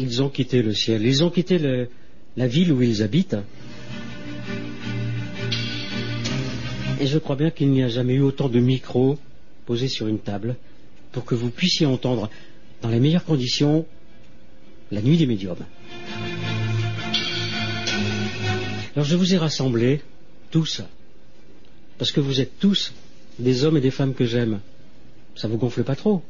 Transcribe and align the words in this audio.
Ils 0.00 0.22
ont 0.22 0.30
quitté 0.30 0.62
le 0.62 0.72
ciel, 0.72 1.04
ils 1.04 1.22
ont 1.22 1.30
quitté 1.30 1.86
la 2.36 2.46
ville 2.46 2.72
où 2.72 2.80
ils 2.80 3.02
habitent. 3.02 3.36
Et 6.98 7.06
je 7.06 7.18
crois 7.18 7.36
bien 7.36 7.50
qu'il 7.50 7.70
n'y 7.70 7.82
a 7.82 7.88
jamais 7.88 8.14
eu 8.14 8.22
autant 8.22 8.48
de 8.48 8.60
micros 8.60 9.18
posés 9.66 9.88
sur 9.88 10.06
une 10.06 10.18
table 10.18 10.56
pour 11.12 11.24
que 11.24 11.34
vous 11.34 11.50
puissiez 11.50 11.86
entendre 11.86 12.30
dans 12.82 12.88
les 12.88 12.98
meilleures 12.98 13.24
conditions 13.24 13.86
la 14.90 15.02
nuit 15.02 15.18
des 15.18 15.26
médiums. 15.26 15.64
Alors 18.96 19.06
je 19.06 19.16
vous 19.16 19.34
ai 19.34 19.38
rassemblés, 19.38 20.00
tous, 20.50 20.82
parce 21.98 22.10
que 22.10 22.20
vous 22.20 22.40
êtes 22.40 22.58
tous 22.58 22.94
des 23.38 23.64
hommes 23.64 23.76
et 23.76 23.80
des 23.80 23.90
femmes 23.90 24.14
que 24.14 24.24
j'aime. 24.24 24.60
Ça 25.36 25.46
vous 25.46 25.58
gonfle 25.58 25.84
pas 25.84 25.96
trop? 25.96 26.22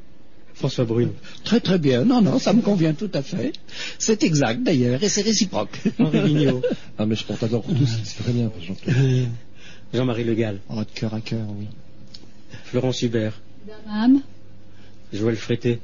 François 0.60 0.84
Brune, 0.84 1.12
Très 1.42 1.58
très 1.58 1.78
bien. 1.78 2.04
Non, 2.04 2.20
non, 2.20 2.38
ça 2.38 2.52
me 2.52 2.60
convient 2.60 2.92
tout 2.92 3.10
à 3.14 3.22
fait. 3.22 3.54
C'est 3.98 4.22
exact 4.24 4.62
d'ailleurs, 4.62 5.02
et 5.02 5.08
c'est 5.08 5.22
réciproque. 5.22 5.80
Henri 5.98 6.20
Vigneault, 6.20 6.60
Ah, 6.98 7.06
mais 7.06 7.16
je 7.16 7.24
porte 7.24 7.40
d'abord 7.40 7.62
pour 7.62 7.74
tous, 7.74 7.88
c'est 8.04 8.22
très 8.22 8.32
bien, 8.32 8.52
Jean-Claude. 8.60 9.28
Jean-Marie 9.94 10.24
Le 10.24 10.34
Gall, 10.34 10.60
Oh, 10.68 10.80
de 10.80 10.84
cœur 10.94 11.14
à 11.14 11.20
cœur, 11.22 11.46
oui. 11.58 11.66
Florence 12.64 13.00
Hubert, 13.00 13.40
Madame, 13.86 14.20
Joël 15.14 15.36
Frété. 15.36 15.80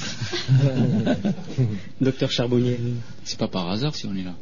Docteur 2.00 2.30
Charbonnier. 2.30 2.78
C'est 3.24 3.38
pas 3.38 3.48
par 3.48 3.68
hasard 3.68 3.96
si 3.96 4.06
on 4.06 4.14
est 4.14 4.22
là. 4.22 4.34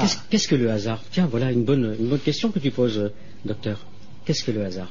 Qu'est-ce 0.00 0.18
qu'est-ce 0.30 0.46
que 0.48 0.54
le 0.54 0.70
hasard? 0.70 1.02
Tiens, 1.10 1.26
voilà 1.26 1.50
une 1.50 1.64
bonne, 1.64 1.96
une 1.98 2.06
bonne 2.08 2.20
question 2.20 2.52
que 2.52 2.60
tu 2.60 2.70
poses, 2.70 2.98
euh, 2.98 3.08
docteur. 3.44 3.84
Qu'est-ce 4.24 4.44
que 4.44 4.52
le 4.52 4.64
hasard? 4.64 4.90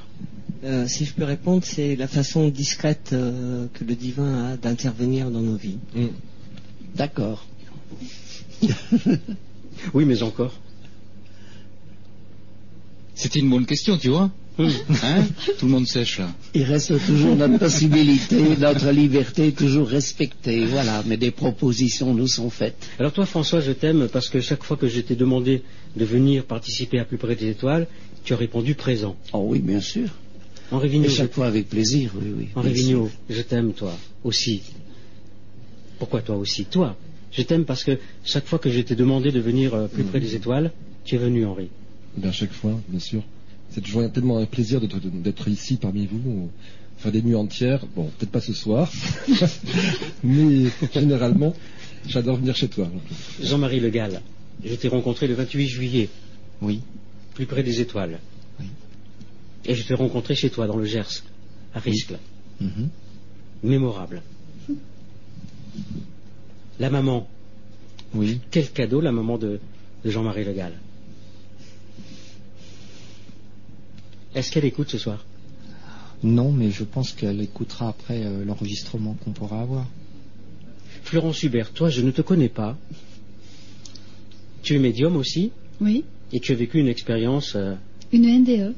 Euh, 0.65 0.87
si 0.87 1.05
je 1.05 1.13
peux 1.13 1.23
répondre, 1.23 1.63
c'est 1.63 1.95
la 1.95 2.07
façon 2.07 2.49
discrète 2.49 3.11
euh, 3.13 3.67
que 3.73 3.83
le 3.83 3.93
divin 3.93 4.53
a 4.53 4.57
d'intervenir 4.57 5.29
dans 5.29 5.41
nos 5.41 5.57
vies. 5.57 5.77
Mm. 5.95 6.07
D'accord. 6.95 7.45
Oui, 9.93 10.05
mais 10.05 10.23
encore. 10.23 10.53
C'était 13.13 13.39
une 13.39 13.49
bonne 13.49 13.65
question, 13.65 13.97
tu 13.97 14.09
vois. 14.09 14.31
Hein 14.57 15.25
Tout 15.59 15.65
le 15.65 15.71
monde 15.71 15.85
sèche 15.85 16.19
là. 16.19 16.33
Il 16.53 16.63
reste 16.63 16.93
toujours 17.05 17.35
notre 17.35 17.59
possibilité, 17.59 18.55
notre 18.57 18.89
liberté 18.91 19.51
toujours 19.51 19.87
respectée. 19.87 20.65
Voilà, 20.65 21.03
mais 21.05 21.17
des 21.17 21.31
propositions 21.31 22.13
nous 22.13 22.27
sont 22.27 22.49
faites. 22.49 22.87
Alors 22.99 23.11
toi, 23.11 23.25
François, 23.25 23.59
je 23.59 23.73
t'aime 23.73 24.07
parce 24.11 24.29
que 24.29 24.39
chaque 24.39 24.63
fois 24.63 24.77
que 24.77 24.87
je 24.87 25.01
t'ai 25.01 25.15
demandé 25.15 25.61
de 25.95 26.05
venir 26.05 26.45
participer 26.45 26.99
à 26.99 27.05
Plus 27.05 27.17
près 27.17 27.35
des 27.35 27.49
étoiles, 27.49 27.87
tu 28.23 28.33
as 28.33 28.37
répondu 28.37 28.75
présent. 28.75 29.15
Oh 29.33 29.45
oui, 29.49 29.59
bien 29.59 29.81
sûr. 29.81 30.09
Henri 30.71 30.87
Et 30.87 30.89
Vigneault, 30.91 31.09
chaque 31.09 31.33
fois 31.33 31.47
avec 31.47 31.69
plaisir, 31.69 32.11
oui, 32.19 32.33
oui. 32.37 32.47
Henri. 32.55 32.73
Vigneault, 32.73 33.09
je 33.29 33.41
t'aime, 33.41 33.73
toi, 33.73 33.93
aussi. 34.23 34.61
Pourquoi 35.99 36.21
toi 36.21 36.35
aussi? 36.37 36.65
Toi, 36.65 36.95
je 37.31 37.41
t'aime 37.43 37.65
parce 37.65 37.83
que 37.83 37.97
chaque 38.23 38.45
fois 38.45 38.59
que 38.59 38.69
je 38.69 38.81
t'ai 38.81 38.95
demandé 38.95 39.31
de 39.31 39.39
venir 39.39 39.73
euh, 39.73 39.87
plus 39.87 40.03
près 40.03 40.19
des 40.19 40.35
étoiles, 40.35 40.71
tu 41.05 41.15
es 41.15 41.17
venu, 41.17 41.45
Henri. 41.45 41.69
Bien, 42.17 42.31
chaque 42.31 42.51
fois, 42.53 42.79
bien 42.87 42.99
sûr. 42.99 43.21
C'est 43.69 43.81
toujours 43.81 44.09
tellement 44.11 44.37
un 44.37 44.45
plaisir 44.45 44.79
d'être- 44.81 45.47
ici 45.49 45.77
parmi 45.77 46.05
vous. 46.07 46.49
Faire 46.97 47.11
des 47.11 47.21
nuits 47.21 47.35
entières, 47.35 47.85
bon, 47.95 48.05
peut-être 48.17 48.31
pas 48.31 48.39
ce 48.39 48.53
soir, 48.53 48.89
mais 50.23 50.67
généralement, 50.93 51.53
j'adore 52.07 52.37
venir 52.37 52.55
chez 52.55 52.69
toi. 52.69 52.89
Jean-Marie 53.41 53.81
Le 53.81 53.89
Gall, 53.89 54.21
je 54.63 54.73
t'ai 54.75 54.87
rencontré 54.87 55.27
le 55.27 55.33
28 55.33 55.67
juillet, 55.67 56.09
Oui. 56.61 56.79
plus 57.33 57.45
près 57.45 57.63
des 57.63 57.81
étoiles. 57.81 58.19
Et 59.67 59.73
je 59.75 59.83
t'ai 59.83 59.93
rencontré 59.95 60.35
chez 60.35 60.49
toi, 60.49 60.67
dans 60.67 60.77
le 60.77 60.85
Gers, 60.85 61.23
à 61.73 61.79
Riscle. 61.79 62.17
Mhm. 62.61 62.89
Mémorable. 63.63 64.21
La 66.79 66.89
maman, 66.89 67.27
Oui. 68.13 68.39
quel 68.51 68.69
cadeau 68.71 69.01
la 69.01 69.11
maman 69.11 69.37
de, 69.37 69.59
de 70.03 70.09
Jean-Marie 70.11 70.43
Le 70.43 70.53
Gall. 70.53 70.73
Est-ce 74.35 74.51
qu'elle 74.51 74.65
écoute 74.65 74.89
ce 74.89 74.97
soir? 74.97 75.23
Non, 76.23 76.51
mais 76.51 76.71
je 76.71 76.83
pense 76.83 77.13
qu'elle 77.13 77.41
écoutera 77.41 77.89
après 77.89 78.23
euh, 78.25 78.43
l'enregistrement 78.45 79.15
qu'on 79.23 79.31
pourra 79.31 79.61
avoir. 79.61 79.85
Florence 81.03 81.41
Hubert, 81.43 81.71
toi, 81.71 81.89
je 81.89 82.01
ne 82.01 82.11
te 82.11 82.21
connais 82.21 82.49
pas. 82.49 82.77
Tu 84.63 84.75
es 84.75 84.79
médium 84.79 85.15
aussi? 85.15 85.51
Oui, 85.79 86.03
et 86.33 86.39
tu 86.39 86.51
as 86.51 86.55
vécu 86.55 86.79
une 86.79 86.87
expérience. 86.87 87.53
euh, 87.55 87.75
une 88.11 88.25
NDE 88.41 88.73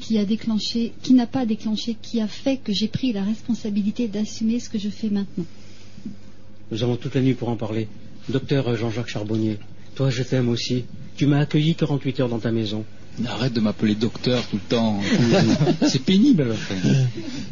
qui 0.00 0.18
a 0.18 0.24
déclenché, 0.24 0.92
qui 1.02 1.14
n'a 1.14 1.26
pas 1.26 1.46
déclenché, 1.46 1.96
qui 2.00 2.20
a 2.20 2.26
fait 2.28 2.58
que 2.58 2.72
j'ai 2.72 2.88
pris 2.88 3.12
la 3.12 3.22
responsabilité 3.22 4.08
d'assumer 4.08 4.60
ce 4.60 4.68
que 4.68 4.78
je 4.78 4.88
fais 4.88 5.08
maintenant. 5.08 5.44
nous 6.70 6.82
avons 6.82 6.96
toute 6.96 7.14
la 7.14 7.20
nuit 7.22 7.34
pour 7.34 7.48
en 7.48 7.56
parler. 7.56 7.88
Docteur 8.28 8.76
Jean-Jacques 8.76 9.08
Charbonnier, 9.08 9.58
toi, 9.94 10.10
je 10.10 10.22
t'aime 10.22 10.48
aussi. 10.48 10.84
Tu 11.16 11.26
m'as 11.26 11.38
accueilli 11.40 11.74
48 11.74 12.20
heures 12.20 12.28
dans 12.28 12.38
ta 12.40 12.50
maison. 12.52 12.84
Mais 13.18 13.28
Arrête 13.28 13.54
de 13.54 13.60
m'appeler 13.60 13.94
docteur 13.94 14.46
tout 14.48 14.56
le 14.56 14.68
temps. 14.68 15.00
C'est 15.88 16.02
pénible 16.02 16.42
à 16.42 16.46
la 16.46 16.54
fin. 16.54 16.74
Euh, 16.74 17.04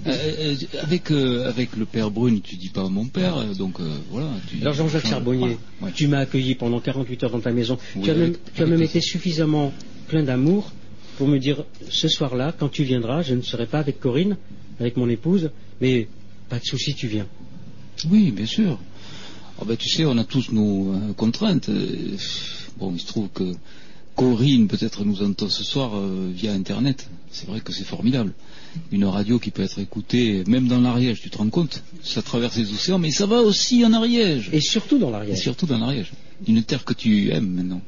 euh, 0.07 0.55
avec, 0.83 1.11
euh, 1.11 1.49
avec 1.49 1.75
le 1.77 1.87
père 1.87 2.11
Brune, 2.11 2.43
tu 2.43 2.57
dis 2.57 2.69
pas 2.69 2.87
mon 2.91 3.07
père, 3.07 3.43
donc 3.57 3.81
euh, 3.81 3.97
voilà. 4.11 4.29
Tu, 4.51 4.61
Alors 4.61 4.75
Jean-Jacques 4.75 5.07
Charbonnier, 5.07 5.57
Ouais. 5.81 5.91
tu 5.95 6.07
m'as 6.09 6.19
accueilli 6.19 6.55
pendant 6.55 6.81
48 6.81 7.25
heures 7.25 7.31
dans 7.31 7.41
ta 7.41 7.53
maison. 7.53 7.79
Oui, 7.97 8.03
tu 8.03 8.11
as 8.11 8.13
avec- 8.13 8.23
même, 8.25 8.37
tu 8.55 8.61
as 8.61 8.65
avec 8.65 8.69
même 8.73 8.79
plaisir. 8.81 8.97
été 8.97 9.01
suffisamment 9.01 9.73
plein 10.09 10.23
d'amour 10.23 10.71
pour 11.17 11.29
me 11.29 11.39
dire 11.39 11.65
ce 11.89 12.09
soir-là, 12.09 12.55
quand 12.59 12.69
tu 12.69 12.85
viendras, 12.85 13.23
je 13.23 13.35
ne 13.35 13.43
serai 13.43 13.67
pas 13.67 13.79
avec 13.79 14.01
Corinne, 14.01 14.37
avec 14.81 14.97
mon 14.97 15.09
épouse, 15.09 15.51
mais 15.81 16.09
pas 16.49 16.59
de 16.59 16.65
souci, 16.65 16.95
tu 16.95 17.07
viens. 17.09 17.27
Oui, 18.11 18.31
bien 18.31 18.47
sûr. 18.47 18.79
Ah 19.61 19.65
ben, 19.67 19.77
tu 19.77 19.89
sais, 19.89 20.05
on 20.05 20.19
a 20.19 20.25
tous 20.25 20.51
nos 20.51 20.93
euh, 20.93 21.13
contraintes. 21.17 21.69
Euh, 21.69 22.17
bon, 22.79 22.93
il 22.93 23.01
se 23.01 23.07
trouve 23.07 23.29
que 23.29 23.53
Corinne 24.17 24.67
peut-être 24.67 25.05
nous 25.05 25.23
entend 25.23 25.49
ce 25.49 25.63
soir 25.63 25.97
euh, 25.97 26.31
via 26.35 26.53
Internet. 26.53 27.09
C'est 27.31 27.47
vrai 27.49 27.61
que 27.61 27.73
c'est 27.73 27.85
formidable. 27.85 28.33
Une 28.91 29.05
radio 29.05 29.39
qui 29.39 29.51
peut 29.51 29.63
être 29.63 29.79
écoutée 29.79 30.43
même 30.49 30.67
dans 30.67 30.81
l'Ariège, 30.81 31.21
tu 31.21 31.31
te 31.31 31.39
rends 31.39 31.51
compte? 31.51 31.83
Ça 32.03 32.23
traverse 32.23 32.57
les 32.57 32.73
océans, 32.73 32.99
mais 32.99 33.13
ça 33.13 33.27
va 33.27 33.41
aussi 33.41 33.85
en 33.85 33.93
Ariège. 33.93 34.51
Et 34.53 34.61
surtout 34.61 34.99
dans 34.99 35.09
Et 35.09 35.13
l'arrière. 35.13 35.37
surtout 35.37 35.67
dans 35.67 35.79
l'Ariège. 35.79 36.13
Une 36.49 36.63
terre 36.65 36.85
que 36.85 36.93
tu 36.95 37.31
aimes 37.31 37.51
maintenant. 37.51 37.81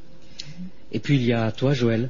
Et 0.93 0.99
puis 0.99 1.17
il 1.17 1.25
y 1.25 1.33
a 1.33 1.51
toi, 1.51 1.73
Joël, 1.73 2.09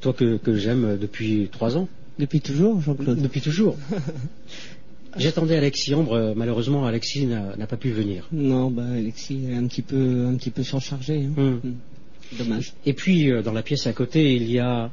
toi 0.00 0.12
que, 0.12 0.36
que 0.36 0.54
j'aime 0.56 0.96
depuis 0.98 1.48
trois 1.50 1.76
ans, 1.76 1.88
Depuis 2.18 2.40
toujours, 2.40 2.80
Jean-Claude 2.80 3.20
depuis 3.20 3.40
toujours. 3.40 3.76
J'attendais 5.18 5.56
Alexis 5.56 5.94
Ambre, 5.94 6.32
malheureusement 6.34 6.86
Alexis 6.86 7.26
n'a 7.26 7.66
pas 7.66 7.76
pu 7.76 7.90
venir. 7.90 8.28
Non, 8.32 8.70
bah 8.70 8.86
Alexis 8.94 9.44
est 9.50 9.54
un 9.54 9.66
petit 9.66 9.82
peu, 9.82 10.26
un 10.26 10.34
petit 10.36 10.50
peu 10.50 10.62
surchargé. 10.62 11.24
hein. 11.24 11.32
Hum. 11.36 11.60
Hum. 11.64 11.74
Dommage. 12.38 12.72
Et 12.86 12.94
puis 12.94 13.30
euh, 13.30 13.42
dans 13.42 13.52
la 13.52 13.62
pièce 13.62 13.86
à 13.86 13.92
côté, 13.92 14.34
il 14.36 14.50
y 14.50 14.58
a 14.58 14.90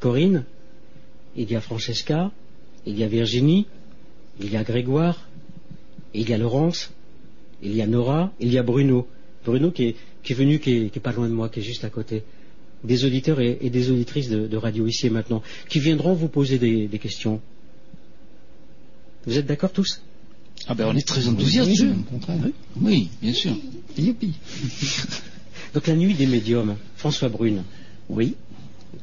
Corinne, 0.00 0.44
il 1.36 1.50
y 1.50 1.54
a 1.56 1.60
Francesca, 1.60 2.30
il 2.86 2.98
y 2.98 3.04
a 3.04 3.06
Virginie, 3.06 3.66
il 4.40 4.50
y 4.50 4.56
a 4.56 4.62
Grégoire, 4.62 5.28
il 6.14 6.28
y 6.30 6.32
a 6.32 6.38
Laurence, 6.38 6.90
il 7.62 7.74
y 7.76 7.82
a 7.82 7.86
Nora, 7.86 8.32
il 8.40 8.50
y 8.50 8.56
a 8.56 8.62
Bruno. 8.62 9.06
Bruno 9.44 9.70
qui 9.70 9.84
est, 9.88 9.96
qui 10.22 10.32
est 10.32 10.36
venu, 10.36 10.58
qui 10.58 10.72
est, 10.72 10.88
qui 10.90 10.98
est 10.98 11.02
pas 11.02 11.12
loin 11.12 11.28
de 11.28 11.34
moi, 11.34 11.50
qui 11.50 11.60
est 11.60 11.62
juste 11.62 11.84
à 11.84 11.90
côté. 11.90 12.22
Des 12.84 13.04
auditeurs 13.04 13.40
et, 13.40 13.58
et 13.60 13.68
des 13.70 13.90
auditrices 13.90 14.28
de, 14.30 14.46
de 14.46 14.56
radio 14.56 14.86
ici 14.86 15.06
et 15.06 15.10
maintenant, 15.10 15.42
qui 15.68 15.80
viendront 15.80 16.14
vous 16.14 16.28
poser 16.28 16.58
des, 16.58 16.86
des 16.88 16.98
questions. 16.98 17.40
Vous 19.26 19.36
êtes 19.36 19.46
d'accord 19.46 19.72
tous? 19.72 20.00
Ah 20.66 20.74
ben 20.74 20.86
on 20.88 20.96
est 20.96 21.06
très 21.06 21.26
enthousiastes. 21.28 21.68
Oui, 21.70 21.78
Oui, 21.82 21.90
au 22.06 22.10
contraire. 22.10 22.36
oui, 22.80 23.08
bien 23.22 23.32
sûr. 23.34 23.52
Youpi. 23.98 24.32
Donc 25.74 25.86
la 25.86 25.94
nuit 25.94 26.14
des 26.14 26.26
médiums, 26.26 26.76
François 26.96 27.28
Brune, 27.28 27.62
Oui. 28.08 28.34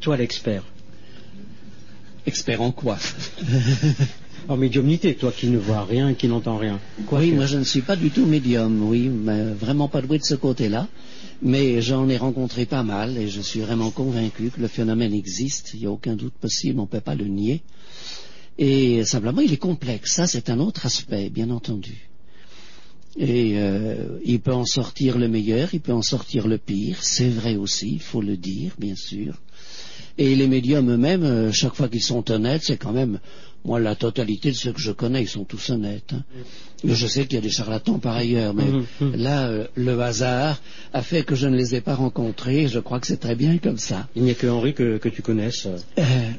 toi 0.02 0.18
l'expert. 0.18 0.64
Expert 2.26 2.62
en 2.62 2.72
quoi? 2.72 2.98
En 4.50 4.56
médiumnité, 4.56 5.14
toi 5.16 5.34
qui 5.36 5.48
ne 5.48 5.58
vois 5.58 5.84
rien, 5.84 6.14
qui 6.14 6.30
n'entends 6.30 6.58
rien. 6.58 6.80
Quoi 7.06 7.20
Oui, 7.20 7.32
que- 7.32 7.36
moi 7.36 7.46
je 7.48 7.58
ne 7.58 7.66
suis 7.66 7.82
pas 7.82 7.98
du 7.98 8.12
tout 8.12 8.26
médium, 8.26 8.82
oui, 8.84 9.10
mais 9.10 9.52
vraiment 9.52 9.90
pas 9.90 10.02
doué 10.02 10.20
de 10.20 10.24
ce 10.24 10.36
côté-là. 10.36 10.88
Mais 11.42 11.82
j'en 11.82 12.10
ai 12.10 12.18
rencontré 12.18 12.66
pas 12.66 12.84
mal 12.84 13.18
et 13.18 13.28
je 13.28 13.42
suis 13.42 13.60
vraiment 13.60 13.92
convaincu 13.92 14.50
que 14.50 14.60
le 14.60 14.68
phénomène 14.68 15.14
existe. 15.14 15.72
Il 15.74 15.82
n'y 15.82 15.86
a 15.86 15.92
aucun 15.92 16.16
doute 16.16 16.34
possible, 16.34 16.80
on 16.80 16.84
ne 16.84 16.88
peut 16.88 17.02
pas 17.02 17.16
le 17.16 17.26
nier. 17.26 17.62
Et 18.58 19.04
simplement, 19.06 19.42
il 19.42 19.54
est 19.54 19.58
complexe. 19.58 20.16
Ça, 20.16 20.26
c'est 20.26 20.50
un 20.50 20.60
autre 20.60 20.86
aspect, 20.86 21.30
bien 21.30 21.52
entendu. 21.52 22.10
Et 23.18 23.54
euh, 23.58 24.20
il 24.24 24.40
peut 24.40 24.54
en 24.54 24.66
sortir 24.66 25.18
le 25.18 25.28
meilleur, 25.28 25.74
il 25.74 25.82
peut 25.82 25.94
en 25.94 26.02
sortir 26.02 26.48
le 26.48 26.58
pire. 26.58 26.98
C'est 27.02 27.30
vrai 27.30 27.56
aussi, 27.56 27.94
il 27.94 28.02
faut 28.02 28.22
le 28.22 28.38
dire, 28.38 28.74
bien 28.78 28.96
sûr. 28.96 29.40
Et 30.20 30.36
les 30.36 30.48
médiums 30.48 30.90
eux-mêmes, 30.90 31.24
euh, 31.24 31.52
chaque 31.52 31.76
fois 31.76 31.90
qu'ils 31.90 32.02
sont 32.02 32.30
honnêtes, 32.32 32.64
c'est 32.64 32.78
quand 32.78 32.94
même, 32.94 33.20
moi, 33.66 33.80
la 33.80 33.96
totalité 33.96 34.52
de 34.52 34.56
ceux 34.56 34.72
que 34.72 34.80
je 34.80 34.92
connais, 34.92 35.24
ils 35.24 35.28
sont 35.28 35.44
tous 35.44 35.70
honnêtes. 35.72 36.14
hein. 36.14 36.24
Je 36.84 37.08
sais 37.08 37.26
qu'il 37.26 37.36
y 37.36 37.38
a 37.38 37.42
des 37.42 37.50
charlatans 37.50 38.00
par 38.00 38.16
ailleurs, 38.16 38.54
mais 38.54 38.66
Mhm, 38.72 38.86
mhm. 39.02 39.16
là, 39.16 39.48
euh, 39.50 39.68
le 39.76 40.00
hasard 40.00 40.62
a 40.94 41.02
fait 41.02 41.24
que 41.24 41.36
je 41.36 41.48
ne 41.48 41.56
les 41.58 41.76
ai 41.76 41.82
pas 41.82 41.96
rencontrés. 41.96 42.68
Je 42.68 42.80
crois 42.80 43.00
que 43.00 43.08
c'est 43.08 43.18
très 43.20 43.36
bien 43.36 43.58
comme 43.58 43.78
ça. 43.80 44.08
Il 44.16 44.24
n'y 44.24 44.32
a 44.32 44.36
que 44.36 44.48
Henri 44.48 44.74
que, 44.74 44.98
que 44.98 45.10
tu 45.10 45.22
connaisses. 45.22 45.68
Euh, 45.98 46.32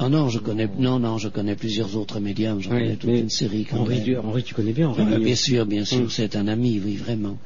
Ah 0.00 0.08
non, 0.08 0.28
je 0.28 0.38
connais, 0.38 0.68
non, 0.78 1.00
non, 1.00 1.18
je 1.18 1.28
connais 1.28 1.56
plusieurs 1.56 1.96
autres 1.96 2.20
médiums, 2.20 2.60
j'en 2.60 2.70
Oui, 2.70 2.78
connais 2.82 2.94
toute 2.96 3.10
une 3.10 3.30
série 3.30 3.64
quand 3.68 3.78
Henri, 3.78 3.96
même. 3.96 4.04
tu- 4.04 4.16
Henri, 4.16 4.42
tu 4.44 4.54
connais 4.54 4.72
bien 4.72 4.88
Henri 4.90 5.02
Ah, 5.12 5.18
bien 5.18 5.34
sûr, 5.34 5.66
bien 5.66 5.84
sûr, 5.84 6.02
Mm. 6.04 6.10
c'est 6.10 6.36
un 6.36 6.46
ami, 6.46 6.80
oui, 6.84 6.94
vraiment. 6.94 7.36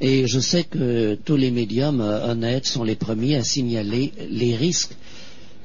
Et 0.00 0.26
je 0.26 0.40
sais 0.40 0.64
que 0.64 1.14
tous 1.24 1.36
les 1.36 1.52
médiums 1.52 2.00
euh, 2.00 2.32
honnêtes 2.32 2.66
sont 2.66 2.82
les 2.82 2.96
premiers 2.96 3.36
à 3.36 3.44
signaler 3.44 4.12
les 4.28 4.56
risques. 4.56 4.96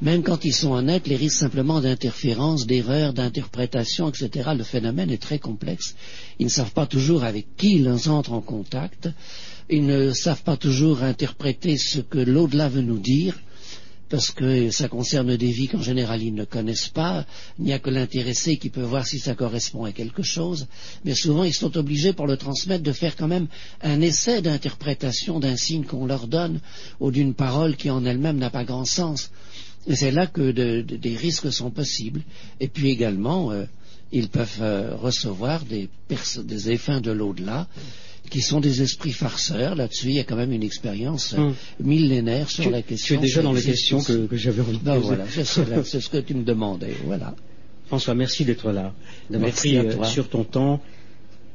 Même 0.02 0.24
quand 0.24 0.46
ils 0.46 0.54
sont 0.54 0.72
honnêtes, 0.72 1.08
les 1.08 1.18
risques 1.18 1.40
simplement 1.40 1.82
d'interférence, 1.82 2.66
d'erreur, 2.66 3.12
d'interprétation, 3.12 4.10
etc. 4.10 4.52
Le 4.58 4.64
phénomène 4.64 5.12
est 5.12 5.22
très 5.22 5.40
complexe. 5.40 5.96
Ils 6.40 6.46
ne 6.46 6.52
savent 6.52 6.72
pas 6.72 6.86
toujours 6.86 7.26
avec 7.26 7.58
qui 7.58 7.76
ils 7.76 7.90
entrent 7.90 8.32
en 8.32 8.42
contact. 8.42 9.10
Ils 9.70 9.86
ne 9.86 10.14
savent 10.14 10.44
pas 10.44 10.56
toujours 10.56 11.04
interpréter 11.04 11.78
ce 11.78 12.00
que 12.00 12.18
l'au-delà 12.18 12.70
veut 12.70 12.82
nous 12.82 12.98
dire 12.98 13.38
parce 14.10 14.32
que 14.32 14.72
ça 14.72 14.88
concerne 14.88 15.38
des 15.38 15.52
vies 15.52 15.68
qu'en 15.68 15.82
général 15.82 16.24
ils 16.24 16.34
ne 16.34 16.44
connaissent 16.44 16.90
pas. 16.90 17.26
Il 17.60 17.66
n'y 17.66 17.74
a 17.74 17.80
que 17.80 17.90
l'intéressé 17.90 18.58
qui 18.58 18.70
peut 18.70 18.82
voir 18.82 19.06
si 19.06 19.20
ça 19.20 19.36
correspond 19.36 19.84
à 19.86 19.92
quelque 19.92 20.24
chose. 20.24 20.68
Mais 21.06 21.14
souvent, 21.14 21.44
ils 21.44 21.54
sont 21.54 21.78
obligés, 21.78 22.14
pour 22.14 22.26
le 22.26 22.38
transmettre, 22.38 22.84
de 22.84 22.92
faire 22.92 23.16
quand 23.16 23.28
même 23.28 23.48
un 23.82 24.02
essai 24.02 24.42
d'interprétation 24.42 25.40
d'un 25.40 25.56
signe 25.56 25.84
qu'on 25.84 26.08
leur 26.08 26.28
donne 26.28 26.60
ou 27.00 27.12
d'une 27.12 27.36
parole 27.36 27.76
qui 27.76 27.90
en 27.90 28.04
elle-même 28.06 28.38
n'a 28.38 28.50
pas 28.50 28.64
grand 28.64 28.86
sens. 28.86 29.30
Et 29.88 29.96
c'est 29.96 30.12
là 30.12 30.28
que 30.28 30.52
de- 30.52 30.82
de- 30.82 30.98
des 30.98 31.16
risques 31.16 31.52
sont 31.52 31.72
possibles. 31.72 32.22
Et 32.60 32.68
puis 32.68 32.90
également, 32.90 33.52
euh, 33.52 33.66
ils 34.12 34.30
peuvent 34.30 34.58
euh, 34.62 34.96
recevoir 34.96 35.64
des, 35.66 35.88
effets 36.72 37.02
de 37.02 37.12
l'au-delà 37.12 37.68
qui 38.30 38.42
sont 38.42 38.60
des 38.60 38.82
esprits 38.82 39.14
farceurs. 39.14 39.76
Là-dessus, 39.76 40.08
il 40.10 40.14
y 40.16 40.20
a 40.20 40.24
quand 40.24 40.36
même 40.36 40.52
une 40.52 40.64
expérience 40.64 41.34
euh, 41.34 41.38
Hum. 41.40 41.56
millénaire 41.80 42.50
sur 42.50 42.66
Tu, 42.66 42.70
la 42.70 42.82
tu 42.82 42.90
question. 42.90 43.16
es 43.16 43.22
déjà 43.22 43.42
dans 43.42 43.54
les 43.54 43.62
questions 43.64 44.02
que, 44.04 44.28
que 44.28 44.36
j'avais 44.38 44.62
envie 44.62 44.78
de 44.78 44.84
Ben 44.84 44.96
poser. 45.00 45.16
voilà, 45.16 45.26
c'est 45.86 46.02
ce 46.02 46.10
que 46.10 46.18
tu 46.18 46.34
me 46.36 46.44
demandais. 46.44 46.96
Voilà. 47.06 47.36
François, 47.88 48.14
merci 48.14 48.46
d'être 48.46 48.72
là, 48.72 48.94
d'avoir 49.32 49.48
Merci 49.50 49.70
pris 49.76 49.78
euh, 49.78 50.04
sur 50.04 50.30
ton 50.30 50.44
temps 50.44 50.80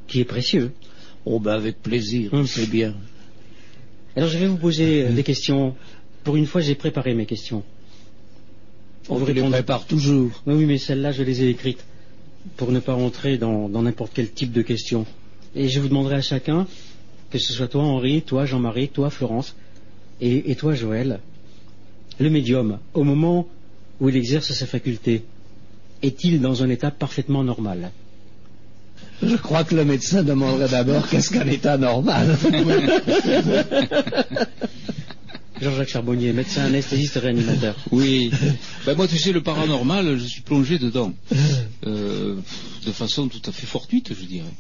qui 0.09 0.19
est 0.21 0.25
précieux. 0.25 0.73
Oh 1.27 1.39
ben 1.39 1.53
avec 1.53 1.81
plaisir, 1.81 2.33
Hum. 2.35 2.47
c'est 2.47 2.69
bien. 2.69 2.95
Alors 4.17 4.29
je 4.29 4.39
vais 4.39 4.47
vous 4.47 4.57
poser 4.59 5.09
des 5.11 5.23
questions. 5.23 5.75
Pour 6.25 6.37
une 6.37 6.47
fois, 6.47 6.61
j'ai 6.61 6.75
préparé 6.75 7.15
mes 7.15 7.27
questions. 7.27 7.63
On 9.09 9.17
vous 9.17 9.27
les 9.27 9.33
répondre. 9.33 9.53
prépare 9.53 9.87
toujours. 9.87 10.43
Oui, 10.47 10.55
oui, 10.55 10.67
mais 10.67 10.79
celles-là, 10.79 11.13
je 11.13 11.23
les 11.23 11.43
ai 11.43 11.49
écrites 11.49 11.85
pour 12.57 12.73
ne 12.73 12.81
pas 12.81 12.95
rentrer 12.95 13.39
dans 13.39 13.69
n'importe 13.69 14.13
quel 14.15 14.31
type 14.31 14.53
de 14.53 14.63
questions. 14.63 15.07
Et 15.57 15.69
je 15.69 15.81
vous 15.81 15.89
demanderai 15.89 16.17
à 16.17 16.21
chacun, 16.21 16.67
que 17.31 17.39
ce 17.39 17.53
soit 17.53 17.69
toi 17.69 17.83
Henri, 17.83 18.23
toi 18.23 18.45
Jean-Marie, 18.45 18.89
toi 18.89 19.11
Florence, 19.11 19.55
et, 20.21 20.51
et 20.51 20.57
toi 20.57 20.75
Joël, 20.75 21.21
le 22.19 22.31
médium, 22.31 22.79
au 22.93 23.05
moment 23.05 23.47
où 24.01 24.09
il 24.09 24.17
exerce 24.17 24.53
sa 24.53 24.67
faculté, 24.67 25.25
est-il 26.03 26.41
dans 26.41 26.63
un 26.63 26.71
état 26.71 26.91
parfaitement 26.91 27.45
normal? 27.45 27.91
Je 29.23 29.37
crois 29.37 29.65
que 29.65 29.75
le 29.75 29.85
médecin 29.85 30.23
demanderait 30.23 30.69
d'abord 30.69 31.09
qu'est-ce 31.09 31.31
qu'un 31.31 31.47
état 31.47 31.79
normal. 31.79 32.37
Jean-Jacques 35.61 35.89
Charbonnier, 35.89 36.33
médecin 36.33 36.65
anesthésiste 36.65 37.17
réanimateur. 37.17 37.77
Oui. 37.93 38.31
Ben 38.87 38.97
moi, 38.97 39.07
tu 39.07 39.17
sais, 39.19 39.33
le 39.33 39.43
paranormal, 39.43 40.19
je 40.19 40.25
suis 40.25 40.43
plongé 40.43 40.79
dedans. 40.79 41.15
Euh, 41.87 42.37
de 42.87 42.93
façon 42.93 43.29
tout 43.29 43.43
à 43.47 43.53
fait 43.53 43.67
fortuite, 43.67 44.13
je 44.19 44.25
dirais. 44.25 44.55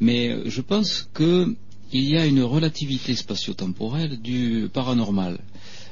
Mais 0.00 0.30
euh, 0.30 0.42
je 0.46 0.60
pense 0.60 1.08
qu'il 1.14 1.56
y 1.92 2.16
a 2.16 2.24
une 2.24 2.42
relativité 2.42 3.14
spatio-temporelle 3.14 4.20
du 4.20 4.68
paranormal. 4.72 5.38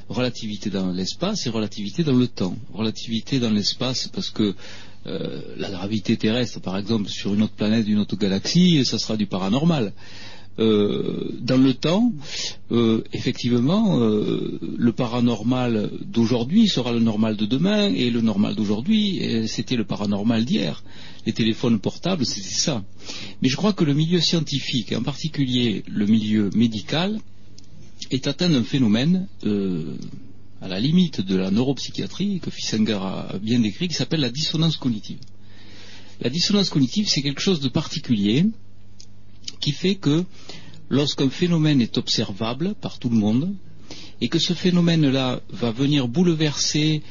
Relativité 0.07 0.69
dans 0.69 0.89
l'espace 0.89 1.45
et 1.45 1.49
relativité 1.49 2.03
dans 2.03 2.15
le 2.15 2.27
temps. 2.27 2.57
Relativité 2.73 3.39
dans 3.39 3.51
l'espace 3.51 4.07
parce 4.07 4.29
que 4.29 4.55
euh, 5.05 5.41
la 5.57 5.69
gravité 5.69 6.17
terrestre, 6.17 6.59
par 6.59 6.77
exemple, 6.77 7.09
sur 7.09 7.33
une 7.33 7.43
autre 7.43 7.53
planète, 7.53 7.85
d'une 7.85 7.99
autre 7.99 8.17
galaxie, 8.17 8.83
ça 8.83 8.97
sera 8.97 9.15
du 9.15 9.27
paranormal. 9.27 9.93
Euh, 10.57 11.37
dans 11.39 11.57
le 11.57 11.73
temps, 11.73 12.11
euh, 12.71 13.01
effectivement, 13.13 14.01
euh, 14.01 14.59
le 14.77 14.91
paranormal 14.91 15.89
d'aujourd'hui 16.05 16.67
sera 16.67 16.91
le 16.91 16.99
normal 16.99 17.37
de 17.37 17.45
demain, 17.45 17.93
et 17.93 18.09
le 18.09 18.19
normal 18.21 18.55
d'aujourd'hui, 18.55 19.21
c'était 19.47 19.77
le 19.77 19.85
paranormal 19.85 20.43
d'hier. 20.43 20.83
Les 21.25 21.33
téléphones 21.33 21.79
portables, 21.79 22.25
c'était 22.25 22.49
ça. 22.49 22.83
Mais 23.41 23.47
je 23.47 23.55
crois 23.55 23.71
que 23.71 23.85
le 23.85 23.93
milieu 23.93 24.19
scientifique, 24.19 24.91
en 24.91 25.03
particulier 25.03 25.83
le 25.87 26.05
milieu 26.05 26.49
médical, 26.55 27.19
est 28.11 28.27
atteint 28.27 28.49
d'un 28.49 28.63
phénomène 28.63 29.27
à 30.61 30.67
la 30.67 30.79
limite 30.79 31.21
de 31.21 31.37
la 31.37 31.51
neuropsychiatrie, 31.51 32.41
que 32.41 32.49
Fissenger 32.49 32.99
a 33.01 33.37
bien 33.41 33.59
décrit, 33.59 33.87
qui 33.87 33.93
s'appelle 33.93 34.19
la 34.21 34.29
dissonance 34.29 34.75
cognitive. 34.75 35.19
La 36.19 36.29
dissonance 36.29 36.69
cognitive, 36.69 37.07
c'est 37.07 37.21
quelque 37.21 37.41
chose 37.41 37.61
de 37.61 37.69
particulier 37.69 38.45
qui 39.59 39.71
fait 39.71 39.95
que 39.95 40.23
lorsqu'un 40.89 41.29
phénomène 41.29 41.81
est 41.81 41.97
observable 41.97 42.75
par 42.81 42.99
tout 42.99 43.09
le 43.09 43.15
monde, 43.15 43.53
et 44.21 44.27
que 44.27 44.39
ce 44.39 44.53
phénomène-là 44.53 45.41
va 45.49 45.71
venir 45.71 46.07
bouleverser 46.07 47.01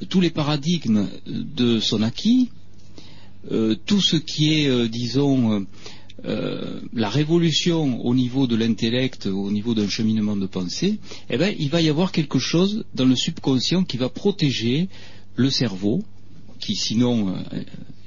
euh, 0.00 0.04
tous 0.08 0.20
les 0.20 0.30
paradigmes 0.30 1.08
de 1.26 1.80
son 1.80 2.02
acquis, 2.02 2.50
euh, 3.50 3.76
tout 3.86 4.00
ce 4.00 4.16
qui 4.16 4.54
est, 4.54 4.68
euh, 4.68 4.88
disons, 4.88 5.66
la 6.92 7.08
révolution 7.08 8.04
au 8.04 8.12
niveau 8.12 8.48
de 8.48 8.56
l'intellect, 8.56 9.26
au 9.26 9.52
niveau 9.52 9.74
d'un 9.74 9.88
cheminement 9.88 10.34
de 10.34 10.46
pensée, 10.46 10.98
eh 11.30 11.38
ben, 11.38 11.54
il 11.56 11.70
va 11.70 11.80
y 11.80 11.88
avoir 11.88 12.10
quelque 12.10 12.40
chose 12.40 12.84
dans 12.92 13.04
le 13.04 13.14
subconscient 13.14 13.84
qui 13.84 13.98
va 13.98 14.08
protéger 14.08 14.88
le 15.36 15.48
cerveau, 15.48 16.02
qui 16.58 16.74
sinon 16.74 17.36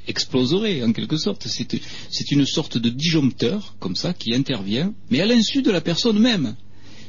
exploserait 0.07 0.83
en 0.83 0.93
quelque 0.93 1.17
sorte. 1.17 1.47
C'est 1.47 2.31
une 2.31 2.45
sorte 2.45 2.77
de 2.77 2.89
disjoncteur, 2.89 3.75
comme 3.79 3.95
ça, 3.95 4.13
qui 4.13 4.33
intervient, 4.33 4.93
mais 5.09 5.21
à 5.21 5.25
l'insu 5.25 5.61
de 5.61 5.71
la 5.71 5.81
personne 5.81 6.19
même. 6.19 6.55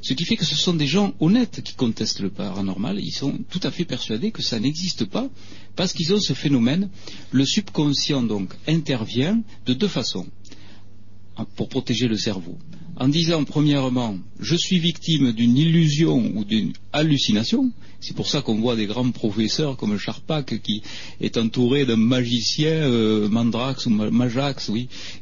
Ce 0.02 0.14
qui 0.14 0.24
fait 0.24 0.36
que 0.36 0.44
ce 0.44 0.56
sont 0.56 0.74
des 0.74 0.88
gens 0.88 1.14
honnêtes 1.20 1.62
qui 1.62 1.74
contestent 1.74 2.20
le 2.20 2.30
paranormal. 2.30 2.98
Ils 2.98 3.12
sont 3.12 3.38
tout 3.48 3.60
à 3.62 3.70
fait 3.70 3.84
persuadés 3.84 4.32
que 4.32 4.42
ça 4.42 4.58
n'existe 4.58 5.04
pas 5.04 5.28
parce 5.76 5.92
qu'ils 5.92 6.12
ont 6.12 6.20
ce 6.20 6.32
phénomène. 6.32 6.90
Le 7.30 7.44
subconscient, 7.44 8.24
donc, 8.24 8.52
intervient 8.66 9.40
de 9.64 9.74
deux 9.74 9.88
façons 9.88 10.26
pour 11.54 11.68
protéger 11.68 12.08
le 12.08 12.16
cerveau. 12.16 12.58
En 12.96 13.08
disant, 13.08 13.44
premièrement, 13.44 14.18
je 14.38 14.54
suis 14.54 14.78
victime 14.78 15.32
d'une 15.32 15.56
illusion 15.56 16.30
ou 16.36 16.44
d'une 16.44 16.72
hallucination. 16.92 17.70
C'est 18.00 18.14
pour 18.14 18.26
ça 18.26 18.42
qu'on 18.42 18.60
voit 18.60 18.76
des 18.76 18.86
grands 18.86 19.10
professeurs 19.10 19.76
comme 19.76 19.96
Charpak 19.96 20.60
qui 20.60 20.82
est 21.20 21.36
entouré 21.38 21.86
d'un 21.86 21.96
magicien, 21.96 22.70
euh, 22.70 23.28
Mandrax 23.28 23.86
ou 23.86 23.90
Ma- 23.90 24.10
Majax, 24.10 24.70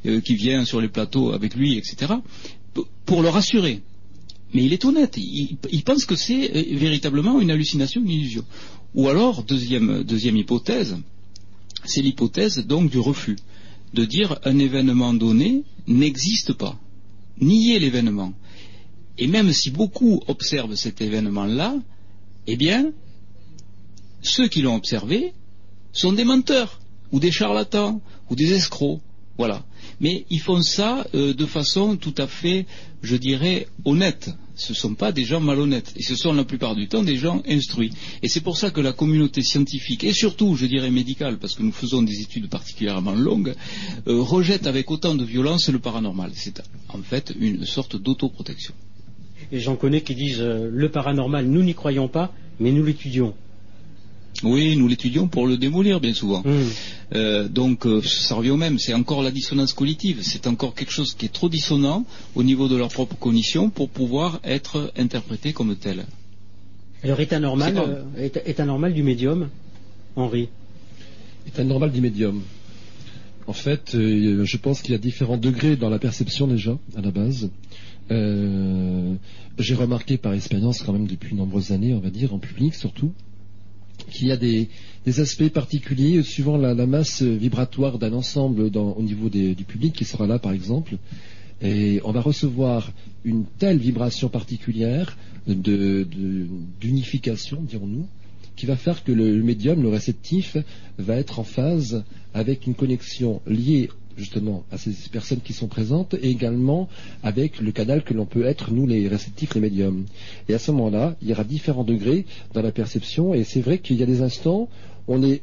euh, 0.06 0.20
qui 0.20 0.34
vient 0.34 0.64
sur 0.64 0.80
les 0.80 0.88
plateaux 0.88 1.32
avec 1.32 1.54
lui, 1.54 1.76
etc. 1.78 2.14
Pour 3.06 3.22
le 3.22 3.28
rassurer. 3.28 3.82
Mais 4.52 4.64
il 4.64 4.72
est 4.72 4.84
honnête, 4.84 5.16
il, 5.16 5.82
pense 5.84 6.04
que 6.04 6.16
c'est 6.16 6.50
euh, 6.56 6.76
véritablement 6.76 7.40
une 7.40 7.52
hallucination, 7.52 8.00
une 8.00 8.10
illusion. 8.10 8.44
Ou 8.94 9.08
alors, 9.08 9.44
deuxième 9.44 10.36
hypothèse, 10.36 10.96
c'est 11.84 12.02
l'hypothèse 12.02 12.58
donc 12.66 12.90
du 12.90 12.98
refus, 12.98 13.36
de 13.94 14.04
dire 14.04 14.38
un 14.44 14.58
événement 14.58 15.14
donné 15.14 15.62
n'existe 15.86 16.52
pas, 16.52 16.76
nier 17.40 17.78
l'événement. 17.78 18.32
Et 19.18 19.26
même 19.26 19.52
si 19.52 19.70
beaucoup 19.70 20.22
observent 20.28 20.74
cet 20.74 21.00
événement-là, 21.00 21.74
eh 22.46 22.56
bien, 22.56 22.92
ceux 24.22 24.48
qui 24.48 24.62
l'ont 24.62 24.76
observé 24.76 25.34
sont 25.92 26.12
des 26.12 26.24
menteurs, 26.24 26.80
ou 27.12 27.20
des 27.20 27.30
charlatans, 27.30 28.00
ou 28.30 28.36
des 28.36 28.52
escrocs. 28.52 29.00
Voilà. 29.36 29.64
Mais 30.00 30.24
ils 30.30 30.40
font 30.40 30.62
ça 30.62 31.06
euh, 31.14 31.34
de 31.34 31.46
façon 31.46 31.96
tout 31.96 32.14
à 32.18 32.26
fait, 32.26 32.66
je 33.02 33.16
dirais, 33.16 33.68
honnête. 33.84 34.30
Ce 34.60 34.72
ne 34.72 34.76
sont 34.76 34.94
pas 34.94 35.10
des 35.10 35.24
gens 35.24 35.40
malhonnêtes. 35.40 35.92
Et 35.96 36.02
ce 36.02 36.14
sont 36.14 36.32
la 36.32 36.44
plupart 36.44 36.76
du 36.76 36.86
temps 36.86 37.02
des 37.02 37.16
gens 37.16 37.42
instruits. 37.48 37.92
Et 38.22 38.28
c'est 38.28 38.42
pour 38.42 38.56
ça 38.56 38.70
que 38.70 38.80
la 38.80 38.92
communauté 38.92 39.42
scientifique, 39.42 40.04
et 40.04 40.12
surtout, 40.12 40.54
je 40.54 40.66
dirais, 40.66 40.90
médicale, 40.90 41.38
parce 41.38 41.54
que 41.54 41.62
nous 41.62 41.72
faisons 41.72 42.02
des 42.02 42.20
études 42.20 42.48
particulièrement 42.48 43.14
longues, 43.14 43.54
euh, 44.06 44.20
rejette 44.20 44.66
avec 44.66 44.90
autant 44.90 45.14
de 45.14 45.24
violence 45.24 45.68
le 45.68 45.78
paranormal. 45.78 46.32
C'est 46.34 46.62
en 46.88 47.02
fait 47.02 47.32
une 47.38 47.64
sorte 47.64 47.96
d'autoprotection. 47.96 48.74
Et 49.52 49.58
j'en 49.58 49.76
connais 49.76 50.02
qui 50.02 50.14
disent 50.14 50.40
euh, 50.40 50.68
le 50.70 50.88
paranormal, 50.90 51.46
nous 51.46 51.62
n'y 51.62 51.74
croyons 51.74 52.08
pas, 52.08 52.32
mais 52.60 52.72
nous 52.72 52.84
l'étudions. 52.84 53.34
Oui, 54.42 54.74
nous 54.76 54.88
l'étudions 54.88 55.28
pour 55.28 55.46
le 55.46 55.56
démolir 55.58 56.00
bien 56.00 56.14
souvent. 56.14 56.42
Hum. 56.46 56.64
Euh, 57.14 57.48
donc 57.48 57.86
euh, 57.86 58.00
ça 58.02 58.34
revient 58.36 58.50
au 58.50 58.56
même, 58.56 58.78
c'est 58.78 58.94
encore 58.94 59.22
la 59.22 59.30
dissonance 59.30 59.72
cognitive, 59.74 60.20
c'est 60.22 60.46
encore 60.46 60.74
quelque 60.74 60.92
chose 60.92 61.14
qui 61.14 61.26
est 61.26 61.32
trop 61.32 61.48
dissonant 61.48 62.06
au 62.34 62.42
niveau 62.42 62.68
de 62.68 62.76
leur 62.76 62.88
propre 62.88 63.16
cognition 63.16 63.68
pour 63.68 63.88
pouvoir 63.90 64.40
être 64.44 64.92
interprété 64.96 65.52
comme 65.52 65.74
tel. 65.76 66.06
Alors 67.02 67.20
état 67.20 67.40
normal, 67.40 67.72
C'est 67.74 67.80
pas- 67.82 67.88
euh, 67.88 68.24
état, 68.26 68.40
état 68.46 68.64
normal 68.64 68.94
du 68.94 69.02
médium, 69.02 69.48
Henri? 70.16 70.48
est 71.46 71.58
un 71.58 71.64
normal 71.64 71.90
du 71.90 72.00
médium. 72.00 72.42
En 73.46 73.52
fait, 73.52 73.94
euh, 73.94 74.44
je 74.44 74.56
pense 74.58 74.80
qu'il 74.82 74.92
y 74.92 74.94
a 74.94 74.98
différents 74.98 75.38
degrés 75.38 75.74
dans 75.76 75.90
la 75.90 75.98
perception 75.98 76.46
déjà, 76.46 76.78
à 76.96 77.00
la 77.00 77.10
base. 77.10 77.50
Euh, 78.10 79.14
J'ai 79.58 79.74
remarqué 79.74 80.16
par 80.16 80.32
expérience 80.32 80.82
quand 80.82 80.92
même 80.92 81.06
depuis 81.06 81.32
de 81.32 81.36
nombreuses 81.38 81.72
années, 81.72 81.92
on 81.92 82.00
va 82.00 82.10
dire, 82.10 82.32
en 82.32 82.38
public 82.38 82.74
surtout, 82.74 83.12
qu'il 84.06 84.28
y 84.28 84.32
a 84.32 84.36
des, 84.36 84.68
aspects 85.18 85.48
particuliers 85.48 86.22
suivant 86.22 86.56
la, 86.56 86.74
masse 86.86 87.22
vibratoire 87.22 87.98
d'un 87.98 88.12
ensemble 88.12 88.70
au 88.76 89.02
niveau 89.02 89.28
du 89.28 89.64
public 89.64 89.94
qui 89.94 90.04
sera 90.04 90.26
là, 90.26 90.38
par 90.38 90.52
exemple. 90.52 90.96
Et 91.62 92.00
on 92.04 92.12
va 92.12 92.20
recevoir 92.20 92.92
une 93.24 93.44
telle 93.58 93.78
vibration 93.78 94.28
particulière 94.28 95.16
d'unification, 95.46 97.62
dirons-nous, 97.62 98.06
qui 98.56 98.66
va 98.66 98.76
faire 98.76 99.04
que 99.04 99.12
le 99.12 99.42
médium, 99.42 99.82
le 99.82 99.88
réceptif, 99.88 100.56
va 100.98 101.16
être 101.16 101.38
en 101.38 101.44
phase 101.44 102.04
avec 102.34 102.66
une 102.66 102.74
connexion 102.74 103.40
liée 103.46 103.88
justement 104.20 104.64
à 104.70 104.76
ces 104.76 104.92
personnes 105.10 105.40
qui 105.40 105.54
sont 105.54 105.66
présentes 105.66 106.14
et 106.14 106.28
également 106.28 106.88
avec 107.22 107.60
le 107.60 107.72
canal 107.72 108.04
que 108.04 108.14
l'on 108.14 108.26
peut 108.26 108.44
être, 108.44 108.70
nous 108.70 108.86
les 108.86 109.08
réceptifs, 109.08 109.54
les 109.54 109.60
médiums. 109.62 110.04
Et 110.48 110.54
à 110.54 110.58
ce 110.58 110.70
moment-là, 110.72 111.16
il 111.22 111.28
y 111.28 111.32
aura 111.32 111.44
différents 111.44 111.84
degrés 111.84 112.26
dans 112.52 112.62
la 112.62 112.70
perception 112.70 113.34
et 113.34 113.44
c'est 113.44 113.62
vrai 113.62 113.78
qu'il 113.78 113.96
y 113.96 114.02
a 114.02 114.06
des 114.06 114.20
instants 114.20 114.68
où 115.08 115.14
on, 115.14 115.38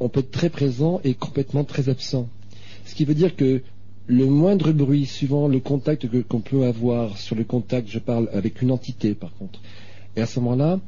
on 0.00 0.08
peut 0.08 0.20
être 0.20 0.30
très 0.30 0.48
présent 0.48 1.00
et 1.04 1.14
complètement 1.14 1.64
très 1.64 1.88
absent. 1.90 2.28
Ce 2.86 2.94
qui 2.94 3.04
veut 3.04 3.14
dire 3.14 3.36
que 3.36 3.62
le 4.06 4.26
moindre 4.26 4.72
bruit, 4.72 5.06
suivant 5.06 5.46
le 5.46 5.60
contact 5.60 6.08
qu'on 6.28 6.40
peut 6.40 6.64
avoir 6.64 7.18
sur 7.18 7.36
le 7.36 7.44
contact, 7.44 7.88
je 7.88 7.98
parle 7.98 8.28
avec 8.32 8.62
une 8.62 8.72
entité 8.72 9.14
par 9.14 9.32
contre, 9.34 9.60
et 10.16 10.22
à 10.22 10.26
ce 10.26 10.40
moment-là, 10.40 10.80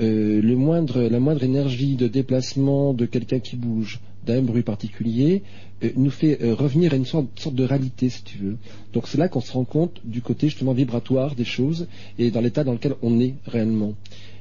euh, 0.00 0.40
la 0.42 1.20
moindre 1.20 1.44
énergie 1.44 1.96
de 1.96 2.08
déplacement 2.08 2.94
de 2.94 3.06
quelqu'un 3.06 3.38
qui 3.38 3.56
bouge, 3.56 4.00
d'un 4.24 4.42
bruit 4.42 4.62
particulier, 4.62 5.42
euh, 5.82 5.90
nous 5.96 6.10
fait 6.10 6.42
euh, 6.42 6.54
revenir 6.54 6.92
à 6.92 6.96
une 6.96 7.04
sorte, 7.04 7.26
de 7.52 7.64
réalité, 7.64 8.08
si 8.08 8.22
tu 8.22 8.38
veux. 8.38 8.56
Donc 8.92 9.08
c'est 9.08 9.18
là 9.18 9.28
qu'on 9.28 9.40
se 9.40 9.52
rend 9.52 9.64
compte 9.64 10.00
du 10.04 10.22
côté 10.22 10.48
justement 10.48 10.72
vibratoire 10.72 11.34
des 11.34 11.44
choses 11.44 11.86
et 12.18 12.30
dans 12.30 12.40
l'état 12.40 12.64
dans 12.64 12.72
lequel 12.72 12.94
on 13.02 13.20
est 13.20 13.34
réellement. 13.46 13.94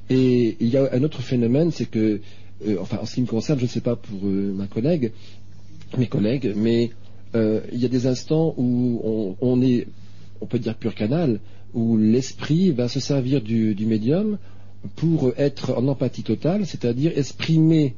Et 0.09 0.57
il 0.59 0.67
y 0.67 0.77
a 0.77 0.89
un 0.93 1.03
autre 1.03 1.21
phénomène, 1.21 1.71
c'est 1.71 1.85
que, 1.85 2.21
euh, 2.67 2.77
enfin 2.79 2.99
en 3.01 3.05
ce 3.05 3.15
qui 3.15 3.21
me 3.21 3.27
concerne, 3.27 3.59
je 3.59 3.63
ne 3.63 3.69
sais 3.69 3.81
pas 3.81 3.95
pour 3.95 4.23
ma 4.23 4.67
collègue, 4.67 5.11
mes 5.97 6.07
collègues, 6.07 6.53
mais 6.55 6.91
il 7.35 7.79
y 7.79 7.85
a 7.85 7.89
des 7.89 8.05
instants 8.05 8.53
où 8.57 9.35
on, 9.41 9.61
est, 9.63 9.87
on 10.39 10.45
peut 10.45 10.59
dire 10.59 10.75
pur 10.75 10.93
canal, 10.93 11.39
où 11.73 11.97
l'esprit 11.97 12.69
va 12.69 12.87
se 12.87 12.99
servir 12.99 13.41
du, 13.41 13.75
médium 13.87 14.37
pour 14.95 15.33
être 15.37 15.73
en 15.75 15.87
empathie 15.87 16.21
totale, 16.21 16.67
c'est-à-dire 16.67 17.11
exprimer 17.15 17.95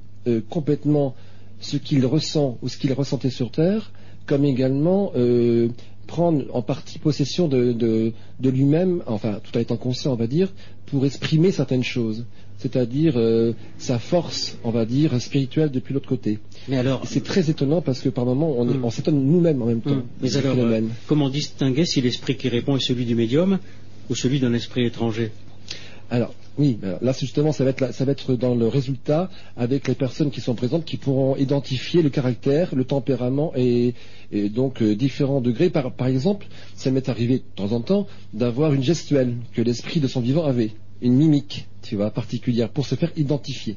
complètement 0.50 1.16
ce 1.60 1.78
qu'il 1.78 2.06
ressent 2.06 2.58
ou 2.62 2.70
ce 2.70 2.78
qu'il 2.78 2.94
ressentait 2.94 3.30
sur 3.30 3.52
Terre, 3.52 3.92
comme 4.26 4.46
également 4.46 5.12
euh, 5.16 5.70
prendre 6.08 6.44
en 6.54 6.62
partie 6.62 7.00
possession 7.00 7.48
de, 7.48 7.72
de- 7.74 8.12
de 8.40 8.50
lui-même, 8.50 9.02
enfin 9.08 9.40
tout 9.44 9.56
en 9.58 9.60
étant 9.62 9.78
conscient, 9.78 10.14
on 10.14 10.16
va 10.16 10.28
dire, 10.28 10.52
pour 10.88 11.06
exprimer 11.06 11.52
certaines 11.52 11.84
choses, 11.84 12.26
c'est-à-dire 12.58 13.14
euh, 13.18 13.54
sa 13.78 13.98
force, 14.00 14.58
on 14.64 14.70
va 14.72 14.86
dire, 14.86 15.20
spirituelle 15.22 15.72
depuis 15.72 15.94
l'autre 15.94 16.08
côté. 16.08 16.40
Mais 16.68 16.78
alors, 16.78 17.02
C'est 17.08 17.24
très 17.24 17.50
étonnant 17.50 17.82
parce 17.82 18.02
que 18.02 18.10
par 18.10 18.26
moments, 18.26 18.54
on, 18.60 18.66
Mm. 18.66 18.86
on 18.86 18.90
s'étonne 18.92 19.24
nous-mêmes 19.26 19.62
en 19.62 19.66
même 19.66 19.82
temps. 19.82 19.92
hum, 19.92 20.04
mais 20.22 20.38
alors, 20.38 20.56
euh, 20.60 20.82
comment 21.08 21.30
distinguer 21.30 21.86
si 21.86 22.02
l'esprit 22.02 22.36
qui 22.38 22.50
répond 22.50 22.76
est 22.78 22.86
celui 22.86 23.06
du 23.06 23.16
médium 23.16 23.58
ou 24.10 24.16
celui 24.16 24.40
d'un 24.40 24.54
esprit 24.54 24.86
étranger? 24.86 25.32
Alors, 26.12 26.34
oui, 26.58 26.78
là, 27.02 27.12
justement, 27.20 27.52
ça 27.52 27.64
va, 27.64 27.72
être 27.72 27.82
la- 27.82 27.92
ça 27.92 28.06
va 28.06 28.12
être 28.14 28.36
dans 28.36 28.56
le 28.56 28.68
résultat 28.68 29.30
avec 29.58 29.88
les 29.88 29.96
personnes 29.96 30.32
qui 30.32 30.42
sont 30.42 30.56
présentes 30.56 30.86
qui 30.86 30.98
pourront 30.98 31.36
identifier 31.36 32.02
le 32.02 32.10
caractère, 32.10 32.74
le 32.76 32.86
tempérament 32.86 33.52
et, 33.56 33.94
et 34.32 34.50
donc 34.50 34.82
euh, 34.82 34.96
différents 34.96 35.42
degrés. 35.42 35.70
Par, 35.70 35.92
par 35.92 36.08
exemple, 36.08 36.48
ça 36.76 36.92
m'est 36.92 37.10
arrivé 37.10 37.40
de 37.40 37.44
temps 37.56 37.72
en 37.74 37.82
temps 37.82 38.08
d'avoir 38.34 38.74
une 38.74 38.84
gestuelle 38.84 39.36
que 39.54 39.62
l'esprit 39.62 40.00
de 40.00 40.08
son 40.08 40.22
vivant 40.22 40.46
avait, 40.46 40.72
une 41.02 41.16
mimique, 41.16 41.68
tu 41.82 41.96
vois, 41.98 42.10
particulière, 42.12 42.70
pour 42.70 42.86
se 42.86 42.96
faire 42.96 43.12
identifier. 43.18 43.76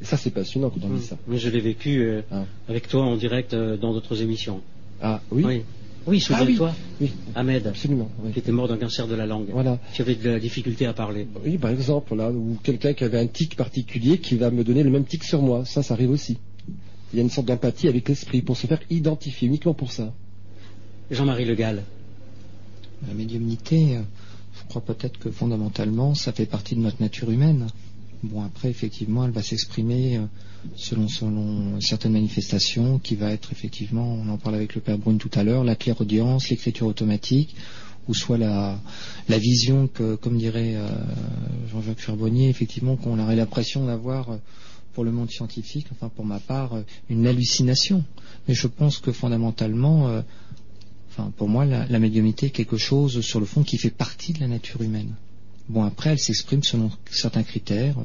Et 0.00 0.04
ça, 0.04 0.16
c'est 0.16 0.30
passionnant 0.30 0.70
quand 0.70 0.80
on 0.84 0.94
dit 0.94 1.02
ça. 1.02 1.16
Mais 1.28 1.38
je 1.38 1.48
l'ai 1.50 1.60
vécu 1.60 2.00
euh, 2.02 2.22
Ah. 2.30 2.44
avec 2.68 2.88
toi 2.88 3.02
en 3.02 3.16
direct 3.16 3.54
euh, 3.54 3.76
dans 3.76 3.92
d'autres 3.92 4.20
émissions. 4.22 4.60
Ah, 5.02 5.20
oui, 5.30 5.42
Oui, 5.44 5.62
oui 6.06 6.22
Ah 6.30 6.38
souviens-toi, 6.38 6.74
oui, 7.00 7.12
Ahmed, 7.34 7.66
absolument. 7.66 8.08
oui. 8.22 8.32
qui 8.32 8.38
était 8.38 8.52
mort 8.52 8.68
d'un 8.68 8.76
cancer 8.78 9.06
de 9.08 9.14
la 9.14 9.26
langue. 9.26 9.48
Voilà. 9.52 9.78
Tu 9.92 10.02
avais 10.02 10.14
de 10.14 10.30
la 10.30 10.38
difficulté 10.40 10.86
à 10.86 10.92
parler. 10.92 11.26
Oui, 11.44 11.58
par 11.58 11.70
exemple, 11.70 12.14
là, 12.14 12.30
ou 12.30 12.56
quelqu'un 12.62 12.92
qui 12.92 13.04
avait 13.04 13.18
un 13.18 13.26
tic 13.26 13.56
particulier 13.56 14.18
qui 14.18 14.36
va 14.36 14.50
me 14.50 14.62
donner 14.64 14.82
le 14.82 14.90
même 14.90 15.04
tic 15.04 15.24
sur 15.24 15.42
moi. 15.42 15.64
Ça, 15.64 15.82
ça 15.82 15.94
arrive 15.94 16.10
aussi. 16.10 16.38
Il 17.12 17.16
y 17.16 17.20
a 17.20 17.22
une 17.22 17.30
sorte 17.30 17.46
d'empathie 17.46 17.88
avec 17.88 18.08
l'esprit 18.08 18.42
pour 18.42 18.56
se 18.56 18.66
faire 18.66 18.80
identifier, 18.90 19.48
uniquement 19.48 19.74
pour 19.74 19.92
ça. 19.92 20.12
Jean-Marie 21.10 21.44
Le 21.44 21.54
Gall. 21.54 21.82
La 23.06 23.14
médiumnité, 23.14 23.96
euh, 23.96 24.00
je 24.54 24.68
crois 24.68 24.82
peut-être 24.82 25.18
que 25.18 25.30
fondamentalement, 25.30 26.14
ça 26.14 26.32
fait 26.32 26.46
partie 26.46 26.74
de 26.74 26.80
notre 26.80 27.00
nature 27.00 27.30
humaine. 27.30 27.66
Bon, 28.26 28.42
après, 28.42 28.68
effectivement, 28.70 29.24
elle 29.24 29.30
va 29.30 29.42
s'exprimer 29.42 30.16
euh, 30.16 30.26
selon, 30.74 31.06
selon 31.06 31.80
certaines 31.80 32.12
manifestations, 32.12 32.98
qui 32.98 33.14
va 33.14 33.30
être 33.32 33.52
effectivement, 33.52 34.14
on 34.14 34.28
en 34.28 34.36
parle 34.36 34.56
avec 34.56 34.74
le 34.74 34.80
Père 34.80 34.98
Brune 34.98 35.18
tout 35.18 35.30
à 35.34 35.44
l'heure, 35.44 35.62
la 35.62 35.76
clairaudience, 35.76 36.48
l'écriture 36.48 36.88
automatique, 36.88 37.54
ou 38.08 38.14
soit 38.14 38.38
la, 38.38 38.80
la 39.28 39.38
vision 39.38 39.86
que, 39.86 40.16
comme 40.16 40.38
dirait 40.38 40.74
euh, 40.74 40.88
Jean-Jacques 41.70 42.00
Charbonnier, 42.00 42.48
effectivement, 42.48 42.96
qu'on 42.96 43.18
aurait 43.20 43.36
l'impression 43.36 43.86
d'avoir 43.86 44.30
euh, 44.30 44.36
pour 44.92 45.04
le 45.04 45.12
monde 45.12 45.30
scientifique, 45.30 45.86
enfin 45.92 46.08
pour 46.08 46.24
ma 46.24 46.40
part, 46.40 46.72
une 47.08 47.26
hallucination. 47.26 48.02
Mais 48.48 48.54
je 48.54 48.66
pense 48.66 48.98
que 48.98 49.12
fondamentalement, 49.12 50.22
Enfin, 51.10 51.32
pour 51.36 51.48
moi, 51.48 51.64
la, 51.64 51.86
la 51.86 51.98
médiumnité 51.98 52.46
est 52.46 52.50
quelque 52.50 52.76
chose, 52.76 53.22
sur 53.22 53.40
le 53.40 53.46
fond, 53.46 53.62
qui 53.62 53.78
fait 53.78 53.90
partie 53.90 54.34
de 54.34 54.40
la 54.40 54.48
nature 54.48 54.82
humaine. 54.82 55.14
Bon, 55.68 55.82
après, 55.82 56.10
elle 56.10 56.18
s'exprime 56.18 56.62
selon 56.62 56.90
certains 57.10 57.42
critères, 57.42 57.96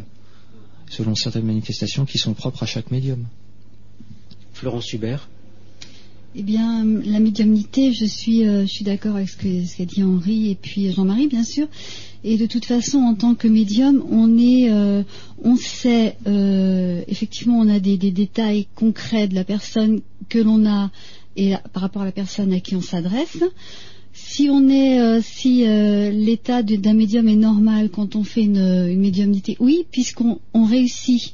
selon 0.90 1.16
certaines 1.16 1.46
manifestations 1.46 2.06
qui 2.06 2.18
sont 2.18 2.34
propres 2.34 2.64
à 2.64 2.66
chaque 2.66 2.92
médium. 2.92 3.26
Florence 4.54 4.92
Hubert. 4.94 5.30
Eh 6.34 6.44
bien, 6.44 6.86
la 6.86 7.20
médiumnité, 7.20 7.92
je 7.92 8.06
suis, 8.06 8.48
euh, 8.48 8.62
je 8.62 8.68
suis 8.68 8.86
d'accord 8.86 9.18
avec 9.18 9.30
ce 9.30 9.36
qu'a 9.36 9.86
dit 9.86 10.02
Henri 10.02 10.50
et 10.50 10.56
puis 10.56 10.92
Jean-Marie, 10.92 11.28
bien 11.28 11.44
sûr. 11.44 11.68
Et 12.24 12.38
de 12.38 12.46
toute 12.46 12.66
façon, 12.66 13.00
en 13.00 13.16
tant 13.16 13.36
que 13.36 13.50
médium, 13.50 14.02
on 14.10 14.38
est, 14.38 14.72
euh, 14.72 15.04
on 15.44 15.58
sait, 15.58 16.16
euh, 16.28 17.04
effectivement, 17.08 17.60
on 17.60 17.68
a 17.68 17.80
des, 17.80 17.98
des 17.98 18.12
détails 18.12 18.68
concrets 18.76 19.28
de 19.28 19.36
la 19.36 19.44
personne 19.44 20.02
que 20.30 20.40
l'on 20.40 20.66
a 20.66 20.90
et 21.36 21.54
par 21.74 21.82
rapport 21.82 22.02
à 22.02 22.06
la 22.06 22.12
personne 22.12 22.54
à 22.54 22.60
qui 22.60 22.76
on 22.76 22.82
s'adresse. 22.82 23.38
Si 24.34 24.50
on 24.50 24.70
est, 24.70 25.00
euh, 25.02 25.20
si 25.22 25.66
euh, 25.68 26.10
l'état 26.10 26.64
d'un 26.64 26.94
médium 26.94 27.28
est 27.28 27.36
normal 27.36 27.90
quand 27.90 28.16
on 28.16 28.24
fait 28.24 28.44
une, 28.44 28.58
une 28.90 29.00
médiumnité, 29.02 29.58
oui, 29.60 29.86
puisqu'on 29.92 30.40
on 30.54 30.64
réussit 30.64 31.34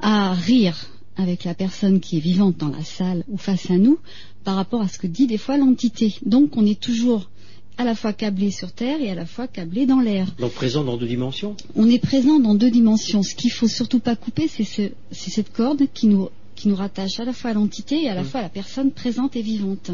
à 0.00 0.32
rire 0.32 0.76
avec 1.16 1.44
la 1.44 1.54
personne 1.54 2.00
qui 2.00 2.16
est 2.16 2.20
vivante 2.20 2.56
dans 2.56 2.68
la 2.70 2.82
salle 2.82 3.24
ou 3.28 3.36
face 3.36 3.70
à 3.70 3.76
nous 3.76 3.98
par 4.42 4.54
rapport 4.56 4.80
à 4.80 4.88
ce 4.88 4.98
que 4.98 5.06
dit 5.06 5.26
des 5.26 5.36
fois 5.36 5.58
l'entité. 5.58 6.14
Donc 6.24 6.56
on 6.56 6.64
est 6.64 6.80
toujours 6.80 7.28
à 7.76 7.84
la 7.84 7.94
fois 7.94 8.14
câblé 8.14 8.50
sur 8.50 8.72
Terre 8.72 9.02
et 9.02 9.10
à 9.10 9.14
la 9.14 9.26
fois 9.26 9.46
câblé 9.46 9.84
dans 9.84 10.00
l'air. 10.00 10.26
Donc 10.38 10.52
présent 10.52 10.82
dans 10.82 10.96
deux 10.96 11.06
dimensions? 11.06 11.56
On 11.76 11.88
est 11.90 11.98
présent 11.98 12.38
dans 12.40 12.54
deux 12.54 12.70
dimensions. 12.70 13.22
Ce 13.22 13.34
qu'il 13.34 13.52
faut 13.52 13.68
surtout 13.68 14.00
pas 14.00 14.16
couper, 14.16 14.48
c'est 14.48 14.64
ce- 14.64 14.92
c'est 15.10 15.30
cette 15.30 15.52
corde 15.52 15.82
qui 15.92 16.06
nous, 16.06 16.30
qui 16.56 16.68
nous 16.68 16.76
rattache 16.76 17.20
à 17.20 17.24
la 17.26 17.34
fois 17.34 17.50
à 17.50 17.54
l'entité 17.54 18.02
et 18.04 18.08
à 18.08 18.14
la 18.14 18.22
Mm. 18.22 18.26
fois 18.30 18.40
à 18.40 18.42
la 18.44 18.48
personne 18.48 18.90
présente 18.92 19.36
et 19.36 19.42
vivante. 19.42 19.90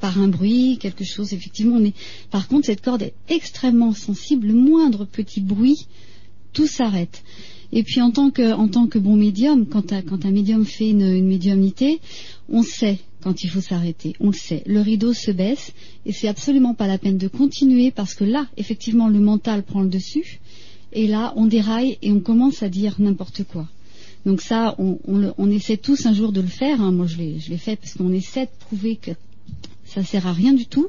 Par 0.00 0.20
un 0.20 0.28
bruit, 0.28 0.78
quelque 0.80 1.04
chose, 1.04 1.32
effectivement. 1.32 1.80
Par 2.30 2.48
contre, 2.48 2.66
cette 2.66 2.82
corde 2.82 3.02
est 3.02 3.14
extrêmement 3.28 3.92
sensible. 3.92 4.48
Le 4.48 4.54
moindre 4.54 5.04
petit 5.04 5.40
bruit, 5.40 5.86
tout 6.52 6.66
s'arrête. 6.66 7.22
Et 7.72 7.82
puis 7.82 8.00
en 8.00 8.10
tant 8.10 8.30
que, 8.30 8.98
bon 8.98 9.16
médium, 9.16 9.66
quand 9.66 9.92
un, 9.92 10.30
médium 10.30 10.64
fait 10.64 10.90
une, 10.90 11.26
médiumnité, 11.26 12.00
on 12.48 12.62
sait 12.62 12.98
quand 13.20 13.44
il 13.44 13.50
faut 13.50 13.60
s'arrêter. 13.60 14.14
On 14.20 14.28
le 14.28 14.32
sait. 14.32 14.62
Le 14.66 14.80
rideau 14.80 15.12
se 15.12 15.30
baisse 15.30 15.72
et 16.06 16.12
c'est 16.12 16.28
absolument 16.28 16.74
pas 16.74 16.86
la 16.86 16.98
peine 16.98 17.18
de 17.18 17.28
continuer 17.28 17.90
parce 17.90 18.14
que 18.14 18.24
là, 18.24 18.46
effectivement, 18.56 19.08
le 19.08 19.20
mental 19.20 19.62
prend 19.62 19.82
le 19.82 19.88
dessus 19.88 20.40
et 20.92 21.06
là, 21.06 21.34
on 21.36 21.46
déraille 21.46 21.98
et 22.00 22.10
on 22.10 22.20
commence 22.20 22.62
à 22.62 22.70
dire 22.70 22.94
n'importe 22.98 23.42
quoi. 23.44 23.68
Donc 24.24 24.40
ça, 24.40 24.74
on, 24.78 25.50
essaie 25.50 25.76
tous 25.76 26.06
un 26.06 26.12
jour 26.12 26.32
de 26.32 26.40
le 26.40 26.48
faire. 26.48 26.80
hein. 26.82 26.92
Moi, 26.92 27.06
je 27.06 27.16
l'ai 27.18 27.58
fait 27.58 27.76
parce 27.76 27.94
qu'on 27.94 28.12
essaie 28.12 28.46
de 28.46 28.50
prouver 28.58 28.96
que 28.96 29.12
ça 29.88 30.04
sert 30.04 30.26
à 30.26 30.32
rien 30.32 30.52
du 30.52 30.66
tout. 30.66 30.88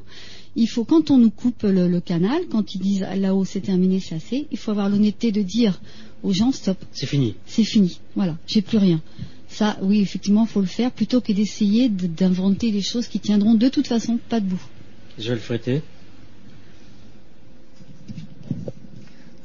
Il 0.55 0.67
faut, 0.67 0.83
quand 0.83 1.11
on 1.11 1.17
nous 1.17 1.29
coupe 1.29 1.63
le, 1.63 1.87
le 1.87 2.01
canal, 2.01 2.41
quand 2.51 2.73
ils 2.75 2.79
disent 2.81 3.05
ah, 3.07 3.15
là-haut 3.15 3.45
c'est 3.45 3.61
terminé, 3.61 3.99
c'est 3.99 4.15
assez, 4.15 4.47
il 4.51 4.57
faut 4.57 4.71
avoir 4.71 4.89
l'honnêteté 4.89 5.31
de 5.31 5.41
dire 5.41 5.79
aux 6.23 6.33
gens 6.33 6.51
stop, 6.51 6.77
C'est 6.91 7.05
fini. 7.05 7.35
c'est 7.45 7.63
fini, 7.63 7.99
voilà, 8.15 8.37
j'ai 8.47 8.61
plus 8.61 8.77
rien. 8.77 9.01
Ça, 9.47 9.77
oui, 9.81 9.99
effectivement, 10.01 10.43
il 10.43 10.47
faut 10.49 10.59
le 10.61 10.67
faire 10.67 10.91
plutôt 10.91 11.21
que 11.21 11.31
d'essayer 11.33 11.89
de- 11.89 12.07
d'inventer 12.07 12.71
des 12.71 12.81
choses 12.81 13.07
qui 13.07 13.19
tiendront 13.19 13.55
de 13.55 13.67
toute 13.69 13.87
façon 13.87 14.19
pas 14.29 14.39
debout. 14.39 14.61
Je 15.17 15.29
vais 15.29 15.35
le 15.35 15.39
fréter. 15.41 15.81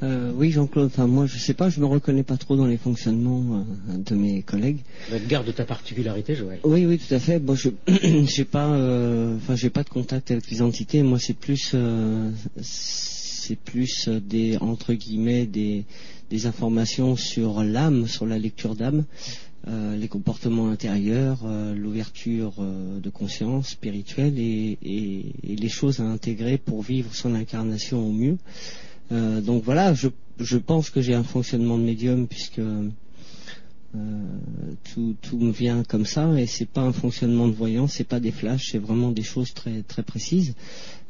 Euh, 0.05 0.33
oui, 0.35 0.51
Jean-Claude, 0.51 0.87
enfin, 0.87 1.07
moi, 1.07 1.27
je 1.27 1.39
sais 1.39 1.55
pas, 1.55 1.71
je 1.71 1.81
me 1.81 1.87
reconnais 1.87 2.23
pas 2.23 2.37
trop 2.37 2.57
dans 2.57 2.67
les 2.67 2.77
fonctionnements 2.77 3.65
euh, 3.91 3.97
de 3.97 4.15
mes 4.15 4.43
collègues. 4.43 4.81
Bah, 5.11 5.17
Garde 5.27 5.55
ta 5.55 5.65
particularité, 5.65 6.35
Joël. 6.35 6.61
Oui, 6.65 6.85
oui, 6.85 6.99
tout 6.99 7.15
à 7.15 7.19
fait. 7.19 7.39
Bon, 7.39 7.55
je 7.55 7.71
j'ai 8.27 8.45
pas, 8.45 8.69
euh, 8.71 9.37
j'ai 9.55 9.71
pas 9.71 9.83
de 9.83 9.89
contact 9.89 10.31
avec 10.31 10.51
les 10.51 10.61
entités. 10.61 11.03
Moi, 11.03 11.19
c'est 11.19 11.37
plus, 11.37 11.71
euh, 11.75 12.31
c'est 12.61 13.59
plus 13.59 14.09
des 14.09 14.59
entre 14.59 14.93
guillemets 14.93 15.47
des, 15.47 15.85
des 16.31 16.47
informations 16.47 17.17
sur 17.17 17.63
l'âme, 17.63 18.07
sur 18.07 18.27
la 18.27 18.39
lecture 18.39 18.75
d'âme, 18.75 19.05
euh, 19.67 19.97
les 19.97 20.09
comportements 20.09 20.69
intérieurs, 20.69 21.41
euh, 21.47 21.75
l'ouverture 21.75 22.53
euh, 22.59 23.01
de 23.01 23.09
conscience 23.09 23.71
spirituelle 23.71 24.39
et, 24.39 24.79
et, 24.83 25.33
et, 25.43 25.57
les 25.57 25.69
choses 25.71 26.01
à 26.01 26.03
intégrer 26.03 26.59
pour 26.59 26.83
vivre 26.83 27.15
son 27.15 27.35
incarnation 27.35 28.07
au 28.07 28.13
mieux. 28.13 28.37
Donc 29.11 29.63
voilà, 29.65 29.95
je, 29.95 30.09
je 30.41 30.59
pense 30.59 30.91
que 30.91 31.01
j'ai 31.01 31.15
un 31.15 31.23
fonctionnement 31.23 31.79
de 31.79 31.85
médium 31.85 32.27
puisque 32.27 32.61
tout, 34.93 35.15
tout, 35.23 35.39
me 35.39 35.53
vient 35.53 35.85
comme 35.85 36.05
ça 36.05 36.29
et 36.37 36.47
c'est 36.47 36.69
pas 36.69 36.81
un 36.81 36.93
fonctionnement 36.93 37.47
de 37.47 37.55
voyance, 37.55 37.93
c'est 37.93 38.09
pas 38.09 38.19
des 38.19 38.33
flashs, 38.33 38.71
c'est 38.73 38.79
vraiment 38.79 39.13
des 39.13 39.23
choses 39.23 39.55
très 39.55 39.83
très 39.83 40.03
précises. 40.03 40.55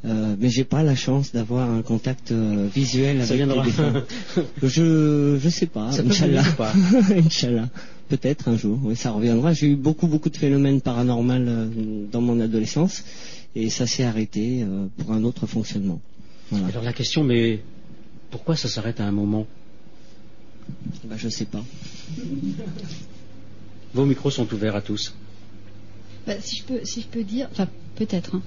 Euh, 0.04 0.36
mais 0.38 0.50
j'ai 0.50 0.64
pas 0.64 0.82
la 0.82 0.94
chance 0.94 1.32
d'avoir 1.32 1.70
un 1.70 1.80
contact 1.80 2.30
euh, 2.30 2.68
visuel 2.74 3.22
avec 3.22 3.36
viendra. 3.36 3.64
je 4.62 5.38
je 5.40 5.48
sais 5.48 5.66
pas. 5.66 5.88
Inch'Allah. 5.98 6.44
Inch'Allah. 7.16 7.68
Peut-être 8.10 8.48
un 8.48 8.58
jour. 8.58 8.78
Oui, 8.82 8.96
ça 8.96 9.12
reviendra. 9.12 9.54
J'ai 9.54 9.68
eu 9.68 9.76
beaucoup 9.76 10.06
beaucoup 10.06 10.28
de 10.28 10.36
phénomènes 10.36 10.82
paranormaux 10.82 11.32
euh, 11.32 12.06
dans 12.12 12.20
mon 12.20 12.38
adolescence 12.38 13.02
et 13.56 13.70
ça 13.70 13.86
s'est 13.86 14.04
arrêté 14.04 14.62
euh, 14.62 14.86
pour 14.98 15.12
un 15.12 15.24
autre 15.24 15.46
fonctionnement. 15.46 16.00
Voilà. 16.50 16.66
Alors 16.66 16.82
la 16.82 16.92
question, 16.92 17.24
mais 17.24 17.60
pourquoi 18.34 18.56
ça 18.56 18.66
s'arrête 18.66 18.98
à 18.98 19.06
un 19.06 19.12
moment 19.12 19.46
bah, 21.04 21.14
Je 21.16 21.28
sais 21.28 21.44
pas. 21.44 21.64
Vos 23.94 24.06
micros 24.06 24.32
sont 24.32 24.52
ouverts 24.52 24.74
à 24.74 24.82
tous. 24.82 25.14
Bah, 26.26 26.32
si, 26.40 26.56
je 26.56 26.64
peux, 26.64 26.80
si 26.84 27.02
je 27.02 27.06
peux 27.06 27.22
dire, 27.22 27.46
enfin 27.52 27.68
peut-être, 27.94 28.34
hein. 28.34 28.42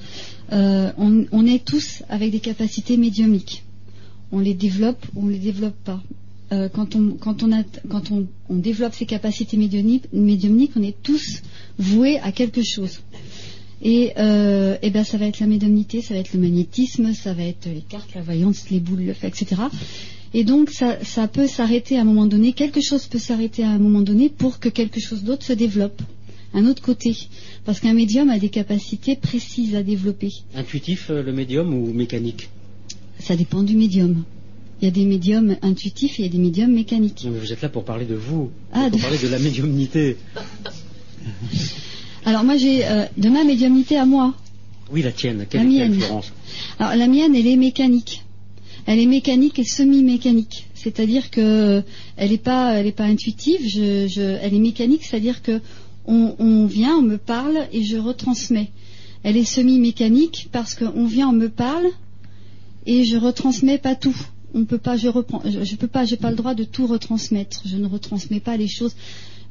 euh, 0.52 0.92
on, 0.98 1.26
on, 1.32 1.46
est 1.46 1.64
tous 1.64 2.04
avec 2.10 2.32
des 2.32 2.42
capacités 2.42 2.98
médiumniques. 2.98 3.64
On 4.34 4.40
les 4.40 4.54
développe 4.54 5.06
ou 5.16 5.24
on 5.24 5.28
les 5.30 5.40
développe 5.40 5.82
pas. 5.86 6.04
Euh, 6.52 6.68
quand 6.68 6.98
on, 6.98 7.12
quand, 7.12 7.44
on, 7.44 7.54
a, 7.54 7.64
quand 7.88 8.12
on, 8.12 8.28
on, 8.50 8.58
développe 8.58 8.94
ces 8.94 9.06
capacités 9.06 9.56
médiumniques, 9.56 10.12
médiumniques, 10.12 10.74
on 10.76 10.84
est 10.84 11.02
tous 11.02 11.44
voués 11.80 12.20
à 12.20 12.34
quelque 12.34 12.62
chose. 12.62 13.00
Et, 13.82 14.14
euh, 14.18 14.78
et 14.82 14.90
ben 14.90 15.04
ça 15.04 15.18
va 15.18 15.28
être 15.28 15.40
la 15.40 15.48
médiumnité, 15.48 16.02
ça 16.02 16.14
va 16.14 16.20
être 16.20 16.34
le 16.34 16.40
magnétisme, 16.40 17.14
ça 17.14 17.34
va 17.34 17.44
être 17.44 17.68
les 17.68 17.82
cartes, 17.82 18.16
la 18.16 18.22
voyance, 18.22 18.70
les 18.72 18.80
boules, 18.80 19.04
le 19.04 19.14
fait, 19.14 19.28
etc. 19.28 19.62
Et 20.34 20.44
donc 20.44 20.72
ça, 20.72 20.98
ça 21.04 21.28
peut 21.28 21.48
s'arrêter 21.48 21.98
à 21.98 22.02
un 22.02 22.04
moment 22.04 22.26
donné, 22.26 22.54
quelque 22.54 22.82
chose 22.82 23.06
peut 23.06 23.20
s'arrêter 23.20 23.64
à 23.64 23.70
un 23.70 23.78
moment 23.78 24.02
donné 24.02 24.30
pour 24.30 24.60
que 24.60 24.70
quelque 24.70 25.00
chose 25.00 25.24
d'autre 25.24 25.46
se 25.46 25.54
développe 25.54 26.02
un 26.54 26.66
autre 26.66 26.82
côté. 26.82 27.16
Parce 27.66 27.80
qu'un 27.80 27.94
médium 27.94 28.30
a 28.30 28.40
des 28.40 28.50
capacités 28.50 29.16
précises 29.16 29.76
à 29.76 29.84
développer. 29.84 30.32
Intuitif, 30.56 31.10
euh, 31.10 31.22
le 31.22 31.34
médium, 31.34 31.74
ou 31.74 31.94
mécanique? 31.94 32.50
Ça 33.20 33.36
dépend 33.36 33.64
du 33.64 33.76
médium. 33.76 34.24
Il 34.82 34.86
y 34.86 34.88
a 34.88 34.92
des 34.92 35.06
médiums 35.06 35.58
intuitifs 35.62 36.20
et 36.20 36.24
il 36.24 36.26
y 36.26 36.30
a 36.30 36.32
des 36.32 36.38
médiums 36.38 36.72
mécaniques. 36.72 37.24
Non, 37.26 37.32
mais 37.32 37.40
vous 37.40 37.52
êtes 37.52 37.62
là 37.62 37.70
pour 37.70 37.84
parler 37.84 38.06
de 38.06 38.16
vous, 38.16 38.52
ah, 38.72 38.88
pour 38.90 38.98
de... 38.98 39.02
parler 39.02 39.18
de 39.18 39.28
la 39.28 39.40
médiumnité. 39.40 40.18
Alors 42.28 42.44
moi 42.44 42.58
j'ai 42.58 42.86
euh, 42.86 43.06
de 43.16 43.30
ma 43.30 43.46
médiumnité 43.46 43.96
à 43.96 44.06
moi. 44.06 44.34
Oui, 44.92 45.02
la 45.02 45.14
tienne. 45.14 45.46
Quelle, 45.50 45.62
la 45.62 45.68
mienne. 45.70 45.94
Florence 45.94 46.34
Alors 46.78 46.94
la 46.94 47.08
mienne, 47.08 47.34
elle 47.34 47.48
est 47.48 47.56
mécanique. 47.56 48.26
Elle 48.86 49.00
est 49.00 49.06
mécanique 49.06 49.60
et 49.60 49.64
semi-mécanique. 49.64 50.68
C'est-à-dire 50.74 51.32
que 51.32 51.84
elle 52.18 52.32
n'est 52.32 52.38
pas, 52.38 52.74
elle 52.74 52.86
est 52.86 52.92
pas 52.92 53.06
intuitive. 53.06 53.62
Je, 53.66 54.10
je, 54.10 54.22
elle 54.42 54.54
est 54.54 54.60
mécanique, 54.60 55.06
c'est-à-dire 55.06 55.42
que 55.42 55.62
on, 56.06 56.36
on, 56.38 56.66
vient, 56.66 56.98
on 56.98 57.02
me 57.02 57.18
parle 57.18 57.66
et 57.72 57.86
je 57.86 57.96
retransmets. 57.96 58.72
Elle 59.24 59.38
est 59.38 59.46
semi-mécanique 59.46 60.50
parce 60.52 60.76
qu'on 60.76 61.06
vient, 61.06 61.30
on 61.30 61.34
me 61.34 61.48
parle 61.48 61.88
et 62.86 63.06
je 63.06 63.16
retransmets 63.16 63.78
pas 63.78 63.96
tout. 63.96 64.18
On 64.54 64.66
peut 64.66 64.80
pas, 64.80 64.98
je 64.98 65.08
reprends, 65.08 65.42
je, 65.46 65.64
je 65.64 65.76
peux 65.78 65.88
pas, 65.88 66.04
j'ai 66.04 66.18
pas 66.18 66.32
le 66.32 66.36
droit 66.36 66.56
de 66.56 66.66
tout 66.66 66.88
retransmettre. 66.88 67.62
Je 67.66 67.78
ne 67.78 67.88
retransmets 67.88 68.42
pas 68.42 68.58
les 68.58 68.68
choses. 68.68 68.96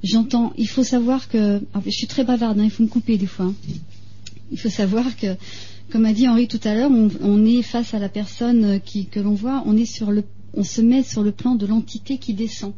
J'entends. 0.03 0.53
Il 0.57 0.69
faut 0.69 0.85
savoir 0.85 1.29
que, 1.29 1.61
je 1.85 1.91
suis 1.91 2.07
très 2.07 2.25
bavarde. 2.25 2.59
Hein, 2.59 2.65
il 2.65 2.71
faut 2.71 2.83
me 2.83 2.89
couper 2.89 3.17
des 3.17 3.27
fois. 3.27 3.47
Hein. 3.47 3.55
Il 4.53 4.59
faut 4.59 4.71
savoir 4.71 5.17
que, 5.17 5.37
comme 5.91 6.05
a 6.05 6.13
dit 6.13 6.29
Henri 6.29 6.49
tout 6.49 6.61
à 6.65 6.75
l'heure, 6.75 6.91
on, 6.91 7.09
on, 7.21 7.45
est 7.45 7.63
face 7.63 7.95
à 7.95 7.99
la 7.99 8.09
personne 8.09 8.81
qui, 8.85 9.07
que 9.07 9.21
l'on 9.21 9.35
voit. 9.35 9.63
On 9.67 9.77
est 9.77 9.87
sur 9.87 10.11
le, 10.13 10.25
on 10.55 10.65
se 10.65 10.81
met 10.81 11.03
sur 11.03 11.23
le 11.23 11.33
plan 11.33 11.55
de 11.55 11.67
l'entité 11.67 12.19
qui 12.19 12.35
descend. 12.35 12.73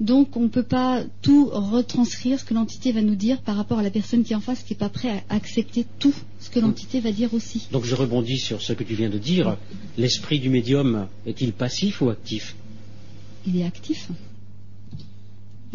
Donc 0.00 0.36
on 0.36 0.40
ne 0.40 0.48
peut 0.48 0.64
pas 0.64 1.04
tout 1.22 1.48
retranscrire 1.52 2.40
ce 2.40 2.44
que 2.44 2.54
l'entité 2.54 2.90
va 2.90 3.00
nous 3.00 3.14
dire 3.14 3.40
par 3.42 3.56
rapport 3.56 3.78
à 3.78 3.82
la 3.82 3.90
personne 3.90 4.24
qui 4.24 4.32
est 4.32 4.36
en 4.36 4.40
face 4.40 4.62
qui 4.64 4.72
n'est 4.72 4.78
pas 4.78 4.88
prêt 4.88 5.22
à 5.28 5.34
accepter 5.34 5.86
tout 6.00 6.14
ce 6.40 6.50
que 6.50 6.58
l'entité 6.58 6.98
va 6.98 7.12
dire 7.12 7.32
aussi. 7.32 7.68
Donc 7.70 7.84
je 7.84 7.94
rebondis 7.94 8.38
sur 8.38 8.60
ce 8.60 8.72
que 8.72 8.82
tu 8.82 8.94
viens 8.94 9.08
de 9.08 9.18
dire. 9.18 9.56
L'esprit 9.96 10.40
du 10.40 10.50
médium 10.50 11.06
est-il 11.26 11.52
passif 11.52 12.00
ou 12.00 12.10
actif? 12.10 12.56
Il 13.46 13.56
est 13.60 13.64
actif. 13.64 14.08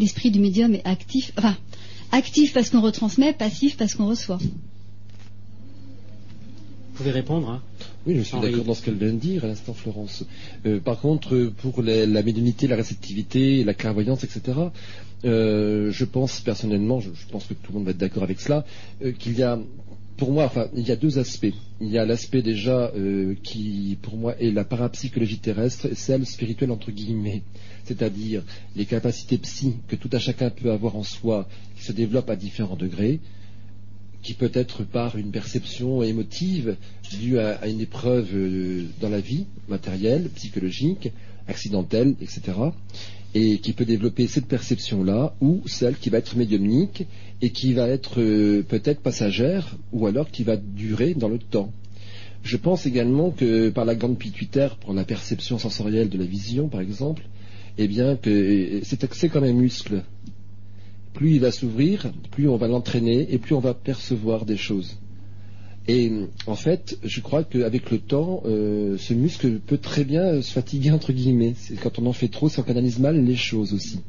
L'esprit 0.00 0.30
du 0.30 0.40
médium 0.40 0.74
est 0.74 0.86
actif. 0.86 1.30
Enfin, 1.36 1.56
actif 2.10 2.52
parce 2.54 2.70
qu'on 2.70 2.80
retransmet, 2.80 3.34
passif 3.34 3.76
parce 3.76 3.94
qu'on 3.94 4.08
reçoit. 4.08 4.38
Vous 4.38 4.48
pouvez 6.94 7.12
répondre 7.12 7.50
hein 7.50 7.62
oui, 8.06 8.16
je 8.16 8.22
suis 8.22 8.40
d'accord 8.40 8.64
dans 8.64 8.72
ce 8.72 8.82
qu'elle 8.82 8.94
vient 8.94 9.12
de 9.12 9.18
dire 9.18 9.44
à 9.44 9.46
l'instant, 9.46 9.74
Florence. 9.74 10.24
Euh, 10.64 10.80
par 10.80 10.98
contre, 11.00 11.52
pour 11.60 11.82
la, 11.82 12.06
la, 12.06 12.22
médiumnité, 12.22 12.66
la 12.66 12.76
réceptivité, 12.76 13.62
la 13.62 13.74
clairvoyance, 13.74 14.24
etc., 14.24 14.58
euh, 15.26 15.90
je 15.92 16.04
pense 16.06 16.40
personnellement, 16.40 17.00
je, 17.00 17.10
je, 17.12 17.26
pense 17.30 17.44
que 17.44 17.52
tout 17.52 17.72
le 17.72 17.78
monde 17.78 17.84
va 17.84 17.90
être 17.90 17.98
d'accord 17.98 18.22
avec 18.22 18.40
cela, 18.40 18.64
euh, 19.04 19.12
qu'il 19.12 19.38
y 19.38 19.42
a, 19.42 19.58
pour 20.20 20.32
moi, 20.32 20.44
enfin, 20.44 20.68
il 20.76 20.86
y 20.86 20.92
a 20.92 20.96
deux 20.96 21.18
aspects. 21.18 21.54
Il 21.80 21.88
y 21.88 21.96
a 21.96 22.04
l'aspect 22.04 22.42
déjà 22.42 22.92
euh, 22.94 23.34
qui, 23.42 23.96
pour 24.02 24.18
moi, 24.18 24.36
est 24.38 24.50
la 24.50 24.64
parapsychologie 24.64 25.38
terrestre 25.38 25.86
et 25.86 25.94
celle 25.94 26.26
spirituelle 26.26 26.70
entre 26.70 26.90
guillemets, 26.90 27.42
c'est-à-dire 27.84 28.42
les 28.76 28.84
capacités 28.84 29.38
psy 29.38 29.76
que 29.88 29.96
tout 29.96 30.10
à 30.12 30.18
chacun 30.18 30.50
peut 30.50 30.70
avoir 30.72 30.94
en 30.96 31.04
soi, 31.04 31.48
qui 31.74 31.84
se 31.84 31.92
développent 31.92 32.28
à 32.28 32.36
différents 32.36 32.76
degrés 32.76 33.18
qui 34.22 34.34
peut 34.34 34.50
être 34.52 34.84
par 34.84 35.16
une 35.16 35.30
perception 35.30 36.02
émotive 36.02 36.76
due 37.10 37.38
à, 37.38 37.66
une 37.66 37.80
épreuve 37.80 38.28
euh, 38.34 38.84
dans 39.00 39.08
la 39.08 39.20
vie, 39.20 39.46
matérielle, 39.68 40.28
psychologique, 40.34 41.10
accidentelle, 41.48 42.14
etc. 42.20 42.52
Et 43.34 43.58
qui 43.58 43.72
peut 43.72 43.84
développer 43.84 44.26
cette 44.26 44.46
perception-là, 44.46 45.36
ou 45.40 45.62
celle 45.66 45.96
qui 45.96 46.10
va 46.10 46.18
être 46.18 46.36
médiumnique 46.36 47.06
et 47.40 47.50
qui 47.50 47.74
va 47.74 47.88
être 47.88 48.20
euh, 48.20 48.62
peut-être 48.62 49.00
passagère, 49.00 49.76
ou 49.92 50.06
alors 50.06 50.30
qui 50.30 50.42
va 50.42 50.56
durer 50.56 51.14
dans 51.14 51.28
le 51.28 51.38
temps. 51.38 51.72
Je 52.42 52.56
pense 52.56 52.86
également 52.86 53.30
que 53.30 53.68
par 53.68 53.84
la 53.84 53.94
grande 53.94 54.18
pituitaire, 54.18 54.76
pour 54.76 54.94
la 54.94 55.04
perception 55.04 55.58
sensorielle 55.58 56.08
de 56.08 56.18
la 56.18 56.24
vision, 56.24 56.68
par 56.68 56.80
exemple, 56.80 57.22
eh 57.78 57.86
bien 57.86 58.16
que 58.16 58.80
c'est 58.82 59.28
comme 59.28 59.44
un 59.44 59.52
muscle 59.52 60.02
plus 61.12 61.34
il 61.34 61.40
va 61.40 61.50
s'ouvrir, 61.50 62.12
plus 62.30 62.48
on 62.48 62.56
va 62.56 62.68
l'entraîner 62.68 63.32
et 63.32 63.38
plus 63.38 63.54
on 63.54 63.60
va 63.60 63.74
percevoir 63.74 64.44
des 64.44 64.56
choses. 64.56 64.96
Et 65.88 66.12
en 66.46 66.54
fait, 66.54 66.98
je 67.02 67.20
crois 67.20 67.42
qu'avec 67.42 67.90
le 67.90 67.98
temps, 67.98 68.42
euh, 68.44 68.96
ce 68.98 69.14
muscle 69.14 69.58
peut 69.58 69.78
très 69.78 70.04
bien 70.04 70.42
se 70.42 70.52
fatiguer 70.52 70.90
entre 70.90 71.12
guillemets. 71.12 71.54
Quand 71.82 71.98
on 71.98 72.06
en 72.06 72.12
fait 72.12 72.28
trop, 72.28 72.48
qu'on 72.48 72.62
canalise 72.62 72.98
mal 72.98 73.24
les 73.24 73.36
choses 73.36 73.72
aussi. 73.72 74.00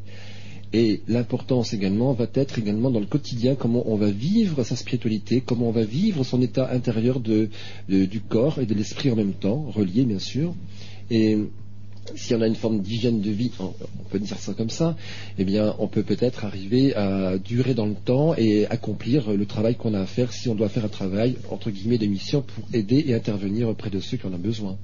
Et 0.73 1.01
l'importance 1.07 1.73
également 1.73 2.13
va 2.13 2.27
être 2.34 2.57
également 2.57 2.91
dans 2.91 2.99
le 2.99 3.05
quotidien 3.05 3.55
comment 3.55 3.84
on 3.88 3.97
va 3.97 4.10
vivre 4.10 4.63
sa 4.63 4.77
spiritualité, 4.77 5.41
comment 5.41 5.67
on 5.67 5.71
va 5.71 5.84
vivre 5.84 6.23
son 6.23 6.41
état 6.41 6.71
intérieur 6.71 7.19
du 7.19 8.21
corps 8.29 8.60
et 8.60 8.65
de 8.65 8.73
l'esprit 8.73 9.12
en 9.12 9.17
même 9.17 9.34
temps, 9.34 9.65
relié 9.69 10.05
bien 10.05 10.19
sûr. 10.19 10.53
Si 12.15 12.34
on 12.36 12.41
a 12.41 12.47
une 12.47 12.56
forme 12.56 12.82
d'hygiène 12.82 13.21
de 13.21 13.32
vie, 13.32 13.52
on 13.60 13.74
peut 14.10 14.19
dire 14.19 14.38
ça 14.38 14.54
comme 14.54 14.69
ça, 14.69 14.95
eh 15.38 15.43
bien, 15.43 15.76
on 15.80 15.88
peut 15.88 16.04
peut-être 16.04 16.45
arriver 16.45 16.95
à 16.95 17.38
durer 17.38 17.74
dans 17.74 17.86
le 17.86 17.95
temps 17.95 18.36
et 18.36 18.65
accomplir 18.67 19.32
le 19.32 19.45
travail 19.45 19.76
qu'on 19.76 19.93
a 19.93 20.02
à 20.02 20.06
faire 20.06 20.32
si 20.34 20.50
on 20.50 20.56
doit 20.56 20.69
faire 20.69 20.86
un 20.86 20.89
travail, 20.89 21.36
entre 21.50 21.71
guillemets, 21.71 21.97
de 21.97 22.06
mission 22.06 22.41
pour 22.41 22.63
aider 22.74 23.04
et 23.08 23.13
intervenir 23.13 23.69
auprès 23.69 23.89
de 23.89 24.00
ceux 24.00 24.17
qui 24.17 24.26
en 24.26 24.34
ont 24.34 24.39
besoin. 24.39 24.78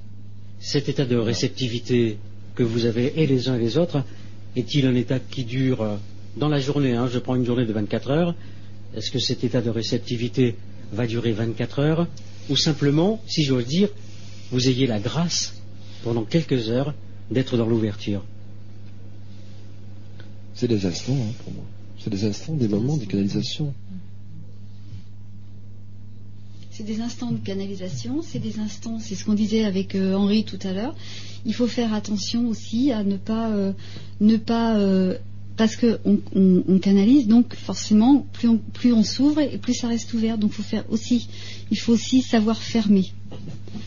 Cet 0.59 0.89
état 0.89 1.05
de 1.05 1.17
réceptivité 1.17 2.17
que 2.55 2.63
vous 2.63 2.85
avez 2.85 3.13
et 3.15 3.27
les 3.27 3.49
uns 3.49 3.55
et 3.55 3.59
les 3.59 3.77
autres, 3.77 4.03
est-il 4.55 4.87
un 4.87 4.95
état 4.95 5.19
qui 5.19 5.43
dure 5.43 5.99
dans 6.35 6.49
la 6.49 6.59
journée 6.59 6.93
hein, 6.93 7.07
Je 7.11 7.19
prends 7.19 7.35
une 7.35 7.45
journée 7.45 7.65
de 7.65 7.73
24 7.73 8.11
heures. 8.11 8.35
Est-ce 8.95 9.11
que 9.11 9.19
cet 9.19 9.43
état 9.43 9.61
de 9.61 9.69
réceptivité 9.69 10.55
va 10.91 11.05
durer 11.05 11.31
24 11.31 11.79
heures 11.79 12.07
Ou 12.49 12.55
simplement, 12.55 13.21
si 13.27 13.43
j'ose 13.43 13.65
dire, 13.65 13.89
vous 14.51 14.67
ayez 14.69 14.87
la 14.87 14.99
grâce 14.99 15.61
pendant 16.03 16.23
quelques 16.23 16.69
heures 16.69 16.93
d'être 17.31 17.57
dans 17.57 17.67
l'ouverture 17.67 18.23
C'est 20.53 20.67
des 20.67 20.85
instants 20.85 21.13
hein, 21.13 21.33
pour 21.43 21.53
moi. 21.53 21.63
C'est 21.99 22.09
des 22.09 22.25
instants, 22.25 22.53
des 22.53 22.67
moments, 22.67 22.97
des 22.97 23.05
canalisations. 23.05 23.73
C'est 26.71 26.83
des 26.83 27.01
instants 27.01 27.31
de 27.31 27.39
canalisation, 27.39 28.21
c'est 28.21 28.37
des 28.37 28.59
instants, 28.59 28.99
c'est 28.99 29.15
ce 29.15 29.25
qu'on 29.25 29.33
disait 29.33 29.65
avec 29.65 29.95
euh, 29.95 30.13
Henri 30.13 30.43
tout 30.43 30.59
à 30.61 30.73
l'heure. 30.73 30.93
Il 31.43 31.55
faut 31.55 31.65
faire 31.65 31.91
attention 31.91 32.47
aussi 32.47 32.91
à 32.91 33.03
ne 33.03 33.17
pas, 33.17 33.49
euh, 33.49 33.71
ne 34.21 34.37
pas, 34.37 34.77
euh, 34.77 35.17
parce 35.57 35.75
que 35.75 35.97
on, 36.05 36.19
on, 36.35 36.63
on, 36.67 36.77
canalise, 36.77 37.27
donc 37.27 37.55
forcément, 37.55 38.27
plus 38.31 38.47
on, 38.47 38.59
plus 38.59 38.93
on 38.93 39.03
s'ouvre 39.03 39.39
et 39.39 39.57
plus 39.57 39.73
ça 39.73 39.87
reste 39.87 40.13
ouvert. 40.13 40.37
Donc, 40.37 40.51
faut 40.51 40.61
faire 40.61 40.85
aussi, 40.91 41.27
il 41.71 41.79
faut 41.79 41.93
aussi 41.93 42.21
savoir 42.21 42.61
fermer. 42.61 43.11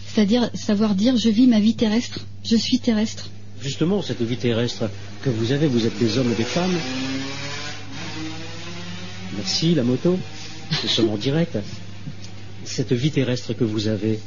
C'est-à-dire 0.06 0.50
savoir 0.54 0.94
dire 0.94 1.16
je 1.16 1.28
vis 1.28 1.46
ma 1.46 1.60
vie 1.60 1.74
terrestre, 1.74 2.26
je 2.44 2.56
suis 2.56 2.78
terrestre. 2.78 3.30
Justement, 3.62 4.02
cette 4.02 4.22
vie 4.22 4.36
terrestre 4.36 4.88
que 5.22 5.30
vous 5.30 5.52
avez, 5.52 5.66
vous 5.66 5.86
êtes 5.86 5.98
des 5.98 6.18
hommes 6.18 6.32
et 6.32 6.34
des 6.34 6.44
femmes. 6.44 6.74
Merci 9.36 9.74
la 9.74 9.84
moto, 9.84 10.18
nous 10.82 10.88
sommes 10.88 11.10
en 11.10 11.16
direct. 11.16 11.58
Cette 12.64 12.92
vie 12.92 13.10
terrestre 13.10 13.52
que 13.54 13.64
vous 13.64 13.88
avez, 13.88 14.18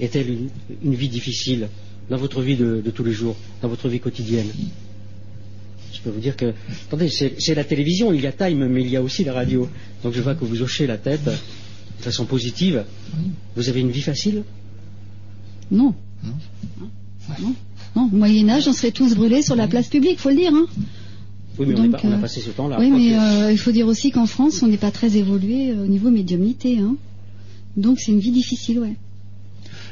est-elle 0.00 0.30
une, 0.30 0.48
une 0.84 0.94
vie 0.94 1.08
difficile 1.08 1.68
dans 2.10 2.16
votre 2.16 2.40
vie 2.42 2.56
de, 2.56 2.82
de 2.84 2.90
tous 2.90 3.04
les 3.04 3.12
jours, 3.12 3.36
dans 3.62 3.68
votre 3.68 3.88
vie 3.88 4.00
quotidienne? 4.00 4.48
Je 5.92 6.00
peux 6.00 6.10
vous 6.10 6.20
dire 6.20 6.36
que, 6.36 6.52
attendez, 6.88 7.08
c'est 7.08 7.34
c'est 7.38 7.54
la 7.54 7.64
télévision, 7.64 8.12
il 8.12 8.22
y 8.22 8.26
a 8.26 8.32
Time, 8.32 8.66
mais 8.66 8.80
il 8.82 8.88
y 8.88 8.96
a 8.96 9.02
aussi 9.02 9.24
la 9.24 9.32
radio. 9.34 9.68
Donc 10.02 10.14
je 10.14 10.20
vois 10.20 10.34
que 10.34 10.44
vous 10.44 10.62
hochez 10.62 10.86
la 10.86 10.98
tête 10.98 11.30
de 12.02 12.10
façon 12.10 12.24
positive. 12.26 12.84
Vous 13.56 13.68
avez 13.68 13.80
une 13.80 13.90
vie 13.92 14.02
facile? 14.02 14.42
Non. 15.70 15.94
Non. 16.24 16.34
Non. 17.40 17.54
Au 17.94 18.16
Moyen-Âge, 18.16 18.66
on 18.68 18.72
serait 18.72 18.90
tous 18.90 19.14
brûlés 19.14 19.42
sur 19.42 19.54
la 19.54 19.68
place 19.68 19.88
publique, 19.88 20.18
faut 20.18 20.30
le 20.30 20.36
dire. 20.36 20.52
Hein. 20.52 20.66
Oui, 21.58 21.66
mais 21.68 21.78
on, 21.78 21.82
Donc, 21.84 21.92
pas- 21.92 22.00
on 22.04 22.12
a 22.12 22.16
euh, 22.16 22.20
passé 22.20 22.40
ce 22.40 22.50
temps-là. 22.50 22.78
oui, 22.80 22.90
mais 22.90 23.16
euh, 23.16 23.52
il 23.52 23.58
faut 23.58 23.70
dire 23.70 23.86
aussi 23.86 24.10
qu'en 24.10 24.26
France, 24.26 24.62
on 24.62 24.66
n'est 24.68 24.78
pas 24.78 24.90
très 24.90 25.16
évolué 25.16 25.70
euh, 25.70 25.84
au 25.84 25.86
niveau 25.86 26.10
médiumnité. 26.10 26.78
Hein. 26.78 26.96
Donc 27.76 28.00
c'est 28.00 28.10
une 28.12 28.20
vie 28.20 28.32
difficile, 28.32 28.80
ouais. 28.80 28.96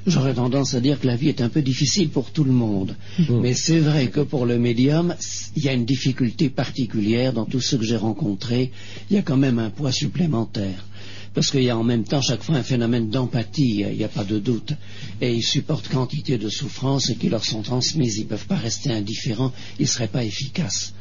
J'aurais 0.07 0.33
tendance 0.35 0.73
à 0.75 0.81
dire 0.81 0.99
que 0.99 1.07
la 1.07 1.15
vie 1.15 1.29
est 1.29 1.43
un 1.43 1.51
peu 1.51 1.61
difficile 1.61 2.09
pour 2.09 2.31
tout 2.31 2.45
le 2.45 2.53
monde. 2.53 2.97
Mmh. 3.19 3.25
Mais 3.43 3.53
c'est 3.53 3.81
vrai 3.81 4.09
que 4.09 4.21
pour 4.21 4.47
le 4.47 4.59
médium, 4.59 5.15
il 5.57 5.63
y 5.65 5.69
a 5.69 5.75
une 5.75 5.85
difficulté 5.85 6.49
particulière 6.49 7.35
dans 7.35 7.45
tous 7.45 7.61
ceux 7.61 7.77
que 7.77 7.85
j'ai 7.85 7.99
rencontrés. 7.99 8.73
Il 9.11 9.17
y 9.17 9.19
a 9.19 9.23
quand 9.23 9.37
même 9.37 9.59
un 9.59 9.69
poids 9.69 9.93
supplémentaire. 9.93 10.87
Parce 11.33 11.51
qu'il 11.51 11.63
y 11.63 11.71
a 11.71 11.79
en 11.79 11.85
même 11.85 12.05
temps 12.05 12.21
chaque 12.21 12.43
fois 12.43 12.57
un 12.57 12.63
phénomène 12.63 13.09
d'empathie, 13.09 13.85
il 13.89 13.97
n'y 13.97 14.05
a 14.05 14.09
pas 14.09 14.25
de 14.25 14.39
doute. 14.39 14.73
Et 15.21 15.33
ils 15.33 15.45
supportent 15.45 15.89
quantité 15.89 16.39
de 16.39 16.49
souffrances 16.49 17.13
qui 17.21 17.29
leur 17.29 17.45
sont 17.45 17.63
transmises. 17.63 18.19
Ils 18.19 18.25
ne 18.25 18.29
peuvent 18.29 18.47
pas 18.47 18.57
rester 18.57 18.91
indifférents, 18.91 19.53
ils 19.79 19.83
ne 19.83 19.89
seraient 19.89 20.09
pas 20.09 20.25
efficaces. 20.25 20.93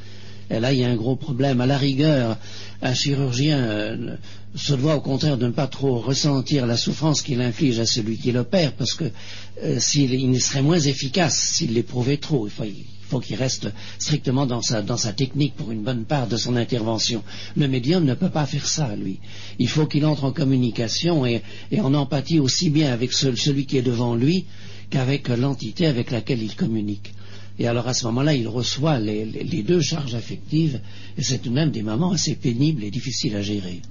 Et 0.52 0.60
là, 0.60 0.74
il 0.74 0.80
y 0.80 0.84
a 0.84 0.90
un 0.90 0.96
gros 0.96 1.16
problème. 1.16 1.62
À 1.62 1.66
la 1.66 1.78
rigueur, 1.78 2.38
un 2.82 2.94
chirurgien 2.94 3.60
euh, 3.60 4.16
se 4.56 4.74
doit 4.74 4.96
au 4.96 5.02
contraire 5.02 5.38
de 5.38 5.46
ne 5.46 5.52
pas 5.52 5.68
trop 5.68 6.00
ressentir 6.00 6.66
la 6.66 6.78
souffrance 6.78 7.22
qu'il 7.22 7.42
inflige 7.42 7.80
à 7.80 7.86
celui 7.86 8.18
qui 8.18 8.32
l'opère, 8.32 8.74
parce 8.74 8.94
que 8.94 9.06
euh, 9.64 9.80
s'il 9.80 10.42
serait 10.42 10.64
moins 10.64 10.80
efficace 10.80 11.38
s'il 11.40 11.74
l'éprouvait 11.74 12.18
trop. 12.18 12.48
Il 12.48 12.86
faut 13.10 13.20
qu'il 13.20 13.36
reste 13.36 13.68
strictement 13.98 14.46
dans 14.46 14.62
sa, 14.62 14.82
dans 14.82 14.98
sa 14.98 15.14
technique 15.14 15.56
pour 15.56 15.72
une 15.72 15.82
bonne 15.84 16.06
part 16.06 16.28
de 16.28 16.38
son 16.38 16.56
intervention. 16.56 17.24
Le 17.58 17.68
médium 17.68 18.06
ne 18.06 18.14
peut 18.14 18.30
pas 18.30 18.46
faire 18.46 18.68
ça, 18.68 18.96
lui. 18.96 19.20
Il 19.58 19.68
faut 19.68 19.88
qu'il 19.88 20.06
entre 20.06 20.24
en 20.26 20.32
communication 20.32 21.26
et, 21.26 21.42
et 21.72 21.82
en 21.82 21.94
empathie 21.94 22.40
aussi 22.40 22.70
bien 22.70 22.94
avec 22.94 23.12
ce- 23.14 23.36
celui 23.36 23.66
qui 23.66 23.78
est 23.78 23.82
devant 23.82 24.16
lui 24.16 24.46
qu'avec 24.92 25.28
l'entité 25.30 25.88
avec 25.88 26.12
laquelle 26.12 26.42
il 26.42 26.56
communique. 26.56 27.14
Et 27.58 27.68
alors 27.68 27.88
à 27.88 27.94
ce 27.94 28.06
moment-là, 28.06 28.36
il 28.36 28.48
reçoit 28.48 29.00
les, 29.00 29.26
les- 29.26 29.44
les 29.44 29.64
deux 29.64 29.82
charges 29.82 30.16
affectives, 30.16 30.80
et 31.18 31.24
c'est 31.24 31.40
tout 31.40 31.50
de 31.50 31.56
même 31.56 31.72
des 31.72 31.84
moments 31.84 32.12
assez 32.14 32.36
pénibles 32.36 32.84
et 32.84 32.92
difficiles 32.92 33.36
à 33.36 33.42
gérer. 33.42 33.82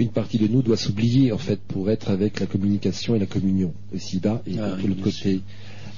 Une 0.00 0.08
partie 0.10 0.38
de 0.38 0.48
nous 0.48 0.60
doit 0.62 0.76
s'oublier 0.76 1.30
en 1.30 1.38
fait 1.38 1.60
pour 1.60 1.88
être 1.90 2.10
avec 2.10 2.40
la 2.40 2.46
communication 2.46 3.14
et 3.14 3.20
la 3.20 3.26
communion 3.26 3.72
ici-bas 3.94 4.42
et 4.46 4.58
Ah 4.58 4.70
de 4.70 4.82
oui, 4.82 4.88
l'autre 4.88 5.02
côté. 5.02 5.40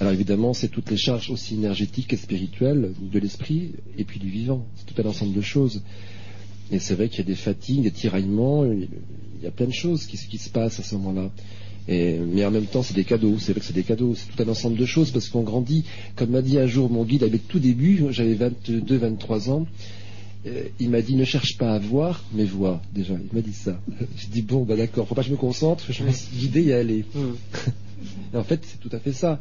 Alors 0.01 0.13
évidemment, 0.13 0.53
c'est 0.53 0.69
toutes 0.69 0.91
les 0.91 0.97
charges 0.97 1.31
aussi 1.31 1.55
énergétiques 1.55 2.13
et 2.13 2.17
spirituelles 2.17 2.93
de 3.01 3.19
l'esprit 3.19 3.73
et 3.97 4.05
puis 4.05 4.21
du 4.21 4.29
vivant. 4.29 4.67
C'est 4.77 4.95
tout 4.95 5.01
un 5.03 5.09
ensemble 5.09 5.35
de 5.35 5.41
choses. 5.41 5.83
Et 6.71 6.79
c'est 6.79 6.95
vrai 6.95 7.09
qu'il 7.09 7.19
y 7.21 7.23
a 7.23 7.25
des 7.25 7.35
fatigues, 7.35 7.83
des 7.83 7.91
tiraillements, 7.93 8.65
il 8.65 8.89
y 9.43 9.47
a 9.47 9.51
plein 9.51 9.67
de 9.67 9.73
choses 9.73 10.05
qui, 10.07 10.19
qui 10.19 10.39
se 10.39 10.51
passent 10.51 10.81
à 10.81 10.83
ce 10.83 10.95
moment-là. 10.97 11.31
Et, 11.89 12.19
mais 12.19 12.45
en 12.45 12.51
même 12.51 12.67
temps, 12.67 12.83
c'est 12.83 12.95
des 12.95 13.05
cadeaux. 13.05 13.37
C'est 13.39 13.53
vrai 13.53 13.61
que 13.61 13.67
c'est 13.67 13.73
des 13.73 13.85
cadeaux. 13.85 14.15
C'est 14.15 14.27
tout 14.35 14.43
un 14.43 14.49
ensemble 14.49 14.77
de 14.77 14.85
choses 14.85 15.13
parce 15.13 15.29
qu'on 15.29 15.43
grandit. 15.43 15.85
Comme 16.17 16.31
m'a 16.31 16.43
dit 16.43 16.59
un 16.59 16.67
jour 16.67 16.91
mon 16.91 17.05
guide 17.05 17.23
avec 17.23 17.47
tout 17.49 17.61
début, 17.61 18.05
j'avais 18.11 18.35
22, 18.35 18.97
23 18.97 19.51
ans. 19.51 19.67
euh, 20.47 20.65
il 20.81 20.91
m'a 20.91 21.01
dit 21.03 21.15
ne 21.15 21.25
cherche 21.25 21.57
pas 21.57 21.73
à 21.73 21.79
voir, 21.79 22.23
mais 22.33 22.45
vois 22.45 22.83
déjà. 22.93 23.15
Il 23.15 23.35
m'a 23.35 23.43
dit 23.43 23.53
ça. 23.53 23.81
J'ai 24.17 24.29
dit 24.29 24.43
bon, 24.43 24.65
bah 24.65 24.77
d'accord, 24.77 25.07
faut 25.07 25.15
pas 25.15 25.23
que 25.23 25.29
je 25.29 25.33
me 25.33 25.39
concentre, 25.39 25.85
je 25.91 26.03
me 26.03 26.09
laisse 26.09 26.29
guider 26.35 26.65
et 26.65 26.75
aller. 26.75 27.05
Et 28.35 28.37
en 28.37 28.45
fait, 28.45 28.61
c'est 28.65 28.79
tout 28.79 28.95
à 28.95 28.99
fait 28.99 29.13
ça. 29.13 29.41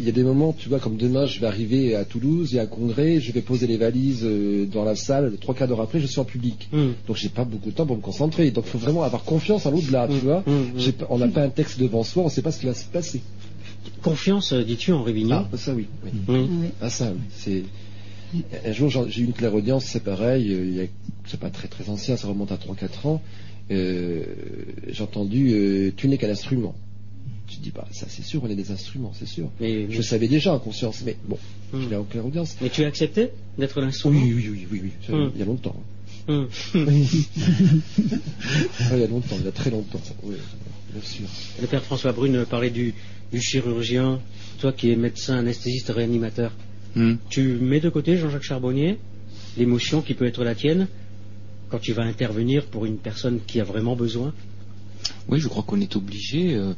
Il 0.00 0.04
y 0.04 0.08
a 0.08 0.12
des 0.12 0.22
moments, 0.22 0.52
tu 0.56 0.68
vois, 0.68 0.78
comme 0.78 0.96
demain, 0.96 1.26
je 1.26 1.40
vais 1.40 1.46
arriver 1.48 1.96
à 1.96 2.04
Toulouse, 2.04 2.50
il 2.52 2.56
y 2.56 2.58
a 2.60 2.62
un 2.62 2.66
congrès, 2.66 3.20
je 3.20 3.32
vais 3.32 3.40
poser 3.40 3.66
les 3.66 3.76
valises 3.76 4.22
euh, 4.24 4.64
dans 4.66 4.84
la 4.84 4.94
salle, 4.94 5.32
trois 5.40 5.54
quarts 5.56 5.66
d'heure 5.66 5.80
après, 5.80 5.98
je 6.00 6.06
suis 6.06 6.20
en 6.20 6.24
public. 6.24 6.68
Hum. 6.72 6.94
Donc 7.08 7.16
j'ai 7.16 7.28
pas 7.28 7.44
beaucoup 7.44 7.70
de 7.70 7.74
temps 7.74 7.84
pour 7.86 7.96
me 7.96 8.00
concentrer. 8.00 8.50
Donc 8.52 8.64
il 8.66 8.70
faut 8.70 8.78
vraiment 8.78 9.02
avoir 9.02 9.24
confiance 9.24 9.66
en 9.66 9.72
l'au-delà, 9.72 10.06
tu 10.06 10.14
Hum, 10.14 10.20
vois. 10.20 10.44
pas- 10.98 11.06
on 11.10 11.18
n'a 11.18 11.26
pas 11.28 11.42
un 11.42 11.48
texte 11.48 11.80
devant 11.80 12.04
soi, 12.04 12.22
on 12.22 12.26
ne 12.26 12.30
sait 12.30 12.42
pas 12.42 12.52
ce 12.52 12.60
qui 12.60 12.66
va 12.66 12.74
se 12.74 12.84
passer. 12.84 13.20
Confiance, 14.02 14.52
euh, 14.52 14.62
dis-tu, 14.62 14.92
en 14.92 15.02
Révignon 15.02 15.46
Ah, 15.52 15.56
ça 15.56 15.74
oui. 15.74 15.86
oui. 16.28 16.34
Ouais. 16.34 16.46
Ah 16.80 16.90
ça 16.90 17.12
oui. 17.12 17.20
C'est 17.36 17.64
un 18.68 18.72
jour 18.72 18.90
j'en- 18.90 19.08
j'ai 19.08 19.22
eu 19.22 19.24
une 19.24 19.32
clairaudience, 19.32 19.84
c'est 19.84 20.04
pareil. 20.04 20.52
euh, 20.52 20.64
il 20.64 20.74
y 20.76 20.80
a- 20.80 20.86
C'est 21.26 21.40
pas 21.40 21.50
très 21.50 21.68
très 21.68 21.90
ancien, 21.90 22.16
ça 22.16 22.26
remonte 22.28 22.52
à 22.52 22.56
3-4 22.56 23.06
ans. 23.06 23.20
Euh, 23.70 24.22
j'ai 24.88 25.02
entendu 25.02 25.50
euh, 25.52 25.92
tu 25.96 26.08
n'es 26.08 26.16
qu'un 26.18 26.30
instrument. 26.30 26.74
Je 27.50 27.56
dis 27.60 27.70
bah 27.74 27.86
ça 27.92 28.06
c'est 28.08 28.22
sûr, 28.24 28.42
on 28.44 28.48
est 28.50 28.54
des 28.56 28.70
instruments, 28.70 29.12
c'est 29.18 29.26
sûr. 29.26 29.50
Mais, 29.60 29.90
Je 29.90 30.02
savais 30.02 30.28
déjà 30.28 30.52
en 30.52 30.58
conscience, 30.58 31.02
mais 31.04 31.16
bon, 31.26 31.38
Hum. 31.72 31.82
je 31.82 31.88
l'ai 31.88 31.96
en 31.96 32.04
clairaudience. 32.04 32.56
mais 32.60 32.68
tu 32.70 32.84
as 32.84 32.86
accepté 32.88 33.30
d'être 33.58 33.80
l'instrument 33.80 34.18
Oui, 34.20 34.32
oui, 34.34 34.48
oui, 34.50 34.66
oui, 34.70 34.80
oui, 34.84 35.14
Hum. 35.14 35.30
il 35.34 35.38
y 35.40 35.42
a 35.42 35.46
longtemps. 35.46 35.76
Ah, 36.28 36.34
il 38.94 39.00
y 39.00 39.02
a 39.02 39.06
longtemps, 39.06 39.36
il 39.38 39.44
y 39.44 39.48
a 39.48 39.52
très 39.52 39.70
longtemps. 39.70 40.00
Oui, 40.22 40.36
bien 40.92 41.02
sûr. 41.02 41.26
Le 41.60 41.66
père 41.66 41.82
François 41.82 42.12
Brune 42.12 42.44
parlait 42.48 42.70
du, 42.70 42.94
du 43.32 43.40
chirurgien, 43.40 44.20
toi 44.60 44.72
qui 44.72 44.90
es 44.90 44.96
médecin, 44.96 45.38
anesthésiste, 45.38 45.88
réanimateur. 45.90 46.52
Hmm. 46.96 47.14
Tu 47.30 47.42
mets 47.54 47.80
de 47.80 47.88
côté, 47.90 48.16
Jean-Jacques 48.16 48.42
Charbonnier, 48.42 48.98
l'émotion 49.56 50.02
qui 50.02 50.14
peut 50.14 50.26
être 50.26 50.44
la 50.44 50.54
tienne 50.54 50.86
quand 51.68 51.78
tu 51.78 51.92
vas 51.92 52.02
intervenir 52.04 52.66
pour 52.66 52.86
une 52.86 52.96
personne 52.98 53.40
qui 53.46 53.60
a 53.60 53.64
vraiment 53.64 53.96
besoin? 53.96 54.32
Oui, 55.28 55.40
je 55.40 55.48
crois 55.48 55.62
qu'on 55.62 55.80
est 55.82 55.94
obligé, 55.94 56.54
euh, 56.54 56.72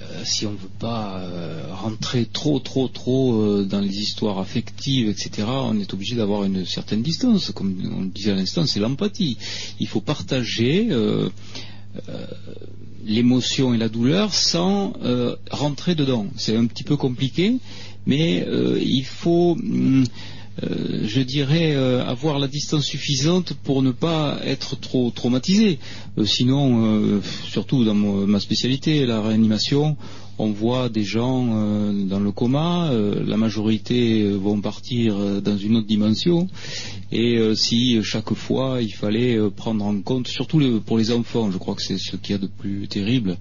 euh, 0.00 0.22
si 0.24 0.44
on 0.44 0.52
ne 0.52 0.56
veut 0.56 0.68
pas 0.80 1.20
euh, 1.20 1.68
rentrer 1.72 2.26
trop, 2.26 2.58
trop, 2.58 2.88
trop 2.88 3.62
dans 3.62 3.80
les 3.80 4.00
histoires 4.00 4.38
affectives, 4.38 5.08
etc., 5.08 5.46
on 5.46 5.78
est 5.78 5.94
obligé 5.94 6.16
d'avoir 6.16 6.42
une 6.44 6.66
certaine 6.66 7.02
distance. 7.02 7.52
Comme 7.52 7.76
on 7.96 8.00
le 8.02 8.08
disait 8.08 8.32
à 8.32 8.34
l'instant, 8.34 8.66
c'est 8.66 8.80
l'empathie. 8.80 9.38
Il 9.78 9.86
faut 9.86 10.00
partager 10.00 10.88
l'émotion 13.04 13.72
et 13.72 13.78
la 13.78 13.88
douleur 13.88 14.34
sans 14.34 14.94
rentrer 15.50 15.94
dedans. 15.94 16.26
C'est 16.36 16.56
un 16.56 16.66
petit 16.66 16.84
peu 16.84 16.96
compliqué, 16.96 17.58
mais 18.04 18.44
il 18.82 19.04
faut... 19.04 19.52
hum, 19.52 20.04
euh, 20.62 21.02
je 21.04 21.20
dirais 21.20 21.74
euh, 21.74 22.04
avoir 22.04 22.38
la 22.38 22.48
distance 22.48 22.84
suffisante 22.84 23.52
pour 23.52 23.82
ne 23.82 23.90
pas 23.90 24.38
être 24.44 24.78
trop 24.78 25.10
traumatisé. 25.10 25.78
Euh, 26.18 26.24
sinon, 26.24 27.20
surtout 27.48 27.84
dans 27.84 27.94
ma 27.94 28.40
spécialité, 28.40 29.04
la 29.06 29.20
réanimation, 29.20 29.96
on 30.38 30.50
voit 30.50 30.88
des 30.88 31.04
gens 31.04 31.48
euh, 31.50 31.92
dans 32.04 32.20
le 32.20 32.30
coma, 32.30 32.90
euh, 32.90 33.24
la 33.26 33.36
majorité 33.36 34.22
euh, 34.22 34.36
vont 34.36 34.60
partir 34.60 35.16
dans 35.40 35.56
une 35.56 35.76
autre 35.76 35.86
dimension. 35.86 36.48
Et 37.12 37.38
si 37.54 38.02
chaque 38.02 38.34
fois 38.34 38.82
il 38.82 38.92
fallait 38.92 39.38
prendre 39.50 39.84
en 39.84 40.00
compte, 40.00 40.26
surtout 40.26 40.80
pour 40.84 40.98
les 40.98 41.12
enfants, 41.12 41.52
je 41.52 41.58
crois 41.58 41.76
que 41.76 41.82
c'est 41.82 41.98
ce 41.98 42.16
qu'il 42.16 42.32
y 42.32 42.34
a 42.34 42.38
de 42.38 42.48
plus 42.48 42.88
terrible, 42.88 43.36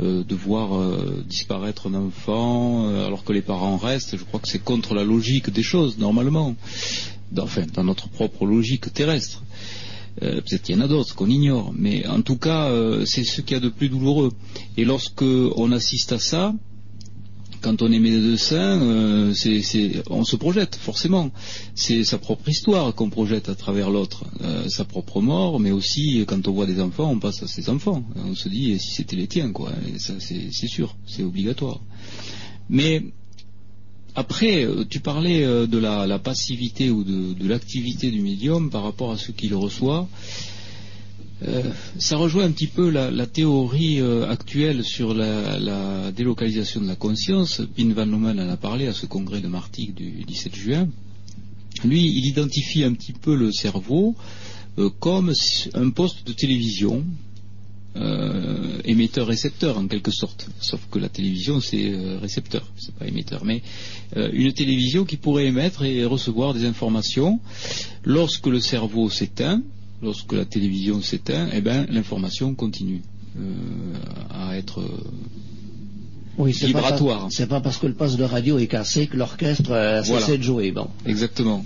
de 0.00 0.34
voir 0.34 0.98
disparaître 1.28 1.86
un 1.86 1.94
enfant 1.94 2.88
alors 2.88 3.22
que 3.22 3.32
les 3.32 3.42
parents 3.42 3.76
restent, 3.76 4.16
je 4.16 4.24
crois 4.24 4.40
que 4.40 4.48
c'est 4.48 4.62
contre 4.62 4.94
la 4.94 5.04
logique 5.04 5.50
des 5.50 5.62
choses, 5.62 5.98
normalement. 5.98 6.56
Enfin, 7.38 7.62
dans 7.74 7.84
notre 7.84 8.08
propre 8.08 8.44
logique 8.44 8.92
terrestre. 8.92 9.44
Euh, 10.22 10.40
Peut-être 10.40 10.62
qu'il 10.62 10.74
y 10.74 10.78
en 10.78 10.82
a 10.82 10.88
d'autres 10.88 11.14
qu'on 11.14 11.28
ignore, 11.28 11.72
mais 11.76 12.06
en 12.06 12.22
tout 12.22 12.36
cas, 12.36 12.68
euh, 12.70 13.04
c'est 13.04 13.24
ce 13.24 13.40
qu'il 13.42 13.54
y 13.56 13.58
a 13.58 13.60
de 13.60 13.68
plus 13.68 13.88
douloureux. 13.88 14.32
Et 14.76 14.84
lorsque 14.84 15.22
on 15.22 15.72
assiste 15.72 16.12
à 16.12 16.18
ça, 16.18 16.54
quand 17.60 17.82
on 17.82 17.90
est 17.90 17.98
médecin, 17.98 18.80
euh, 18.80 19.34
on 20.10 20.24
se 20.24 20.36
projette 20.36 20.76
forcément. 20.76 21.30
C'est 21.74 22.04
sa 22.04 22.18
propre 22.18 22.48
histoire 22.48 22.94
qu'on 22.94 23.10
projette 23.10 23.48
à 23.48 23.54
travers 23.54 23.90
l'autre, 23.90 24.24
Euh, 24.42 24.68
sa 24.68 24.84
propre 24.84 25.20
mort, 25.20 25.58
mais 25.58 25.72
aussi 25.72 26.24
quand 26.26 26.46
on 26.48 26.52
voit 26.52 26.66
des 26.66 26.80
enfants, 26.80 27.10
on 27.10 27.18
passe 27.18 27.42
à 27.42 27.48
ses 27.48 27.68
enfants. 27.68 28.04
On 28.14 28.34
se 28.34 28.48
dit 28.48 28.78
si 28.78 28.90
c'était 28.96 29.16
les 29.16 29.26
tiens, 29.26 29.50
quoi. 29.52 29.72
C'est 29.98 30.68
sûr, 30.68 30.94
c'est 31.06 31.24
obligatoire. 31.24 31.80
Mais 32.68 33.02
après, 34.16 34.64
euh, 34.64 34.84
tu 34.88 35.00
parlais 35.00 35.44
euh, 35.44 35.66
de 35.66 35.76
la, 35.76 36.18
passivité 36.18 36.90
ou 36.90 37.04
de, 37.04 37.46
l'activité 37.46 38.10
du 38.10 38.22
médium 38.22 38.70
par 38.70 38.82
rapport 38.82 39.12
à 39.12 39.18
ce 39.18 39.30
qu'il 39.30 39.54
reçoit. 39.54 40.08
Euh, 41.46 41.62
ça 41.98 42.16
rejoint 42.16 42.44
un 42.44 42.50
petit 42.50 42.66
peu 42.66 42.88
la, 42.88 43.26
théorie 43.26 44.00
actuelle 44.00 44.84
sur 44.84 45.12
la, 45.12 46.10
délocalisation 46.12 46.80
de 46.80 46.86
la 46.86 46.96
conscience. 46.96 47.60
Pin 47.76 47.92
Van 47.92 48.10
en 48.10 48.38
a 48.38 48.56
parlé 48.56 48.86
à 48.86 48.94
ce 48.94 49.04
congrès 49.04 49.42
de 49.42 49.48
Martigues 49.48 49.94
du 49.94 50.24
17 50.24 50.56
juin. 50.56 50.88
Lui, 51.84 52.06
il 52.06 52.26
identifie 52.26 52.84
un 52.84 52.94
petit 52.94 53.12
peu 53.12 53.36
le 53.36 53.52
cerveau 53.52 54.16
comme 54.98 55.32
un 55.74 55.90
poste 55.90 56.26
de 56.26 56.32
télévision 56.32 57.04
euh, 57.96 58.78
émetteur-récepteur 58.84 59.78
en 59.78 59.86
quelque 59.86 60.10
sorte. 60.10 60.48
Sauf 60.60 60.80
que 60.90 60.98
la 60.98 61.08
télévision 61.08 61.60
c'est 61.60 61.90
euh, 61.92 62.18
récepteur, 62.18 62.64
c'est 62.76 62.94
pas 62.94 63.06
émetteur. 63.06 63.44
Mais 63.44 63.62
euh, 64.16 64.28
une 64.32 64.52
télévision 64.52 65.04
qui 65.04 65.16
pourrait 65.16 65.46
émettre 65.46 65.84
et 65.84 66.04
recevoir 66.04 66.54
des 66.54 66.64
informations. 66.64 67.40
Lorsque 68.04 68.46
le 68.46 68.60
cerveau 68.60 69.08
s'éteint, 69.10 69.62
lorsque 70.02 70.32
la 70.32 70.44
télévision 70.44 71.00
s'éteint, 71.00 71.48
eh 71.52 71.60
ben 71.60 71.86
l'information 71.90 72.54
continue 72.54 73.02
à 74.30 74.56
être 74.56 74.82
oui, 76.38 76.54
c'est 76.54 76.66
vibratoire. 76.66 77.24
Pas, 77.24 77.28
c'est 77.30 77.46
pas 77.46 77.60
parce 77.60 77.78
que 77.78 77.86
le 77.86 77.94
poste 77.94 78.16
de 78.16 78.24
radio 78.24 78.58
est 78.58 78.66
cassé 78.66 79.06
que 79.06 79.16
l'orchestre 79.16 79.72
a 79.72 80.04
cessé 80.04 80.38
de 80.38 80.42
jouer. 80.42 80.70
Bon. 80.72 80.88
Exactement. 81.06 81.64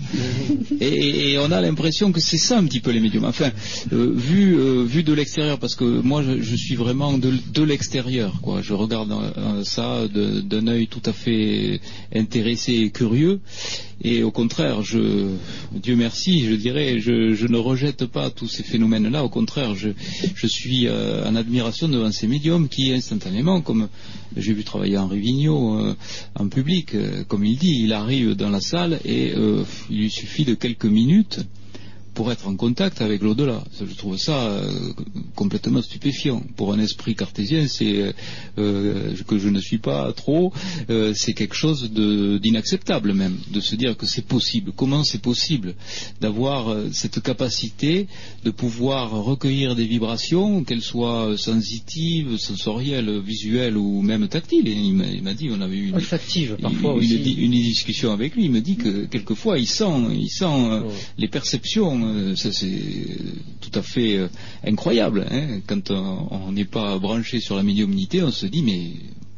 et, 0.79 1.31
et, 1.33 1.37
on 1.39 1.51
a 1.51 1.61
l'impression 1.61 2.11
que 2.11 2.19
c'est 2.19 2.37
ça 2.37 2.57
un 2.57 2.65
petit 2.65 2.79
peu 2.79 2.91
les 2.91 2.99
médiums. 2.99 3.25
Enfin, 3.25 3.51
euh, 3.93 4.11
vu, 4.15 4.55
euh, 4.57 4.83
vu 4.83 5.03
de 5.03 5.13
l'extérieur, 5.13 5.59
parce 5.59 5.75
que 5.75 5.83
moi 5.83 6.23
je, 6.23 6.41
je 6.41 6.55
suis 6.55 6.75
vraiment 6.75 7.17
de, 7.17 7.33
de 7.53 7.63
l'extérieur. 7.63 8.39
quoi. 8.41 8.61
Je 8.61 8.73
regarde 8.73 9.11
euh, 9.11 9.63
ça 9.63 10.07
d'un 10.07 10.67
œil 10.67 10.87
tout 10.87 11.01
à 11.05 11.13
fait 11.13 11.79
intéressé 12.15 12.73
et 12.73 12.89
curieux. 12.91 13.41
Et 14.03 14.23
au 14.23 14.31
contraire, 14.31 14.81
je, 14.81 15.29
Dieu 15.73 15.95
merci, 15.95 16.45
je 16.45 16.55
dirais, 16.55 16.99
je, 16.99 17.33
je 17.33 17.47
ne 17.47 17.57
rejette 17.57 18.05
pas 18.05 18.29
tous 18.29 18.47
ces 18.47 18.63
phénomènes-là. 18.63 19.23
Au 19.23 19.29
contraire, 19.29 19.75
je, 19.75 19.89
je 20.35 20.47
suis 20.47 20.87
euh, 20.87 21.27
en 21.27 21.35
admiration 21.35 21.87
devant 21.87 22.11
ces 22.11 22.27
médiums 22.27 22.67
qui, 22.67 22.91
instantanément, 22.93 23.61
comme 23.61 23.89
j'ai 24.35 24.53
vu 24.53 24.63
travailler 24.63 24.97
Henri 24.97 25.19
Vigneault 25.19 25.79
euh, 25.79 25.95
en 26.35 26.47
public, 26.47 26.95
euh, 26.95 27.23
comme 27.27 27.45
il 27.45 27.57
dit, 27.57 27.81
il 27.83 27.93
arrive 27.93 28.35
dans 28.35 28.49
la 28.49 28.61
salle 28.61 28.99
et 29.05 29.33
euh, 29.35 29.63
il 29.89 29.99
lui 29.99 30.09
suffit 30.09 30.45
de 30.45 30.55
quelques 30.55 30.85
minutes 30.85 31.41
pour 32.13 32.31
être 32.31 32.47
en 32.47 32.55
contact 32.55 33.01
avec 33.01 33.21
l'au-delà. 33.21 33.63
Je 33.79 33.93
trouve 33.95 34.17
ça 34.17 34.47
euh, 34.47 34.71
complètement 35.35 35.81
stupéfiant. 35.81 36.43
Pour 36.55 36.73
un 36.73 36.79
esprit 36.79 37.15
cartésien, 37.15 37.67
c'est 37.67 38.13
euh, 38.57 39.15
que 39.27 39.37
je 39.37 39.49
ne 39.49 39.59
suis 39.59 39.77
pas 39.77 40.11
trop, 40.13 40.51
euh, 40.89 41.13
c'est 41.15 41.33
quelque 41.33 41.55
chose 41.55 41.91
d'inacceptable 41.91 43.13
même, 43.13 43.37
de 43.51 43.59
se 43.59 43.75
dire 43.75 43.95
que 43.95 44.05
c'est 44.05 44.25
possible. 44.25 44.71
Comment 44.75 45.03
c'est 45.03 45.21
possible 45.21 45.75
d'avoir 46.19 46.69
euh, 46.69 46.89
cette 46.91 47.21
capacité 47.21 48.07
de 48.43 48.51
pouvoir 48.51 49.11
recueillir 49.11 49.75
des 49.75 49.85
vibrations, 49.85 50.63
qu'elles 50.63 50.81
soient 50.81 51.37
sensitives, 51.37 52.37
sensorielles, 52.37 53.21
visuelles 53.21 53.77
ou 53.77 54.01
même 54.01 54.27
tactiles? 54.27 54.67
Et 54.67 54.73
il 54.73 55.23
m'a 55.23 55.33
dit, 55.33 55.49
on 55.51 55.61
avait 55.61 55.77
eu 55.77 55.87
une, 55.87 56.57
parfois 56.61 56.91
une, 56.93 56.97
aussi. 56.97 57.33
Une, 57.33 57.51
discussion 57.51 58.11
avec 58.11 58.35
lui. 58.35 58.45
Il 58.45 58.51
me 58.51 58.61
dit 58.61 58.75
que 58.75 59.05
quelquefois 59.05 59.59
il 59.59 59.67
sent, 59.67 59.85
il 60.13 60.29
sent 60.29 60.45
oh. 60.45 60.91
les 61.17 61.27
perceptions 61.27 62.00
euh, 62.03 62.35
ça 62.35 62.51
c'est 62.51 62.69
tout 63.59 63.71
à 63.73 63.81
fait 63.81 64.17
euh, 64.17 64.27
incroyable. 64.63 65.25
Hein. 65.29 65.59
Quand 65.67 65.91
on 65.91 66.51
n'est 66.51 66.65
pas 66.65 66.97
branché 66.99 67.39
sur 67.39 67.55
la 67.55 67.63
médiumnité, 67.63 68.23
on 68.23 68.31
se 68.31 68.45
dit 68.45 68.63
mais 68.63 68.91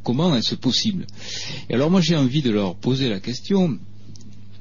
comment 0.03 0.35
est-ce 0.35 0.55
possible? 0.55 1.05
Et 1.69 1.75
alors 1.75 1.91
moi 1.91 2.01
j'ai 2.01 2.15
envie 2.15 2.41
de 2.41 2.51
leur 2.51 2.75
poser 2.75 3.09
la 3.09 3.19
question. 3.19 3.77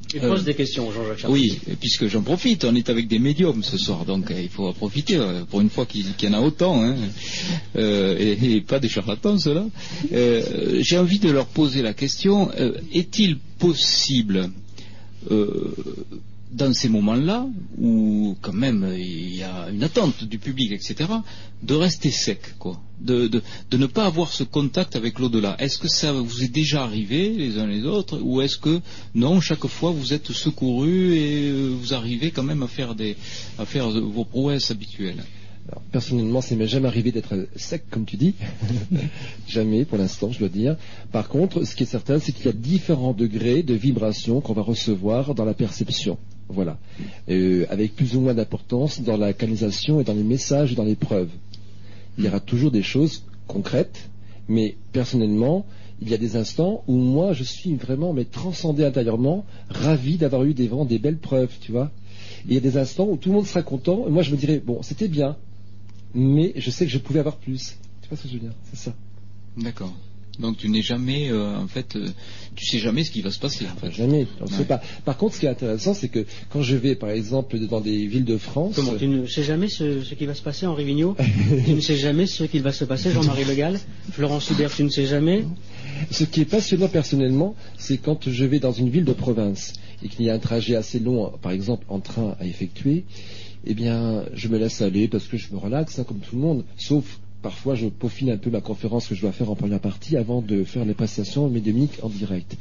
Tu 0.09 0.19
euh, 0.19 0.29
poses 0.29 0.45
des 0.45 0.55
questions, 0.55 0.93
Jean-Jacques 0.93 1.31
Oui, 1.31 1.59
puisque 1.81 2.07
j'en 2.07 2.23
profite, 2.23 2.65
on 2.65 2.75
est 2.75 2.91
avec 2.91 3.09
des 3.09 3.19
médiums 3.19 3.63
ce 3.63 3.79
soir, 3.79 4.05
donc 4.05 4.31
il 4.37 4.49
faut 4.49 4.67
en 4.67 4.75
profiter 4.75 5.19
pour 5.49 5.63
une 5.63 5.71
fois 5.71 5.87
qu'il 5.87 6.05
y 6.21 6.29
en 6.29 6.35
a 6.35 6.41
autant, 6.41 6.85
hein, 6.85 6.97
et, 7.79 8.57
et, 8.57 8.61
pas 8.61 8.79
des 8.79 8.91
charlatans 8.91 9.39
ceux-là. 9.39 9.65
J'ai 10.81 10.99
envie 10.99 11.19
de 11.19 11.31
leur 11.31 11.47
poser 11.47 11.81
la 11.81 11.95
question 11.95 12.51
est-il 12.93 13.39
possible 13.59 14.51
dans 16.53 16.73
ces 16.75 16.89
moments-là, 16.89 17.47
où 17.79 18.37
quand 18.41 18.53
même 18.53 18.87
il 18.97 19.37
y 19.37 19.43
a 19.43 19.71
une 19.71 19.83
attente 19.83 20.25
du 20.25 20.39
public, 20.39 20.73
etc., 20.73 21.11
de 21.63 21.75
rester 21.75 22.11
sec, 22.11 22.41
quoi, 22.59 22.81
de, 23.01 23.43
ne 23.73 23.87
pas 23.87 24.05
avoir 24.05 24.33
ce 24.33 24.45
contact 24.45 24.95
avec 24.97 25.19
l'au-delà. 25.19 25.57
Est-ce 25.59 25.79
que 25.79 25.89
ça 25.89 26.13
vous 26.13 26.43
est 26.43 26.53
déjà 26.53 26.83
arrivé 26.83 27.31
les 27.31 27.59
uns 27.59 27.67
les 27.67 27.85
autres, 27.85 28.21
ou 28.21 28.41
est-ce 28.43 28.59
que 28.59 28.81
non, 29.15 29.41
chaque 29.41 29.67
fois 29.67 29.91
vous 29.91 30.13
êtes 30.13 30.33
secouru 30.33 31.15
et 31.15 31.51
euh, 31.51 31.75
vous 31.81 31.95
arrivez 31.95 32.31
quand 32.31 32.43
même 32.43 32.63
à 32.63 32.69
faire 32.69 32.95
vos 33.89 34.25
prouesses 34.25 34.71
habituelles? 34.71 35.25
Personnellement, 35.93 36.41
ça 36.41 36.57
m'est 36.57 36.67
jamais 36.67 36.89
arrivé 36.89 37.13
d'être 37.13 37.47
sec, 37.57 37.85
comme 37.89 38.05
tu 38.05 38.17
dis. 38.17 38.35
jamais, 39.49 39.85
pour 39.85 39.97
l'instant, 39.97 40.31
je 40.33 40.41
dois 40.41 40.49
dire. 40.49 40.77
Par 41.13 41.29
contre, 41.29 41.65
ce 41.65 41.77
qui 41.77 41.85
est 41.85 41.87
certain, 41.87 42.19
c'est 42.19 42.33
qu'il 42.33 42.47
y 42.47 42.49
a 42.49 42.53
différents 42.53 43.13
degrés 43.13 43.63
de 43.63 43.75
vibration 43.75 44.41
qu'on 44.41 44.55
va 44.55 44.63
recevoir 44.63 45.35
dans 45.35 45.45
la 45.45 45.55
perception. 45.55 46.19
Voilà. 46.53 46.79
Euh, 47.29 47.67
avec 47.71 47.97
plus 47.97 48.17
ou 48.17 48.21
moins 48.21 48.35
d'importance 48.35 49.01
dans 49.01 49.17
la 49.17 49.33
canalisation 49.33 50.01
et 50.01 50.05
dans 50.05 50.15
les 50.15 50.23
messages 50.23 50.73
et 50.73 50.75
dans 50.75 50.85
les 50.85 50.95
preuves. 50.95 51.31
Il 52.19 52.25
y 52.25 52.29
aura 52.29 52.41
toujours 52.41 52.71
des 52.71 52.83
choses 52.83 53.25
concrètes, 53.47 54.09
mais 54.49 54.77
personnellement, 54.93 55.65
il 56.01 56.11
y 56.11 56.15
a 56.15 56.19
des 56.19 56.37
instants 56.37 56.83
où 56.89 56.97
moi, 56.97 57.33
je 57.33 57.45
suis 57.45 57.75
vraiment 57.75 58.13
mais 58.13 58.25
transcendé 58.25 58.85
intérieurement, 58.85 59.45
ravi 59.69 60.17
d'avoir 60.17 60.45
eu 60.45 60.53
des, 60.53 60.67
vraiment 60.67 60.85
des 60.85 60.99
belles 60.99 61.19
preuves, 61.19 61.53
tu 61.61 61.73
vois. 61.73 61.91
Il 62.47 62.55
y 62.55 62.57
a 62.57 62.61
des 62.61 62.77
instants 62.77 63.09
où 63.09 63.17
tout 63.17 63.29
le 63.29 63.37
monde 63.37 63.47
sera 63.47 63.63
content, 63.63 64.07
et 64.07 64.11
moi 64.11 64.23
je 64.23 64.33
me 64.33 64.37
dirais, 64.37 64.61
bon, 64.65 64.83
c'était 64.83 65.09
bien, 65.09 65.37
mais 66.15 66.53
je 66.57 66.71
sais 66.71 66.85
que 66.85 66.91
je 66.91 66.99
pouvais 66.99 67.21
avoir 67.21 67.37
plus. 67.37 67.77
Tu 68.03 68.09
vois 68.09 68.19
ce 68.19 68.25
que 68.25 68.29
je 68.29 68.35
veux 68.35 68.41
dire? 68.41 68.53
C'est 68.71 68.79
ça. 68.79 68.95
D'accord. 69.57 69.93
Donc 70.39 70.57
tu 70.57 70.71
n'es 70.71 70.81
jamais, 70.81 71.31
euh, 71.31 71.57
en 71.59 71.67
fait, 71.67 71.97
euh, 71.97 72.09
tu 72.57 72.65
sais 72.65 72.79
jamais 72.79 73.05
ce 73.05 73.11
qui 73.11 73.21
va 73.21 73.31
se 73.31 73.39
passer. 73.39 73.67
En 73.67 73.77
fait. 73.77 73.93
Jamais, 73.93 74.27
on 74.41 74.47
ne 74.47 74.51
sait 74.51 74.65
pas. 74.65 74.81
Par 75.05 75.19
contre, 75.19 75.35
ce 75.35 75.41
qui 75.41 75.47
est 75.47 75.51
intéressant, 75.51 75.93
c'est 75.93 76.09
que 76.09 76.25
quand 76.49 76.63
je 76.63 76.75
vais, 76.75 76.95
par 76.95 77.11
exemple, 77.11 77.59
dans 77.59 77.81
des 77.81 78.07
villes 78.07 78.25
de 78.25 78.39
France. 78.39 78.75
Comment 78.77 78.95
Tu 78.95 79.09
ne 79.09 79.27
sais 79.27 79.43
jamais 79.43 79.69
ce, 79.69 80.15
qui 80.15 80.25
va 80.25 80.35
se 80.35 80.43
passer, 80.43 80.67
Henri 80.67 80.85
Vigneault? 80.85 81.17
Tu 81.67 81.75
ne 81.75 81.81
sais 81.81 81.97
jamais 81.97 82.27
ce 82.27 82.45
qui 82.45 82.61
va 82.61 82.73
se 82.73 82.85
passer, 82.85 83.13
Jean-Marie 83.13 83.45
Le 83.45 83.55
Gall? 83.55 83.79
Florence 84.11 84.49
Hubert, 84.51 84.75
tu 84.75 84.85
ne 84.85 84.89
sais 84.89 85.07
jamais? 85.07 85.45
Ce 86.11 86.25
qui 86.25 86.41
est 86.41 86.47
passionnant 86.47 86.89
personnellement, 86.89 87.55
c'est 87.77 87.99
quand 87.99 88.29
je 88.29 88.45
vais 88.45 88.59
dans 88.59 88.73
une 88.73 88.89
ville 88.89 89.05
de 89.05 89.13
province 89.13 89.75
et 90.03 90.09
qu'il 90.09 90.25
y 90.25 90.31
a 90.31 90.35
un 90.35 90.39
trajet 90.39 90.77
assez 90.77 90.99
long, 90.99 91.31
par 91.43 91.53
exemple, 91.53 91.85
en 91.89 92.01
train 92.01 92.37
à 92.41 92.47
effectuer. 92.47 93.05
Eh 93.65 93.75
bien, 93.75 94.25
je 94.35 94.49
me 94.49 94.59
laisse 94.59 94.83
aller 94.83 95.07
parce 95.09 95.27
que 95.27 95.37
je 95.37 95.53
me 95.53 95.59
relaxe, 95.59 95.99
hein, 95.99 96.05
comme 96.05 96.19
tout 96.19 96.35
le 96.35 96.43
monde, 96.43 96.65
sauf 96.77 97.21
parfois 97.43 97.75
je 97.75 97.89
peaufine 97.89 98.31
un 98.31 98.39
peu 98.39 98.51
ma 98.51 98.61
conférence 98.61 99.09
que 99.09 99.15
je 99.15 99.21
dois 99.21 99.33
faire 99.33 99.51
en 99.51 99.57
première 99.57 99.81
partie 99.81 100.17
avant 100.17 100.41
de 100.41 100.65
faire 100.65 100.85
les 100.85 100.95
prestations 100.95 101.49
médiumniques 101.49 101.99
en 102.03 102.09
direct. 102.09 102.57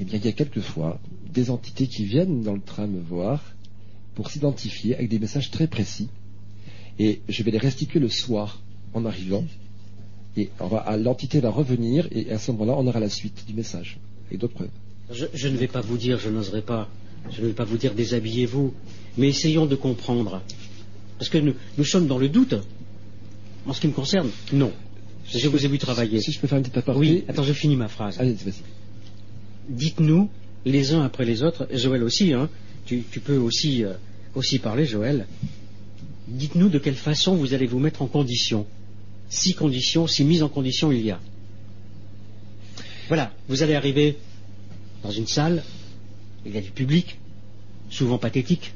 Eh 0.00 0.04
bien, 0.04 0.18
il 0.18 0.24
y 0.24 0.28
a 0.28 0.32
quelquefois 0.32 0.98
des 1.32 1.50
entités 1.50 1.86
qui 1.86 2.04
viennent 2.04 2.42
dans 2.42 2.54
le 2.54 2.60
train 2.60 2.86
me 2.86 3.00
voir 3.00 3.54
pour 4.14 4.30
s'identifier 4.30 4.96
avec 4.96 5.08
des 5.08 5.18
messages 5.18 5.50
très 5.50 5.66
précis. 5.66 6.08
Et 6.98 7.20
je 7.28 7.42
vais 7.42 7.50
les 7.50 7.58
restituer 7.58 8.00
le 8.00 8.08
soir 8.08 8.60
en 8.92 9.04
arrivant. 9.04 9.44
Et 10.36 10.50
l'entité 10.98 11.40
va 11.40 11.50
revenir 11.50 12.08
et 12.10 12.32
à 12.32 12.38
ce 12.38 12.50
moment-là, 12.52 12.74
on 12.76 12.86
aura 12.86 12.98
la 12.98 13.08
suite 13.08 13.44
du 13.46 13.54
message 13.54 13.98
et 14.32 14.36
d'autres 14.36 14.54
preuves. 14.54 14.68
Je, 15.10 15.48
ne 15.48 15.56
vais 15.56 15.68
pas 15.68 15.80
vous 15.80 15.96
dire, 15.96 16.18
je 16.18 16.28
n'oserais 16.28 16.62
pas, 16.62 16.88
je 17.30 17.40
ne 17.42 17.48
vais 17.48 17.52
pas 17.52 17.64
vous 17.64 17.76
dire 17.76 17.94
déshabillez-vous, 17.94 18.74
mais 19.16 19.28
essayons 19.28 19.66
de 19.66 19.76
comprendre. 19.76 20.42
Parce 21.18 21.28
que 21.28 21.38
nous 21.38 21.84
sommes 21.84 22.08
dans 22.08 22.18
le 22.18 22.28
doute. 22.28 22.54
En 23.66 23.72
ce 23.72 23.80
qui 23.80 23.88
me 23.88 23.92
concerne, 23.92 24.30
non. 24.52 24.72
Je 25.26 25.48
vous 25.48 25.64
ai 25.64 25.68
vu 25.68 25.78
travailler. 25.78 26.20
Si 26.20 26.32
je 26.32 26.38
peux 26.38 26.46
faire 26.46 26.58
une 26.58 26.64
petite 26.64 26.76
aparté. 26.76 27.00
Oui, 27.00 27.24
attends, 27.28 27.44
je 27.44 27.52
finis 27.52 27.76
ma 27.76 27.88
phrase. 27.88 28.20
Allez, 28.20 28.34
vas-y. 28.34 28.62
Dites-nous, 29.68 30.28
les 30.66 30.92
uns 30.92 31.02
après 31.02 31.24
les 31.24 31.42
autres, 31.42 31.66
Joël 31.72 32.02
aussi, 32.02 32.32
hein, 32.32 32.50
tu, 32.86 33.02
peux 33.24 33.38
aussi, 33.38 33.84
euh, 33.84 33.94
aussi 34.34 34.58
parler, 34.58 34.84
Joël. 34.84 35.26
Dites-nous 36.28 36.68
de 36.68 36.78
quelle 36.78 36.94
façon 36.94 37.34
vous 37.36 37.54
allez 37.54 37.66
vous 37.66 37.78
mettre 37.78 38.02
en 38.02 38.06
condition. 38.06 38.66
Si 39.30 39.54
conditions, 39.54 40.06
si 40.06 40.24
mise 40.24 40.42
en 40.42 40.48
condition 40.48 40.92
il 40.92 41.04
y 41.04 41.10
a. 41.10 41.20
Voilà, 43.08 43.32
vous 43.48 43.62
allez 43.62 43.74
arriver 43.74 44.16
dans 45.02 45.10
une 45.10 45.26
salle, 45.26 45.62
il 46.46 46.54
y 46.54 46.58
a 46.58 46.60
du 46.60 46.70
public, 46.70 47.18
souvent 47.90 48.18
pathétique. 48.18 48.72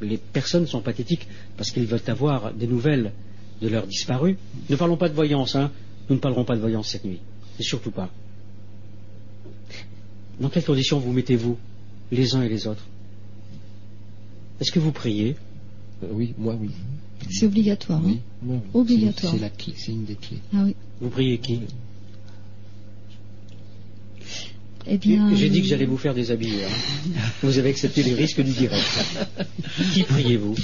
Les 0.00 0.16
personnes 0.16 0.66
sont 0.66 0.80
pathétiques 0.80 1.26
parce 1.56 1.70
qu'ils 1.70 1.86
veulent 1.86 2.00
avoir 2.06 2.52
des 2.52 2.66
nouvelles 2.66 3.12
de 3.60 3.68
leurs 3.68 3.86
disparus. 3.86 4.36
Ne 4.68 4.76
parlons 4.76 4.96
pas 4.96 5.08
de 5.08 5.14
voyance, 5.14 5.54
hein. 5.56 5.70
Nous 6.08 6.16
ne 6.16 6.20
parlerons 6.20 6.44
pas 6.44 6.56
de 6.56 6.60
voyance 6.60 6.88
cette 6.88 7.04
nuit. 7.04 7.20
Et 7.58 7.62
surtout 7.62 7.90
pas. 7.90 8.10
Dans 10.40 10.48
quelles 10.48 10.64
conditions 10.64 10.98
vous 10.98 11.12
mettez-vous, 11.12 11.58
les 12.10 12.34
uns 12.34 12.42
et 12.42 12.48
les 12.48 12.66
autres? 12.66 12.86
Est-ce 14.60 14.72
que 14.72 14.78
vous 14.80 14.92
priez? 14.92 15.36
Euh, 16.02 16.08
Oui, 16.12 16.34
moi 16.38 16.56
oui. 16.60 16.70
C'est 17.30 17.46
obligatoire. 17.46 18.00
Oui, 18.02 18.20
hein 18.50 18.60
Obligatoire. 18.72 19.32
C'est 19.34 19.40
la 19.40 19.50
clé, 19.50 19.74
c'est 19.76 19.92
une 19.92 20.04
des 20.04 20.14
clés. 20.14 20.38
Ah 20.54 20.62
oui. 20.64 20.74
Vous 21.00 21.10
priez 21.10 21.38
qui? 21.38 21.60
Eh 24.86 24.98
bien... 24.98 25.34
J'ai 25.34 25.50
dit 25.50 25.62
que 25.62 25.68
j'allais 25.68 25.86
vous 25.86 25.96
faire 25.96 26.14
déshabiller. 26.14 26.64
Hein. 26.64 27.20
vous 27.42 27.58
avez 27.58 27.70
accepté 27.70 28.02
les 28.02 28.14
risques 28.14 28.42
du 28.42 28.52
direct. 28.52 28.84
Qui 29.92 30.02
priez-vous? 30.02 30.54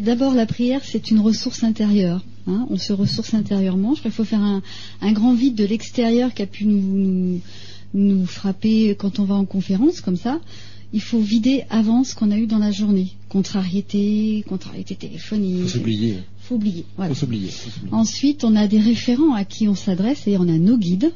D'abord, 0.00 0.34
la 0.34 0.46
prière, 0.46 0.80
c'est 0.84 1.10
une 1.10 1.20
ressource 1.20 1.62
intérieure. 1.62 2.24
Hein. 2.46 2.66
On 2.70 2.76
se 2.76 2.92
ressource 2.92 3.34
intérieurement. 3.34 3.94
Je 3.94 4.00
crois 4.00 4.10
qu'il 4.10 4.16
faut 4.16 4.24
faire 4.24 4.42
un, 4.42 5.12
grand 5.12 5.34
vide 5.34 5.54
de 5.54 5.64
l'extérieur 5.64 6.34
qui 6.34 6.42
a 6.42 6.46
pu 6.46 6.66
nous, 6.66 7.40
nous, 7.94 8.26
frapper 8.26 8.94
quand 8.98 9.18
on 9.18 9.24
va 9.24 9.34
en 9.34 9.44
conférence, 9.44 10.00
comme 10.00 10.16
ça. 10.16 10.40
Il 10.92 11.00
faut 11.00 11.20
vider 11.20 11.64
avant 11.70 12.04
ce 12.04 12.14
qu'on 12.14 12.30
a 12.30 12.38
eu 12.38 12.46
dans 12.46 12.58
la 12.58 12.70
journée. 12.70 13.08
Contrariété, 13.28 14.44
contrariété 14.48 14.94
téléphonique. 14.94 15.56
Il 15.56 15.62
faut 15.62 15.68
s'oublier. 15.68 16.18
faut 16.40 16.54
oublier. 16.54 16.84
Voilà. 16.96 17.12
Faut 17.12 17.20
s'oublier. 17.20 17.48
faut 17.48 17.70
s'oublier. 17.70 17.92
Ensuite, 17.92 18.44
on 18.44 18.54
a 18.54 18.68
des 18.68 18.78
référents 18.78 19.34
à 19.34 19.44
qui 19.44 19.66
on 19.68 19.74
s'adresse 19.74 20.26
et 20.28 20.36
on 20.36 20.48
a 20.48 20.58
nos 20.58 20.78
guides. 20.78 21.12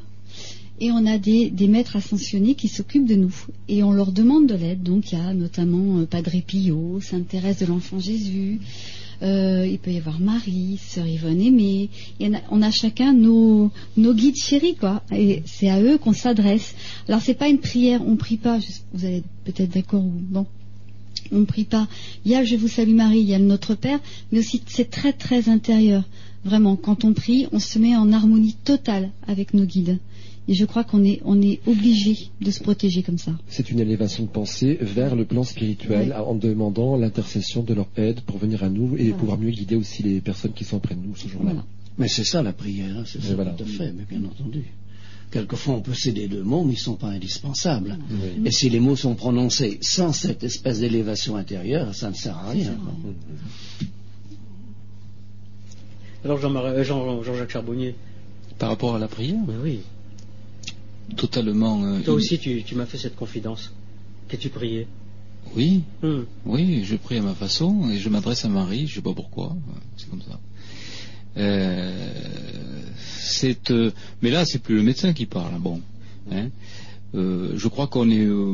Et 0.81 0.91
on 0.91 1.05
a 1.05 1.17
des, 1.17 1.51
maîtres 1.67 1.97
ascensionnés 1.97 2.55
qui 2.55 2.69
s'occupent 2.69 3.07
de 3.07 3.15
nous. 3.15 3.35
Et 3.67 3.83
on 3.83 3.91
leur 3.91 4.11
demande 4.11 4.47
de 4.47 4.55
l'aide. 4.55 4.81
Donc 4.81 5.11
il 5.11 5.17
y 5.17 5.21
a 5.21 5.33
notamment 5.33 5.99
euh, 5.99 6.05
Padre 6.05 6.31
Pio, 6.45 6.99
Sainte 7.01 7.27
Thérèse 7.27 7.59
de 7.59 7.65
l'Enfant 7.65 7.99
Jésus. 7.99 8.59
euh, 9.21 9.67
il 9.69 9.77
peut 9.79 9.91
y 9.91 9.97
avoir 9.97 10.21
Marie, 10.21 10.79
Sœur 10.81 11.05
Yvonne 11.05 11.41
Aimée. 11.41 11.89
On 12.49 12.61
a 12.61 12.71
chacun 12.71 13.13
nos, 13.13 13.71
guides 13.97 14.37
chéris, 14.37 14.75
quoi. 14.75 15.03
Et 15.11 15.43
c'est 15.45 15.69
à 15.69 15.81
eux 15.81 15.97
qu'on 15.97 16.13
s'adresse. 16.13 16.75
Alors 17.09 17.21
c'est 17.21 17.33
pas 17.33 17.49
une 17.49 17.59
prière, 17.59 18.01
on 18.07 18.15
prie 18.15 18.37
pas. 18.37 18.59
vous 18.93 19.05
allez 19.05 19.23
peut-être 19.43 19.73
d'accord 19.73 20.03
ou 20.03 20.13
bon. 20.13 20.45
On 21.31 21.43
prie 21.43 21.65
pas. 21.65 21.87
Il 22.23 22.31
y 22.31 22.35
a 22.35 22.43
Je 22.45 22.55
vous 22.55 22.69
salue 22.69 22.95
Marie, 22.95 23.19
il 23.19 23.29
y 23.29 23.35
a 23.35 23.39
Notre 23.39 23.75
Père, 23.75 23.99
mais 24.31 24.39
aussi 24.39 24.61
c'est 24.67 24.89
très 24.89 25.11
très 25.11 25.49
intérieur. 25.49 26.03
Vraiment, 26.45 26.77
quand 26.77 27.03
on 27.03 27.13
prie, 27.13 27.47
on 27.51 27.59
se 27.59 27.77
met 27.79 27.97
en 27.97 28.13
harmonie 28.13 28.55
totale 28.63 29.11
avec 29.27 29.53
nos 29.53 29.65
guides. 29.65 29.99
Et 30.51 30.55
je 30.55 30.65
crois 30.65 30.83
qu'on 30.83 31.03
est, 31.05 31.21
on 31.25 31.39
est 31.43 31.59
obligé 31.67 32.17
de 32.41 32.49
se 32.49 32.61
protéger 32.63 33.03
comme 33.03 33.19
ça. 33.19 33.33
C'est 33.49 33.69
une 33.69 33.79
élévation 33.79 34.23
de 34.23 34.29
pensée 34.29 34.79
vers 34.81 35.15
le 35.15 35.23
plan 35.23 35.43
spirituel 35.43 36.07
Oui. 36.17 36.23
en 36.25 36.33
demandant 36.33 36.97
l'intercession 36.97 37.61
de 37.61 37.75
leur 37.75 37.87
aide 37.97 38.21
pour 38.21 38.39
venir 38.39 38.63
à 38.63 38.69
nous 38.69 38.97
et 38.97 39.03
Voilà. 39.09 39.17
pouvoir 39.19 39.37
mieux 39.37 39.51
guider 39.51 39.75
aussi 39.75 40.01
les 40.01 40.21
personnes 40.21 40.53
qui 40.53 40.63
sont 40.63 40.77
auprès 40.77 40.95
de 40.95 41.01
nous 41.05 41.15
ce 41.15 41.27
jour-là. 41.27 41.51
Voilà. 41.51 41.65
Mais 41.99 42.07
c'est 42.07 42.23
ça 42.23 42.41
la 42.41 42.51
prière, 42.53 42.97
hein, 42.97 43.03
c'est 43.05 43.21
ça 43.21 43.35
voilà. 43.35 43.51
tout 43.51 43.63
à 43.63 43.67
fait, 43.67 43.91
mais 43.95 44.05
bien 44.09 44.23
entendu. 44.27 44.63
Quelquefois, 45.29 45.75
on 45.75 45.81
peut 45.81 45.93
céder 45.93 46.27
deux 46.27 46.41
mots, 46.41 46.63
mais 46.63 46.71
ils 46.71 46.77
ne 46.77 46.79
sont 46.79 46.95
pas 46.95 47.09
indispensables. 47.09 47.99
Oui. 48.09 48.41
Et 48.45 48.51
si 48.51 48.71
les 48.71 48.79
mots 48.79 48.95
sont 48.95 49.13
prononcés 49.13 49.77
sans 49.81 50.11
cette 50.13 50.43
espèce 50.43 50.79
d'élévation 50.79 51.35
intérieure, 51.35 51.93
ça 51.93 52.09
ne 52.09 52.15
sert 52.15 52.35
à 52.35 52.49
rien. 52.49 52.73
Alors 56.25 56.43
euh, 56.43 56.83
Jean- 56.83 57.21
Jean-Jacques 57.21 57.51
Charbonnier, 57.51 57.93
Par 58.57 58.69
rapport 58.69 58.95
à 58.95 58.99
la 58.99 59.07
prière, 59.07 59.37
oui. 59.63 59.81
Totalement. 61.15 61.83
euh, 61.83 61.99
Toi 62.01 62.13
aussi, 62.15 62.37
tu, 62.39 62.63
tu 62.63 62.75
m'as 62.75 62.85
fait 62.85 62.97
cette 62.97 63.15
confidence. 63.15 63.71
Qu'as-tu 64.27 64.49
prié? 64.49 64.87
Oui, 65.55 65.81
Hum. 66.03 66.25
oui, 66.45 66.83
je 66.83 66.95
prie 66.95 67.17
à 67.17 67.21
ma 67.21 67.33
façon 67.33 67.89
et 67.89 67.97
je 67.97 68.09
m'adresse 68.09 68.45
à 68.45 68.49
Marie, 68.49 68.85
je 68.87 68.95
sais 68.95 69.01
pas 69.01 69.13
pourquoi, 69.13 69.55
c'est 69.97 70.09
comme 70.09 70.21
ça. 70.21 70.39
Euh, 71.37 72.81
c'est, 72.97 73.71
euh, 73.71 73.91
mais 74.21 74.29
là, 74.31 74.45
c'est 74.45 74.59
plus 74.59 74.75
le 74.75 74.83
médecin 74.83 75.13
qui 75.13 75.25
parle. 75.25 75.53
hein, 75.55 75.59
Bon, 75.59 75.81
hein. 76.31 76.49
Euh, 77.15 77.53
je 77.55 77.67
crois 77.67 77.87
qu'on 77.87 78.09
est 78.11 78.25
euh, 78.25 78.53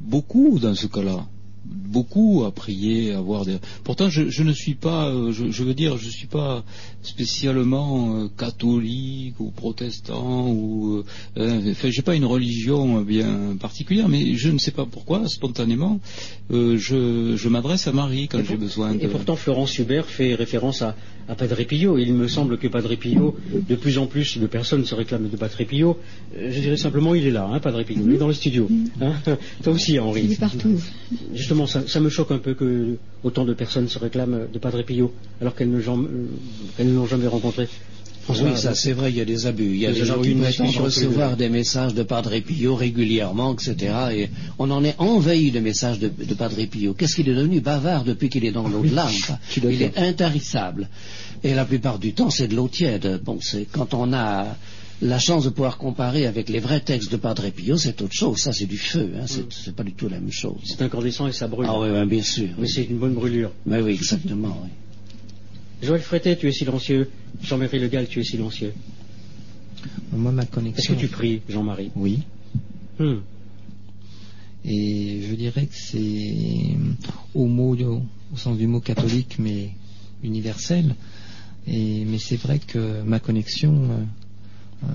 beaucoup 0.00 0.58
dans 0.58 0.74
ce 0.74 0.86
cas-là, 0.88 1.26
beaucoup 1.64 2.44
à 2.46 2.50
prier, 2.50 3.12
à 3.12 3.18
avoir 3.18 3.44
des. 3.44 3.56
Pourtant, 3.84 4.08
je, 4.10 4.28
je 4.28 4.42
ne 4.42 4.52
suis 4.52 4.74
pas, 4.74 5.08
euh, 5.08 5.32
je, 5.32 5.50
je 5.50 5.64
veux 5.64 5.74
dire, 5.74 5.96
je 5.96 6.08
suis 6.08 6.26
pas 6.26 6.64
spécialement 7.02 8.16
euh, 8.16 8.28
catholique 8.36 9.38
ou 9.40 9.50
protestant 9.50 10.48
ou, 10.48 10.96
euh, 10.96 11.04
euh, 11.38 11.70
enfin, 11.70 11.90
j'ai 11.90 12.02
pas 12.02 12.14
une 12.14 12.24
religion 12.24 13.02
bien 13.02 13.56
particulière, 13.60 14.08
mais 14.08 14.34
je 14.34 14.50
ne 14.50 14.58
sais 14.58 14.70
pas 14.70 14.86
pourquoi, 14.86 15.28
spontanément, 15.28 16.00
euh, 16.50 16.76
je, 16.76 17.36
je 17.36 17.48
m'adresse 17.48 17.86
à 17.86 17.92
Marie 17.92 18.28
quand 18.28 18.44
j'ai 18.44 18.56
besoin 18.56 18.94
de. 18.94 19.02
Et 19.02 19.08
pourtant, 19.08 19.36
Florence 19.36 19.78
Hubert 19.78 20.06
fait 20.06 20.34
référence 20.34 20.82
à, 20.82 20.96
à 21.28 21.34
Padre 21.34 21.62
Pio. 21.64 21.98
Il 21.98 22.14
me 22.14 22.28
semble 22.28 22.58
que 22.58 22.68
Padre 22.68 22.94
Pio, 22.96 23.36
de 23.68 23.74
plus 23.74 23.98
en 23.98 24.06
plus 24.06 24.38
de 24.38 24.46
personnes 24.46 24.84
se 24.84 24.94
réclament 24.94 25.28
de 25.28 25.36
Padre 25.36 25.62
Pio. 25.64 25.98
Euh, 26.36 26.50
Je 26.52 26.60
dirais 26.60 26.76
simplement, 26.76 27.14
il 27.14 27.26
est 27.26 27.30
là, 27.30 27.48
hein, 27.50 27.60
Padre 27.60 27.82
Pio. 27.82 28.02
Il 28.06 28.14
est 28.14 28.18
dans 28.18 28.28
le 28.28 28.34
studio. 28.34 28.68
Hein 29.00 29.14
Toi 29.62 29.72
aussi, 29.72 29.92
Il 29.94 30.00
Henri. 30.00 30.32
est 30.32 30.40
partout. 30.40 30.80
Justement, 31.34 31.66
ça, 31.66 31.86
ça 31.86 32.00
me 32.00 32.08
choque 32.08 32.30
un 32.30 32.38
peu 32.38 32.54
que 32.54 32.96
autant 33.22 33.44
de 33.44 33.54
personnes 33.54 33.88
se 33.88 33.98
réclament 33.98 34.46
de 34.52 34.58
Padre 34.58 34.82
Pio, 34.82 35.12
alors 35.40 35.54
qu'elles 35.54 35.70
ne, 35.70 35.78
euh, 35.78 36.26
qu'elles 36.76 36.88
ne 36.88 36.94
l'ont 36.94 37.06
jamais 37.06 37.26
rencontré. 37.26 37.68
Oui, 38.28 38.56
ça 38.56 38.74
c'est 38.74 38.92
vrai, 38.92 39.10
il 39.10 39.16
y 39.16 39.20
a 39.20 39.24
des 39.24 39.46
abus. 39.46 39.72
Il 39.74 39.78
y 39.78 39.86
a 39.86 39.92
des 39.92 40.04
gens 40.04 40.20
qui 40.20 40.34
prétendent 40.34 40.76
recevoir 40.76 41.36
des 41.36 41.48
messages 41.48 41.94
de 41.94 42.02
Padre 42.02 42.38
Pio 42.40 42.74
régulièrement, 42.74 43.54
etc. 43.54 43.92
Et 44.12 44.28
on 44.58 44.70
en 44.70 44.84
est 44.84 44.94
envahi 44.98 45.50
de 45.50 45.60
messages 45.60 45.98
de, 45.98 46.08
de 46.08 46.34
Padre 46.34 46.64
Pio. 46.64 46.94
Qu'est-ce 46.94 47.16
qu'il 47.16 47.28
est 47.28 47.34
devenu 47.34 47.60
bavard 47.60 48.04
depuis 48.04 48.28
qu'il 48.28 48.44
est 48.44 48.52
dans 48.52 48.68
l'eau 48.68 48.82
de 48.82 48.88
suis 49.48 49.62
Il 49.70 49.82
est 49.82 49.98
intarissable. 49.98 50.88
Et 51.42 51.54
la 51.54 51.64
plupart 51.64 51.98
du 51.98 52.14
temps, 52.14 52.30
c'est 52.30 52.48
de 52.48 52.56
l'eau 52.56 52.68
tiède. 52.68 53.20
Bon, 53.22 53.38
c'est 53.40 53.66
quand 53.70 53.92
on 53.94 54.12
a 54.12 54.56
la 55.02 55.18
chance 55.18 55.44
de 55.44 55.50
pouvoir 55.50 55.76
comparer 55.76 56.26
avec 56.26 56.48
les 56.48 56.60
vrais 56.60 56.80
textes 56.80 57.12
de 57.12 57.16
Padre 57.16 57.50
Pio, 57.50 57.76
c'est 57.76 58.00
autre 58.00 58.14
chose. 58.14 58.38
Ça, 58.38 58.52
c'est 58.52 58.66
du 58.66 58.78
feu. 58.78 59.12
Hein. 59.16 59.24
C'est, 59.26 59.52
c'est 59.52 59.74
pas 59.74 59.82
du 59.82 59.92
tout 59.92 60.08
la 60.08 60.20
même 60.20 60.32
chose. 60.32 60.60
c'est 60.64 60.80
incandescent 60.82 61.26
et 61.26 61.32
ça 61.32 61.46
brûle. 61.48 61.66
Ah 61.68 61.78
oui, 61.78 62.06
bien 62.06 62.22
sûr. 62.22 62.48
Mais 62.58 62.68
c'est 62.68 62.84
une 62.84 62.98
bonne 62.98 63.14
brûlure. 63.14 63.50
Mais 63.66 63.80
oui, 63.82 63.92
exactement. 63.92 64.58
oui. 64.62 64.70
Joël 65.84 66.00
Frétet, 66.00 66.36
tu 66.36 66.48
es 66.48 66.52
silencieux. 66.52 67.10
Jean-Marie 67.42 67.78
Le 67.78 67.88
Gall, 67.88 68.08
tu 68.08 68.20
es 68.20 68.24
silencieux. 68.24 68.72
Moi, 70.12 70.32
ma 70.32 70.42
Est-ce 70.42 70.88
que 70.88 70.94
tu 70.94 71.08
pries, 71.08 71.42
Jean-Marie? 71.48 71.90
Oui. 71.94 72.22
Hum. 72.98 73.22
Et 74.64 75.20
je 75.28 75.34
dirais 75.34 75.66
que 75.66 75.74
c'est 75.76 76.76
au 77.34 77.46
mot, 77.46 77.76
au, 77.76 78.02
sens 78.36 78.56
du 78.56 78.66
mot 78.66 78.80
catholique, 78.80 79.36
mais 79.38 79.70
universel. 80.22 80.94
Et, 81.66 82.06
mais 82.06 82.18
c'est 82.18 82.36
vrai 82.36 82.60
que 82.60 83.02
ma 83.02 83.20
connexion, 83.20 83.74
euh, 83.90 84.04
euh, 84.84 84.86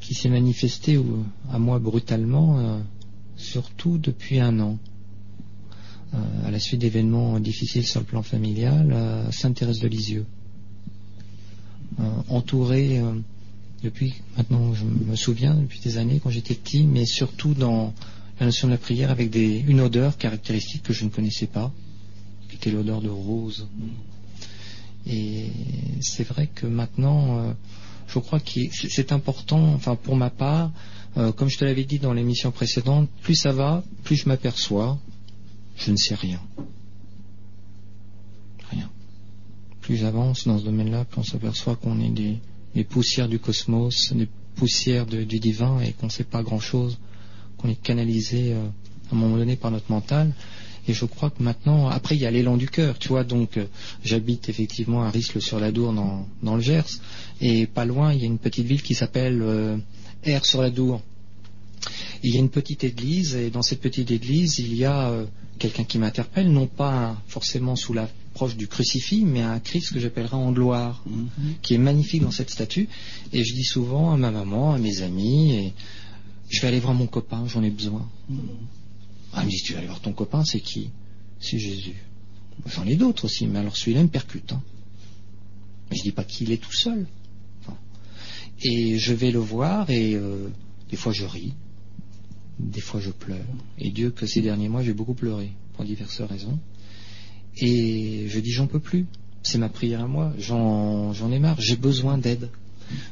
qui 0.00 0.14
s'est 0.14 0.28
manifestée 0.28 1.00
à 1.52 1.58
moi 1.58 1.80
brutalement, 1.80 2.58
euh, 2.58 2.78
surtout 3.36 3.98
depuis 3.98 4.38
un 4.38 4.60
an, 4.60 4.78
euh, 4.78 4.97
à 6.44 6.50
la 6.50 6.58
suite 6.58 6.80
d'événements 6.80 7.38
difficiles 7.40 7.86
sur 7.86 8.00
le 8.00 8.06
plan 8.06 8.22
familial, 8.22 8.92
à 8.92 9.32
Sainte-Thérèse 9.32 9.80
de 9.80 9.88
Lisieux. 9.88 10.26
Euh, 12.00 12.04
entourée 12.28 13.00
euh, 13.00 13.12
depuis 13.82 14.14
maintenant, 14.36 14.72
je 14.74 14.84
me 14.84 15.16
souviens 15.16 15.54
depuis 15.54 15.80
des 15.80 15.98
années 15.98 16.20
quand 16.22 16.30
j'étais 16.30 16.54
petit, 16.54 16.84
mais 16.84 17.06
surtout 17.06 17.54
dans 17.54 17.92
la 18.38 18.46
notion 18.46 18.68
de 18.68 18.72
la 18.72 18.78
prière 18.78 19.10
avec 19.10 19.34
une 19.34 19.80
odeur 19.80 20.16
caractéristique 20.16 20.82
que 20.82 20.92
je 20.92 21.04
ne 21.04 21.10
connaissais 21.10 21.46
pas, 21.46 21.72
qui 22.48 22.56
était 22.56 22.70
l'odeur 22.70 23.00
de 23.00 23.08
rose. 23.08 23.66
Et 25.06 25.46
c'est 26.00 26.24
vrai 26.24 26.48
que 26.54 26.66
maintenant, 26.66 27.38
euh, 27.38 27.52
je 28.06 28.18
crois 28.18 28.40
que 28.40 28.60
c'est 28.72 29.12
important, 29.12 29.72
enfin 29.74 29.96
pour 29.96 30.16
ma 30.16 30.30
part, 30.30 30.70
euh, 31.16 31.32
comme 31.32 31.48
je 31.48 31.58
te 31.58 31.64
l'avais 31.64 31.84
dit 31.84 31.98
dans 31.98 32.12
l'émission 32.12 32.52
précédente, 32.52 33.08
plus 33.22 33.34
ça 33.34 33.52
va, 33.52 33.82
plus 34.04 34.16
je 34.16 34.28
m'aperçois, 34.28 34.98
je 35.78 35.90
ne 35.90 35.96
sais 35.96 36.14
rien. 36.14 36.40
Rien. 38.70 38.90
Plus 39.80 39.96
j'avance 39.96 40.46
dans 40.46 40.58
ce 40.58 40.64
domaine-là, 40.64 41.04
plus 41.04 41.20
on 41.20 41.24
s'aperçoit 41.24 41.76
qu'on 41.76 42.00
est 42.00 42.10
des, 42.10 42.84
poussières 42.84 43.28
du 43.28 43.38
cosmos, 43.38 44.12
des 44.12 44.28
poussières 44.54 45.06
du 45.06 45.24
divin 45.38 45.80
et 45.80 45.92
qu'on 45.92 46.06
ne 46.06 46.10
sait 46.12 46.24
pas 46.24 46.42
grand-chose 46.42 46.98
qu'on 47.58 47.68
est 47.68 47.82
canalisé 47.82 48.52
euh, 48.52 48.66
à 49.10 49.14
un 49.14 49.18
moment 49.18 49.36
donné 49.36 49.56
par 49.56 49.70
notre 49.70 49.90
mental. 49.90 50.32
Et 50.86 50.94
je 50.94 51.04
crois 51.04 51.28
que 51.28 51.42
maintenant, 51.42 51.88
après, 51.88 52.16
il 52.16 52.22
y 52.22 52.26
a 52.26 52.30
l'élan 52.30 52.56
du 52.56 52.68
cœur, 52.68 52.98
tu 52.98 53.08
vois. 53.08 53.24
Donc, 53.24 53.58
euh, 53.58 53.66
j'habite 54.02 54.48
effectivement 54.48 55.02
à 55.02 55.10
Risle-sur-la-Dour 55.10 55.92
dans, 55.92 56.26
dans 56.42 56.56
le 56.56 56.62
Gers. 56.62 57.00
Et 57.42 57.66
pas 57.66 57.84
loin, 57.84 58.14
il 58.14 58.20
y 58.20 58.22
a 58.22 58.26
une 58.26 58.38
petite 58.38 58.66
ville 58.66 58.82
qui 58.82 58.94
s'appelle 58.94 59.42
euh, 59.42 59.76
R-sur-la-Dour. 60.26 61.02
Il 62.22 62.34
y 62.34 62.36
a 62.36 62.40
une 62.40 62.50
petite 62.50 62.84
église, 62.84 63.34
et 63.34 63.50
dans 63.50 63.62
cette 63.62 63.80
petite 63.80 64.10
église, 64.10 64.58
il 64.58 64.74
y 64.74 64.84
a 64.84 65.08
euh, 65.10 65.26
quelqu'un 65.58 65.84
qui 65.84 65.98
m'interpelle, 65.98 66.50
non 66.50 66.66
pas 66.66 67.20
forcément 67.26 67.76
sous 67.76 67.92
l'approche 67.92 68.56
du 68.56 68.68
crucifix, 68.68 69.24
mais 69.24 69.42
un 69.42 69.60
Christ 69.60 69.92
que 69.92 70.00
j'appellerai 70.00 70.36
en 70.36 70.52
gloire, 70.52 71.02
qui 71.62 71.74
est 71.74 71.78
magnifique 71.78 72.22
dans 72.22 72.30
cette 72.30 72.50
statue. 72.50 72.88
Et 73.32 73.44
je 73.44 73.54
dis 73.54 73.64
souvent 73.64 74.12
à 74.12 74.16
ma 74.16 74.30
maman, 74.30 74.72
à 74.72 74.78
mes 74.78 75.02
amis, 75.02 75.52
et 75.54 75.72
je 76.48 76.60
vais 76.60 76.68
aller 76.68 76.80
voir 76.80 76.94
mon 76.94 77.06
copain, 77.06 77.44
j'en 77.46 77.62
ai 77.62 77.70
besoin. 77.70 78.08
Ah, 79.32 79.40
elle 79.40 79.46
me 79.46 79.50
dit, 79.50 79.62
tu 79.62 79.72
vas 79.72 79.78
aller 79.78 79.88
voir 79.88 80.00
ton 80.00 80.12
copain, 80.12 80.44
c'est 80.44 80.60
qui? 80.60 80.90
C'est 81.40 81.58
Jésus. 81.58 81.94
J'en 82.66 82.86
ai 82.86 82.96
d'autres 82.96 83.26
aussi, 83.26 83.46
mais 83.46 83.58
alors 83.58 83.76
celui-là 83.76 84.00
il 84.00 84.04
me 84.04 84.08
percute. 84.08 84.52
Hein. 84.52 84.62
Mais 85.90 85.96
je 85.96 86.02
dis 86.02 86.12
pas 86.12 86.24
qu'il 86.24 86.50
est 86.50 86.62
tout 86.62 86.72
seul. 86.72 87.06
Enfin, 87.60 87.76
et 88.62 88.98
je 88.98 89.14
vais 89.14 89.30
le 89.30 89.38
voir 89.38 89.90
et 89.90 90.14
euh, 90.14 90.48
des 90.90 90.96
fois 90.96 91.12
je 91.12 91.24
ris, 91.24 91.54
des 92.58 92.80
fois 92.80 93.00
je 93.00 93.10
pleure. 93.10 93.46
Et 93.78 93.90
Dieu 93.90 94.10
que 94.10 94.26
ces 94.26 94.40
derniers 94.40 94.68
mois 94.68 94.82
j'ai 94.82 94.94
beaucoup 94.94 95.14
pleuré 95.14 95.52
pour 95.74 95.84
diverses 95.84 96.20
raisons. 96.22 96.58
Et 97.56 98.26
je 98.28 98.40
dis 98.40 98.52
j'en 98.52 98.66
peux 98.66 98.80
plus. 98.80 99.06
C'est 99.42 99.58
ma 99.58 99.68
prière 99.68 100.02
à 100.02 100.06
moi. 100.06 100.32
J'en 100.38 101.32
ai 101.32 101.38
marre. 101.38 101.60
J'ai 101.60 101.76
besoin 101.76 102.18
d'aide. 102.18 102.50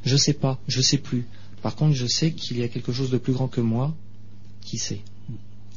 Je 0.05 0.17
sais 0.17 0.33
pas, 0.33 0.61
je 0.69 0.81
sais 0.81 0.99
plus. 0.99 1.27
Par 1.63 1.77
contre, 1.77 1.95
je 1.95 2.07
sais 2.07 2.33
qu'il 2.33 2.59
y 2.59 2.63
a 2.63 2.69
quelque 2.69 2.93
chose 2.93 3.11
de 3.11 3.19
plus 3.19 3.33
grand 3.33 3.49
que 3.49 3.61
moi 3.61 3.95
qui 4.61 4.79
sait? 4.79 5.01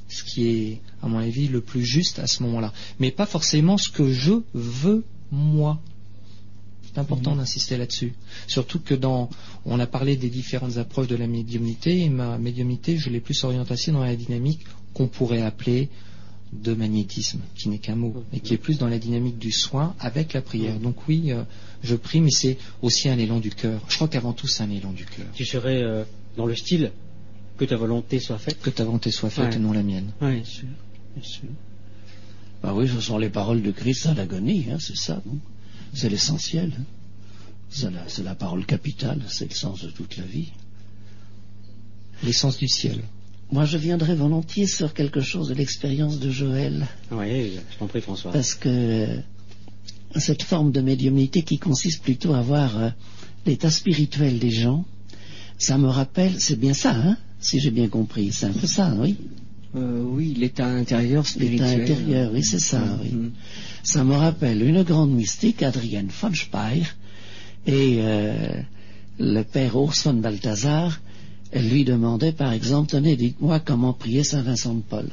Ce 0.08 0.24
qui 0.24 0.48
est, 0.48 0.82
à 1.02 1.08
mon 1.08 1.20
avis, 1.20 1.48
le 1.48 1.62
plus 1.62 1.84
juste 1.84 2.20
à 2.20 2.28
ce 2.28 2.44
moment-là. 2.44 2.74
Mais 3.00 3.12
pas 3.12 3.26
forcément 3.26 3.78
ce 3.78 3.90
que 3.90 4.12
je 4.12 4.34
veux 4.54 5.04
moi. 5.32 5.80
C'est 6.92 7.00
important 7.00 7.36
d'insister 7.36 7.78
là-dessus. 7.78 8.14
Surtout 8.48 8.80
que 8.80 8.96
dans, 8.96 9.30
on 9.66 9.80
a 9.80 9.86
parlé 9.88 10.16
des 10.18 10.30
différentes 10.30 10.78
approches 10.78 11.08
de 11.08 11.16
la 11.16 11.28
médiumnité, 11.28 12.02
et 12.02 12.10
ma 12.10 12.38
médiumnité, 12.38 12.98
je 12.98 13.10
l'ai 13.10 13.20
plus 13.20 13.44
orientée 13.44 13.92
dans 13.92 14.04
la 14.04 14.16
dynamique 14.16 14.62
qu'on 14.94 15.08
pourrait 15.08 15.42
appeler 15.44 15.90
de 16.52 16.74
magnétisme, 16.74 17.40
qui 17.56 17.70
n'est 17.70 17.78
qu'un 17.78 17.96
mot, 17.96 18.24
et 18.34 18.40
qui 18.40 18.56
est 18.56 18.58
plus 18.58 18.80
dans 18.80 18.88
la 18.88 18.98
dynamique 18.98 19.38
du 19.38 19.52
soin 19.52 19.94
avec 20.00 20.34
la 20.34 20.42
prière. 20.42 20.80
Donc 20.80 21.08
oui, 21.08 21.32
euh, 21.32 21.44
je 21.84 21.96
prie, 21.96 22.22
mais 22.22 22.32
c'est 22.32 22.58
aussi 22.82 23.08
un 23.08 23.20
élan 23.20 23.40
du 23.40 23.52
cœur. 23.52 23.80
Je 23.88 23.96
crois 23.96 24.08
qu'avant 24.08 24.34
tout, 24.34 24.48
c'est 24.48 24.64
un 24.64 24.72
élan 24.72 24.92
du 24.92 25.06
cœur. 25.06 25.28
Tu 25.36 25.46
serais 25.46 25.84
euh, 25.84 26.04
dans 26.38 26.48
le 26.48 26.56
style 26.56 26.92
que 27.58 27.66
ta 27.66 27.78
volonté 27.78 28.20
soit 28.20 28.40
faite 28.40 28.60
Que 28.62 28.72
ta 28.72 28.84
volonté 28.84 29.12
soit 29.12 29.30
faite 29.30 29.50
Ouais. 29.50 29.56
et 29.58 29.60
non 29.60 29.74
la 29.74 29.84
mienne. 29.84 30.12
Oui, 30.22 30.36
bien 30.38 30.44
sûr. 30.44 30.68
Bien 31.16 31.24
sûr. 31.24 31.50
Bah 32.64 32.74
oui, 32.76 32.88
ce 32.90 33.00
sont 33.00 33.20
les 33.20 33.30
paroles 33.30 33.62
de 33.62 33.72
Christ 33.72 34.08
à 34.08 34.14
l'agonie, 34.16 34.66
hein, 34.72 34.78
c'est 34.80 34.98
ça. 34.98 35.22
non? 35.28 35.38
C'est 35.94 36.10
l'essentiel. 36.10 36.72
hein. 36.80 36.84
C'est 37.72 38.24
la, 38.24 38.36
parole 38.36 38.66
capitale, 38.66 39.22
c'est 39.28 39.48
le 39.50 39.56
sens 39.56 39.82
de 39.84 39.90
toute 39.92 40.18
la 40.18 40.24
vie. 40.24 40.52
L'essence 42.24 42.58
du 42.58 42.68
ciel. 42.68 43.00
Moi, 43.52 43.66
je 43.66 43.78
viendrai 43.78 44.16
volontiers 44.16 44.68
sur 44.68 44.94
quelque 44.94 45.22
chose 45.22 45.50
de 45.50 45.54
l'expérience 45.54 46.20
de 46.20 46.30
Joël, 46.32 46.88
Oui, 47.12 47.54
je 47.72 47.78
t'en 47.78 47.88
prie, 47.88 48.02
François. 48.02 48.32
parce 48.32 48.54
que 48.56 48.70
euh, 48.70 49.20
cette 50.16 50.44
forme 50.44 50.72
de 50.72 50.82
médiumnité 50.82 51.44
qui 51.44 51.58
consiste 51.58 52.04
plutôt 52.04 52.34
à 52.34 52.42
voir 52.42 52.78
euh, 52.78 52.90
l'état 53.46 53.72
spirituel 53.72 54.40
des 54.40 54.52
gens, 54.52 54.86
ça 55.58 55.78
me 55.78 55.88
rappelle, 55.88 56.40
c'est 56.40 56.60
bien 56.60 56.74
ça, 56.74 56.96
hein, 56.96 57.18
si 57.40 57.60
j'ai 57.60 57.72
bien 57.72 57.88
compris, 57.88 58.32
c'est 58.32 58.48
un 58.48 58.54
peu 58.54 58.68
ça, 58.68 58.94
oui. 58.98 59.16
Euh, 59.76 60.02
oui, 60.04 60.34
l'état 60.36 60.66
intérieur 60.66 61.24
L'état 61.24 61.30
spirituel. 61.68 61.82
intérieur, 61.82 62.32
oui, 62.34 62.44
c'est 62.44 62.60
ça, 62.60 62.82
oui. 63.04 63.12
Mhm. 63.12 63.32
Ça 63.84 64.04
me 64.04 64.16
rappelle 64.16 64.64
une 64.64 64.84
grande 64.84 65.12
mystique, 65.12 65.62
Adrienne 65.62 66.10
von 66.22 66.34
Speyer, 66.34 66.86
et 67.68 67.98
euh, 68.00 68.62
le 69.20 69.44
père 69.44 69.76
Urs 69.76 69.94
von 70.04 70.14
Balthasar 70.16 71.00
lui 71.54 71.84
demandait, 71.84 72.32
par 72.32 72.52
exemple, 72.52 72.90
tenez, 72.92 73.16
dites-moi 73.16 73.60
comment 73.60 73.94
prier 73.94 74.24
Saint 74.24 74.42
Vincent 74.42 74.74
de 74.76 74.82
Paul. 74.82 75.08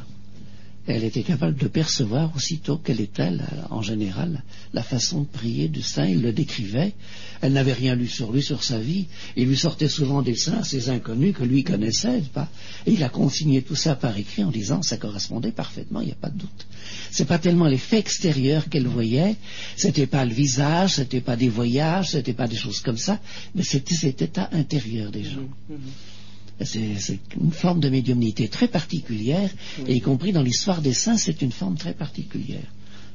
Elle 0.87 1.05
était 1.05 1.23
capable 1.23 1.57
de 1.57 1.69
percevoir 1.69 2.35
aussitôt 2.37 2.79
quelle 2.79 3.01
était, 3.01 3.31
en 3.71 3.83
général, 3.83 4.43
la 4.73 4.83
façon 4.83 5.23
de 5.23 5.27
prier 5.27 5.69
du 5.69 5.83
saint. 5.83 6.07
Il 6.07 6.23
le 6.23 6.33
décrivait. 6.33 6.93
Elle 7.41 7.53
n'avait 7.55 7.73
rien 7.73 7.95
lu 7.95 8.07
sur 8.07 8.33
lui, 8.33 8.43
sur 8.43 8.63
sa 8.63 8.79
vie. 8.79 9.07
Il 9.37 9.49
lui 9.49 9.57
sortait 9.57 9.89
souvent 9.89 10.23
des 10.23 10.37
saints, 10.37 10.63
ces 10.63 10.89
inconnus 10.89 11.35
que 11.35 11.45
lui 11.45 11.65
connaissait, 11.65 12.23
pas? 12.33 12.49
Et 12.87 12.93
il 12.93 13.03
a 13.03 13.09
consigné 13.09 13.63
tout 13.63 13.75
ça 13.75 13.95
par 13.95 14.17
écrit 14.17 14.45
en 14.45 14.51
disant 14.51 14.83
ça 14.83 14.97
correspondait 14.97 15.53
parfaitement, 15.53 16.01
il 16.01 16.07
n'y 16.07 16.13
a 16.13 16.17
pas 16.17 16.31
de 16.31 16.39
doute. 16.39 16.67
C'est 17.11 17.25
pas 17.25 17.39
tellement 17.39 17.67
l'effet 17.67 17.99
extérieur 17.99 18.69
qu'elle 18.69 18.87
voyait, 18.87 19.37
c'était 19.77 20.07
pas 20.07 20.25
le 20.25 20.33
visage, 20.33 20.95
c'était 20.95 21.21
pas 21.21 21.37
des 21.37 21.49
voyages, 21.49 22.11
c'était 22.11 22.33
pas 22.33 22.47
des 22.47 22.57
choses 22.57 22.81
comme 22.81 22.97
ça, 22.97 23.21
mais 23.55 23.63
c'était 23.63 23.95
cet 23.95 24.23
état 24.23 24.49
intérieur 24.53 25.11
des 25.11 25.25
gens. 25.25 25.49
C'est 25.69 26.16
c'est 26.65 27.19
une 27.41 27.53
forme 27.53 27.81
de 27.81 27.89
médiumnité 27.89 28.49
très 28.49 28.69
particulière, 28.69 29.51
et 29.87 29.95
y 29.97 30.01
compris 30.01 30.33
dans 30.33 30.43
l'histoire 30.43 30.81
des 30.83 30.95
saints, 30.95 31.17
c'est 31.19 31.43
une 31.43 31.53
forme 31.53 31.77
très 31.77 31.93
particulière. 31.93 32.67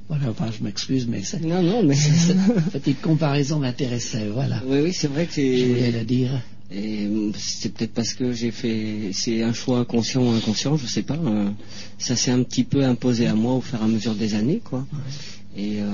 Voilà, 0.09 0.29
enfin, 0.29 0.49
je 0.57 0.63
m'excuse, 0.63 1.07
mais 1.07 1.23
c'est- 1.23 1.39
Non, 1.39 1.61
non, 1.63 1.83
mais 1.83 1.95
cette 1.95 2.37
petite 2.71 3.01
comparaison 3.01 3.59
m'intéressait, 3.59 4.27
voilà. 4.27 4.61
oui, 4.67 4.79
oui, 4.83 4.93
c'est 4.93 5.07
vrai 5.07 5.25
que 5.25 5.33
Je 5.33 5.65
voulais 5.65 5.91
le 5.91 6.03
dire. 6.03 6.29
Euh, 6.73 7.31
c'est 7.37 7.73
peut-être 7.73 7.93
parce 7.93 8.13
que 8.13 8.31
j'ai 8.31 8.51
fait, 8.51 9.11
c'est 9.13 9.43
un 9.43 9.51
choix 9.53 9.83
conscient 9.85 10.23
ou 10.23 10.29
inconscient, 10.29 10.77
je 10.77 10.87
sais 10.87 11.01
pas. 11.03 11.15
euh, 11.17 11.49
ça 11.97 12.15
s'est 12.15 12.31
un 12.31 12.43
petit 12.43 12.63
peu 12.63 12.83
imposé 12.85 13.27
à 13.27 13.35
moi 13.35 13.53
au 13.55 13.61
fur 13.61 13.79
et 13.81 13.83
à 13.83 13.87
mesure 13.87 14.15
des 14.15 14.35
années, 14.35 14.61
quoi. 14.63 14.85
Et, 15.57 15.81
euh, 15.81 15.85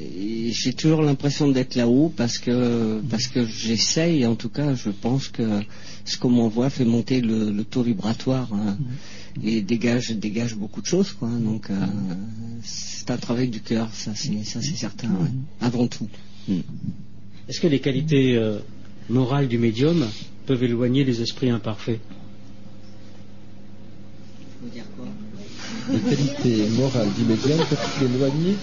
et 0.00 0.52
j'ai 0.52 0.72
toujours 0.72 1.02
l'impression 1.02 1.48
d'être 1.48 1.76
là-haut 1.76 2.12
parce 2.16 2.38
que 2.38 3.00
parce 3.08 3.28
que 3.28 3.46
j'essaye, 3.46 4.26
en 4.26 4.34
tout 4.34 4.48
cas, 4.48 4.74
je 4.74 4.90
pense 4.90 5.28
que 5.28 5.60
ce 6.04 6.18
qu'on 6.18 6.30
m'envoie 6.30 6.70
fait 6.70 6.84
monter 6.84 7.20
le, 7.20 7.50
le 7.50 7.64
taux 7.64 7.82
vibratoire 7.82 8.48
hein, 8.52 8.76
et 9.44 9.60
dégage 9.62 10.10
dégage 10.10 10.56
beaucoup 10.56 10.80
de 10.80 10.86
choses, 10.86 11.12
quoi. 11.12 11.28
Donc 11.28 11.70
euh, 11.70 11.74
c'est 12.64 13.10
un 13.10 13.16
travail 13.16 13.48
du 13.48 13.60
cœur, 13.60 13.88
ça 13.92 14.12
c'est 14.14 14.42
ça 14.44 14.60
c'est 14.60 14.76
certain, 14.76 15.08
ouais. 15.08 15.30
avant 15.60 15.86
tout. 15.86 16.08
Est-ce 17.48 17.60
que 17.60 17.68
les 17.68 17.80
qualités 17.80 18.36
euh, 18.36 18.58
morales 19.08 19.46
du 19.48 19.58
médium 19.58 20.06
peuvent 20.46 20.62
éloigner 20.64 21.04
les 21.04 21.22
esprits 21.22 21.50
imparfaits? 21.50 22.00
Les 25.92 25.98
qualités 25.98 26.68
morales 26.70 27.08
du 27.18 27.24
médium 27.24 27.58
peuvent 27.68 27.78
l'éloigner 28.02 28.54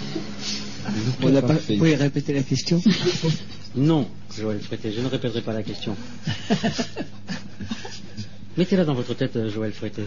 On 1.22 1.30
n'a 1.30 1.42
pas. 1.42 1.54
Vous 1.54 1.78
pouvez 1.78 1.96
répéter 1.96 2.34
la 2.34 2.44
question 2.44 2.82
Non, 3.76 4.08
Joël 4.38 4.60
Frété, 4.62 4.92
je 4.96 5.02
ne 5.02 5.08
répéterai 5.08 5.42
pas 5.42 5.54
la 5.54 5.64
question. 5.64 5.96
Mettez-la 8.58 8.86
dans 8.86 8.94
votre 8.96 9.14
tête, 9.14 9.36
euh, 9.36 9.50
Joël 9.52 9.72
Frété. 9.72 10.04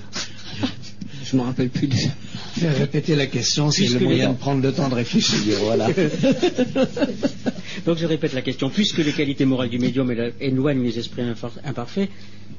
Je 1.25 1.37
me 1.37 1.43
rappelle 1.43 1.68
plus. 1.68 1.87
Du... 1.87 1.97
Faire 1.97 2.77
répéter 2.77 3.14
la 3.14 3.27
question, 3.27 3.71
c'est 3.71 3.87
le 3.87 4.01
moyen 4.01 4.29
les- 4.29 4.35
de 4.35 4.39
prendre 4.39 4.61
le 4.62 4.73
temps 4.73 4.89
de 4.89 4.95
réfléchir, 4.95 5.39
voilà. 5.61 5.89
Donc 7.87 7.99
je 7.99 8.07
répète 8.07 8.33
la 8.33 8.43
question. 8.43 8.71
Puisque 8.71 8.99
les 8.99 9.12
qualités 9.12 9.45
morales 9.45 9.68
du 9.71 9.79
médium 9.79 10.11
élo- 10.11 10.33
éloignent 10.41 10.83
les 10.83 10.99
esprits 10.99 11.23
imparfaits, 11.64 12.09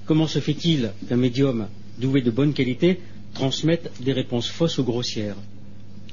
comment 0.05 0.27
se 0.27 0.39
fait-il 0.39 0.91
qu'un 1.09 1.17
médium 1.17 1.67
doué 1.99 2.21
de 2.21 2.31
bonnes 2.31 2.53
qualités 2.53 2.99
transmette 3.33 3.91
des 4.01 4.13
réponses 4.13 4.47
fausses 4.47 4.77
ou 4.77 4.83
grossières 4.83 5.35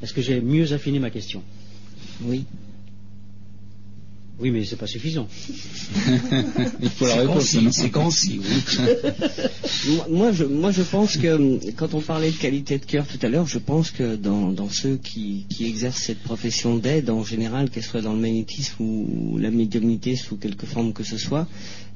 Est-ce 0.02 0.12
que 0.12 0.22
j'ai 0.22 0.40
mieux 0.40 0.72
affiné 0.72 0.98
ma 0.98 1.10
question? 1.10 1.42
Oui. 2.22 2.44
Oui, 4.40 4.52
mais 4.52 4.64
c'est 4.64 4.76
pas 4.76 4.86
suffisant. 4.86 5.26
Il 6.80 6.90
faut 6.90 7.06
la 7.06 7.16
réponse, 7.16 7.56
c'est 7.72 7.90
concis, 7.90 8.40
oui. 8.40 8.84
Moi, 9.88 10.06
moi, 10.10 10.32
je, 10.32 10.44
moi, 10.44 10.70
je 10.70 10.82
pense 10.82 11.16
que 11.16 11.34
hum, 11.34 11.60
quand 11.76 11.94
on 11.94 12.00
parlait 12.00 12.30
de 12.30 12.36
qualité 12.36 12.78
de 12.78 12.84
cœur 12.84 13.04
tout 13.06 13.18
à 13.22 13.28
l'heure, 13.28 13.46
je 13.46 13.58
pense 13.58 13.90
que 13.90 14.14
dans, 14.14 14.52
dans 14.52 14.68
ceux 14.70 14.96
qui, 14.96 15.44
qui 15.48 15.66
exercent 15.66 16.02
cette 16.02 16.20
profession 16.20 16.76
d'aide, 16.76 17.10
en 17.10 17.24
général, 17.24 17.68
qu'elle 17.70 17.82
soit 17.82 18.00
dans 18.00 18.12
le 18.12 18.20
magnétisme 18.20 18.80
ou 18.80 19.38
la 19.38 19.50
médiumnité 19.50 20.14
sous 20.14 20.36
quelque 20.36 20.66
forme 20.66 20.92
que 20.92 21.02
ce 21.04 21.18
soit, 21.18 21.48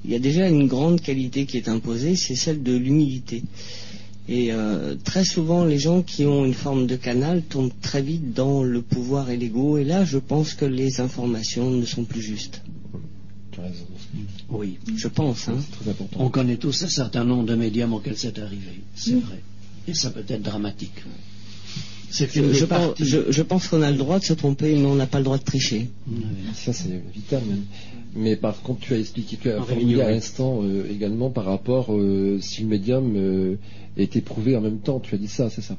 il 0.04 0.10
y 0.10 0.16
a 0.16 0.18
déjà 0.18 0.48
une 0.48 0.66
grande 0.66 1.00
qualité 1.00 1.46
qui 1.46 1.58
est 1.58 1.68
imposée, 1.68 2.16
c'est 2.16 2.34
celle 2.34 2.62
de 2.62 2.74
l'humilité. 2.74 3.42
Et 4.28 4.52
euh, 4.52 4.94
très 5.02 5.24
souvent, 5.24 5.64
les 5.64 5.78
gens 5.78 6.02
qui 6.02 6.24
ont 6.26 6.44
une 6.44 6.54
forme 6.54 6.86
de 6.86 6.96
canal 6.96 7.42
tombent 7.42 7.72
très 7.80 8.02
vite 8.02 8.32
dans 8.32 8.62
le 8.62 8.80
pouvoir 8.80 9.30
et 9.30 9.36
l'ego. 9.36 9.78
Et 9.78 9.84
là, 9.84 10.04
je 10.04 10.18
pense 10.18 10.54
que 10.54 10.64
les 10.64 11.00
informations 11.00 11.70
ne 11.70 11.84
sont 11.84 12.04
plus 12.04 12.22
justes. 12.22 12.62
Tu 13.50 13.60
as 13.60 13.64
raison. 13.64 13.84
Oui. 14.50 14.78
Je 14.96 15.08
pense. 15.08 15.48
Hein. 15.48 15.56
C'est 15.60 15.78
très 15.78 15.90
important. 15.90 16.16
On 16.20 16.28
connaît 16.28 16.56
tous 16.56 16.84
un 16.84 16.88
certain 16.88 17.24
nombre 17.24 17.44
de 17.44 17.54
médiums 17.54 17.92
auxquels 17.92 18.16
c'est 18.16 18.38
arrivé, 18.38 18.82
c'est 18.94 19.20
vrai. 19.20 19.42
Et 19.88 19.94
ça 19.94 20.10
peut 20.10 20.24
être 20.28 20.42
dramatique. 20.42 21.02
Pense, 22.66 22.94
je 23.00 23.42
pense 23.42 23.68
qu'on 23.68 23.80
a 23.80 23.90
le 23.90 23.96
droit 23.96 24.18
de 24.18 24.24
se 24.24 24.34
tromper, 24.34 24.74
mais 24.76 24.84
on 24.84 24.94
n'a 24.94 25.06
pas 25.06 25.18
le 25.18 25.24
droit 25.24 25.38
de 25.38 25.44
tricher. 25.44 25.88
Ça, 26.54 26.72
c'est 26.72 27.02
vital. 27.14 27.42
même. 27.48 27.64
Mais 28.14 28.36
par 28.36 28.60
contre, 28.62 28.80
tu 28.80 28.92
as 28.92 28.98
expliqué, 28.98 29.38
tu 29.40 29.50
as 29.50 29.62
formulé 29.62 30.02
à 30.02 30.10
l'instant 30.10 30.60
euh, 30.62 30.84
également 30.90 31.30
par 31.30 31.44
rapport 31.44 31.94
euh, 31.94 32.38
si 32.40 32.62
le 32.62 32.68
médium 32.68 33.14
euh, 33.16 33.56
est 33.96 34.16
éprouvé 34.16 34.54
en 34.54 34.60
même 34.60 34.80
temps. 34.80 35.00
Tu 35.00 35.14
as 35.14 35.18
dit 35.18 35.28
ça, 35.28 35.48
c'est 35.48 35.62
ça. 35.62 35.76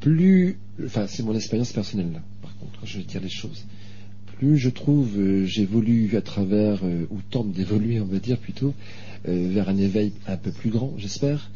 Plus, 0.00 0.58
enfin, 0.84 1.06
c'est 1.06 1.22
mon 1.22 1.34
expérience 1.34 1.72
personnelle 1.72 2.10
là. 2.12 2.22
Par 2.42 2.56
contre, 2.58 2.80
je 2.84 2.98
vais 2.98 3.04
dire 3.04 3.20
les 3.20 3.28
choses. 3.28 3.64
Plus 4.38 4.58
je 4.58 4.68
trouve, 4.68 5.44
j'évolue 5.44 6.14
à 6.16 6.20
travers 6.20 6.82
ou 6.84 7.18
tente 7.30 7.52
d'évoluer, 7.52 8.00
on 8.00 8.04
va 8.04 8.18
dire 8.18 8.38
plutôt, 8.38 8.74
vers 9.24 9.68
un 9.68 9.76
éveil 9.78 10.12
un 10.26 10.36
peu 10.36 10.50
plus 10.50 10.70
grand, 10.70 10.92
j'espère. 10.98 11.50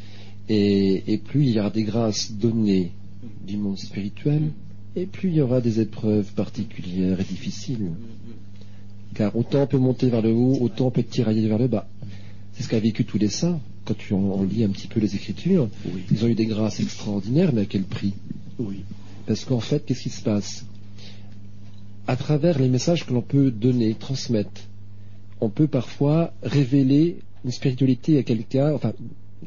Et, 0.49 1.13
et 1.13 1.19
plus 1.19 1.43
il 1.43 1.51
y 1.51 1.61
aura 1.61 1.71
des 1.71 1.85
grâces 1.85 2.33
données 2.33 2.93
du 3.47 3.59
monde 3.59 3.79
spirituel, 3.79 4.51
et 4.97 5.07
plus 5.07 5.29
il 5.29 5.37
y 5.37 5.41
aura 5.41 5.61
des 5.61 5.81
épreuves 5.81 6.33
particulières 6.33 7.21
et 7.21 7.25
difficiles. 7.25 7.91
Car 9.15 9.35
autant 9.37 9.63
on 9.63 9.67
peut 9.67 9.79
monter 9.79 10.09
vers 10.09 10.23
le 10.23 10.33
haut, 10.33 10.59
autant 10.61 10.87
on 10.87 10.91
peut 10.91 11.03
tirailler 11.03 11.49
vers 11.49 11.59
le 11.59 11.69
bas. 11.69 11.89
C'est 12.53 12.63
ce 12.63 12.69
qu'a 12.69 12.81
vécu 12.81 13.05
tous 13.05 13.19
les 13.19 13.29
saints. 13.29 13.61
Quand 13.85 13.97
tu 13.97 14.13
en, 14.15 14.19
en 14.19 14.43
lis 14.45 14.63
un 14.65 14.69
petit 14.69 14.87
peu 14.87 15.01
les 15.01 15.15
Écritures, 15.17 15.69
Oui. 15.87 16.03
ils 16.11 16.25
ont 16.25 16.29
eu 16.29 16.35
des 16.35 16.47
grâces 16.47 16.81
extraordinaires, 16.81 17.53
mais 17.53 17.63
à 17.63 17.65
quel 17.67 17.83
prix? 17.83 18.15
Oui. 18.59 18.85
Parce 19.27 19.45
qu'en 19.45 19.61
fait, 19.61 19.85
qu'est-ce 19.85 20.03
qui 20.03 20.11
se 20.11 20.23
passe? 20.23 20.67
À 22.07 22.17
travers 22.17 22.59
les 22.59 22.69
messages 22.69 23.07
que 23.07 23.13
l'on 23.13 23.23
peut 23.23 23.51
donner, 23.51 23.95
transmettre, 23.95 24.63
on 25.41 25.49
peut 25.49 25.67
parfois 25.69 26.33
révéler 26.43 27.19
une 27.45 27.51
spiritualité 27.51 28.19
à 28.19 28.23
quelqu'un, 28.23 28.73
enfin, 28.75 28.93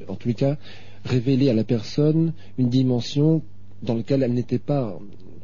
en 0.07 0.15
tous 0.15 0.29
les 0.29 0.33
cas, 0.33 0.57
révéler 1.05 1.49
à 1.49 1.53
la 1.53 1.63
personne 1.63 2.33
une 2.57 2.69
dimension 2.69 3.41
dans 3.83 3.95
laquelle 3.95 4.23
elle 4.23 4.33
n'était 4.33 4.59
pas 4.59 4.97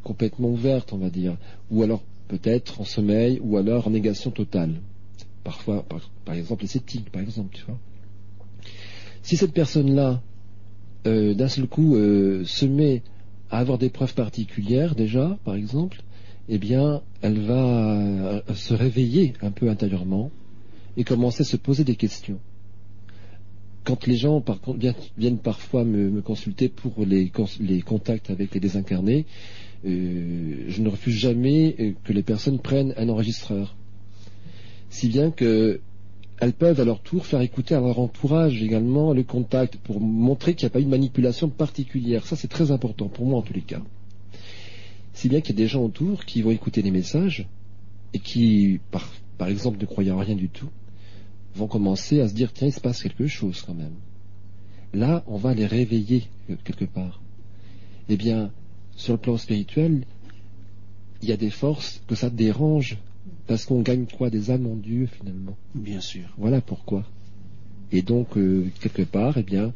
complètement 0.04 0.50
ouverte, 0.50 0.94
on 0.94 0.98
va 0.98 1.10
dire, 1.10 1.36
ou 1.70 1.84
alors 1.84 2.02
peut-être 2.30 2.80
en 2.80 2.86
sommeil, 2.86 3.40
ou 3.44 3.58
alors 3.58 3.88
en 3.88 3.90
négation 3.90 4.32
totale. 4.32 4.76
Parfois, 5.44 5.86
par, 6.26 6.36
exemple, 6.36 6.62
les 6.62 6.68
sceptiques, 6.68 7.12
par 7.12 7.22
exemple, 7.22 7.56
tu 7.56 7.66
vois. 7.66 7.80
Si 9.24 9.36
cette 9.36 9.52
personne-là, 9.52 10.22
euh, 11.08 11.34
d'un 11.34 11.50
seul 11.50 11.68
coup, 11.68 11.96
euh, 11.96 12.46
se 12.46 12.66
met 12.66 13.02
à 13.50 13.60
avoir 13.60 13.78
des 13.78 13.90
preuves 13.90 14.14
particulières 14.14 14.96
déjà, 14.96 15.38
par 15.44 15.56
exemple, 15.56 16.02
eh 16.50 16.58
bien, 16.58 17.02
elle 17.22 17.40
va 17.40 17.98
euh, 17.98 18.42
se 18.54 18.74
réveiller 18.74 19.34
un 19.42 19.52
peu 19.52 19.70
intérieurement 19.70 20.32
et 20.98 21.04
commencer 21.04 21.42
à 21.42 21.46
se 21.46 21.58
poser 21.58 21.84
des 21.84 21.96
questions. 21.96 22.40
quand 23.86 24.06
les 24.06 24.18
gens 24.18 24.44
viennent, 25.18 25.40
parfois 25.40 25.84
me, 25.84 26.22
consulter 26.22 26.70
pour 26.70 26.94
les, 27.06 27.32
contacts 27.84 28.30
avec 28.30 28.54
les 28.54 28.60
désincarnés, 28.60 29.26
je 29.84 30.82
ne 30.82 30.90
refuse 30.90 31.16
jamais 31.16 31.76
euh, 31.80 31.94
que 32.04 32.14
les 32.14 32.24
personnes 32.24 32.60
prennent 32.60 32.94
un 32.98 33.10
enregistreur. 33.10 33.76
Si 34.90 35.08
bien 35.08 35.32
que 35.32 35.80
elles 36.42 36.54
peuvent 36.54 36.80
à 36.80 36.86
leur 36.86 37.02
tour 37.02 37.26
faire 37.26 37.42
écouter 37.42 37.76
à 37.76 37.82
leur 37.82 38.00
entourage 38.00 38.64
également 38.64 39.14
le 39.14 39.24
contact 39.24 39.76
pour 39.78 40.00
montrer 40.00 40.56
qu'il 40.56 40.66
n'y 40.66 40.72
a 40.72 40.74
pas 40.74 40.80
eu 40.80 40.86
de 40.86 40.90
manipulation 40.90 41.50
particulière. 41.50 42.26
Ça, 42.26 42.38
c'est 42.38 42.48
très 42.48 42.72
important 42.72 43.10
pour 43.10 43.26
moi 43.26 43.40
en 43.40 43.42
tous 43.42 43.54
les 43.54 43.62
cas. 43.62 43.82
Si 45.14 45.28
bien 45.28 45.42
qu'il 45.42 45.56
y 45.56 45.62
a 45.62 45.64
des 45.64 45.68
gens 45.68 45.84
autour 45.84 46.24
qui 46.24 46.42
vont 46.42 46.52
écouter 46.52 46.82
les 46.82 46.92
messages 46.92 47.46
et 48.14 48.20
qui, 48.20 48.80
par, 48.90 49.12
par 49.38 49.50
exemple, 49.50 49.80
ne 49.82 49.86
croyant 49.86 50.18
rien 50.18 50.36
du 50.36 50.48
tout, 50.48 50.70
vont 51.56 51.68
commencer 51.68 52.22
à 52.22 52.30
se 52.30 52.34
dire 52.34 52.54
tiens, 52.54 52.68
il 52.68 52.74
se 52.74 52.80
passe 52.80 53.04
quelque 53.04 53.28
chose 53.28 53.62
quand 53.66 53.74
même. 53.74 53.96
Là, 54.94 55.24
on 55.28 55.38
va 55.38 55.54
les 55.54 55.66
réveiller 55.66 56.24
euh, 56.50 56.56
quelque 56.64 56.86
part. 56.86 57.22
Eh 58.08 58.16
bien, 58.16 58.52
sur 59.00 59.14
le 59.14 59.20
plan 59.20 59.38
spirituel, 59.38 60.04
il 61.22 61.30
y 61.30 61.32
a 61.32 61.38
des 61.38 61.50
forces 61.50 62.02
que 62.08 62.16
ça 62.16 62.30
dérange 62.30 62.98
parce 63.48 63.66
qu'on 63.66 63.82
gagne 63.82 64.06
quoi 64.06 64.30
Des 64.30 64.52
âmes 64.52 64.68
en 64.68 64.76
Dieu 64.76 65.08
finalement. 65.08 65.58
Bien 65.74 66.02
sûr. 66.02 66.28
Voilà 66.38 66.60
pourquoi. 66.60 67.06
Et 67.92 68.02
donc, 68.02 68.38
euh, 68.38 68.68
quelque 68.82 69.04
part, 69.04 69.38
eh 69.38 69.44
bien, 69.44 69.74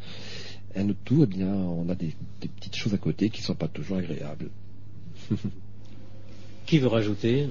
à 0.76 0.84
notre 0.84 1.00
tour, 1.00 1.24
eh 1.24 1.28
bien, 1.28 1.54
on 1.54 1.88
a 1.90 1.96
des, 1.96 2.14
des 2.42 2.50
petites 2.50 2.76
choses 2.76 2.94
à 2.94 2.98
côté 2.98 3.30
qui 3.30 3.42
ne 3.42 3.46
sont 3.46 3.56
pas 3.56 3.68
toujours 3.70 3.98
agréables. 3.98 4.50
Qui 6.66 6.80
veut 6.80 6.88
rajouter 6.88 7.48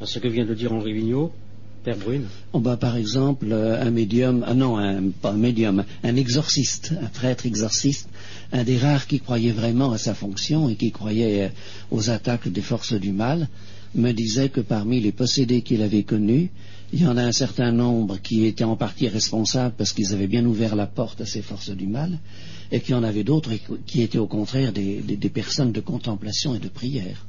à 0.00 0.06
ce 0.06 0.18
que 0.18 0.28
vient 0.28 0.44
de 0.44 0.54
dire 0.54 0.72
Henri 0.72 0.92
Vigneault, 0.92 1.32
Père 1.82 1.96
Brune 1.96 2.26
Oh, 2.52 2.60
bah, 2.60 2.76
par 2.76 2.96
exemple, 2.96 3.46
euh, 3.50 3.80
un 3.80 3.90
médium, 3.90 4.44
ah 4.46 4.54
non, 4.54 4.76
un, 4.76 5.10
pas 5.10 5.30
un 5.30 5.36
médium, 5.36 5.84
un 6.02 6.16
exorciste, 6.16 6.92
un 7.00 7.06
prêtre 7.06 7.46
exorciste, 7.46 8.08
un 8.52 8.64
des 8.64 8.76
rares 8.76 9.06
qui 9.06 9.20
croyait 9.20 9.52
vraiment 9.52 9.92
à 9.92 9.98
sa 9.98 10.14
fonction 10.14 10.68
et 10.68 10.76
qui 10.76 10.90
croyait 10.92 11.44
euh, 11.44 11.48
aux 11.90 12.10
attaques 12.10 12.48
des 12.48 12.60
forces 12.60 12.92
du 12.92 13.12
mal, 13.12 13.48
me 13.94 14.12
disait 14.12 14.50
que 14.50 14.60
parmi 14.60 15.00
les 15.00 15.12
possédés 15.12 15.62
qu'il 15.62 15.82
avait 15.82 16.02
connus, 16.02 16.50
il 16.92 17.02
y 17.02 17.06
en 17.06 17.16
a 17.16 17.22
un 17.22 17.32
certain 17.32 17.72
nombre 17.72 18.18
qui 18.18 18.46
étaient 18.46 18.64
en 18.64 18.76
partie 18.76 19.08
responsables 19.08 19.74
parce 19.76 19.92
qu'ils 19.92 20.12
avaient 20.12 20.26
bien 20.26 20.44
ouvert 20.44 20.76
la 20.76 20.86
porte 20.86 21.20
à 21.20 21.26
ces 21.26 21.40
forces 21.40 21.70
du 21.70 21.86
mal, 21.86 22.18
et 22.72 22.80
qu'il 22.80 22.94
y 22.94 22.98
en 22.98 23.02
avait 23.02 23.24
d'autres 23.24 23.52
qui 23.86 24.02
étaient 24.02 24.18
au 24.18 24.26
contraire 24.26 24.72
des, 24.72 25.02
personnes 25.32 25.72
de 25.72 25.80
contemplation 25.80 26.54
et 26.54 26.58
de 26.58 26.68
prière. 26.68 27.26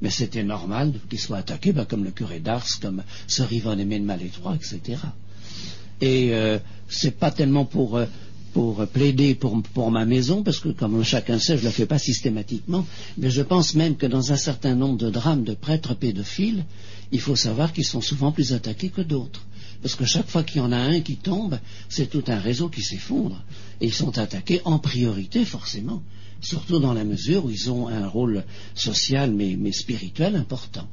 Mais 0.00 0.10
c'était 0.10 0.44
normal 0.44 0.92
qu'ils 1.08 1.18
soient 1.18 1.38
attaqués, 1.38 1.72
ben, 1.72 1.84
comme 1.84 2.04
le 2.04 2.10
curé 2.10 2.40
d'Ars, 2.40 2.66
comme 2.80 3.02
Sir 3.26 3.52
Yvonne 3.52 3.80
Aimé 3.80 3.98
de 3.98 4.04
Malétroit, 4.04 4.54
etc. 4.54 5.00
Et 6.00 6.30
euh, 6.32 6.58
c'est 6.88 7.18
pas 7.18 7.30
tellement 7.30 7.64
pour, 7.64 7.96
euh, 7.96 8.06
pour 8.52 8.86
plaider 8.86 9.34
pour, 9.34 9.60
pour 9.74 9.90
ma 9.90 10.04
maison, 10.04 10.42
parce 10.42 10.60
que 10.60 10.68
comme 10.68 11.02
chacun 11.02 11.38
sait, 11.38 11.56
je 11.56 11.62
ne 11.62 11.66
le 11.66 11.72
fais 11.72 11.86
pas 11.86 11.98
systématiquement, 11.98 12.86
mais 13.16 13.30
je 13.30 13.42
pense 13.42 13.74
même 13.74 13.96
que 13.96 14.06
dans 14.06 14.32
un 14.32 14.36
certain 14.36 14.74
nombre 14.74 14.98
de 14.98 15.10
drames 15.10 15.44
de 15.44 15.54
prêtres 15.54 15.94
pédophiles, 15.94 16.64
il 17.10 17.20
faut 17.20 17.36
savoir 17.36 17.72
qu'ils 17.72 17.86
sont 17.86 18.00
souvent 18.00 18.32
plus 18.32 18.52
attaqués 18.52 18.90
que 18.90 19.00
d'autres. 19.00 19.44
Parce 19.82 19.94
que 19.94 20.04
chaque 20.04 20.28
fois 20.28 20.42
qu'il 20.42 20.58
y 20.58 20.64
en 20.64 20.72
a 20.72 20.76
un 20.76 21.00
qui 21.00 21.16
tombe, 21.16 21.58
c'est 21.88 22.10
tout 22.10 22.24
un 22.26 22.38
réseau 22.38 22.68
qui 22.68 22.82
s'effondre. 22.82 23.42
Et 23.80 23.86
ils 23.86 23.94
sont 23.94 24.18
attaqués 24.18 24.60
en 24.64 24.78
priorité, 24.78 25.44
forcément. 25.44 26.02
Surtout 26.40 26.78
dans 26.78 26.94
la 26.94 27.04
mesure 27.04 27.44
où 27.44 27.50
ils 27.50 27.70
ont 27.70 27.88
un 27.88 28.06
rôle 28.06 28.44
social 28.74 29.32
mais, 29.32 29.56
mais 29.58 29.72
spirituel 29.72 30.36
important. 30.36 30.88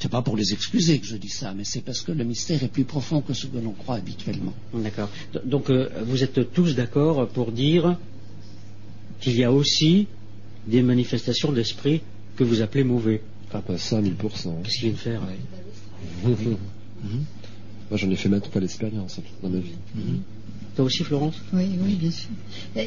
C'est 0.00 0.08
pas 0.08 0.22
pour 0.22 0.36
les 0.36 0.54
excuser 0.54 0.98
que 0.98 1.06
je 1.06 1.16
dis 1.16 1.28
ça, 1.28 1.52
mais 1.52 1.64
c'est 1.64 1.82
parce 1.82 2.00
que 2.00 2.10
le 2.10 2.24
mystère 2.24 2.62
est 2.64 2.68
plus 2.68 2.84
profond 2.84 3.20
que 3.20 3.34
ce 3.34 3.46
que 3.46 3.58
l'on 3.58 3.72
croit 3.72 3.96
habituellement. 3.96 4.54
D'accord. 4.72 5.10
Donc, 5.44 5.68
euh, 5.68 5.90
vous 6.06 6.24
êtes 6.24 6.52
tous 6.54 6.74
d'accord 6.74 7.28
pour 7.28 7.52
dire 7.52 7.98
qu'il 9.20 9.36
y 9.36 9.44
a 9.44 9.52
aussi 9.52 10.06
des 10.66 10.80
manifestations 10.80 11.52
d'esprit 11.52 12.00
que 12.36 12.44
vous 12.44 12.62
appelez 12.62 12.82
mauvais. 12.82 13.20
Ah, 13.52 13.60
pas 13.60 13.76
ça, 13.76 14.00
1000%. 14.00 14.62
Qu'est-ce 14.62 14.78
qu'il 14.78 14.84
vient 14.84 14.92
de 14.92 14.96
faire 14.96 15.20
Moi, 16.24 17.98
j'en 17.98 18.10
ai 18.10 18.16
fait 18.16 18.28
maintes 18.30 18.46
fois 18.46 18.60
l'expérience 18.60 19.20
dans 19.42 19.50
ma 19.50 19.58
vie. 19.58 19.74
Toi 20.76 20.84
aussi, 20.84 21.02
Florence 21.04 21.34
Oui, 21.52 21.64
oui, 21.84 21.94
bien 21.94 22.10
sûr. 22.10 22.28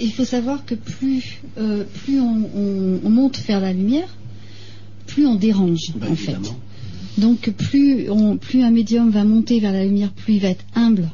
Il 0.01 0.11
faut 0.11 0.25
savoir 0.25 0.65
que 0.65 0.75
plus, 0.75 1.41
euh, 1.57 1.83
plus 2.03 2.19
on, 2.19 2.49
on- 2.55 2.99
on 3.03 3.09
monte 3.09 3.37
vers 3.39 3.59
la 3.59 3.73
lumière, 3.73 4.07
plus 5.07 5.25
on 5.27 5.35
dérange, 5.35 5.91
Ben, 5.95 6.11
en 6.11 6.15
fait. 6.15 6.37
Donc 7.17 7.49
plus, 7.51 8.09
on- 8.09 8.37
plus 8.37 8.63
un 8.63 8.71
médium 8.71 9.09
va 9.09 9.23
monter 9.23 9.59
vers 9.59 9.73
la 9.73 9.83
lumière, 9.85 10.11
plus 10.11 10.35
il 10.35 10.39
va 10.41 10.49
être 10.49 10.65
humble 10.75 11.09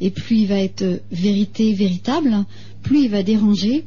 et 0.00 0.10
plus 0.10 0.38
il 0.40 0.46
va 0.46 0.60
être 0.60 0.82
euh, 0.82 0.98
vérité, 1.10 1.72
véritable, 1.72 2.44
plus 2.82 3.04
il 3.04 3.10
va 3.10 3.22
déranger 3.22 3.84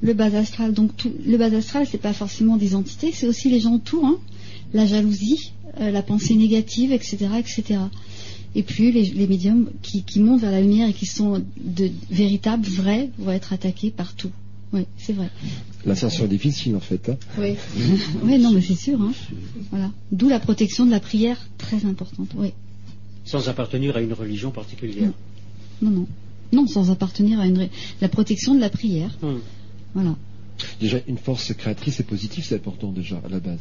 le 0.00 0.14
bas 0.14 0.34
astral. 0.36 0.72
Donc 0.72 0.96
tout- 0.96 1.12
le 1.24 1.36
bas 1.36 1.54
astral, 1.54 1.86
c'est 1.88 2.00
pas 2.00 2.12
forcément 2.14 2.56
des 2.56 2.74
entités, 2.74 3.12
c'est 3.12 3.26
aussi 3.28 3.48
les 3.50 3.60
gens 3.60 3.74
autour, 3.74 4.04
hein. 4.06 4.16
la 4.74 4.86
jalousie, 4.86 5.52
euh, 5.80 5.90
la 5.90 6.02
pensée 6.02 6.34
négative, 6.34 6.92
etc., 6.92 7.18
etc. 7.38 7.78
Et 8.54 8.62
puis 8.62 8.92
les, 8.92 9.04
les 9.04 9.26
médiums 9.26 9.70
qui, 9.82 10.02
qui 10.02 10.20
montent 10.20 10.40
vers 10.42 10.50
la 10.50 10.60
lumière 10.60 10.88
et 10.88 10.92
qui 10.92 11.06
sont 11.06 11.42
de 11.58 11.90
véritables, 12.10 12.66
vrais, 12.66 13.08
vont 13.18 13.30
être 13.32 13.52
attaqués 13.52 13.90
partout. 13.90 14.30
Oui, 14.74 14.86
c'est 14.96 15.12
vrai. 15.12 15.28
L'ascension 15.84 16.24
est 16.24 16.28
difficile, 16.28 16.76
en 16.76 16.80
fait. 16.80 17.08
hein. 17.10 17.16
Oui. 17.38 17.54
oui, 18.22 18.38
non, 18.38 18.52
mais 18.52 18.60
c'est 18.62 18.74
sûr. 18.74 19.00
Hein. 19.00 19.12
Voilà. 19.70 19.90
D'où 20.12 20.28
la 20.28 20.40
protection 20.40 20.86
de 20.86 20.90
la 20.90 21.00
prière, 21.00 21.38
très 21.58 21.84
importante. 21.84 22.30
Oui. 22.36 22.52
Sans 23.24 23.48
appartenir 23.48 23.96
à 23.96 24.00
une 24.00 24.12
religion 24.14 24.50
particulière. 24.50 25.10
Non, 25.82 25.90
non. 25.90 26.06
Non, 26.52 26.66
sans 26.66 26.90
appartenir 26.90 27.40
à 27.40 27.46
une. 27.46 27.58
ré- 27.58 27.70
La 28.00 28.08
protection 28.08 28.54
de 28.54 28.60
la 28.60 28.70
prière. 28.70 29.10
Hum. 29.22 29.40
Voilà. 29.94 30.16
Déjà, 30.80 30.98
une 31.06 31.18
force 31.18 31.52
créatrice 31.54 32.00
et 32.00 32.04
positive, 32.04 32.44
c'est 32.44 32.54
important 32.56 32.92
déjà, 32.92 33.20
à 33.24 33.28
la 33.28 33.40
base. 33.40 33.60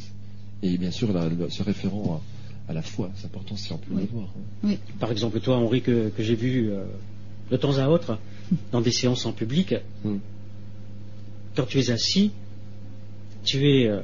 Et 0.63 0.77
bien 0.77 0.91
sûr, 0.91 1.09
se 1.49 1.63
référant 1.63 2.15
à, 2.15 2.21
à 2.71 2.73
la 2.73 2.81
foi, 2.81 3.09
c'est 3.15 3.25
important 3.25 3.55
si 3.57 3.71
on 3.73 3.77
peut 3.77 3.93
Oui. 3.93 4.01
le 4.03 4.07
voir. 4.17 4.27
hein. 4.65 4.75
Par 4.99 5.11
exemple, 5.11 5.39
toi, 5.39 5.57
Henri, 5.57 5.81
que, 5.81 6.09
que 6.09 6.23
j'ai 6.23 6.35
vu 6.35 6.69
euh, 6.71 6.83
de 7.51 7.57
temps 7.57 7.77
à 7.77 7.87
autre 7.89 8.17
dans 8.71 8.81
des 8.81 8.91
séances 8.91 9.25
en 9.25 9.33
public, 9.33 9.75
Hum. 10.05 10.19
quand 11.55 11.65
tu 11.67 11.79
es 11.79 11.91
assis, 11.91 12.31
tu 13.43 13.57
es, 13.69 13.87
euh, 13.87 14.01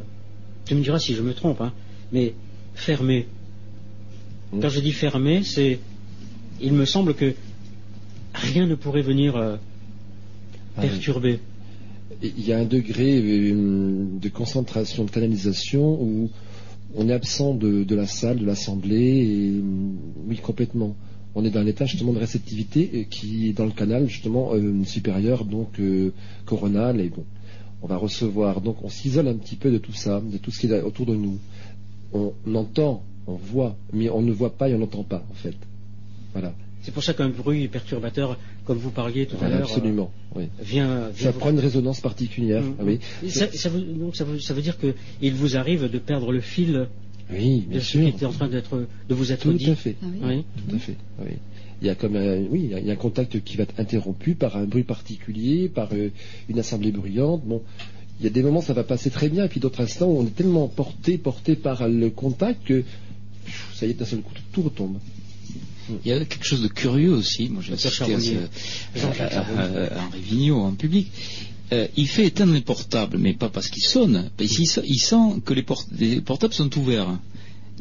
tu 0.66 0.76
me 0.76 0.82
diras 0.84 1.00
si 1.00 1.16
je 1.16 1.22
me 1.22 1.34
trompe, 1.34 1.62
hein, 1.62 1.74
mais 2.12 2.34
fermé. 2.76 3.28
Hum. 4.54 4.62
Quand 4.62 4.70
je 4.70 4.80
dis 4.82 4.92
fermé, 4.92 5.44
c'est, 5.44 5.80
il 6.62 6.74
me 6.74 6.86
semble 6.86 7.14
que 7.14 7.34
rien 8.34 8.66
ne 8.68 8.76
pourrait 8.76 9.02
venir 9.02 9.36
euh, 9.36 9.56
Ah 10.76 10.82
oui. 10.84 10.90
perturber. 10.90 11.40
Il 12.22 12.46
y 12.48 12.52
a 12.54 12.58
un 12.60 12.66
degré 12.66 13.20
euh, 13.20 14.06
de 14.22 14.30
concentration, 14.30 15.04
de 15.06 15.12
canalisation 15.12 16.02
où 16.02 16.30
on 16.96 17.10
est 17.10 17.14
absent 17.14 17.54
de, 17.54 17.96
la 17.96 18.08
salle, 18.08 18.40
de 18.40 18.46
l'assemblée, 18.46 19.26
euh, 19.26 19.62
oui, 20.28 20.38
complètement. 20.38 20.96
On 21.36 21.46
est 21.46 21.52
dans 21.52 21.60
un 21.60 21.68
état 21.68 21.86
justement 21.86 22.14
de 22.14 22.20
réceptivité 22.20 22.90
euh, 22.94 23.04
qui 23.04 23.50
est 23.50 23.54
dans 23.54 23.66
le 23.66 23.72
canal 23.72 24.08
justement 24.08 24.54
euh, 24.54 24.84
supérieur, 24.86 25.46
donc 25.46 25.80
euh, 25.80 26.12
coronal, 26.46 27.00
et 27.00 27.10
bon, 27.10 27.26
on 27.82 27.88
va 27.88 27.98
recevoir. 27.98 28.62
Donc 28.62 28.84
on 28.84 28.90
s'isole 28.90 29.28
un 29.28 29.36
petit 29.36 29.56
peu 29.56 29.72
de 29.72 29.78
tout 29.78 29.94
ça, 29.94 30.22
de 30.22 30.38
tout 30.38 30.52
ce 30.52 30.60
qui 30.60 30.68
est 30.68 30.82
autour 30.82 31.06
de 31.06 31.16
nous. 31.16 31.38
On 32.14 32.34
entend, 32.56 33.04
on 33.28 33.36
voit, 33.36 33.76
mais 33.94 34.10
on 34.10 34.22
ne 34.22 34.32
voit 34.32 34.58
pas 34.58 34.70
et 34.70 34.74
on 34.74 34.80
n'entend 34.80 35.04
pas 35.04 35.24
en 35.30 35.34
fait. 35.34 35.56
Voilà, 36.34 36.54
C'est 36.88 36.94
pour 36.94 37.04
ça 37.04 37.14
qu'un 37.14 37.28
bruit 37.28 37.68
perturbateur, 37.68 38.38
comme 38.64 38.78
vous 38.78 38.92
parliez 38.92 39.26
tout 39.26 39.36
à 39.42 39.50
l'heure, 39.50 39.64
absolument. 39.64 40.10
oui. 40.38 40.44
euh, 40.46 40.64
vient, 40.64 41.10
vient 41.10 41.34
Ça 41.34 41.38
prend 41.38 41.50
une 41.50 41.60
résonance 41.60 42.00
particulière. 42.00 42.64
Ah 42.80 42.84
oui. 42.86 43.00
hum. 43.24 43.30
Ça, 43.30 43.52
ça 43.52 43.68
veut, 43.68 43.82
donc 43.82 44.16
ça, 44.16 44.24
veut, 44.24 44.40
ça 44.40 44.54
veut 44.54 44.62
dire 44.62 44.78
qu'il 44.80 45.34
vous 45.34 45.58
arrive 45.58 45.92
de 45.92 45.98
perdre 46.00 46.32
le 46.32 46.40
fil 46.40 46.88
Oui, 47.30 47.60
de 47.66 47.72
bien 47.72 47.80
ce 47.82 47.86
qui 47.92 47.98
sûr. 47.98 48.08
était 48.08 48.26
en 48.26 48.32
train 48.32 48.48
d'être, 48.48 48.88
de 49.10 49.14
vous 49.14 49.34
être 49.34 49.42
Tout 49.42 49.52
dit. 49.52 49.70
à 49.70 49.76
fait. 49.76 49.96
Ah 50.02 50.06
oui. 50.30 50.46
Tout 50.70 50.76
à 50.78 50.80
fait. 50.80 50.96
Oui. 51.20 51.32
Il 51.82 51.88
y 51.88 51.90
a 51.90 51.96
comme 51.96 52.16
un, 52.16 52.38
oui, 52.50 52.70
il 52.72 52.86
y 52.88 52.90
a- 52.90 52.94
un 52.94 52.96
contact 52.96 53.42
qui 53.44 53.58
va 53.58 53.64
être 53.64 53.78
interrompu 53.78 54.34
par 54.36 54.56
un 54.56 54.64
bruit 54.64 54.84
particulier, 54.84 55.68
par 55.68 55.90
euh, 55.92 56.08
une 56.48 56.58
assemblée 56.60 56.94
bruyante. 56.94 57.44
Bon, 57.46 57.62
il 58.22 58.24
y 58.24 58.28
a 58.28 58.32
des 58.32 58.44
moments 58.44 58.60
où 58.60 58.64
ça 58.64 58.72
va 58.74 58.86
passer 58.86 59.10
très 59.10 59.28
bien, 59.28 59.44
et 59.44 59.50
puis 59.50 59.60
d'autres 59.60 59.82
instants 59.82 60.08
où 60.08 60.20
on 60.22 60.26
est 60.26 60.34
tellement 60.36 60.70
porté, 60.70 61.18
porté 61.18 61.58
par 61.58 61.86
le 61.90 62.10
contact 62.12 62.66
que 62.66 62.86
ça 63.74 63.86
y 63.86 63.90
est, 63.90 63.94
d'un 63.94 64.06
seul 64.06 64.22
coup, 64.22 64.32
tout 64.54 64.62
retombe. 64.62 64.96
Il 66.06 66.10
y 66.10 66.14
a 66.14 66.24
quelque 66.26 66.46
chose 66.46 66.62
de 66.62 66.68
curieux 66.68 67.12
aussi. 67.14 67.50
Moi, 67.50 67.62
j'ai 67.66 67.74
assisté 67.74 68.14
à, 68.14 69.46
Henri 70.04 70.22
Vigneault 70.22 70.62
en 70.62 70.74
public. 70.74 71.08
Euh, 71.74 71.88
il 71.98 72.08
fait 72.08 72.26
éteindre 72.28 72.54
les 72.54 72.62
portables, 72.62 73.18
mais 73.18 73.34
pas 73.34 73.50
parce 73.50 73.68
qu'il 73.70 73.84
sonne. 73.84 74.30
parce 74.38 74.58
il 74.58 75.00
sent 75.00 75.42
que 75.44 75.54
les, 75.54 75.64
port- 75.64 75.86
les 75.98 76.22
portables 76.22 76.54
sont 76.54 76.76
ouverts. 76.78 77.20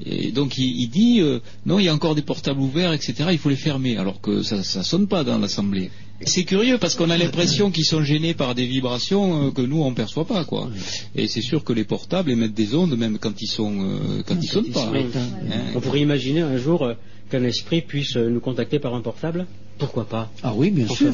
Et 0.05 0.31
donc 0.33 0.59
il, 0.59 0.81
il 0.81 0.89
dit 0.89 1.21
euh, 1.21 1.39
non, 1.65 1.79
il 1.79 1.85
y 1.85 1.89
a 1.89 1.95
encore 1.95 2.15
des 2.15 2.23
portables 2.23 2.61
ouverts, 2.61 2.93
etc. 2.93 3.29
Il 3.33 3.39
faut 3.39 3.49
les 3.49 3.57
fermer, 3.57 3.97
alors 3.97 4.21
que 4.21 4.43
ça, 4.43 4.63
ça 4.63 4.83
sonne 4.83 5.07
pas 5.07 5.25
dans 5.25 5.39
l'assemblée. 5.39 5.91
C'est 6.23 6.45
curieux 6.45 6.79
parce 6.79 6.95
qu'on 6.95 7.11
a 7.11 7.19
l'impression 7.19 7.71
qu'ils 7.71 7.85
sont 7.85 8.03
gênés 8.03 8.33
par 8.35 8.55
des 8.55 8.67
vibrations 8.67 9.47
euh, 9.49 9.51
que 9.51 9.61
nous 9.63 9.83
on 9.83 9.93
perçoit 9.95 10.27
pas 10.27 10.45
quoi. 10.45 10.71
Et 11.15 11.29
c'est 11.29 11.43
sûr 11.43 11.63
que 11.63 11.73
les 11.73 11.85
portables 11.85 12.31
émettent 12.31 12.55
des 12.55 12.75
ondes 12.75 12.97
même 12.97 13.19
quand 13.19 13.41
ils 13.41 13.47
sont 13.47 13.83
euh, 13.83 14.23
quand 14.27 14.37
ils 14.43 14.49
sonnent 14.49 14.71
pas. 14.71 14.91
Hein. 14.95 15.61
On 15.75 15.81
pourrait 15.81 16.01
imaginer 16.01 16.41
un 16.41 16.57
jour 16.57 16.91
qu'un 17.31 17.45
esprit 17.45 17.83
puisse 17.83 18.17
nous 18.17 18.41
contacter 18.41 18.79
par 18.79 18.95
un 18.95 19.01
portable 19.01 19.47
Pourquoi 19.79 20.09
pas 20.09 20.31
Ah 20.43 20.55
oui, 20.55 20.71
bien 20.71 20.89
sûr. 20.89 21.13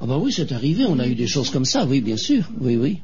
Ah 0.00 0.06
bah 0.06 0.18
oui, 0.18 0.32
c'est 0.32 0.52
arrivé, 0.52 0.84
on 0.86 0.98
a 0.98 1.06
eu 1.06 1.14
des 1.14 1.26
choses 1.26 1.50
comme 1.50 1.64
ça, 1.64 1.86
oui, 1.86 2.00
bien 2.00 2.16
sûr, 2.16 2.50
oui, 2.60 2.76
oui. 2.76 2.98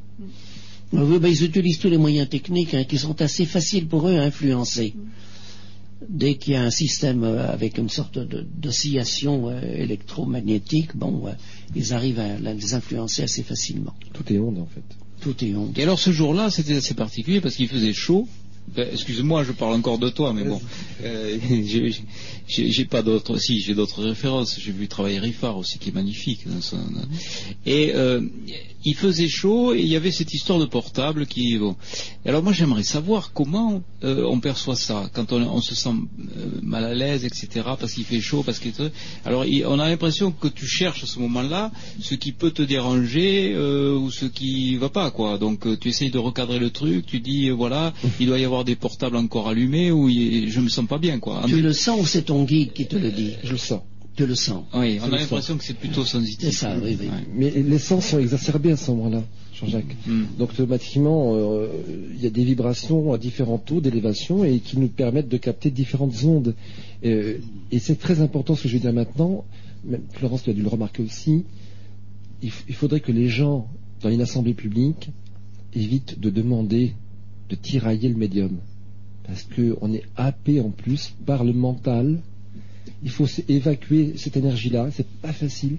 Oui, 0.93 1.19
bah, 1.19 1.29
ils 1.29 1.45
utilisent 1.45 1.79
tous 1.79 1.89
les 1.89 1.99
moyens 1.99 2.29
techniques 2.29 2.75
hein, 2.75 2.85
qui 2.85 2.99
sont 2.99 3.21
assez 3.23 3.45
faciles 3.47 3.87
pour 3.87 4.09
eux 4.09 4.17
à 4.17 4.23
influencer. 4.23 4.95
Dès 6.09 6.35
qu'il 6.35 6.55
y 6.55 6.57
a 6.57 6.63
un 6.63 6.71
système 6.71 7.23
euh, 7.25 7.53
avec 7.53 7.79
une 7.79 7.91
sorte 7.91 8.19
d'oscillation 8.19 9.51
euh, 9.51 9.61
électromagnétique, 9.61 10.97
bon, 10.97 11.27
euh, 11.27 11.33
ils 11.77 11.93
arrivent 11.93 12.19
à 12.19 12.39
les 12.39 12.75
influencer 12.75 13.23
assez 13.23 13.43
facilement. 13.43 13.95
Tout 14.13 14.33
est 14.33 14.39
onde 14.39 14.59
en 14.59 14.67
fait. 14.67 14.83
Tout 15.21 15.45
est 15.45 15.55
honte. 15.55 15.79
Et 15.79 15.83
alors 15.83 15.99
ce 15.99 16.11
jour-là, 16.11 16.51
c'était 16.51 16.77
assez 16.77 16.95
particulier 16.95 17.41
parce 17.41 17.55
qu'il 17.55 17.69
faisait 17.69 17.93
chaud. 17.93 18.27
Ben, 18.77 18.89
Excuse-moi, 18.93 19.43
je 19.45 19.53
parle 19.53 19.75
encore 19.75 19.99
de 19.99 20.09
toi, 20.09 20.33
mais 20.33 20.45
bon, 20.45 20.61
euh, 21.03 21.39
j'ai- 22.49 22.85
pas 22.85 23.03
d'autres. 23.03 23.37
Si, 23.39 23.61
j'ai 23.61 23.75
d'autres 23.75 24.03
références. 24.03 24.59
J'ai 24.61 24.73
vu 24.73 24.87
travailler 24.89 25.19
Riffard 25.19 25.57
aussi, 25.59 25.79
qui 25.79 25.89
est 25.89 25.95
magnifique. 25.95 26.45
Et 27.67 27.93
euh, 27.95 28.21
il 28.85 28.95
faisait 28.95 29.29
chaud 29.29 29.75
et 29.75 29.81
il 29.81 29.87
y 29.89 29.97
avait 29.97 30.11
cette 30.11 30.33
histoire 30.35 30.59
de 30.59 30.65
portable 30.67 31.27
qui. 31.27 31.59
Bon. 31.59 31.77
Alors 32.25 32.43
moi, 32.43 32.53
j'aimerais 32.53 32.83
savoir 32.83 33.33
comment 33.33 33.83
euh, 34.05 34.25
on 34.25 34.41
perçoit 34.41 34.77
ça 34.77 35.11
quand 35.15 35.33
on, 35.33 35.43
on 35.43 35.61
se 35.61 35.75
sent 35.75 35.91
euh, 35.91 36.47
mal 36.63 36.85
à 36.85 36.95
l'aise, 36.95 37.25
etc. 37.25 37.49
Parce 37.79 37.93
qu'il 37.93 38.05
fait 38.05 38.21
chaud, 38.21 38.43
parce 38.43 38.59
que. 38.59 38.69
Alors, 39.25 39.45
il- 39.45 39.67
on 39.67 39.79
a 39.79 39.89
l'impression 39.89 40.31
que 40.33 40.49
tu 40.49 40.67
cherches 40.67 41.05
à 41.05 41.07
ce 41.07 41.19
moment-là 41.19 41.71
ce 42.01 42.15
qui 42.15 42.33
peut 42.33 42.51
te 42.51 42.63
déranger 42.63 43.53
euh, 43.55 43.97
ou 43.97 44.11
ce 44.11 44.27
qui 44.27 44.77
va 44.77 44.89
pas, 44.89 45.11
quoi. 45.11 45.39
Donc, 45.39 45.67
euh, 45.67 45.77
tu 45.77 45.89
essayes 45.89 46.11
de 46.11 46.19
recadrer 46.19 46.59
le 46.59 46.71
truc. 46.71 47.07
Tu 47.07 47.21
dis, 47.21 47.49
euh, 47.49 47.53
voilà, 47.55 47.93
il 48.19 48.27
doit 48.27 48.39
y 48.39 48.45
avoir 48.45 48.65
des 48.65 48.77
portables 48.77 49.17
encore 49.17 49.49
allumés 49.49 49.91
ou 49.91 50.09
il- 50.09 50.51
je 50.51 50.61
me 50.61 50.69
sens 50.69 50.87
pas 50.87 50.99
bien, 50.99 51.19
quoi. 51.19 51.43
Tu 51.47 51.61
le 51.61 51.73
sens 51.73 52.01
ou 52.01 52.07
c'est 52.07 52.23
ton 52.23 52.45
guide 52.45 52.73
qui 52.73 52.87
te 52.87 52.97
le 52.97 53.11
dit? 53.11 53.33
Je 53.45 53.53
le 53.53 53.59
sens. 53.59 53.81
Tu 54.17 54.27
le 54.27 54.35
sens. 54.35 54.65
Oui, 54.75 54.99
on 55.01 55.13
a 55.13 55.19
l'impression 55.19 55.57
que 55.57 55.65
c'est 55.65 55.75
plutôt 55.75 56.05
sensitif. 56.05 56.51
C'est 56.51 56.57
ça, 56.57 56.77
oui, 56.83 56.97
oui. 57.01 57.07
Ouais. 57.07 57.27
Mais 57.35 57.51
les 57.51 57.79
sens 57.79 58.07
sont 58.07 58.19
exacerbés 58.19 58.73
à 58.73 58.77
ce 58.77 58.91
moment-là, 58.91 59.23
Jean-Jacques. 59.55 59.97
Hmm. 60.07 60.25
Donc 60.39 60.51
automatiquement, 60.51 61.35
euh, 61.35 61.69
il 62.15 62.21
y 62.21 62.27
a 62.27 62.31
des 62.31 62.45
vibrations 62.45 63.13
à 63.13 63.19
différents 63.19 63.59
taux 63.59 63.81
d'élévation 63.81 64.45
et 64.45 64.59
qui 64.59 64.79
nous 64.79 64.89
permettent 64.89 65.29
de 65.29 65.37
capter 65.37 65.71
différentes 65.71 66.25
ondes. 66.25 66.55
Euh, 67.05 67.39
et 67.71 67.79
c'est 67.79 67.99
très 67.99 68.21
important 68.21 68.57
ce 68.57 68.65
que 68.65 68.69
je 68.69 68.75
vais 68.75 68.81
dire 68.81 68.93
maintenant. 68.93 69.45
Même 69.85 70.03
Florence, 70.13 70.43
tu 70.43 70.51
as 70.51 70.55
dû 70.55 70.63
le 70.63 70.69
remarquer 70.69 71.03
aussi. 71.03 71.45
Il, 72.43 72.51
il 72.69 72.75
faudrait 72.75 73.01
que 73.01 73.13
les 73.13 73.29
gens, 73.29 73.69
dans 74.03 74.11
une 74.11 74.21
assemblée 74.21 74.55
publique, 74.55 75.11
évitent 75.73 76.19
de 76.19 76.31
demander 76.31 76.95
de 77.49 77.55
tirailler 77.55 78.09
le 78.09 78.17
médium. 78.17 78.59
Parce 79.25 79.45
qu'on 79.45 79.93
est 79.93 80.05
happé 80.17 80.61
en 80.61 80.71
plus 80.71 81.15
par 81.27 81.45
le 81.45 81.53
mental. 81.53 82.19
Il 83.03 83.11
faut 83.11 83.27
évacuer 83.49 84.15
cette 84.17 84.37
énergie-là. 84.37 84.89
C'est 84.93 85.07
pas 85.07 85.33
facile. 85.33 85.77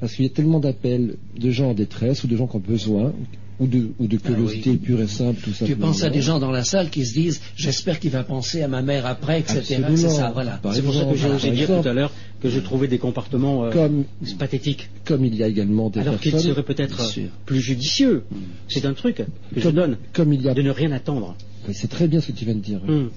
Parce 0.00 0.14
qu'il 0.14 0.26
y 0.26 0.28
a 0.28 0.30
tellement 0.30 0.60
d'appels 0.60 1.16
de 1.38 1.50
gens 1.50 1.70
en 1.70 1.74
détresse 1.74 2.24
ou 2.24 2.26
de 2.26 2.36
gens 2.36 2.46
qui 2.46 2.56
ont 2.56 2.60
besoin, 2.60 3.12
ou 3.58 3.66
de, 3.66 3.90
ou 3.98 4.06
de 4.06 4.16
curiosité 4.16 4.70
oui. 4.70 4.76
pure 4.76 5.00
et 5.00 5.06
simple, 5.06 5.40
tout 5.42 5.52
ça. 5.52 5.64
Tu 5.66 5.76
penses 5.76 6.02
à 6.02 6.10
des 6.10 6.20
gens 6.20 6.38
dans 6.38 6.50
la 6.50 6.64
salle 6.64 6.90
qui 6.90 7.06
se 7.06 7.14
disent 7.14 7.40
j'espère 7.56 8.00
qu'il 8.00 8.10
va 8.10 8.24
penser 8.24 8.62
à 8.62 8.68
ma 8.68 8.82
mère 8.82 9.06
après, 9.06 9.40
etc. 9.40 9.82
C'est 9.94 10.08
ça, 10.08 10.30
voilà. 10.32 10.60
C'est 10.72 10.82
pour 10.82 10.94
ça 10.94 11.04
que 11.04 11.16
j'ai 11.16 11.48
exemple, 11.48 11.82
tout 11.82 11.88
à 11.88 11.92
l'heure 11.92 12.12
que 12.42 12.48
je 12.48 12.58
trouvais 12.58 12.88
des 12.88 12.98
comportements 12.98 13.64
euh, 13.64 13.70
Comme, 13.70 14.04
pathétiques. 14.38 14.90
comme 15.04 15.24
il 15.24 15.36
y 15.36 15.44
a 15.44 15.48
également 15.48 15.90
des 15.90 16.00
Alors 16.00 16.18
qu'il 16.18 16.38
serait 16.38 16.64
peut-être 16.64 17.00
sûr. 17.04 17.28
plus 17.46 17.60
judicieux. 17.60 18.24
C'est 18.68 18.84
un 18.84 18.94
truc 18.94 19.16
que 19.16 19.24
je 19.56 19.62
comme, 19.62 19.74
donne, 19.74 19.96
comme 20.12 20.32
il 20.32 20.42
y 20.42 20.48
a, 20.48 20.54
de 20.54 20.62
ne 20.62 20.70
rien 20.70 20.90
attendre. 20.90 21.36
C'est 21.72 21.88
très 21.88 22.08
bien 22.08 22.20
ce 22.20 22.28
que 22.28 22.32
tu 22.32 22.44
viens 22.44 22.54
de 22.54 22.60
dire. 22.60 22.80
Hum. 22.88 23.10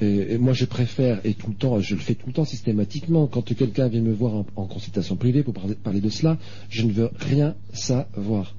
Moi, 0.00 0.52
je 0.52 0.64
préfère, 0.64 1.20
et 1.24 1.34
tout 1.34 1.48
le 1.48 1.54
temps, 1.54 1.80
je 1.80 1.94
le 1.94 2.00
fais 2.00 2.14
tout 2.14 2.26
le 2.26 2.32
temps 2.32 2.44
systématiquement, 2.44 3.26
quand 3.26 3.42
quelqu'un 3.54 3.88
vient 3.88 4.02
me 4.02 4.12
voir 4.12 4.44
en, 4.56 4.66
consultation 4.66 5.16
privée 5.16 5.42
pour 5.42 5.54
parler, 5.54 6.00
de 6.00 6.08
cela, 6.08 6.38
je 6.68 6.82
ne 6.82 6.92
veux 6.92 7.10
rien 7.16 7.54
savoir. 7.72 8.54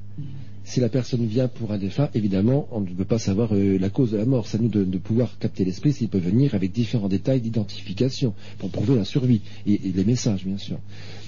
Si 0.64 0.80
la 0.80 0.90
personne 0.90 1.28
vient 1.28 1.48
pour 1.48 1.72
un 1.72 1.78
défunt, 1.78 2.10
évidemment, 2.16 2.68
on 2.72 2.82
ne 2.82 2.90
veut 2.90 3.06
pas 3.06 3.20
savoir 3.20 3.54
euh, 3.54 3.78
la 3.78 3.90
cause 3.90 4.12
de 4.12 4.18
la 4.18 4.26
mort. 4.26 4.48
C'est 4.48 4.58
à 4.58 4.62
nous 4.62 4.68
de, 4.68 4.84
de 4.84 4.98
pouvoir 4.98 5.38
capter 5.38 5.64
l'esprit 5.64 5.94
s'il 5.94 6.10
peut 6.10 6.18
venir 6.18 6.56
avec 6.56 6.72
différents 6.72 7.08
détails 7.08 7.40
d'identification 7.40 8.34
pour 8.58 8.72
prouver 8.72 8.96
la 8.96 9.06
survie 9.06 9.42
et 9.68 9.78
les 9.78 10.04
messages, 10.04 10.44
bien 10.44 10.58
sûr. 10.58 10.80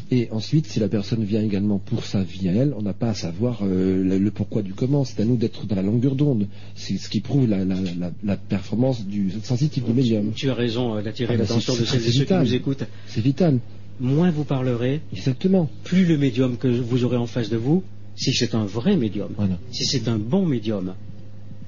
Et 0.10 0.30
ensuite, 0.32 0.68
si 0.68 0.80
la 0.80 0.88
personne 0.88 1.24
vient 1.26 1.41
également 1.41 1.80
pour 1.80 2.05
sa 2.05 2.24
vie 2.24 2.47
à 2.47 2.53
elle, 2.53 2.74
on 2.78 2.82
n'a 2.82 2.93
pas 2.93 3.10
à 3.10 3.14
savoir 3.14 3.60
euh, 3.64 4.01
le, 4.03 4.18
le 4.18 4.32
pourquoi 4.32 4.62
du 4.62 4.74
comment. 4.74 5.03
C'est 5.03 5.20
à 5.22 5.26
nous 5.26 5.36
d'être 5.36 5.66
dans 5.66 5.76
la 5.76 5.82
longueur 5.82 6.16
d'onde. 6.16 6.47
C'est 6.76 6.97
ce 6.97 7.10
qui 7.10 7.20
prouve 7.20 7.47
la, 7.49 7.66
la- 7.66 7.76
la- 7.99 8.12
la 8.24 8.38
performance 8.38 9.05
du 9.05 9.32
sensitif 9.43 9.84
du 9.84 9.91
médium. 9.91 10.32
Tu 10.34 10.49
as 10.49 10.53
raison 10.53 10.95
euh, 10.95 11.01
d'attirer 11.01 11.34
Ah, 11.34 11.38
bah, 11.38 11.43
l'attention 11.43 11.74
de 11.76 11.80
celles 11.84 12.08
et 12.08 12.12
ceux 12.12 12.24
qui 12.26 12.34
nous 12.34 12.53
écoutent. 12.53 12.86
C'est 13.08 13.20
vital. 13.22 13.60
Moins 13.99 14.32
vous 14.32 14.43
parlerez, 14.45 15.01
Exactement. 15.12 15.70
plus 15.84 16.05
le 16.05 16.18
médium 16.18 16.55
que 16.58 16.68
vous 16.68 17.03
aurez 17.03 17.18
en 17.18 17.26
face 17.28 17.49
de 17.49 17.58
vous, 17.58 17.84
si 18.16 18.32
c'est 18.32 18.55
un 18.55 18.64
vrai 18.66 18.95
médium, 18.95 19.30
Voilà. 19.36 19.58
si 19.72 19.86
c'est 19.86 20.08
un 20.08 20.18
bon 20.20 20.45
médium, 20.45 20.93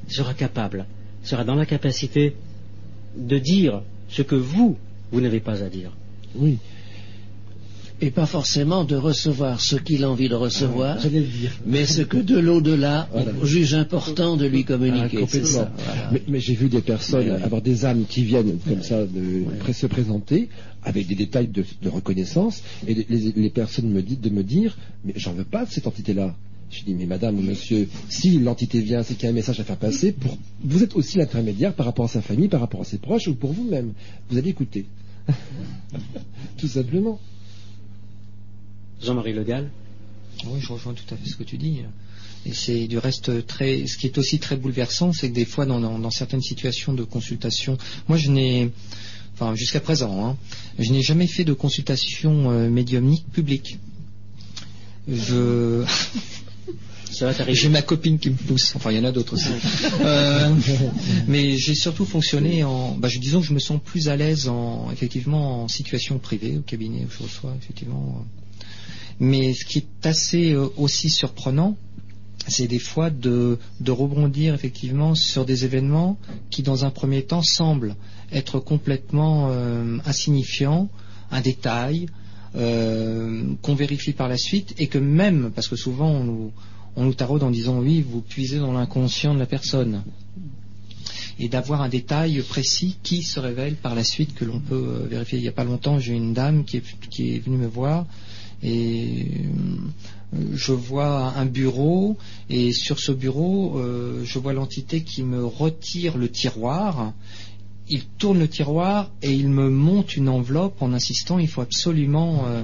sera 0.07 0.33
capable, 0.33 0.85
sera 1.23 1.43
dans 1.43 1.55
la 1.55 1.65
capacité 1.65 2.35
de 3.17 3.37
dire 3.39 3.81
ce 4.07 4.21
que 4.21 4.35
vous, 4.35 4.77
vous 5.11 5.21
n'avez 5.21 5.39
pas 5.39 5.63
à 5.63 5.69
dire. 5.69 5.91
Oui. 6.35 6.57
Et 8.01 8.11
pas 8.11 8.25
forcément 8.25 8.85
de 8.85 8.95
recevoir 8.95 9.59
ce 9.59 9.75
qu'il 9.75 10.03
a 10.05 10.09
envie 10.09 10.29
de 10.29 10.35
recevoir, 10.35 10.97
dire. 10.99 11.51
mais 11.65 11.85
ce 11.85 12.01
que 12.01 12.17
de 12.17 12.37
l'au-delà, 12.39 13.09
Voilà. 13.11 13.31
on 13.41 13.45
juge 13.45 13.73
important 13.73 14.37
de 14.37 14.45
lui 14.45 14.61
Ah, 14.63 14.67
communiquer. 14.67 15.27
ça, 15.27 15.71
voilà. 15.83 16.09
Mais, 16.13 16.21
mais 16.27 16.39
j'ai 16.39 16.53
vu 16.55 16.69
des 16.69 16.81
personnes 16.81 17.29
Oui, 17.29 17.43
avoir 17.43 17.61
des 17.61 17.83
âmes 17.85 18.05
qui 18.07 18.23
viennent 18.23 18.57
comme 18.67 18.81
ça 18.83 19.05
de 19.05 19.43
se 19.73 19.85
présenter 19.87 20.47
avec 20.83 21.07
des 21.07 21.15
détails 21.15 21.47
de, 21.49 21.65
de 21.81 21.89
reconnaissance 21.89 22.63
et 22.87 22.93
les, 22.93 23.49
personnes 23.49 23.89
me 23.89 24.01
disent 24.01 24.21
de 24.21 24.29
me 24.29 24.43
dire 24.43 24.77
mais 25.03 25.13
j'en 25.17 25.33
veux 25.33 25.43
pas 25.43 25.65
de 25.65 25.69
cette 25.71 25.87
entité-là. 25.87 26.35
Je 26.71 26.83
dis 26.83 26.93
mais 26.93 27.05
madame 27.05 27.37
ou 27.37 27.41
monsieur, 27.41 27.89
si 28.09 28.39
l'entité 28.39 28.79
vient, 28.79 29.03
c'est 29.03 29.15
qu'il 29.15 29.23
y 29.23 29.27
a 29.27 29.31
un 29.31 29.33
message 29.33 29.59
à 29.59 29.63
faire 29.63 29.75
passer. 29.77 30.13
Pour, 30.13 30.37
vous 30.63 30.83
êtes 30.83 30.95
aussi 30.95 31.17
l'intermédiaire 31.17 31.73
par 31.73 31.85
rapport 31.87 32.05
à 32.05 32.09
sa 32.09 32.21
famille, 32.21 32.47
par 32.47 32.61
rapport 32.61 32.81
à 32.81 32.85
ses 32.85 32.97
proches 32.99 33.27
ou 33.27 33.35
pour 33.35 33.51
vous-même. 33.51 33.91
Vous 34.29 34.37
allez 34.37 34.49
écouter. 34.51 34.85
Tout 36.57 36.67
simplement. 36.67 37.19
Jean-Marie 39.01 39.33
Le 39.33 39.43
Gall, 39.43 39.69
Oui, 40.45 40.59
je 40.61 40.71
rejoins 40.71 40.93
tout 40.93 41.13
à 41.13 41.17
fait 41.17 41.29
ce 41.29 41.35
que 41.35 41.43
tu 41.43 41.57
dis. 41.57 41.81
Et 42.45 42.53
c'est 42.53 42.87
du 42.87 42.97
reste 42.97 43.45
très. 43.47 43.85
Ce 43.87 43.97
qui 43.97 44.07
est 44.07 44.17
aussi 44.17 44.39
très 44.39 44.55
bouleversant, 44.55 45.11
c'est 45.13 45.29
que 45.29 45.35
des 45.35 45.45
fois, 45.45 45.65
dans, 45.65 45.79
dans- 45.79 45.99
dans 45.99 46.11
certaines 46.11 46.41
situations 46.41 46.93
de 46.93 47.03
consultation, 47.03 47.77
moi, 48.07 48.17
je 48.17 48.31
n'ai, 48.31 48.71
enfin, 49.33 49.55
jusqu'à 49.55 49.81
présent, 49.81 50.25
hein, 50.25 50.37
je 50.77 50.91
n'ai 50.91 51.01
jamais 51.01 51.27
fait 51.27 51.43
de 51.43 51.53
consultation 51.53 52.51
euh, 52.51 52.69
médiumnique 52.69 53.25
publique. 53.33 53.77
Je, 55.07 55.83
j'ai 57.49 57.69
ma 57.69 57.81
copine 57.81 58.19
qui 58.19 58.29
me 58.29 58.35
pousse. 58.37 58.73
Enfin, 58.75 58.91
il 58.91 58.97
y 58.97 58.99
en 58.99 59.03
a 59.05 59.11
d'autres 59.11 59.33
aussi. 59.33 59.49
Euh, 60.01 60.53
mais 61.27 61.57
j'ai 61.57 61.75
surtout 61.75 62.05
fonctionné 62.05 62.63
en. 62.63 62.95
Bah, 62.95 63.09
je 63.09 63.19
disons 63.19 63.41
que 63.41 63.47
je 63.47 63.53
me 63.53 63.59
sens 63.59 63.81
plus 63.83 64.07
à 64.07 64.15
l'aise 64.15 64.47
en 64.47 64.89
effectivement 64.91 65.63
en 65.63 65.67
situation 65.67 66.19
privée 66.19 66.57
au 66.57 66.61
cabinet 66.61 67.05
où 67.05 67.11
je 67.17 67.23
reçois 67.23 67.53
effectivement. 67.61 68.23
Mais 69.19 69.53
ce 69.53 69.65
qui 69.65 69.79
est 69.79 70.05
assez 70.05 70.53
euh, 70.53 70.67
aussi 70.77 71.09
surprenant, 71.09 71.75
c'est 72.47 72.67
des 72.67 72.79
fois 72.79 73.09
de, 73.09 73.57
de 73.79 73.91
rebondir 73.91 74.53
effectivement 74.53 75.15
sur 75.15 75.45
des 75.45 75.65
événements 75.65 76.17
qui, 76.49 76.63
dans 76.63 76.85
un 76.85 76.89
premier 76.89 77.23
temps, 77.23 77.41
semblent 77.43 77.95
être 78.31 78.59
complètement 78.59 79.49
euh, 79.51 79.97
insignifiants, 80.05 80.89
un 81.31 81.41
détail, 81.41 82.07
euh, 82.55 83.43
qu'on 83.61 83.75
vérifie 83.75 84.13
par 84.13 84.27
la 84.27 84.37
suite, 84.37 84.73
et 84.77 84.87
que 84.87 84.97
même, 84.97 85.51
parce 85.53 85.67
que 85.67 85.75
souvent 85.75 86.09
on 86.09 86.23
nous, 86.23 86.51
on 86.95 87.03
nous 87.03 87.13
taraude 87.13 87.43
en 87.43 87.51
disant 87.51 87.79
oui, 87.79 88.01
vous 88.01 88.21
puisez 88.21 88.57
dans 88.57 88.73
l'inconscient 88.73 89.33
de 89.33 89.39
la 89.39 89.45
personne, 89.45 90.03
et 91.37 91.47
d'avoir 91.47 91.81
un 91.81 91.89
détail 91.89 92.41
précis 92.41 92.97
qui 93.03 93.23
se 93.23 93.39
révèle 93.39 93.75
par 93.75 93.95
la 93.95 94.03
suite 94.03 94.33
que 94.33 94.45
l'on 94.45 94.59
peut 94.59 94.75
euh, 94.75 95.07
vérifier. 95.07 95.37
Il 95.37 95.43
n'y 95.43 95.47
a 95.47 95.53
pas 95.53 95.63
longtemps, 95.63 95.99
j'ai 95.99 96.13
une 96.13 96.33
dame 96.33 96.65
qui 96.65 96.77
est, 96.77 96.83
qui 97.09 97.35
est 97.35 97.39
venue 97.39 97.57
me 97.57 97.67
voir 97.67 98.05
et 98.61 99.25
euh, 100.35 100.37
je 100.53 100.73
vois 100.73 101.33
un 101.35 101.45
bureau 101.45 102.17
et 102.49 102.71
sur 102.71 102.99
ce 102.99 103.11
bureau, 103.11 103.79
euh, 103.79 104.23
je 104.25 104.39
vois 104.39 104.53
l'entité 104.53 105.01
qui 105.01 105.23
me 105.23 105.45
retire 105.45 106.17
le 106.17 106.29
tiroir. 106.29 107.13
Il 107.87 108.05
tourne 108.05 108.39
le 108.39 108.47
tiroir 108.47 109.09
et 109.23 109.33
il 109.33 109.49
me 109.49 109.69
monte 109.69 110.15
une 110.15 110.29
enveloppe 110.29 110.81
en 110.81 110.93
insistant 110.93 111.39
il 111.39 111.47
faut 111.47 111.61
absolument, 111.61 112.45
euh, 112.47 112.63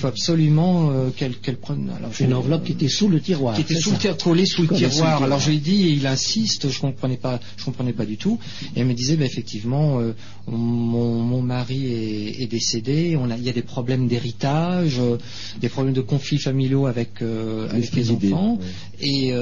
faut 0.00 0.06
absolument 0.08 0.90
euh, 0.90 1.10
qu'elle 1.16 1.36
qu'elle 1.36 1.56
prenne. 1.58 1.90
Alors, 1.96 2.10
Une 2.20 2.34
enveloppe 2.34 2.64
qui 2.64 2.72
était 2.72 2.88
sous 2.88 3.08
le 3.08 3.20
tiroir. 3.20 3.54
qui 3.54 3.62
était 3.62 3.74
sous 3.80 3.90
le 3.92 3.98
tiroir, 3.98 4.16
collée 4.18 4.46
sous 4.46 4.62
le 4.62 4.68
Collée 4.68 4.80
sous 4.80 4.86
le 4.86 4.90
tiroir. 4.94 5.22
Alors 5.22 5.38
je 5.40 5.50
lui 5.50 5.56
ai 5.56 5.60
dit, 5.60 5.82
et 5.88 5.90
il 5.92 6.06
insiste, 6.06 6.68
je 6.70 6.80
comprenais 6.80 7.16
pas, 7.16 7.38
je 7.56 7.64
comprenais 7.64 7.92
pas 7.92 8.04
du 8.06 8.16
tout. 8.16 8.38
Et 8.74 8.80
elle 8.80 8.86
me 8.86 8.94
disait, 8.94 9.16
bah, 9.16 9.24
effectivement, 9.24 10.00
euh, 10.00 10.12
on- 10.46 10.56
mon, 10.56 11.14
mon 11.22 11.42
mari 11.42 11.86
est, 11.86 12.42
est 12.42 12.46
décédé, 12.46 13.16
on 13.20 13.30
a, 13.30 13.36
il 13.36 13.44
y 13.44 13.48
a 13.48 13.52
des 13.52 13.62
problèmes 13.62 14.08
d'héritage, 14.08 14.96
euh, 14.98 15.16
des 15.60 15.68
problèmes 15.68 15.94
de 15.94 16.00
conflits 16.00 16.38
familiaux 16.38 16.86
avec 16.86 17.22
euh, 17.22 17.68
avec 17.70 17.94
les 17.94 18.10
enfants. 18.10 18.58
ouais. 18.60 19.06
Et 19.06 19.32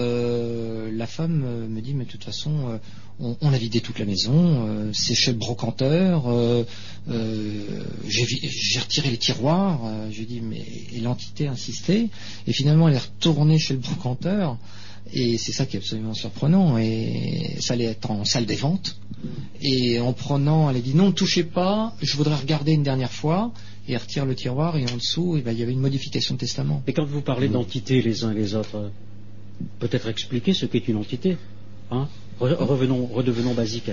la 0.92 1.06
femme 1.06 1.44
me 1.68 1.80
dit, 1.80 1.94
mais 1.94 2.04
de 2.04 2.10
toute 2.10 2.24
façon, 2.24 2.78
on, 3.20 3.52
a 3.52 3.58
vidé 3.58 3.80
toute 3.80 3.98
la 3.98 4.04
maison, 4.04 4.66
euh, 4.66 4.90
c'est 4.92 5.14
chez 5.14 5.32
le 5.32 5.38
brocanteur, 5.38 6.28
euh, 6.28 6.64
euh, 7.10 7.82
j'ai 8.06 8.24
j'ai 8.26 8.78
retiré 8.78 9.10
les 9.10 9.16
tiroirs, 9.16 9.80
lui 10.16 10.26
dis, 10.26 10.40
mais 10.40 10.64
et 10.92 11.00
l'entité 11.00 11.48
insistait, 11.48 12.08
et 12.46 12.52
finalement 12.52 12.88
elle 12.88 12.94
est 12.94 12.98
retournée 12.98 13.58
chez 13.58 13.74
le 13.74 13.80
brocanteur, 13.80 14.56
et 15.12 15.36
c'est 15.38 15.52
ça 15.52 15.66
qui 15.66 15.76
est 15.76 15.80
absolument 15.80 16.14
surprenant, 16.14 16.78
et 16.78 17.56
ça 17.60 17.74
allait 17.74 17.86
être 17.86 18.10
en 18.10 18.24
salle 18.24 18.46
des 18.46 18.56
ventes, 18.56 18.96
et 19.60 19.98
en 19.98 20.12
prenant, 20.12 20.70
elle 20.70 20.76
a 20.76 20.80
dit, 20.80 20.94
non, 20.94 21.06
ne 21.06 21.12
touchez 21.12 21.42
pas, 21.42 21.94
je 22.00 22.16
voudrais 22.16 22.36
regarder 22.36 22.72
une 22.72 22.84
dernière 22.84 23.12
fois, 23.12 23.52
et 23.88 23.96
retire 23.96 24.26
le 24.26 24.34
tiroir, 24.34 24.76
et 24.76 24.84
en 24.92 24.96
dessous, 24.96 25.36
eh 25.38 25.40
ben, 25.40 25.52
il 25.52 25.58
y 25.58 25.62
avait 25.62 25.72
une 25.72 25.80
modification 25.80 26.34
de 26.34 26.40
testament. 26.40 26.82
Et 26.86 26.92
quand 26.92 27.06
vous 27.06 27.22
parlez 27.22 27.48
d'entités 27.48 28.02
les 28.02 28.22
uns 28.22 28.32
et 28.32 28.34
les 28.34 28.54
autres, 28.54 28.92
peut-être 29.78 30.08
expliquer 30.08 30.52
ce 30.52 30.66
qu'est 30.66 30.86
une 30.88 30.96
entité. 30.96 31.36
Hein? 31.90 32.06
Revenons, 32.40 33.06
redevenons 33.06 33.54
basiques. 33.54 33.90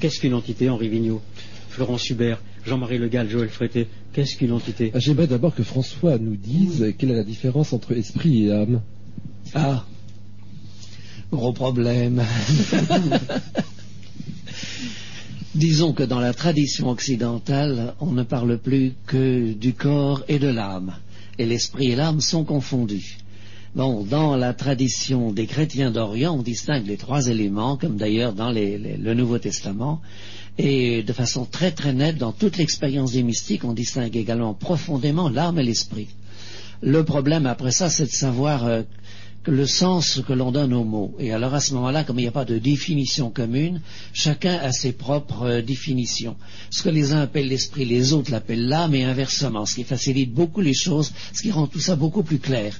Qu'est-ce 0.00 0.20
qu'une 0.20 0.34
entité, 0.34 0.68
Henri 0.68 0.88
Vigneault? 0.88 1.22
Florence 1.70 2.08
Hubert, 2.10 2.40
Jean-Marie 2.66 2.98
Le 2.98 3.08
Gall, 3.08 3.28
Joël 3.28 3.48
Frété, 3.48 3.86
qu'est-ce 4.12 4.36
qu'une 4.36 4.52
entité? 4.52 4.90
Ah, 4.94 4.98
J'aimerais 4.98 5.26
d'abord 5.26 5.54
que 5.54 5.62
François 5.62 6.18
nous 6.18 6.36
dise 6.36 6.94
quelle 6.98 7.12
est 7.12 7.16
la 7.16 7.24
différence 7.24 7.72
entre 7.72 7.92
esprit 7.92 8.46
et 8.46 8.52
âme. 8.52 8.82
Ah, 9.54 9.84
gros 11.32 11.52
problème. 11.52 12.22
Disons 15.54 15.92
que 15.92 16.02
dans 16.02 16.20
la 16.20 16.34
tradition 16.34 16.88
occidentale, 16.90 17.94
on 18.00 18.12
ne 18.12 18.22
parle 18.22 18.58
plus 18.58 18.92
que 19.06 19.52
du 19.52 19.72
corps 19.72 20.22
et 20.28 20.38
de 20.38 20.48
l'âme. 20.48 20.96
Et 21.38 21.46
l'esprit 21.46 21.92
et 21.92 21.96
l'âme 21.96 22.20
sont 22.20 22.44
confondus. 22.44 23.18
Bon, 23.78 24.02
dans 24.02 24.34
la 24.34 24.54
tradition 24.54 25.30
des 25.30 25.46
chrétiens 25.46 25.92
d'Orient, 25.92 26.34
on 26.34 26.42
distingue 26.42 26.84
les 26.88 26.96
trois 26.96 27.28
éléments, 27.28 27.76
comme 27.76 27.96
d'ailleurs 27.96 28.32
dans 28.32 28.50
le 28.50 29.14
Nouveau 29.14 29.38
Testament. 29.38 30.00
Et 30.58 31.04
de 31.04 31.12
façon 31.12 31.44
très 31.44 31.70
très 31.70 31.92
nette, 31.92 32.18
dans 32.18 32.32
toute 32.32 32.56
l'expérience 32.56 33.12
des 33.12 33.22
mystiques, 33.22 33.62
on 33.62 33.74
distingue 33.74 34.16
également 34.16 34.52
profondément 34.52 35.28
l'âme 35.28 35.60
et 35.60 35.62
l'esprit. 35.62 36.08
Le 36.82 37.04
problème 37.04 37.46
après 37.46 37.70
ça, 37.70 37.88
c'est 37.88 38.06
de 38.06 38.10
savoir 38.10 38.66
euh, 38.66 38.82
le 39.46 39.66
sens 39.66 40.20
que 40.26 40.32
l'on 40.32 40.52
donne 40.52 40.74
aux 40.74 40.84
mots. 40.84 41.14
Et 41.18 41.32
alors 41.32 41.54
à 41.54 41.60
ce 41.60 41.72
moment-là, 41.74 42.04
comme 42.04 42.18
il 42.18 42.22
n'y 42.22 42.28
a 42.28 42.32
pas 42.32 42.44
de 42.44 42.58
définition 42.58 43.30
commune, 43.30 43.80
chacun 44.12 44.54
a 44.54 44.72
ses 44.72 44.92
propres 44.92 45.42
euh, 45.44 45.62
définitions. 45.62 46.36
Ce 46.70 46.82
que 46.82 46.88
les 46.88 47.12
uns 47.12 47.22
appellent 47.22 47.48
l'esprit, 47.48 47.84
les 47.84 48.12
autres 48.12 48.30
l'appellent 48.30 48.68
l'âme 48.68 48.94
et 48.94 49.04
inversement, 49.04 49.66
ce 49.66 49.76
qui 49.76 49.84
facilite 49.84 50.32
beaucoup 50.32 50.60
les 50.60 50.74
choses, 50.74 51.12
ce 51.32 51.42
qui 51.42 51.50
rend 51.50 51.66
tout 51.66 51.80
ça 51.80 51.96
beaucoup 51.96 52.22
plus 52.22 52.38
clair. 52.38 52.74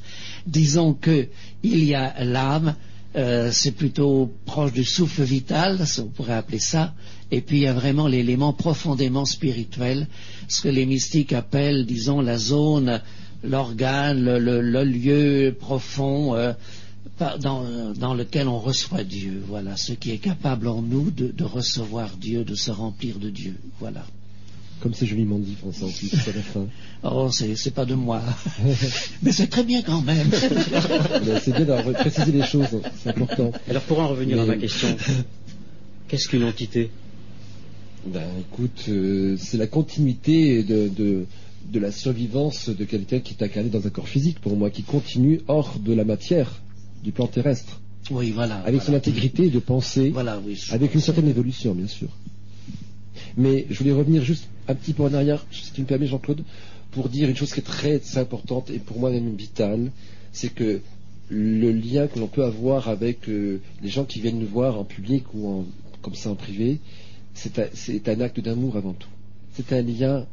Disons 0.49 0.95
que 0.95 1.29
il 1.63 1.85
y 1.85 1.95
a 1.95 2.25
l'âme, 2.25 2.75
euh, 3.17 3.51
c'est 3.53 3.73
plutôt 3.73 4.33
proche 4.47 4.73
du 4.73 4.85
souffle 4.85 5.23
vital, 5.23 5.85
on 5.99 6.07
pourrait 6.07 6.35
appeler 6.35 6.59
ça, 6.59 6.95
et 7.31 7.41
puis 7.41 7.59
il 7.59 7.63
y 7.63 7.67
a 7.67 7.73
vraiment 7.73 8.07
l'élément 8.07 8.53
profondément 8.53 9.25
spirituel, 9.25 10.07
ce 10.49 10.63
que 10.63 10.69
les 10.69 10.87
mystiques 10.87 11.33
appellent, 11.33 11.85
disons, 11.85 12.21
la 12.21 12.39
zone, 12.39 13.01
l'organe, 13.45 14.23
le, 14.23 14.85
lieu 14.85 15.55
profond 15.59 16.35
euh, 16.35 16.53
dans 17.39 18.15
lequel 18.15 18.49
on 18.49 18.59
reçoit 18.59 19.05
Dieu. 19.05 19.43
Voilà, 19.47 19.77
ce 19.77 19.93
qui 19.93 20.11
est 20.13 20.19
capable 20.19 20.69
en 20.69 20.81
nous 20.81 21.11
de, 21.11 21.29
de 21.29 21.45
recevoir 21.45 22.17
Dieu, 22.17 22.45
de 22.45 22.55
se 22.55 22.71
remplir 22.71 23.19
de 23.19 23.31
Dieu. 23.31 23.57
Voilà. 23.81 24.05
Comme 24.81 24.95
c'est 24.95 25.07
joliment 25.07 25.39
dit, 25.39 25.55
François, 25.59 25.89
en 25.89 25.91
plus, 25.91 26.12
à 26.14 26.33
la 26.35 26.43
fin. 26.43 26.66
Oh, 27.05 27.29
c'est 27.33 27.55
c'est 27.57 27.70
pas 27.72 27.85
de 27.85 27.95
moi, 27.95 28.20
mais 29.22 29.31
c'est 29.33 29.47
très 29.47 29.62
bien 29.62 29.83
quand 29.83 30.03
même. 30.03 30.29
C'est 31.43 31.53
bien 31.55 31.64
d'avoir 31.64 31.95
précisé 31.95 32.33
les 32.33 32.43
choses, 32.45 32.81
c'est 33.01 33.11
important. 33.11 33.53
Alors 33.70 33.83
pour 33.83 34.01
en 34.01 34.09
revenir 34.09 34.41
à 34.41 34.45
ma 34.45 34.57
question, 34.57 34.89
qu'est-ce 36.09 36.29
qu'une 36.29 36.43
entité? 36.43 36.91
Ben, 38.07 38.26
écoute, 38.41 38.87
euh, 38.89 39.37
c'est 39.39 39.59
la 39.59 39.68
continuité 39.68 40.64
de, 40.64 40.89
de, 40.89 41.26
de 41.72 41.79
la 41.79 41.93
survivance 41.93 42.68
de 42.68 42.85
quelqu'un 42.85 43.20
qui 43.20 43.35
est 43.35 43.45
incarné 43.45 43.68
dans 43.70 43.87
un 43.87 43.91
corps 43.91 44.09
physique, 44.09 44.41
pour 44.41 44.57
moi, 44.57 44.70
qui 44.70 44.83
continue 44.83 45.41
hors 45.47 45.79
de 45.79 45.93
la 45.93 46.05
matière, 46.05 46.61
du 47.05 47.12
plan 47.12 47.29
terrestre, 47.29 47.81
Oui, 48.11 48.33
voilà. 48.33 48.57
avec 48.64 48.83
son 48.83 48.95
intégrité 48.95 49.51
de 49.51 49.59
pensée, 49.61 50.11
Voilà, 50.11 50.41
oui. 50.45 50.59
avec 50.70 50.95
une 50.97 51.01
certaine 51.01 51.29
évolution, 51.29 51.74
bien 51.74 51.87
sûr. 51.89 52.09
Mais 53.39 53.66
je 53.70 53.78
voulais 53.78 53.93
revenir 53.93 54.22
juste 54.24 54.49
un 54.66 54.74
petit 54.74 54.93
peu 54.93 55.05
en 55.05 55.14
arrière, 55.14 55.47
si 55.53 55.72
tu 55.72 55.80
me 55.80 55.86
permets, 55.86 56.09
Jean-Claude, 56.09 56.43
pour 56.91 57.09
dire 57.09 57.28
une 57.28 57.36
chose 57.36 57.53
qui 57.55 57.61
est 57.61 57.62
très, 57.62 58.01
importante 58.18 58.68
et 58.70 58.80
pour 58.80 58.99
moi 58.99 59.11
même 59.11 59.36
vitale, 59.36 59.93
c'est 60.32 60.53
que 60.53 60.80
le 61.30 61.70
lien 61.72 62.09
que 62.09 62.18
l'on 62.18 62.26
peut 62.26 62.45
avoir 62.45 62.89
avec 62.89 63.28
euh, 63.28 63.61
les 63.80 63.89
gens 63.89 64.05
qui 64.05 64.20
viennent 64.20 64.41
nous 64.41 64.47
voir 64.49 64.78
en 64.78 64.84
public 64.84 65.24
ou 65.34 65.47
en, 65.49 65.66
comme 66.03 66.16
ça 66.16 66.30
en 66.30 66.34
privé, 66.34 66.80
c'est 67.34 68.09
un, 68.09 68.20
acte 68.20 68.41
d'amour 68.41 68.76
avant 68.76 68.93
tout. 68.93 69.09
C'est 69.53 69.72
un 69.72 69.82
lien, 69.82 70.26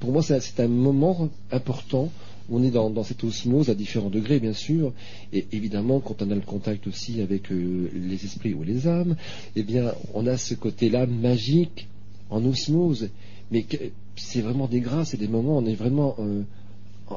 pour 0.00 0.10
moi 0.10 0.22
c'est 0.22 0.58
un- 0.60 0.68
moment 0.68 1.28
important 1.52 2.10
on 2.50 2.62
est 2.62 2.70
dans, 2.70 2.90
dans 2.90 3.04
cette 3.04 3.24
osmose 3.24 3.70
à 3.70 3.74
différents 3.74 4.10
degrés 4.10 4.38
bien 4.38 4.52
sûr, 4.52 4.92
et 5.32 5.46
évidemment 5.52 6.00
quand 6.00 6.20
on 6.20 6.30
a 6.30 6.34
le 6.34 6.42
contact 6.42 6.86
aussi 6.86 7.20
avec 7.22 7.50
euh, 7.52 7.88
les 7.94 8.24
esprits 8.24 8.52
ou 8.54 8.62
les 8.64 8.86
âmes, 8.86 9.16
eh 9.56 9.62
bien 9.62 9.94
on 10.12 10.26
a 10.26 10.36
ce 10.36 10.54
côté-là 10.54 11.06
magique 11.06 11.86
en 12.30 12.44
osmose, 12.44 13.10
mais 13.50 13.62
que- 13.62 13.76
c'est 14.16 14.40
vraiment 14.40 14.66
des 14.68 14.80
grâces 14.80 15.14
et 15.14 15.16
des 15.16 15.28
moments, 15.28 15.58
on 15.58 15.66
est 15.66 15.74
vraiment 15.74 16.16
euh, 16.18 16.42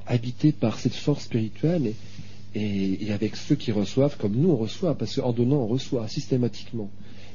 habité 0.07 0.51
par 0.51 0.79
cette 0.79 0.93
force 0.95 1.23
spirituelle 1.25 1.93
et, 2.55 2.59
et- 2.61 3.05
et 3.05 3.11
avec 3.13 3.35
ceux 3.35 3.55
qui 3.55 3.71
reçoivent 3.71 4.17
comme 4.17 4.35
nous 4.35 4.49
on 4.49 4.57
reçoit, 4.57 4.95
parce 4.97 5.15
qu'en 5.15 5.31
donnant 5.31 5.57
on 5.57 5.67
reçoit 5.67 6.07
systématiquement. 6.07 6.89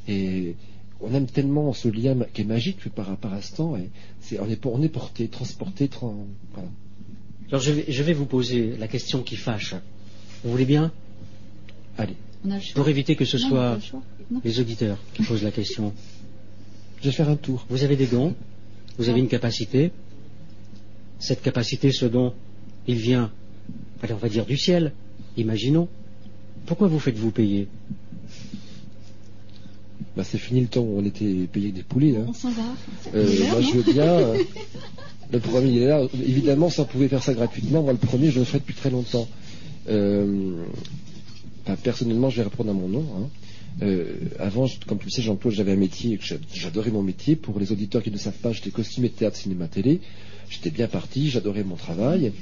Et 0.09 0.55
on 1.01 1.15
aime 1.15 1.27
tellement 1.27 1.73
ce 1.73 1.89
lien 1.89 2.17
qui 2.35 2.43
est 2.43 2.45
magique 2.45 2.89
par, 2.91 3.17
par 3.17 3.35
instant, 3.35 3.77
et 3.77 3.89
c'est, 4.21 4.39
on, 4.41 4.49
est, 4.49 4.65
on 4.67 4.83
est 4.83 4.89
porté, 4.89 5.29
transporté, 5.29 5.89
voilà. 6.53 6.69
Alors 7.49 7.61
je 7.61 7.73
vais, 7.73 7.85
je 7.89 8.03
vais 8.03 8.13
vous 8.15 8.27
poser 8.27 8.77
la 8.79 8.89
question 8.89 9.23
qui 9.23 9.37
fâche. 9.37 9.75
Vous 10.43 10.51
voulez 10.51 10.65
bien? 10.65 10.91
Allez, 11.99 12.15
On 12.45 12.51
a 12.51 12.55
le 12.57 12.61
choix. 12.61 12.75
Pour 12.75 12.89
éviter 12.89 13.15
que 13.17 13.25
ce 13.25 13.37
Non, 13.37 13.49
soit 13.49 13.79
les 14.45 14.61
auditeurs 14.61 14.99
qui 15.15 15.23
posent 15.23 15.43
la 15.43 15.51
question. 15.51 15.93
Je 17.03 17.09
vais 17.09 17.13
faire 17.13 17.29
un 17.29 17.37
tour. 17.37 17.67
Vous 17.69 17.83
avez 17.85 17.97
des 17.97 18.07
dons, 18.07 18.35
vous 18.99 19.09
avez 19.09 19.21
une 19.21 19.29
capacité. 19.29 19.91
Cette 21.19 21.43
capacité, 21.43 21.93
ce 21.93 22.07
don, 22.07 22.33
il 22.89 22.97
vient, 22.97 23.31
allez, 24.03 24.13
on 24.15 24.17
va 24.19 24.29
dire 24.29 24.47
du 24.47 24.57
ciel, 24.57 24.93
imaginons. 25.37 25.89
Pourquoi 26.67 26.89
vous 26.89 26.99
faites-vous 26.99 27.31
payer? 27.31 27.69
Bah, 30.17 30.25
c'est 30.25 30.39
fini 30.39 30.61
le 30.61 30.67
temps 30.67 30.81
où 30.83 30.99
on 30.99 31.05
était 31.05 31.47
payé 31.53 31.73
des 31.73 31.83
poulets. 31.83 32.17
Hein. 32.17 32.27
On 32.29 32.33
s'en 32.33 32.51
va. 32.51 32.63
Euh, 33.15 33.27
moi, 33.51 33.61
non 33.61 33.63
je 33.63 33.73
veux 33.79 33.93
bien. 33.93 34.05
euh, 34.05 34.39
le 35.33 35.39
premier, 35.41 35.71
il 35.73 35.83
est 35.83 35.87
là. 35.87 36.03
Évidemment, 36.15 36.69
si 36.71 36.81
on 36.81 36.85
pouvait 36.85 37.09
faire 37.09 37.23
ça 37.23 37.33
gratuitement, 37.35 37.83
moi, 37.83 37.93
le 37.93 37.99
premier, 37.99 38.31
je 38.31 38.39
le 38.41 38.45
ferais 38.45 38.59
depuis 38.59 38.75
très 38.75 38.91
longtemps. 38.91 39.27
Euh, 39.89 40.65
enfin, 41.65 41.77
personnellement, 41.83 42.29
je 42.31 42.37
vais 42.39 42.43
répondre 42.43 42.71
à 42.71 42.75
mon 42.75 42.89
nom. 42.89 43.05
hein. 43.17 43.29
Euh, 43.81 44.15
avant, 44.39 44.67
comme 44.87 44.99
tu 44.99 45.07
le 45.07 45.11
sais, 45.11 45.23
Jean-Claude, 45.23 45.55
j'avais 45.55 45.73
un 45.73 45.77
métier, 45.77 46.19
j'adorais 46.53 46.91
mon 46.91 47.03
métier. 47.03 47.37
Pour 47.37 47.59
les 47.59 47.73
auditeurs 47.73 48.03
qui 48.03 48.11
ne 48.11 48.19
savent 48.19 48.39
pas, 48.39 48.53
j'étais 48.53 48.71
costumier 48.71 49.09
de 49.09 49.15
théâtre, 49.15 49.37
cinéma, 49.37 49.69
télé. 49.69 50.01
J'étais 50.51 50.71
bien 50.71 50.87
parti, 50.89 51.31
j'adorais 51.31 51.65
mon 51.65 51.77
travail. 51.77 52.33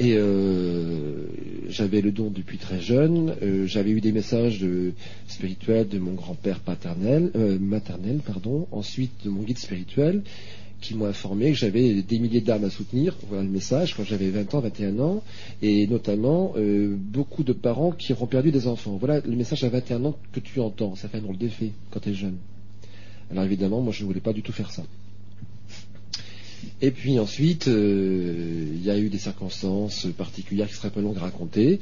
Et 0.00 0.14
euh, 0.16 1.26
j'avais 1.68 2.00
le 2.00 2.10
don 2.10 2.28
depuis 2.28 2.58
très 2.58 2.80
jeune. 2.80 3.34
Euh, 3.42 3.66
j'avais 3.66 3.90
eu 3.90 4.00
des 4.00 4.10
messages 4.10 4.58
de- 4.58 4.92
spirituels 5.28 5.88
de 5.88 5.98
mon 5.98 6.14
grand-père 6.14 6.58
paternel, 6.58 7.30
maternel, 7.60 8.20
pardon. 8.26 8.66
Ensuite 8.72 9.12
de 9.24 9.30
mon 9.30 9.42
guide 9.42 9.58
spirituel, 9.58 10.22
qui 10.84 10.94
m'ont 10.94 11.06
informé 11.06 11.50
que 11.50 11.56
j'avais 11.56 12.02
des 12.02 12.18
milliers 12.18 12.42
d'âmes 12.42 12.64
à 12.64 12.70
soutenir. 12.70 13.16
Voilà 13.28 13.42
le 13.42 13.48
message 13.48 13.94
quand 13.96 14.04
j'avais 14.04 14.28
20 14.28 14.54
ans, 14.54 14.60
21 14.60 14.98
ans, 15.00 15.22
et 15.62 15.86
notamment 15.86 16.52
euh, 16.56 16.94
beaucoup 16.98 17.42
de 17.42 17.54
parents 17.54 17.90
qui 17.90 18.12
auront 18.12 18.26
perdu 18.26 18.52
des 18.52 18.66
enfants. 18.68 18.96
Voilà 19.00 19.20
le 19.20 19.34
message 19.34 19.64
à 19.64 19.70
21 19.70 20.04
ans 20.04 20.16
que 20.32 20.40
tu 20.40 20.60
entends. 20.60 20.94
Ça 20.94 21.08
fait 21.08 21.18
un 21.18 21.22
drôle 21.22 21.38
d'effet 21.38 21.70
quand 21.90 22.00
tu 22.00 22.10
es 22.10 22.14
jeune. 22.14 22.36
Alors 23.30 23.44
évidemment, 23.44 23.80
moi 23.80 23.92
je 23.92 24.02
ne 24.02 24.08
voulais 24.08 24.20
pas 24.20 24.34
du 24.34 24.42
tout 24.42 24.52
faire 24.52 24.70
ça. 24.70 24.82
Et 26.80 26.90
puis 26.90 27.18
ensuite, 27.18 27.68
euh, 27.68 28.66
il 28.74 28.84
y 28.84 28.90
a 28.90 28.98
eu 28.98 29.08
des 29.08 29.18
circonstances 29.18 30.06
particulières 30.16 30.68
qui 30.68 30.74
seraient 30.74 30.90
peu 30.90 31.00
longues 31.00 31.16
à 31.18 31.20
raconter. 31.20 31.80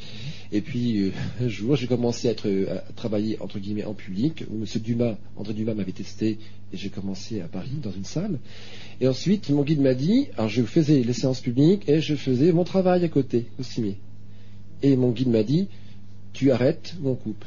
Et 0.52 0.60
puis, 0.60 1.00
euh, 1.00 1.12
un 1.42 1.48
jour, 1.48 1.76
j'ai 1.76 1.86
commencé 1.86 2.28
à, 2.28 2.32
être, 2.32 2.48
à 2.70 2.92
travailler, 2.92 3.36
entre 3.40 3.58
guillemets, 3.58 3.84
en 3.84 3.94
public, 3.94 4.44
où 4.50 4.56
M. 4.56 4.66
Dumas, 4.82 5.16
André 5.36 5.54
Dumas 5.54 5.74
m'avait 5.74 5.92
testé, 5.92 6.38
et 6.72 6.76
j'ai 6.76 6.90
commencé 6.90 7.40
à 7.40 7.48
Paris, 7.48 7.78
dans 7.82 7.92
une 7.92 8.04
salle. 8.04 8.38
Et 9.00 9.08
ensuite, 9.08 9.50
mon 9.50 9.62
guide 9.62 9.80
m'a 9.80 9.94
dit, 9.94 10.28
alors 10.36 10.48
je 10.48 10.62
faisais 10.62 11.02
les 11.02 11.12
séances 11.12 11.40
publiques, 11.40 11.88
et 11.88 12.00
je 12.00 12.14
faisais 12.14 12.52
mon 12.52 12.64
travail 12.64 13.04
à 13.04 13.08
côté, 13.08 13.46
au 13.58 13.62
cimier. 13.62 13.96
Et 14.82 14.96
mon 14.96 15.10
guide 15.10 15.28
m'a 15.28 15.42
dit, 15.42 15.68
tu 16.32 16.50
arrêtes 16.50 16.94
ou 17.02 17.10
on 17.10 17.14
coupe. 17.14 17.44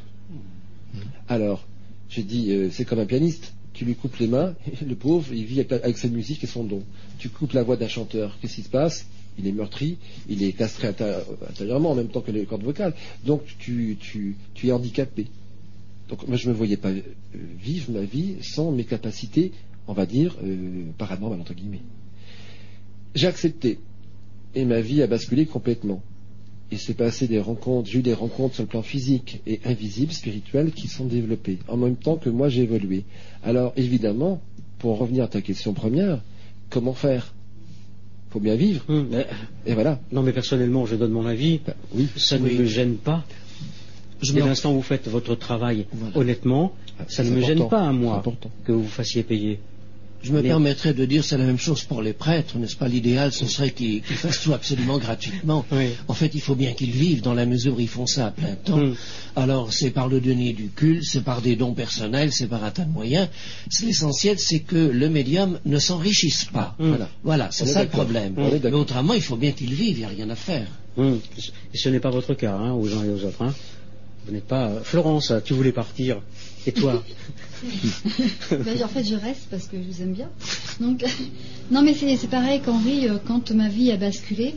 Alors, 1.28 1.66
j'ai 2.10 2.24
dit, 2.24 2.52
euh, 2.52 2.70
c'est 2.72 2.86
comme 2.86 3.00
un 3.00 3.06
pianiste. 3.06 3.55
Tu 3.76 3.86
lui 3.86 3.96
coupes 3.96 4.18
les 4.18 4.28
mains, 4.28 4.56
le 4.88 4.96
pauvre, 4.96 5.34
il 5.34 5.46
vit 5.46 5.60
avec, 5.60 5.98
sa 5.98 6.08
musique 6.08 6.44
et 6.44 6.48
son 6.48 6.64
don. 6.64 6.82
Tu 7.20 7.30
coupes 7.30 7.54
la 7.54 7.62
voix 7.64 7.76
d'un 7.76 7.88
chanteur, 7.88 8.38
qu'est-ce 8.42 8.56
qui 8.56 8.64
se 8.64 8.70
passe? 8.70 9.06
Il 9.38 9.48
est 9.48 9.52
meurtri, 9.52 9.98
il 10.30 10.42
est 10.44 10.54
castré 10.54 10.88
intérie- 10.88 11.24
intérieurement 11.50 11.92
en 11.92 11.96
même 11.96 12.08
temps 12.08 12.22
que 12.22 12.32
les 12.32 12.46
cordes 12.46 12.64
vocales. 12.64 12.94
Donc 13.26 13.42
tu 13.60 13.98
es 14.64 14.72
handicapé. 14.72 15.28
Donc 16.10 16.28
moi 16.28 16.38
je 16.38 16.48
ne 16.48 16.54
me 16.54 16.58
voyais 16.58 16.78
pas 16.78 16.92
euh, 16.92 17.02
vivre 17.34 17.92
ma 17.92 18.02
vie 18.02 18.36
sans 18.42 18.72
mes 18.72 18.86
capacités, 18.86 19.52
on 19.88 19.94
va 19.94 20.06
dire, 20.06 20.38
euh, 20.44 20.84
paranormales 20.98 21.42
entre 21.42 21.54
guillemets. 21.54 21.82
J'ai 23.14 23.28
accepté. 23.28 23.80
Et 24.54 24.64
ma 24.66 24.80
vie 24.80 25.02
a 25.02 25.08
basculé 25.08 25.46
complètement. 25.46 26.02
Il 26.76 26.80
s'est 26.80 26.94
passé 26.94 27.26
des 27.30 27.40
rencontres, 27.40 27.90
j'ai 27.90 28.00
eu 28.00 28.02
des 28.02 28.14
rencontres 28.14 28.56
sur 28.56 28.64
le 28.64 28.68
plan 28.68 28.82
physique 28.82 29.40
et 29.48 29.62
invisible, 29.64 30.12
spirituel, 30.12 30.74
qui 30.74 30.90
sont 30.90 31.06
développées, 31.06 31.58
en 31.70 31.78
même 31.78 31.96
temps 31.96 32.18
que 32.18 32.30
moi 32.30 32.50
j'ai 32.50 32.64
évolué. 32.64 33.06
Alors 33.46 33.72
évidemment, 33.78 34.42
pour 34.80 34.92
en 34.92 34.96
revenir 34.96 35.24
à 35.24 35.30
ta 35.30 35.40
question 35.42 35.72
première, 35.74 36.20
comment 36.70 36.92
faire? 36.94 37.34
Faut 38.30 38.42
bien 38.42 38.56
vivre, 38.56 38.84
mais- 38.90 39.26
et 39.66 39.74
voilà. 39.74 40.02
non, 40.12 40.22
mais 40.22 40.34
personnellement, 40.34 40.86
je 40.86 40.98
donne 40.98 41.12
mon 41.14 41.26
avis. 41.26 41.62
Oui, 41.94 42.10
Ça 42.18 42.38
ne 42.38 42.50
me 42.50 42.66
gêne 42.66 42.96
pas. 42.98 43.24
Je 44.22 44.34
Dès 44.34 44.42
l'instant 44.42 44.74
où 44.74 44.76
vous 44.76 44.82
faites 44.82 45.08
votre 45.08 45.34
travail 45.36 45.86
Voilà. 45.94 46.18
honnêtement, 46.18 46.74
Ah, 47.00 47.04
ça 47.08 47.24
ne 47.24 47.30
me 47.30 47.40
gêne 47.40 47.70
pas 47.70 47.88
à 47.88 47.94
moi 47.94 48.22
que 48.66 48.74
vous 48.74 48.84
vous 48.84 48.90
fassiez 48.90 49.24
payer. 49.24 49.60
Je 50.24 50.32
me 50.32 50.42
permettrais 50.42 50.94
de 50.96 51.06
dire 51.06 51.24
c'est 51.24 51.38
la 51.38 51.44
même 51.46 51.60
chose 51.60 51.84
pour 51.84 52.02
les 52.02 52.14
prêtres, 52.14 52.58
n'est-ce 52.58 52.76
pas? 52.76 52.88
L'idéal, 52.88 53.32
ce 53.32 53.46
serait 53.46 53.70
qu'ils 53.72 54.02
qu'ils 54.02 54.16
fassent 54.16 54.42
tout 54.42 54.54
absolument 54.54 54.98
gratuitement. 54.98 55.64
Oui. 55.72 55.90
En 56.08 56.16
fait, 56.16 56.32
il 56.34 56.42
faut 56.42 56.56
bien 56.56 56.74
qu'ils 56.74 56.90
vivent 56.90 57.22
dans 57.22 57.36
la 57.36 57.46
mesure 57.46 57.76
où 57.76 57.80
ils 57.80 57.88
font 57.88 58.08
ça 58.08 58.28
à 58.28 58.32
plein 58.32 58.56
temps. 58.56 58.78
Mm. 58.78 58.96
Alors, 59.36 59.72
c'est 59.72 59.92
par 59.92 60.08
le 60.08 60.20
denier 60.20 60.54
du 60.54 60.70
culte, 60.70 61.04
c'est 61.04 61.24
par 61.24 61.42
des 61.44 61.56
dons 61.56 61.74
personnels, 61.74 62.32
c'est 62.32 62.48
par 62.48 62.64
un 62.64 62.72
tas 62.72 62.86
de 62.86 62.92
moyens. 62.92 63.28
L'essentiel, 63.84 64.40
c'est 64.40 64.62
que 64.62 64.78
le 64.78 65.10
médium 65.10 65.60
ne 65.64 65.78
s'enrichisse 65.78 66.46
pas. 66.46 66.76
Mm. 66.80 66.88
Voilà, 66.90 67.10
voilà 67.24 67.50
c'est 67.52 67.68
ça 67.68 67.84
le 67.84 67.90
problème. 67.90 68.34
Mais 68.36 68.72
autrement, 68.74 69.14
il 69.14 69.22
faut 69.22 69.36
bien 69.38 69.52
qu'il 69.52 69.74
vive, 69.76 69.98
il 69.98 70.00
n'y 70.00 70.06
a 70.06 70.10
rien 70.10 70.30
à 70.32 70.36
faire. 70.36 70.68
Hum. 70.98 71.20
Et 71.74 71.78
ce 71.78 71.90
n'est 71.90 72.00
pas 72.00 72.10
votre 72.10 72.34
cas, 72.34 72.56
hein, 72.56 72.72
aux 72.72 72.92
uns 72.96 73.04
et 73.04 73.10
aux 73.10 73.24
autres. 73.26 73.42
hein. 73.44 73.54
Vous 74.26 74.32
n'êtes 74.34 74.48
pas. 74.48 74.72
Florence, 74.84 75.32
tu 75.44 75.54
voulais 75.54 75.72
partir. 75.74 76.20
Et 76.68 76.72
toi? 76.72 77.04
En 78.52 78.88
fait, 78.88 79.04
je 79.04 79.16
reste 79.16 79.48
parce 79.50 79.68
que 79.68 79.78
je 79.78 79.84
vous 79.84 80.02
aime 80.02 80.14
bien. 80.14 80.30
Donc, 80.80 81.04
non, 81.72 81.82
mais 81.82 81.94
c'est 81.94 82.30
pareil 82.30 82.62
qu'Henri, 82.62 83.08
euh, 83.08 83.18
quand 83.26 83.52
ma 83.52 83.70
vie 83.70 83.92
a 83.92 83.98
basculé, 83.98 84.56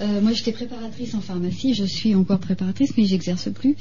euh, 0.00 0.20
moi 0.20 0.32
j'étais 0.32 0.52
préparatrice 0.52 1.14
en 1.14 1.20
pharmacie, 1.20 1.74
je 1.74 1.84
suis 1.84 2.14
encore 2.14 2.40
préparatrice, 2.40 2.92
mais 2.96 3.04
j'exerce 3.04 3.48
plus. 3.50 3.76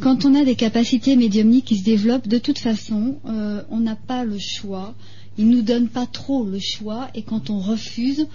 Quand 0.00 0.24
on 0.24 0.34
a 0.34 0.44
des 0.44 0.56
capacités 0.56 1.16
médiumniques 1.16 1.66
qui 1.66 1.78
se 1.78 1.84
développent, 1.84 2.28
de 2.28 2.38
toute 2.38 2.58
façon, 2.58 3.16
euh, 3.26 3.62
on 3.70 3.80
n'a 3.80 3.96
pas 3.96 4.24
le 4.24 4.38
choix. 4.38 4.94
Ils 5.38 5.48
nous 5.48 5.62
donnent 5.62 5.88
pas 5.88 6.06
trop 6.06 6.44
le 6.44 6.58
choix, 6.58 7.08
et 7.14 7.22
quand 7.22 7.48
on 7.48 7.60
refuse, 7.60 8.26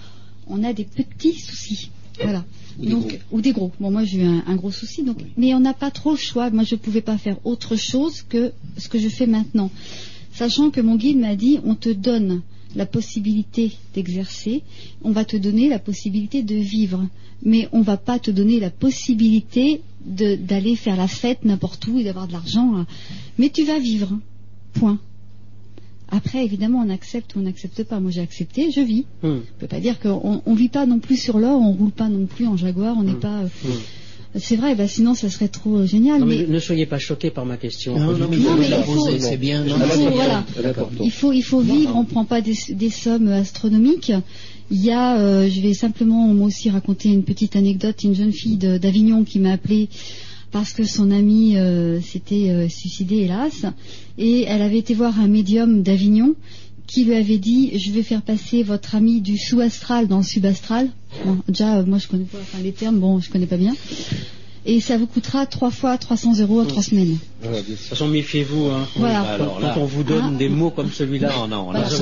on 0.48 0.64
a 0.64 0.72
des 0.72 0.84
petits 0.84 1.38
soucis. 1.38 1.90
Voilà. 2.22 2.44
Ou 2.78 2.84
des 2.84 2.90
donc, 2.90 3.06
gros. 3.08 3.18
ou 3.32 3.40
des 3.40 3.52
gros. 3.52 3.72
Bon, 3.80 3.90
moi 3.90 4.04
j'ai 4.04 4.18
eu 4.18 4.24
un, 4.24 4.42
un 4.46 4.56
gros 4.56 4.70
souci, 4.70 5.02
donc, 5.02 5.18
mais 5.36 5.54
on 5.54 5.60
n'a 5.60 5.74
pas 5.74 5.90
trop 5.90 6.12
le 6.12 6.16
choix. 6.16 6.50
Moi, 6.50 6.62
je 6.64 6.74
ne 6.76 6.80
pouvais 6.80 7.00
pas 7.00 7.18
faire 7.18 7.36
autre 7.44 7.76
chose 7.76 8.22
que 8.22 8.52
ce 8.76 8.88
que 8.88 8.98
je 8.98 9.08
fais 9.08 9.26
maintenant. 9.26 9.70
Sachant 10.32 10.70
que 10.70 10.80
mon 10.80 10.94
guide 10.96 11.18
m'a 11.18 11.34
dit, 11.34 11.58
on 11.64 11.74
te 11.74 11.88
donne 11.88 12.42
la 12.76 12.86
possibilité 12.86 13.72
d'exercer, 13.94 14.62
on 15.02 15.10
va 15.10 15.24
te 15.24 15.36
donner 15.36 15.68
la 15.68 15.78
possibilité 15.78 16.42
de 16.42 16.54
vivre, 16.54 17.08
mais 17.42 17.68
on 17.72 17.80
va 17.80 17.96
pas 17.96 18.18
te 18.18 18.30
donner 18.30 18.60
la 18.60 18.70
possibilité 18.70 19.80
de- 20.04 20.36
d'aller 20.36 20.76
faire 20.76 20.96
la 20.96 21.08
fête 21.08 21.44
n'importe 21.44 21.86
où 21.88 21.98
et 21.98 22.04
d'avoir 22.04 22.28
de 22.28 22.32
l'argent. 22.32 22.84
Mais 23.38 23.48
tu 23.50 23.64
vas 23.64 23.78
vivre. 23.78 24.16
Point. 24.74 24.98
Après, 26.10 26.44
évidemment, 26.44 26.82
on 26.86 26.90
accepte 26.90 27.34
ou 27.36 27.40
on 27.40 27.42
n'accepte 27.42 27.82
pas. 27.84 28.00
Moi, 28.00 28.10
j'ai 28.10 28.20
accepté, 28.22 28.70
je 28.70 28.80
vis. 28.80 29.04
Hum. 29.22 29.30
On 29.30 29.34
ne 29.34 29.40
peut 29.60 29.66
pas 29.66 29.80
dire 29.80 29.98
qu'on 30.00 30.40
ne 30.46 30.56
vit 30.56 30.68
pas 30.70 30.86
non 30.86 30.98
plus 31.00 31.16
sur 31.16 31.38
l'or, 31.38 31.60
on 31.60 31.72
roule 31.72 31.90
pas 31.90 32.08
non 32.08 32.26
plus 32.26 32.46
en 32.46 32.56
Jaguar, 32.56 32.96
on 32.98 33.02
n'est 33.02 33.12
Mm. 33.12 33.20
pas. 33.20 33.38
euh, 33.40 33.48
Hum. 33.66 33.72
C'est 34.36 34.56
vrai, 34.56 34.74
bah, 34.74 34.86
sinon 34.86 35.14
ça 35.14 35.30
serait 35.30 35.48
trop 35.48 35.78
euh, 35.78 35.86
génial. 35.86 36.20
Non, 36.20 36.26
mais 36.26 36.44
mais 36.46 36.54
ne 36.54 36.58
soyez 36.58 36.84
pas 36.86 36.98
choqués 36.98 37.30
par 37.30 37.46
ma 37.46 37.56
question. 37.56 37.98
Non, 37.98 38.12
non, 38.16 38.26
mais 38.30 38.36
il 38.36 38.42
Non, 38.42 38.50
faut 38.50 38.58
mais 38.58 38.68
la 38.68 38.78
il 38.80 38.84
faut- 38.84 39.18
c'est 39.18 39.36
bien. 39.38 39.64
il 39.64 39.70
Non, 39.72 39.78
faut, 39.78 40.10
voilà. 40.10 40.44
Il 41.00 41.10
faut, 41.10 41.32
il 41.32 41.42
faut 41.42 41.60
vivre, 41.60 41.96
on 41.96 42.02
ne 42.02 42.06
prend 42.06 42.24
pas 42.26 42.42
des, 42.42 42.54
des 42.70 42.90
sommes 42.90 43.28
astronomiques. 43.28 44.12
Il 44.70 44.84
y 44.84 44.90
a, 44.90 45.18
euh, 45.18 45.48
je 45.48 45.60
vais 45.62 45.72
simplement 45.72 46.28
moi 46.28 46.46
aussi 46.48 46.68
raconter 46.68 47.08
une 47.08 47.22
petite 47.24 47.56
anecdote, 47.56 48.04
une 48.04 48.14
jeune 48.14 48.32
fille 48.32 48.58
d'Avignon 48.58 49.24
qui 49.24 49.38
m'a 49.38 49.52
appelée 49.52 49.88
parce 50.50 50.72
que 50.72 50.84
son 50.84 51.10
ami 51.10 51.56
euh, 51.56 52.00
s'était 52.00 52.50
euh, 52.50 52.68
suicidé, 52.68 53.16
hélas, 53.16 53.64
et 54.16 54.44
elle 54.44 54.62
avait 54.62 54.78
été 54.78 54.94
voir 54.94 55.18
un 55.20 55.28
médium 55.28 55.82
d'Avignon 55.82 56.34
qui 56.86 57.04
lui 57.04 57.14
avait 57.14 57.38
dit 57.38 57.78
je 57.78 57.90
vais 57.92 58.02
faire 58.02 58.22
passer 58.22 58.62
votre 58.62 58.94
ami 58.94 59.20
du 59.20 59.36
sous-astral 59.36 60.08
dans 60.08 60.18
le 60.18 60.22
subastral. 60.24 60.88
Bon, 61.24 61.36
déjà, 61.46 61.78
euh, 61.78 61.84
moi 61.84 61.98
je 61.98 62.08
connais 62.08 62.24
pas 62.24 62.38
enfin, 62.40 62.58
les 62.62 62.72
termes, 62.72 62.98
bon, 62.98 63.20
je 63.20 63.30
connais 63.30 63.46
pas 63.46 63.58
bien. 63.58 63.74
Et 64.66 64.80
ça 64.80 64.98
vous 64.98 65.06
coûtera 65.06 65.46
trois 65.46 65.70
fois 65.70 65.96
300 65.96 66.40
euros 66.40 66.60
à 66.60 66.66
trois 66.66 66.82
semaines. 66.82 67.16
Voilà, 67.40 67.62
bien 67.62 67.70
De 67.70 67.76
toute 67.76 67.86
façon, 67.86 68.06
méfiez-vous. 68.08 68.66
Hein. 68.66 68.86
Voilà. 68.96 69.20
Alors 69.22 69.60
là- 69.60 69.72
quand 69.74 69.82
on 69.82 69.86
vous 69.86 70.02
donne 70.02 70.32
Ah. 70.34 70.38
des 70.38 70.48
mots 70.50 70.70
comme 70.70 70.90
celui-là, 70.90 71.30
Non, 71.38 71.48
non, 71.48 71.64
Voilà, 71.64 71.80
là, 71.80 71.86
c'est 71.88 71.96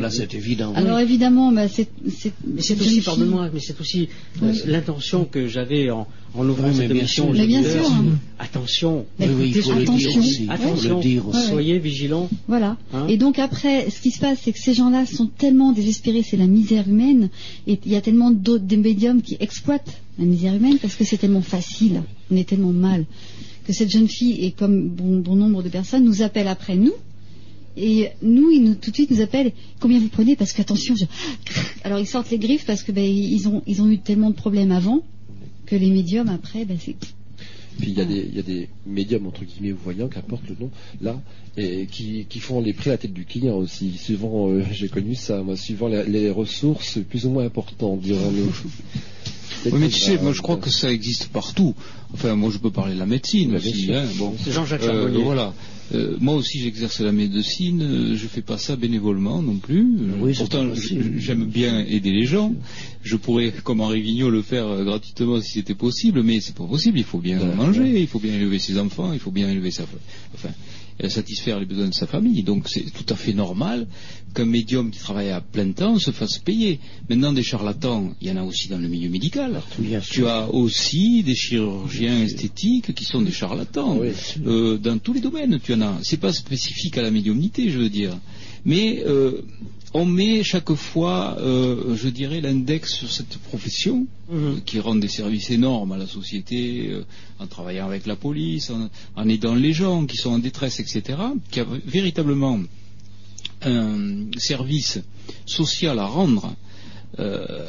là, 0.00 0.10
c'est 0.10 0.34
évident. 0.34 0.72
Alors 0.74 0.98
évidemment, 0.98 1.52
bah, 1.52 1.68
c'est 1.68 1.88
c'est 2.10 2.32
Mais 2.46 2.62
c'est 2.62 2.80
aussi, 2.80 3.00
pardonne-moi, 3.02 3.50
mais 3.52 3.60
c'est 3.60 3.78
aussi 3.80 4.08
euh, 4.42 4.50
Oui. 4.52 4.62
l'intention 4.66 5.24
que 5.24 5.46
j'avais 5.46 5.90
en, 5.90 6.06
en 6.36 6.48
ouvrant 6.48 6.72
cette 6.72 6.90
émission. 6.90 7.30
aux 7.30 7.32
Mais 7.32 7.46
bien 7.46 7.60
auditeurs. 7.60 7.86
sûr. 7.86 7.94
Attention, 8.38 9.06
Mais 9.18 9.28
Oui, 9.28 9.34
oui, 9.38 9.52
il 9.54 9.62
faut 9.62 9.72
attention. 9.72 10.20
attention, 10.48 11.32
soyez 11.32 11.78
vigilants. 11.78 12.28
Voilà. 12.48 12.76
Hein 12.92 13.06
et 13.08 13.16
donc 13.16 13.38
après, 13.38 13.88
ce 13.90 14.00
qui 14.00 14.10
se 14.10 14.18
passe, 14.18 14.38
c'est 14.42 14.52
que 14.52 14.58
ces 14.58 14.74
gens-là 14.74 15.06
sont 15.06 15.26
tellement 15.26 15.72
désespérés, 15.72 16.22
c'est 16.22 16.36
la 16.36 16.46
misère 16.46 16.88
humaine, 16.88 17.30
et 17.66 17.78
il 17.84 17.92
y 17.92 17.96
a 17.96 18.00
tellement 18.00 18.30
d'autres 18.30 18.64
des 18.64 18.76
médiums 18.76 19.22
qui 19.22 19.36
exploitent 19.40 20.00
la 20.18 20.24
misère 20.24 20.54
humaine 20.54 20.78
parce 20.80 20.96
que 20.96 21.04
c'est 21.04 21.18
tellement 21.18 21.42
facile, 21.42 22.02
on 22.30 22.36
est 22.36 22.48
tellement 22.48 22.72
mal, 22.72 23.04
que 23.66 23.72
cette 23.72 23.90
jeune 23.90 24.08
fille 24.08 24.44
et 24.44 24.50
comme 24.50 24.88
bon, 24.88 25.20
bon 25.20 25.36
nombre 25.36 25.62
de 25.62 25.68
personnes 25.68 26.04
nous 26.04 26.22
appellent 26.22 26.48
après 26.48 26.76
nous. 26.76 26.92
Et 27.76 28.10
nous, 28.22 28.50
ils 28.52 28.62
nous, 28.62 28.74
tout 28.76 28.90
de 28.90 28.94
suite 28.94 29.10
nous 29.10 29.20
appellent. 29.20 29.50
Combien 29.80 29.98
vous 29.98 30.06
prenez? 30.08 30.36
Parce 30.36 30.52
qu'attention, 30.52 30.94
je... 30.94 31.06
alors 31.84 31.98
ils 31.98 32.06
sortent 32.06 32.30
les 32.30 32.38
griffes 32.38 32.64
parce 32.66 32.84
que 32.84 32.92
ben, 32.92 33.04
ils 33.04 33.48
ont 33.48 33.62
ils 33.66 33.82
ont 33.82 33.90
eu 33.90 33.98
tellement 33.98 34.30
de 34.30 34.36
problèmes 34.36 34.70
avant 34.70 35.02
que 35.66 35.76
les 35.76 35.90
médiums 35.90 36.28
après, 36.28 36.64
ben, 36.64 36.76
c'est 36.80 36.94
Puis 37.78 37.88
il 37.90 37.98
y, 37.98 38.00
a 38.00 38.04
des, 38.04 38.26
il 38.30 38.36
y 38.36 38.38
a 38.38 38.42
des 38.42 38.68
médiums, 38.86 39.26
entre 39.26 39.44
guillemets, 39.44 39.72
voyants, 39.72 40.08
qu'importe 40.08 40.44
le 40.48 40.56
nom, 40.60 40.70
là, 41.00 41.20
et 41.56 41.86
qui, 41.86 42.26
qui 42.28 42.38
font 42.40 42.60
les 42.60 42.72
prix 42.72 42.90
à 42.90 42.92
la 42.94 42.98
tête 42.98 43.12
du 43.12 43.24
client 43.24 43.56
aussi. 43.56 43.92
Suivant, 43.98 44.48
euh, 44.50 44.62
j'ai 44.72 44.88
connu 44.88 45.14
ça, 45.14 45.42
moi, 45.42 45.56
suivant 45.56 45.88
les 45.88 46.30
ressources 46.30 46.98
plus 47.08 47.26
ou 47.26 47.30
moins 47.30 47.44
importantes, 47.44 48.00
dirons-nous. 48.00 48.52
Oui, 49.66 49.72
mais 49.78 49.88
tu 49.88 49.98
sais, 50.00 50.18
moi 50.18 50.32
je 50.34 50.42
crois 50.42 50.56
que 50.58 50.68
ça 50.68 50.92
existe 50.92 51.28
partout. 51.28 51.74
Enfin, 52.12 52.34
moi 52.34 52.50
je 52.50 52.58
peux 52.58 52.70
parler 52.70 52.94
de 52.94 52.98
la 52.98 53.06
médecine 53.06 53.50
bien 53.50 53.58
aussi. 53.58 53.84
sûr. 53.84 53.94
hein, 53.94 54.04
bon. 54.18 54.34
C'est 54.42 54.52
Jean-Jacques 54.52 54.82
Euh, 54.82 55.04
Charbonnier. 55.04 55.22
voilà. 55.24 55.54
Euh, 55.92 56.16
moi 56.18 56.34
aussi 56.34 56.60
j'exerce 56.60 57.00
la 57.00 57.12
médecine, 57.12 57.82
euh, 57.82 58.16
je 58.16 58.26
fais 58.26 58.40
pas 58.40 58.56
ça 58.56 58.74
bénévolement 58.76 59.42
non 59.42 59.56
plus. 59.56 59.86
Oui, 60.20 60.34
Pourtant 60.36 60.66
j'aime 60.74 61.44
bien 61.44 61.80
aider 61.80 62.10
les 62.10 62.24
gens. 62.24 62.54
Je 63.02 63.16
pourrais, 63.16 63.52
comme 63.62 63.80
Henri 63.80 64.00
Vigneault, 64.00 64.30
le 64.30 64.40
faire 64.40 64.66
euh, 64.66 64.84
gratuitement 64.84 65.40
si 65.42 65.52
c'était 65.52 65.74
possible, 65.74 66.22
mais 66.22 66.40
c'est 66.40 66.56
pas 66.56 66.64
possible. 66.64 66.98
Il 66.98 67.04
faut 67.04 67.18
bien 67.18 67.38
manger, 67.54 68.00
il 68.00 68.06
faut 68.06 68.18
bien 68.18 68.34
élever 68.34 68.58
ses 68.58 68.78
enfants, 68.78 69.12
il 69.12 69.18
faut 69.18 69.30
bien 69.30 69.48
élever 69.48 69.70
sa, 69.70 69.84
enfin, 70.34 70.50
satisfaire 71.08 71.58
les 71.58 71.66
besoins 71.66 71.88
de 71.88 71.94
sa 71.94 72.06
famille. 72.06 72.42
Donc 72.42 72.68
c'est 72.68 72.84
tout 72.92 73.12
à 73.12 73.16
fait 73.16 73.32
normal 73.32 73.86
qu'un 74.34 74.44
médium 74.44 74.90
qui 74.90 74.98
travaille 74.98 75.30
à 75.30 75.40
plein 75.40 75.70
temps 75.72 75.98
se 75.98 76.10
fasse 76.10 76.38
payer. 76.38 76.80
Maintenant 77.08 77.32
des 77.32 77.42
charlatans, 77.42 78.12
il 78.20 78.28
y 78.28 78.30
en 78.30 78.36
a 78.36 78.42
aussi 78.42 78.68
dans 78.68 78.78
le 78.78 78.88
milieu 78.88 79.08
médical. 79.08 79.60
Tu 80.10 80.26
as 80.26 80.48
aussi 80.52 81.22
des 81.22 81.34
chirurgiens 81.34 82.22
esthétiques 82.22 82.94
qui 82.94 83.04
sont 83.04 83.22
des 83.22 83.32
charlatans. 83.32 83.96
Oui. 83.98 84.10
Euh, 84.46 84.78
dans 84.78 84.98
tous 84.98 85.12
les 85.12 85.20
domaines, 85.20 85.58
tu 85.62 85.74
en 85.74 85.82
as. 85.82 85.98
C'est 86.02 86.20
pas 86.20 86.32
spécifique 86.32 86.98
à 86.98 87.02
la 87.02 87.10
médiumnité, 87.10 87.70
je 87.70 87.78
veux 87.78 87.90
dire. 87.90 88.16
Mais 88.64 89.02
euh, 89.06 89.42
on 89.94 90.04
met 90.04 90.42
chaque 90.42 90.74
fois, 90.74 91.36
euh, 91.38 91.94
je 91.96 92.08
dirais, 92.08 92.40
l'index 92.40 92.94
sur 92.94 93.10
cette 93.10 93.38
profession 93.38 94.06
Mhm. 94.28 94.36
euh, 94.38 94.60
qui 94.66 94.80
rend 94.80 94.96
des 94.96 95.08
services 95.08 95.50
énormes 95.50 95.92
à 95.92 95.96
la 95.96 96.06
société, 96.08 96.88
euh, 96.90 97.04
en 97.38 97.46
travaillant 97.46 97.86
avec 97.86 98.04
la 98.06 98.16
police, 98.16 98.70
en, 98.70 98.90
en 99.14 99.28
aidant 99.28 99.54
les 99.54 99.72
gens 99.72 100.04
qui 100.06 100.16
sont 100.16 100.30
en 100.30 100.40
détresse, 100.40 100.80
etc., 100.80 101.18
qui 101.50 101.60
a 101.60 101.66
véritablement 101.86 102.58
un 103.62 104.26
service 104.36 104.98
social 105.46 105.98
à 105.98 106.06
rendre 106.06 106.54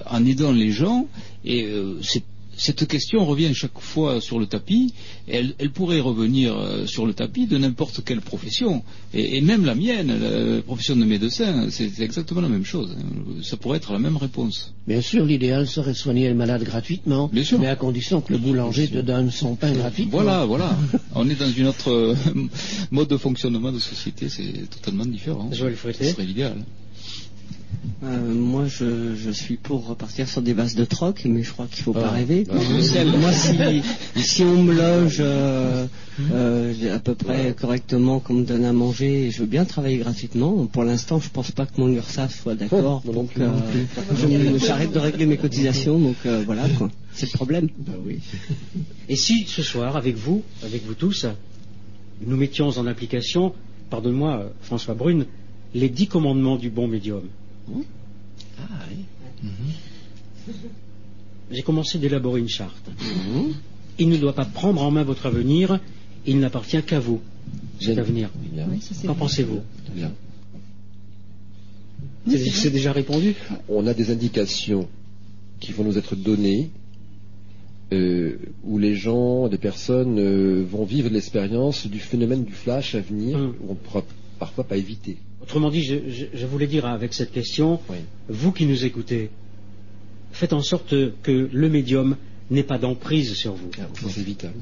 en 0.10 0.26
aidant 0.26 0.52
les 0.52 0.72
gens, 0.72 1.08
et 1.46 1.70
c'est 2.02 2.24
cette 2.58 2.88
question 2.88 3.26
revient 3.26 3.54
chaque 3.54 3.80
fois 3.80 4.22
sur 4.22 4.40
le 4.40 4.46
tapis, 4.46 4.94
et 5.28 5.36
elle, 5.38 5.54
elle 5.60 5.72
pourrait 5.72 6.00
revenir 6.00 6.56
euh, 6.58 6.86
sur 6.86 7.06
le 7.06 7.14
tapis 7.14 7.48
de 7.48 7.58
n'importe 7.58 8.04
quelle 8.04 8.22
profession, 8.22 8.84
et, 9.14 9.38
et 9.38 9.42
même 9.42 9.66
la 9.66 9.76
mienne, 9.76 10.08
la 10.20 10.62
profession 10.62 10.96
de 10.96 11.06
médecin, 11.06 11.68
c'est 11.70 12.00
exactement 12.00 12.42
la 12.42 12.50
même 12.50 12.66
chose. 12.66 12.96
hein. 12.98 13.04
Ça 13.44 13.58
pourrait 13.58 13.78
être 13.78 13.92
la 13.94 14.00
même 14.00 14.18
réponse. 14.18 14.74
Bien 14.88 15.02
sûr, 15.02 15.26
l'idéal 15.26 15.68
serait 15.68 15.92
de 15.92 15.98
soigner 15.98 16.30
le 16.30 16.36
malade 16.36 16.64
gratuitement, 16.64 17.28
Bien 17.32 17.44
sûr. 17.44 17.60
mais 17.60 17.68
à 17.68 17.76
condition 17.76 18.22
que 18.22 18.32
le 18.34 18.40
boulanger 18.40 18.88
te 18.88 19.00
donne 19.00 19.32
son 19.32 19.56
pain 19.56 19.72
gratuitement. 19.74 20.22
Voilà, 20.22 20.46
voilà. 20.46 20.78
On 21.16 21.28
est 21.30 21.40
dans 21.40 21.52
une 21.52 21.68
autre 21.68 21.92
euh, 21.92 22.16
mode 22.92 23.08
de 23.10 23.18
fonctionnement 23.18 23.72
de 23.72 23.80
société, 23.80 24.30
c'est 24.30 24.70
totalement 24.70 25.06
différent. 25.06 25.50
Joël 25.52 25.74
Ce 25.74 25.80
Fouetté. 25.80 26.12
serait 26.12 26.26
l'idéal. 26.26 26.58
Euh, 28.04 28.34
moi, 28.34 28.66
je, 28.68 29.16
je 29.16 29.32
suis 29.32 29.56
pour 29.58 29.88
repartir 29.88 30.28
sur 30.28 30.42
des 30.42 30.54
bases 30.54 30.76
de 30.76 30.86
troc, 30.86 31.22
mais 31.26 31.44
je 31.44 31.52
crois 31.52 31.68
qu'il 31.68 31.84
faut 31.84 31.94
pas 31.94 32.08
Ah, 32.12 32.12
rêver. 32.12 32.44
bah, 32.48 32.54
moi, 33.18 33.32
si, 33.32 33.82
si 34.16 34.44
on 34.44 34.64
me 34.64 34.74
loge 34.74 35.18
euh, 35.20 35.86
euh, 36.32 36.96
à 36.96 37.00
peu 37.00 37.16
près 37.16 37.54
correctement, 37.60 38.20
qu'on 38.20 38.34
me 38.36 38.44
donne 38.46 38.66
à 38.66 38.74
manger, 38.74 39.32
je 39.32 39.40
veux 39.40 39.46
bien 39.48 39.66
travailler 39.66 39.98
gratuitement. 39.98 40.66
Pour 40.68 40.84
l'instant, 40.84 41.20
je 41.20 41.30
pense 41.30 41.52
pas 41.52 41.66
que 41.66 41.80
mon 41.80 41.88
URSAF 41.90 42.42
soit 42.42 42.56
d'accord. 42.56 43.02
Donc, 43.12 43.30
j'arrête 44.60 44.92
de 44.92 45.00
régler 45.00 45.26
mes 45.26 45.38
cotisations, 45.38 46.00
donc 46.00 46.16
voilà 46.46 46.68
quoi. 46.78 46.90
C'est 47.14 47.32
le 47.32 47.38
problème. 47.38 47.70
Et 49.10 49.16
si 49.16 49.46
ce 49.48 49.64
soir, 49.64 49.96
avec 49.96 50.16
vous, 50.18 50.44
avec 50.64 50.86
vous 50.86 50.96
tous, 50.96 51.26
nous 52.26 52.36
mettions 52.38 52.68
en 52.70 52.88
application, 52.88 53.54
pardonne-moi 53.90 54.52
François 54.62 54.96
Brune, 54.96 55.26
les 55.74 55.90
dix 55.90 56.08
commandements 56.08 56.58
du 56.58 56.70
bon 56.70 56.88
médium? 56.88 57.24
Ah, 58.60 58.64
oui. 58.90 59.54
J'ai 61.52 61.62
commencé 61.62 61.98
d'élaborer 61.98 62.40
une 62.40 62.50
charte. 62.50 62.90
Mhm. 63.00 63.54
Il 64.00 64.10
ne 64.10 64.18
doit 64.18 64.34
pas 64.34 64.46
prendre 64.46 64.82
en 64.82 64.92
main 64.92 65.04
votre 65.04 65.26
avenir, 65.26 65.80
il 66.26 66.40
n'appartient 66.40 66.82
qu'à 66.84 67.00
vous, 67.00 67.22
cet 67.80 67.94
Bien. 67.94 68.04
avenir. 68.04 68.30
Oui, 68.70 68.80
Qu'en 69.06 69.14
pensez-vous 69.16 69.62
C'est 72.28 72.72
déjà 72.72 72.92
répondu 72.92 73.36
On 73.70 73.88
a 73.88 73.94
des 73.94 74.12
indications 74.12 74.88
qui 75.60 75.72
vont 75.72 75.84
nous 75.84 75.98
être 75.98 76.16
données 76.16 76.72
euh, 77.94 78.38
où 78.64 78.78
les 78.80 78.96
gens, 78.96 79.48
les 79.48 79.58
personnes 79.60 80.18
euh, 80.20 80.66
vont 80.70 80.86
vivre 80.86 81.10
l'expérience 81.10 81.86
du 81.88 82.00
phénomène 82.00 82.44
du 82.44 82.54
flash 82.54 82.96
à 82.96 83.00
venir, 83.00 83.38
où 83.62 83.70
on 83.70 83.74
ne 83.74 83.78
pourra 83.78 84.04
parfois 84.40 84.64
pas 84.64 84.76
éviter. 84.76 85.18
Autrement 85.46 85.70
dit, 85.70 85.84
je, 85.84 85.96
je- 86.10 86.26
je 86.34 86.46
voulais 86.48 86.66
dire 86.66 86.86
avec 86.88 87.14
cette 87.14 87.32
question, 87.32 87.80
Oui. 87.90 87.98
vous 88.30 88.52
qui 88.52 88.66
nous 88.66 88.84
écoutez, 88.84 89.30
faites 90.32 90.54
en 90.54 90.62
sorte 90.64 90.96
que 91.22 91.50
le 91.52 91.70
médium 91.70 92.18
n'ait 92.50 92.64
pas 92.64 92.80
d'emprise 92.80 93.34
sur 93.36 93.54
vous. 93.54 93.70
Ah, 93.80 93.88
c'est 94.10 94.24
vital. 94.24 94.54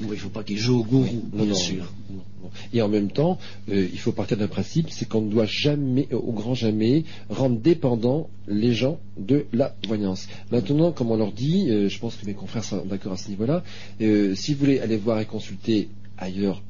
Oui, 0.00 0.08
il 0.10 0.12
ne 0.12 0.16
faut 0.16 0.28
pas 0.28 0.42
qu'il 0.44 0.58
joue 0.58 0.80
au 0.80 0.84
gourou, 0.84 1.22
bien 1.32 1.46
non, 1.46 1.54
sûr. 1.54 1.90
non, 2.10 2.22
non. 2.42 2.50
Et 2.74 2.82
en 2.82 2.88
même 2.88 3.10
temps, 3.10 3.38
euh, 3.70 3.88
il 3.90 3.98
faut 3.98 4.12
partir 4.12 4.36
d'un 4.36 4.48
principe, 4.48 4.88
c'est 4.90 5.08
qu'on 5.08 5.22
ne 5.22 5.30
doit 5.30 5.46
jamais, 5.46 6.08
euh, 6.12 6.16
au 6.16 6.32
grand 6.32 6.54
jamais, 6.54 7.04
rendre 7.30 7.58
dépendants 7.58 8.28
les 8.48 8.74
gens 8.74 8.98
de 9.18 9.46
la 9.54 9.74
voyance. 9.86 10.28
Maintenant, 10.50 10.92
comme 10.92 11.10
on 11.10 11.16
leur 11.16 11.32
dit, 11.32 11.70
euh, 11.70 11.88
je 11.88 11.98
pense 11.98 12.16
que 12.16 12.26
mes 12.26 12.34
confrères 12.34 12.64
sont 12.64 12.84
d'accord 12.84 13.12
à 13.12 13.16
ce 13.16 13.28
niveau-là, 13.30 13.62
euh, 14.02 14.34
si 14.34 14.52
vous 14.52 14.60
voulez 14.60 14.78
aller 14.80 14.96
voir 14.98 15.20
et 15.20 15.24
consulter 15.26 15.88
ailleurs, 16.18 16.62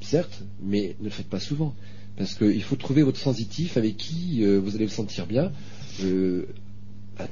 certes, 0.00 0.42
mais 0.64 0.96
ne 1.00 1.04
le 1.04 1.10
faites 1.10 1.28
pas 1.28 1.40
souvent. 1.40 1.74
Parce 2.16 2.34
qu'il 2.34 2.62
faut 2.62 2.76
trouver 2.76 3.02
votre 3.02 3.18
sensitif 3.18 3.76
avec 3.76 3.96
qui 3.96 4.44
euh, 4.44 4.58
vous 4.58 4.74
allez 4.74 4.86
vous 4.86 4.92
sentir 4.92 5.26
bien. 5.26 5.50
euh, 6.02 6.46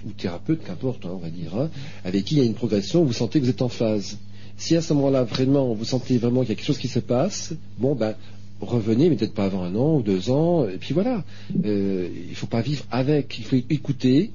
ou 0.07 0.13
thérapeute, 0.13 0.63
qu'importe, 0.65 1.05
hein, 1.07 1.11
on 1.15 1.19
va 1.19 1.31
dire, 1.31 1.57
hein, 1.57 1.71
avec 2.05 2.25
qui 2.25 2.37
il 2.37 2.39
y 2.39 2.41
a 2.43 2.45
une 2.45 2.55
progression, 2.55 3.03
vous 3.05 3.13
sentez 3.13 3.41
que 3.41 3.45
vous 3.45 3.51
êtes 3.51 3.63
en 3.63 3.69
phase. 3.69 4.19
Si 4.57 4.77
à 4.77 4.83
ce 4.83 4.93
moment-là, 4.93 5.25
vraiment, 5.25 5.75
vous 5.75 5.85
sentez 5.85 6.19
vraiment 6.19 6.43
qu'il 6.43 6.51
y 6.51 6.53
a 6.53 6.55
quelque 6.55 6.67
chose 6.67 6.79
qui 6.79 6.87
se 6.89 7.01
passe, 7.01 7.55
bon, 7.79 7.95
ben, 7.95 8.15
revenez, 8.61 9.09
mais 9.09 9.17
peut-être 9.17 9.35
pas 9.35 9.47
avant 9.47 9.63
un 9.63 9.75
an 9.75 9.97
ou 9.97 10.03
deux 10.03 10.31
ans, 10.31 10.69
et 10.69 10.77
puis 10.77 10.95
voilà. 10.95 11.25
Euh, 11.65 12.09
il 12.15 12.31
ne 12.31 12.35
faut 12.35 12.47
pas 12.47 12.61
vivre 12.61 12.85
avec, 12.91 13.39
il 13.39 13.45
faut 13.45 13.57
écouter, 13.57 14.31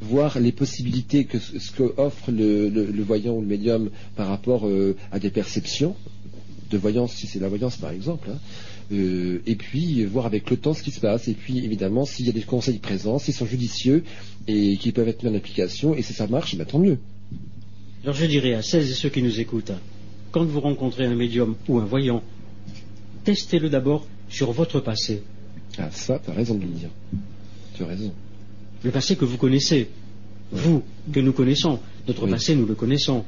voir 0.00 0.40
les 0.40 0.52
possibilités 0.52 1.26
que 1.26 1.38
ce 1.38 1.70
que 1.70 1.92
offre 1.96 2.32
le, 2.32 3.02
voyant 3.02 3.34
ou 3.34 3.40
le 3.40 3.46
médium 3.46 3.90
par 4.16 4.28
rapport 4.28 4.66
à 5.12 5.18
des 5.18 5.30
perceptions 5.30 5.94
de 6.70 6.78
voyance, 6.78 7.12
si 7.12 7.26
c'est 7.26 7.40
la 7.40 7.48
voyance 7.48 7.76
par 7.76 7.90
exemple, 7.90 8.30
hein. 8.30 8.38
Euh, 8.90 9.42
et 9.46 9.54
puis 9.54 10.00
euh, 10.02 10.06
voir 10.06 10.24
avec 10.24 10.48
le 10.50 10.56
temps 10.56 10.72
ce 10.72 10.82
qui 10.82 10.90
se 10.90 11.00
passe, 11.00 11.28
et 11.28 11.34
puis 11.34 11.58
évidemment 11.58 12.06
s'il 12.06 12.24
y 12.26 12.30
a 12.30 12.32
des 12.32 12.40
conseils 12.42 12.78
présents, 12.78 13.18
s'ils 13.18 13.34
sont 13.34 13.44
judicieux 13.44 14.02
et 14.46 14.78
qui 14.78 14.92
peuvent 14.92 15.08
être 15.08 15.22
mis 15.24 15.30
en 15.30 15.34
application, 15.34 15.94
et 15.94 16.00
si 16.02 16.14
ça 16.14 16.26
marche, 16.26 16.56
ben, 16.56 16.64
tant 16.64 16.78
mieux. 16.78 16.98
Alors 18.02 18.14
je 18.14 18.24
dirais 18.24 18.54
à 18.54 18.62
celles 18.62 18.90
et 18.90 18.94
ceux 18.94 19.10
qui 19.10 19.22
nous 19.22 19.40
écoutent, 19.40 19.72
quand 20.30 20.44
vous 20.44 20.60
rencontrez 20.60 21.04
un 21.04 21.14
médium 21.14 21.54
ou 21.68 21.78
un 21.78 21.84
voyant, 21.84 22.22
testez-le 23.24 23.68
d'abord 23.68 24.06
sur 24.30 24.52
votre 24.52 24.80
passé. 24.80 25.22
Ah 25.76 25.90
ça, 25.90 26.18
tu 26.24 26.30
as 26.30 26.34
raison 26.34 26.54
de 26.54 26.62
le 26.62 26.68
dire. 26.68 26.90
Tu 27.76 27.82
as 27.82 27.86
raison. 27.86 28.12
Le 28.82 28.90
passé 28.90 29.16
que 29.16 29.24
vous 29.26 29.36
connaissez, 29.36 29.88
vous, 30.50 30.82
que 31.12 31.20
nous 31.20 31.32
connaissons. 31.32 31.78
Notre 32.06 32.24
Oui. 32.24 32.30
passé, 32.30 32.54
nous 32.56 32.64
le 32.66 32.74
connaissons. 32.74 33.24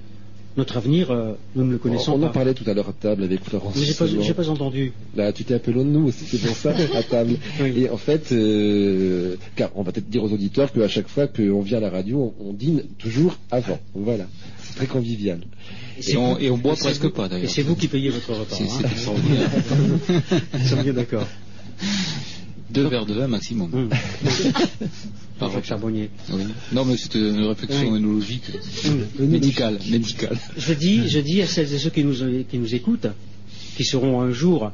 Notre 0.57 0.76
avenir, 0.78 1.11
euh, 1.12 1.34
nous 1.55 1.64
ne 1.64 1.70
le 1.72 1.78
connaissons 1.78 2.12
on 2.12 2.16
en 2.16 2.26
pas. 2.26 2.28
parlait 2.30 2.55
tout 2.55 2.68
à 2.68 2.74
l'heure 2.74 2.88
à 2.88 2.92
table 2.92 3.22
avec 3.22 3.44
Florence. 3.44 3.74
Mais 3.76 3.84
j'ai 3.84 3.94
pas, 3.94 4.07
j'ai 4.07 4.34
pas 4.34 4.48
entendu. 4.51 4.92
Là, 5.14 5.32
tu 5.32 5.44
t'es 5.44 5.55
un 5.55 5.59
peu 5.61 5.70
loin 5.70 5.84
de 5.84 5.90
nous 5.90 6.09
aussi, 6.09 6.24
c'est 6.26 6.38
pour 6.38 6.57
ça, 6.57 6.74
à 6.94 7.03
table. 7.05 7.36
Oui. 7.61 7.72
Et 7.76 7.88
en 7.88 7.96
fait, 7.96 8.32
euh, 8.32 9.36
car 9.55 9.70
on 9.76 9.82
va 9.84 9.92
peut-être 9.92 10.11
dire 10.11 10.24
aux 10.24 10.32
auditeurs 10.32 10.72
qu'à 10.72 10.88
chaque 10.88 11.09
fois 11.09 11.28
qu'on 11.28 11.61
vient 11.62 11.78
à 11.78 11.82
la 11.82 11.90
radio, 11.90 12.34
on, 12.40 12.48
on 12.48 12.53
dîne 12.53 12.82
toujours 12.98 13.36
avant. 13.53 13.78
Voilà. 13.94 14.26
C'est 14.62 14.74
très 14.76 14.86
convivial. 14.86 15.40
Et 16.09 16.16
on, 16.16 16.36
et 16.38 16.51
on 16.51 16.59
boit 16.59 16.74
presque 16.74 17.03
vous- 17.03 17.11
pas 17.11 17.26
Et 17.26 17.28
d'ailleurs. 17.28 17.51
c'est 17.51 17.62
vous 17.62 17.76
qui 17.76 17.86
payez 17.88 18.11
votre 18.11 18.32
repas. 18.34 18.57
C'est- 18.57 18.64
hein. 20.68 20.82
bien 20.82 20.92
d'accord. 20.92 21.26
Deux 22.73 22.87
verres 22.89 23.07
de 23.07 23.14
vin 23.14 23.27
maximum. 23.29 23.71
Hum. 23.75 23.89
Par 25.39 25.51
Jacques. 25.53 25.64
Charbonnier. 25.64 26.11
Oui. 26.31 26.43
Non, 26.73 26.85
mais 26.85 26.99
c'était 26.99 27.18
une 27.18 27.43
réflexion 27.45 27.91
Oui. 27.93 27.99
énologique, 27.99 28.45
Hum. 28.87 29.27
médicale, 29.27 29.79
médicale. 29.91 30.37
Je 30.59 30.75
dis, 30.75 31.09
je 31.09 31.18
dis 31.21 31.41
à 31.41 31.47
celles 31.47 31.73
et 31.73 31.79
ceux 31.79 31.89
qui 31.89 32.05
nous, 32.05 32.45
qui 32.45 32.59
nous 32.59 32.75
écoutent, 32.75 33.07
qui 33.77 33.85
seront 33.85 34.21
un 34.21 34.33
jour 34.33 34.71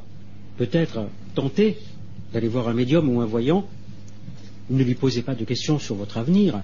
peut-être 0.58 1.06
tentés 1.36 1.76
d'aller 2.32 2.48
voir 2.48 2.66
un 2.68 2.74
médium 2.74 3.08
ou 3.08 3.20
un 3.20 3.26
voyant, 3.26 3.68
ne 4.68 4.82
lui 4.82 4.96
posez 4.96 5.22
pas 5.22 5.36
de 5.36 5.44
questions 5.44 5.78
sur 5.78 5.94
votre 5.94 6.18
avenir. 6.18 6.60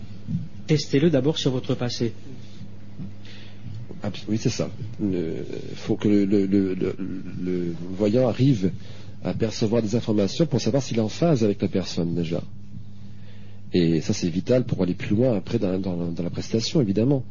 Testez-le 0.66 1.08
d'abord 1.08 1.38
sur 1.38 1.52
votre 1.52 1.76
passé. 1.76 2.12
Abs- 4.02 4.24
Oui, 4.28 4.38
c'est 4.40 4.48
ça. 4.50 4.68
Il 5.00 5.44
faut 5.76 5.94
que 5.94 6.08
le, 6.08 6.24
le- 6.24 6.46
le- 6.46 6.74
le- 6.74 6.96
le 7.44 7.74
voyant 7.96 8.28
arrive 8.28 8.72
à 9.24 9.34
percevoir 9.34 9.82
des 9.82 9.94
informations 9.94 10.46
pour 10.46 10.60
savoir 10.60 10.82
s'il 10.82 10.98
est 10.98 11.00
en 11.00 11.08
phase 11.08 11.44
avec 11.44 11.62
la 11.62 11.68
personne 11.68 12.14
déjà. 12.14 12.42
Et 13.72 14.00
ça, 14.00 14.12
c'est 14.12 14.28
vital 14.28 14.64
pour 14.64 14.82
aller 14.82 14.94
plus 14.94 15.16
loin 15.16 15.36
après 15.36 15.58
dans, 15.58 16.12
la 16.22 16.30
prestation, 16.30 16.80
évidemment. 16.80 17.24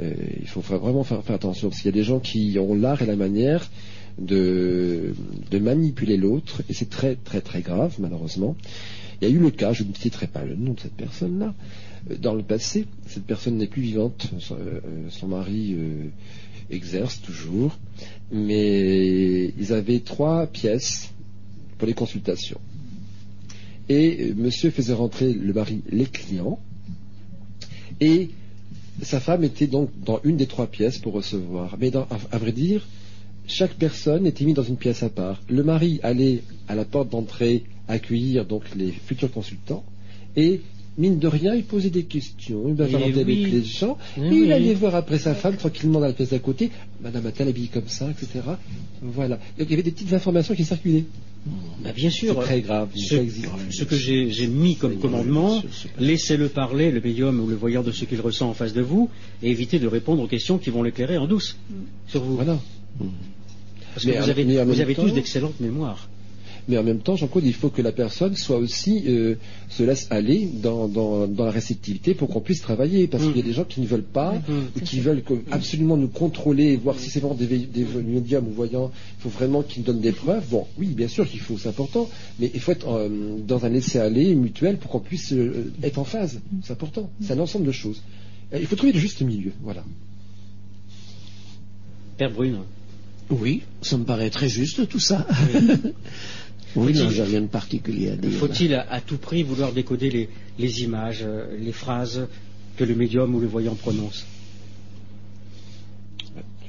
Euh, 0.00 0.12
il 0.40 0.46
faut 0.46 0.60
fa- 0.60 0.76
vraiment 0.76 1.02
faire, 1.02 1.22
attention, 1.28 1.70
parce 1.70 1.80
qu'il 1.80 1.90
y 1.90 1.94
a 1.94 1.96
des 1.96 2.04
gens 2.04 2.20
qui 2.20 2.58
ont 2.58 2.74
l'art 2.74 3.02
et 3.02 3.06
la 3.06 3.16
manière 3.16 3.70
de, 4.18 5.14
manipuler 5.60 6.16
l'autre, 6.16 6.62
et 6.68 6.74
c'est 6.74 6.90
très 6.90 7.14
très 7.16 7.40
très 7.40 7.62
grave, 7.62 7.94
malheureusement. 7.98 8.56
Il 9.20 9.28
y 9.28 9.30
a 9.30 9.34
eu 9.34 9.38
le 9.38 9.50
cas, 9.50 9.72
je 9.72 9.82
ne 9.82 9.92
citerai 9.94 10.26
pas 10.26 10.44
le 10.44 10.54
nom 10.54 10.74
de 10.74 10.80
cette 10.80 10.94
personne-là, 10.94 11.54
euh, 12.10 12.16
dans 12.16 12.34
le 12.34 12.42
passé, 12.42 12.86
cette 13.06 13.24
personne 13.24 13.56
n'est 13.56 13.66
plus 13.66 13.82
vivante, 13.82 14.30
son, 14.40 14.56
euh, 14.56 15.26
mari 15.26 15.76
exerce 16.70 17.22
toujours, 17.22 17.78
mais 18.30 19.52
ils 19.58 19.72
avaient 19.72 20.00
trois 20.00 20.46
pièces 20.46 21.12
pour 21.78 21.86
les 21.88 21.94
consultations. 21.94 22.60
Et 23.88 24.18
euh, 24.20 24.34
monsieur 24.36 24.70
faisait 24.70 24.92
rentrer 24.92 25.32
le 25.32 25.52
mari 25.52 25.80
les 25.90 26.04
clients, 26.06 26.58
et 28.00 28.30
sa 29.02 29.20
femme 29.20 29.44
était 29.44 29.66
donc 29.66 29.90
dans 30.04 30.20
une 30.24 30.36
des 30.36 30.46
trois 30.46 30.66
pièces 30.66 30.98
pour 30.98 31.12
recevoir. 31.14 31.76
Mais 31.80 31.90
dans- 31.90 32.06
à, 32.32 32.38
vrai 32.38 32.52
dire, 32.52 32.86
chaque 33.46 33.74
personne 33.74 34.26
était 34.26 34.44
mise 34.44 34.54
dans 34.56 34.62
une 34.62 34.76
pièce 34.76 35.02
à 35.02 35.08
part. 35.08 35.40
Le 35.48 35.62
mari 35.62 36.00
allait 36.02 36.42
à 36.68 36.74
la 36.74 36.84
porte 36.84 37.08
d'entrée 37.10 37.64
accueillir 37.86 38.44
donc 38.44 38.64
les 38.76 38.90
futurs 38.92 39.30
consultants 39.30 39.84
et 40.36 40.60
mine 40.98 41.18
de 41.18 41.28
rien, 41.28 41.54
il 41.54 41.62
posait 41.64 41.90
des 41.90 42.02
questions, 42.04 42.64
il 42.68 42.74
bavardait 42.74 43.12
Eh 43.16 43.20
avec 43.20 43.26
oui. 43.38 43.50
les 43.50 43.64
gens, 43.64 43.96
Eh 44.16 44.20
et 44.20 44.26
il 44.26 44.42
oui. 44.42 44.52
allait 44.52 44.74
voir 44.74 44.94
après 44.96 45.18
sa 45.18 45.34
femme 45.34 45.56
tranquillement 45.56 46.00
dans 46.00 46.06
la 46.06 46.12
pièce 46.12 46.30
d'à 46.30 46.40
côté, 46.40 46.70
Madame 47.00 47.24
a-t-elle 47.26 47.48
habillée 47.48 47.68
comme 47.72 47.86
ça, 47.88 48.10
etc. 48.10 48.40
Voilà. 49.00 49.36
Donc 49.58 49.66
il 49.68 49.70
y 49.70 49.74
avait 49.74 49.82
des 49.84 49.92
petites 49.92 50.12
informations 50.12 50.54
qui 50.54 50.64
circulaient. 50.64 51.04
Bah, 51.82 51.92
bien 51.92 52.10
C'est 52.10 52.16
sûr, 52.16 52.38
très 52.40 52.60
grave, 52.60 52.88
ce, 52.94 53.14
ça 53.16 53.22
existe. 53.22 53.48
ce 53.70 53.84
que 53.84 53.96
j'ai 53.96 54.30
j'ai 54.30 54.46
mis 54.48 54.76
comme 54.76 54.98
commandement, 54.98 55.62
laissez-le 55.98 56.48
parler, 56.48 56.90
le 56.90 57.00
médium 57.00 57.40
ou 57.40 57.46
le 57.46 57.54
voyant 57.54 57.82
de 57.82 57.92
ce 57.92 58.04
qu'il 58.04 58.20
ressent 58.20 58.50
en 58.50 58.54
face 58.54 58.74
de 58.74 58.82
vous, 58.82 59.08
et 59.42 59.50
évitez 59.50 59.78
de 59.78 59.86
répondre 59.86 60.22
aux 60.22 60.26
questions 60.26 60.58
qui 60.58 60.70
vont 60.70 60.82
l'éclairer 60.82 61.16
en 61.16 61.26
douce 61.26 61.56
sur 62.06 62.22
vous. 62.22 62.34
Voilà. 62.34 62.58
Parce 63.94 64.04
que 64.04 64.10
Mais 64.10 64.18
vous 64.20 64.28
avez, 64.30 64.44
vous 64.64 64.94
temps- 64.94 65.04
tous 65.04 65.12
d'excellentes 65.12 65.58
mémoires. 65.60 66.08
Mais 66.68 66.76
en 66.78 66.82
même 66.84 66.98
temps, 67.00 67.16
Jean-Claude, 67.16 67.44
il 67.46 67.54
faut 67.54 67.70
que 67.70 67.80
la 67.82 67.92
personne 67.92 68.36
soit 68.36 68.58
aussi 68.58 69.04
euh, 69.08 69.34
se 69.70 69.82
laisse 69.82 70.06
aller 70.10 70.46
dans, 70.62 70.86
dans, 70.86 71.26
dans 71.26 71.44
la 71.46 71.50
réceptivité 71.50 72.14
pour 72.14 72.28
qu'on 72.28 72.40
puisse 72.40 72.60
travailler, 72.60 73.06
parce 73.06 73.24
Mm. 73.24 73.28
qu'il 73.28 73.36
y 73.38 73.40
a 73.40 73.46
des 73.46 73.52
gens 73.54 73.64
qui 73.64 73.80
ne 73.80 73.86
veulent 73.86 74.02
pas, 74.02 74.34
Mm, 74.34 74.52
ou 74.76 74.78
tout 74.78 74.84
qui 74.84 75.00
veulent 75.00 75.22
que- 75.22 75.34
absolument 75.50 75.96
nous 75.96 76.08
contrôler, 76.08 76.76
voir 76.76 76.98
si 76.98 77.10
c'est 77.10 77.20
vraiment 77.20 77.34
des, 77.34 77.46
des 77.46 77.84
médiums 78.04 78.46
ou 78.48 78.52
voyants. 78.52 78.90
Il 79.18 79.22
faut 79.22 79.28
vraiment 79.30 79.62
qu'ils 79.62 79.80
nous 79.82 79.86
donnent 79.86 80.00
des 80.02 80.12
preuves. 80.12 80.44
Bon, 80.50 80.66
oui, 80.78 80.88
bien 80.88 81.08
sûr 81.08 81.28
qu'il 81.28 81.40
faut, 81.40 81.56
c'est 81.58 81.68
important, 81.70 82.08
mais 82.38 82.50
il 82.54 82.60
faut 82.60 82.72
être 82.72 82.88
euh, 82.88 83.08
dans 83.46 83.64
un 83.64 83.68
laisser-aller 83.70 84.34
mutuel 84.34 84.76
pour 84.76 84.90
qu'on 84.90 85.00
puisse 85.00 85.32
euh, 85.32 85.72
être 85.82 85.98
en 85.98 86.04
phase. 86.04 86.40
C'est 86.62 86.72
important. 86.72 87.10
C'est 87.22 87.32
un 87.32 87.40
ensemble 87.40 87.64
de 87.66 87.72
choses. 87.72 88.02
Il 88.52 88.66
faut 88.66 88.76
trouver 88.76 88.92
le 88.92 88.98
juste 89.00 89.20
milieu. 89.22 89.52
Voilà. 89.62 89.84
Père 92.16 92.30
Brune. 92.30 92.58
Oui, 93.30 93.62
ça 93.82 93.98
me 93.98 94.04
paraît 94.04 94.30
très 94.30 94.48
juste 94.48 94.88
tout 94.88 94.98
ça. 94.98 95.26
oui, 95.54 95.68
non, 96.76 97.10
j'ai 97.10 97.22
rien 97.22 97.40
de 97.42 97.46
particulier 97.46 98.10
à 98.10 98.16
dire. 98.16 98.30
Faut-il 98.32 98.74
à, 98.74 98.86
à 98.90 99.00
tout 99.00 99.16
prix 99.18 99.42
vouloir 99.42 99.72
décoder 99.72 100.10
les, 100.10 100.28
les 100.58 100.82
images, 100.82 101.20
euh, 101.22 101.46
les 101.60 101.72
phrases 101.72 102.26
que 102.76 102.84
le 102.84 102.94
médium 102.94 103.34
ou 103.34 103.40
le 103.40 103.46
voyant 103.46 103.74
prononce? 103.74 104.24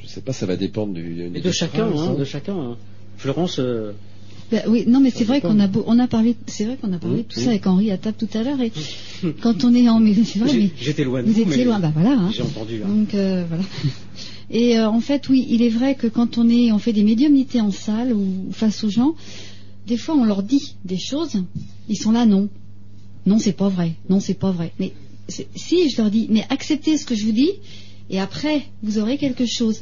Je 0.04 0.08
sais 0.08 0.22
pas, 0.22 0.34
ça 0.34 0.46
va 0.46 0.56
dépendre 0.56 0.94
du. 0.94 1.30
De 1.30 1.52
chacun, 1.52 1.88
phrases, 1.90 2.02
hein, 2.02 2.12
hein. 2.16 2.20
de 2.20 2.24
chacun. 2.26 2.56
hein. 2.58 2.78
Florence, 3.18 3.60
euh, 3.60 3.92
Ben 4.52 4.64
oui, 4.68 4.86
non, 4.88 5.00
mais 5.02 5.12
c'est 5.12 5.26
vrai 5.26 5.42
qu'on 5.42 5.60
a 5.60 5.68
beau- 5.68 5.84
on 5.86 6.00
a 6.00 6.08
parlé, 6.08 6.36
c'est 6.48 6.66
vrai 6.66 6.78
qu'on 6.82 6.92
a 6.94 6.98
parlé 6.98 7.18
Mmh, 7.18 7.20
de 7.20 7.24
tout 7.24 7.40
mmh. 7.40 7.44
ça 7.44 7.50
avec 7.50 7.68
Henri 7.68 7.92
à 7.92 7.98
table 7.98 8.16
tout 8.18 8.38
à 8.38 8.42
l'heure 8.44 8.60
et 8.62 8.72
quand 9.42 9.64
on 9.66 9.76
est 9.76 9.88
en, 9.90 10.00
mais 10.00 10.14
c'est 10.16 10.40
vrai, 10.40 10.52
mais 10.54 10.70
j'étais 10.80 11.04
loin 11.04 11.22
de 11.22 11.28
vous 11.28 11.34
vous, 11.34 11.42
étiez 11.42 11.58
mais 11.58 11.66
loin, 11.66 11.80
bah 11.80 11.92
voilà. 11.94 12.14
hein. 12.14 12.32
j'ai 12.34 12.42
entendu. 12.42 12.82
hein. 12.84 12.88
Donc 12.88 13.14
euh, 13.14 13.44
voilà. 13.48 13.64
Et 14.52 14.80
euh, 14.80 14.90
en 14.90 15.00
fait, 15.02 15.30
oui, 15.30 15.46
il 15.50 15.62
est 15.62 15.70
vrai 15.70 15.94
que 15.94 16.08
quand 16.08 16.40
on 16.40 16.50
est, 16.50 16.72
on 16.72 16.80
fait 16.80 16.94
des 16.94 17.04
médiumnités 17.04 17.62
en 17.62 17.70
salle 17.72 18.14
ou 18.14 18.48
face 18.52 18.84
aux 18.84 18.90
gens, 18.90 19.14
des 19.90 19.98
fois 19.98 20.16
on 20.16 20.24
leur 20.24 20.44
dit 20.44 20.76
des 20.86 21.00
choses, 21.00 21.44
ils 21.90 21.98
sont 21.98 22.12
là, 22.12 22.26
non, 22.26 22.48
non, 23.26 23.40
c'est 23.40 23.54
pas 23.54 23.70
vrai, 23.70 23.96
non, 24.08 24.20
c'est 24.20 24.36
pas 24.36 24.52
vrai. 24.52 24.72
Mais 24.80 24.94
si 25.28 25.90
je 25.90 25.98
leur 25.98 26.12
dis, 26.12 26.28
mais 26.30 26.46
acceptez 26.50 26.96
ce 26.98 27.06
que 27.06 27.16
je 27.16 27.26
vous 27.26 27.32
dis, 27.32 27.52
et 28.10 28.20
après 28.20 28.64
vous 28.84 29.00
aurez 29.00 29.18
quelque 29.18 29.46
chose. 29.46 29.82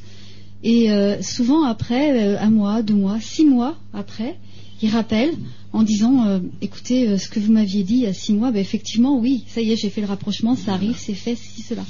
Et 0.64 0.90
euh, 0.90 1.22
souvent 1.22 1.64
après, 1.64 2.20
euh, 2.20 2.40
un 2.40 2.50
mois, 2.50 2.82
deux 2.82 2.96
mois, 2.96 3.20
six 3.20 3.46
mois 3.46 3.78
après, 3.94 4.40
ils 4.82 4.90
rappellent 4.90 5.36
en 5.74 5.84
disant, 5.84 6.26
euh, 6.26 6.40
écoutez, 6.62 7.18
ce 7.18 7.28
que 7.28 7.40
vous 7.40 7.52
m'aviez 7.52 7.84
dit 7.84 7.96
il 7.96 8.02
y 8.04 8.06
a 8.08 8.14
six 8.14 8.34
mois, 8.34 8.52
ben, 8.52 8.60
effectivement, 8.60 9.20
oui, 9.20 9.44
ça 9.48 9.62
y 9.62 9.72
est, 9.72 9.76
j'ai 9.76 9.90
fait 9.90 10.02
le 10.02 10.08
rapprochement, 10.08 10.56
ça 10.56 10.74
arrive, 10.74 10.98
c'est 10.98 11.14
fait, 11.14 11.36
si 11.36 11.62
cela. 11.62 11.84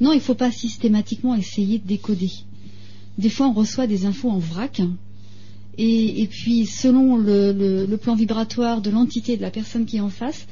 Non, 0.00 0.12
il 0.12 0.16
ne 0.16 0.20
faut 0.20 0.34
pas 0.34 0.52
systématiquement 0.52 1.34
essayer 1.34 1.78
de 1.78 1.86
décoder. 1.86 2.30
Des 3.18 3.28
fois, 3.28 3.48
on 3.48 3.52
reçoit 3.52 3.86
des 3.86 4.06
infos 4.06 4.30
en 4.30 4.38
vrac. 4.38 4.80
Et, 5.78 6.22
et 6.22 6.26
puis, 6.26 6.66
selon 6.66 7.16
le, 7.16 7.52
le- 7.52 7.86
le 7.86 7.96
plan 7.96 8.14
vibratoire 8.14 8.80
de 8.80 8.90
l'entité 8.90 9.36
de 9.36 9.42
la 9.42 9.50
personne 9.50 9.84
qui 9.84 9.96
est 9.98 10.00
en 10.00 10.08
face, 10.08 10.46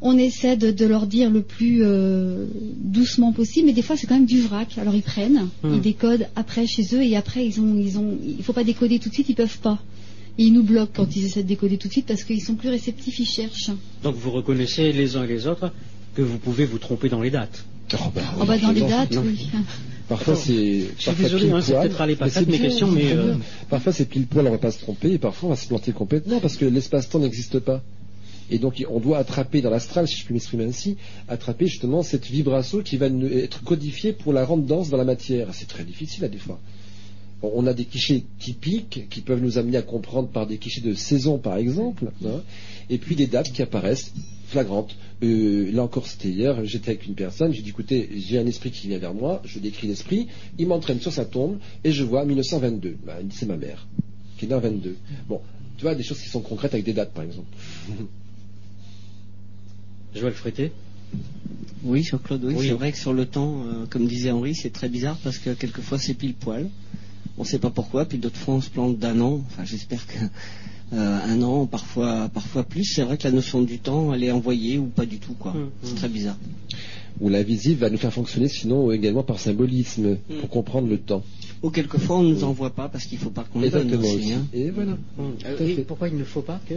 on 0.00 0.16
essaie 0.16 0.56
de, 0.56 0.70
de 0.70 0.86
leur 0.86 1.06
dire 1.06 1.28
le 1.30 1.42
plus 1.42 1.80
euh, 1.82 2.46
doucement 2.76 3.32
possible. 3.32 3.66
Mais 3.66 3.72
des 3.72 3.82
fois, 3.82 3.96
c'est 3.96 4.06
quand 4.06 4.14
même 4.14 4.26
du 4.26 4.40
vrac. 4.40 4.78
Alors, 4.78 4.94
ils 4.94 5.02
prennent, 5.02 5.48
Hmm. 5.62 5.74
ils 5.74 5.80
décodent 5.80 6.26
après 6.36 6.66
chez 6.66 6.82
eux. 6.94 7.02
Et 7.02 7.16
après, 7.16 7.44
ils 7.46 7.60
ont, 7.60 7.76
ils 7.78 7.98
ont, 7.98 8.16
il 8.24 8.36
ne 8.38 8.42
faut 8.42 8.52
pas 8.52 8.64
décoder 8.64 8.98
tout 8.98 9.08
de 9.08 9.14
suite, 9.14 9.28
ils 9.28 9.34
peuvent 9.34 9.58
pas. 9.58 9.78
Et 10.38 10.44
ils 10.44 10.52
nous 10.52 10.62
bloquent 10.62 10.92
quand 10.94 11.16
ils 11.16 11.24
essaient 11.24 11.42
de 11.42 11.48
décoder 11.48 11.78
tout 11.78 11.88
de 11.88 11.92
suite 11.92 12.06
parce 12.06 12.22
qu'ils 12.22 12.40
sont 12.42 12.54
plus 12.54 12.68
réceptifs, 12.68 13.18
ils 13.18 13.26
cherchent. 13.26 13.70
Donc 14.04 14.14
vous 14.14 14.30
reconnaissez 14.30 14.92
les 14.92 15.16
uns 15.16 15.24
et 15.24 15.26
les 15.26 15.48
autres 15.48 15.72
que 16.14 16.22
vous 16.22 16.38
pouvez 16.38 16.64
vous 16.64 16.78
tromper 16.78 17.08
dans 17.08 17.20
les 17.20 17.30
dates. 17.30 17.64
Oh, 17.94 17.96
bah, 18.14 18.20
Oh, 18.40 18.44
bah, 18.44 18.56
dans 18.58 18.70
les 18.70 18.82
dates, 18.82 19.12
non. 19.14 19.22
oui. 19.26 19.48
Parfois 20.08 20.36
c'est. 20.36 20.86
je 20.96 21.02
suis 21.02 21.12
désolé, 21.12 21.50
hein, 21.50 21.60
c'est 21.60 21.72
poil, 21.72 21.88
peut-être 21.90 22.18
pas 22.18 22.30
quatre 22.30 22.48
mes 22.48 22.58
questions, 22.58 22.90
mais, 22.90 23.12
euh. 23.12 23.34
Parfois 23.68 23.92
c'est 23.92 24.06
pile 24.06 24.26
poil, 24.26 24.46
on 24.46 24.50
va 24.50 24.58
pas 24.58 24.70
se 24.70 24.78
tromper, 24.78 25.12
et 25.12 25.18
parfois 25.18 25.48
on 25.48 25.50
va 25.50 25.56
se 25.56 25.68
planter 25.68 25.92
complètement 25.92 26.40
parce 26.40 26.56
que 26.56 26.64
l'espace-temps 26.64 27.18
n'existe 27.18 27.58
pas. 27.58 27.82
Et 28.50 28.58
donc 28.58 28.82
on 28.88 29.00
doit 29.00 29.18
attraper 29.18 29.60
dans 29.60 29.68
l'astral, 29.68 30.08
si 30.08 30.16
je 30.16 30.24
puis 30.24 30.32
m'exprimer 30.32 30.64
ainsi, 30.64 30.96
attraper 31.28 31.66
justement 31.66 32.02
cette 32.02 32.26
vibration 32.26 32.80
qui 32.80 32.96
va 32.96 33.06
être 33.06 33.62
codifiée 33.62 34.14
pour 34.14 34.32
la 34.32 34.46
rendre 34.46 34.64
dense 34.64 34.88
dans 34.88 34.96
la 34.96 35.04
matière. 35.04 35.48
C'est 35.52 35.68
très 35.68 35.84
difficile 35.84 36.24
à 36.24 36.28
des 36.28 36.38
fois. 36.38 36.58
On 37.42 37.66
a 37.66 37.74
des 37.74 37.84
clichés 37.84 38.24
typiques 38.40 39.06
qui 39.10 39.20
peuvent 39.20 39.42
nous 39.42 39.58
amener 39.58 39.76
à 39.76 39.82
comprendre 39.82 40.28
par 40.28 40.46
des 40.46 40.56
clichés 40.56 40.80
de 40.80 40.94
saison 40.94 41.36
par 41.36 41.58
exemple, 41.58 42.06
hein, 42.24 42.40
et 42.88 42.96
puis 42.96 43.14
des 43.14 43.26
dates 43.26 43.52
qui 43.52 43.60
apparaissent 43.60 44.12
flagrantes. 44.48 44.96
Euh, 45.22 45.70
là 45.72 45.82
encore, 45.82 46.06
c'était 46.06 46.28
hier, 46.30 46.64
j'étais 46.64 46.90
avec 46.90 47.06
une 47.06 47.14
personne, 47.14 47.52
j'ai 47.52 47.62
dit 47.62 47.70
écoutez, 47.70 48.08
j'ai 48.16 48.38
un 48.38 48.46
esprit 48.46 48.70
qui 48.70 48.88
vient 48.88 48.98
vers 48.98 49.14
moi, 49.14 49.42
je 49.44 49.58
décris 49.58 49.86
l'esprit, 49.86 50.28
il 50.58 50.66
m'entraîne 50.66 51.00
sur 51.00 51.12
sa 51.12 51.24
tombe 51.24 51.58
et 51.84 51.92
je 51.92 52.02
vois 52.04 52.24
1922. 52.24 52.96
Bah, 53.06 53.18
il 53.20 53.28
dit 53.28 53.36
c'est 53.36 53.46
ma 53.46 53.56
mère, 53.56 53.86
qui 54.36 54.44
est 54.46 54.48
née 54.48 54.54
en 54.54 54.60
22. 54.60 54.96
Bon, 55.28 55.40
tu 55.76 55.82
vois, 55.82 55.94
des 55.94 56.02
choses 56.02 56.20
qui 56.20 56.28
sont 56.28 56.40
concrètes 56.40 56.74
avec 56.74 56.84
des 56.84 56.92
dates 56.92 57.12
par 57.12 57.24
exemple. 57.24 57.48
Joël 60.14 60.32
Frété? 60.32 60.72
Oui, 61.84 62.02
sur 62.04 62.22
Claude, 62.22 62.44
oui, 62.44 62.54
Oui. 62.56 62.66
c'est 62.68 62.74
vrai 62.74 62.92
que 62.92 62.98
sur 62.98 63.12
le 63.12 63.26
temps, 63.26 63.62
euh, 63.66 63.86
comme 63.88 64.06
disait 64.06 64.30
Henri, 64.30 64.54
c'est 64.54 64.72
très 64.72 64.88
bizarre 64.88 65.16
parce 65.22 65.38
que 65.38 65.50
quelquefois 65.50 65.98
c'est 65.98 66.14
pile 66.14 66.34
poil. 66.34 66.68
On 67.36 67.42
ne 67.42 67.46
sait 67.46 67.58
pas 67.60 67.70
pourquoi, 67.70 68.04
puis 68.04 68.18
d'autres 68.18 68.36
fois 68.36 68.54
on 68.54 68.60
se 68.60 68.68
plante 68.70 68.98
d'un 68.98 69.20
an. 69.20 69.42
Enfin, 69.46 69.64
j'espère 69.64 70.06
que 70.06 70.18
un 70.92 71.42
an, 71.42 71.66
parfois, 71.66 72.28
parfois 72.32 72.62
plus. 72.64 72.84
C'est 72.84 73.02
vrai 73.02 73.16
que 73.18 73.24
la 73.24 73.32
notion 73.32 73.62
du 73.62 73.78
temps, 73.78 74.12
elle 74.14 74.24
est 74.24 74.30
envoyée 74.30 74.78
ou 74.78 74.86
pas 74.86 75.06
du 75.06 75.18
tout, 75.18 75.34
quoi. 75.34 75.52
Mm, 75.52 75.70
C'est 75.82 75.92
mm. 75.92 75.96
très 75.96 76.08
bizarre. 76.08 76.38
Ou 77.20 77.28
l'invisible 77.28 77.80
va 77.80 77.90
nous 77.90 77.98
faire 77.98 78.12
fonctionner 78.12 78.48
sinon 78.48 78.88
euh, 78.90 78.92
également 78.94 79.22
par 79.24 79.40
symbolisme, 79.40 80.16
pour 80.40 80.48
comprendre 80.48 80.88
le 80.88 80.98
temps. 80.98 81.22
Ou 81.62 81.70
quelquefois 81.70 82.18
on 82.18 82.22
ne 82.22 82.32
nous 82.32 82.44
envoie 82.44 82.70
pas 82.70 82.88
parce 82.88 83.04
qu'il 83.06 83.18
faut 83.18 83.30
pas 83.30 83.44
qu'on 83.52 83.60
le 83.60 83.68
donne 83.70 83.88
Exactement 83.88 84.14
aussi. 84.14 84.24
aussi. 84.26 84.32
hein. 84.34 84.46
Et 84.54 84.70
voilà. 84.70 84.96
Et 85.60 85.74
fait. 85.74 85.82
pourquoi 85.82 86.08
il 86.08 86.16
ne 86.16 86.22
faut 86.24 86.42
pas 86.42 86.60
que 86.68 86.74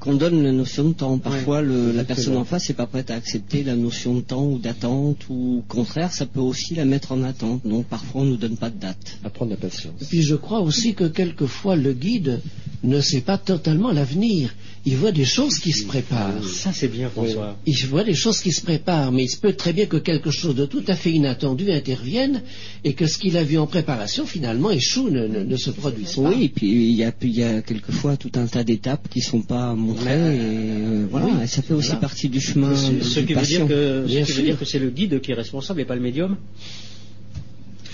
Qu'on 0.00 0.14
donne 0.14 0.42
la 0.42 0.52
notion 0.52 0.84
de 0.88 0.92
temps. 0.94 1.18
Parfois, 1.18 1.60
le- 1.62 1.92
la 1.92 2.04
personne 2.04 2.36
en 2.36 2.44
face 2.44 2.68
n'est 2.68 2.74
pas 2.74 2.86
prête 2.86 3.10
à 3.10 3.14
accepter 3.14 3.62
la 3.62 3.76
notion 3.76 4.14
de 4.14 4.20
temps 4.22 4.44
ou 4.46 4.58
d'attente, 4.58 5.18
ou 5.28 5.58
au 5.58 5.62
contraire, 5.68 6.12
ça 6.12 6.24
peut 6.26 6.40
aussi 6.40 6.74
la 6.74 6.84
mettre 6.86 7.12
en 7.12 7.22
attente. 7.22 7.66
Donc 7.66 7.84
parfois 7.86 8.22
on 8.22 8.24
ne 8.24 8.30
nous 8.30 8.36
donne 8.38 8.56
pas 8.56 8.70
de 8.70 8.78
date. 8.78 9.18
Apprendre 9.22 9.50
la 9.50 9.56
patience. 9.58 10.00
Et 10.00 10.04
puis 10.06 10.22
je 10.22 10.34
crois 10.34 10.60
aussi 10.60 10.94
que 10.94 11.04
quelquefois 11.04 11.76
le 11.76 11.92
guide 11.92 12.40
ne 12.84 13.00
sait 13.00 13.20
pas 13.22 13.38
totalement 13.38 13.92
l'avenir. 13.92 14.54
Il 14.86 14.96
voit 14.96 15.12
des 15.12 15.24
choses 15.24 15.58
qui 15.58 15.72
se 15.72 15.86
préparent. 15.86 16.44
Ça 16.44 16.70
c'est 16.72 16.88
bien 16.88 17.08
François. 17.08 17.56
Il 17.64 17.74
voit 17.86 18.04
des 18.04 18.14
choses 18.14 18.40
qui 18.40 18.52
se 18.52 18.60
préparent, 18.60 19.12
mais 19.12 19.24
il 19.24 19.28
se 19.30 19.38
peut 19.38 19.54
très 19.54 19.72
bien 19.72 19.86
que 19.86 19.96
quelque 19.96 20.30
chose 20.30 20.54
de 20.54 20.66
tout 20.66 20.84
à 20.88 20.94
fait 20.94 21.10
inattendu 21.10 21.70
intervienne 21.72 22.42
et 22.84 22.92
que 22.92 23.06
ce 23.06 23.16
qu'il 23.16 23.36
a 23.38 23.44
vu 23.44 23.56
en 23.56 23.66
préparation 23.66 24.26
finalement 24.26 24.70
échoue, 24.70 25.08
ne, 25.08 25.26
ne- 25.26 25.42
ne 25.42 25.56
se 25.56 25.70
produise 25.70 26.12
pas. 26.16 26.20
Oui, 26.28 26.44
et 26.44 26.48
puis 26.50 26.70
il 26.70 26.92
y 26.96 27.02
a, 27.04 27.12
il 27.22 27.34
y 27.34 27.42
a 27.42 27.62
quelquefois 27.62 28.18
tout 28.18 28.32
un 28.34 28.46
tas 28.46 28.62
d'étapes 28.62 29.08
qui 29.08 29.22
sont 29.22 29.40
pas 29.40 29.72
montrées. 29.74 30.10
Et, 30.10 30.40
euh, 30.40 31.06
voilà, 31.10 31.26
oui, 31.26 31.32
et 31.44 31.46
ça 31.46 31.62
fait 31.62 31.72
aussi 31.74 31.86
voilà. 31.88 32.00
partie 32.02 32.28
du 32.28 32.40
chemin 32.40 32.76
Ce, 32.76 33.20
du 33.20 33.26
qui 33.26 33.32
veut 33.32 33.40
patient. 33.40 33.66
dire 33.66 33.68
que, 33.68 34.04
ce 34.06 34.24
qui 34.26 34.32
veut 34.32 34.42
dire 34.42 34.58
que 34.58 34.64
c'est 34.66 34.78
le 34.78 34.90
guide 34.90 35.20
qui 35.22 35.30
est 35.32 35.34
responsable 35.34 35.80
et 35.80 35.86
pas 35.86 35.94
le 35.96 36.02
médium? 36.02 36.36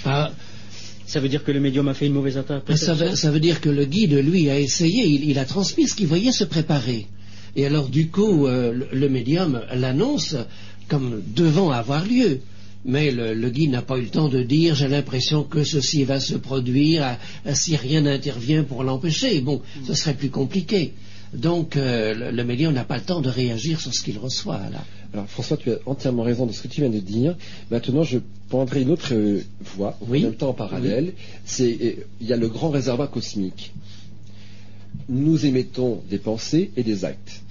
Ah, 0.04 0.32
Ça 1.10 1.18
veut 1.18 1.28
dire 1.28 1.42
que 1.42 1.50
le 1.50 1.58
médium 1.58 1.88
a 1.88 1.94
fait 1.94 2.06
une 2.06 2.12
mauvaise 2.12 2.38
interprétation. 2.38 3.16
ça 3.16 3.30
veut 3.32 3.40
dire 3.40 3.60
que 3.60 3.68
le 3.68 3.84
guide, 3.84 4.14
lui, 4.14 4.48
a 4.48 4.60
essayé, 4.60 5.08
il, 5.08 5.40
a 5.40 5.44
transmis 5.44 5.88
ce 5.88 5.96
qu'il 5.96 6.06
voyait 6.06 6.30
se 6.30 6.44
préparer. 6.44 7.08
Et 7.56 7.66
alors 7.66 7.88
du 7.88 8.10
coup, 8.10 8.46
euh, 8.46 8.86
le, 8.92 9.08
médium 9.08 9.60
l'annonce 9.74 10.36
comme 10.86 11.20
devant 11.34 11.72
avoir 11.72 12.06
lieu. 12.06 12.38
Mais 12.84 13.10
le, 13.10 13.50
guide 13.50 13.72
n'a 13.72 13.82
pas 13.82 13.98
eu 13.98 14.02
le 14.02 14.08
temps 14.08 14.28
de 14.28 14.44
dire 14.44 14.76
j'ai 14.76 14.86
l'impression 14.86 15.42
que 15.42 15.64
ceci 15.64 16.04
va 16.04 16.20
se 16.20 16.36
produire 16.36 17.16
euh, 17.44 17.54
si 17.54 17.74
rien 17.74 18.02
n'intervient 18.02 18.62
pour 18.62 18.84
l'empêcher. 18.84 19.40
Bon, 19.40 19.62
ce 19.84 19.94
serait 19.94 20.14
plus 20.14 20.30
compliqué. 20.30 20.92
Donc 21.32 21.76
euh, 21.76 22.32
le, 22.32 22.44
médium 22.44 22.74
n'a 22.74 22.84
pas 22.84 22.96
le 22.96 23.04
temps 23.04 23.20
de 23.20 23.28
réagir 23.28 23.80
sur 23.80 23.94
ce 23.94 24.02
qu'il 24.02 24.18
reçoit 24.18 24.58
là. 24.70 24.84
Alors 25.12 25.26
François, 25.26 25.56
tu 25.56 25.70
as 25.70 25.78
entièrement 25.86 26.22
raison 26.22 26.46
de 26.46 26.52
ce 26.52 26.62
que 26.62 26.68
tu 26.68 26.80
viens 26.80 26.90
de 26.90 26.98
dire. 26.98 27.36
Maintenant, 27.70 28.02
je 28.02 28.18
prendrai 28.48 28.82
une 28.82 28.90
autre 28.90 29.14
euh, 29.14 29.42
voie, 29.60 29.96
Oui. 30.08 30.20
en 30.20 30.30
même 30.30 30.36
temps 30.36 30.50
en 30.50 30.54
parallèle. 30.54 31.12
C'est 31.44 31.78
euh, 31.80 31.92
il 32.20 32.26
y 32.26 32.32
a 32.32 32.36
le 32.36 32.48
grand 32.48 32.70
réservoir 32.70 33.10
cosmique. 33.10 33.72
Nous 35.08 35.46
émettons 35.46 36.02
des 36.08 36.18
pensées 36.18 36.72
et 36.76 36.82
des 36.82 37.04
actes. 37.04 37.42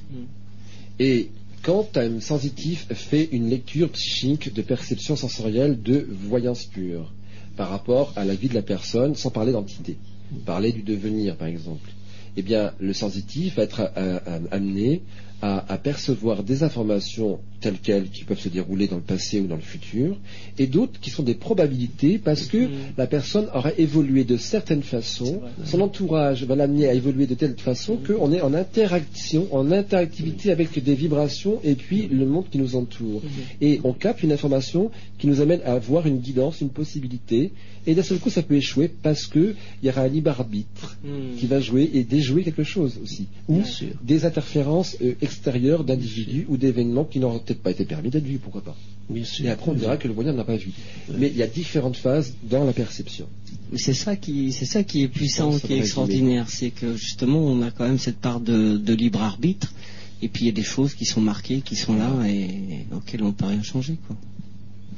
Et 0.99 1.29
quand 1.61 1.97
un 1.97 2.19
sensitif 2.19 2.85
fait 2.93 3.29
une 3.31 3.49
lecture 3.49 3.89
psychique 3.91 4.53
de 4.53 4.61
perception 4.61 5.15
sensorielle 5.15 5.81
de 5.81 6.05
voyance 6.27 6.65
pure 6.65 7.13
par 7.55 7.69
rapport 7.69 8.13
à 8.15 8.25
la 8.25 8.35
vie 8.35 8.49
de 8.49 8.53
la 8.53 8.61
personne, 8.61 9.15
sans 9.15 9.29
parler 9.29 9.51
d'entité, 9.53 9.97
parler 10.45 10.71
du 10.71 10.81
devenir 10.81 11.35
par 11.35 11.47
exemple, 11.47 11.89
eh 12.37 12.41
bien 12.41 12.73
le 12.79 12.93
sensitif 12.93 13.55
va 13.55 13.63
être 13.63 13.81
euh, 13.97 14.19
euh, 14.27 14.39
amené 14.51 15.01
à, 15.41 15.71
à 15.71 15.77
percevoir 15.77 16.43
des 16.43 16.63
informations 16.63 17.39
telles 17.59 17.79
quelles 17.81 18.09
qui 18.09 18.23
peuvent 18.23 18.39
se 18.39 18.49
dérouler 18.49 18.87
dans 18.87 18.97
le 18.97 19.01
passé 19.01 19.39
ou 19.39 19.47
dans 19.47 19.55
le 19.55 19.61
futur, 19.61 20.17
et 20.57 20.67
d'autres 20.67 20.99
qui 20.99 21.09
sont 21.09 21.23
des 21.23 21.33
probabilités 21.33 22.17
parce 22.17 22.47
que 22.47 22.69
la 22.97 23.07
personne 23.07 23.47
aura 23.53 23.71
évolué 23.77 24.23
de 24.23 24.37
certaines 24.37 24.83
façons, 24.83 25.41
son 25.65 25.81
entourage 25.81 26.43
va 26.45 26.55
l'amener 26.55 26.87
à 26.87 26.93
évoluer 26.93 27.27
de 27.27 27.35
telle 27.35 27.55
façon 27.57 27.97
qu'on 27.97 28.31
est 28.31 28.41
en 28.41 28.53
interaction, 28.53 29.47
en 29.51 29.71
interactivité 29.71 30.51
avec 30.51 30.81
des 30.83 30.95
vibrations 30.95 31.59
et 31.63 31.75
puis 31.75 32.07
le 32.07 32.25
monde 32.25 32.45
qui 32.49 32.57
nous 32.57 32.75
entoure. 32.75 33.21
Et 33.61 33.79
on 33.83 33.93
capte 33.93 34.23
une 34.23 34.31
information 34.31 34.91
qui 35.17 35.27
nous 35.27 35.41
amène 35.41 35.61
à 35.65 35.73
avoir 35.73 36.07
une 36.07 36.19
guidance, 36.19 36.61
une 36.61 36.69
possibilité, 36.69 37.51
et 37.87 37.95
d'un 37.95 38.03
seul 38.03 38.19
coup 38.19 38.29
ça 38.29 38.41
peut 38.41 38.55
échouer 38.55 38.87
parce 38.87 39.27
que 39.27 39.55
il 39.81 39.87
y 39.87 39.89
aura 39.89 40.01
un 40.01 40.07
libre 40.07 40.29
arbitre 40.29 40.97
qui 41.37 41.47
va 41.47 41.59
jouer 41.59 41.89
et 41.93 42.03
déjouer 42.03 42.43
quelque 42.43 42.63
chose 42.63 42.99
aussi, 43.03 43.27
ou 43.47 43.61
des 44.03 44.25
interférences 44.25 44.97
euh, 45.01 45.13
extérieures 45.21 45.83
d'individus 45.83 46.45
ou 46.49 46.57
d'événements 46.57 47.05
qui 47.05 47.19
n'auraient 47.19 47.39
peut-être 47.49 47.63
pas 47.63 47.71
été 47.71 47.85
permis 47.85 48.09
d'être 48.09 48.23
vus, 48.25 48.37
pourquoi 48.37 48.61
pas. 48.61 48.75
Bien 49.09 49.23
sûr. 49.23 49.45
Et 49.45 49.49
après 49.49 49.71
on 49.71 49.73
dira 49.73 49.97
que 49.97 50.07
le 50.07 50.13
voyant 50.13 50.33
n'a 50.33 50.43
pas 50.43 50.55
vu. 50.55 50.71
Mais 51.17 51.27
il 51.29 51.37
y 51.37 51.43
a 51.43 51.47
différentes 51.47 51.97
phases 51.97 52.33
dans 52.43 52.63
la 52.63 52.73
perception. 52.73 53.27
C'est 53.75 53.93
ça 53.93 54.15
qui, 54.15 54.51
c'est 54.51 54.65
ça 54.65 54.83
qui 54.83 55.03
est 55.03 55.07
puissant, 55.07 55.57
qui 55.59 55.73
est 55.73 55.77
extraordinaire, 55.79 56.49
c'est 56.49 56.69
que 56.71 56.95
justement 56.95 57.39
on 57.39 57.61
a 57.61 57.71
quand 57.71 57.87
même 57.87 57.99
cette 57.99 58.17
part 58.17 58.39
de, 58.39 58.77
de 58.77 58.93
libre 58.93 59.21
arbitre, 59.21 59.73
et 60.21 60.27
puis 60.27 60.43
il 60.43 60.45
y 60.47 60.49
a 60.49 60.53
des 60.53 60.63
choses 60.63 60.93
qui 60.95 61.05
sont 61.05 61.21
marquées, 61.21 61.61
qui 61.61 61.75
sont 61.75 61.95
là 61.95 62.11
et 62.27 62.49
auxquelles 62.95 63.23
on 63.23 63.27
ne 63.27 63.31
peut 63.31 63.45
rien 63.45 63.63
changer, 63.63 63.95
quoi. 64.07 64.15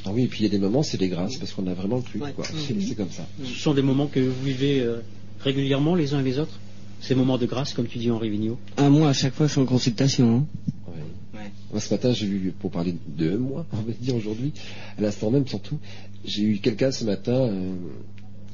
Ah 0.05 0.09
oui, 0.13 0.23
et 0.23 0.27
puis 0.27 0.39
il 0.39 0.43
y 0.43 0.45
a 0.47 0.49
des 0.49 0.57
moments, 0.57 0.81
c'est 0.83 0.97
des 0.97 1.09
grâces, 1.09 1.35
parce 1.37 1.51
qu'on 1.53 1.67
a 1.67 1.73
vraiment 1.75 1.97
le 1.97 2.03
truc, 2.03 2.23
Ouais. 2.23 2.33
C'est 2.67 2.95
comme 2.95 3.11
ça. 3.11 3.27
Ce 3.43 3.53
sont 3.59 3.73
des 3.75 3.83
moments 3.83 4.07
que 4.07 4.19
vous 4.19 4.43
vivez 4.43 4.79
euh, 4.79 5.01
régulièrement 5.41 5.93
les 5.95 6.13
uns 6.15 6.21
et 6.21 6.23
les 6.23 6.39
autres? 6.39 6.59
Ces 7.01 7.13
moments 7.15 7.37
de 7.37 7.45
grâce, 7.45 7.73
comme 7.73 7.87
tu 7.87 7.97
dis 7.99 8.09
Henri 8.11 8.29
Vigneault? 8.29 8.57
Ah 8.77 8.89
moi 8.89 9.09
à 9.09 9.13
chaque 9.13 9.33
fois 9.33 9.47
je 9.47 9.51
suis 9.53 9.61
en 9.61 9.65
consultation. 9.65 10.37
hein. 10.37 10.71
Ce 11.79 11.93
matin, 11.93 12.11
j'ai 12.11 12.27
eu, 12.27 12.53
pour 12.59 12.71
parler 12.71 12.95
de 13.07 13.37
moi, 13.37 13.65
on 13.71 13.77
va 13.77 13.93
dire 13.93 14.15
aujourd'hui, 14.15 14.51
à 14.97 15.01
l'instant 15.01 15.31
même 15.31 15.47
surtout, 15.47 15.77
j'ai 16.25 16.43
eu 16.43 16.57
quelqu'un 16.57 16.91
ce 16.91 17.05
matin 17.05 17.33
euh, 17.33 17.73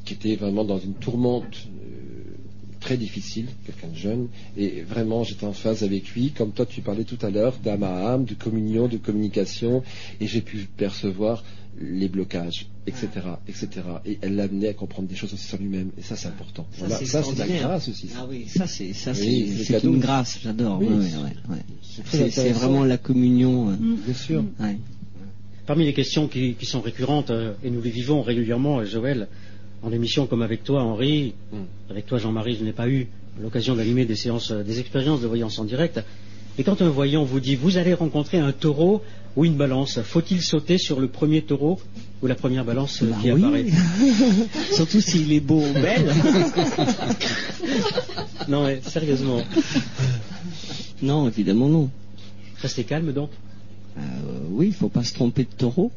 qui 0.06 0.14
était 0.14 0.36
vraiment 0.36 0.64
dans 0.64 0.78
une 0.78 0.94
tourmente 0.94 1.68
euh, 1.68 2.36
très 2.80 2.96
difficile, 2.96 3.48
quelqu'un 3.66 3.88
de 3.88 3.96
jeune, 3.96 4.28
et 4.56 4.82
vraiment 4.82 5.24
j'étais 5.24 5.46
en 5.46 5.54
phase 5.54 5.84
avec 5.84 6.10
lui, 6.12 6.32
comme 6.32 6.52
toi 6.52 6.66
tu 6.66 6.82
parlais 6.82 7.06
tout 7.06 7.18
à 7.26 7.30
l'heure, 7.32 7.58
d'âme 7.64 7.84
à 7.84 8.14
âme, 8.14 8.26
de 8.26 8.36
communion, 8.36 8.88
de 8.88 8.98
communication, 8.98 9.84
et 10.22 10.28
j'ai 10.28 10.42
pu 10.42 10.68
percevoir 10.78 11.44
les 11.80 12.08
blocages, 12.10 12.68
etc., 12.88 13.08
etc. 13.48 13.68
Et 14.06 14.18
elle 14.22 14.36
l'amenait 14.36 14.70
à 14.70 14.74
comprendre 14.74 15.08
des 15.08 15.16
choses 15.16 15.34
aussi 15.34 15.46
sur 15.46 15.58
lui-même, 15.60 15.90
et 15.98 16.02
ça 16.02 16.16
c'est 16.16 16.28
important. 16.28 16.66
Voilà, 16.80 16.98
ça 17.06 17.22
c'est 17.24 17.38
la 17.38 17.48
grâce 17.48 17.88
aussi. 17.90 18.08
ça. 18.08 18.20
Ah 18.22 18.28
oui, 18.30 18.46
ça 18.48 18.66
c'est 18.68 18.94
ça 18.94 19.12
Oui, 19.12 19.18
c'est 19.50 19.58
c'est 19.58 19.64
c'est 19.66 19.74
cadeau. 19.74 19.94
une 19.94 20.00
grâce, 20.00 20.40
j'adore. 20.44 20.80
Oui, 20.80 20.88
ouais, 20.88 20.96
ouais, 20.96 21.04
c'est- 21.10 21.18
ouais, 21.18 21.56
ouais. 21.56 21.62
C'est 21.84 22.04
très 22.04 22.18
C'est 22.18 22.30
c'est 22.32 22.42
intéressant. 22.42 22.60
vraiment 22.68 22.84
la 22.84 22.98
communion. 22.98 23.70
euh, 23.70 23.74
Mm. 23.74 23.96
Bien 24.06 24.14
sûr. 24.14 24.44
ouais. 24.60 24.78
Parmi 25.66 25.84
les 25.86 25.94
questions 25.94 26.28
qui, 26.28 26.54
qui 26.56 26.66
sont 26.66 26.82
récurrentes, 26.82 27.30
euh, 27.30 27.54
et 27.64 27.70
nous 27.70 27.82
les 27.82 27.90
vivons 27.90 28.22
régulièrement, 28.22 28.80
euh, 28.80 28.86
Joël, 28.86 29.28
en 29.84 29.92
émission 29.92 30.26
comme 30.26 30.42
avec 30.42 30.64
toi, 30.64 30.82
Henri, 30.84 31.34
Mm. 31.52 31.58
avec 31.92 32.06
toi, 32.06 32.18
Jean-Marie, 32.18 32.56
je 32.60 32.64
n'ai 32.64 32.72
pas 32.74 32.88
eu 32.90 33.08
l'occasion 33.42 33.76
d'animer 33.76 34.06
des 34.06 34.16
séances, 34.16 34.52
des 34.52 34.80
expériences 34.80 35.22
de 35.22 35.28
voyance 35.28 35.60
en 35.60 35.66
direct. 35.66 36.00
Et 36.58 36.64
quand 36.64 36.82
un 36.82 36.90
voyant 36.90 37.24
vous 37.24 37.40
dit, 37.40 37.56
vous 37.56 37.78
allez 37.78 37.94
rencontrer 37.94 38.40
un 38.40 38.52
taureau 38.52 39.04
ou 39.38 39.46
une 39.46 39.54
balance, 39.56 40.02
faut-il 40.02 40.42
sauter 40.42 40.78
sur 40.80 41.00
le 41.00 41.08
premier 41.08 41.44
taureau 41.44 41.80
ou 42.24 42.28
la 42.28 42.34
première 42.36 42.66
balance 42.66 43.04
euh, 43.04 43.12
Bah 43.12 43.18
qui 43.22 43.32
oui. 43.32 43.44
apparaît? 43.44 43.66
Surtout 44.74 45.00
s'il 45.00 45.32
est 45.32 45.40
beau 45.40 45.62
ou 45.62 45.74
belle. 45.74 46.12
Non, 48.48 48.64
mais 48.66 48.80
sérieusement. 48.82 49.42
non, 51.02 51.28
évidemment 51.28 51.68
non. 51.68 51.90
Restez 52.62 52.84
calme 52.86 53.12
donc. 53.12 53.30
Euh, 53.98 54.02
oui, 54.52 54.68
il 54.68 54.74
faut 54.74 54.90
pas 54.90 55.04
se 55.04 55.14
tromper 55.14 55.44
de 55.44 55.50
taureau. 55.58 55.92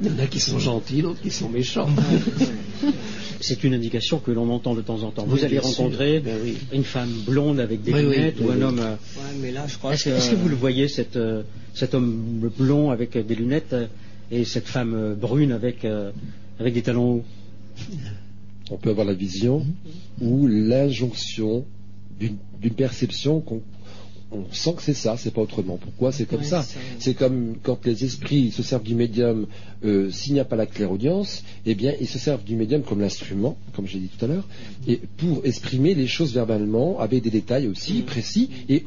Il 0.00 0.06
y 0.06 0.10
en 0.10 0.18
a 0.20 0.26
qui 0.26 0.38
sont 0.38 0.58
gentils, 0.58 1.02
d'autres 1.02 1.20
qui 1.20 1.30
sont 1.30 1.48
méchants. 1.48 1.88
C'est 3.40 3.64
une 3.64 3.74
indication 3.74 4.18
que 4.18 4.30
l'on 4.30 4.48
entend 4.50 4.74
de 4.74 4.80
temps 4.80 5.02
en 5.02 5.10
temps. 5.10 5.24
Vous 5.26 5.36
Oui, 5.36 5.44
allez 5.44 5.58
rencontrer 5.58 6.20
Ben 6.20 6.38
oui. 6.42 6.56
une 6.72 6.84
femme 6.84 7.12
blonde 7.26 7.60
avec 7.60 7.82
des 7.82 7.92
Oui, 7.92 8.02
lunettes 8.02 8.36
oui, 8.40 8.46
ou 8.46 8.50
un 8.50 8.62
homme. 8.62 8.78
Ouais, 8.78 9.36
mais 9.40 9.52
là, 9.52 9.66
je 9.66 9.76
crois 9.76 9.94
Est-ce 9.94 10.30
que 10.30 10.36
vous 10.36 10.48
le 10.48 10.56
voyez, 10.56 10.88
cette, 10.88 11.16
euh, 11.16 11.42
cet 11.74 11.94
homme 11.94 12.50
blond 12.58 12.90
avec 12.90 13.16
des 13.16 13.34
lunettes 13.34 13.72
euh, 13.72 13.86
et 14.30 14.44
cette 14.44 14.66
femme 14.66 15.14
brune 15.14 15.52
avec, 15.52 15.86
avec 16.60 16.74
des 16.74 16.82
talons 16.82 17.16
hauts? 17.16 17.24
On 18.70 18.76
peut 18.76 18.90
avoir 18.90 19.06
la 19.06 19.14
vision 19.14 19.64
ou 20.20 20.46
l'injonction 20.46 21.64
d'une 22.20 22.36
d'une 22.60 22.74
perception 22.74 23.40
qu'on 23.40 23.62
on 24.30 24.44
sent 24.52 24.74
que 24.76 24.82
c'est 24.82 24.94
ça, 24.94 25.16
c'est 25.16 25.30
pas 25.32 25.40
autrement. 25.40 25.78
Pourquoi 25.78 26.12
c'est 26.12 26.26
comme 26.26 26.40
Ouais, 26.40 26.44
ça 26.46 26.66
C'est 26.98 27.14
comme 27.14 27.56
quand 27.62 27.84
les 27.86 28.04
esprits 28.04 28.50
se 28.50 28.62
servent 28.62 28.82
du 28.82 28.94
médium, 28.94 29.46
euh, 29.84 30.10
s'il 30.10 30.34
n'y 30.34 30.40
a 30.40 30.44
pas 30.44 30.56
la 30.56 30.66
clairaudience, 30.66 31.42
eh 31.64 31.74
bien 31.74 31.94
ils 32.00 32.06
se 32.06 32.18
servent 32.18 32.44
du 32.44 32.54
médium 32.54 32.82
comme 32.82 33.00
l'instrument, 33.00 33.56
comme 33.74 33.86
j'ai 33.86 33.98
dit 33.98 34.08
tout 34.08 34.24
à 34.24 34.28
l'heure, 34.28 34.46
et 34.86 35.00
pour 35.16 35.46
exprimer 35.46 35.94
les 35.94 36.06
choses 36.06 36.34
verbalement, 36.34 36.98
avec 37.00 37.22
des 37.22 37.30
détails 37.30 37.68
aussi 37.68 38.02
précis, 38.02 38.50
et 38.68 38.84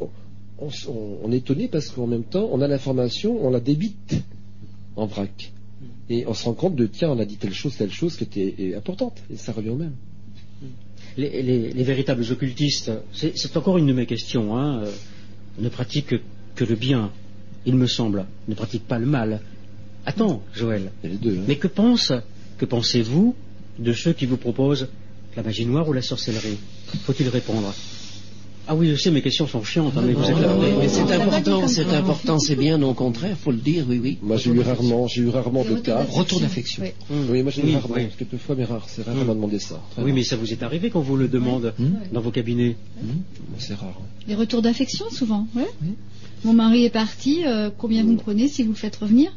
on, 0.59 1.31
est 1.31 1.37
étonné 1.37 1.67
parce 1.67 1.89
qu'en 1.89 2.05
même 2.05 2.23
temps, 2.23 2.47
on 2.51 2.61
a 2.61 2.67
l'information, 2.67 3.43
on 3.43 3.49
la 3.49 3.59
débite 3.59 4.13
en 4.95 5.07
vrac. 5.07 5.51
Et 6.09 6.25
on 6.27 6.35
se 6.35 6.45
rend 6.45 6.53
compte 6.53 6.75
de, 6.75 6.85
tiens, 6.85 7.09
on 7.09 7.17
a 7.19 7.25
dit 7.25 7.37
telle 7.37 7.53
chose, 7.53 7.75
telle 7.77 7.91
chose 7.91 8.15
qui 8.15 8.25
était 8.25 8.75
importante, 8.75 9.17
et 9.33 9.37
ça 9.37 9.53
revient 9.53 9.69
au 9.69 9.75
même. 9.77 9.95
les, 11.17 11.41
les- 11.41 11.73
les 11.73 11.83
véritables 11.83 12.23
occultistes, 12.31 12.91
c'est 13.11 13.35
c'est 13.37 13.57
encore 13.57 13.77
une 13.79 13.87
de 13.87 13.93
mes 13.93 14.05
questions, 14.05 14.55
hein, 14.55 14.83
euh, 14.83 14.91
ne 15.59 15.69
pratiquent 15.69 16.15
que 16.55 16.63
le 16.65 16.75
bien, 16.75 17.11
il 17.65 17.75
me 17.75 17.87
semble, 17.87 18.25
ne 18.47 18.55
pratiquent 18.55 18.87
pas 18.87 18.99
le 18.99 19.05
mal. 19.05 19.41
Attends, 20.05 20.43
Joël, 20.53 20.91
deux. 21.03 21.37
hein. 21.37 21.43
mais 21.47 21.57
que 21.57 21.67
pense, 21.67 22.11
que 22.57 22.65
pensez-vous 22.65 23.35
de 23.79 23.93
ceux 23.93 24.13
qui 24.13 24.25
vous 24.25 24.37
proposent 24.37 24.87
la 25.35 25.43
magie 25.43 25.65
noire 25.65 25.87
ou 25.87 25.93
la 25.93 26.01
sorcellerie? 26.01 26.57
Faut-il 27.03 27.29
répondre? 27.29 27.73
Ah 28.67 28.75
oui, 28.75 28.89
je 28.89 28.95
sais, 28.95 29.11
mes 29.11 29.21
questions 29.21 29.47
sont 29.47 29.63
chiantes, 29.63 29.93
hein, 29.97 30.03
mais 30.05 30.13
vous 30.13 30.21
Non, 30.21 30.29
êtes 30.29 30.35
non, 30.35 30.41
là. 30.41 30.55
mais, 30.61 30.71
mais 30.79 30.87
c'est 30.87 31.01
important, 31.11 31.67
c'est 31.67 31.87
important, 31.93 32.39
c'est 32.39 32.55
bien, 32.55 32.81
au 32.83 32.93
contraire, 32.93 33.35
faut 33.37 33.51
le 33.51 33.57
dire, 33.57 33.85
oui, 33.89 33.99
oui. 34.01 34.17
Moi, 34.21 34.37
j'ai 34.37 34.51
eu 34.51 34.59
rarement, 34.61 35.07
j'ai 35.07 35.21
eu 35.23 35.29
rarement 35.29 35.63
de 35.65 35.75
cas. 35.75 36.05
Retour 36.09 36.39
d'affection. 36.39 36.83
Oui. 36.83 36.89
Oui, 37.29 37.41
moi 37.43 37.51
j'ai 37.51 37.63
eu 37.63 37.65
Oui, 37.65 37.73
rarement, 37.75 37.95
oui. 37.95 38.07
quelquefois, 38.17 38.55
mais 38.55 38.63
rare. 38.65 38.85
C'est 38.87 39.03
rare 39.03 39.15
qu'on 39.15 39.25
m'a 39.25 39.33
demandé 39.33 39.59
ça. 39.59 39.81
Très 39.91 40.03
Oui, 40.03 40.11
rare. 40.11 40.15
mais 40.15 40.23
ça 40.23 40.35
vous 40.37 40.51
est 40.53 40.63
arrivé 40.63 40.89
quand 40.89 41.01
vous 41.01 41.17
le 41.17 41.27
demande 41.27 41.73
Hmm. 41.79 41.89
dans 42.13 42.21
vos 42.21 42.31
cabinets 42.31 42.75
c'est 43.57 43.73
rare. 43.75 43.97
hein. 43.99 44.05
Les 44.27 44.35
retours 44.35 44.61
d'affection, 44.61 45.05
souvent. 45.09 45.47
Ouais. 45.55 45.65
Mon 46.45 46.53
mari 46.53 46.85
est 46.85 46.89
parti, 46.89 47.41
euh, 47.45 47.69
combien 47.75 48.03
vous 48.03 48.13
me 48.13 48.17
prenez 48.17 48.47
si 48.47 48.63
vous 48.63 48.69
le 48.71 48.75
faites 48.77 48.95
revenir? 48.95 49.31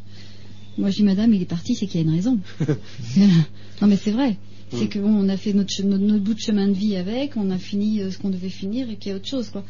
Moi, 0.78 0.90
je 0.90 0.96
dis, 0.96 1.02
madame, 1.02 1.32
il 1.34 1.42
est 1.42 1.46
parti, 1.46 1.74
c'est 1.74 1.86
qu'il 1.86 2.00
y 2.00 2.04
a 2.04 2.06
une 2.06 2.14
raison. 2.14 2.38
non, 3.16 3.86
mais 3.88 3.96
c'est 3.96 4.10
vrai. 4.10 4.36
C'est 4.70 4.88
que 4.88 4.98
bon, 4.98 5.10
on 5.10 5.28
a 5.28 5.36
fait 5.36 5.52
notre, 5.52 5.82
notre 5.82 6.24
bout 6.24 6.34
de 6.34 6.40
chemin 6.40 6.66
de 6.66 6.72
vie 6.72 6.96
avec, 6.96 7.36
on 7.36 7.50
a 7.50 7.58
fini 7.58 8.00
euh, 8.00 8.10
ce 8.10 8.18
qu'on 8.18 8.30
devait 8.30 8.48
finir 8.48 8.90
et 8.90 8.96
qu'il 8.96 9.10
y 9.10 9.12
a 9.12 9.16
autre 9.16 9.28
chose, 9.28 9.50
quoi. 9.50 9.64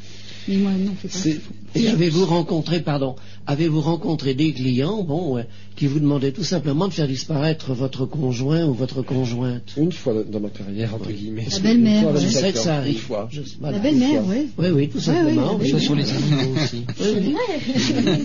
Mais 0.48 0.56
moi, 0.56 0.72
non, 0.72 0.92
c'est 1.00 1.10
pas 1.10 1.18
C'est- 1.18 1.40
Et 1.76 1.88
avez-vous 1.88 2.24
rencontré, 2.26 2.80
pardon, 2.80 3.16
avez-vous 3.48 3.80
rencontré 3.80 4.34
des 4.34 4.52
clients, 4.52 5.02
bon, 5.02 5.34
ouais, 5.34 5.46
qui 5.74 5.86
vous 5.88 5.98
demandaient 5.98 6.30
tout 6.30 6.44
simplement 6.44 6.86
de 6.86 6.92
faire 6.92 7.08
disparaître 7.08 7.74
votre 7.74 8.06
conjoint 8.06 8.64
ou 8.64 8.74
votre 8.74 9.02
conjointe? 9.02 9.72
Une 9.76 9.90
fois 9.90 10.14
dans 10.30 10.38
ma 10.38 10.50
carrière, 10.50 10.94
entre 10.94 11.10
guillemets. 11.10 11.46
La 11.50 11.58
belle-mère, 11.58 11.94
Une 11.96 12.02
fois, 12.02 12.12
ouais. 12.12 12.20
Je 12.20 12.28
sais 12.28 12.52
que 12.52 12.58
ça 12.58 12.74
Une 12.74 12.78
arrive. 12.80 12.98
fois. 13.00 13.28
Je- 13.32 13.40
La 13.60 13.72
belle-mère, 13.80 14.22
fois. 14.24 14.34
oui. 14.36 14.46
Oui, 14.56 14.66
oui, 14.72 14.88
tout 14.88 15.00
simplement. 15.00 15.54
oui, 15.56 15.62
oui. 15.64 15.70
Ça 15.72 15.80
sur 15.80 15.96
les 15.96 16.08
animaux 16.12 16.54
aussi. 16.62 16.84
Oui, 17.00 17.06
oui. 17.16 17.34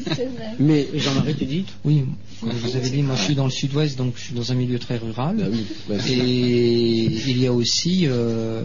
c'est 0.05 0.25
vrai. 0.25 0.53
Mais, 0.59 0.87
Jean-Marie, 0.95 1.33
tu 1.35 1.45
dis? 1.45 1.65
Oui, 1.83 2.03
comme 2.41 2.51
je 2.51 2.67
vous 2.67 2.75
avais 2.75 2.89
dit, 2.89 3.01
moi 3.01 3.15
je 3.15 3.23
suis 3.23 3.35
dans 3.35 3.45
le 3.45 3.51
sud-ouest, 3.51 3.97
donc 3.97 4.13
je 4.15 4.21
suis 4.25 4.35
dans 4.35 4.51
un 4.51 4.55
milieu 4.55 4.77
très 4.77 4.97
rural. 4.97 5.49
oui, 5.51 5.65
bah, 5.89 5.95
Et 6.07 7.05
il 7.27 7.41
y 7.41 7.47
a 7.47 7.53
aussi, 7.53 8.03
euh, 8.05 8.61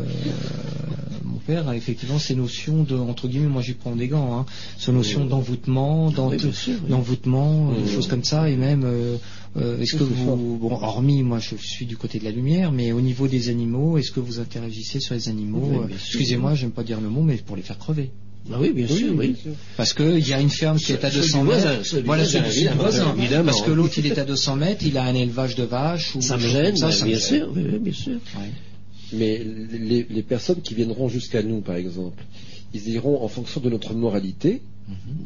mon 1.24 1.38
père 1.38 1.68
a 1.68 1.76
effectivement 1.76 2.18
ces 2.18 2.34
notions 2.34 2.82
de, 2.84 2.94
entre 2.96 3.28
guillemets, 3.28 3.43
moi 3.46 3.62
j'y 3.62 3.74
prends 3.74 3.94
des 3.96 4.08
gants, 4.08 4.38
hein, 4.38 4.46
ces 4.78 4.92
notions 4.92 5.24
d'envoûtement, 5.24 6.06
Oui, 6.08 6.36
bien 6.36 6.52
sûr, 6.52 6.74
oui. 6.84 6.90
d'envoûtement, 6.90 7.70
euh, 7.70 7.74
Oui. 7.76 7.82
des 7.84 7.90
choses 7.92 8.06
comme 8.08 8.24
ça, 8.24 8.48
et 8.50 8.56
même, 8.56 8.82
euh, 8.84 9.16
euh, 9.56 9.80
est-ce 9.80 9.94
que 9.96 10.04
Oui, 10.04 10.10
c'est 10.16 10.24
vous, 10.24 10.58
bon, 10.60 10.70
hormis, 10.72 11.22
moi 11.22 11.38
je 11.38 11.54
suis 11.56 11.86
du 11.86 11.96
côté 11.96 12.18
de 12.18 12.24
la 12.24 12.30
lumière, 12.30 12.72
mais 12.72 12.92
au 12.92 13.00
niveau 13.00 13.28
des 13.28 13.48
animaux, 13.48 13.98
est-ce 13.98 14.10
que 14.10 14.20
vous 14.20 14.40
interagissez 14.40 15.00
sur 15.00 15.14
les 15.14 15.28
animaux 15.28 15.60
Oui, 15.70 15.76
euh, 15.76 15.86
bien 15.86 15.96
sûr. 15.98 16.06
Excusez-moi, 16.20 16.54
j'aime 16.54 16.70
pas 16.72 16.82
dire 16.84 17.00
le 17.00 17.08
mot, 17.08 17.22
mais 17.22 17.36
pour 17.36 17.56
les 17.56 17.62
faire 17.62 17.78
crever. 17.78 18.10
Ah 18.52 18.56
oui, 18.60 18.72
bien 18.74 18.86
sûr, 18.86 19.14
oui. 19.16 19.28
bien 19.28 19.36
sûr. 19.42 19.52
Parce 19.78 19.94
qu'il 19.94 20.28
y 20.28 20.34
a 20.34 20.40
une 20.40 20.50
ferme 20.50 20.76
qui 20.76 20.92
est 20.92 21.02
à 21.02 21.10
Ceux 21.10 21.20
200 21.20 21.44
du 21.44 21.48
mètres. 21.48 22.02
voilà, 22.04 22.24
évidemment, 22.24 22.82
voisin. 22.82 23.14
Parce 23.46 23.62
que 23.62 23.70
l'autre, 23.70 23.94
il 23.98 24.06
est 24.06 24.18
à 24.18 24.24
200 24.26 24.56
mètres, 24.56 24.84
il 24.84 24.98
a 24.98 25.04
un 25.04 25.14
élevage 25.14 25.54
de 25.54 25.62
vaches. 25.64 26.14
Ou 26.14 26.20
Ça 26.20 26.36
me 26.36 26.46
gêne, 26.46 26.76
ça, 26.76 26.92
ça 26.92 27.06
me 27.06 27.10
bien 27.12 27.18
gêne. 27.18 27.38
sûr, 27.38 27.52
oui, 27.56 27.62
oui, 27.72 27.78
bien 27.78 27.92
sûr. 27.94 28.12
Ouais. 28.36 28.50
Mais 29.14 29.38
les, 29.72 30.06
les 30.10 30.22
personnes 30.22 30.60
qui 30.60 30.74
viendront 30.74 31.08
jusqu'à 31.08 31.42
nous, 31.42 31.62
par 31.62 31.76
exemple, 31.76 32.22
ils 32.74 32.88
iront 32.90 33.22
en 33.22 33.28
fonction 33.28 33.60
de 33.60 33.70
notre 33.70 33.94
moralité, 33.94 34.60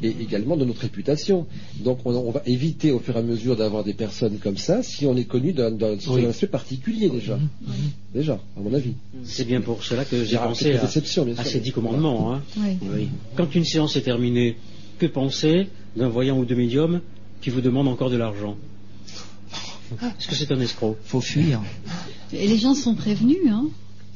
et 0.04 0.14
également 0.20 0.56
de 0.56 0.64
notre 0.64 0.82
réputation. 0.82 1.46
Donc 1.80 1.98
on, 2.04 2.14
on 2.14 2.30
va 2.30 2.42
éviter 2.46 2.92
au 2.92 3.00
fur 3.00 3.16
et 3.16 3.18
à 3.18 3.22
mesure 3.22 3.56
d'avoir 3.56 3.82
des 3.82 3.92
personnes 3.94 4.38
comme 4.38 4.56
ça 4.56 4.84
si 4.84 5.04
on 5.04 5.16
est 5.16 5.24
connu 5.24 5.52
d'un 5.52 5.72
Oui. 6.08 6.26
aspect 6.26 6.46
particulier 6.46 7.08
déjà. 7.10 7.38
Déjà, 8.14 8.40
à 8.56 8.60
mon 8.60 8.72
avis. 8.72 8.92
C'est 9.24 9.44
bien 9.44 9.60
pour 9.60 9.82
cela 9.82 10.04
que 10.04 10.24
j'ai 10.24 10.36
pensé 10.36 10.74
à, 10.74 10.86
ces 10.86 11.58
dix 11.60 11.72
commandements. 11.72 12.34
hein. 12.34 12.42
Oui. 12.58 12.76
Oui. 12.82 13.08
Quand 13.36 13.52
une 13.54 13.64
séance 13.64 13.96
est 13.96 14.02
terminée, 14.02 14.56
que 15.00 15.06
penser 15.06 15.66
d'un 15.96 16.08
voyant 16.08 16.38
ou 16.38 16.44
de 16.44 16.54
médium 16.54 17.00
qui 17.40 17.50
vous 17.50 17.60
demande 17.60 17.88
encore 17.88 18.10
de 18.10 18.16
l'argent? 18.16 18.56
Est-ce 20.02 20.28
que 20.28 20.34
c'est 20.36 20.52
un 20.52 20.60
escroc? 20.60 20.96
Faut 21.04 21.20
fuir. 21.20 21.60
Et 22.32 22.46
les 22.46 22.58
gens 22.58 22.74
sont 22.74 22.94
prévenus, 22.94 23.38
hein. 23.50 23.66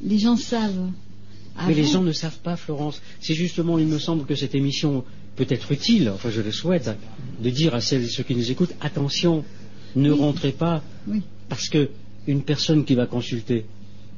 Les 0.05 0.19
gens 0.19 0.37
savent. 0.37 0.89
Mais 1.67 1.73
les 1.73 1.83
gens 1.85 2.01
ne 2.01 2.11
savent 2.11 2.39
pas, 2.39 2.55
Florence. 2.55 3.01
C'est 3.19 3.35
justement, 3.35 3.77
il 3.79 3.87
me 3.87 3.99
semble 3.99 4.25
que 4.25 4.35
cette 4.35 4.55
émission 4.55 5.03
peut 5.35 5.45
être 5.49 5.71
utile, 5.71 6.09
enfin 6.13 6.29
je 6.29 6.41
le 6.41 6.51
souhaite, 6.51 6.89
de 7.41 7.49
dire 7.49 7.73
à 7.75 7.81
celles 7.81 8.03
et 8.03 8.07
ceux 8.09 8.23
qui 8.23 8.35
nous 8.35 8.51
écoutent, 8.51 8.73
attention, 8.81 9.43
ne 9.95 10.11
Oui. 10.11 10.19
rentrez 10.19 10.51
pas, 10.51 10.83
Oui. 11.07 11.21
parce 11.49 11.69
que 11.69 11.89
une 12.27 12.41
personne 12.43 12.85
qui 12.85 12.95
va 12.95 13.05
consulter 13.05 13.65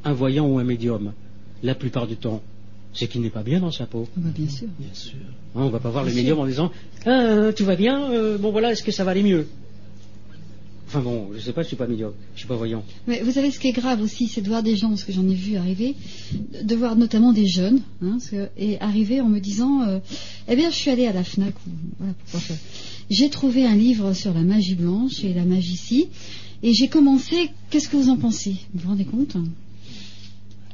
un 0.03 0.14
voyant 0.14 0.45
ou 0.48 0.60
un 0.60 0.64
médium, 0.64 1.14
la 1.64 1.76
plupart 1.76 2.07
du 2.07 2.16
temps, 2.18 2.41
c'est 2.94 3.07
qu'il 3.07 3.22
n'est 3.22 3.30
pas 3.30 3.44
bien 3.44 3.60
dans 3.60 3.72
sa 3.72 3.86
peau. 3.86 4.07
Ah 4.16 4.20
bah, 4.24 4.30
bien 4.34 4.48
sûr. 4.49 4.68
Bien 4.80 4.94
sûr. 4.94 5.14
Hein, 5.56 5.62
on 5.64 5.70
va 5.70 5.80
pas 5.80 5.90
voir 5.90 6.03
le 6.06 6.14
médium 6.14 6.38
sûr. 6.38 6.41
en 6.44 6.48
disant 6.48 6.72
ah, 7.06 7.52
tout 7.56 7.66
va 7.66 7.76
bien, 7.76 8.12
euh, 8.12 8.38
bon 8.38 8.52
voilà, 8.52 8.72
est-ce 8.72 8.84
que 8.84 8.91
ça 8.91 9.03
va 9.03 9.12
aller 9.12 9.24
mieux? 9.24 9.48
Enfin 10.95 11.03
bon, 11.03 11.27
je 11.35 11.41
sais 11.41 11.51
pas, 11.51 11.61
je 11.61 11.67
suis 11.67 11.76
pas 11.76 11.88
médium, 11.88 12.13
je 12.35 12.39
suis 12.39 12.47
pas 12.47 12.55
voyant. 12.55 12.81
Mais 13.05 13.19
vous 13.22 13.31
savez, 13.31 13.51
ce 13.51 13.59
qui 13.59 13.67
est 13.67 13.73
grave 13.73 14.01
aussi, 14.01 14.30
c'est 14.30 14.39
de 14.39 14.47
voir 14.47 14.63
des 14.63 14.77
gens, 14.77 14.88
parce 14.88 15.03
que 15.03 15.11
j'en 15.11 15.27
ai 15.27 15.34
vu 15.34 15.57
arriver, 15.57 15.93
de- 16.63 16.73
voir 16.76 16.95
notamment 16.95 17.34
des 17.34 17.47
jeunes, 17.47 17.81
hein, 18.01 18.17
et 18.57 18.80
arriver 18.80 19.19
en 19.19 19.27
me 19.27 19.39
disant, 19.41 19.81
euh, 19.81 19.99
eh 20.47 20.55
bien, 20.55 20.69
je 20.69 20.76
suis 20.77 20.89
allé 20.89 21.05
à 21.05 21.11
la 21.11 21.26
Fnac, 21.26 21.53
ou, 21.67 21.72
voilà, 21.97 22.13
pourquoi 22.23 22.39
faire. 22.39 22.57
J'ai 23.09 23.30
trouvé 23.30 23.65
un 23.65 23.76
livre 23.76 24.13
sur 24.13 24.34
la 24.34 24.39
magie 24.43 24.76
blanche 24.76 25.22
et 25.26 25.34
la 25.34 25.43
magie 25.43 25.73
ici, 25.73 26.07
et 26.63 26.73
j'ai 26.73 26.88
commencé. 26.88 27.49
Qu'est-ce 27.69 27.89
que 27.89 27.97
vous 27.97 28.07
en 28.07 28.15
pensez? 28.15 28.55
Vous 28.73 28.84
vous 28.84 28.89
rendez 28.91 29.03
compte? 29.03 29.35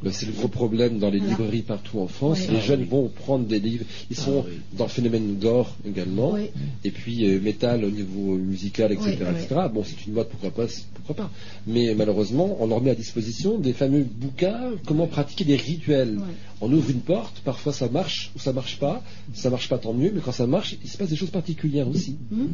Ben, 0.03 0.11
c'est 0.11 0.25
le 0.25 0.31
gros 0.31 0.47
problème 0.47 0.97
dans 0.97 1.09
les 1.11 1.19
Voilà. 1.19 1.33
librairies 1.33 1.61
partout 1.61 1.99
en 1.99 2.07
France. 2.07 2.39
Les 2.49 2.57
Ah, 2.57 2.61
jeunes 2.61 2.81
oui. 2.81 2.87
vont 2.89 3.07
prendre 3.09 3.45
des 3.45 3.59
livres. 3.59 3.85
Ils 4.09 4.17
Ah, 4.19 4.23
sont 4.23 4.43
oui. 4.47 4.53
dans 4.77 4.85
le 4.85 4.89
phénomène 4.89 5.37
d'or 5.37 5.75
également. 5.87 6.31
Oui. 6.33 6.49
Et 6.83 6.91
puis 6.91 7.25
euh, 7.25 7.39
métal 7.39 7.85
au 7.85 7.91
niveau 7.91 8.35
musical, 8.35 8.91
etc. 8.91 9.09
Oui, 9.19 9.25
oui. 9.35 9.43
etc. 9.43 9.61
Bon, 9.73 9.83
c'est 9.83 10.07
une 10.07 10.13
mode, 10.13 10.27
pourquoi 10.29 10.49
pas, 10.51 10.65
pourquoi 10.95 11.15
pas. 11.25 11.31
Mais 11.67 11.93
malheureusement, 11.93 12.57
on 12.59 12.67
leur 12.67 12.81
met 12.81 12.89
à 12.91 12.95
disposition 12.95 13.57
des 13.59 13.73
fameux 13.73 14.03
bouquins, 14.03 14.71
comment 14.85 15.07
pratiquer 15.07 15.43
des 15.43 15.55
rituels. 15.55 16.17
On 16.63 16.71
ouvre 16.71 16.91
une 16.91 16.99
porte, 17.01 17.41
parfois 17.43 17.73
ça 17.73 17.89
marche 17.89 18.31
ou 18.35 18.39
ça 18.39 18.53
marche 18.53 18.77
pas. 18.77 19.01
Ça 19.33 19.49
marche 19.49 19.67
pas 19.67 19.79
tant 19.79 19.93
mieux, 19.93 20.11
mais 20.13 20.21
quand 20.21 20.31
ça 20.31 20.45
marche, 20.45 20.75
il 20.83 20.89
se 20.89 20.95
passe 20.97 21.09
des 21.09 21.15
choses 21.15 21.31
particulières 21.31 21.87
aussi. 21.87 22.17
Hmm 22.29 22.45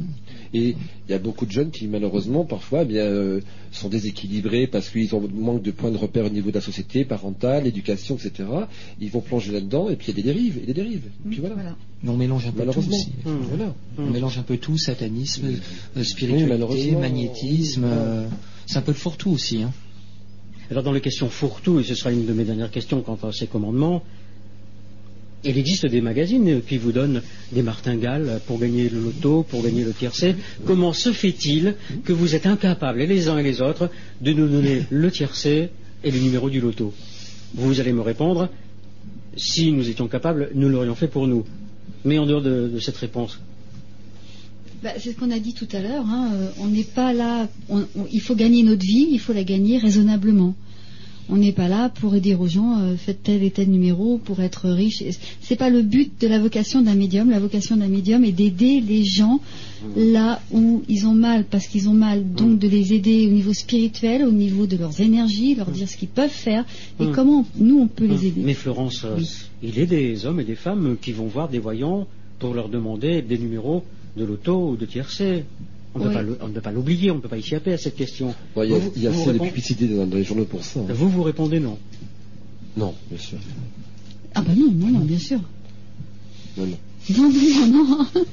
Et 0.54 0.76
il 1.08 1.12
y 1.12 1.14
a 1.14 1.20
beaucoup 1.20 1.46
de 1.46 1.52
jeunes 1.52 1.72
qui, 1.72 1.88
malheureusement, 1.88 2.46
parfois, 2.46 2.84
eh 2.84 2.86
bien, 2.86 3.04
euh, 3.04 3.42
sont 3.72 3.90
déséquilibrés 3.90 4.66
parce 4.68 4.90
qu'ils 4.90 5.14
ont 5.14 5.28
manque 5.34 5.62
de 5.62 5.72
points 5.72 5.92
de 5.92 5.98
repère 5.98 6.26
au 6.26 6.30
niveau 6.30 6.50
de 6.52 6.56
la 6.56 6.62
société, 6.62 7.04
parentale, 7.04 7.66
l'éducation, 7.66 8.16
etc. 8.16 8.48
Ils 9.02 9.10
vont 9.12 9.20
plonger 9.22 9.52
là-dedans, 9.52 9.90
et 9.90 9.98
puis 9.98 10.08
il 10.12 10.18
y 10.18 10.20
a 10.20 10.24
des 10.24 10.34
dérives, 10.34 10.58
et 10.64 10.66
des 10.66 10.74
dérives. 10.74 11.04
Et 11.26 11.30
puis 11.30 11.40
voilà. 11.40 11.56
Voilà. 11.56 11.76
Mais 12.04 12.10
on 12.10 12.18
mélange 12.18 12.46
un 12.48 12.52
peu 12.52 12.66
tout 12.66 12.80
aussi. 12.80 13.10
Hum. 13.26 13.40
Voilà. 13.50 13.74
On 13.98 14.10
mélange 14.10 14.38
un 14.38 14.44
peu 14.44 14.56
tout, 14.58 14.78
satanisme, 14.78 15.48
Oui, 15.96 16.06
spiritualité, 16.06 16.48
malheureusement. 16.50 17.00
magnétisme. 17.00 17.84
euh, 17.86 18.28
c'est 18.68 18.78
un 18.78 18.82
peu 18.82 18.92
le 18.92 18.98
fourre-tout 18.98 19.32
aussi. 19.32 19.64
Hein. 19.64 19.74
Alors 20.70 20.84
dans 20.84 20.92
les 20.92 21.02
questions 21.02 21.30
fourre-tout, 21.30 21.80
et 21.80 21.84
ce 21.84 21.96
sera 21.96 22.12
une 22.12 22.26
de 22.26 22.34
mes 22.34 22.44
dernières 22.44 22.72
questions 22.72 23.02
quant 23.02 23.18
à 23.24 23.32
ces 23.32 23.48
commandements, 23.48 24.04
il 25.44 25.58
existe 25.58 25.86
des 25.86 26.02
magazines 26.02 26.62
qui 26.68 26.78
vous 26.78 26.92
donnent 26.92 27.22
des 27.54 27.62
martingales 27.62 28.42
pour 28.48 28.60
gagner 28.60 28.90
le 28.90 29.00
loto, 29.00 29.44
pour 29.44 29.64
gagner 29.64 29.84
le 29.84 29.94
tiercé. 29.94 30.36
Comment 30.66 30.94
se 30.94 31.14
fait-il 31.14 31.76
que 32.04 32.12
vous 32.12 32.36
êtes 32.36 32.46
incapables, 32.48 33.00
les 33.04 33.30
uns 33.30 33.38
et 33.38 33.44
les 33.44 33.62
autres, 33.62 33.90
de 34.20 34.34
nous 34.34 34.48
donner 34.50 34.84
le 34.90 35.10
tiercé 35.12 35.70
et 36.04 36.12
le 36.12 36.20
numéro 36.20 36.50
du 36.50 36.60
loto? 36.60 36.94
Vous 37.54 37.80
allez 37.80 37.94
me 37.94 38.02
répondre, 38.02 38.50
si 39.38 39.72
nous 39.72 39.90
étions 39.90 40.08
capables, 40.08 40.50
nous 40.54 40.68
l'aurions 40.70 40.96
fait 40.96 41.08
pour 41.08 41.28
nous. 41.28 41.46
Mais 42.04 42.18
en 42.18 42.26
dehors 42.26 42.42
de, 42.42 42.68
de 42.68 42.80
cette 42.80 42.98
réponse, 42.98 43.40
Bah, 44.84 44.92
c'est 45.00 45.12
ce 45.12 45.16
qu'on 45.18 45.32
a 45.32 45.40
dit 45.40 45.54
tout 45.54 45.68
à 45.74 45.80
l'heure. 45.82 46.06
hein, 46.08 46.30
euh, 46.34 46.50
on 46.60 46.68
n'est 46.68 46.84
pas 46.84 47.14
là. 47.14 47.48
on- 47.70 47.80
on- 47.96 48.08
il 48.12 48.22
faut 48.22 48.36
gagner 48.36 48.64
notre 48.64 48.86
vie. 48.86 49.08
Il 49.12 49.20
faut 49.20 49.34
la 49.34 49.44
gagner 49.44 49.78
raisonnablement. 49.78 50.54
On 51.30 51.36
n'est 51.36 51.52
pas 51.52 51.68
là 51.68 51.90
pour 51.90 52.14
dire 52.14 52.40
aux 52.40 52.48
gens 52.48 52.80
euh, 52.80 52.96
faites 52.96 53.22
tel 53.24 53.44
et 53.44 53.52
tel 53.52 53.70
numéro 53.70 54.18
pour 54.18 54.40
être 54.40 54.70
riche. 54.70 55.04
C'est 55.42 55.58
pas 55.58 55.70
le 55.70 55.82
but 55.82 56.10
de 56.22 56.28
la 56.28 56.40
vocation 56.40 56.82
d'un 56.82 56.96
médium. 56.96 57.30
La 57.30 57.40
vocation 57.40 57.76
d'un 57.76 57.90
médium 57.90 58.24
est 58.24 58.32
d'aider 58.32 58.80
les 58.80 59.04
gens 59.04 59.42
là 59.98 60.42
où 60.52 60.84
ils 60.88 61.06
ont 61.06 61.14
mal, 61.14 61.44
parce 61.44 61.68
qu'ils 61.68 61.90
ont 61.90 61.94
mal. 61.94 62.24
Donc 62.34 62.60
de 62.60 62.68
les 62.70 62.94
aider 62.94 63.28
au 63.28 63.32
niveau 63.32 63.52
spirituel, 63.54 64.24
au 64.26 64.32
niveau 64.32 64.68
de 64.68 64.78
leurs 64.78 65.02
énergies, 65.02 65.54
leur 65.56 65.70
dire 65.70 65.90
ce 65.90 65.98
qu'ils 65.98 66.08
peuvent 66.08 66.30
faire 66.30 66.64
et 67.02 67.06
Mm. 67.08 67.12
comment 67.12 67.46
nous 67.58 67.80
on 67.80 67.88
peut 67.88 68.06
les 68.06 68.28
aider. 68.28 68.42
Mais 68.46 68.54
Florence, 68.54 69.06
Oui. 69.18 69.28
il 69.64 69.78
est 69.80 69.86
des 69.88 70.26
hommes 70.26 70.40
et 70.40 70.46
des 70.46 70.56
femmes 70.56 70.96
qui 71.02 71.12
vont 71.12 71.28
voir 71.28 71.50
des 71.50 71.60
voyants 71.60 72.08
pour 72.40 72.54
leur 72.54 72.70
demander 72.70 73.22
des 73.22 73.38
numéros 73.38 73.84
de 74.18 74.26
loto 74.26 74.72
ou 74.72 74.76
de 74.76 74.86
tiercé. 74.86 75.46
On 75.96 76.00
ne 76.00 76.04
peut 76.04 76.10
Oui. 76.10 76.16
pas 76.16 76.22
le- 76.22 76.38
on 76.42 76.48
ne 76.50 76.54
peut 76.54 76.62
pas 76.62 76.72
l'oublier, 76.72 77.12
on 77.12 77.16
ne 77.16 77.20
peut 77.22 77.30
pas 77.30 77.38
échapper 77.38 77.74
à 77.74 77.78
cette 77.78 77.96
question. 77.96 78.36
Bon, 78.56 78.64
il 78.64 78.72
y 78.72 78.76
a, 78.76 78.78
Vous- 78.78 78.92
il 78.96 79.02
y 79.04 79.08
a 79.08 79.10
vous 79.10 79.18
assez 79.22 79.28
de 79.28 79.32
répond- 79.34 79.46
publicité 79.48 79.88
dans, 79.88 80.06
dans 80.06 80.18
les 80.18 80.24
journaux 80.24 80.46
pour 80.46 80.64
ça. 80.64 80.80
hein. 80.82 80.86
Vous 80.90 81.10
vous 81.10 81.24
répondez 81.24 81.60
non. 81.60 81.78
Non, 82.76 82.94
bien 83.10 83.18
sûr. 83.20 83.38
Ah 84.36 84.42
bah 84.42 84.52
non, 84.56 84.72
non, 84.72 84.88
non, 84.92 85.00
bien 85.00 85.18
sûr. 85.18 85.40
Non, 86.58 86.66
non. 86.66 86.78
Non, 87.18 87.30
non, 87.32 87.68
non, 87.68 87.98
non. 88.16 88.26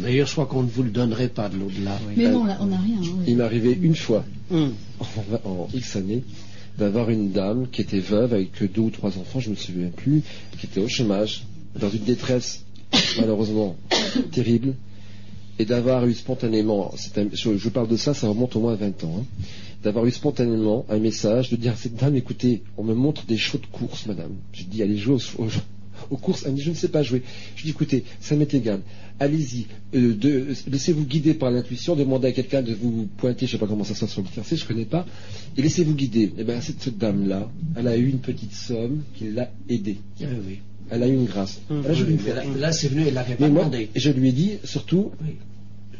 D'ailleurs, 0.00 0.26
je 0.26 0.32
crois 0.32 0.46
qu'on 0.46 0.62
ne 0.62 0.68
vous 0.68 0.82
le 0.82 0.90
donnerait 0.90 1.28
pas 1.28 1.48
de 1.48 1.56
l'au-delà. 1.56 1.98
Mais 2.16 2.24
là, 2.24 2.36
on 2.60 2.66
n'a 2.66 2.78
rien. 2.78 2.98
Il 3.26 3.36
m'est 3.36 3.42
arrivé 3.44 3.78
une 3.80 3.94
fois, 3.94 4.24
en, 4.52 4.68
en 5.44 5.68
X 5.74 5.96
années, 5.96 6.22
d'avoir 6.78 7.10
une 7.10 7.30
dame 7.32 7.66
qui 7.70 7.80
était 7.82 8.00
veuve 8.00 8.34
avec 8.34 8.50
deux 8.72 8.80
ou 8.82 8.90
trois 8.90 9.10
enfants, 9.18 9.40
je 9.40 9.50
ne 9.50 9.54
me 9.54 9.58
souviens 9.58 9.88
plus, 9.94 10.22
qui 10.58 10.66
était 10.66 10.80
au 10.80 10.88
chômage, 10.88 11.44
dans 11.78 11.90
une 11.90 12.02
détresse 12.04 12.64
malheureusement 13.18 13.76
terrible, 14.32 14.74
et 15.58 15.64
d'avoir 15.64 16.06
eu 16.06 16.14
spontanément, 16.14 16.92
je, 17.32 17.68
parle 17.68 17.88
de 17.88 17.96
ça, 17.96 18.14
ça 18.14 18.28
remonte 18.28 18.56
au 18.56 18.60
moins 18.60 18.72
à 18.72 18.76
20 18.76 19.04
ans, 19.04 19.20
hein, 19.20 19.24
d'avoir 19.82 20.06
eu 20.06 20.10
spontanément 20.10 20.84
un 20.88 20.98
message 20.98 21.50
de 21.50 21.56
dire 21.56 21.72
à 21.72 21.76
cette 21.76 21.96
dame, 21.96 22.16
écoutez, 22.16 22.62
on 22.76 22.82
me 22.82 22.94
montre 22.94 23.24
des 23.26 23.36
shows 23.36 23.58
de 23.58 23.66
course, 23.66 24.06
madame. 24.06 24.32
Je 24.52 24.64
dis, 24.64 24.82
allez 24.82 24.96
jouer 24.96 25.18
aux, 26.10 26.16
courses. 26.16 26.44
Elle 26.44 26.52
me 26.52 26.56
dit, 26.56 26.62
je 26.62 26.70
ne 26.70 26.74
sais 26.74 26.88
pas 26.88 27.02
jouer. 27.02 27.22
Je 27.54 27.64
dis, 27.64 27.70
écoutez, 27.70 28.04
ça 28.20 28.34
m'est 28.34 28.52
égal. 28.52 28.80
Allez-y. 29.20 29.66
Euh, 29.94 30.14
de- 30.14 30.54
laissez-vous 30.68 31.04
guider 31.04 31.34
par 31.34 31.50
l'intuition. 31.50 31.94
Demandez 31.94 32.28
à 32.28 32.32
quelqu'un 32.32 32.62
de 32.62 32.74
vous 32.74 33.06
pointer, 33.18 33.46
je 33.46 33.52
ne 33.52 33.58
sais 33.58 33.58
pas 33.58 33.66
comment 33.66 33.84
ça 33.84 33.94
se 33.94 34.00
passe 34.00 34.12
sur 34.12 34.22
le 34.22 34.28
tiercé, 34.28 34.56
je 34.56 34.64
ne 34.64 34.68
connais 34.68 34.86
pas. 34.86 35.06
Et 35.56 35.62
laissez-vous 35.62 35.94
guider. 35.94 36.32
Et 36.36 36.44
bien, 36.44 36.60
cette, 36.60 36.98
dame-là, 36.98 37.48
elle 37.76 37.86
a 37.86 37.96
eu 37.96 38.08
une 38.08 38.20
petite 38.20 38.54
somme 38.54 39.02
qui 39.14 39.30
l'a 39.30 39.52
aidée. 39.68 39.98
Oui. 40.20 40.60
Elle 40.90 41.02
a 41.02 41.08
eu 41.08 41.14
une 41.14 41.24
grâce. 41.24 41.60
Hum. 41.70 41.82
A 41.86 41.88
Mais 41.92 42.32
là, 42.34 42.42
là, 42.58 42.72
c'est 42.72 42.88
venu, 42.88 43.04
elle 43.06 43.14
l'avait 43.14 43.34
pas 43.34 43.44
Mais 43.46 43.50
moi, 43.52 43.62
demandé. 43.64 43.88
je 43.96 44.10
lui 44.10 44.28
ai 44.28 44.32
dit, 44.32 44.52
surtout, 44.64 45.12
Oui. 45.22 45.36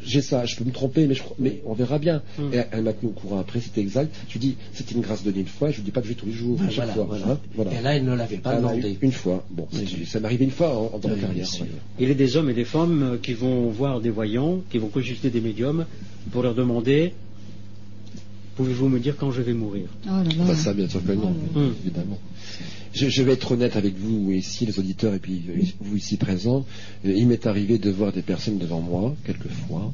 j'ai 0.05 0.21
ça, 0.21 0.45
je 0.45 0.55
peux 0.55 0.63
me 0.63 0.71
tromper, 0.71 1.07
mais, 1.07 1.15
je 1.15 1.23
crois- 1.23 1.35
mais 1.39 1.61
on 1.65 1.73
verra 1.73 1.97
bien. 1.97 2.21
Mm. 2.37 2.53
Et 2.53 2.57
elle 2.71 2.83
m'a 2.83 2.93
tenu 2.93 3.09
au 3.09 3.13
courant 3.13 3.39
après, 3.39 3.59
c'était 3.59 3.81
exact. 3.81 4.13
Je 4.27 4.33
lui 4.33 4.39
dis, 4.39 4.55
c'était 4.73 4.93
une 4.93 5.01
grâce 5.01 5.23
donnée 5.23 5.39
une 5.39 5.47
fois, 5.47 5.71
je 5.71 5.77
lui 5.77 5.83
dis 5.83 5.91
pas 5.91 6.01
de 6.01 6.05
jouer 6.05 6.15
tous 6.15 6.27
les 6.27 6.31
jours, 6.33 6.59
à 6.61 6.69
chaque 6.69 6.75
Voilà, 6.75 6.93
fois. 6.93 7.05
voilà. 7.05 7.25
hein, 7.31 7.39
voilà. 7.55 7.71
Et 7.73 7.81
là, 7.81 7.95
elle 7.95 8.05
ne 8.05 8.13
l'avait 8.15 8.37
pas 8.37 8.51
Elle 8.51 8.57
a 8.57 8.61
demandé. 8.61 8.97
une 9.01 9.11
fois. 9.11 9.43
Bon, 9.49 9.67
ça 10.05 10.19
m'est 10.19 10.25
arrivé 10.25 10.45
une 10.45 10.51
fois 10.51 10.69
en, 10.77 10.95
en 10.95 11.07
ma 11.07 11.13
Oui, 11.15 11.19
carrière. 11.21 11.47
va 11.47 11.57
dire. 11.65 11.65
Il 11.99 12.09
est 12.11 12.15
des 12.15 12.37
hommes 12.37 12.49
et 12.51 12.53
des 12.53 12.65
femmes 12.65 13.01
euh, 13.03 13.17
qui 13.17 13.33
vont 13.33 13.69
voir 13.71 14.01
des 14.01 14.11
voyants, 14.11 14.61
qui 14.69 14.77
vont 14.77 14.89
consulter 14.89 15.31
des 15.31 15.41
médiums 15.41 15.85
pour 16.31 16.43
leur 16.43 16.53
demander 16.53 17.13
Pouvez-vous 18.55 18.87
me 18.87 18.99
dire 18.99 19.17
quand 19.17 19.31
je 19.31 19.41
vais 19.41 19.51
mourir? 19.53 19.87
Oh 20.05 20.09
là 20.11 20.23
là. 20.23 20.43
Bah, 20.47 20.55
ça, 20.55 20.73
bien 20.73 20.87
sûr 20.87 21.03
que 21.05 21.11
non, 21.11 21.35
Oh 21.55 21.59
là. 21.59 21.65
évidemment. 21.83 22.17
Je, 22.95 23.23
vais 23.23 23.33
être 23.33 23.51
honnête 23.51 23.75
avec 23.75 23.97
vous 23.97 24.31
ici, 24.31 24.65
les 24.65 24.79
auditeurs, 24.79 25.13
et 25.13 25.19
puis 25.19 25.43
euh, 25.49 25.61
vous 25.81 25.97
ici 25.97 26.15
présents. 26.15 26.65
Euh, 27.05 27.11
il 27.13 27.27
m'est 27.27 27.45
arrivé 27.45 27.77
de 27.77 27.89
voir 27.89 28.13
des 28.13 28.21
personnes 28.21 28.57
devant 28.57 28.79
moi, 28.79 29.13
quelquefois, 29.25 29.93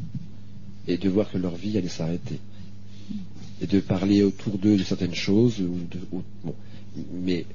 et 0.87 0.97
de 0.97 1.09
voir 1.09 1.31
que 1.31 1.39
leur 1.39 1.55
vie 1.55 1.75
allait 1.79 1.87
s'arrêter. 1.87 2.37
Et 3.59 3.65
de 3.65 3.79
parler 3.79 4.21
autour 4.21 4.59
d'eux 4.59 4.77
de 4.77 4.83
certaines 4.83 5.15
choses, 5.15 5.61
ou 5.61 5.77
de, 5.89 5.99
mais 7.11 7.45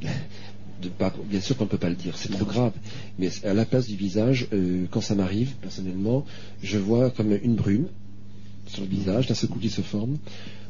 de 0.82 0.90
bien 1.28 1.40
sûr 1.40 1.58
qu'on 1.58 1.64
ne 1.64 1.68
peut 1.70 1.76
pas 1.76 1.90
le 1.90 1.96
dire, 1.96 2.16
c'est 2.16 2.30
trop 2.30 2.46
grave. 2.46 2.72
Mais 3.18 3.28
à 3.44 3.52
la 3.52 3.66
place 3.66 3.86
du 3.86 3.96
visage, 3.96 4.48
euh, 4.54 4.86
quand 4.90 5.02
ça 5.02 5.14
m'arrive, 5.14 5.52
personnellement, 5.60 6.24
je 6.62 6.78
vois 6.78 7.10
comme 7.10 7.38
une 7.42 7.56
brume 7.56 7.88
sur 8.68 8.80
le 8.80 8.88
visage, 8.88 9.26
d'un 9.26 9.34
seul 9.34 9.50
coup 9.50 9.58
qui 9.58 9.68
se 9.68 9.82
forme, 9.82 10.16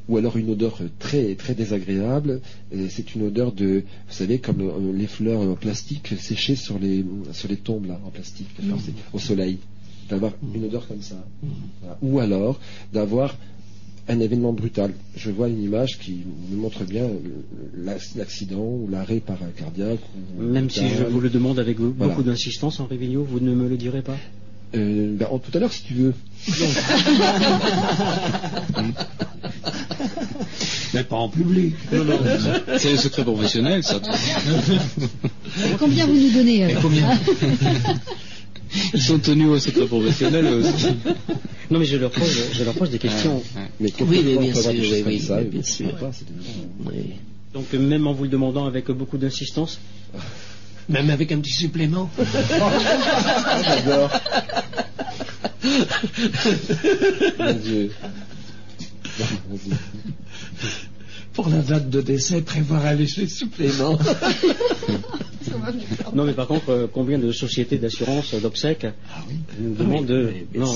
ou 0.08 0.16
alors 0.16 0.36
une 0.36 0.50
odeur 0.50 0.78
euh, 0.80 0.88
très 0.98 1.34
très 1.34 1.54
désagréable. 1.54 2.40
C'est 2.88 3.14
une 3.14 3.26
odeur 3.26 3.52
de, 3.52 3.84
vous 4.08 4.14
savez, 4.14 4.38
comme 4.38 4.60
euh, 4.60 4.92
les 4.92 5.06
fleurs 5.06 5.40
en 5.40 5.54
plastique 5.54 6.14
séchées 6.18 6.56
sur 6.56 6.78
les 6.78 7.04
sur 7.32 7.48
les 7.48 7.56
tombes 7.56 7.86
là 7.86 8.00
en 8.04 8.10
plastique, 8.10 8.48
c'est 8.58 8.92
au 9.12 9.18
soleil, 9.18 9.58
d'avoir 10.08 10.32
une 10.54 10.64
odeur 10.64 10.86
comme 10.86 11.02
ça. 11.02 11.24
Voilà. 11.80 11.98
Ou 12.02 12.18
alors 12.20 12.60
d'avoir 12.92 13.36
un 14.08 14.20
événement 14.20 14.52
brutal. 14.52 14.92
Je 15.16 15.30
vois 15.30 15.48
une 15.48 15.62
image 15.62 15.98
qui 15.98 16.18
me 16.50 16.56
montre 16.56 16.84
bien 16.84 17.08
l'accident 17.74 18.62
ou 18.62 18.86
l'arrêt 18.90 19.20
par 19.20 19.42
un 19.42 19.48
cardiaque. 19.48 20.00
Même 20.38 20.68
si 20.68 20.88
je 20.88 21.04
vous 21.04 21.20
le 21.20 21.30
demande 21.30 21.58
avec 21.58 21.78
beaucoup 21.78 22.22
d'insistance, 22.22 22.80
Henri 22.80 22.98
Vigneault, 22.98 23.24
vous 23.24 23.40
ne 23.40 23.54
me 23.54 23.68
le 23.68 23.76
direz 23.76 24.02
pas? 24.02 24.16
Euh, 24.74 25.16
ben, 25.16 25.26
Tout 25.26 25.56
à 25.56 25.60
l'heure, 25.60 25.72
si 25.72 25.84
tu 25.84 25.94
veux. 25.94 26.14
Mais 30.94 31.02
pas 31.04 31.16
en 31.16 31.28
public. 31.28 31.74
C'est 32.78 32.92
le 32.92 32.96
secret 32.96 33.24
professionnel, 33.24 33.82
ça. 33.82 34.00
Combien 35.78 36.06
vous 36.06 36.14
nous 36.14 36.30
donnez 36.30 36.64
alors 36.64 36.82
Ils 38.92 39.02
sont 39.02 39.18
tenus 39.18 39.48
au 39.48 39.58
secret 39.58 39.86
professionnel 39.86 40.46
aussi. 40.46 40.86
Non, 41.70 41.78
mais 41.78 41.86
je 41.86 41.96
leur 41.96 42.10
pose, 42.10 42.38
je 42.52 42.64
leur 42.64 42.74
pose 42.74 42.90
des 42.90 42.98
questions. 42.98 43.42
Mais 43.80 43.92
oui, 44.00 44.22
mais 44.24 44.36
bien 44.36 44.54
sûr, 44.54 44.70
oui, 44.72 45.02
oui, 45.06 45.20
ça, 45.20 45.40
bien 45.40 45.62
sûr. 45.62 45.92
Donc, 47.52 47.72
même 47.72 48.06
en 48.06 48.12
vous 48.12 48.24
le 48.24 48.30
demandant 48.30 48.66
avec 48.66 48.90
beaucoup 48.90 49.16
d'insistance 49.16 49.78
Même 50.88 51.10
avec 51.10 51.32
un 51.32 51.38
petit 51.38 51.52
supplément 51.52 52.10
J'adore. 53.64 54.10
Mon 55.64 57.52
Dieu. 57.54 57.90
Mon 59.48 59.56
Dieu. 59.56 59.76
Pour 61.32 61.48
la 61.48 61.58
date 61.62 61.90
de 61.90 62.00
décès, 62.00 62.42
prévoir 62.42 62.86
un 62.86 62.94
léger 62.94 63.26
supplément. 63.26 63.98
Non, 66.14 66.24
mais 66.24 66.32
par 66.32 66.46
contre, 66.46 66.70
euh, 66.70 66.86
combien 66.92 67.18
de 67.18 67.32
sociétés 67.32 67.76
d'assurance 67.78 68.34
d'obsèques 68.34 68.86
ah 69.10 69.22
oui. 69.28 69.34
nous 69.58 69.74
demandent 69.74 70.06
de. 70.06 70.32
non, 70.54 70.72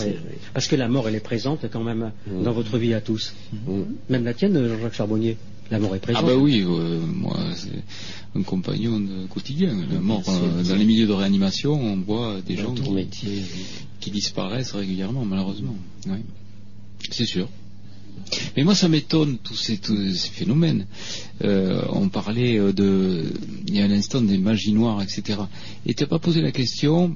Parce 0.55 0.67
que 0.67 0.75
la 0.77 0.89
mort, 0.89 1.09
elle 1.09 1.15
est 1.15 1.21
présente 1.21 1.67
quand 1.73 1.83
même 1.85 2.11
Mm. 2.27 2.43
dans 2.43 2.53
votre 2.53 2.77
vie 2.79 2.95
à 2.95 3.01
tous. 3.01 3.35
Mm. 3.53 3.83
Même 4.11 4.25
la 4.25 4.35
tienne, 4.35 4.69
Jean-Jacques 4.69 4.95
Charbonnier. 4.95 5.37
La 5.71 5.79
mort 5.79 5.95
est 5.95 6.01
présente. 6.01 6.23
Ah 6.25 6.27
bah 6.27 6.37
oui, 6.37 6.65
euh, 6.67 7.01
moi 7.01 7.37
c'est 7.55 7.83
un 8.39 8.43
compagnon 8.43 9.01
de 9.01 9.27
quotidien. 9.27 9.77
La 9.91 10.01
mort, 10.01 10.23
euh, 10.29 10.63
dans 10.63 10.77
les 10.77 10.85
milieux 10.85 11.07
de 11.07 11.13
réanimation, 11.13 11.73
on 11.73 11.97
voit 11.97 12.41
des 12.47 12.57
gens 12.57 12.73
qui, 12.75 12.91
métier. 12.91 13.43
qui 14.01 14.11
disparaissent 14.11 14.73
régulièrement, 14.73 15.25
malheureusement. 15.25 15.77
Oui. 16.07 16.19
C'est 17.11 17.27
sûr. 17.27 17.49
Mais 18.57 18.65
moi, 18.65 18.75
ça 18.75 18.89
m'étonne 18.89 19.39
tous 19.39 19.55
ces, 19.55 19.79
tous 19.79 19.97
ces 20.13 20.29
phénomènes. 20.29 20.87
Euh, 21.45 21.83
on 21.91 22.09
parlait 22.09 22.59
de, 22.73 23.25
il 23.67 23.75
y 23.75 23.81
a 23.81 23.85
un 23.85 23.91
instant 23.91 24.21
des 24.21 24.39
magies 24.39 24.73
noires, 24.73 25.03
etc. 25.03 25.41
Et 25.87 25.95
tu 25.95 26.03
n'as 26.03 26.09
pas 26.09 26.19
posé 26.19 26.41
la 26.41 26.51
question. 26.51 27.15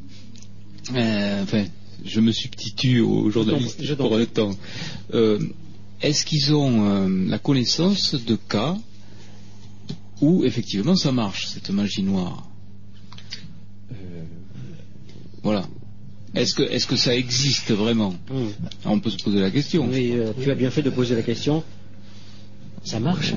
enfin, 0.90 1.64
je 2.04 2.20
me 2.20 2.32
substitue 2.32 3.00
aux 3.00 3.30
journalistes 3.30 3.82
Je 3.82 3.94
pour 3.94 4.16
le 4.16 4.26
temps. 4.26 4.56
Est-ce 6.02 6.24
qu'ils 6.24 6.52
ont 6.54 6.84
euh, 6.84 7.28
la 7.28 7.38
connaissance 7.38 8.14
de 8.14 8.36
cas 8.36 8.76
où 10.20 10.44
effectivement 10.44 10.96
ça 10.96 11.12
marche 11.12 11.46
cette 11.46 11.70
magie 11.70 12.02
noire? 12.02 12.48
Euh, 13.92 14.24
Voilà. 15.42 15.64
Est-ce 16.34 16.54
que, 16.54 16.62
est-ce 16.62 16.86
que 16.86 16.96
ça 16.96 17.14
existe 17.14 17.70
vraiment? 17.72 18.14
Hum. 18.30 18.50
On 18.84 18.98
peut 19.00 19.10
se 19.10 19.18
poser 19.18 19.38
la 19.40 19.50
question. 19.50 19.86
Mais 19.86 20.12
euh, 20.12 20.32
tu 20.42 20.50
as 20.50 20.54
bien 20.54 20.70
fait 20.70 20.82
de 20.82 20.90
poser 20.90 21.14
la 21.14 21.22
question. 21.22 21.62
Ça 22.84 22.98
marche 22.98 23.34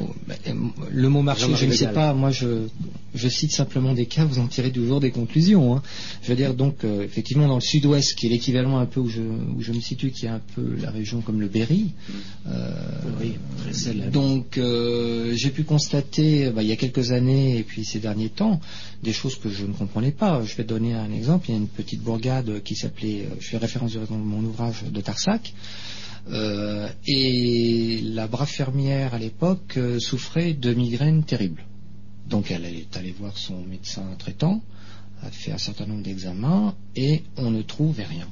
euh, 0.47 0.53
Le 0.91 1.09
mot 1.09 1.22
marché, 1.22 1.43
Jean-Marie 1.43 1.61
je 1.61 1.69
ne 1.69 1.73
sais 1.76 1.88
pas. 1.91 2.13
Moi, 2.13 2.31
je, 2.31 2.67
je 3.13 3.27
cite 3.30 3.51
simplement 3.51 3.93
des 3.93 4.07
cas. 4.07 4.26
Vous 4.26 4.39
en 4.39 4.47
tirez 4.47 4.72
toujours 4.72 4.99
des 4.99 5.11
conclusions. 5.11 5.76
hein. 5.76 5.84
Je 6.23 6.30
veux 6.30 6.35
dire 6.35 6.55
donc, 6.55 6.84
euh, 6.84 7.03
effectivement, 7.03 7.47
dans 7.47 7.55
le 7.55 7.61
Sud-Ouest, 7.61 8.15
qui 8.15 8.26
est 8.26 8.30
l'équivalent 8.30 8.77
un 8.80 8.88
peu 8.88 8.99
où 8.99 9.07
je, 9.09 9.22
où 9.22 9.61
je 9.61 9.72
me 9.72 9.80
situe, 9.81 10.09
qui 10.11 10.26
est 10.26 10.30
un 10.30 10.41
peu 10.55 10.76
la 10.81 10.89
région 10.89 11.22
comme 11.22 11.39
le 11.41 11.47
Berry. 11.47 11.91
euh, 12.47 12.72
Oui, 13.22 13.34
très 13.61 13.73
célèbre. 13.73 14.11
donc, 14.11 14.57
euh, 14.57 15.34
j'ai 15.35 15.51
pu 15.51 15.63
constater, 15.63 16.49
bah, 16.49 16.63
il 16.63 16.67
y 16.69 16.72
a 16.72 16.76
quelques 16.76 17.11
années 17.11 17.57
et 17.59 17.63
puis 17.63 17.85
ces 17.85 17.99
derniers 17.99 18.30
temps, 18.30 18.59
des 19.03 19.13
choses 19.13 19.35
que 19.35 19.49
je 19.49 19.65
ne 19.65 19.73
comprenais 19.73 20.11
pas. 20.11 20.41
Je 20.43 20.55
vais 20.55 20.63
donner 20.63 20.93
un 20.95 21.11
exemple. 21.13 21.45
Il 21.49 21.51
y 21.51 21.55
a 21.55 21.59
une 21.59 21.67
petite 21.67 22.01
bourgade 22.01 22.63
qui 22.63 22.76
s'appelait, 22.76 23.27
euh, 23.30 23.35
je 23.39 23.47
fais 23.49 23.57
référence 23.57 23.93
dans 23.93 24.15
mon 24.17 24.43
ouvrage 24.43 24.84
de 24.91 25.01
Tarsac. 25.01 25.53
Euh, 26.31 26.89
et 27.06 28.02
la 28.03 28.27
brave 28.27 28.49
fermière 28.49 29.14
à 29.14 29.19
l'époque 29.19 29.77
euh, 29.77 29.99
souffrait 29.99 30.53
de 30.53 30.73
migraines 30.73 31.23
terribles. 31.23 31.64
Donc 32.27 32.49
elle 32.49 32.65
est 32.65 32.97
allée 32.97 33.14
voir 33.18 33.38
son 33.38 33.61
médecin 33.64 34.03
traitant, 34.18 34.64
a 35.22 35.30
fait 35.30 35.52
un 35.52 35.60
certain 35.60 35.85
nombre 35.85 36.02
d'examens 36.02 36.73
et 36.95 37.22
on 37.38 37.52
ne 37.52 37.61
trouvait 37.61 38.06
rien. 38.06 38.27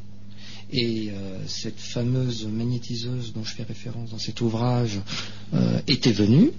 Et 0.71 1.11
euh, 1.11 1.37
cette 1.45 1.79
fameuse 1.79 2.47
magnétiseuse 2.47 3.31
dont 3.33 3.43
je 3.43 3.53
fais 3.53 3.63
référence 3.63 4.09
dans 4.09 4.19
cet 4.19 4.41
ouvrage 4.41 4.99
était 5.87 6.11
venue 6.11 6.49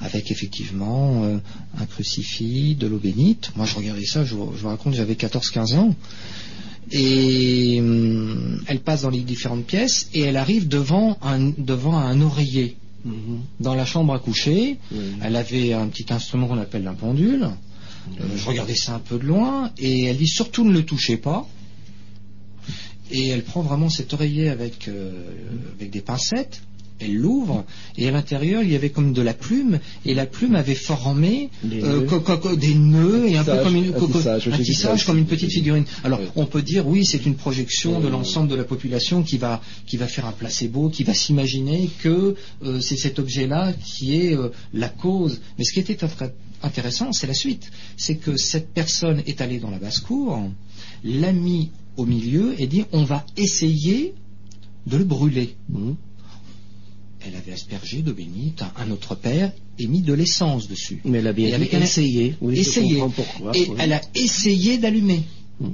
avec 0.00 0.30
effectivement 0.30 1.40
un 1.78 1.86
crucifix, 1.86 2.74
de 2.74 2.86
l'eau 2.86 2.98
bénite. 2.98 3.52
Moi 3.56 3.64
je 3.64 3.76
regardais 3.76 4.04
ça, 4.04 4.24
je 4.24 4.34
vous 4.34 4.68
raconte, 4.68 4.92
j'avais 4.92 5.14
14-15 5.14 5.76
ans. 5.76 5.94
Et 6.92 7.78
hum, 7.80 8.60
elle 8.66 8.80
passe 8.80 9.02
dans 9.02 9.10
les 9.10 9.20
différentes 9.20 9.64
pièces 9.64 10.08
et 10.14 10.20
elle 10.20 10.36
arrive 10.36 10.68
devant 10.68 11.18
un, 11.22 11.50
devant 11.56 11.96
un 11.96 12.20
oreiller 12.20 12.76
Mhm. 13.04 13.42
dans 13.60 13.74
la 13.74 13.84
chambre 13.84 14.14
à 14.14 14.18
coucher. 14.18 14.78
Elle 15.22 15.36
avait 15.36 15.72
un 15.72 15.88
petit 15.88 16.06
instrument 16.12 16.48
qu'on 16.48 16.58
appelle 16.58 16.84
la 16.84 16.94
pendule. 16.94 17.50
Euh, 18.20 18.24
je 18.36 18.46
regardais 18.46 18.74
ça 18.74 18.94
un 18.94 18.98
peu 18.98 19.18
de 19.18 19.24
loin 19.24 19.70
et 19.78 20.04
elle 20.04 20.16
dit 20.16 20.26
surtout 20.26 20.64
ne 20.64 20.72
le 20.72 20.84
touchez 20.84 21.16
pas. 21.16 21.46
Et 23.10 23.28
elle 23.28 23.44
prend 23.44 23.60
vraiment 23.60 23.90
cet 23.90 24.14
oreiller 24.14 24.48
avec, 24.48 24.88
euh, 24.88 25.12
avec 25.76 25.90
des 25.90 26.00
pincettes. 26.00 26.62
Elle 27.00 27.16
l'ouvre 27.16 27.64
et 27.98 28.06
à 28.08 28.12
l'intérieur 28.12 28.62
il 28.62 28.70
y 28.70 28.76
avait 28.76 28.90
comme 28.90 29.12
de 29.12 29.20
la 29.20 29.34
plume 29.34 29.80
et 30.06 30.14
la 30.14 30.26
plume 30.26 30.54
avait 30.54 30.76
formé 30.76 31.50
Des 31.64 31.82
euh, 31.82 32.00
nœuds. 32.00 33.26
des 33.26 33.32
et 33.32 33.36
un 33.36 33.44
peu 33.44 33.62
comme 33.64 33.74
une, 33.76 33.92
un 33.94 34.06
tissage, 34.06 34.48
un 34.48 34.58
tissage 34.58 35.04
comme 35.04 35.18
une 35.18 35.26
petite 35.26 35.50
figurine. 35.50 35.84
Alors 36.04 36.20
Oui. 36.20 36.26
on 36.36 36.46
peut 36.46 36.62
dire 36.62 36.86
oui 36.86 37.04
c'est 37.04 37.26
une 37.26 37.34
projection 37.34 37.98
de 37.98 38.06
Oui. 38.06 38.12
l'ensemble 38.12 38.48
de 38.48 38.54
la 38.54 38.64
population 38.64 39.22
qui 39.24 39.38
va 39.38 39.60
qui 39.86 39.96
va 39.96 40.06
faire 40.06 40.26
un 40.26 40.32
placebo, 40.32 40.88
qui 40.88 41.02
va 41.02 41.14
s'imaginer 41.14 41.90
que 42.00 42.36
euh, 42.64 42.80
c'est 42.80 42.96
cet 42.96 43.18
objet-là 43.18 43.72
qui 43.84 44.16
est 44.16 44.36
euh, 44.36 44.50
la 44.72 44.88
cause. 44.88 45.40
Mais 45.58 45.64
ce 45.64 45.72
qui 45.72 45.80
était 45.80 45.98
intéressant, 46.62 47.12
c'est 47.12 47.26
la 47.26 47.34
suite. 47.34 47.70
C'est 47.96 48.16
que 48.16 48.36
cette 48.36 48.68
personne 48.72 49.20
est 49.26 49.40
allée 49.40 49.58
dans 49.58 49.70
la 49.70 49.78
basse-cour, 49.78 50.48
l'a 51.02 51.32
mis 51.32 51.70
au 51.96 52.06
milieu 52.06 52.54
et 52.58 52.66
dit 52.68 52.84
on 52.92 53.04
va 53.04 53.26
essayer 53.36 54.14
de 54.86 54.96
le 54.96 55.04
brûler. 55.04 55.56
Mhm. 55.68 55.96
Elle 57.26 57.36
avait 57.36 57.52
aspergé 57.52 58.02
d'eau 58.02 58.12
bénite 58.12 58.62
un, 58.76 58.90
autre 58.90 59.14
père 59.14 59.52
et 59.78 59.86
mis 59.86 60.02
de 60.02 60.12
l'essence 60.12 60.68
dessus. 60.68 61.00
Mais 61.04 61.18
elle 61.18 61.26
a 61.26 61.32
bien 61.32 61.58
dit. 61.58 62.34
Oui. 62.40 62.56
Je 62.62 63.04
pourquoi. 63.08 63.56
Et 63.56 63.68
oui. 63.68 63.76
elle 63.78 63.92
a 63.92 64.00
essayé 64.14 64.78
d'allumer. 64.78 65.22
Mm. 65.60 65.68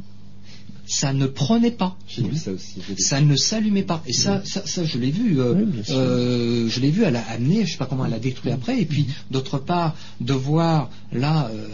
Ça 0.87 1.13
ne 1.13 1.27
prenait 1.27 1.71
pas. 1.71 1.97
Vu 2.19 2.37
ça 2.37 2.51
aussi. 2.51 2.81
ne 3.25 3.37
s'allumait 3.37 3.85
pas. 3.85 4.03
Et 4.09 4.13
ça, 4.13 4.43
ça, 4.45 4.67
ça, 4.67 4.85
je 4.85 4.99
l'ai 4.99 5.13
vu. 5.13 5.41
euh, 5.41 5.65
euh, 5.91 6.69
je 6.69 6.81
l'ai 6.81 6.91
vu. 6.91 7.05
Elle 7.05 7.15
a 7.15 7.23
amené. 7.31 7.65
Je 7.65 7.73
sais 7.73 7.79
pas 7.79 7.87
comment 7.87 8.07
elle 8.07 8.15
a 8.15 8.19
détruit 8.19 8.51
après. 8.51 8.81
Et 8.81 8.87
puis, 8.87 9.07
d'autre 9.31 9.59
part, 9.59 9.97
de 10.21 10.33
voir 10.33 10.91
là, 11.13 11.49
euh, 11.55 11.69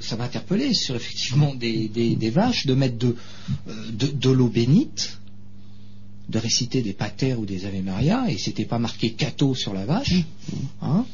ça 0.00 0.16
m'a 0.16 0.24
interpellé 0.24 0.74
sur 0.74 0.96
effectivement 0.96 1.54
des, 1.54 1.88
des, 1.88 2.16
des 2.16 2.30
vaches, 2.30 2.66
de 2.66 2.74
mettre 2.74 2.98
de, 2.98 3.14
de, 3.92 4.08
de 4.08 4.30
l'eau 4.30 4.48
bénite, 4.48 5.18
de 6.28 6.38
réciter 6.38 6.82
des 6.82 6.92
patères 6.92 7.38
ou 7.38 7.46
des 7.46 7.66
Ave 7.66 7.82
Maria, 7.84 8.24
et 8.28 8.36
c'était 8.38 8.64
pas 8.64 8.78
marqué 8.78 9.12
cateau 9.12 9.54
sur 9.54 9.72
la 9.72 9.84
vache. 9.86 10.14
hein, 10.82 11.04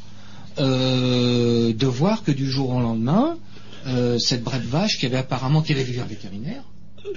euh, 0.59 1.73
de 1.73 1.87
voir 1.87 2.23
que 2.25 2.31
du 2.33 2.51
jour 2.51 2.71
au 2.71 2.81
lendemain, 2.81 3.39
euh, 3.87 4.19
cette 4.19 4.43
brave 4.43 4.65
vache 4.67 4.99
qui 4.99 5.07
avait 5.07 5.17
apparemment 5.17 5.63
qui 5.63 5.73
avait 5.73 5.83
vu 5.85 5.99
un 6.01 6.05
vétérinaire, 6.05 6.63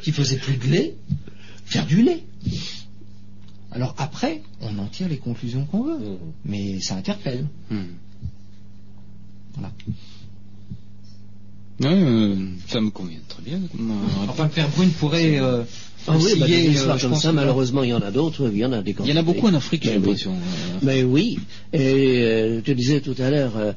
qui 0.01 0.11
faisait 0.11 0.37
plus 0.37 0.57
de 0.57 0.67
lait, 0.67 0.95
faire 1.65 1.85
du 1.85 2.01
lait. 2.01 2.23
Alors 3.71 3.93
après, 3.97 4.41
on 4.61 4.77
en 4.79 4.87
tire 4.87 5.09
les 5.09 5.17
conclusions 5.17 5.65
qu'on 5.65 5.83
veut, 5.83 5.99
Mhm. 5.99 6.17
mais 6.45 6.79
ça 6.79 6.95
interpelle. 6.95 7.45
Hmm. 7.69 7.83
Voilà. 9.55 9.71
Ouais, 11.81 11.87
euh, 12.03 12.35
ça 12.67 12.79
me 12.79 12.89
convient 12.89 13.19
très 13.27 13.41
bien. 13.43 13.59
Enfin, 14.29 14.45
le 14.45 14.49
père 14.49 14.69
Brune 14.69 14.91
pourrait 14.91 15.39
euh, 15.39 15.63
Ah 16.07 16.13
oui, 16.17 16.39
bah, 16.39 16.45
des 16.47 16.53
euh, 16.67 16.71
histoires 16.71 16.97
je 16.97 17.07
comme 17.07 17.15
ça, 17.17 17.31
malheureusement, 17.31 17.83
il 17.83 17.89
y 17.89 17.93
en 17.93 18.01
a 18.01 18.11
d'autres. 18.11 18.49
Il 18.51 18.57
y 18.59 18.65
en 18.65 18.71
a 18.73 18.81
des 18.81 18.95
Il 18.99 19.09
y 19.09 19.13
en 19.13 19.17
a 19.17 19.21
beaucoup 19.23 19.47
en 19.47 19.53
Afrique, 19.55 19.83
j'ai 19.83 19.89
oui. 19.91 19.95
l'impression. 19.95 20.31
euh, 20.31 20.79
Mais 20.83 21.03
oui, 21.03 21.39
et 21.73 22.19
euh, 22.23 22.61
tu 22.63 22.75
disais 22.75 23.01
tout 23.01 23.15
à 23.19 23.29
l'heure, 23.29 23.53
euh, 23.57 23.71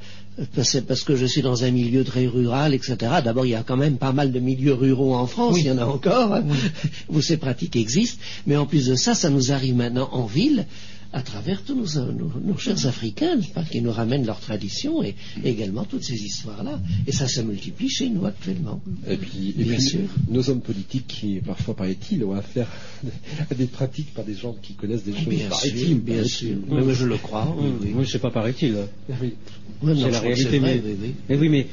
parce, 0.55 0.79
parce 0.87 1.03
que 1.05 1.17
je 1.17 1.27
suis 1.27 1.43
dans 1.43 1.65
un 1.65 1.71
milieu 1.71 2.05
très 2.05 2.27
rural, 2.27 2.75
etc. 2.75 2.97
D'abord, 3.25 3.47
il 3.47 3.51
y 3.51 3.55
a 3.55 3.63
quand 3.63 3.77
même 3.77 3.97
pas 3.97 4.13
mal 4.13 4.31
de 4.31 4.39
milieux 4.41 4.75
ruraux 4.75 5.15
en 5.15 5.27
France, 5.27 5.55
Oui. 5.55 5.63
il 5.65 5.67
y 5.69 5.71
en 5.71 5.79
a 5.79 5.85
encore, 5.87 6.35
hein, 6.35 6.45
où 7.09 7.21
ces 7.23 7.39
pratiques 7.39 7.77
existent. 7.77 8.19
Mais 8.47 8.57
en 8.57 8.67
plus 8.67 8.87
de 8.87 8.95
ça, 8.95 9.15
ça 9.15 9.31
nous 9.31 9.51
arrive 9.53 9.75
maintenant 9.77 10.09
en 10.13 10.27
ville 10.27 10.67
à 11.13 11.23
travers 11.23 11.63
tous 11.63 11.75
nos, 11.75 12.13
nos, 12.13 12.31
nos 12.45 12.57
chers 12.59 12.87
Africains, 12.87 13.41
pas, 13.55 13.65
qui 13.65 13.81
nous 13.81 13.91
ramènent 13.93 14.27
leur 14.27 14.41
tradition 14.41 15.03
et, 15.03 15.15
et 15.43 15.49
également 15.49 15.85
toutes 15.85 16.05
ces 16.05 16.15
histoires-là. 16.23 16.81
Et 17.07 17.13
ça 17.13 17.27
se 17.27 17.41
multiplie 17.41 17.89
chez 17.89 18.11
nous 18.11 18.27
actuellement. 18.27 18.83
Et 19.09 19.17
puis, 19.17 19.55
et 19.59 19.65
Bien 19.65 19.75
puis, 19.75 19.83
sûr. 19.83 20.01
nos 20.29 20.51
hommes 20.51 20.61
politiques 20.61 21.07
qui, 21.07 21.41
parfois, 21.41 21.75
paraît-il, 21.75 22.23
ont 22.25 22.35
affaire 22.35 22.69
à 23.51 23.55
des 23.55 23.67
pratiques 23.67 24.13
par 24.13 24.25
des 24.27 24.35
gens 24.35 24.55
qui 24.61 24.75
connaissent 24.75 25.05
des 25.05 25.15
choses, 25.15 25.29
Bien 25.29 25.49
paraît-il. 25.49 25.79
sûr, 25.87 25.97
bien 25.97 26.25
sûr. 26.25 26.57
Mais 26.69 26.83
moi, 26.85 26.93
je 26.93 27.07
le 27.07 27.17
crois. 27.17 27.57
Oui, 27.59 27.71
oui. 27.81 27.93
Oui, 27.95 28.07
c'est 28.07 28.19
pas 28.19 28.31
paraît-il. 28.31 28.77
Oui. 29.21 29.33
Non, 29.83 29.95
c'est 29.97 30.11
la 30.11 30.21
réalité. 30.21 30.59
vrai, 30.59 30.83
mais, 30.85 30.91
oui, 30.91 30.97
oui. 31.01 31.15
mais 31.29 31.37
oui, 31.37 31.49
mais 31.49 31.67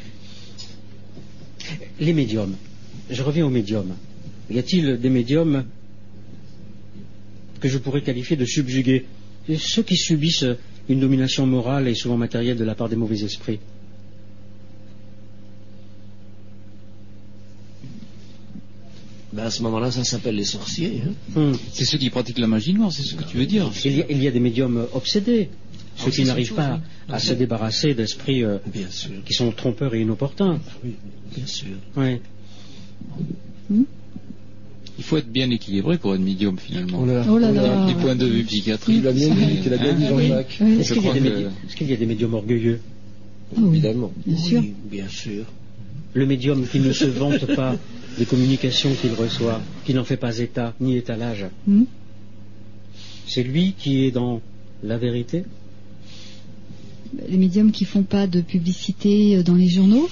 les 1.99 2.13
médiums. 2.13 2.55
Je 3.09 3.21
reviens 3.21 3.45
aux 3.45 3.49
médiums. 3.49 3.93
Y 4.49 4.59
a-t-il 4.59 4.97
des 4.99 5.09
médiums 5.09 5.65
que 7.59 7.67
je 7.67 7.77
pourrais 7.77 8.01
qualifier 8.01 8.37
de 8.37 8.45
subjugués? 8.45 9.05
Ceux 9.57 9.83
qui 9.83 9.97
subissent 9.97 10.45
une 10.89 10.99
domination 10.99 11.45
morale 11.45 11.87
et 11.87 11.95
souvent 11.95 12.17
matérielle 12.17 12.57
de 12.57 12.63
la 12.63 12.75
part 12.75 12.89
des 12.89 12.95
mauvais 12.95 13.23
esprits. 13.23 13.59
Ben, 19.33 19.43
à 19.43 19.51
ce 19.51 19.61
moment-là, 19.63 19.91
ça 19.91 20.03
s'appelle 20.05 20.35
les 20.35 20.45
sorciers. 20.45 21.01
Hein. 21.05 21.39
Hmm. 21.39 21.53
C'est 21.73 21.83
ceux 21.83 21.97
qui 21.97 22.09
pratiquent 22.09 22.37
la 22.37 22.47
magie 22.47 22.73
noire, 22.73 22.91
c'est 22.91 23.03
ce 23.03 23.15
que 23.15 23.23
tu 23.23 23.35
veux 23.35 23.45
dire. 23.45 23.69
Il, 23.83 23.97
y 23.97 24.01
a, 24.01 24.05
il 24.09 24.23
y 24.23 24.27
a 24.27 24.31
des 24.31 24.39
médiums 24.39 24.87
obsédés, 24.93 25.49
ceux 25.97 26.11
qui 26.11 26.23
n'arrivent 26.23 26.53
pas 26.53 26.79
à 27.09 27.19
se 27.19 27.33
débarrasser 27.33 27.93
d'esprits 27.93 28.43
euh, 28.43 28.59
qui 29.25 29.33
sont 29.33 29.51
trompeurs 29.51 29.93
et 29.93 30.01
inopportuns. 30.01 30.59
bien 30.83 31.45
sûr. 31.45 31.75
Ouais. 31.97 32.21
Il 34.97 35.03
faut 35.03 35.17
être 35.17 35.29
bien 35.29 35.49
équilibré 35.49 35.97
pour 35.97 36.15
être 36.15 36.21
médium 36.21 36.57
finalement. 36.57 36.99
Oh 37.01 37.05
là 37.05 37.13
là. 37.15 37.25
Oh 37.29 37.37
là 37.37 37.51
là. 37.51 37.85
Du 37.87 37.95
point 37.95 38.15
de 38.15 38.25
vue 38.25 38.43
psychiatrique. 38.45 38.97
Il 39.01 39.07
a 39.07 39.11
bien 39.11 39.29
dit, 39.33 39.59
qu'il 39.61 39.73
a 39.73 39.77
bien 39.77 39.93
dit 39.93 40.07
Jean-Jacques. 40.07 40.57
Oui, 40.61 40.79
Est-ce 40.79 40.93
qu'il 40.93 41.03
y, 41.03 41.07
a 41.09 41.13
des 41.13 41.19
que- 41.19 41.25
médi- 41.25 41.45
est-ce 41.67 41.75
qu'il 41.75 41.89
y 41.89 41.93
a 41.93 41.97
des 41.97 42.05
médiums 42.05 42.33
orgueilleux 42.33 42.79
Ah 43.51 43.59
oui, 43.59 43.67
Évidemment. 43.77 44.11
bien 44.25 44.37
sûr. 44.37 44.61
Oui, 44.61 44.73
bien 44.89 45.07
sûr. 45.09 45.43
Le 46.13 46.25
médium 46.25 46.65
qui 46.65 46.79
ne 46.79 46.93
se 46.93 47.05
vante 47.05 47.45
pas 47.55 47.75
des 48.17 48.25
communications 48.25 48.91
qu'il 49.01 49.11
reçoit, 49.13 49.61
qui 49.85 49.93
n'en 49.93 50.05
fait 50.05 50.15
pas 50.17 50.37
état 50.37 50.73
ni 50.79 50.95
étalage, 50.95 51.45
Hmm. 51.67 51.83
c'est 53.27 53.43
lui 53.43 53.73
qui 53.77 54.05
est 54.05 54.11
dans 54.11 54.39
la 54.81 54.97
vérité? 54.97 55.43
Les 57.29 57.37
médiums 57.37 57.71
qui 57.71 57.83
font 57.85 58.03
pas 58.03 58.27
de 58.27 58.39
publicité 58.41 59.35
euh, 59.37 59.43
dans 59.43 59.55
les 59.55 59.67
journaux? 59.67 60.07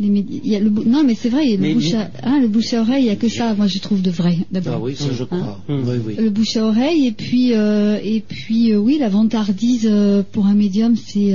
Les 0.00 0.08
médi- 0.08 0.40
il 0.42 0.50
y 0.50 0.56
a 0.56 0.60
le 0.60 0.70
bou- 0.70 0.84
non, 0.86 1.04
mais 1.04 1.14
c'est 1.14 1.28
vrai, 1.28 1.42
a 1.42 1.50
le 1.50 1.58
Mais- 1.58 1.74
bouche 1.74 1.92
à, 1.94 2.10
hein, 2.22 2.40
le 2.40 2.48
bouche 2.48 2.72
à 2.72 2.80
oreille, 2.80 3.04
il 3.04 3.06
y 3.08 3.10
a 3.10 3.16
que 3.16 3.28
ça, 3.28 3.54
moi 3.54 3.66
je 3.66 3.78
trouve 3.78 4.00
de 4.00 4.10
vrai, 4.10 4.38
d'abord. 4.50 4.74
Ah 4.76 4.80
oui, 4.80 4.96
ça 4.96 5.08
je 5.12 5.24
crois. 5.24 5.60
Oui, 5.68 5.76
oui. 6.06 6.14
Le 6.18 6.30
bouche 6.30 6.56
à 6.56 6.64
oreille 6.66 7.06
et 7.06 7.12
puis 7.12 7.52
euh, 7.52 7.98
et 8.02 8.20
puis 8.20 8.72
euh, 8.72 8.78
oui 8.78 8.96
la 8.98 9.08
vantardise 9.08 9.86
euh, 9.90 10.22
pour 10.32 10.46
un 10.46 10.54
médium 10.54 10.96
c'est 10.96 11.34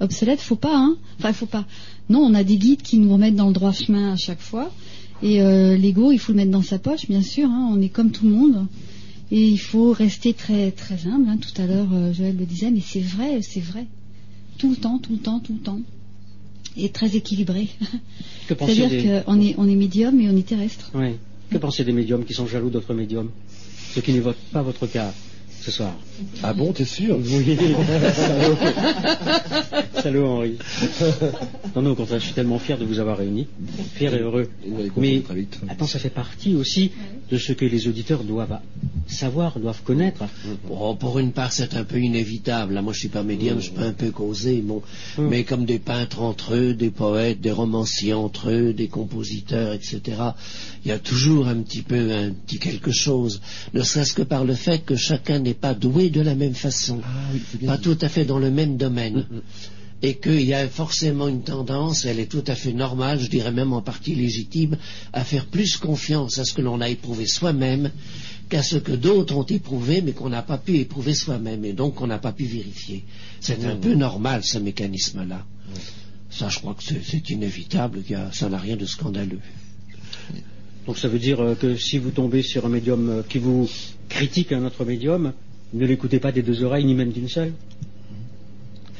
obsolète. 0.00 0.40
Faut 0.40 0.56
pas 0.56 0.76
hein. 0.76 0.96
Enfin 1.18 1.28
il 1.28 1.34
faut 1.34 1.46
pas. 1.46 1.66
Non 2.08 2.20
on 2.20 2.34
a 2.34 2.42
des 2.44 2.56
guides 2.56 2.82
qui 2.82 2.98
nous 2.98 3.12
remettent 3.12 3.36
dans 3.36 3.48
le 3.48 3.52
droit 3.54 3.72
chemin 3.72 4.12
à 4.12 4.16
chaque 4.16 4.40
fois. 4.40 4.70
Et 5.22 5.38
l'ego 5.78 6.10
il 6.12 6.18
faut 6.18 6.32
le 6.32 6.36
mettre 6.36 6.50
dans 6.50 6.62
sa 6.62 6.78
poche 6.78 7.06
bien 7.08 7.22
sûr 7.22 7.48
hein, 7.50 7.68
on 7.72 7.80
est 7.80 7.88
comme 7.88 8.10
tout 8.10 8.24
le 8.26 8.32
monde. 8.32 8.66
Et 9.30 9.46
il 9.48 9.58
faut 9.58 9.92
rester 9.92 10.32
très 10.32 10.70
très 10.70 11.06
humble 11.06 11.28
hein. 11.28 11.38
tout 11.38 11.60
à 11.62 11.66
l'heure 11.66 11.88
Joël 12.12 12.36
le 12.38 12.44
disait 12.46 12.70
mais 12.70 12.82
c'est 12.84 13.00
vrai 13.00 13.40
c'est 13.42 13.60
vrai. 13.60 13.86
Tout 14.58 14.70
le 14.70 14.76
temps 14.76 14.98
tout 14.98 15.12
le 15.12 15.18
temps 15.18 15.38
tout 15.40 15.52
le 15.54 15.60
temps 15.60 15.80
et 16.76 16.88
très 16.90 17.16
équilibré 17.16 17.68
Que 18.48 18.54
c'est-à-dire 18.58 18.88
des... 18.88 19.22
qu'on 19.24 19.40
est 19.40 19.54
on 19.58 19.68
est 19.68 19.74
médium 19.74 20.20
et 20.20 20.28
on 20.28 20.36
est 20.36 20.46
terrestre 20.46 20.90
Ouais. 20.94 21.16
Que 21.50 21.58
penser 21.58 21.84
des 21.84 21.92
médiums 21.92 22.24
qui 22.24 22.34
sont 22.34 22.46
jaloux 22.46 22.70
d'autres 22.70 22.94
médiums? 22.94 23.30
Ceux 23.94 24.00
qui 24.00 24.12
n'évoquent 24.12 24.36
pas 24.52 24.62
votre 24.62 24.86
cas 24.86 25.12
ce 25.60 25.70
soir. 25.70 25.94
Ah 26.42 26.52
bon, 26.52 26.72
t'es 26.72 26.84
sûr? 26.84 27.18
Oui. 27.18 27.58
Salaud. 28.14 28.56
Salaud 30.02 30.26
Henri. 30.26 30.58
Non, 31.74 31.82
non, 31.82 31.90
au 31.90 31.94
contraire, 31.94 32.20
je 32.20 32.26
suis 32.26 32.34
tellement 32.34 32.58
fier 32.58 32.78
de 32.78 32.84
vous 32.84 33.00
avoir 33.00 33.18
réunis. 33.18 33.46
Fier 33.94 34.14
et 34.14 34.20
heureux. 34.20 34.48
Mais 34.66 34.88
comprendre 34.88 35.22
très 35.22 35.34
vite. 35.34 35.58
attends, 35.68 35.86
ça 35.86 35.98
fait 35.98 36.10
partie 36.10 36.54
aussi 36.54 36.92
de 37.30 37.38
ce 37.38 37.52
que 37.52 37.64
les 37.64 37.88
auditeurs 37.88 38.22
doivent 38.22 38.58
savoir, 39.06 39.58
doivent 39.58 39.82
connaître. 39.82 40.24
Bon, 40.68 40.94
pour 40.96 41.18
une 41.18 41.32
part, 41.32 41.52
c'est 41.52 41.74
un 41.74 41.84
peu 41.84 41.98
inévitable. 42.00 42.74
Là, 42.74 42.82
moi, 42.82 42.92
je 42.92 43.00
suis 43.00 43.08
pas 43.08 43.22
médium, 43.22 43.60
je 43.60 43.70
peux 43.70 43.82
un 43.82 43.92
peu 43.92 44.10
causer, 44.10 44.60
bon. 44.60 44.82
Hum. 45.18 45.28
Mais 45.28 45.44
comme 45.44 45.64
des 45.64 45.78
peintres 45.78 46.22
entre 46.22 46.54
eux, 46.54 46.74
des 46.74 46.90
poètes, 46.90 47.40
des 47.40 47.50
romanciers 47.50 48.14
entre 48.14 48.50
eux, 48.50 48.72
des 48.72 48.88
compositeurs, 48.88 49.72
etc. 49.72 50.00
Il 50.84 50.88
y 50.88 50.92
a 50.92 50.98
toujours 50.98 51.48
un 51.48 51.56
petit 51.56 51.82
peu 51.82 52.12
un 52.12 52.30
petit 52.30 52.58
quelque 52.58 52.92
chose. 52.92 53.40
Ne 53.72 53.82
serait-ce 53.82 54.12
que 54.12 54.22
par 54.22 54.44
le 54.44 54.54
fait 54.54 54.84
que 54.84 54.96
chacun 54.96 55.38
n'est 55.38 55.54
pas 55.54 55.74
doué 55.74 56.03
de 56.10 56.20
la 56.20 56.34
même 56.34 56.54
façon. 56.54 57.00
Ah 57.04 57.08
oui, 57.32 57.40
pas 57.66 57.76
dit. 57.76 57.82
tout 57.82 57.98
à 58.00 58.08
fait 58.08 58.24
dans 58.24 58.38
le 58.38 58.50
même 58.50 58.76
domaine. 58.76 59.26
Mm, 59.30 59.40
Et 60.02 60.16
qu'il 60.16 60.42
y 60.42 60.52
a 60.52 60.68
forcément 60.68 61.28
une 61.28 61.42
tendance, 61.42 62.04
elle 62.04 62.18
est 62.20 62.26
tout 62.30 62.44
à 62.46 62.54
fait 62.54 62.72
normale, 62.74 63.18
je 63.20 63.28
dirais 63.30 63.52
même 63.52 63.72
en 63.72 63.80
partie 63.80 64.14
légitime, 64.14 64.76
à 65.14 65.24
faire 65.24 65.46
plus 65.46 65.76
confiance 65.78 66.38
à 66.38 66.44
ce 66.44 66.52
que 66.52 66.60
l'on 66.60 66.80
a 66.82 66.88
éprouvé 66.90 67.26
soi-même 67.26 67.90
qu'à 68.50 68.62
ce 68.62 68.76
que 68.76 68.92
d'autres 68.92 69.34
ont 69.34 69.44
éprouvé, 69.46 70.02
mais 70.02 70.12
qu'on 70.12 70.28
n'a 70.28 70.42
pas 70.42 70.58
pu 70.58 70.76
éprouver 70.76 71.14
soi-même, 71.14 71.64
et 71.64 71.72
donc 71.72 71.94
qu'on 71.94 72.06
n'a 72.06 72.18
pas 72.18 72.32
pu 72.32 72.44
vérifier. 72.44 73.04
C'est 73.40 73.64
un 73.64 73.76
peu 73.76 73.94
normal, 73.94 74.42
ce 74.44 74.58
mécanisme-là. 74.58 75.42
Ça, 76.28 76.48
je 76.50 76.58
crois 76.58 76.74
que 76.74 76.82
c'est- 76.82 77.30
inévitable, 77.30 78.00
a- 78.14 78.30
ça 78.32 78.48
n'a 78.50 78.58
rien 78.58 78.76
de 78.76 78.84
scandaleux. 78.84 79.38
Donc 80.86 80.98
ça 80.98 81.08
veut 81.08 81.18
dire 81.18 81.40
euh, 81.40 81.54
que 81.54 81.76
si 81.76 81.96
vous 81.96 82.10
tombez 82.10 82.42
sur 82.42 82.66
un 82.66 82.68
médium 82.68 83.08
euh, 83.08 83.22
qui 83.26 83.38
vous 83.38 83.66
critique 84.10 84.52
un 84.52 84.64
autre 84.66 84.84
médium, 84.84 85.32
ne 85.74 85.86
l'écoutez 85.86 86.18
pas 86.20 86.32
des 86.32 86.42
deux 86.42 86.62
oreilles, 86.64 86.84
ni 86.84 86.94
même 86.94 87.10
d'une 87.12 87.28
seule. 87.28 87.52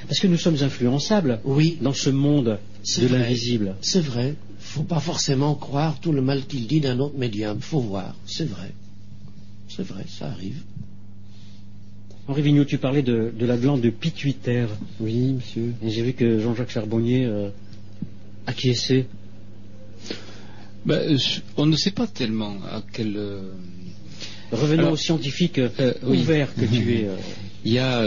Parce 0.06 0.20
que 0.20 0.26
nous 0.26 0.36
sommes 0.36 0.56
influençables 0.60 1.40
Oui, 1.44 1.78
dans 1.80 1.94
ce 1.94 2.10
monde 2.10 2.58
C'est 2.82 3.02
de 3.02 3.06
vrai. 3.06 3.18
l'invisible. 3.20 3.74
c'est 3.80 4.00
vrai. 4.02 4.34
Faut 4.58 4.82
pas 4.82 5.00
forcément 5.00 5.54
croire 5.54 5.98
tout 6.00 6.12
le 6.12 6.20
mal 6.22 6.44
qu'il 6.46 6.66
dit 6.66 6.80
d'un 6.80 6.98
autre 6.98 7.16
médium. 7.16 7.60
Faut 7.60 7.80
voir. 7.80 8.14
C'est 8.26 8.44
vrai. 8.48 8.72
C'est 9.68 9.82
vrai, 9.86 10.04
ça 10.08 10.26
arrive. 10.26 10.62
Henri 12.28 12.42
Vigneault, 12.42 12.64
tu 12.64 12.78
parlais 12.78 13.02
de, 13.02 13.32
de 13.38 13.46
la 13.46 13.56
glande 13.56 13.86
pituitaire. 13.90 14.68
Oui, 15.00 15.32
monsieur. 15.34 15.74
Et 15.82 15.90
j'ai 15.90 16.02
vu 16.02 16.12
que 16.14 16.38
Jean-Jacques 16.40 16.70
Charbonnier 16.70 17.24
euh, 17.26 17.50
acquiesçait. 18.46 19.06
Ben, 20.86 21.16
on 21.56 21.66
ne 21.66 21.76
sait 21.76 21.90
pas 21.90 22.06
tellement 22.06 22.56
à 22.70 22.82
quel. 22.92 23.16
euh, 23.16 23.42
Revenons 24.52 24.82
Alors, 24.82 24.92
au 24.92 24.96
scientifique 24.96 25.58
euh, 25.58 25.68
euh, 25.80 25.94
oui. 26.04 26.18
ouvert 26.20 26.54
que 26.54 26.64
tu 26.64 26.94
es. 26.94 27.04
euh, 27.08 27.16
Il 27.64 27.72
y 27.72 27.78
a 27.78 28.02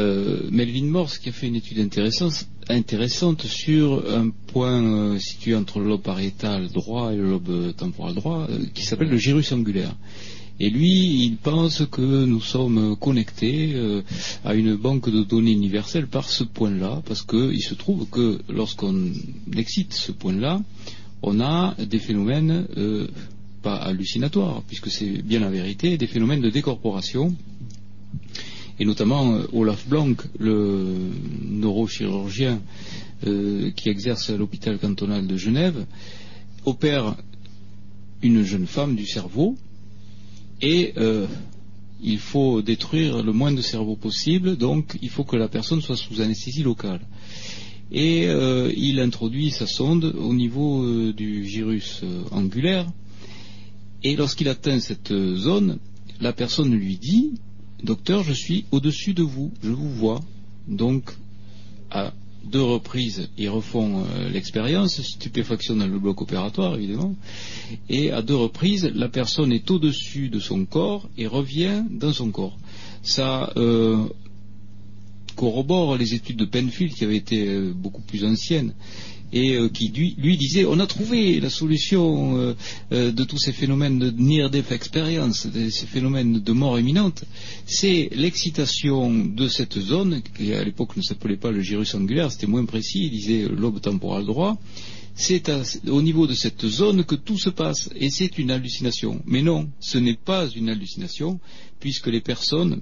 Melvin 0.51 0.85
Morse 0.85 1.17
qui 1.17 1.29
a 1.29 1.31
fait 1.31 1.47
une 1.47 1.55
étude 1.55 1.79
intéressante, 1.79 2.47
intéressante 2.69 3.43
sur 3.47 4.03
un 4.09 4.29
point 4.29 5.17
situé 5.19 5.55
entre 5.55 5.79
le 5.79 5.87
lobe 5.87 6.01
pariétal 6.03 6.67
droit 6.67 7.11
et 7.11 7.15
le 7.17 7.27
lobe 7.31 7.73
temporal 7.75 8.13
droit, 8.13 8.47
qui 8.75 8.83
s'appelle 8.85 9.09
le 9.09 9.17
gyrus 9.17 9.51
angulaire. 9.51 9.95
Et 10.59 10.69
lui, 10.71 11.23
il 11.25 11.37
pense 11.37 11.83
que 11.91 12.25
nous 12.25 12.41
sommes 12.41 12.95
connectés 12.99 13.73
euh, 13.75 14.01
à 14.43 14.55
une 14.55 14.75
banque 14.75 15.09
de 15.09 15.21
données 15.23 15.51
universelle 15.51 16.07
par 16.07 16.27
ce 16.29 16.43
point-là, 16.43 17.01
parce 17.05 17.21
qu'il 17.21 17.61
se 17.61 17.75
trouve 17.75 18.07
que 18.09 18.39
lorsqu'on 18.49 18.95
excite 19.55 19.93
ce 19.93 20.11
point-là, 20.11 20.61
on 21.21 21.39
a 21.41 21.75
des 21.83 21.99
phénomènes 21.99 22.67
euh, 22.77 23.07
pas 23.61 23.75
hallucinatoires, 23.75 24.63
puisque 24.67 24.89
c'est 24.89 25.21
bien 25.21 25.39
la 25.39 25.49
vérité, 25.49 25.97
des 25.97 26.07
phénomènes 26.07 26.41
de 26.41 26.49
décorporation 26.49 27.35
et 28.79 28.85
notamment 28.85 29.33
euh, 29.33 29.43
Olaf 29.53 29.87
Blanc, 29.87 30.13
le 30.39 30.85
neurochirurgien 31.41 32.61
euh, 33.25 33.71
qui 33.71 33.89
exerce 33.89 34.29
à 34.29 34.37
l'hôpital 34.37 34.77
cantonal 34.77 35.25
de 35.25 35.37
Genève, 35.37 35.85
opère 36.65 37.15
une 38.21 38.43
jeune 38.43 38.67
femme 38.67 38.95
du 38.95 39.05
cerveau 39.05 39.55
et 40.61 40.93
euh, 40.97 41.25
il 42.01 42.19
faut 42.19 42.61
détruire 42.61 43.23
le 43.23 43.31
moins 43.31 43.51
de 43.51 43.61
cerveau 43.61 43.95
possible, 43.95 44.57
donc 44.57 44.97
il 45.01 45.09
faut 45.09 45.23
que 45.23 45.35
la 45.35 45.47
personne 45.47 45.81
soit 45.81 45.97
sous 45.97 46.21
anesthésie 46.21 46.63
locale. 46.63 47.01
Et 47.89 48.27
il 48.75 48.99
introduit 48.99 49.49
sa 49.49 49.65
sonde 49.65 50.13
au 50.19 50.33
niveau 50.33 51.11
du 51.13 51.47
gyrus 51.47 52.03
angulaire, 52.31 52.85
et 54.03 54.15
lorsqu'il 54.15 54.47
atteint 54.49 54.79
cette 54.79 55.13
zone, 55.13 55.79
la 56.21 56.33
personne 56.33 56.73
lui 56.73 56.97
dit 56.97 57.33
Docteur, 57.83 58.23
je 58.23 58.33
suis 58.33 58.65
au-dessus 58.71 59.13
de 59.13 59.23
vous, 59.23 59.51
je 59.61 59.69
vous 59.69 59.89
vois. 59.89 60.19
Donc, 60.67 61.11
à 61.91 62.11
deux 62.43 62.61
reprises, 62.61 63.29
ils 63.37 63.49
refont 63.49 64.03
euh, 64.03 64.29
l'expérience, 64.29 65.01
stupéfaction 65.01 65.75
dans 65.75 65.87
le 65.87 65.99
bloc 65.99 66.21
opératoire, 66.21 66.75
évidemment. 66.75 67.15
Et 67.89 68.11
à 68.11 68.21
deux 68.21 68.35
reprises, 68.35 68.89
la 68.95 69.09
personne 69.09 69.51
est 69.51 69.69
au-dessus 69.69 70.29
de 70.29 70.39
son 70.39 70.65
corps 70.65 71.07
et 71.17 71.27
revient 71.27 71.83
dans 71.91 72.13
son 72.13 72.31
corps. 72.31 72.57
Ça 73.03 73.53
euh, 73.57 74.07
corrobore 75.35 75.97
les 75.97 76.15
études 76.15 76.37
de 76.37 76.45
Penfield 76.45 76.93
qui 76.93 77.03
avaient 77.03 77.17
été 77.17 77.47
euh, 77.47 77.73
beaucoup 77.75 78.01
plus 78.01 78.25
anciennes, 78.25 78.73
et 79.33 79.55
euh, 79.55 79.69
qui 79.69 79.89
lui, 79.89 80.37
disait 80.37 80.65
on 80.65 80.79
a 80.79 80.87
trouvé 80.87 81.39
la 81.39 81.49
solution 81.49 82.37
euh, 82.37 82.55
euh, 82.91 83.11
de 83.11 83.23
tous 83.23 83.37
ces 83.37 83.51
phénomènes 83.51 83.99
de 83.99 84.11
near-death 84.11 84.71
experience, 84.71 85.47
de 85.47 85.69
ces 85.69 85.85
phénomènes 85.85 86.39
de 86.39 86.51
mort 86.51 86.79
imminente, 86.79 87.25
c'est 87.65 88.09
l'excitation 88.13 89.25
de 89.25 89.47
cette 89.47 89.79
zone, 89.79 90.21
qui 90.37 90.53
à 90.53 90.63
l'époque 90.63 90.95
ne 90.97 91.01
s'appelait 91.01 91.37
pas 91.37 91.51
le 91.51 91.61
gyrus 91.61 91.93
angulaire, 91.95 92.31
c'était 92.31 92.47
moins 92.47 92.65
précis, 92.65 93.05
il 93.05 93.11
disait 93.11 93.47
lobe 93.47 93.81
temporal 93.81 94.25
droit, 94.25 94.57
c'est 95.15 95.51
au 95.87 96.01
niveau 96.01 96.27
de 96.27 96.35
cette 96.35 96.65
zone 96.67 97.03
que 97.03 97.15
tout 97.15 97.39
se 97.39 97.49
passe, 97.49 97.89
et 97.95 98.09
c'est 98.11 98.37
une 98.37 98.51
hallucination. 98.51 99.19
Mais 99.25 99.41
non, 99.41 99.67
ce 99.79 99.97
n'est 99.97 100.13
pas 100.13 100.47
une 100.47 100.69
hallucination, 100.69 101.39
puisque 101.79 102.07
les 102.07 102.21
personnes 102.21 102.81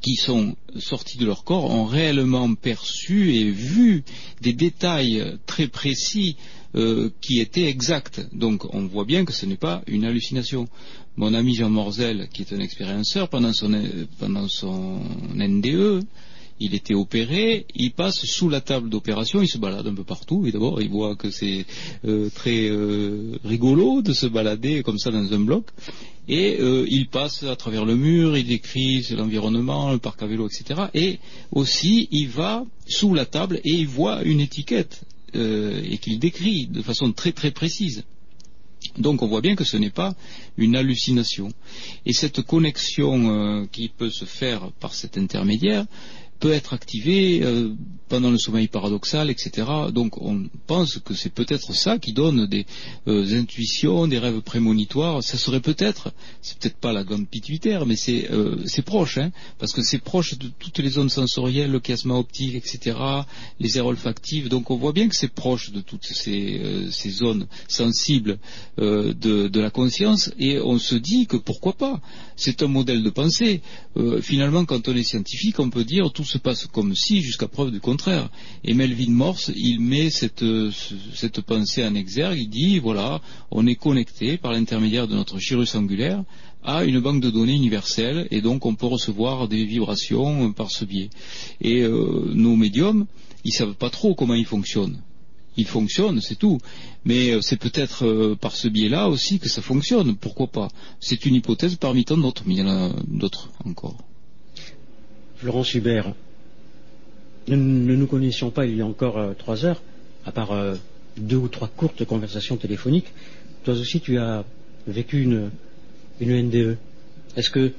qui 0.00 0.16
sont 0.16 0.56
sortis 0.78 1.18
de 1.18 1.26
leur 1.26 1.44
corps 1.44 1.70
ont 1.70 1.84
réellement 1.84 2.54
perçu 2.54 3.34
et 3.34 3.50
vu 3.50 4.04
des 4.40 4.52
détails 4.52 5.38
très 5.46 5.68
précis 5.68 6.36
euh, 6.74 7.10
qui 7.20 7.40
étaient 7.40 7.68
exacts. 7.68 8.26
Donc 8.32 8.72
on 8.74 8.86
voit 8.86 9.04
bien 9.04 9.24
que 9.24 9.32
ce 9.32 9.44
n'est 9.44 9.56
pas 9.56 9.82
une 9.86 10.04
hallucination. 10.04 10.68
Mon 11.16 11.34
ami 11.34 11.54
Jean 11.54 11.68
Morzel, 11.68 12.28
qui 12.32 12.42
est 12.42 12.54
un 12.54 12.60
expérienceur, 12.60 13.28
pendant 13.28 13.52
son, 13.52 13.78
pendant 14.18 14.48
son 14.48 15.00
NDE, 15.34 16.04
il 16.62 16.76
était 16.76 16.94
opéré, 16.94 17.66
il 17.74 17.90
passe 17.90 18.24
sous 18.24 18.48
la 18.48 18.60
table 18.60 18.88
d'opération, 18.88 19.42
il 19.42 19.48
se 19.48 19.58
balade 19.58 19.86
un 19.86 19.94
peu 19.94 20.04
partout, 20.04 20.46
et 20.46 20.52
d'abord 20.52 20.80
il 20.80 20.88
voit 20.88 21.16
que 21.16 21.30
c'est 21.30 21.66
euh, 22.06 22.30
très 22.32 22.68
euh, 22.68 23.36
rigolo 23.44 24.00
de 24.00 24.12
se 24.12 24.26
balader 24.26 24.84
comme 24.84 24.98
ça 24.98 25.10
dans 25.10 25.32
un 25.32 25.40
bloc, 25.40 25.66
et 26.28 26.58
euh, 26.60 26.86
il 26.88 27.08
passe 27.08 27.42
à 27.42 27.56
travers 27.56 27.84
le 27.84 27.96
mur, 27.96 28.36
il 28.36 28.46
décrit 28.46 29.04
l'environnement, 29.10 29.90
le 29.90 29.98
parc 29.98 30.22
à 30.22 30.26
vélo, 30.26 30.46
etc. 30.46 30.82
Et 30.94 31.18
aussi, 31.50 32.06
il 32.12 32.28
va 32.28 32.64
sous 32.86 33.12
la 33.12 33.26
table 33.26 33.60
et 33.64 33.72
il 33.72 33.88
voit 33.88 34.22
une 34.22 34.40
étiquette 34.40 35.02
et 35.34 35.96
qu'il 35.96 36.18
décrit 36.18 36.66
de 36.66 36.82
façon 36.82 37.10
très 37.12 37.32
très 37.32 37.50
précise. 37.50 38.04
Donc 38.98 39.22
on 39.22 39.28
voit 39.28 39.40
bien 39.40 39.56
que 39.56 39.64
ce 39.64 39.78
n'est 39.78 39.90
pas 39.90 40.14
une 40.58 40.76
hallucination. 40.76 41.50
Et 42.04 42.12
cette 42.12 42.42
connexion 42.42 43.66
qui 43.72 43.88
peut 43.88 44.10
se 44.10 44.26
faire 44.26 44.70
par 44.72 44.92
cet 44.92 45.16
intermédiaire, 45.16 45.86
peut 46.42 46.52
être 46.52 46.74
activé 46.74 47.40
euh, 47.44 47.72
pendant 48.08 48.28
le 48.28 48.36
sommeil 48.36 48.66
paradoxal, 48.66 49.30
etc. 49.30 49.64
Donc 49.94 50.20
on 50.20 50.48
pense 50.66 50.98
que 50.98 51.14
c'est 51.14 51.32
peut-être 51.32 51.72
ça 51.72 52.00
qui 52.00 52.12
donne 52.12 52.46
des 52.46 52.66
euh, 53.06 53.38
intuitions, 53.38 54.08
des 54.08 54.18
rêves 54.18 54.40
prémonitoires. 54.40 55.22
Ça 55.22 55.38
serait 55.38 55.60
peut-être, 55.60 56.12
c'est 56.40 56.58
peut-être 56.58 56.78
pas 56.78 56.92
la 56.92 57.04
glande 57.04 57.28
pituitaire, 57.28 57.86
mais 57.86 57.94
c'est 57.94 58.28
euh, 58.32 58.56
proche, 58.84 59.18
hein, 59.18 59.30
parce 59.60 59.72
que 59.72 59.82
c'est 59.82 60.00
proche 60.00 60.36
de 60.36 60.48
toutes 60.58 60.80
les 60.80 60.90
zones 60.90 61.10
sensorielles, 61.10 61.70
le 61.70 61.78
chiasma 61.78 62.16
optique, 62.16 62.56
etc., 62.56 62.98
les 63.60 63.78
aires 63.78 63.86
olfactives. 63.86 64.48
Donc 64.48 64.72
on 64.72 64.76
voit 64.76 64.92
bien 64.92 65.08
que 65.08 65.14
c'est 65.14 65.32
proche 65.32 65.70
de 65.70 65.80
toutes 65.80 66.06
ces, 66.06 66.88
ces 66.90 67.10
zones 67.10 67.46
sensibles 67.68 68.38
de, 68.78 69.60
la 69.60 69.70
conscience, 69.70 70.32
et 70.40 70.58
on 70.58 70.80
se 70.80 70.96
dit 70.96 71.28
que 71.28 71.36
pourquoi 71.36 71.74
pas. 71.74 72.00
C'est 72.44 72.60
un 72.64 72.66
modèle 72.66 73.04
de 73.04 73.10
pensée. 73.10 73.60
finalement, 74.20 74.64
quand 74.64 74.88
on 74.88 74.96
est 74.96 75.04
scientifique, 75.04 75.60
on 75.60 75.70
peut 75.70 75.84
dire 75.84 76.10
tout 76.12 76.24
se 76.24 76.38
passe 76.38 76.66
comme 76.66 76.96
si, 76.96 77.22
jusqu'à 77.22 77.46
preuve 77.46 77.70
du 77.70 77.78
contraire. 77.78 78.30
Et 78.64 78.74
Melvin 78.74 79.12
Morse, 79.12 79.52
il 79.54 79.78
met 79.78 80.10
cette, 80.10 80.42
pensée 81.46 81.84
en 81.84 81.94
exergue, 81.94 82.40
il 82.40 82.48
dit, 82.48 82.80
voilà, 82.80 83.20
on 83.52 83.64
est 83.68 83.76
connecté 83.76 84.38
par 84.38 84.50
l'intermédiaire 84.50 85.06
de 85.06 85.14
notre 85.14 85.38
gyrus 85.38 85.76
angulaire 85.76 86.24
à 86.64 86.82
une 86.84 86.98
banque 86.98 87.20
de 87.20 87.30
données 87.30 87.54
universelle, 87.54 88.26
et 88.32 88.40
donc 88.40 88.66
on 88.66 88.74
peut 88.74 88.86
recevoir 88.86 89.46
des 89.46 89.64
vibrations 89.64 90.52
par 90.52 90.72
ce 90.72 90.84
biais. 90.84 91.10
Et 91.60 91.82
euh, 91.82 92.32
nos 92.34 92.56
médiums, 92.56 93.06
ils 93.44 93.52
savent 93.52 93.74
pas 93.74 93.90
trop 93.90 94.16
comment 94.16 94.34
ils 94.34 94.46
fonctionnent. 94.46 95.00
Ils 95.56 95.66
fonctionnent, 95.66 96.20
c'est 96.20 96.36
tout. 96.36 96.58
Mais 97.04 97.30
euh, 97.30 97.40
c'est 97.42 97.58
peut-être 97.58 98.06
euh, 98.06 98.36
par 98.36 98.56
ce 98.56 98.68
biais-là 98.68 99.08
aussi 99.08 99.38
que 99.38 99.48
ça 99.48 99.60
fonctionne. 99.60 100.16
Pourquoi 100.16 100.46
pas? 100.46 100.68
C'est 101.00 101.26
une 101.26 101.34
hypothèse 101.34 101.76
parmi 101.76 102.04
tant 102.04 102.16
d'autres, 102.16 102.44
mais 102.46 102.54
il 102.54 102.60
y 102.60 102.62
en 102.62 102.68
a 102.68 102.92
d'autres 103.06 103.50
encore. 103.64 103.98
Florence 105.36 105.74
Hubert, 105.74 106.14
nous 107.48 107.56
ne 107.56 107.96
nous 107.96 108.06
connaissions 108.06 108.50
pas 108.50 108.66
il 108.66 108.76
y 108.76 108.80
a 108.80 108.86
encore 108.86 109.18
euh, 109.18 109.34
trois 109.34 109.64
heures, 109.64 109.82
à 110.24 110.32
part 110.32 110.54
deux 111.16 111.36
ou 111.36 111.48
trois 111.48 111.68
courtes 111.68 112.04
conversations 112.04 112.56
téléphoniques. 112.56 113.12
Toi 113.64 113.74
aussi, 113.74 114.00
tu 114.00 114.18
as 114.18 114.44
vécu 114.86 115.22
une, 115.22 115.50
une 116.20 116.48
NDE. 116.48 116.78
Est-ce 117.36 117.50
que, 117.50 117.72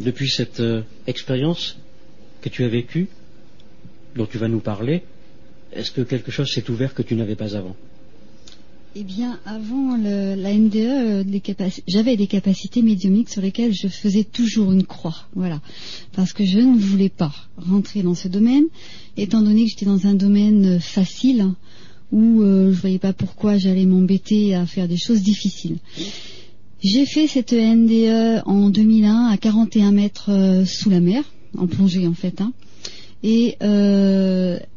depuis 0.00 0.28
cette 0.28 0.62
expérience 1.06 1.76
que 2.40 2.48
tu 2.48 2.64
as 2.64 2.68
vécue, 2.68 3.08
dont 4.16 4.26
tu 4.26 4.38
vas 4.38 4.48
nous 4.48 4.60
parler, 4.60 5.04
est-ce 5.72 5.90
que 5.90 6.00
quelque 6.00 6.30
chose 6.30 6.50
s'est 6.50 6.68
ouvert 6.70 6.94
que 6.94 7.02
tu 7.02 7.14
n'avais 7.14 7.36
pas 7.36 7.56
avant? 7.56 7.76
Eh 8.96 9.04
bien, 9.04 9.38
avant 9.44 9.96
la 9.96 10.54
NDE, 10.54 10.76
euh, 10.76 11.24
j'avais 11.86 12.16
des 12.16 12.26
capacités 12.26 12.82
médiumiques 12.82 13.28
sur 13.28 13.42
lesquelles 13.42 13.74
je 13.74 13.86
faisais 13.86 14.24
toujours 14.24 14.72
une 14.72 14.84
croix. 14.84 15.14
Voilà. 15.36 15.60
Parce 16.14 16.32
que 16.32 16.44
je 16.44 16.58
ne 16.58 16.78
voulais 16.78 17.10
pas 17.10 17.32
rentrer 17.58 18.02
dans 18.02 18.14
ce 18.14 18.28
domaine, 18.28 18.64
étant 19.16 19.42
donné 19.42 19.64
que 19.64 19.70
j'étais 19.70 19.86
dans 19.86 20.06
un 20.06 20.14
domaine 20.14 20.66
euh, 20.66 20.80
facile, 20.80 21.52
où 22.12 22.42
euh, 22.42 22.64
je 22.64 22.76
ne 22.76 22.80
voyais 22.80 22.98
pas 22.98 23.12
pourquoi 23.12 23.58
j'allais 23.58 23.84
m'embêter 23.84 24.54
à 24.54 24.64
faire 24.64 24.88
des 24.88 24.96
choses 24.96 25.22
difficiles. 25.22 25.76
J'ai 26.82 27.04
fait 27.04 27.26
cette 27.26 27.52
NDE 27.52 28.42
en 28.46 28.70
2001 28.70 29.26
à 29.26 29.36
41 29.36 29.92
mètres 29.92 30.64
sous 30.64 30.90
la 30.90 31.00
mer, 31.00 31.22
en 31.56 31.66
plongée 31.66 32.06
en 32.06 32.14
fait. 32.14 32.40
Hein. 32.40 32.52
Et 33.22 33.56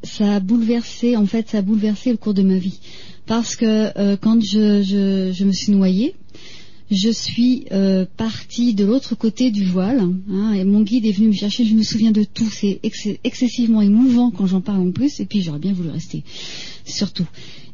ça 0.03 0.35
a 0.35 0.39
bouleversé, 0.39 1.15
en 1.15 1.25
fait, 1.25 1.49
ça 1.49 1.59
a 1.59 1.61
bouleversé 1.61 2.11
le 2.11 2.17
cours 2.17 2.33
de 2.33 2.41
ma 2.41 2.57
vie 2.57 2.79
parce 3.31 3.55
que 3.55 3.97
euh, 3.97 4.17
quand 4.19 4.43
je, 4.43 5.43
me 5.43 5.51
suis 5.53 5.71
noyée, 5.71 6.15
je 6.89 7.09
suis 7.09 7.65
euh, 7.71 8.05
partie 8.17 8.73
de 8.73 8.83
l'autre 8.83 9.15
côté 9.15 9.51
du 9.51 9.63
voile 9.63 10.01
hein, 10.29 10.51
et 10.51 10.65
mon 10.65 10.81
guide 10.81 11.05
est 11.05 11.13
venu 11.13 11.29
me 11.29 11.33
chercher. 11.33 11.63
Je 11.63 11.73
me 11.73 11.83
souviens 11.83 12.11
de 12.11 12.25
tout. 12.25 12.49
C'est 12.51 12.81
excessivement 13.23 13.81
émouvant 13.81 14.31
quand 14.31 14.47
j'en 14.47 14.59
parle 14.59 14.81
en 14.81 14.91
plus. 14.91 15.21
Et 15.21 15.25
puis 15.25 15.41
j'aurais 15.41 15.59
bien 15.59 15.71
voulu 15.71 15.91
rester, 15.91 16.23
surtout. 16.83 17.27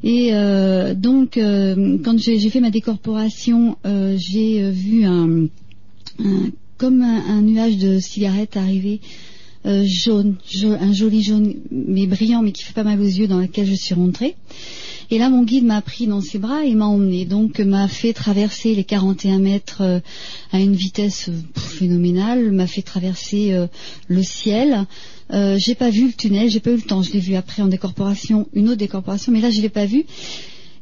Et 0.04 0.36
euh, 0.36 0.94
donc 0.94 1.40
quand 1.40 2.20
j'ai 2.20 2.50
fait 2.52 2.60
ma 2.60 2.70
décorporation, 2.70 3.78
j'ai 3.84 4.70
vu 4.70 5.06
un, 5.06 5.48
comme 6.78 7.02
un, 7.02 7.42
nuage 7.42 7.78
de 7.78 8.00
cigarettes 8.00 8.58
arriver. 8.58 9.02
Jaune, 9.86 10.36
un 10.64 10.94
joli 10.94 11.24
jaune, 11.24 11.56
mais 11.72 12.08
brillant, 12.08 12.42
mais 12.42 12.52
qui 12.52 12.64
fait 12.64 12.74
pas 12.74 12.84
mal 12.84 13.00
aux 13.00 13.04
yeux, 13.04 13.28
dans 13.28 13.40
lequel 13.40 13.66
je 13.66 13.76
suis 13.76 13.94
rentrée. 13.94 14.36
Et 15.10 15.18
là, 15.20 15.30
mon 15.30 15.44
guide 15.44 15.64
m'a 15.64 15.82
pris 15.82 16.06
dans 16.06 16.20
ses 16.20 16.38
bras 16.38 16.66
et 16.66 16.74
m'a 16.76 16.86
emmené. 16.86 17.24
Donc, 17.24 17.60
m'a 17.60 17.88
fait 17.88 18.12
traverser 18.12 18.76
les 18.76 18.84
41 18.84 19.40
mètres 19.40 19.82
euh, 19.82 20.00
à 20.52 20.60
une 20.60 20.76
vitesse 20.76 21.30
euh, 21.30 21.60
phénoménale, 21.60 22.52
m'a 22.52 22.68
fait 22.68 22.82
traverser 22.82 23.54
euh, 23.54 23.68
le 24.10 24.22
ciel. 24.22 24.86
Euh, 25.32 25.58
j'ai 25.58 25.76
pas 25.76 25.90
vu 25.90 26.08
le 26.08 26.14
tunnel, 26.14 26.50
j'ai 26.50 26.60
pas 26.60 26.72
eu 26.72 26.76
le 26.76 26.82
temps. 26.82 27.04
Je 27.04 27.14
l'ai 27.14 27.20
vu 27.20 27.36
après 27.36 27.62
en 27.62 27.68
décorporation, 27.68 28.50
une 28.54 28.68
autre 28.68 28.78
décorporation, 28.78 29.32
mais 29.32 29.40
là, 29.40 29.50
je 29.50 29.62
l'ai 29.62 29.70
pas 29.70 29.86
vu. 29.86 30.06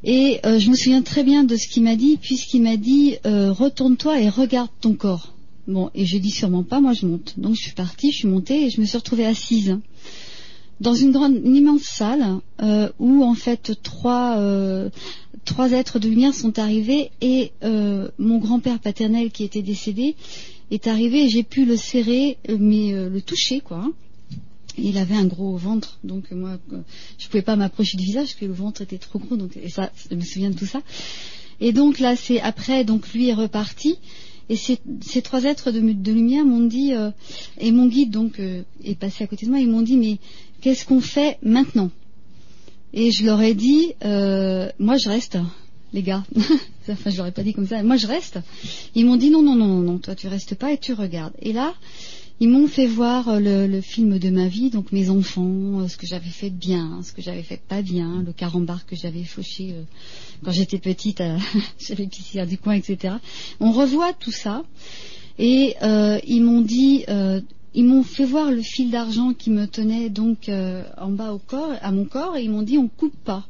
Et 0.04 0.40
je 0.44 0.70
me 0.70 0.76
souviens 0.76 1.02
très 1.02 1.24
bien 1.24 1.44
de 1.44 1.56
ce 1.56 1.68
qu'il 1.68 1.82
m'a 1.82 1.96
dit, 1.96 2.18
puisqu'il 2.18 2.62
m'a 2.62 2.78
dit 2.78 3.16
retourne-toi 3.24 4.22
et 4.22 4.30
regarde 4.30 4.70
ton 4.80 4.94
corps. 4.94 5.35
Bon, 5.68 5.90
et 5.96 6.06
j'ai 6.06 6.20
dit 6.20 6.32
sûrement 6.32 6.64
pas, 6.64 6.80
moi 6.80 6.94
je 6.94 7.06
monte. 7.06 7.34
Donc 7.38 7.56
je 7.56 7.62
suis 7.62 7.74
partie, 7.74 8.12
je 8.12 8.18
suis 8.20 8.28
montée 8.28 8.66
et 8.66 8.70
je 8.70 8.80
me 8.80 8.86
suis 8.86 8.98
retrouvée 8.98 9.26
assise 9.26 9.78
dans 10.80 10.94
une 10.94 11.12
grande, 11.12 11.36
immense 11.46 11.84
salle 11.84 12.40
euh, 12.62 12.90
où 13.00 13.24
en 13.24 13.34
fait 13.34 13.82
trois, 13.82 14.38
euh, 14.38 14.90
trois 15.46 15.72
êtres 15.72 16.00
de 16.00 16.10
lumière 16.10 16.34
sont 16.34 16.60
arrivés 16.60 17.12
et 17.22 17.52
euh, 17.64 18.10
mon 18.18 18.40
grand-père 18.40 18.80
paternel 18.80 19.32
qui 19.32 19.44
était 19.44 19.62
décédé 19.62 20.16
est 20.72 20.88
arrivé 20.88 21.26
et 21.26 21.30
j'ai 21.30 21.44
pu 21.44 21.66
le 21.66 21.78
serrer 21.78 22.38
mais 22.50 22.92
le 22.92 23.22
toucher 23.22 23.62
quoi. 23.62 23.78
Hein. 23.78 23.94
Il 24.78 24.98
avait 24.98 25.16
un 25.16 25.26
gros 25.26 25.56
ventre, 25.56 26.00
donc 26.04 26.30
moi 26.32 26.58
je 27.18 27.28
pouvais 27.28 27.44
pas 27.44 27.56
m'approcher 27.56 27.96
du 27.98 28.04
visage 28.04 28.26
parce 28.26 28.36
que 28.36 28.46
le 28.46 28.54
ventre 28.54 28.82
était 28.82 28.98
trop 28.98 29.20
gros, 29.20 29.38
donc 29.38 29.56
et 29.56 29.70
ça, 29.70 29.92
je 30.10 30.16
me 30.16 30.22
souviens 30.22 30.50
de 30.50 30.56
tout 30.56 30.66
ça. 30.66 30.82
Et 31.62 31.72
donc 31.72 32.00
là, 32.00 32.18
c'est 32.18 32.42
après, 32.42 32.84
donc 32.84 33.14
lui 33.14 33.30
est 33.30 33.34
reparti. 33.34 33.98
Et 34.50 34.56
ces, 34.56 34.80
ces 35.02 35.22
trois 35.22 35.44
êtres 35.44 35.72
de, 35.72 35.80
de 35.80 36.12
lumière 36.12 36.46
m'ont 36.46 36.66
dit, 36.66 36.94
et 37.60 37.72
mon 37.72 37.88
guide 37.88 38.12
donc 38.12 38.40
est 38.40 39.00
passé 39.00 39.24
à 39.24 39.28
côté 39.28 39.46
de 39.46 39.52
moi, 39.52 39.60
ils 39.60 39.70
m'ont 39.70 39.82
dit 39.82 39.98
mais 39.98 40.20
qu'est-ce 40.62 40.86
qu'on 40.86 41.02
fait 41.02 41.38
maintenant? 41.42 41.90
Et 42.96 43.12
je 43.12 43.26
leur 43.26 43.42
ai 43.42 43.54
dit, 43.54 43.94
euh, 44.06 44.70
moi 44.80 44.96
je 44.96 45.10
reste, 45.10 45.38
les 45.92 46.02
gars. 46.02 46.24
enfin, 46.90 47.10
je 47.10 47.18
leur 47.18 47.28
ai 47.28 47.32
pas 47.32 47.44
dit 47.44 47.54
comme 47.54 47.68
ça. 47.68 47.84
Moi 47.84 47.98
je 47.98 48.08
reste. 48.08 48.40
Ils 48.96 49.06
m'ont 49.06 49.18
dit 49.18 49.30
non, 49.30 49.42
non, 49.42 49.56
non, 49.56 49.68
non, 49.68 49.82
non, 49.82 49.98
toi 49.98 50.16
tu 50.16 50.28
restes 50.28 50.56
pas 50.56 50.72
et 50.72 50.78
tu 50.78 50.94
regardes. 50.94 51.34
Et 51.42 51.52
là, 51.52 51.74
ils 52.40 52.50
m'ont 52.50 52.68
fait 52.68 52.88
voir 52.88 53.30
euh, 53.30 53.68
le, 53.68 53.82
film 53.82 54.20
de 54.20 54.30
ma 54.30 54.48
vie, 54.48 54.70
donc 54.70 54.92
mes 54.92 55.10
enfants, 55.10 55.82
euh, 55.82 55.88
ce 55.88 55.98
que 55.98 56.06
j'avais 56.06 56.30
fait 56.30 56.50
de 56.50 56.56
bien, 56.56 57.02
ce 57.04 57.12
que 57.12 57.22
j'avais 57.22 57.44
fait 57.44 57.58
de 57.58 57.62
pas 57.68 57.82
bien, 57.82 58.24
le 58.26 58.34
carambar 58.34 58.86
que 58.86 58.96
j'avais 58.96 59.24
fauché 59.24 59.74
quand 60.44 60.52
j'étais 60.52 60.80
petite, 60.80 61.24
j'avais 61.80 62.08
pissé 62.08 62.46
du 62.46 62.58
coin, 62.58 62.74
etc. 62.74 63.16
On 63.60 63.72
revoit 63.72 64.14
tout 64.14 64.32
ça. 64.32 64.64
Et 65.38 65.76
ils 66.28 66.42
m'ont 66.42 66.62
dit, 66.62 67.06
ils 67.76 67.84
m'ont 67.84 68.04
fait 68.04 68.26
voir 68.26 68.52
le 68.52 68.62
fil 68.62 68.90
d'argent 68.90 69.34
qui 69.34 69.50
me 69.50 69.68
tenait 69.68 70.10
donc 70.10 70.48
euh, 70.48 70.84
en 70.98 71.12
bas 71.12 71.34
au 71.34 71.40
corps, 71.40 71.74
à 71.82 71.92
mon 71.92 72.06
corps, 72.06 72.38
et 72.38 72.44
ils 72.44 72.50
m'ont 72.50 72.62
dit 72.62 72.78
on 72.78 72.88
coupe 72.88 73.18
pas. 73.26 73.46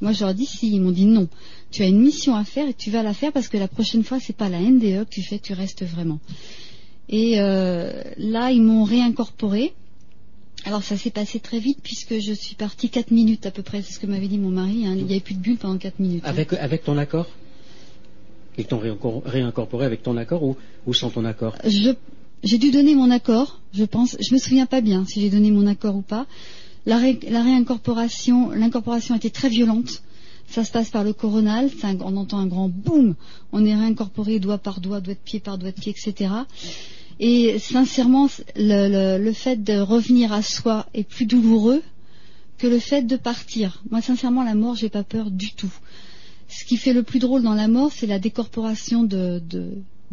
Moi, 0.00 0.12
je 0.12 0.24
leur 0.24 0.34
dit 0.34 0.46
si. 0.46 0.68
Ils 0.70 0.80
m'ont 0.80 0.90
dit 0.90 1.06
non. 1.06 1.28
Tu 1.70 1.82
as 1.82 1.86
une 1.86 2.00
mission 2.00 2.34
à 2.34 2.44
faire 2.44 2.68
et 2.68 2.74
tu 2.74 2.90
vas 2.90 3.02
la 3.02 3.14
faire 3.14 3.32
parce 3.32 3.48
que 3.48 3.56
la 3.56 3.68
prochaine 3.68 4.02
fois, 4.02 4.18
c'est 4.20 4.36
pas 4.36 4.48
la 4.48 4.60
NDE 4.60 5.04
que 5.04 5.10
tu 5.10 5.22
fais, 5.22 5.38
tu 5.38 5.52
restes 5.52 5.84
vraiment. 5.84 6.18
Et 7.08 7.40
euh, 7.40 7.90
là, 8.18 8.50
ils 8.50 8.62
m'ont 8.62 8.84
réincorporé. 8.84 9.72
Alors 10.64 10.82
ça 10.82 10.96
s'est 10.96 11.10
passé 11.10 11.38
très 11.40 11.60
vite 11.60 11.78
puisque 11.82 12.18
je 12.18 12.32
suis 12.32 12.54
partie 12.56 12.88
4 12.90 13.10
minutes 13.12 13.46
à 13.46 13.50
peu 13.50 13.62
près, 13.62 13.80
c'est 13.80 13.92
ce 13.94 13.98
que 14.00 14.06
m'avait 14.06 14.26
dit 14.28 14.38
mon 14.38 14.50
mari. 14.50 14.86
hein. 14.86 14.94
Il 14.98 15.04
n'y 15.06 15.12
avait 15.12 15.20
plus 15.20 15.34
de 15.34 15.40
bulle 15.40 15.56
pendant 15.56 15.78
4 15.78 16.00
minutes. 16.00 16.22
hein. 16.24 16.30
Avec, 16.30 16.84
ton 16.84 16.98
accord? 16.98 17.26
Ils 18.58 18.66
t'ont 18.66 18.78
réincor- 18.80 19.22
réincorporé 19.24 19.86
avec 19.86 20.02
ton 20.02 20.16
accord 20.16 20.42
ou, 20.42 20.56
ou 20.86 20.92
sans 20.94 21.10
ton 21.10 21.24
accord? 21.24 21.54
J'ai 22.44 22.58
dû 22.58 22.70
donner 22.70 22.94
mon 22.94 23.10
accord, 23.10 23.60
je 23.72 23.84
pense. 23.84 24.16
Je 24.20 24.34
me 24.34 24.38
souviens 24.38 24.66
pas 24.66 24.80
bien 24.80 25.04
si 25.06 25.20
j'ai 25.20 25.30
donné 25.30 25.50
mon 25.50 25.66
accord 25.66 25.96
ou 25.96 26.02
pas. 26.02 26.26
La, 26.86 26.98
ré- 26.98 27.18
la 27.30 27.42
réincorporation, 27.42 28.50
l'incorporation 28.50 29.14
était 29.14 29.30
très 29.30 29.48
violente. 29.48 30.02
Ça 30.48 30.64
se 30.64 30.72
passe 30.72 30.90
par 30.90 31.04
le 31.04 31.12
coronal, 31.12 31.68
un- 31.82 31.98
on 32.00 32.16
entend 32.16 32.38
un 32.38 32.46
grand 32.46 32.68
boum. 32.68 33.14
On 33.52 33.64
est 33.64 33.74
réincorporé 33.74 34.38
doigt 34.40 34.58
par 34.58 34.80
doigt, 34.80 35.00
doigt 35.00 35.14
de 35.14 35.20
pied 35.20 35.40
par 35.40 35.58
doigt 35.58 35.70
de 35.72 35.80
pied, 35.80 35.92
etc. 35.96 36.30
Et 37.20 37.58
sincèrement, 37.58 38.28
le, 38.56 39.32
fait 39.32 39.62
de 39.62 39.78
revenir 39.78 40.32
à 40.32 40.42
soi 40.42 40.86
est 40.94 41.04
plus 41.04 41.26
douloureux 41.26 41.82
que 42.58 42.66
le 42.66 42.78
fait 42.78 43.02
de 43.02 43.16
partir. 43.16 43.82
Moi, 43.90 44.00
sincèrement, 44.00 44.44
la 44.44 44.54
mort, 44.54 44.76
j'ai 44.76 44.88
pas 44.88 45.04
peur 45.04 45.30
du 45.30 45.52
tout. 45.52 45.72
Ce 46.48 46.64
qui 46.64 46.76
fait 46.76 46.92
le 46.92 47.02
plus 47.02 47.18
drôle 47.18 47.42
dans 47.42 47.54
la 47.54 47.68
mort, 47.68 47.92
c'est 47.92 48.06
la 48.06 48.18
décorporation 48.18 49.02
de, 49.02 49.42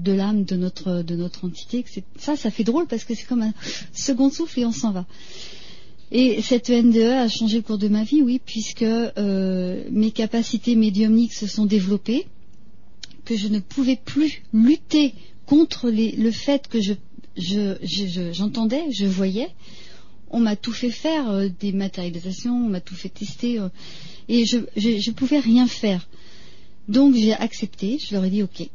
l'âme 0.04 0.44
de 0.44 0.56
notre, 0.56 1.46
entité. 1.46 1.86
Ça, 2.18 2.36
ça 2.36 2.50
fait 2.50 2.64
drôle 2.64 2.88
parce 2.88 3.04
que 3.04 3.14
c'est 3.14 3.28
comme 3.28 3.44
un 3.44 3.54
second 3.94 4.30
souffle 4.30 4.60
et 4.60 4.66
on 4.66 4.72
s'en 4.72 4.92
va. 4.92 5.06
Et 6.12 6.42
cette 6.42 6.70
NDE 6.70 6.98
a 6.98 7.28
changé 7.28 7.58
le 7.58 7.64
cours 7.64 7.78
de 7.78 7.88
ma 7.88 8.04
vie, 8.04 8.22
oui, 8.22 8.40
puisque 8.44 8.84
euh, 8.84 9.84
mes 9.92 10.12
capacités 10.12 10.76
médiumniques 10.76 11.34
se 11.34 11.48
sont 11.48 11.66
développées, 11.66 12.28
que 13.26 13.36
je 13.36 13.48
ne 13.48 13.60
pouvais 13.60 13.96
plus 13.96 14.44
lutter 14.54 15.14
contre 15.46 15.90
les- 15.90 16.12
le 16.14 16.32
fait 16.32 16.68
que 16.68 16.82
je, 16.82 16.94
je- 17.38 17.76
je- 17.84 18.08
je- 18.08 18.34
j'entendais, 18.34 18.92
je, 18.92 19.06
voyais. 19.06 19.50
On 20.32 20.40
m'a 20.40 20.56
tout 20.56 20.72
fait 20.74 20.90
faire, 20.92 21.30
euh, 21.30 21.48
des 21.60 21.72
matérialisations, 21.72 22.56
on 22.66 22.70
m'a 22.70 22.82
tout 22.82 22.96
fait 22.96 23.10
tester, 23.10 23.60
euh, 23.60 23.70
et 24.28 24.46
je, 24.46 24.58
je 24.76 25.12
pouvais 25.12 25.40
rien 25.40 25.68
faire. 25.68 26.08
Donc 26.88 27.16
j'ai 27.16 27.34
accepté, 27.34 28.00
je 28.00 28.14
leur 28.14 28.24
ai 28.26 28.30
dit 28.30 28.44
ok, 28.44 28.68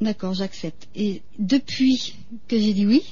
d'accord, 0.00 0.34
j'accepte. 0.34 0.88
Et 0.96 1.22
depuis 1.38 2.14
que 2.48 2.58
j'ai 2.58 2.72
dit 2.72 2.86
oui, 2.86 3.02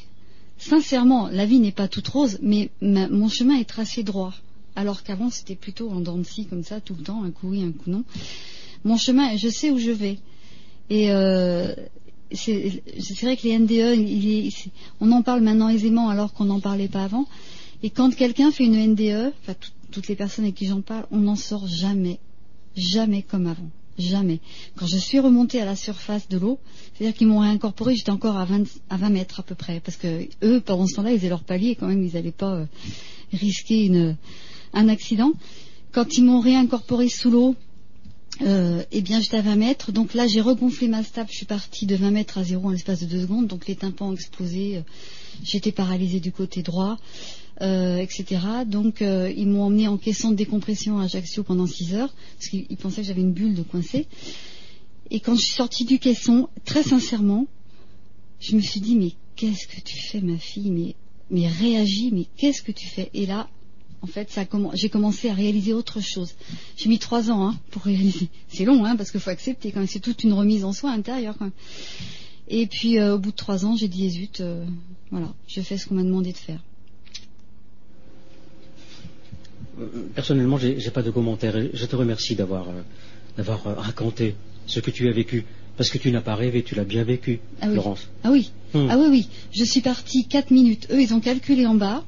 sincèrement, 0.59 1.28
la 1.28 1.47
vie 1.47 1.59
n'est 1.61 1.73
pas 1.73 1.89
toute 1.89 2.09
rose, 2.09 2.39
mais 2.43 2.70
ma- 2.81 3.09
mon 3.09 3.28
chemin 3.28 3.57
est 3.59 3.69
tracé 3.69 4.03
droit. 4.03 4.35
Alors 4.77 5.03
qu'avant 5.03 5.31
c'était 5.31 5.57
plutôt 5.57 5.91
en 5.91 6.01
dents 6.01 6.16
de 6.19 6.23
scie 6.24 6.47
comme 6.47 6.62
ça 6.65 6.81
tout 6.81 6.95
le 6.97 7.03
temps, 7.03 7.23
un 7.24 7.31
coup 7.32 7.49
oui, 7.51 7.62
un 7.62 7.73
coup 7.73 7.91
non. 7.91 8.05
Mon 8.85 8.97
chemin, 8.97 9.37
je 9.37 9.49
sais 9.49 9.70
où 9.70 9.78
je 9.78 9.91
vais. 9.91 10.19
Et 10.89 11.11
euh, 11.12 11.74
c'est 12.32 12.82
vrai 13.23 13.36
que 13.36 13.43
les 13.47 13.59
NDE, 13.59 14.52
on 15.01 15.11
en 15.12 15.23
parle 15.23 15.40
maintenant 15.43 15.69
aisément 15.69 16.09
alors 16.09 16.32
qu'on 16.32 16.44
n'en 16.44 16.61
parlait 16.61 16.89
pas 16.89 17.05
avant. 17.05 17.27
Et 17.82 17.90
quand 17.90 18.15
quelqu'un 18.15 18.51
fait 18.52 18.65
une 18.65 18.77
NDE, 18.77 19.32
enfin 19.43 19.55
tout- 19.59 19.70
toutes 19.90 20.09
les 20.09 20.15
personnes 20.16 20.44
avec 20.44 20.55
qui 20.55 20.66
j'en 20.66 20.82
parle, 20.82 21.07
on 21.11 21.19
n'en 21.19 21.36
sort 21.36 21.66
jamais, 21.66 22.19
jamais 22.77 23.23
comme 23.23 23.47
avant. 23.47 23.69
Jamais. 23.98 24.40
Quand 24.77 24.86
je 24.86 24.97
suis 24.97 25.19
remontée 25.19 25.61
à 25.61 25.65
la 25.65 25.77
surface 25.77 26.28
de 26.28 26.39
l'eau, 26.39 26.59
c'est-à-dire 26.94 27.15
qu'ils 27.16 27.27
m'ont 27.27 27.40
réincorporé, 27.40 27.97
j'étais 27.97 28.11
encore 28.12 28.36
à 28.36 28.44
20, 28.44 28.65
à 28.89 28.97
20 28.97 29.11
mètres 29.11 29.40
à 29.40 29.43
peu 29.43 29.55
près. 29.55 29.81
Parce 29.81 29.97
que 29.97 30.27
eux, 30.43 30.61
pendant 30.61 30.86
ce 30.86 30.94
temps-là, 30.94 31.12
ils 31.12 31.19
faisaient 31.19 31.28
leur 31.28 31.43
palier 31.44 31.74
quand 31.74 31.86
même, 31.89 32.02
ils 32.02 32.15
n'allaient 32.15 32.31
pas 32.32 32.55
euh, 32.55 32.66
risquer 33.32 33.90
un 34.73 34.89
accident. 34.89 35.32
Quand 35.93 36.16
ils 36.16 36.24
m'ont 36.24 36.40
réincorporé 36.40 37.09
sous 37.09 37.31
l'eau, 37.31 37.57
euh, 38.42 38.82
eh 38.90 39.00
bien 39.02 39.20
j'étais 39.20 39.36
à 39.36 39.42
20 39.42 39.56
mètres. 39.56 39.92
Donc 39.92 40.14
là, 40.14 40.26
j'ai 40.26 40.40
regonflé 40.40 40.88
ma 40.88 41.02
stape, 41.02 41.28
je 41.30 41.36
suis 41.36 41.46
partie 41.46 41.86
de 41.86 41.96
20 41.96 42.10
mètres 42.10 42.38
à 42.38 42.44
zéro 42.44 42.68
en 42.68 42.70
l'espace 42.70 43.00
de 43.00 43.06
deux 43.06 43.20
secondes. 43.22 43.46
Donc 43.46 43.66
les 43.66 43.76
tympans 43.76 44.08
ont 44.08 44.14
explosé, 44.14 44.78
euh, 44.78 44.80
j'étais 45.42 45.72
paralysée 45.72 46.20
du 46.20 46.32
côté 46.32 46.62
droit. 46.62 46.96
euh, 47.62 47.98
etc. 47.98 48.40
Donc 48.66 49.02
euh, 49.02 49.32
ils 49.36 49.46
m'ont 49.48 49.64
emmené 49.64 49.86
en 49.88 49.98
caisson 49.98 50.30
de 50.30 50.36
décompression 50.36 50.98
à 50.98 51.04
Ajaccio 51.04 51.42
pendant 51.42 51.66
6 51.66 51.94
heures 51.94 52.14
parce 52.38 52.48
qu'ils 52.48 52.66
ils 52.70 52.76
pensaient 52.76 53.02
que 53.02 53.06
j'avais 53.06 53.20
une 53.20 53.32
bulle 53.32 53.54
de 53.54 53.62
coincée. 53.62 54.06
Et 55.10 55.20
quand 55.20 55.34
je 55.34 55.42
suis 55.42 55.54
sortie 55.54 55.84
du 55.84 55.98
caisson, 55.98 56.48
très 56.64 56.82
sincèrement, 56.82 57.46
je 58.38 58.56
me 58.56 58.60
suis 58.60 58.80
dit 58.80 58.96
mais 58.96 59.12
qu'est-ce 59.36 59.66
que 59.66 59.80
tu 59.80 59.98
fais 59.98 60.20
ma 60.20 60.38
fille? 60.38 60.70
Mais 60.70 60.94
mais 61.30 61.46
réagis, 61.48 62.10
mais 62.12 62.26
qu'est-ce 62.36 62.62
que 62.62 62.72
tu 62.72 62.88
fais? 62.88 63.10
Et 63.14 63.26
là, 63.26 63.48
en 64.02 64.06
fait, 64.06 64.39
j'ai 64.74 64.89
commencé 64.89 65.28
à 65.28 65.35
réaliser 65.35 65.72
autre 65.74 66.01
chose. 66.01 66.35
J'ai 66.77 66.89
mis 66.89 66.98
trois 66.98 67.31
ans 67.31 67.47
hein, 67.48 67.59
pour 67.70 67.82
réaliser. 67.82 68.28
C'est 68.48 68.64
long, 68.64 68.85
hein, 68.85 68.97
parce 68.97 69.10
qu'il 69.10 69.20
faut 69.20 69.31
accepter 69.31 69.72
quand 69.72 69.81
même. 69.81 69.89
C'est 69.89 70.01
toute 70.01 70.24
une 70.24 70.32
remise 70.32 70.64
en 70.64 70.72
soi 70.72 70.90
intérieure. 70.90 71.35
Quand 71.39 71.44
même. 71.47 71.52
Et 72.48 72.66
puis 72.66 72.98
euh, 72.98 73.14
au 73.14 73.18
bout 73.18 73.31
de 73.31 73.36
trois 73.36 73.64
ans, 73.66 73.77
j'ai 73.77 73.89
dit 73.89 74.09
zut, 74.10 74.40
euh, 74.40 74.64
voilà, 75.10 75.32
je 75.47 75.60
fais 75.60 75.77
ce 75.77 75.86
qu'on 75.86 75.94
m'a 75.97 76.02
demandé 76.02 76.32
de 76.32 76.36
faire. 76.39 76.60
Euh, 79.81 79.86
Personnellement, 80.14 80.59
j'ai 80.59 80.81
j'ai 80.81 80.90
pas 80.90 81.02
de 81.02 81.10
commentaire. 81.10 81.56
Et 81.56 81.70
Je 81.74 81.86
te 81.86 81.97
remercie 81.97 82.35
d'avoir 82.35 82.68
euh, 82.68 83.74
raconté 83.74 84.35
ce 84.66 84.81
que 84.81 84.90
tu 84.90 85.09
as 85.09 85.12
vécu. 85.12 85.44
Parce 85.77 85.89
que 85.90 85.98
tu 85.98 86.10
n'as 86.10 86.20
pas 86.20 86.35
rêvé, 86.35 86.62
tu 86.62 86.74
l'as 86.74 86.85
bien 86.85 87.05
vécu, 87.05 87.40
Ah 87.62 87.68
oui. 87.68 87.74
Laurence. 87.77 88.09
Ah 88.24 88.31
oui, 88.31 88.51
Hmm. 88.74 88.86
ah 88.90 88.98
oui, 88.98 89.06
oui. 89.10 89.28
Je 89.52 89.64
suis 89.64 89.81
partie 89.81 90.27
4 90.28 90.51
minutes. 90.52 90.86
Eux, 90.93 91.01
ils 91.01 91.12
ont 91.14 91.20
calculé 91.20 91.66
en 91.66 91.74
bas. 91.74 92.05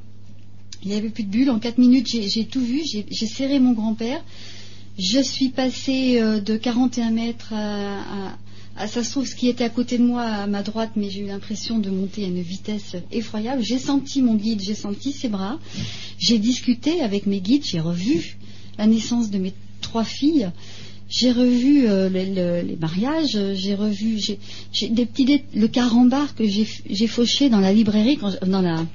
Il 0.84 0.90
n'y 0.90 0.96
avait 0.96 1.10
plus 1.10 1.24
de 1.24 1.30
bulles. 1.30 1.50
En 1.50 1.58
4 1.58 1.78
minutes, 1.78 2.08
j'ai 2.08 2.44
tout 2.44 2.60
vu. 2.60 2.82
J'ai 2.84 3.26
serré 3.26 3.58
mon 3.60 3.72
grand-père. 3.72 4.22
Je 4.98 5.20
suis 5.20 5.48
passée 5.48 6.20
euh, 6.20 6.40
de 6.40 6.56
41 6.56 7.10
mètres 7.10 7.54
à, 7.54 8.34
à, 8.76 8.86
ce 8.86 9.34
qui 9.34 9.48
était 9.48 9.64
à 9.64 9.70
côté 9.70 9.96
de 9.96 10.02
moi 10.02 10.22
à 10.22 10.46
ma 10.46 10.62
droite, 10.62 10.90
mais 10.96 11.08
j'ai 11.08 11.20
eu 11.20 11.26
l'impression 11.26 11.78
de 11.78 11.88
monter 11.88 12.24
à 12.24 12.28
une 12.28 12.42
vitesse 12.42 12.96
effroyable. 13.10 13.62
J'ai 13.62 13.78
senti 13.78 14.20
mon 14.20 14.34
guide, 14.34 14.60
j'ai 14.60 14.74
senti 14.74 15.12
ses 15.12 15.28
bras. 15.28 15.58
J'ai 16.18 16.38
discuté 16.38 17.00
avec 17.00 17.26
mes 17.26 17.40
guides. 17.40 17.64
J'ai 17.64 17.80
revu 17.80 18.36
la 18.76 18.86
naissance 18.86 19.30
de 19.30 19.38
mes 19.38 19.54
trois 19.80 20.04
filles. 20.04 20.50
J'ai 21.14 21.30
revu 21.30 21.86
euh, 21.86 22.08
le- 22.08 22.34
le- 22.38 22.62
les 22.66 22.76
mariages, 22.76 23.36
euh, 23.36 23.54
j'ai 23.54 23.74
revu 23.74 24.18
j'ai 24.18 24.38
j'ai 24.72 24.88
des 24.88 25.04
petits 25.04 25.26
dé- 25.26 25.44
le 25.54 25.68
carambar 25.68 26.34
que 26.34 26.46
j'ai 26.48 26.66
j'ai 26.88 27.06
fauché 27.06 27.50
dans 27.50 27.60
la 27.60 27.70
librairie 27.72 28.16
quand 28.16 28.32
dans 28.46 28.62
la 28.62 28.86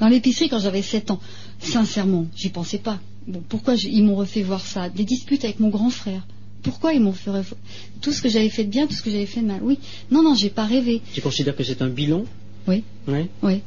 dans 0.00 0.08
l'épicerie 0.08 0.48
quand 0.48 0.60
j'avais 0.60 0.80
7 0.80 1.10
ans. 1.10 1.20
Sincèrement, 1.60 2.26
j'y 2.34 2.48
pensais 2.48 2.78
pas. 2.78 2.98
Bon, 3.26 3.42
pourquoi 3.46 3.74
ils 3.74 4.02
m'ont 4.02 4.16
refait 4.16 4.42
voir 4.42 4.64
ça? 4.64 4.88
Des 4.88 5.04
disputes 5.04 5.44
avec 5.44 5.60
mon 5.60 5.68
grand 5.68 5.90
frère. 5.90 6.26
Pourquoi 6.62 6.94
ils 6.94 7.00
m'ont 7.02 7.12
fait 7.12 7.30
tout 8.00 8.12
ce 8.12 8.22
que 8.22 8.30
j'avais 8.30 8.48
fait 8.48 8.64
de 8.64 8.70
bien, 8.70 8.86
tout 8.86 8.94
ce 8.94 9.02
que 9.02 9.10
j'avais 9.10 9.26
fait 9.26 9.42
de 9.42 9.46
mal? 9.46 9.60
Oui, 9.62 9.78
non, 10.10 10.22
non, 10.22 10.34
j'ai 10.34 10.48
pas 10.50 10.64
rêvé. 10.64 11.02
Tu 11.12 11.20
considères 11.20 11.54
que 11.54 11.64
c'est 11.64 11.82
un 11.82 11.88
bilan? 11.88 12.24
Oui, 12.66 12.82
Oui. 13.06 13.26
oui, 13.42 13.60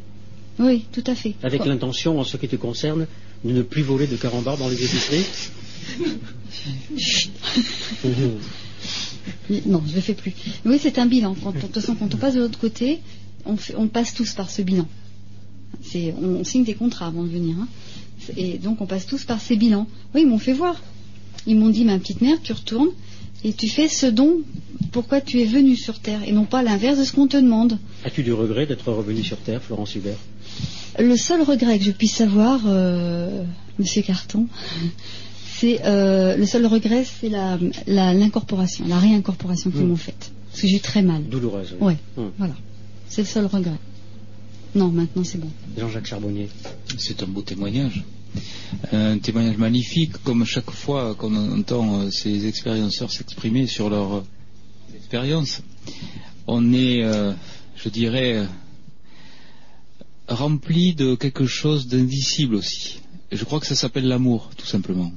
oui, 0.60 0.86
tout 0.92 1.04
à 1.06 1.14
fait. 1.16 1.36
Avec 1.44 1.66
l'intention, 1.66 2.20
en 2.20 2.24
ce 2.24 2.38
qui 2.38 2.48
te 2.48 2.56
concerne, 2.56 3.06
de 3.46 3.52
ne 3.54 3.62
plus 3.62 3.84
voler 3.84 4.08
de 4.08 4.16
carambar 4.18 4.58
dans 4.58 4.68
les 4.70 4.76
épiceries? 4.84 5.26
Non, 9.66 9.82
je 9.88 9.96
le 9.96 10.02
fais 10.02 10.14
plus. 10.14 10.34
Oui, 10.66 10.78
c'est 10.82 10.98
un 11.00 11.06
bilan. 11.06 11.36
Quand, 11.42 11.50
on- 11.50 11.54
de 11.54 11.60
toute 11.62 11.74
façon, 11.74 11.96
quand 11.96 12.14
on 12.14 12.18
passe 12.18 12.34
de 12.36 12.40
l'autre 12.40 12.60
côté, 12.60 13.00
on, 13.46 13.58
fait- 13.58 13.76
on 13.78 13.88
passe 13.88 14.14
tous 14.14 14.34
par 14.34 14.50
ce 14.50 14.62
bilan. 14.62 14.88
On 16.22 16.44
signe 16.44 16.64
des 16.64 16.74
contrats 16.74 17.08
avant 17.08 17.24
de 17.24 17.30
venir. 17.30 17.56
hein. 17.60 17.68
Et 18.38 18.58
donc, 18.58 18.82
on 18.82 18.86
passe 18.86 19.06
tous 19.06 19.24
par 19.26 19.42
ces 19.42 19.56
bilans. 19.56 19.88
Oui, 20.14 20.22
ils 20.22 20.28
m'ont 20.28 20.38
fait 20.40 20.54
voir. 20.54 20.82
Ils 21.48 21.58
m'ont 21.58 21.70
dit, 21.70 21.86
ma 21.86 21.98
petite 21.98 22.22
mère, 22.22 22.38
tu 22.42 22.54
retournes 22.54 22.90
et 23.44 23.54
tu 23.54 23.68
fais 23.68 23.88
ce 23.88 24.06
don 24.06 24.42
pourquoi 24.92 25.22
tu 25.22 25.40
es 25.42 25.46
venu 25.46 25.76
sur 25.76 26.00
Terre 26.00 26.22
et 26.28 26.32
non 26.32 26.46
pas 26.46 26.62
l'inverse 26.62 27.00
de 27.00 27.04
ce 27.04 27.14
qu'on 27.14 27.28
te 27.28 27.38
demande. 27.38 27.80
As-tu 28.06 28.22
du 28.24 28.34
regret 28.34 28.68
d'être 28.68 28.92
revenu 28.92 29.24
sur 29.24 29.38
Terre, 29.38 29.62
Florence 29.64 29.96
Hubert? 29.96 30.18
Le 31.00 31.16
seul 31.18 31.42
regret 31.42 31.80
que 31.80 31.86
je 31.86 31.92
puisse 31.92 32.22
avoir, 32.22 32.60
euh, 32.68 33.44
Monsieur 33.80 34.02
Carton, 34.04 34.48
c'est 35.62 35.80
euh, 35.86 36.36
le 36.36 36.46
seul 36.46 36.66
regret, 36.66 37.06
c'est 37.06 37.30
la, 37.30 37.58
la- 37.88 38.14
l'incorporation, 38.14 38.86
la 38.88 39.00
réincorporation 39.00 39.70
qu'ils 39.72 39.82
Mm. 39.86 39.88
m'ont 39.90 39.96
faite. 39.96 40.32
Parce 40.50 40.62
que 40.62 40.68
j'ai 40.68 40.76
eu 40.78 40.80
très 40.82 41.02
mal. 41.02 41.24
Douloureuse. 41.24 41.76
oui. 41.80 41.88
Ouais, 41.88 41.98
Mm. 42.18 42.30
voilà. 42.38 42.56
C'est 43.08 43.22
le 43.22 43.28
seul 43.28 43.46
regret. 43.46 43.78
Non, 44.74 44.88
maintenant 44.90 45.24
c'est 45.24 45.38
bon. 45.40 45.50
Jean-Jacques 45.78 46.08
Charbonnier. 46.08 46.50
C'est 46.98 47.22
un 47.24 47.28
beau 47.28 47.42
témoignage. 47.42 48.04
Un 48.94 49.18
témoignage 49.20 49.58
magnifique, 49.58 50.14
comme 50.24 50.46
chaque 50.46 50.72
fois 50.72 51.14
qu'on 51.16 51.36
entend 51.60 52.02
euh, 52.02 52.10
ces 52.10 52.48
expérienceurs 52.48 53.12
s'exprimer 53.12 53.68
sur 53.68 53.90
leur 53.90 54.14
euh, 54.16 54.24
expérience. 54.96 55.62
On 56.48 56.74
est, 56.74 57.04
euh, 57.04 57.34
je 57.76 57.90
dirais, 57.90 58.48
rempli 60.28 60.94
de 60.94 61.16
quelque 61.16 61.46
chose 61.46 61.88
d'indicible 61.88 62.56
aussi. 62.56 63.02
Je 63.32 63.44
crois 63.44 63.60
que 63.60 63.68
ça 63.68 63.76
s'appelle 63.76 64.08
l'amour, 64.08 64.50
tout 64.58 64.66
simplement. 64.66 65.12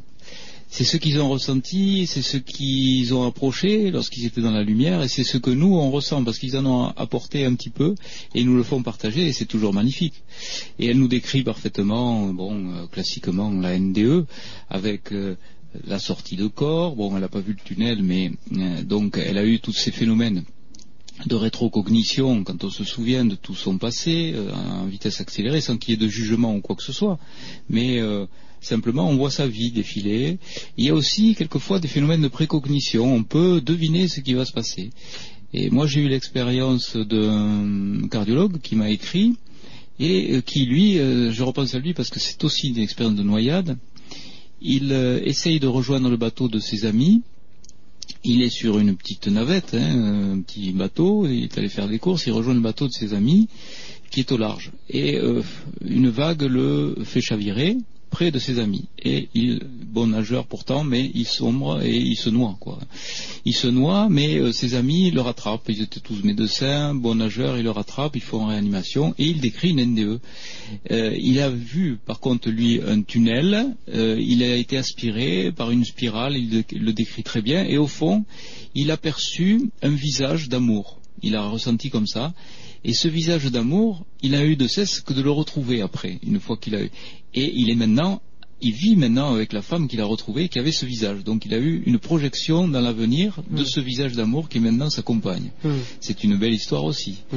C'est 0.76 0.82
ce 0.82 0.96
qu'ils 0.96 1.20
ont 1.20 1.28
ressenti, 1.28 2.04
c'est 2.08 2.20
ce 2.20 2.36
qu'ils 2.36 3.14
ont 3.14 3.24
approché 3.24 3.92
lorsqu'ils 3.92 4.26
étaient 4.26 4.40
dans 4.40 4.50
la 4.50 4.64
lumière, 4.64 5.04
et 5.04 5.06
c'est 5.06 5.22
ce 5.22 5.38
que 5.38 5.50
nous 5.50 5.72
on 5.72 5.92
ressent 5.92 6.24
parce 6.24 6.36
qu'ils 6.36 6.56
en 6.56 6.66
ont 6.66 6.86
apporté 6.96 7.44
un 7.44 7.54
petit 7.54 7.70
peu 7.70 7.94
et 8.34 8.40
ils 8.40 8.46
nous 8.46 8.56
le 8.56 8.64
font 8.64 8.82
partager 8.82 9.24
et 9.24 9.32
c'est 9.32 9.44
toujours 9.44 9.72
magnifique. 9.72 10.24
Et 10.80 10.86
elle 10.86 10.98
nous 10.98 11.06
décrit 11.06 11.44
parfaitement, 11.44 12.26
bon, 12.34 12.72
euh, 12.72 12.86
classiquement 12.88 13.52
la 13.52 13.78
NDE 13.78 14.26
avec 14.68 15.12
euh, 15.12 15.36
la 15.86 16.00
sortie 16.00 16.34
de 16.34 16.48
corps. 16.48 16.96
Bon, 16.96 17.14
elle 17.14 17.20
n'a 17.20 17.28
pas 17.28 17.38
vu 17.38 17.52
le 17.52 17.64
tunnel, 17.64 18.02
mais 18.02 18.32
euh, 18.56 18.82
donc 18.82 19.16
elle 19.16 19.38
a 19.38 19.44
eu 19.44 19.60
tous 19.60 19.74
ces 19.74 19.92
phénomènes 19.92 20.42
de 21.24 21.36
rétrocognition 21.36 22.42
quand 22.42 22.64
on 22.64 22.70
se 22.70 22.82
souvient 22.82 23.24
de 23.24 23.36
tout 23.36 23.54
son 23.54 23.78
passé 23.78 24.32
euh, 24.34 24.52
en 24.52 24.86
vitesse 24.86 25.20
accélérée 25.20 25.60
sans 25.60 25.76
qu'il 25.76 25.90
y 25.90 25.94
ait 25.94 26.04
de 26.04 26.08
jugement 26.08 26.56
ou 26.56 26.60
quoi 26.60 26.74
que 26.74 26.82
ce 26.82 26.92
soit. 26.92 27.20
Mais 27.68 28.00
simplement 28.64 29.08
on 29.08 29.16
voit 29.16 29.30
sa 29.30 29.46
vie 29.46 29.70
défiler. 29.70 30.38
Il 30.76 30.84
y 30.84 30.90
a 30.90 30.94
aussi 30.94 31.34
quelquefois 31.34 31.80
des 31.80 31.88
phénomènes 31.88 32.22
de 32.22 32.28
précognition. 32.28 33.12
On 33.14 33.24
peut 33.24 33.60
deviner 33.60 34.08
ce 34.08 34.20
qui 34.20 34.34
va 34.34 34.44
se 34.44 34.52
passer. 34.52 34.90
Et 35.52 35.70
moi 35.70 35.86
j'ai 35.86 36.00
eu 36.00 36.08
l'expérience 36.08 36.96
d'un 36.96 38.08
cardiologue 38.10 38.60
qui 38.60 38.76
m'a 38.76 38.90
écrit 38.90 39.34
et 40.00 40.42
qui 40.42 40.66
lui, 40.66 40.94
je 40.96 41.42
repense 41.42 41.74
à 41.74 41.78
lui 41.78 41.94
parce 41.94 42.10
que 42.10 42.18
c'est 42.18 42.42
aussi 42.42 42.70
une 42.70 42.78
expérience 42.78 43.14
de 43.14 43.22
noyade, 43.22 43.78
il 44.60 44.90
essaye 45.24 45.60
de 45.60 45.68
rejoindre 45.68 46.10
le 46.10 46.16
bateau 46.16 46.48
de 46.48 46.58
ses 46.58 46.84
amis 46.84 47.22
il 48.24 48.42
est 48.42 48.50
sur 48.50 48.78
une 48.78 48.96
petite 48.96 49.28
navette, 49.28 49.74
hein, 49.74 50.32
un 50.32 50.40
petit 50.40 50.72
bateau, 50.72 51.26
il 51.26 51.44
est 51.44 51.58
allé 51.58 51.68
faire 51.68 51.88
des 51.88 51.98
courses, 51.98 52.26
il 52.26 52.32
rejoint 52.32 52.54
le 52.54 52.60
bateau 52.60 52.86
de 52.86 52.92
ses 52.92 53.12
amis 53.14 53.48
qui 54.10 54.20
est 54.20 54.32
au 54.32 54.38
large. 54.38 54.72
Et 54.88 55.18
euh, 55.18 55.42
une 55.84 56.08
vague 56.08 56.42
le 56.42 56.96
fait 57.04 57.20
chavirer, 57.20 57.76
près 58.14 58.30
de 58.30 58.38
ses 58.38 58.60
amis. 58.60 58.84
Et 59.04 59.28
bon 59.92 60.06
nageur 60.06 60.46
pourtant, 60.46 60.84
mais 60.84 61.10
il 61.14 61.26
sombre 61.26 61.82
et 61.82 61.96
il 61.96 62.14
se 62.14 62.30
noie, 62.30 62.56
quoi. 62.60 62.78
Il 63.44 63.54
se 63.54 63.66
noie, 63.66 64.06
mais 64.08 64.36
euh, 64.36 64.52
ses 64.52 64.76
amis 64.76 65.10
le 65.10 65.20
rattrapent. 65.20 65.68
Ils 65.68 65.82
étaient 65.82 65.98
tous 65.98 66.22
médecins, 66.22 66.94
bon 66.94 67.16
nageur, 67.16 67.58
il 67.58 67.64
le 67.64 67.72
rattrape, 67.72 68.14
il 68.14 68.22
faut 68.22 68.38
en 68.38 68.46
réanimation, 68.46 69.16
et 69.18 69.24
il 69.24 69.40
décrit 69.40 69.70
une 69.70 69.84
NDE. 69.84 70.20
Euh, 70.92 71.16
il 71.20 71.40
a 71.40 71.50
vu, 71.50 71.98
par 72.06 72.20
contre, 72.20 72.50
lui, 72.50 72.80
un 72.86 73.02
tunnel, 73.02 73.74
euh, 73.92 74.16
il 74.20 74.44
a 74.44 74.54
été 74.54 74.76
aspiré 74.76 75.50
par 75.50 75.72
une 75.72 75.84
spirale, 75.84 76.36
il 76.36 76.64
le 76.70 76.92
décrit 76.92 77.24
très 77.24 77.42
bien, 77.42 77.64
et 77.64 77.78
au 77.78 77.88
fond, 77.88 78.24
il 78.76 78.92
a 78.92 78.96
perçu 78.96 79.72
un 79.82 79.90
visage 79.90 80.48
d'amour. 80.48 81.00
Il 81.20 81.34
a 81.34 81.42
ressenti 81.48 81.90
comme 81.90 82.06
ça. 82.06 82.32
Et 82.84 82.92
ce 82.92 83.08
visage 83.08 83.46
d'amour, 83.46 84.04
il 84.22 84.34
a 84.34 84.44
eu 84.44 84.56
de 84.56 84.66
cesse 84.66 85.00
que 85.00 85.14
de 85.14 85.22
le 85.22 85.30
retrouver 85.30 85.80
après, 85.80 86.18
une 86.26 86.38
fois 86.38 86.56
qu'il 86.56 86.74
a 86.74 86.82
eu. 86.82 86.90
Et 87.34 87.52
il 87.56 87.70
est 87.70 87.74
maintenant, 87.74 88.20
il 88.60 88.72
vit 88.72 88.94
maintenant 88.96 89.32
avec 89.34 89.52
la 89.52 89.62
femme 89.62 89.88
qu'il 89.88 90.00
a 90.00 90.04
retrouvée 90.04 90.48
qui 90.48 90.58
avait 90.58 90.72
ce 90.72 90.84
visage. 90.84 91.24
Donc 91.24 91.46
il 91.46 91.54
a 91.54 91.58
eu 91.58 91.82
une 91.86 91.98
projection 91.98 92.68
dans 92.68 92.80
l'avenir 92.80 93.42
de 93.50 93.62
Mm. 93.62 93.66
ce 93.66 93.80
visage 93.80 94.12
d'amour 94.12 94.48
qui 94.48 94.60
maintenant 94.60 94.90
s'accompagne. 94.90 95.50
Mm. 95.64 95.70
C'est 96.00 96.24
une 96.24 96.36
belle 96.36 96.52
histoire 96.52 96.84
aussi. 96.84 97.22
Mm. 97.32 97.36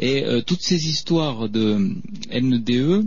Et 0.00 0.24
euh, 0.24 0.40
toutes 0.42 0.62
ces 0.62 0.88
histoires 0.88 1.48
de 1.48 1.94
NDE, 2.32 3.06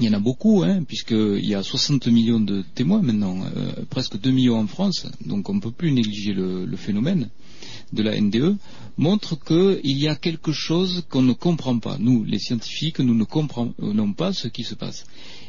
il 0.00 0.06
y 0.06 0.08
en 0.08 0.14
a 0.14 0.18
beaucoup, 0.20 0.62
hein, 0.62 0.82
puisqu'il 0.86 1.44
y 1.46 1.54
a 1.54 1.62
60 1.62 2.06
millions 2.08 2.40
de 2.40 2.62
témoins 2.74 3.02
maintenant, 3.02 3.38
euh, 3.56 3.84
presque 3.88 4.18
2 4.18 4.30
millions 4.30 4.58
en 4.58 4.66
France, 4.66 5.06
donc 5.24 5.48
on 5.48 5.54
ne 5.54 5.60
peut 5.60 5.70
plus 5.70 5.92
négliger 5.92 6.32
le, 6.32 6.64
le 6.64 6.76
phénomène 6.76 7.28
de 7.92 8.02
la 8.02 8.20
NDE, 8.20 8.56
montre 8.96 9.36
qu'il 9.36 9.98
y 9.98 10.08
a 10.08 10.14
quelque 10.14 10.52
chose 10.52 11.04
qu'on 11.08 11.22
ne 11.22 11.32
comprend 11.32 11.78
pas. 11.78 11.96
Nous, 11.98 12.24
les 12.24 12.38
scientifiques, 12.38 13.00
nous 13.00 13.14
ne 13.14 13.24
comprenons 13.24 14.12
pas 14.12 14.32
ce 14.32 14.48
qui 14.48 14.64
se 14.64 14.74
passe. 14.74 15.04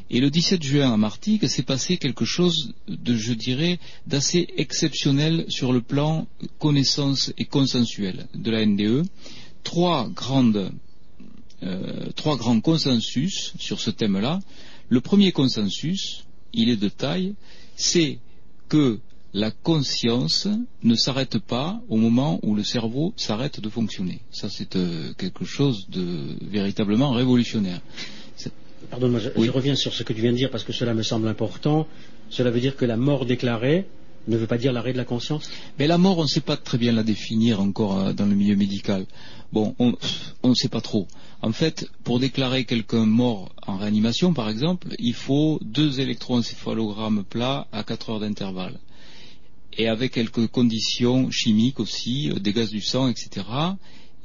Et 0.10 0.20
le 0.20 0.30
17 0.30 0.62
juin 0.62 0.94
à 0.94 0.98
Martigues, 0.98 1.48
s'est 1.48 1.64
passé 1.64 1.98
quelque 1.98 2.26
chose 2.26 2.74
de, 2.88 3.16
je 3.16 3.34
dirais, 3.34 3.80
d'assez 4.08 4.48
exceptionnel 4.58 5.46
sur 5.48 5.72
le 5.72 5.82
plan 5.82 6.28
connaissance 6.60 7.34
et 7.38 7.46
consensuel 7.46 8.28
de 8.34 8.52
la 8.52 8.66
NDE. 8.66 9.06
Trois 9.64 10.10
grandes 10.10 10.72
euh, 11.64 12.10
trois 12.16 12.38
grands 12.38 12.60
consensus 12.60 13.54
sur 13.60 13.80
ce 13.80 13.92
thème-là. 13.92 14.40
Le 14.90 15.00
premier 15.00 15.32
consensus, 15.32 16.26
il 16.54 16.70
est 16.70 16.76
de 16.76 16.90
taille, 16.90 17.36
c'est 17.76 18.18
que 18.68 19.00
la 19.34 19.52
conscience 19.52 20.48
ne 20.84 20.96
s'arrête 20.96 21.38
pas 21.40 21.82
au 21.90 21.98
moment 21.98 22.40
où 22.44 22.56
le 22.56 22.64
cerveau 22.64 23.14
s'arrête 23.16 23.60
de 23.60 23.70
fonctionner. 23.70 24.22
Ça, 24.32 24.50
c'est 24.50 24.76
euh, 24.76 25.14
quelque 25.18 25.46
chose 25.46 25.88
de 25.90 26.36
véritablement 26.42 27.12
révolutionnaire. 27.12 27.82
Pardonne-moi, 28.90 29.20
je, 29.20 29.30
Oui. 29.38 29.46
je 29.46 29.52
reviens 29.52 29.76
sur 29.76 29.94
ce 29.94 30.04
que 30.04 30.12
tu 30.12 30.22
viens 30.22 30.32
de 30.32 30.38
dire 30.38 30.50
parce 30.50 30.64
que 30.64 30.74
cela 30.74 30.94
me 30.94 31.04
semble 31.04 31.28
important. 31.28 31.88
Cela 32.30 32.52
veut 32.52 32.60
dire 32.60 32.76
que 32.76 32.84
la 32.86 32.98
mort 32.98 33.26
déclarée 33.26 33.86
ne 34.28 34.38
veut 34.38 34.48
pas 34.48 34.58
dire 34.58 34.74
l'arrêt 34.74 34.94
de 34.94 34.98
la 34.98 35.06
conscience? 35.06 35.50
Mais 35.80 35.88
la 35.88 35.98
mort, 35.98 36.18
on 36.20 36.24
ne 36.24 36.28
sait 36.28 36.42
pas 36.42 36.58
très 36.58 36.78
bien 36.78 36.92
la 36.92 37.04
définir 37.04 37.62
encore 37.62 37.98
euh, 38.00 38.14
dans 38.14 38.26
le 38.26 38.36
milieu 38.36 38.56
médical. 38.56 39.06
Bon, 39.52 39.76
on 39.80 39.94
on 40.44 40.50
ne 40.50 40.56
sait 40.56 40.70
pas 40.70 40.82
trop. 40.82 41.08
En 41.42 41.52
fait, 41.52 41.88
pour 42.04 42.20
déclarer 42.20 42.66
quelqu'un 42.66 43.06
mort 43.06 43.54
en 43.66 43.78
réanimation, 43.78 44.34
par 44.34 44.50
exemple, 44.50 44.88
il 45.00 45.14
faut 45.14 45.60
deux 45.64 46.00
électroencéphalogrammes 46.00 47.24
plats 47.24 47.68
à 47.72 47.84
4 47.84 48.10
heures 48.12 48.20
d'intervalle. 48.20 48.80
Et 49.78 49.88
avec 49.88 50.14
quelques 50.14 50.48
conditions 50.48 51.32
chimiques 51.32 51.80
aussi, 51.80 52.30
euh, 52.30 52.40
des 52.40 52.54
gaz 52.54 52.70
du 52.70 52.82
sang, 52.82 53.08
etc., 53.08 53.46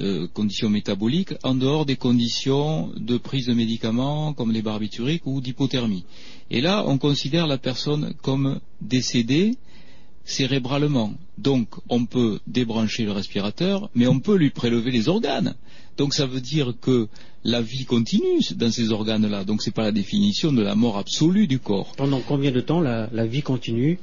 euh, 0.02 0.26
conditions 0.34 0.68
métaboliques, 0.68 1.32
en 1.42 1.54
dehors 1.54 1.86
des 1.86 1.96
conditions 1.96 2.90
de 2.96 3.16
prise 3.16 3.46
de 3.46 3.54
médicaments 3.54 4.34
comme 4.34 4.52
les 4.52 4.60
barbituriques 4.60 5.26
ou 5.26 5.40
d'hypothermie. 5.40 6.04
Et 6.50 6.60
là, 6.60 6.84
on 6.86 6.98
considère 6.98 7.46
la 7.46 7.56
personne 7.56 8.12
comme 8.20 8.60
décédée 8.82 9.56
cérébralement. 10.26 11.14
Donc, 11.38 11.68
on 11.88 12.04
peut 12.04 12.40
débrancher 12.46 13.04
le 13.04 13.12
respirateur, 13.12 13.88
mais 13.94 14.06
on 14.06 14.20
peut 14.20 14.36
lui 14.36 14.50
prélever 14.50 14.90
les 14.90 15.08
organes. 15.08 15.54
Donc, 15.96 16.12
ça 16.12 16.26
veut 16.26 16.42
dire 16.42 16.74
que 16.78 17.08
la 17.44 17.62
vie 17.62 17.86
continue 17.86 18.40
dans 18.56 18.70
ces 18.70 18.90
organes-là. 18.90 19.44
Donc, 19.44 19.62
ce 19.62 19.70
n'est 19.70 19.74
pas 19.74 19.84
la 19.84 19.92
définition 19.92 20.52
de 20.52 20.62
la 20.62 20.74
mort 20.74 20.98
absolue 20.98 21.46
du 21.46 21.58
corps. 21.58 21.92
Pendant 21.96 22.20
combien 22.20 22.50
de 22.50 22.60
temps 22.60 22.80
la, 22.80 23.08
la 23.12 23.26
vie 23.26 23.42
continue 23.42 23.98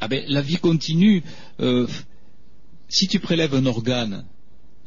Ah 0.00 0.08
ben, 0.08 0.24
la 0.28 0.42
vie 0.42 0.56
continue. 0.56 1.22
euh, 1.60 1.86
si 2.88 3.06
tu 3.06 3.20
prélèves 3.20 3.54
un 3.54 3.66
organe, 3.66 4.24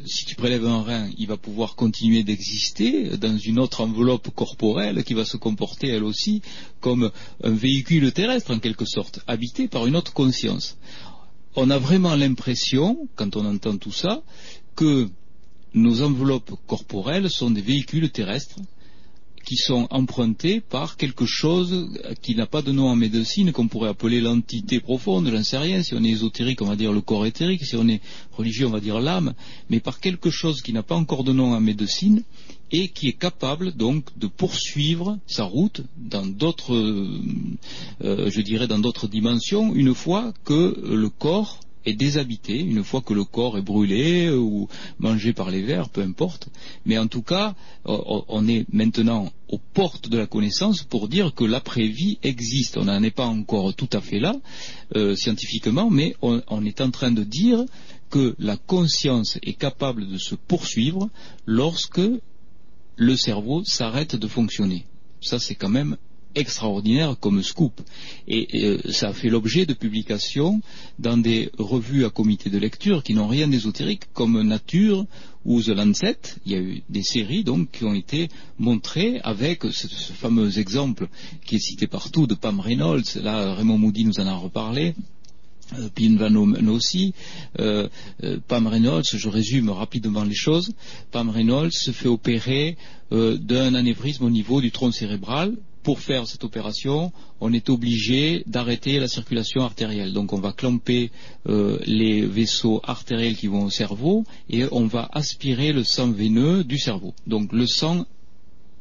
si 0.05 0.25
tu 0.25 0.35
prélèves 0.35 0.65
un 0.65 0.81
rein, 0.81 1.09
il 1.17 1.27
va 1.27 1.37
pouvoir 1.37 1.75
continuer 1.75 2.23
d'exister 2.23 3.17
dans 3.17 3.37
une 3.37 3.59
autre 3.59 3.81
enveloppe 3.81 4.29
corporelle 4.33 5.03
qui 5.03 5.13
va 5.13 5.25
se 5.25 5.37
comporter 5.37 5.89
elle 5.89 6.03
aussi 6.03 6.41
comme 6.79 7.11
un 7.43 7.51
véhicule 7.51 8.11
terrestre 8.11 8.51
en 8.51 8.59
quelque 8.59 8.85
sorte, 8.85 9.19
habité 9.27 9.67
par 9.67 9.85
une 9.85 9.95
autre 9.95 10.13
conscience. 10.13 10.77
On 11.55 11.69
a 11.69 11.77
vraiment 11.77 12.15
l'impression, 12.15 13.07
quand 13.15 13.35
on 13.35 13.45
entend 13.45 13.77
tout 13.77 13.91
ça, 13.91 14.23
que 14.75 15.09
nos 15.73 16.01
enveloppes 16.01 16.53
corporelles 16.65 17.29
sont 17.29 17.51
des 17.51 17.61
véhicules 17.61 18.09
terrestres 18.09 18.57
qui 19.43 19.57
sont 19.57 19.87
empruntés 19.89 20.61
par 20.61 20.97
quelque 20.97 21.25
chose 21.25 21.89
qui 22.21 22.35
n'a 22.35 22.45
pas 22.45 22.61
de 22.61 22.71
nom 22.71 22.87
en 22.87 22.95
médecine, 22.95 23.51
qu'on 23.51 23.67
pourrait 23.67 23.89
appeler 23.89 24.21
l'entité 24.21 24.79
profonde, 24.79 25.29
j'en 25.29 25.43
sais 25.43 25.57
rien. 25.57 25.83
Si 25.83 25.93
on 25.93 26.03
est 26.03 26.09
ésotérique, 26.09 26.61
on 26.61 26.67
va 26.67 26.75
dire 26.75 26.91
le 26.91 27.01
corps 27.01 27.25
éthérique. 27.25 27.65
Si 27.65 27.75
on 27.75 27.87
est 27.87 28.01
religieux, 28.31 28.67
on 28.67 28.71
va 28.71 28.79
dire 28.79 28.99
l'âme. 28.99 29.33
Mais 29.69 29.79
par 29.79 29.99
quelque 29.99 30.29
chose 30.29 30.61
qui 30.61 30.73
n'a 30.73 30.83
pas 30.83 30.95
encore 30.95 31.23
de 31.23 31.33
nom 31.33 31.53
en 31.53 31.61
médecine 31.61 32.23
et 32.71 32.87
qui 32.87 33.07
est 33.09 33.17
capable 33.17 33.73
donc 33.73 34.05
de 34.17 34.27
poursuivre 34.27 35.17
sa 35.27 35.43
route 35.43 35.81
dans 35.97 36.25
d'autres, 36.25 36.73
euh, 36.73 38.29
je 38.29 38.41
dirais, 38.41 38.67
dans 38.67 38.79
d'autres 38.79 39.07
dimensions, 39.07 39.75
une 39.75 39.93
fois 39.93 40.33
que 40.45 40.79
le 40.87 41.09
corps 41.09 41.59
est 41.85 41.93
déshabité, 41.93 42.59
une 42.59 42.83
fois 42.83 43.01
que 43.01 43.13
le 43.13 43.23
corps 43.23 43.57
est 43.57 43.61
brûlé 43.61 44.29
ou 44.29 44.67
mangé 44.99 45.33
par 45.33 45.49
les 45.49 45.61
vers, 45.61 45.89
peu 45.89 46.01
importe. 46.01 46.49
Mais 46.85 46.97
en 46.97 47.07
tout 47.07 47.21
cas, 47.21 47.55
on 47.85 48.47
est 48.47 48.65
maintenant 48.71 49.31
aux 49.49 49.59
portes 49.73 50.09
de 50.09 50.17
la 50.17 50.27
connaissance 50.27 50.83
pour 50.83 51.07
dire 51.07 51.33
que 51.33 51.43
l'après-vie 51.43 52.19
existe. 52.23 52.77
On 52.77 52.85
n'en 52.85 53.03
est 53.03 53.11
pas 53.11 53.25
encore 53.25 53.73
tout 53.73 53.89
à 53.93 54.01
fait 54.01 54.19
là, 54.19 54.35
euh, 54.95 55.15
scientifiquement, 55.15 55.89
mais 55.89 56.15
on 56.21 56.65
est 56.65 56.81
en 56.81 56.91
train 56.91 57.11
de 57.11 57.23
dire 57.23 57.65
que 58.09 58.35
la 58.39 58.57
conscience 58.57 59.39
est 59.41 59.53
capable 59.53 60.07
de 60.07 60.17
se 60.17 60.35
poursuivre 60.35 61.09
lorsque 61.45 62.01
le 62.97 63.15
cerveau 63.15 63.63
s'arrête 63.63 64.15
de 64.15 64.27
fonctionner. 64.27 64.85
Ça, 65.21 65.39
c'est 65.39 65.55
quand 65.55 65.69
même 65.69 65.97
extraordinaire 66.35 67.15
comme 67.19 67.43
scoop. 67.43 67.81
Et, 68.27 68.47
euh, 68.65 68.91
ça 68.91 69.09
a 69.09 69.13
fait 69.13 69.29
l'objet 69.29 69.65
de 69.65 69.73
publications 69.73 70.61
dans 70.99 71.17
des 71.17 71.49
revues 71.57 72.05
à 72.05 72.09
comité 72.09 72.49
de 72.49 72.57
lecture 72.57 73.03
qui 73.03 73.13
n'ont 73.13 73.27
rien 73.27 73.47
d'ésotérique, 73.47 74.03
comme 74.13 74.41
Nature 74.41 75.05
ou 75.45 75.61
The 75.61 75.69
Lancet. 75.69 76.17
Il 76.45 76.51
y 76.51 76.55
a 76.55 76.59
eu 76.59 76.83
des 76.89 77.03
séries 77.03 77.43
donc 77.43 77.71
qui 77.71 77.83
ont 77.83 77.93
été 77.93 78.29
montrées 78.59 79.19
avec 79.23 79.63
ce, 79.71 79.87
fameux 79.87 80.59
exemple 80.59 81.07
qui 81.45 81.55
est 81.55 81.59
cité 81.59 81.87
partout 81.87 82.27
de 82.27 82.35
Pam 82.35 82.59
Reynolds. 82.59 83.15
Là, 83.21 83.53
Raymond 83.53 83.77
Moody 83.77 84.05
nous 84.05 84.19
en 84.19 84.27
a 84.27 84.35
reparlé. 84.35 84.95
Euh, 85.79 85.87
Pin 85.95 86.17
Van 86.17 86.35
Omen 86.35 86.67
aussi, 86.67 87.13
euh, 87.59 87.87
Pam 88.49 88.67
Reynolds, 88.67 89.05
je 89.05 89.29
résume 89.29 89.69
rapidement 89.69 90.25
les 90.25 90.35
choses, 90.35 90.73
Pam 91.11 91.29
Reynolds 91.29 91.71
se 91.71 91.91
fait 91.91 92.09
opérer 92.09 92.75
d'un 93.09 93.73
anévrisme 93.75 94.25
au 94.25 94.29
niveau 94.29 94.61
du 94.61 94.71
tronc 94.71 94.91
cérébral. 94.91 95.55
Pour 95.83 95.99
faire 95.99 96.27
cette 96.27 96.43
opération, 96.43 97.11
on 97.39 97.51
est 97.53 97.69
obligé 97.69 98.43
d'arrêter 98.45 98.99
la 98.99 99.07
circulation 99.07 99.61
artérielle. 99.61 100.13
Donc 100.13 100.31
on 100.33 100.39
va 100.39 100.53
clamper 100.53 101.11
euh, 101.47 101.79
les 101.85 102.25
vaisseaux 102.25 102.81
artériels 102.83 103.35
qui 103.35 103.47
vont 103.47 103.63
au 103.63 103.69
cerveau 103.69 104.23
et 104.49 104.65
on 104.71 104.85
va 104.85 105.09
aspirer 105.11 105.73
le 105.73 105.83
sang 105.83 106.11
veineux 106.11 106.63
du 106.63 106.77
cerveau. 106.77 107.13
Donc 107.25 107.51
le 107.51 107.65
sang 107.65 108.05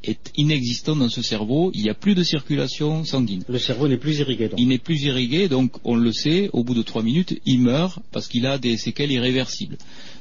est 0.02 0.32
inexistant 0.36 0.96
dans 0.96 1.08
ce 1.08 1.22
cerveau. 1.22 1.70
Il 1.74 1.82
n'y 1.82 1.90
a 1.90 1.94
plus 1.94 2.14
de 2.14 2.22
circulation 2.22 3.04
sanguine. 3.04 3.44
Le 3.48 3.58
cerveau 3.58 3.88
n'est 3.88 3.98
plus 3.98 4.18
irrigué. 4.18 4.48
Donc. 4.48 4.60
Il 4.60 4.68
n'est 4.68 4.78
plus 4.78 5.02
irrigué, 5.02 5.48
donc 5.48 5.76
on 5.84 5.96
le 5.96 6.12
sait, 6.12 6.50
au 6.52 6.64
bout 6.64 6.74
de 6.74 6.82
trois 6.82 7.02
minutes, 7.02 7.38
il 7.46 7.60
meurt 7.60 8.00
parce 8.12 8.28
qu'il 8.28 8.46
a 8.46 8.58
des 8.58 8.76
séquelles 8.76 9.12
irréversibles. 9.12 9.76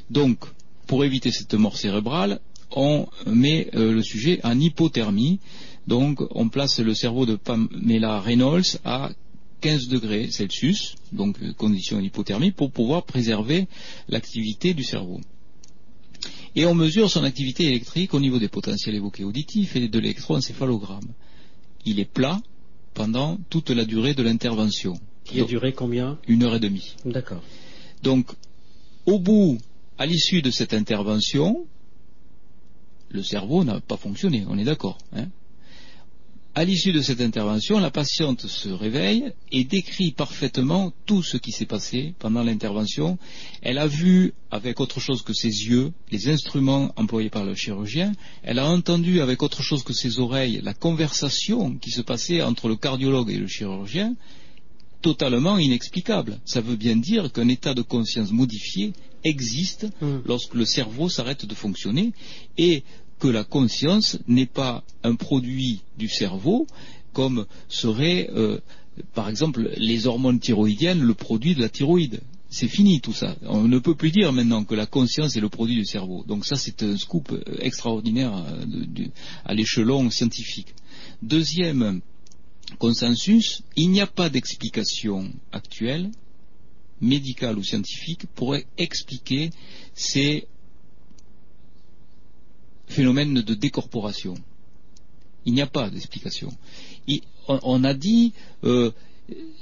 Donc, 0.09 0.39
pour 0.87 1.03
éviter 1.05 1.31
cette 1.31 1.53
mort 1.53 1.77
cérébrale, 1.77 2.39
on 2.71 3.07
met 3.25 3.69
euh, 3.73 3.93
le 3.93 4.03
sujet 4.03 4.39
en 4.43 4.59
hypothermie. 4.59 5.39
Donc, 5.89 6.21
on 6.35 6.49
place 6.49 6.79
le 6.79 6.93
cerveau 6.93 7.25
de 7.25 7.35
Pamela 7.35 8.19
Reynolds 8.19 8.77
à 8.85 9.09
15 9.61 9.87
degrés 9.87 10.29
Celsius, 10.29 10.93
donc 11.11 11.41
euh, 11.41 11.51
condition 11.53 11.99
d'hypothermie, 11.99 12.51
pour 12.51 12.69
pouvoir 12.69 13.05
préserver 13.05 13.67
l'activité 14.07 14.75
du 14.75 14.83
cerveau. 14.83 15.19
Et 16.55 16.67
on 16.67 16.75
mesure 16.75 17.09
son 17.09 17.23
activité 17.23 17.63
électrique 17.63 18.13
au 18.13 18.19
niveau 18.19 18.37
des 18.37 18.49
potentiels 18.49 18.93
évoqués 18.93 19.23
auditifs 19.23 19.75
et 19.75 19.87
de 19.87 19.99
l'électroencéphalogramme. 19.99 21.09
Il 21.85 21.99
est 21.99 22.05
plat 22.05 22.39
pendant 22.93 23.39
toute 23.49 23.71
la 23.71 23.85
durée 23.85 24.13
de 24.13 24.21
l'intervention. 24.21 24.93
Qui 25.23 25.41
a 25.41 25.45
duré 25.45 25.73
combien? 25.73 26.19
Une 26.27 26.43
heure 26.43 26.53
et 26.53 26.59
demie. 26.59 26.97
D'accord. 27.03 27.41
Donc, 28.03 28.27
au 29.07 29.17
bout, 29.17 29.57
à 29.97 30.05
l'issue 30.05 30.43
de 30.43 30.51
cette 30.51 30.75
intervention, 30.75 31.65
le 33.09 33.23
cerveau 33.23 33.63
n'a 33.63 33.79
pas 33.81 33.97
fonctionné, 33.97 34.45
on 34.47 34.59
est 34.59 34.65
d'accord. 34.65 34.99
Hein 35.13 35.29
à 36.55 36.65
l'issue 36.65 36.91
de 36.91 37.01
cette 37.01 37.21
intervention, 37.21 37.79
la 37.79 37.91
patiente 37.91 38.47
se 38.47 38.69
réveille 38.69 39.31
et 39.51 39.63
décrit 39.63 40.11
parfaitement 40.11 40.91
tout 41.05 41.21
ce 41.23 41.37
qui 41.37 41.51
s'est 41.51 41.65
passé 41.65 42.15
pendant 42.19 42.43
l'intervention. 42.43 43.17
Elle 43.61 43.77
a 43.77 43.87
vu, 43.87 44.33
avec 44.51 44.79
autre 44.79 44.99
chose 44.99 45.21
que 45.21 45.33
ses 45.33 45.47
yeux, 45.47 45.91
les 46.11 46.27
instruments 46.27 46.91
employés 46.95 47.29
par 47.29 47.45
le 47.45 47.55
chirurgien. 47.55 48.13
Elle 48.43 48.59
a 48.59 48.67
entendu, 48.67 49.21
avec 49.21 49.43
autre 49.43 49.61
chose 49.61 49.83
que 49.83 49.93
ses 49.93 50.19
oreilles, 50.19 50.59
la 50.63 50.73
conversation 50.73 51.75
qui 51.77 51.91
se 51.91 52.01
passait 52.01 52.41
entre 52.41 52.67
le 52.67 52.75
cardiologue 52.75 53.29
et 53.29 53.37
le 53.37 53.47
chirurgien, 53.47 54.15
totalement 55.01 55.59
inexplicable. 55.59 56.39
Ça 56.45 56.61
veut 56.61 56.75
bien 56.75 56.95
dire 56.95 57.31
qu'un 57.31 57.47
état 57.47 57.73
de 57.73 57.83
conscience 57.83 58.31
modifié 58.31 58.93
existe 59.23 59.87
Hmm. 60.01 60.19
lorsque 60.25 60.53
le 60.53 60.65
cerveau 60.65 61.09
s'arrête 61.09 61.45
de 61.45 61.53
fonctionner 61.53 62.13
et 62.57 62.83
que 63.19 63.27
la 63.27 63.43
conscience 63.43 64.17
n'est 64.27 64.45
pas 64.45 64.83
un 65.03 65.15
produit 65.15 65.81
du 65.97 66.07
cerveau 66.07 66.67
comme 67.13 67.45
serait 67.67 68.29
euh, 68.33 68.59
par 69.13 69.29
exemple 69.29 69.71
les 69.77 70.07
hormones 70.07 70.39
thyroïdiennes 70.39 71.01
le 71.01 71.13
produit 71.13 71.55
de 71.55 71.61
la 71.61 71.69
thyroïde. 71.69 72.21
C'est 72.51 72.67
fini 72.67 72.99
tout 72.99 73.13
ça. 73.13 73.35
On 73.43 73.67
ne 73.67 73.77
peut 73.77 73.93
plus 73.93 74.09
dire 74.09 74.33
maintenant 74.33 74.63
que 74.63 74.73
la 74.73 74.87
conscience 74.87 75.35
est 75.35 75.39
le 75.39 75.49
produit 75.49 75.75
du 75.75 75.85
cerveau. 75.85 76.23
Donc 76.27 76.45
ça 76.45 76.55
c'est 76.55 76.81
un 76.81 76.97
scoop 76.97 77.31
euh, 77.31 77.43
extraordinaire 77.59 78.33
euh, 78.35 79.05
à 79.45 79.53
l'échelon 79.53 80.09
scientifique. 80.09 80.73
Deuxième 81.21 82.01
consensus, 82.77 83.61
il 83.75 83.89
n'y 83.89 84.01
a 84.01 84.07
pas 84.07 84.29
d'explication 84.29 85.31
actuelle, 85.51 86.11
médicale 87.01 87.57
ou 87.57 87.63
scientifique, 87.63 88.25
pour 88.35 88.55
expliquer 88.77 89.49
ces 89.93 90.47
phénomènes 92.89 93.35
de 93.35 93.53
décorporation. 93.53 94.35
Il 95.45 95.53
n'y 95.53 95.61
a 95.61 95.67
pas 95.67 95.89
d'explication. 95.89 96.51
On, 97.47 97.83
a 97.83 97.93
dit 97.93 98.33
euh, 98.63 98.91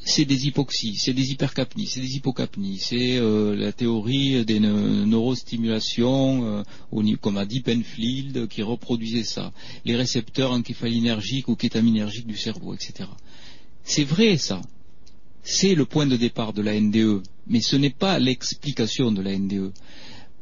c'est 0.04 0.26
des 0.26 0.48
hypoxies, 0.48 0.96
c'est 0.96 1.14
des 1.14 1.32
hypercapnies, 1.32 1.88
c'est 1.88 2.02
des 2.02 2.16
hypocapnies, 2.16 2.80
c'est 2.80 3.18
euh, 3.18 3.56
la 3.56 3.72
théorie 3.72 4.44
des 4.44 4.60
ne- 4.60 5.06
neurostimulations, 5.06 6.64
euh, 6.92 7.16
comme 7.22 7.38
a 7.38 7.46
dit 7.46 7.62
Penfield, 7.62 8.48
qui 8.48 8.62
reproduisait 8.62 9.24
ça, 9.24 9.54
les 9.86 9.96
récepteurs 9.96 10.52
encéphalinergiques 10.52 11.48
ou 11.48 11.56
kétaminergiques 11.56 12.28
du 12.28 12.38
cerveau, 12.38 12.74
etc. 12.74 13.10
C'est 13.84 14.04
vrai 14.04 14.38
ça, 14.38 14.62
c'est 15.44 15.76
le 15.76 15.86
point 15.86 16.08
de 16.08 16.18
départ 16.18 16.52
de 16.52 16.62
la 16.62 16.78
NDE, 16.80 17.24
mais 17.48 17.62
ce 17.62 17.78
n'est 17.78 17.90
pas 17.90 18.20
l'explication 18.20 19.12
de 19.12 19.22
la 19.22 19.38
NDE. 19.38 19.72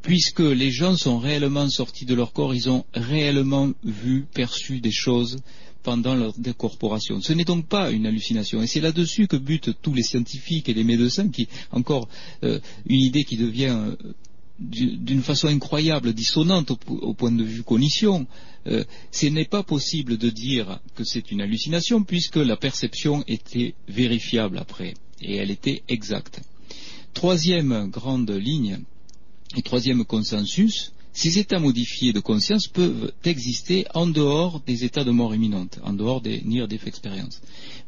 Puisque 0.05 0.39
les 0.39 0.69
gens 0.69 0.95
sont 0.95 1.17
réellement 1.17 1.67
sortis 1.67 2.05
de 2.05 2.13
leur 2.13 2.31
corps, 2.31 2.53
ils 2.53 2.69
ont 2.69 2.85
réellement 2.93 3.71
vu, 3.83 4.27
perçu 4.31 4.79
des 4.79 4.91
choses 4.91 5.37
pendant 5.81 6.13
leur 6.13 6.33
décorporation. 6.37 7.21
Ce 7.21 7.33
n'est 7.33 7.43
donc 7.43 7.65
pas 7.67 7.89
une 7.89 8.05
hallucination. 8.05 8.61
Et 8.61 8.67
c'est 8.67 8.81
là-dessus 8.81 9.25
que 9.25 9.35
butent 9.35 9.71
tous 9.81 9.95
les 9.95 10.03
scientifiques 10.03 10.69
et 10.69 10.75
les 10.75 10.83
médecins, 10.83 11.29
qui, 11.29 11.47
encore, 11.71 12.07
euh, 12.43 12.59
une 12.85 12.99
idée 12.99 13.23
qui 13.23 13.35
devient 13.35 13.75
euh, 13.79 13.95
du- 14.59 14.95
d'une 14.97 15.23
façon 15.23 15.47
incroyable, 15.47 16.13
dissonante 16.13 16.71
au 16.87 17.15
point 17.15 17.31
de 17.31 17.43
vue 17.43 17.63
cognition. 17.63 18.27
Euh, 18.67 18.83
ce 19.11 19.25
n'est 19.25 19.45
pas 19.45 19.63
possible 19.63 20.17
de 20.17 20.29
dire 20.29 20.79
que 20.93 21.03
c'est 21.03 21.31
une 21.31 21.41
hallucination 21.41 22.03
puisque 22.03 22.37
la 22.37 22.57
perception 22.57 23.23
était 23.27 23.73
vérifiable 23.87 24.59
après 24.59 24.93
et 25.19 25.37
elle 25.37 25.49
était 25.49 25.81
exacte. 25.87 26.41
Troisième 27.15 27.89
grande 27.89 28.29
ligne 28.29 28.81
et 29.55 29.61
troisième 29.61 30.05
consensus, 30.05 30.91
ces 31.13 31.39
états 31.39 31.59
modifiés 31.59 32.11
de 32.11 32.19
conscience 32.19 32.67
peuvent 32.67 33.11
exister 33.23 33.85
en 33.93 34.05
dehors 34.05 34.59
des 34.67 34.83
états 34.83 35.05
de 35.05 35.11
mort 35.11 35.33
imminente, 35.33 35.79
en 35.83 35.93
dehors 35.93 36.19
des 36.19 36.41
near 36.41 36.67
death. 36.67 36.83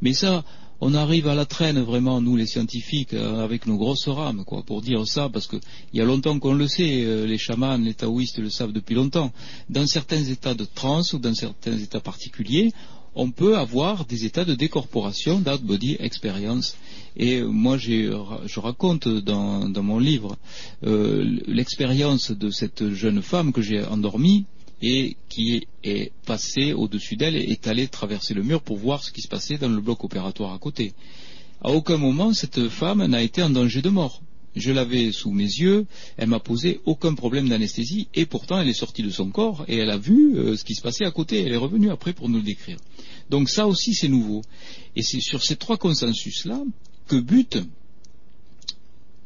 Mais 0.00 0.14
ça, 0.14 0.44
on 0.80 0.94
arrive 0.94 1.28
à 1.28 1.34
la 1.34 1.44
traîne 1.44 1.80
vraiment, 1.80 2.20
nous 2.20 2.36
les 2.36 2.46
scientifiques, 2.46 3.12
euh, 3.12 3.44
avec 3.44 3.66
nos 3.66 3.76
grosses 3.76 4.08
rames, 4.08 4.44
quoi, 4.44 4.62
pour 4.62 4.80
dire 4.80 5.06
ça, 5.06 5.28
parce 5.28 5.46
qu'il 5.46 5.60
y 5.92 6.00
a 6.00 6.04
longtemps 6.04 6.38
qu'on 6.38 6.54
le 6.54 6.68
sait, 6.68 7.04
euh, 7.04 7.26
les 7.26 7.36
chamans, 7.36 7.76
les 7.76 7.94
taoïstes 7.94 8.38
le 8.38 8.48
savent 8.48 8.72
depuis 8.72 8.94
longtemps. 8.94 9.32
Dans 9.68 9.86
certains 9.86 10.24
états 10.24 10.54
de 10.54 10.64
transe 10.64 11.12
ou 11.12 11.18
dans 11.18 11.34
certains 11.34 11.76
états 11.76 12.00
particuliers, 12.00 12.72
on 13.14 13.30
peut 13.30 13.56
avoir 13.56 14.04
des 14.04 14.24
états 14.24 14.44
de 14.44 14.54
décorporation, 14.54 15.40
d'out 15.40 15.62
body 15.62 15.96
experience. 16.00 16.76
Et 17.16 17.38
euh, 17.38 17.48
moi, 17.48 17.76
je 17.78 18.60
raconte 18.60 19.08
dans, 19.08 19.68
dans 19.68 19.82
mon 19.82 19.98
livre 19.98 20.36
euh, 20.84 21.40
l'expérience 21.46 22.30
de 22.30 22.50
cette 22.50 22.90
jeune 22.90 23.22
femme 23.22 23.52
que 23.52 23.62
j'ai 23.62 23.84
endormie 23.84 24.46
et 24.80 25.16
qui 25.28 25.66
est 25.82 26.12
passée 26.24 26.72
au-dessus 26.72 27.16
d'elle 27.16 27.36
et 27.36 27.50
est 27.50 27.66
allée 27.66 27.88
traverser 27.88 28.34
le 28.34 28.42
mur 28.42 28.62
pour 28.62 28.76
voir 28.76 29.02
ce 29.02 29.10
qui 29.10 29.22
se 29.22 29.28
passait 29.28 29.58
dans 29.58 29.68
le 29.68 29.80
bloc 29.80 30.04
opératoire 30.04 30.52
à 30.52 30.58
côté. 30.58 30.92
À 31.60 31.70
aucun 31.70 31.96
moment, 31.96 32.32
cette 32.32 32.68
femme 32.68 33.04
n'a 33.04 33.22
été 33.22 33.42
en 33.42 33.50
danger 33.50 33.82
de 33.82 33.88
mort. 33.88 34.22
Je 34.56 34.72
l'avais 34.72 35.12
sous 35.12 35.30
mes 35.30 35.44
yeux, 35.44 35.86
elle 36.16 36.28
m'a 36.28 36.40
posé 36.40 36.80
aucun 36.84 37.14
problème 37.14 37.48
d'anesthésie 37.48 38.08
et 38.14 38.26
pourtant 38.26 38.60
elle 38.60 38.68
est 38.68 38.72
sortie 38.74 39.02
de 39.02 39.10
son 39.10 39.30
corps 39.30 39.64
et 39.68 39.76
elle 39.76 39.90
a 39.90 39.98
vu 39.98 40.36
euh, 40.36 40.56
ce 40.56 40.64
qui 40.64 40.74
se 40.74 40.82
passait 40.82 41.04
à 41.04 41.10
côté. 41.10 41.42
Elle 41.42 41.52
est 41.52 41.56
revenue 41.56 41.90
après 41.90 42.12
pour 42.12 42.28
nous 42.28 42.38
le 42.38 42.44
décrire. 42.44 42.78
Donc 43.30 43.50
ça 43.50 43.66
aussi 43.66 43.94
c'est 43.94 44.08
nouveau. 44.08 44.42
Et 44.96 45.02
c'est 45.02 45.20
sur 45.20 45.42
ces 45.42 45.56
trois 45.56 45.76
consensus-là 45.76 46.62
que 47.06 47.16
butent, 47.16 47.58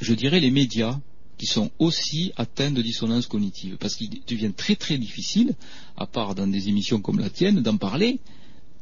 je 0.01 0.15
dirais, 0.15 0.41
les 0.41 0.51
médias 0.51 0.99
qui 1.39 1.47
sont 1.47 1.71
aussi 1.79 2.33
atteints 2.37 2.71
de 2.71 2.83
dissonance 2.83 3.27
cognitive. 3.27 3.77
Parce 3.79 3.97
qu'il 3.97 4.11
devient 4.27 4.53
très 4.57 4.77
très 4.77 4.99
difficile, 4.99 5.55
à 5.97 6.07
part 6.07 6.35
dans 6.35 6.47
des 6.47 6.69
émissions 6.69 7.01
comme 7.01 7.19
la 7.19 7.31
tienne, 7.31 7.61
d'en 7.63 7.77
parler. 7.77 8.21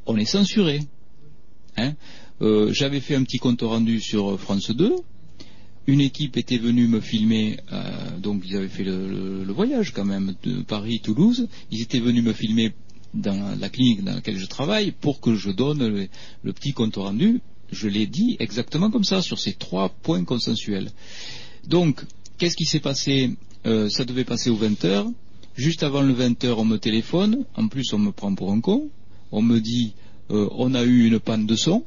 On 0.07 0.17
est 0.17 0.27
censuré. 0.27 0.81
Hein 1.77 1.95
Euh, 2.43 2.73
J'avais 2.73 3.01
fait 3.01 3.15
un 3.15 3.23
petit 3.23 3.39
compte 3.39 3.63
rendu 3.63 4.01
sur 4.01 4.39
France 4.39 4.71
2. 4.71 4.97
Une 5.91 6.01
équipe 6.01 6.37
était 6.37 6.57
venue 6.57 6.87
me 6.87 7.01
filmer, 7.01 7.59
euh, 7.73 8.17
donc 8.17 8.45
ils 8.47 8.57
avaient 8.57 8.69
fait 8.69 8.85
le, 8.85 9.53
voyage 9.53 9.93
quand 9.93 10.05
même 10.05 10.37
de 10.45 10.63
Paris-Toulouse. 10.63 11.49
Ils 11.73 11.83
étaient 11.83 11.99
venus 11.99 12.23
me 12.23 12.33
filmer 12.33 12.75
dans 13.13 13.59
la 13.59 13.69
clinique 13.69 14.05
dans 14.05 14.15
laquelle 14.15 14.39
je 14.39 14.47
travaille 14.47 14.93
pour 14.93 15.21
que 15.21 15.35
je 15.35 15.51
donne 15.51 16.09
le, 16.45 16.53
petit 16.53 16.75
compte 16.75 16.95
rendu. 16.95 17.41
Je 17.73 17.89
l'ai 17.89 18.07
dit 18.07 18.37
exactement 18.39 18.93
comme 18.93 19.03
ça, 19.03 19.21
sur 19.21 19.41
ces 19.41 19.55
trois 19.55 19.89
points 19.89 20.23
consensuels. 20.23 20.93
Donc, 21.67 22.05
qu'est-ce 22.39 22.55
qui 22.55 22.67
s'est 22.67 22.79
passé? 22.79 23.35
Euh, 23.67 23.89
Ça 23.89 24.05
devait 24.05 24.23
passer 24.23 24.49
aux 24.49 24.57
20 24.57 24.85
heures. 24.85 25.11
Juste 25.57 25.83
avant 25.83 26.03
le 26.03 26.13
20 26.13 26.45
heures, 26.45 26.61
on 26.61 26.65
me 26.65 26.77
téléphone. 26.77 27.47
En 27.57 27.67
plus, 27.67 27.93
on 27.93 27.99
me 27.99 28.13
prend 28.13 28.33
pour 28.37 28.53
un 28.53 28.61
con. 28.61 28.91
On 29.33 29.43
me 29.43 29.59
dit, 29.59 29.95
euh, 30.31 30.49
on 30.53 30.73
a 30.75 30.85
eu 30.85 31.09
une 31.09 31.19
panne 31.19 31.47
de 31.47 31.57
son. 31.57 31.83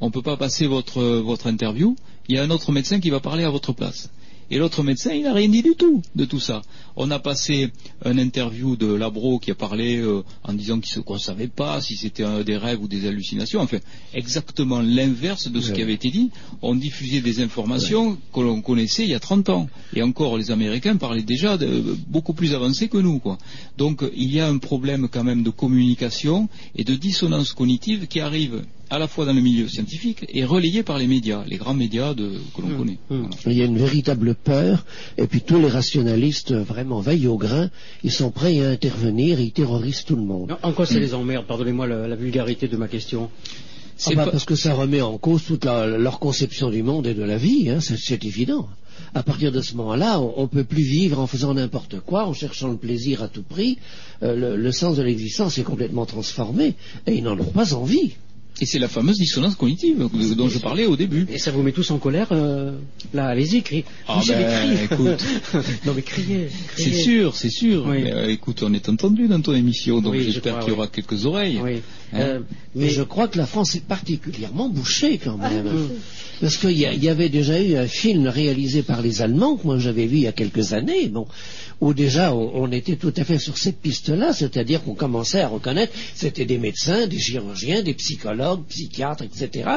On 0.00 0.06
ne 0.06 0.12
peut 0.12 0.22
pas 0.22 0.36
passer 0.36 0.66
votre 0.66 1.46
interview. 1.46 1.94
Il 2.28 2.34
y 2.34 2.38
a 2.38 2.42
un 2.42 2.50
autre 2.50 2.72
médecin 2.72 3.00
qui 3.00 3.10
va 3.10 3.20
parler 3.20 3.44
à 3.44 3.50
votre 3.50 3.72
place. 3.72 4.10
Et 4.50 4.56
l'autre 4.56 4.82
médecin, 4.82 5.12
il 5.12 5.24
n'a 5.24 5.34
rien 5.34 5.48
dit 5.48 5.62
du 5.62 5.74
tout 5.74 6.02
de 6.16 6.24
tout 6.24 6.40
ça. 6.40 6.62
On 6.96 7.10
a 7.10 7.18
passé 7.18 7.70
un 8.02 8.16
interview 8.16 8.76
de 8.76 8.86
Labro 8.86 9.38
qui 9.38 9.50
a 9.50 9.54
parlé 9.54 9.98
euh, 9.98 10.22
en 10.42 10.54
disant 10.54 10.80
qu'il 10.80 11.02
ne 11.06 11.18
savait 11.18 11.48
pas 11.48 11.82
si 11.82 11.96
c'était 11.96 12.24
des 12.44 12.56
rêves 12.56 12.82
ou 12.82 12.88
des 12.88 13.06
hallucinations. 13.06 13.60
Enfin, 13.60 13.76
exactement 14.14 14.80
l'inverse 14.80 15.48
de 15.48 15.60
ce 15.60 15.68
Ouais. 15.68 15.76
qui 15.76 15.82
avait 15.82 15.92
été 15.92 16.10
dit. 16.10 16.30
On 16.62 16.74
diffusait 16.74 17.20
des 17.20 17.42
informations 17.42 18.16
que 18.32 18.40
l'on 18.40 18.62
connaissait 18.62 19.04
il 19.04 19.10
y 19.10 19.14
a 19.14 19.20
30 19.20 19.50
ans. 19.50 19.68
Et 19.94 20.02
encore, 20.02 20.38
les 20.38 20.50
Américains 20.50 20.96
parlaient 20.96 21.22
déjà 21.22 21.58
de, 21.58 21.96
beaucoup 22.06 22.32
plus 22.32 22.54
avancés 22.54 22.88
que 22.88 22.96
nous. 22.98 23.18
Quoi. 23.18 23.36
Donc, 23.76 24.02
il 24.16 24.32
y 24.32 24.40
a 24.40 24.48
un 24.48 24.56
problème 24.56 25.08
quand 25.10 25.24
même 25.24 25.42
de 25.42 25.50
communication 25.50 26.48
et 26.74 26.84
de 26.84 26.94
dissonance 26.94 27.52
cognitive 27.52 28.06
qui 28.06 28.20
arrive 28.20 28.62
à 28.90 28.98
la 28.98 29.06
fois 29.06 29.24
dans 29.26 29.32
le 29.32 29.40
milieu 29.40 29.68
scientifique 29.68 30.24
et 30.28 30.44
relayé 30.44 30.82
par 30.82 30.98
les 30.98 31.06
médias, 31.06 31.44
les 31.46 31.56
grands 31.56 31.74
médias 31.74 32.14
de, 32.14 32.32
que 32.54 32.62
l'on 32.62 32.68
Mmh, 32.68 32.76
connaît. 32.78 32.98
mmh. 33.10 33.16
Voilà. 33.16 33.28
Il 33.46 33.52
y 33.52 33.62
a 33.62 33.66
une 33.66 33.78
véritable 33.78 34.34
peur, 34.34 34.84
et 35.16 35.26
puis 35.26 35.40
tous 35.42 35.58
les 35.60 35.68
rationalistes 35.68 36.52
vraiment 36.54 37.00
veillent 37.00 37.26
au 37.26 37.36
grain, 37.36 37.70
ils 38.04 38.12
sont 38.12 38.30
prêts 38.30 38.60
à 38.64 38.70
intervenir, 38.70 39.40
ils 39.40 39.52
terrorisent 39.52 40.04
tout 40.04 40.16
le 40.16 40.22
monde. 40.22 40.56
En 40.62 40.72
quoi 40.72 40.86
ça 40.86 40.98
les 40.98 41.14
emmerde 41.14 41.46
Pardonnez-moi 41.46 41.86
la, 41.86 42.08
la 42.08 42.16
vulgarité 42.16 42.68
de 42.68 42.76
ma 42.76 42.88
question. 42.88 43.30
Ah 43.30 43.48
C'est 43.96 44.14
bah, 44.14 44.24
pas- 44.26 44.30
Parce 44.30 44.44
que 44.44 44.54
ça 44.54 44.74
remet 44.74 45.00
en 45.02 45.18
cause 45.18 45.44
toute 45.44 45.64
la- 45.64 45.86
leur 45.86 46.18
conception 46.20 46.70
du 46.70 46.82
monde 46.82 47.06
et 47.06 47.14
de 47.14 47.22
la 47.24 47.36
vie, 47.36 47.68
hein, 47.68 47.80
c'est 47.80 47.98
c'est 47.98 48.24
évident. 48.24 48.68
À 49.14 49.22
partir 49.22 49.52
de 49.52 49.60
ce 49.60 49.74
moment-là, 49.76 50.20
on 50.20 50.42
ne 50.42 50.46
peut 50.46 50.64
plus 50.64 50.82
vivre 50.82 51.18
en 51.20 51.26
faisant 51.26 51.54
n'importe 51.54 52.00
quoi, 52.00 52.26
en 52.26 52.32
cherchant 52.32 52.68
le 52.68 52.76
plaisir 52.76 53.22
à 53.22 53.28
tout 53.28 53.42
prix. 53.42 53.78
Euh, 54.22 54.34
le, 54.34 54.56
le 54.56 54.72
sens 54.72 54.96
de 54.96 55.02
l'existence 55.02 55.56
est 55.58 55.62
complètement 55.62 56.04
transformé, 56.06 56.74
et 57.06 57.14
ils 57.14 57.22
n'en 57.22 57.38
ont 57.38 57.44
pas 57.44 57.74
envie. 57.74 58.12
Et 58.60 58.66
c'est 58.66 58.78
la 58.78 58.88
fameuse 58.88 59.16
dissonance 59.18 59.54
cognitive 59.54 60.08
dont 60.36 60.48
je 60.48 60.58
parlais 60.58 60.86
au 60.86 60.96
début. 60.96 61.26
Et 61.32 61.38
ça 61.38 61.50
vous 61.52 61.62
met 61.62 61.72
tous 61.72 61.90
en 61.90 61.98
colère 61.98 62.28
euh, 62.32 62.72
Là, 63.14 63.26
allez-y, 63.26 63.62
criez. 63.62 63.84
Ah 64.08 64.20
ben, 64.26 64.78
écoute. 64.84 65.24
non 65.86 65.92
mais 65.94 66.02
criez. 66.02 66.48
C'est 66.76 66.92
sûr, 66.92 67.36
c'est 67.36 67.50
sûr. 67.50 67.84
Oui. 67.86 68.02
Mais, 68.02 68.12
euh, 68.12 68.28
écoute, 68.30 68.62
on 68.64 68.72
est 68.74 68.88
entendu 68.88 69.28
dans 69.28 69.40
ton 69.40 69.54
émission, 69.54 70.00
donc 70.00 70.12
Oui, 70.14 70.22
j'espère 70.24 70.58
qu'il 70.58 70.68
y 70.68 70.72
oui. 70.72 70.78
aura 70.78 70.88
quelques 70.88 71.24
oreilles. 71.26 71.60
Oui. 71.62 71.82
Hein 72.12 72.18
Euh, 72.20 72.40
Mais 72.74 72.86
mais 72.86 72.90
je 72.90 73.02
crois 73.02 73.28
que 73.28 73.38
la 73.38 73.46
France 73.46 73.74
est 73.76 73.84
particulièrement 73.84 74.68
bouchée 74.68 75.18
quand 75.22 75.36
même. 75.36 75.66
hum. 75.66 75.88
Parce 76.40 76.56
qu'il 76.56 76.70
y, 76.72 76.80
y 76.82 77.08
avait 77.08 77.28
déjà 77.28 77.60
eu 77.60 77.74
un 77.76 77.86
film 77.86 78.28
réalisé 78.28 78.82
par 78.82 79.02
les 79.02 79.22
Allemands 79.22 79.56
que 79.56 79.66
moi 79.66 79.78
j'avais 79.78 80.06
vu 80.06 80.16
il 80.18 80.22
y 80.22 80.26
a 80.28 80.32
quelques 80.32 80.72
années, 80.72 81.08
bon, 81.08 81.26
où 81.80 81.94
déjà 81.94 82.34
on, 82.34 82.70
était 82.72 82.96
tout 82.96 83.12
à 83.16 83.24
fait 83.24 83.38
sur 83.38 83.56
cette 83.56 83.78
piste-là, 83.80 84.32
c'est-à-dire 84.32 84.82
qu'on 84.82 84.94
commençait 84.94 85.40
à 85.40 85.48
reconnaître 85.48 85.92
c'était 86.14 86.44
des 86.44 86.58
médecins, 86.58 87.06
des 87.06 87.18
chirurgiens, 87.18 87.82
des 87.82 87.94
psychologues, 87.94 88.64
psychiatres, 88.68 89.24
etc., 89.24 89.70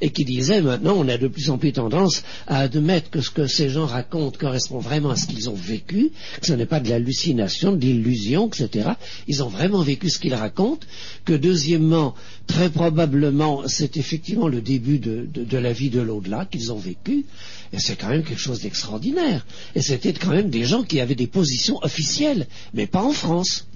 et 0.00 0.10
qui 0.10 0.24
disaient 0.24 0.60
maintenant 0.60 0.94
on 0.96 1.08
a 1.08 1.16
de 1.18 1.28
plus 1.28 1.50
en 1.50 1.58
plus 1.58 1.72
tendance 1.72 2.22
à 2.46 2.58
admettre 2.58 3.10
que 3.10 3.20
ce 3.20 3.30
que 3.30 3.46
ces 3.46 3.70
gens 3.70 3.86
racontent 3.86 4.38
correspond 4.38 4.78
vraiment 4.78 5.10
à 5.10 5.16
ce 5.16 5.26
qu'ils 5.26 5.48
ont 5.48 5.54
vécu, 5.54 6.10
que 6.40 6.46
ce 6.46 6.52
n'est 6.52 6.66
pas 6.66 6.80
de 6.80 6.88
l'hallucination, 6.90 7.72
de 7.72 7.80
l'illusion, 7.80 8.48
etc. 8.48 8.90
Ils 9.26 9.42
ont 9.42 9.48
vraiment 9.48 9.82
vécu 9.82 10.10
ce 10.10 10.18
qu'ils 10.18 10.34
racontent, 10.34 10.86
que 11.24 11.32
deuxièmement, 11.32 12.14
très 12.46 12.68
probablement, 12.70 13.62
c'est 13.66 13.96
effectivement 13.96 14.48
le 14.48 14.60
début 14.60 14.98
de, 14.98 15.26
de- 15.32 15.44
de 15.44 15.56
la 15.58 15.72
vie 15.72 15.90
de 15.90 16.00
l'au-delà 16.00 16.46
qu'ils 16.50 16.72
ont 16.72 16.78
vécu, 16.78 17.24
et 17.72 17.78
c'est 17.78 17.96
quand 17.96 18.08
même 18.08 18.22
quelque 18.22 18.40
chose 18.40 18.60
d'extraordinaire. 18.60 19.46
Et 19.74 19.82
c'était 19.82 20.12
quand 20.12 20.30
même 20.30 20.50
des 20.50 20.64
gens 20.64 20.82
qui 20.82 21.00
avaient 21.00 21.14
des 21.14 21.26
positions 21.38 21.78
officielles, 21.82 22.46
mais 22.74 22.86
pas 22.86 23.02
en 23.02 23.12
France. 23.12 23.66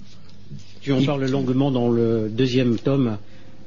tu 0.81 0.91
en 0.91 0.99
Il- 0.99 1.05
parles 1.05 1.25
longuement 1.29 1.71
dans 1.71 1.89
le 1.89 2.29
deuxième 2.29 2.77
tome 2.77 3.17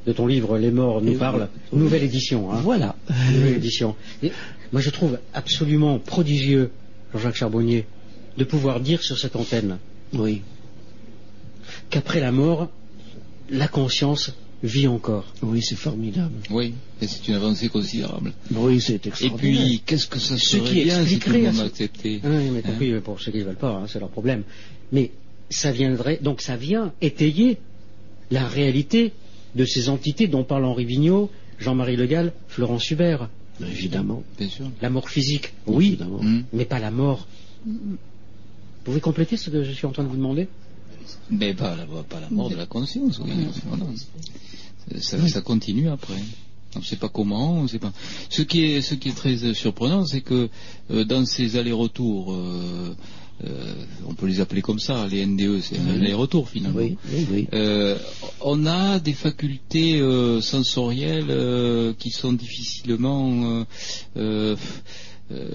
de 0.06 0.12
ton 0.12 0.26
livre 0.26 0.58
Les 0.58 0.70
morts 0.70 1.00
nous 1.00 1.14
parlent. 1.14 1.48
Nouvelle 1.72 2.02
édition. 2.02 2.52
Hein. 2.52 2.60
Voilà. 2.62 2.94
Nouvelle 3.32 3.54
édition. 3.56 3.96
Et 4.22 4.30
moi, 4.72 4.82
je 4.82 4.90
trouve 4.90 5.18
absolument 5.32 5.98
prodigieux, 5.98 6.70
Jean-Jacques 7.14 7.36
Charbonnier, 7.36 7.86
de 8.36 8.44
pouvoir 8.44 8.80
dire 8.80 9.02
sur 9.02 9.16
cette 9.18 9.34
antenne 9.34 9.78
Oui, 10.12 10.42
qu'après 11.88 12.20
la 12.20 12.32
mort, 12.32 12.68
la 13.50 13.66
conscience 13.68 14.34
vit 14.62 14.86
encore. 14.88 15.26
oui, 15.42 15.60
c'est 15.62 15.76
formidable. 15.76 16.34
Oui, 16.50 16.74
et 17.00 17.06
c'est 17.06 17.28
une 17.28 17.34
avancée 17.34 17.68
considérable. 17.68 18.32
Oui, 18.52 18.80
c'est 18.80 19.04
Et 19.04 19.08
extraordinaire. 19.08 19.62
puis, 19.66 19.82
qu'est-ce 19.84 20.06
que 20.06 20.18
ça 20.18 20.36
Ce 20.38 20.58
serait 20.58 20.70
qui 20.70 20.84
bien 20.84 21.04
si 21.06 21.18
tout 21.18 21.30
le 21.30 21.42
monde 21.42 21.54
ce- 21.54 21.62
acceptait 21.62 22.20
Ah 22.24 22.28
oui, 22.30 22.50
mais 22.52 22.62
compris, 22.62 22.92
mais 22.92 23.00
pour 23.00 23.20
ceux 23.20 23.32
qui 23.32 23.38
ne 23.38 23.44
veulent 23.44 23.54
pas, 23.56 23.70
hein, 23.72 23.86
c'est 23.88 24.00
leur 24.00 24.08
problème. 24.08 24.42
Mais 24.92 25.10
ça 25.50 25.70
viendrait, 25.72 26.18
donc 26.22 26.40
ça 26.40 26.56
vient 26.56 26.92
étayer 27.00 27.58
la 28.30 28.48
réalité 28.48 29.12
de 29.54 29.64
ces 29.64 29.88
entités 29.88 30.26
dont 30.26 30.42
parlent 30.44 30.64
Henri 30.64 30.84
Vigneault, 30.84 31.30
Jean-Marie 31.58 31.96
Le 31.96 32.06
Gall, 32.06 32.32
Florence 32.48 32.90
Hubert. 32.90 33.28
Évidemment. 33.60 34.22
Bien 34.38 34.48
sûr. 34.48 34.66
La 34.82 34.90
mort 34.90 35.08
physique, 35.08 35.52
oui, 35.66 35.88
Évidemment. 35.88 36.20
Mais 36.52 36.64
pas 36.64 36.78
la 36.78 36.90
mort. 36.90 37.26
Vous 37.64 37.96
pouvez 38.84 39.00
compléter 39.00 39.36
ce 39.36 39.50
que 39.50 39.64
je 39.64 39.72
suis 39.72 39.86
en 39.86 39.92
train 39.92 40.02
de 40.04 40.08
vous 40.08 40.16
demander? 40.16 40.48
Mais 41.30 41.54
pas 41.54 41.76
la, 41.76 41.86
pas 42.02 42.20
la 42.20 42.30
mort 42.30 42.50
de 42.50 42.56
la 42.56 42.66
conscience. 42.66 43.20
oui. 43.24 43.32
Voilà. 43.66 43.84
Ça, 45.00 45.28
ça 45.28 45.40
continue 45.40 45.88
après. 45.88 46.14
On 46.76 46.80
ne 46.80 46.84
sait 46.84 46.96
pas 46.96 47.08
comment, 47.08 47.54
on 47.54 47.66
sait 47.66 47.78
pas. 47.78 47.92
Ce 48.28 48.42
qui 48.42 48.62
est, 48.64 48.82
ce 48.82 48.94
qui 48.94 49.08
est 49.08 49.16
très 49.16 49.44
euh, 49.44 49.54
surprenant, 49.54 50.04
c'est 50.04 50.20
que 50.20 50.48
euh, 50.90 51.04
dans 51.04 51.24
ces 51.24 51.56
allers-retours, 51.56 52.32
euh, 52.34 52.94
euh, 53.46 53.74
on 54.06 54.14
peut 54.14 54.26
les 54.26 54.40
appeler 54.40 54.60
comme 54.62 54.78
ça, 54.78 55.06
les 55.08 55.24
NDE, 55.24 55.60
c'est 55.62 55.78
un 55.78 55.88
aller-retour 55.94 56.48
finalement. 56.50 56.78
Oui, 56.78 56.96
on 58.42 58.66
a 58.66 58.98
des 58.98 59.12
facultés 59.14 60.00
sensorielles 60.40 61.94
qui 61.98 62.10
sont 62.10 62.32
difficilement 62.32 63.64
euh, 65.32 65.48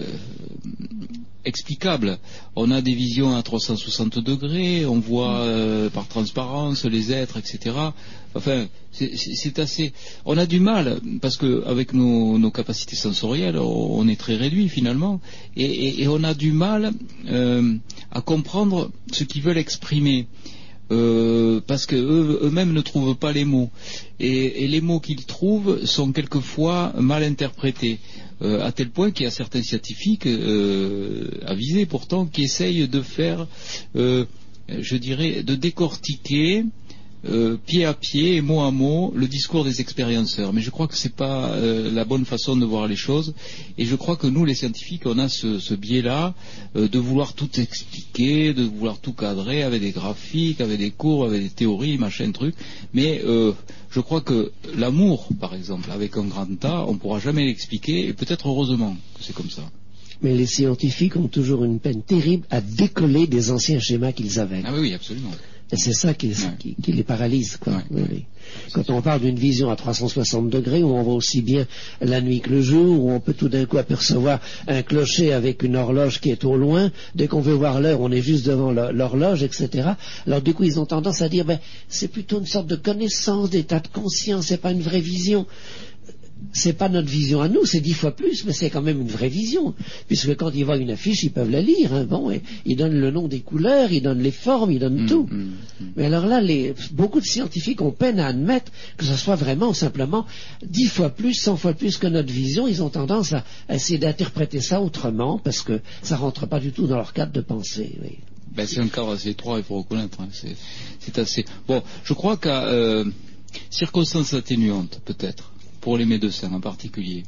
explicables. 1.45 2.19
On 2.55 2.71
a 2.71 2.81
des 2.81 2.93
visions 2.93 3.35
à 3.35 3.41
360 3.41 4.19
degrés, 4.19 4.85
on 4.85 4.99
voit 4.99 5.39
euh, 5.39 5.89
par 5.89 6.07
transparence 6.07 6.85
les 6.85 7.11
êtres, 7.11 7.37
etc. 7.37 7.75
Enfin, 8.35 8.67
c'est- 8.91 9.59
assez. 9.59 9.93
On 10.25 10.37
a 10.37 10.45
du 10.45 10.59
mal 10.59 10.99
parce 11.21 11.37
que 11.37 11.63
avec 11.65 11.93
nos, 11.93 12.51
capacités 12.51 12.95
sensorielles, 12.95 13.57
on, 13.57 14.07
est 14.07 14.19
très 14.19 14.35
réduit 14.35 14.69
finalement, 14.69 15.19
et, 15.57 16.07
on 16.07 16.23
a 16.23 16.33
du 16.33 16.51
mal 16.51 16.91
euh, 17.27 17.73
à 18.11 18.21
comprendre 18.21 18.91
ce 19.11 19.23
qu'ils 19.23 19.41
veulent 19.41 19.57
exprimer. 19.57 20.27
Parce 20.89 21.85
que 21.85 21.95
eux- 21.95 22.39
eux-mêmes 22.43 22.73
ne 22.73 22.81
trouvent 22.81 23.15
pas 23.15 23.31
les 23.31 23.45
mots. 23.45 23.69
Et 24.19 24.67
les 24.67 24.81
mots 24.81 24.99
qu'ils 24.99 25.25
trouvent 25.25 25.85
sont 25.85 26.11
quelquefois 26.11 26.93
mal 26.99 27.23
interprétés, 27.23 27.99
euh, 28.41 28.61
à 28.61 28.71
tel 28.71 28.89
point 28.89 29.11
qu'il 29.11 29.25
y 29.25 29.27
a 29.27 29.31
certains 29.31 29.61
scientifiques 29.61 30.25
euh, 30.25 31.29
avisés 31.45 31.85
pourtant 31.85 32.25
qui 32.25 32.43
essayent 32.43 32.87
de 32.87 33.01
faire, 33.01 33.47
euh, 33.95 34.25
je 34.67 34.95
dirais, 34.97 35.43
de 35.43 35.55
décortiquer 35.55 36.65
euh, 37.23 37.57
pied 37.65 37.85
à 37.85 37.93
pied 37.93 38.35
et 38.35 38.41
mot 38.41 38.61
à 38.61 38.71
mot 38.71 39.13
le 39.15 39.27
discours 39.27 39.63
des 39.63 39.79
expérienceurs. 39.79 40.53
Mais 40.53 40.61
je 40.61 40.71
crois 40.71 40.87
que 40.87 40.97
ce 40.97 41.07
n'est 41.07 41.13
pas 41.13 41.51
euh, 41.51 41.91
la 41.91 42.03
bonne 42.03 42.25
façon 42.25 42.55
de 42.55 42.65
voir 42.65 42.87
les 42.87 42.95
choses. 42.95 43.33
Et 43.77 43.85
je 43.85 43.95
crois 43.95 44.15
que 44.15 44.27
nous, 44.27 44.43
les 44.43 44.55
scientifiques, 44.55 45.03
on 45.05 45.19
a 45.19 45.29
ce, 45.29 45.59
ce 45.59 45.73
biais-là 45.75 46.33
euh, 46.75 46.87
de 46.87 46.99
vouloir 46.99 47.33
tout 47.33 47.59
expliquer, 47.59 48.53
de 48.53 48.63
vouloir 48.63 48.99
tout 48.99 49.13
cadrer 49.13 49.61
avec 49.61 49.81
des 49.81 49.91
graphiques, 49.91 50.61
avec 50.61 50.79
des 50.79 50.91
cours, 50.91 51.25
avec 51.25 51.43
des 51.43 51.49
théories, 51.49 51.97
machin 51.97 52.31
truc. 52.31 52.55
Mais 52.93 53.21
je 53.91 53.99
crois 53.99 54.21
que 54.21 54.51
l'amour, 54.75 55.27
par 55.39 55.53
exemple, 55.53 55.91
avec 55.91 56.17
un 56.17 56.25
grand 56.25 56.65
A, 56.65 56.85
on 56.87 56.93
ne 56.93 56.97
pourra 56.97 57.19
jamais 57.19 57.45
l'expliquer, 57.45 58.07
et 58.07 58.13
peut-être 58.13 58.47
heureusement 58.47 58.95
que 59.17 59.23
c'est 59.23 59.33
comme 59.33 59.49
ça. 59.49 59.63
Mais 60.21 60.35
les 60.35 60.45
scientifiques 60.45 61.15
ont 61.15 61.27
toujours 61.27 61.63
une 61.63 61.79
peine 61.79 62.03
terrible 62.03 62.45
à 62.49 62.61
décoller 62.61 63.27
des 63.27 63.51
anciens 63.51 63.79
schémas 63.79 64.11
qu'ils 64.11 64.39
avaient. 64.39 64.61
Ah 64.63 64.71
oui, 64.73 64.81
oui, 64.81 64.93
absolument. 64.93 65.31
Et 65.71 65.77
c'est 65.77 65.93
ça 65.93 66.13
qui, 66.13 66.27
Ouais. 66.29 66.33
qui- 66.59 66.75
qui 66.75 66.91
les 66.91 67.03
paralyse. 67.03 67.57
Quoi. 67.57 67.73
Ouais. 67.73 67.79
Oui, 67.91 68.01
oui. 68.11 68.25
Quand 68.73 68.89
on 68.89 69.01
parle 69.01 69.21
d'une 69.21 69.37
vision 69.39 69.69
à 69.69 69.75
360 69.77 70.49
degrés, 70.49 70.83
où 70.83 70.89
on 70.89 71.03
voit 71.03 71.13
aussi 71.13 71.41
bien 71.41 71.65
la 72.01 72.19
nuit 72.19 72.41
que 72.41 72.49
le 72.49 72.61
jour, 72.61 72.99
où 73.05 73.11
on 73.11 73.19
peut 73.21 73.33
tout 73.33 73.47
d'un 73.47 73.65
coup 73.65 73.77
apercevoir 73.77 74.39
un 74.67 74.81
clocher 74.81 75.31
avec 75.31 75.63
une 75.63 75.77
horloge 75.77 76.19
qui 76.19 76.29
est 76.31 76.43
au 76.43 76.57
loin, 76.57 76.91
dès 77.15 77.27
qu'on 77.27 77.39
veut 77.39 77.53
voir 77.53 77.79
l'heure, 77.79 78.01
on 78.01 78.11
est 78.11 78.21
juste 78.21 78.45
devant 78.45 78.71
l'horloge, 78.71 79.43
etc. 79.43 79.91
Alors 80.27 80.41
du 80.41 80.53
coup, 80.53 80.63
ils 80.65 80.79
ont 80.79 80.85
tendance 80.85 81.21
à 81.21 81.29
dire, 81.29 81.45
ben, 81.45 81.59
c'est 81.87 82.09
plutôt 82.09 82.39
une 82.39 82.45
sorte 82.47 82.67
de 82.67 82.75
connaissance, 82.75 83.49
d'état 83.49 83.79
de 83.79 83.87
conscience, 83.87 84.47
c'est 84.47 84.57
pas 84.61 84.71
une 84.71 84.81
vraie 84.81 84.99
vision. 85.01 85.45
C'est 86.53 86.73
pas 86.73 86.89
notre 86.89 87.07
vision 87.07 87.41
à 87.41 87.47
nous, 87.47 87.65
c'est 87.65 87.79
dix 87.81 87.93
fois 87.93 88.11
plus, 88.11 88.45
mais 88.45 88.51
c'est 88.53 88.69
quand 88.69 88.81
même 88.81 88.99
une 88.99 89.07
vraie 89.07 89.29
vision. 89.29 89.73
Puisque 90.07 90.35
quand 90.35 90.51
ils 90.53 90.65
voient 90.65 90.77
une 90.77 90.89
affiche, 90.91 91.23
ils 91.23 91.31
peuvent 91.31 91.49
la 91.49 91.61
lire. 91.61 91.93
hein. 91.93 92.03
Bon, 92.05 92.29
et 92.31 92.41
ils 92.65 92.75
donnent 92.75 92.99
le 92.99 93.11
nom 93.11 93.27
des 93.27 93.39
couleurs, 93.41 93.91
ils 93.91 94.01
donnent 94.01 94.21
les 94.21 94.31
formes, 94.31 94.71
ils 94.71 94.79
donnent 94.79 95.03
Mm, 95.03 95.07
tout. 95.07 95.27
mm, 95.31 95.35
mm. 95.79 95.85
Mais 95.95 96.05
alors 96.05 96.25
là, 96.25 96.41
les, 96.41 96.73
beaucoup 96.91 97.19
de 97.21 97.25
scientifiques 97.25 97.81
ont 97.81 97.91
peine 97.91 98.19
à 98.19 98.27
admettre 98.27 98.71
que 98.97 99.05
ce 99.05 99.15
soit 99.15 99.35
vraiment 99.35 99.73
simplement 99.73 100.25
dix 100.65 100.87
fois 100.87 101.09
plus, 101.09 101.33
cent 101.35 101.55
fois 101.57 101.73
plus 101.73 101.97
que 101.97 102.07
notre 102.07 102.31
vision. 102.33 102.67
Ils 102.67 102.81
ont 102.83 102.89
tendance 102.89 103.33
à, 103.33 103.45
à 103.69 103.75
essayer 103.75 103.99
d'interpréter 103.99 104.61
ça 104.61 104.81
autrement 104.81 105.37
parce 105.37 105.61
que 105.61 105.79
ça 106.01 106.17
rentre 106.17 106.47
pas 106.47 106.59
du 106.59 106.71
tout 106.71 106.87
dans 106.87 106.97
leur 106.97 107.13
cadre 107.13 107.31
de 107.31 107.41
pensée. 107.41 107.97
oui. 108.03 108.17
Ben, 108.53 108.67
c'est 108.67 108.81
un 108.81 108.89
cadre 108.89 109.11
assez 109.11 109.29
étroit, 109.29 109.59
il 109.59 109.63
faut 109.63 109.77
reconnaître. 109.77 110.19
hein. 110.19 110.27
C'est, 110.33 110.57
c'est 110.99 111.17
assez. 111.19 111.45
Bon, 111.69 111.81
je 112.03 112.13
crois 112.13 112.35
qu'à 112.35 112.65
euh, 112.65 113.05
circonstances 113.69 114.33
atténuantes, 114.33 114.99
peut-être, 115.05 115.51
pour 115.81 115.97
les 115.97 116.05
médecins 116.05 116.53
en 116.53 116.61
particulier, 116.61 117.23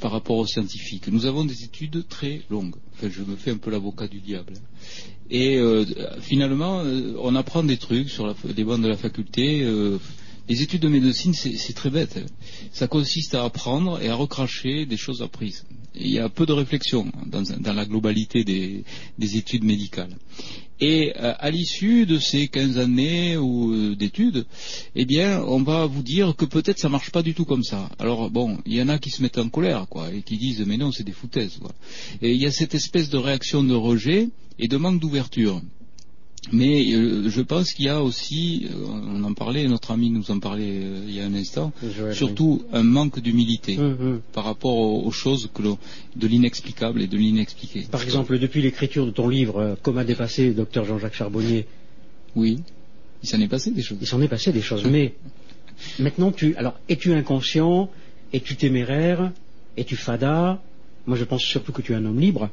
par 0.00 0.10
rapport 0.10 0.38
aux 0.38 0.46
scientifiques, 0.46 1.08
nous 1.08 1.26
avons 1.26 1.44
des 1.44 1.62
études 1.62 2.08
très 2.08 2.42
longues. 2.50 2.74
Enfin, 2.94 3.08
je 3.10 3.22
me 3.22 3.36
fais 3.36 3.52
un 3.52 3.58
peu 3.58 3.70
l'avocat 3.70 4.08
du 4.08 4.20
diable. 4.20 4.54
Et 5.30 5.58
euh, 5.58 5.84
finalement, 6.20 6.80
euh, 6.80 7.14
on 7.20 7.36
apprend 7.36 7.62
des 7.62 7.76
trucs 7.76 8.08
sur 8.08 8.26
la, 8.26 8.34
des 8.52 8.64
bancs 8.64 8.82
de 8.82 8.88
la 8.88 8.96
faculté. 8.96 9.62
euh, 9.62 9.98
les 10.48 10.60
études 10.60 10.82
de 10.82 10.88
médecine, 10.88 11.34
c'est, 11.34 11.72
très 11.72 11.88
bête. 11.88 12.18
Ça 12.72 12.88
consiste 12.88 13.34
à 13.36 13.44
apprendre 13.44 14.02
et 14.02 14.08
à 14.08 14.16
recracher 14.16 14.86
des 14.86 14.96
choses 14.96 15.22
apprises. 15.22 15.64
il 15.94 16.10
y 16.10 16.18
a 16.18 16.28
peu 16.28 16.46
de 16.46 16.52
réflexion 16.52 17.06
dans, 17.26 17.72
la 17.72 17.84
globalité 17.84 18.42
des 18.42 19.36
études 19.36 19.62
médicales. 19.62 20.16
Et 20.84 21.12
euh, 21.16 21.32
à 21.38 21.52
l'issue 21.52 22.06
de 22.06 22.18
ces 22.18 22.48
15 22.48 22.76
années 22.78 23.36
ou 23.36 23.72
euh, 23.72 23.94
d'études, 23.94 24.46
eh 24.96 25.04
bien, 25.04 25.40
on 25.46 25.62
va 25.62 25.86
vous 25.86 26.02
dire 26.02 26.34
que 26.34 26.44
peut-être 26.44 26.80
ça 26.80 26.88
marche 26.88 27.12
pas 27.12 27.22
du 27.22 27.34
tout 27.34 27.44
comme 27.44 27.62
ça. 27.62 27.88
Alors 28.00 28.32
bon, 28.32 28.58
il 28.66 28.74
y 28.74 28.82
en 28.82 28.88
a 28.88 28.98
qui 28.98 29.10
se 29.10 29.22
mettent 29.22 29.38
en 29.38 29.48
colère, 29.48 29.86
quoi, 29.88 30.12
et 30.12 30.22
qui 30.22 30.36
disent 30.38 30.64
mais 30.66 30.76
non, 30.76 30.90
c'est 30.90 31.04
des 31.04 31.12
foutaises. 31.12 31.58
Quoi. 31.60 31.70
Et 32.20 32.32
il 32.32 32.42
y 32.42 32.46
a 32.46 32.50
cette 32.50 32.74
espèce 32.74 33.10
de 33.10 33.16
réaction 33.16 33.62
de 33.62 33.74
rejet 33.74 34.28
et 34.58 34.66
de 34.66 34.76
manque 34.76 34.98
d'ouverture. 34.98 35.62
Mais 36.50 36.92
euh, 36.92 37.28
je 37.28 37.40
pense 37.40 37.72
qu'il 37.72 37.84
y 37.84 37.88
a 37.88 38.02
aussi, 38.02 38.66
euh, 38.68 38.86
on 38.88 39.22
en 39.22 39.32
parlait, 39.32 39.68
notre 39.68 39.92
ami 39.92 40.10
nous 40.10 40.30
en 40.30 40.40
parlait 40.40 40.80
euh, 40.82 41.04
il 41.06 41.14
y 41.14 41.20
a 41.20 41.24
un 41.24 41.34
instant, 41.34 41.72
surtout 42.12 42.64
un 42.72 42.82
manque 42.82 43.20
d'humilité. 43.20 43.78
Hum, 43.78 43.96
hum. 44.00 44.20
par 44.32 44.44
rapport 44.44 44.76
aux, 44.76 45.04
aux 45.04 45.10
choses 45.12 45.48
que 45.54 45.62
de 45.62 46.26
l'inexplicable 46.26 47.00
et 47.00 47.06
de 47.06 47.16
l'inexpliqué. 47.16 47.86
Par 47.90 48.02
exemple, 48.02 48.38
depuis 48.40 48.60
l'écriture 48.60 49.06
de 49.06 49.12
ton 49.12 49.28
livre 49.28 49.76
Comment 49.82 50.04
dépasser 50.04 50.52
docteur 50.52 50.84
Jean-Jacques 50.84 51.14
Charbonnier, 51.14 51.66
Oui, 52.34 52.58
il 53.22 53.28
s'en 53.28 53.40
est 53.40 53.48
passé 53.48 53.70
des 53.70 53.82
choses. 53.82 53.98
il 54.00 54.06
s'en 54.06 54.20
est 54.20 54.28
passé 54.28 54.52
des 54.52 54.62
choses. 54.62 54.84
Mais 54.84 55.14
maintenant, 56.00 56.32
tu, 56.32 56.56
alors, 56.56 56.78
es-tu 56.88 57.12
inconscient? 57.12 57.88
Es-tu 58.32 58.56
téméraire? 58.56 59.30
Es-tu 59.76 59.94
fada? 59.94 60.60
Moi, 61.06 61.16
je 61.16 61.24
pense 61.24 61.42
surtout 61.42 61.72
que 61.72 61.82
tu 61.82 61.92
es 61.92 61.94
un 61.94 62.04
homme 62.04 62.18
libre. 62.18 62.50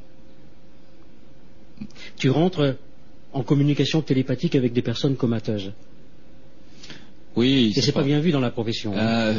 Tu 2.18 2.30
rentres 2.30 2.76
en 3.34 3.44
communication 3.44 4.02
télépathique 4.02 4.56
avec 4.56 4.74
des 4.74 4.82
personnes 4.82 5.16
comateuses. 5.16 5.72
Oui, 7.36 7.72
Et 7.76 7.82
c'est 7.82 7.92
pas 7.92 8.04
bien 8.04 8.20
vu 8.20 8.32
dans 8.32 8.40
la 8.40 8.50
profession. 8.50 8.92
hein. 8.98 9.00
Ah, 9.00 9.32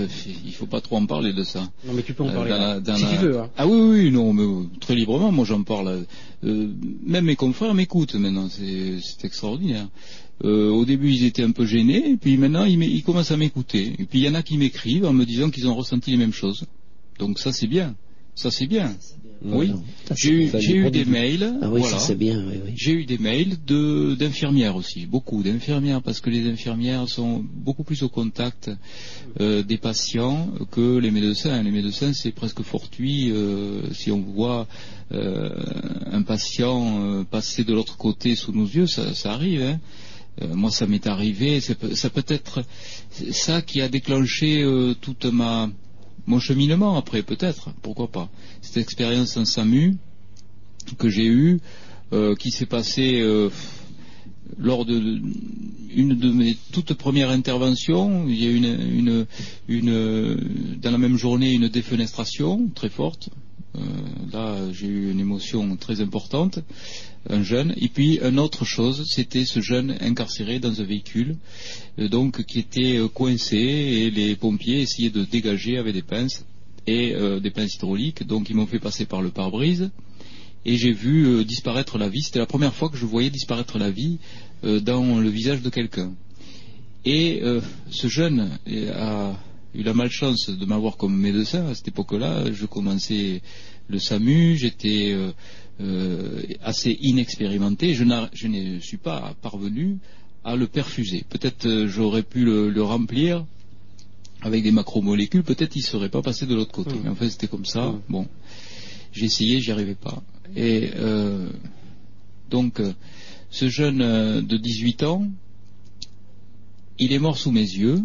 il 0.46 0.52
faut 0.52 0.66
pas 0.66 0.80
trop 0.80 0.96
en 0.96 1.06
parler 1.06 1.32
de 1.32 1.42
ça. 1.42 1.68
Non, 1.84 1.92
mais 1.92 2.02
tu 2.02 2.14
peux 2.14 2.22
en 2.22 2.28
Euh, 2.28 2.32
parler. 2.34 2.50
dans 2.50 2.58
là. 2.58 2.74
la- 2.74 2.80
dans 2.80 2.96
si 2.96 3.02
la- 3.02 3.10
tu 3.10 3.16
veux. 3.16 3.38
Hein. 3.40 3.50
Ah 3.56 3.66
oui, 3.66 3.78
oui, 3.80 4.10
non, 4.10 4.32
mais 4.32 4.42
euh, 4.44 4.64
très 4.80 4.94
librement, 4.94 5.32
moi 5.32 5.44
j'en 5.44 5.62
parle. 5.64 6.06
Euh, 6.44 6.68
même 7.04 7.24
mes 7.26 7.36
confrères 7.36 7.74
m'écoutent 7.74 8.14
maintenant, 8.14 8.48
c'est 8.48 9.24
extraordinaire. 9.26 9.88
Euh, 10.44 10.70
au 10.70 10.84
début, 10.86 11.10
ils 11.12 11.24
étaient 11.24 11.42
un 11.42 11.50
peu 11.50 11.66
gênés, 11.66 12.10
et 12.12 12.16
puis 12.16 12.38
maintenant, 12.38 12.64
ils, 12.64 12.80
ils 12.82 13.02
commencent 13.02 13.32
à 13.32 13.36
m'écouter. 13.36 13.92
Et 13.98 14.04
puis 14.06 14.20
il 14.20 14.24
y 14.24 14.28
en 14.28 14.34
a 14.34 14.42
qui 14.42 14.56
m'écrivent 14.56 15.04
en 15.04 15.12
me 15.12 15.26
disant 15.26 15.50
qu'ils 15.50 15.66
ont 15.68 15.74
ressenti 15.74 16.12
les 16.12 16.16
mêmes 16.16 16.32
choses. 16.32 16.64
Donc 17.18 17.38
ça, 17.38 17.52
c'est 17.52 17.66
bien. 17.66 17.94
Ça, 18.36 18.50
c'est 18.50 18.66
bien. 18.66 18.94
Oui. 19.42 19.72
J'ai 20.14 20.32
eu, 20.74 20.90
des 20.90 21.04
mails. 21.04 21.54
Ah 21.62 21.70
oui, 21.70 21.80
voilà. 21.80 21.98
ça 21.98 22.06
c'est 22.06 22.14
bien, 22.14 22.44
oui, 22.46 22.60
oui. 22.64 22.72
J'ai 22.76 22.92
eu 22.92 23.04
des 23.06 23.16
mails 23.16 23.56
de 23.66 24.14
d'infirmières 24.14 24.76
aussi, 24.76 25.06
beaucoup 25.06 25.42
d'infirmières, 25.42 26.02
parce 26.02 26.20
que 26.20 26.28
les 26.28 26.46
infirmières 26.50 27.08
sont 27.08 27.42
beaucoup 27.54 27.84
plus 27.84 28.02
au 28.02 28.08
contact 28.08 28.70
euh, 29.40 29.62
des 29.62 29.78
patients 29.78 30.50
que 30.70 30.98
les 30.98 31.10
médecins. 31.10 31.62
Les 31.62 31.70
médecins, 31.70 32.12
c'est 32.12 32.32
presque 32.32 32.62
fortuit 32.62 33.30
euh, 33.30 33.80
si 33.92 34.10
on 34.10 34.20
voit 34.20 34.66
euh, 35.12 35.48
un 36.12 36.22
patient 36.22 37.24
passer 37.30 37.64
de 37.64 37.72
l'autre 37.72 37.96
côté 37.96 38.36
sous 38.36 38.52
nos 38.52 38.66
yeux, 38.66 38.86
ça, 38.86 39.14
ça 39.14 39.32
arrive. 39.32 39.62
hein. 39.62 39.80
Moi, 40.54 40.70
ça 40.70 40.86
m'est 40.86 41.06
arrivé. 41.06 41.60
Ça 41.60 41.74
peut, 41.74 41.94
ça 41.94 42.08
peut 42.08 42.24
être 42.28 42.62
ça 43.30 43.62
qui 43.62 43.80
a 43.80 43.88
déclenché 43.88 44.64
toute 45.00 45.26
ma 45.26 45.68
mon 46.26 46.38
cheminement 46.38 46.96
après, 46.96 47.22
peut-être, 47.22 47.70
pourquoi 47.82 48.08
pas. 48.08 48.28
Cette 48.60 48.76
expérience 48.76 49.36
en 49.36 49.44
SAMU 49.44 49.96
que 50.98 51.08
j'ai 51.08 51.26
eue, 51.26 51.60
euh, 52.12 52.34
qui 52.34 52.50
s'est 52.50 52.66
passée 52.66 53.20
euh, 53.20 53.50
lors 54.58 54.84
de 54.84 55.20
une 55.94 56.16
de 56.16 56.30
mes 56.30 56.56
toutes 56.72 56.94
premières 56.94 57.30
interventions. 57.30 58.26
Il 58.28 58.42
y 58.42 58.46
a 58.46 58.50
eu 58.50 59.26
une, 59.68 60.06
dans 60.80 60.90
la 60.90 60.98
même 60.98 61.16
journée 61.16 61.52
une 61.52 61.68
défenestration 61.68 62.68
très 62.74 62.88
forte. 62.88 63.30
Euh, 63.76 63.80
là, 64.32 64.56
j'ai 64.72 64.88
eu 64.88 65.10
une 65.12 65.20
émotion 65.20 65.76
très 65.76 66.00
importante, 66.00 66.58
un 67.28 67.42
jeune. 67.42 67.74
Et 67.76 67.88
puis, 67.88 68.18
une 68.22 68.38
autre 68.38 68.64
chose, 68.64 69.04
c'était 69.08 69.44
ce 69.44 69.60
jeune 69.60 69.96
incarcéré 70.00 70.58
dans 70.58 70.80
un 70.80 70.84
véhicule, 70.84 71.36
euh, 71.98 72.08
donc 72.08 72.44
qui 72.44 72.60
était 72.60 72.96
euh, 72.96 73.08
coincé, 73.08 73.56
et 73.56 74.10
les 74.10 74.36
pompiers 74.36 74.82
essayaient 74.82 75.10
de 75.10 75.24
dégager 75.24 75.76
avec 75.76 75.94
des 75.94 76.02
pinces 76.02 76.44
et 76.86 77.14
euh, 77.14 77.40
des 77.40 77.50
pinces 77.50 77.74
hydrauliques. 77.74 78.26
Donc, 78.26 78.48
ils 78.48 78.56
m'ont 78.56 78.66
fait 78.66 78.78
passer 78.78 79.04
par 79.04 79.22
le 79.22 79.30
pare-brise. 79.30 79.90
Et 80.64 80.76
j'ai 80.76 80.92
vu 80.92 81.42
disparaître 81.46 81.96
la 81.96 82.10
vie. 82.10 82.20
C'était 82.20 82.38
la 82.38 82.44
première 82.44 82.74
fois 82.74 82.90
que 82.90 82.96
je 82.98 83.06
voyais 83.06 83.30
disparaître 83.30 83.78
la 83.78 83.90
vie 83.90 84.18
dans 84.62 85.18
le 85.18 85.30
visage 85.30 85.62
de 85.62 85.70
quelqu'un. 85.70 86.12
Et 87.06 87.40
ce 87.88 88.08
jeune 88.08 88.58
a 88.94 89.38
eu 89.74 89.82
la 89.82 89.94
malchance 89.94 90.50
de 90.50 90.66
m'avoir 90.66 90.98
comme 90.98 91.16
médecin 91.16 91.66
à 91.68 91.74
cette 91.74 91.88
époque-là. 91.88 92.52
Je 92.52 92.66
commençais 92.66 93.40
le 93.88 93.98
SAMU, 93.98 94.58
j'étais 94.58 95.16
euh, 95.80 96.42
assez 96.62 96.98
inexpérimenté. 97.00 97.94
Je, 97.94 98.04
je 98.32 98.46
ne 98.48 98.80
suis 98.80 98.96
pas 98.96 99.34
parvenu 99.40 99.98
à 100.44 100.56
le 100.56 100.66
perfuser. 100.66 101.24
Peut-être 101.28 101.66
euh, 101.66 101.88
j'aurais 101.88 102.22
pu 102.22 102.44
le, 102.44 102.70
le 102.70 102.82
remplir 102.82 103.44
avec 104.42 104.62
des 104.62 104.72
macromolécules, 104.72 105.42
peut-être 105.42 105.76
il 105.76 105.80
ne 105.80 105.84
serait 105.84 106.08
pas 106.08 106.22
passé 106.22 106.46
de 106.46 106.54
l'autre 106.54 106.72
côté. 106.72 106.94
Mm. 106.94 107.00
Mais 107.04 107.10
en 107.10 107.14
fait, 107.14 107.30
c'était 107.30 107.46
comme 107.46 107.64
ça. 107.64 107.88
Mm. 107.88 108.00
Bon, 108.08 108.26
j'ai 109.12 109.26
essayé, 109.26 109.60
j'y 109.60 109.70
arrivais 109.70 109.94
pas. 109.94 110.22
Et 110.56 110.90
euh, 110.96 111.48
donc, 112.50 112.82
ce 113.50 113.68
jeune 113.68 114.44
de 114.44 114.56
18 114.56 115.02
ans, 115.04 115.26
il 116.98 117.12
est 117.12 117.18
mort 117.18 117.38
sous 117.38 117.52
mes 117.52 117.60
yeux. 117.60 118.02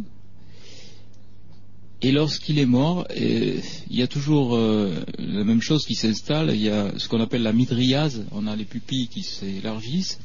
Et 2.06 2.12
lorsqu'il 2.12 2.60
est 2.60 2.68
mort, 2.68 3.08
euh, 3.20 3.60
il 3.90 3.98
y 3.98 4.04
a 4.04 4.08
toujours 4.08 4.56
euh, 4.56 4.94
la 5.18 5.44
même 5.44 5.60
chose 5.60 5.88
qui 5.88 5.96
s'installe. 5.96 6.52
Il 6.54 6.62
y 6.62 6.70
a 6.70 6.94
ce 7.00 7.10
qu'on 7.10 7.20
appelle 7.20 7.42
la 7.42 7.52
midriase. 7.52 8.28
On 8.32 8.46
a 8.46 8.56
les 8.56 8.64
pupilles 8.64 9.08
qui 9.08 9.24
s'élargissent. 9.24 10.20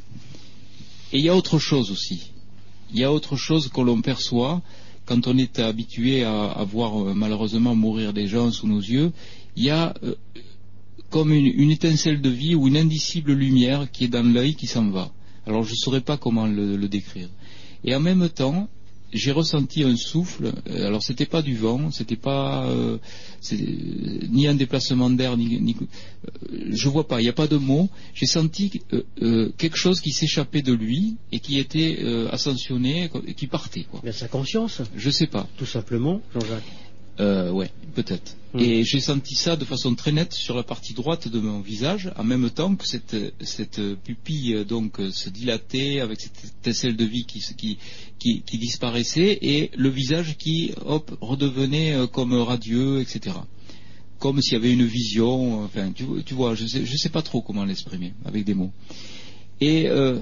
Et 1.14 1.20
il 1.20 1.24
y 1.24 1.30
a 1.30 1.34
autre 1.34 1.58
chose 1.58 1.90
aussi. 1.90 2.32
Il 2.92 3.00
y 3.00 3.04
a 3.04 3.10
autre 3.10 3.34
chose 3.36 3.70
que 3.70 3.80
l'on 3.80 4.02
perçoit 4.02 4.60
quand 5.06 5.26
on 5.26 5.38
est 5.38 5.58
habitué 5.58 6.22
à, 6.22 6.62
voir 6.70 7.00
euh, 7.00 7.14
malheureusement 7.14 7.74
mourir 7.74 8.12
des 8.12 8.26
gens 8.26 8.52
sous 8.52 8.68
nos 8.68 8.80
yeux. 8.80 9.10
Il 9.56 9.64
y 9.64 9.70
a 9.70 9.94
comme 11.08 11.32
une, 11.32 11.70
étincelle 11.70 12.20
de 12.20 12.28
vie 12.28 12.54
ou 12.54 12.68
une 12.68 12.76
indicible 12.76 13.32
lumière 13.32 13.90
qui 13.90 14.04
est 14.04 14.08
dans 14.08 14.22
l'œil 14.22 14.54
qui 14.54 14.66
s'en 14.66 14.90
va. 14.90 15.10
Alors 15.46 15.62
je 15.62 15.70
ne 15.70 15.76
saurais 15.76 16.02
pas 16.02 16.18
comment 16.18 16.46
le 16.46 16.88
décrire. 16.88 17.30
Et 17.84 17.94
en 17.94 18.00
même 18.00 18.28
temps, 18.28 18.68
j'ai 19.12 19.32
ressenti 19.32 19.82
un 19.84 19.96
souffle. 19.96 20.52
euh, 20.68 20.86
Alors 20.86 21.02
c'était 21.02 21.26
pas 21.26 21.42
du 21.42 21.56
vent, 21.56 21.90
c'était 21.90 22.16
pas 22.16 22.66
euh, 22.68 22.98
ni 24.30 24.46
un 24.46 24.54
déplacement 24.54 25.10
d'air, 25.10 25.36
ni, 25.36 25.60
ni- 25.60 25.76
euh, 25.80 26.58
je 26.70 26.88
vois 26.88 27.06
pas. 27.06 27.20
Il 27.20 27.24
n'y 27.24 27.28
a 27.30 27.32
pas 27.34 27.46
de 27.46 27.56
mots. 27.56 27.88
J'ai 28.14 28.26
senti 28.26 28.82
euh, 29.22 29.50
quelque 29.58 29.76
chose 29.76 30.00
qui 30.00 30.10
s'échappait 30.12 30.62
de 30.62 30.72
lui 30.72 31.16
et 31.32 31.40
qui 31.40 31.58
était 31.58 31.98
ascensionné, 32.30 33.10
et 33.26 33.34
qui 33.34 33.46
partait. 33.46 33.84
Quoi. 33.90 34.00
Mais 34.04 34.12
sa 34.12 34.28
conscience, 34.28 34.82
Je 34.96 35.10
sais 35.10 35.26
pas. 35.26 35.46
tout 35.58 35.66
simplement, 35.66 36.20
Jean-Jacques. 36.34 36.62
Euh, 37.18 37.50
ouais, 37.50 37.70
peut-être. 37.94 38.36
Mm. 38.54 38.60
Et 38.60 38.84
j'ai 38.84 39.00
senti 39.00 39.34
ça 39.34 39.56
de 39.56 39.64
façon 39.64 39.94
très 39.94 40.12
nette 40.12 40.32
sur 40.32 40.56
la 40.56 40.62
partie 40.62 40.94
droite 40.94 41.28
de 41.28 41.38
mon 41.38 41.60
visage, 41.60 42.10
en 42.16 42.24
même 42.24 42.48
temps 42.50 42.74
que 42.74 42.86
cette, 42.86 43.16
cette 43.40 43.80
pupille 44.02 44.54
euh, 44.54 44.64
donc 44.64 45.00
euh, 45.00 45.10
se 45.10 45.28
dilatait 45.28 46.00
avec 46.00 46.20
cette 46.20 46.44
étincelle 46.44 46.96
de 46.96 47.04
vie 47.04 47.24
qui, 47.24 47.40
qui, 47.56 47.78
qui, 48.18 48.42
qui 48.42 48.58
disparaissait 48.58 49.38
et 49.42 49.70
le 49.76 49.88
visage 49.88 50.36
qui, 50.36 50.72
hop, 50.84 51.16
redevenait 51.20 51.94
euh, 51.94 52.06
comme 52.06 52.34
radieux, 52.34 53.00
etc. 53.00 53.36
Comme 54.18 54.40
s'il 54.42 54.54
y 54.54 54.56
avait 54.56 54.72
une 54.72 54.86
vision. 54.86 55.64
Enfin, 55.64 55.92
tu, 55.92 56.04
tu 56.24 56.34
vois, 56.34 56.54
je 56.54 56.66
sais, 56.66 56.84
je 56.84 56.96
sais 56.96 57.08
pas 57.08 57.22
trop 57.22 57.42
comment 57.42 57.64
l'exprimer 57.64 58.14
avec 58.24 58.44
des 58.44 58.54
mots. 58.54 58.72
Et 59.60 59.88
euh, 59.88 60.20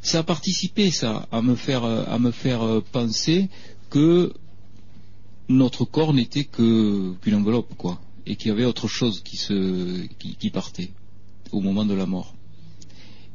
ça 0.00 0.20
a 0.20 0.22
participé, 0.22 0.90
ça, 0.90 1.28
à 1.32 1.42
me 1.42 1.56
faire, 1.56 1.84
à 1.84 2.18
me 2.18 2.30
faire 2.30 2.82
penser 2.92 3.48
que 3.90 4.32
notre 5.48 5.84
corps 5.84 6.12
n'était 6.12 6.44
que 6.44 7.14
qu'une 7.20 7.34
enveloppe, 7.34 7.74
quoi, 7.76 8.00
et 8.26 8.36
qu'il 8.36 8.48
y 8.48 8.50
avait 8.50 8.64
autre 8.64 8.88
chose 8.88 9.20
qui 9.22 9.36
se 9.36 10.06
qui, 10.18 10.36
qui 10.36 10.50
partait 10.50 10.90
au 11.52 11.60
moment 11.60 11.84
de 11.84 11.94
la 11.94 12.06
mort. 12.06 12.34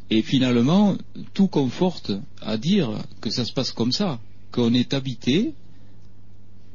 Et 0.10 0.22
finalement, 0.22 0.98
tout 1.34 1.48
conforte 1.48 2.12
à 2.42 2.58
dire 2.58 2.92
que 3.22 3.30
ça 3.30 3.46
se 3.46 3.54
passe 3.54 3.72
comme 3.72 3.94
ça, 3.94 4.20
qu'on 4.52 4.74
est 4.74 4.94
habité, 4.94 5.54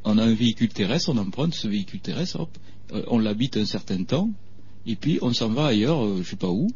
on 0.05 0.17
a 0.17 0.25
un 0.25 0.33
véhicule 0.33 0.71
terrestre, 0.71 1.11
on 1.11 1.19
emprunte 1.19 1.55
ce 1.55 1.69
véhicule 1.69 2.01
terrestre, 2.01 2.41
hop, 2.41 2.51
euh, 2.93 3.03
on 3.09 3.19
l'habite 3.19 3.59
un 3.59 3.67
certain 3.67 4.03
temps, 4.05 4.31
et 4.87 4.97
puis 4.97 5.19
on 5.21 5.35
s'en 5.35 5.51
va 5.51 5.67
ailleurs, 5.67 6.03
euh, 6.03 6.23
je 6.23 6.31
sais 6.31 6.37
pas 6.37 6.49
où, 6.49 6.71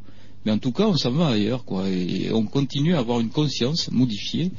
mais 0.44 0.52
en 0.52 0.58
tout 0.58 0.72
cas 0.72 0.86
on 0.86 0.96
s'en 0.96 1.12
va 1.12 1.28
ailleurs, 1.28 1.64
quoi, 1.64 1.88
et 1.88 2.30
on 2.30 2.44
continue 2.44 2.94
à 2.94 2.98
avoir 2.98 3.20
une 3.20 3.30
conscience 3.30 3.90
modifiée 3.90 4.50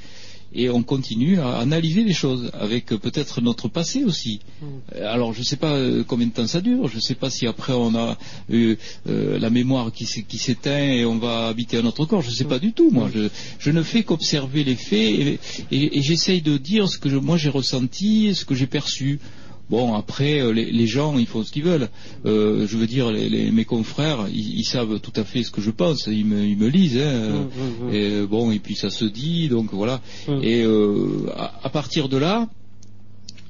et 0.54 0.70
on 0.70 0.84
continue 0.84 1.40
à 1.40 1.58
analyser 1.58 2.04
les 2.04 2.14
choses 2.14 2.52
avec 2.54 2.92
euh, 2.92 2.98
peut-être 2.98 3.42
notre 3.42 3.68
passé 3.70 4.04
aussi. 4.04 4.40
Euh, 4.96 5.08
Alors 5.14 5.34
je 5.34 5.40
ne 5.40 5.44
sais 5.46 5.56
pas 5.56 5.74
euh, 5.76 6.04
combien 6.06 6.28
de 6.28 6.34
temps 6.34 6.48
ça 6.48 6.62
dure, 6.62 6.88
je 6.88 6.96
ne 6.98 7.02
sais 7.02 7.16
pas 7.16 7.30
si 7.30 7.48
après 7.48 7.74
on 7.74 7.96
a 7.96 8.18
eu 8.50 8.76
euh, 9.08 9.40
la 9.40 9.50
mémoire 9.50 9.92
qui 9.92 10.06
s'é- 10.06 10.24
qui 10.24 10.38
s'éteint 10.38 10.78
et 10.94 11.06
on 11.06 11.18
va 11.18 11.48
habiter 11.48 11.78
un 11.78 11.86
autre 11.86 12.06
corps, 12.06 12.22
je 12.22 12.30
ne 12.30 12.36
sais 12.36 12.46
pas 12.46 12.60
du 12.60 12.74
tout. 12.74 12.90
Moi, 12.92 13.10
je, 13.14 13.30
je 13.60 13.72
ne 13.72 13.82
fais 13.84 14.04
qu'observer 14.04 14.64
les 14.64 14.76
faits 14.76 15.00
et, 15.20 15.40
et- 15.72 15.98
et 15.98 16.02
j'essaye 16.02 16.42
de 16.42 16.58
dire 16.58 16.88
ce 16.90 16.98
que 16.98 17.10
je- 17.10 17.18
moi 17.18 17.38
j'ai 17.38 17.50
ressenti, 17.50 18.36
ce 18.36 18.46
que 18.46 18.56
j'ai 18.56 18.68
perçu. 18.68 19.20
Bon, 19.72 19.96
après, 19.96 20.42
euh, 20.42 20.52
les, 20.52 20.70
les 20.72 20.86
gens, 20.86 21.18
ils 21.18 21.26
font 21.26 21.44
ce 21.44 21.52
qu'ils 21.52 21.64
veulent. 21.64 21.90
Euh, 22.26 22.68
je 22.68 22.78
veux 22.78 22.86
dire, 22.88 23.10
les, 23.12 23.30
les- 23.30 23.50
mes 23.52 23.66
confrères, 23.66 24.28
ils, 24.32 24.60
ils 24.60 24.66
savent 24.66 25.00
tout 25.00 25.14
à 25.16 25.24
fait 25.24 25.42
ce 25.44 25.50
que 25.50 25.62
je 25.62 25.72
pense. 25.72 26.08
Ils 26.08 26.26
me, 26.26 26.46
ils 26.46 26.58
me 26.58 26.68
lisent. 26.68 26.98
Hein, 26.98 27.30
Mmh, 27.30 27.86
mmh, 27.86 27.88
mmh. 27.90 27.94
Et 27.96 28.12
euh, 28.12 28.28
bon, 28.28 28.52
et 28.52 28.60
puis 28.60 28.76
ça 28.76 28.90
se 28.90 29.06
dit, 29.06 29.48
donc 29.48 29.70
voilà. 29.74 30.02
Mmh. 30.28 30.44
Et 30.44 30.62
euh, 30.64 31.28
à, 31.36 31.62
à 31.64 31.70
partir 31.70 32.10
de 32.10 32.18
là, 32.18 32.50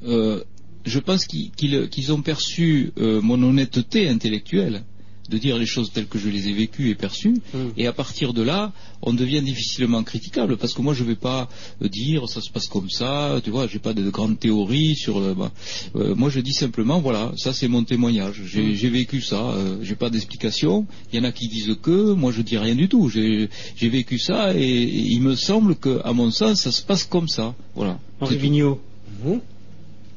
euh, 0.05 0.41
je 0.85 0.99
pense 0.99 1.25
qu'ils 1.25 2.13
ont 2.13 2.21
perçu 2.21 2.91
mon 2.97 3.41
honnêteté 3.43 4.07
intellectuelle 4.09 4.83
de 5.31 5.37
dire 5.37 5.57
les 5.57 5.65
choses 5.65 5.91
telles 5.93 6.07
que 6.07 6.19
je 6.19 6.29
les 6.29 6.43
ai 6.49 6.53
vécues 6.53 6.89
et 6.89 6.95
perçues. 6.95 7.37
Mmh. 7.53 7.57
Et 7.77 7.87
à 7.87 7.93
partir 7.93 8.33
de 8.33 8.41
là, 8.41 8.71
on 9.01 9.13
devient 9.13 9.41
difficilement 9.41 10.03
critiquable 10.03 10.57
parce 10.57 10.73
que 10.75 10.81
moi 10.81 10.93
je 10.93 11.03
vais 11.03 11.15
pas 11.15 11.41
euh, 11.81 11.87
dire 11.89 12.27
ça 12.29 12.41
se 12.41 12.49
passe 12.51 12.67
comme 12.67 12.89
ça, 12.89 13.39
tu 13.43 13.49
vois, 13.49 13.65
j'ai 13.67 13.79
pas 13.79 13.93
de 13.93 14.09
grandes 14.09 14.39
théories 14.39 14.95
sur. 14.95 15.17
euh, 15.19 15.33
bah, 15.33 15.51
euh, 15.95 16.13
moi 16.15 16.29
je 16.29 16.39
dis 16.41 16.53
simplement 16.53 16.99
voilà, 16.99 17.31
ça 17.37 17.53
c'est 17.53 17.67
mon 17.67 17.83
témoignage. 17.83 18.41
J'ai 18.45 18.61
Mm. 18.61 18.75
j'ai 18.75 18.89
vécu 18.89 19.21
ça, 19.21 19.41
euh, 19.51 19.77
j'ai 19.81 19.95
pas 19.95 20.09
d'explication. 20.09 20.85
Il 21.11 21.17
y 21.17 21.19
en 21.21 21.23
a 21.23 21.31
qui 21.31 21.47
disent 21.47 21.75
que, 21.81 22.13
moi 22.13 22.31
je 22.31 22.41
dis 22.41 22.57
rien 22.57 22.75
du 22.75 22.87
tout. 22.89 23.09
J'ai 23.09 23.49
j'ai 23.75 23.89
vécu 23.89 24.19
ça 24.19 24.53
et, 24.55 24.61
et 24.61 25.07
il 25.15 25.21
me 25.21 25.35
semble 25.35 25.75
que, 25.75 26.01
à 26.03 26.11
mon 26.13 26.29
sens, 26.31 26.61
ça 26.61 26.71
se 26.71 26.81
passe 26.83 27.03
comme 27.05 27.27
ça. 27.27 27.55
Voilà. 27.75 27.97
Henri. 28.19 28.35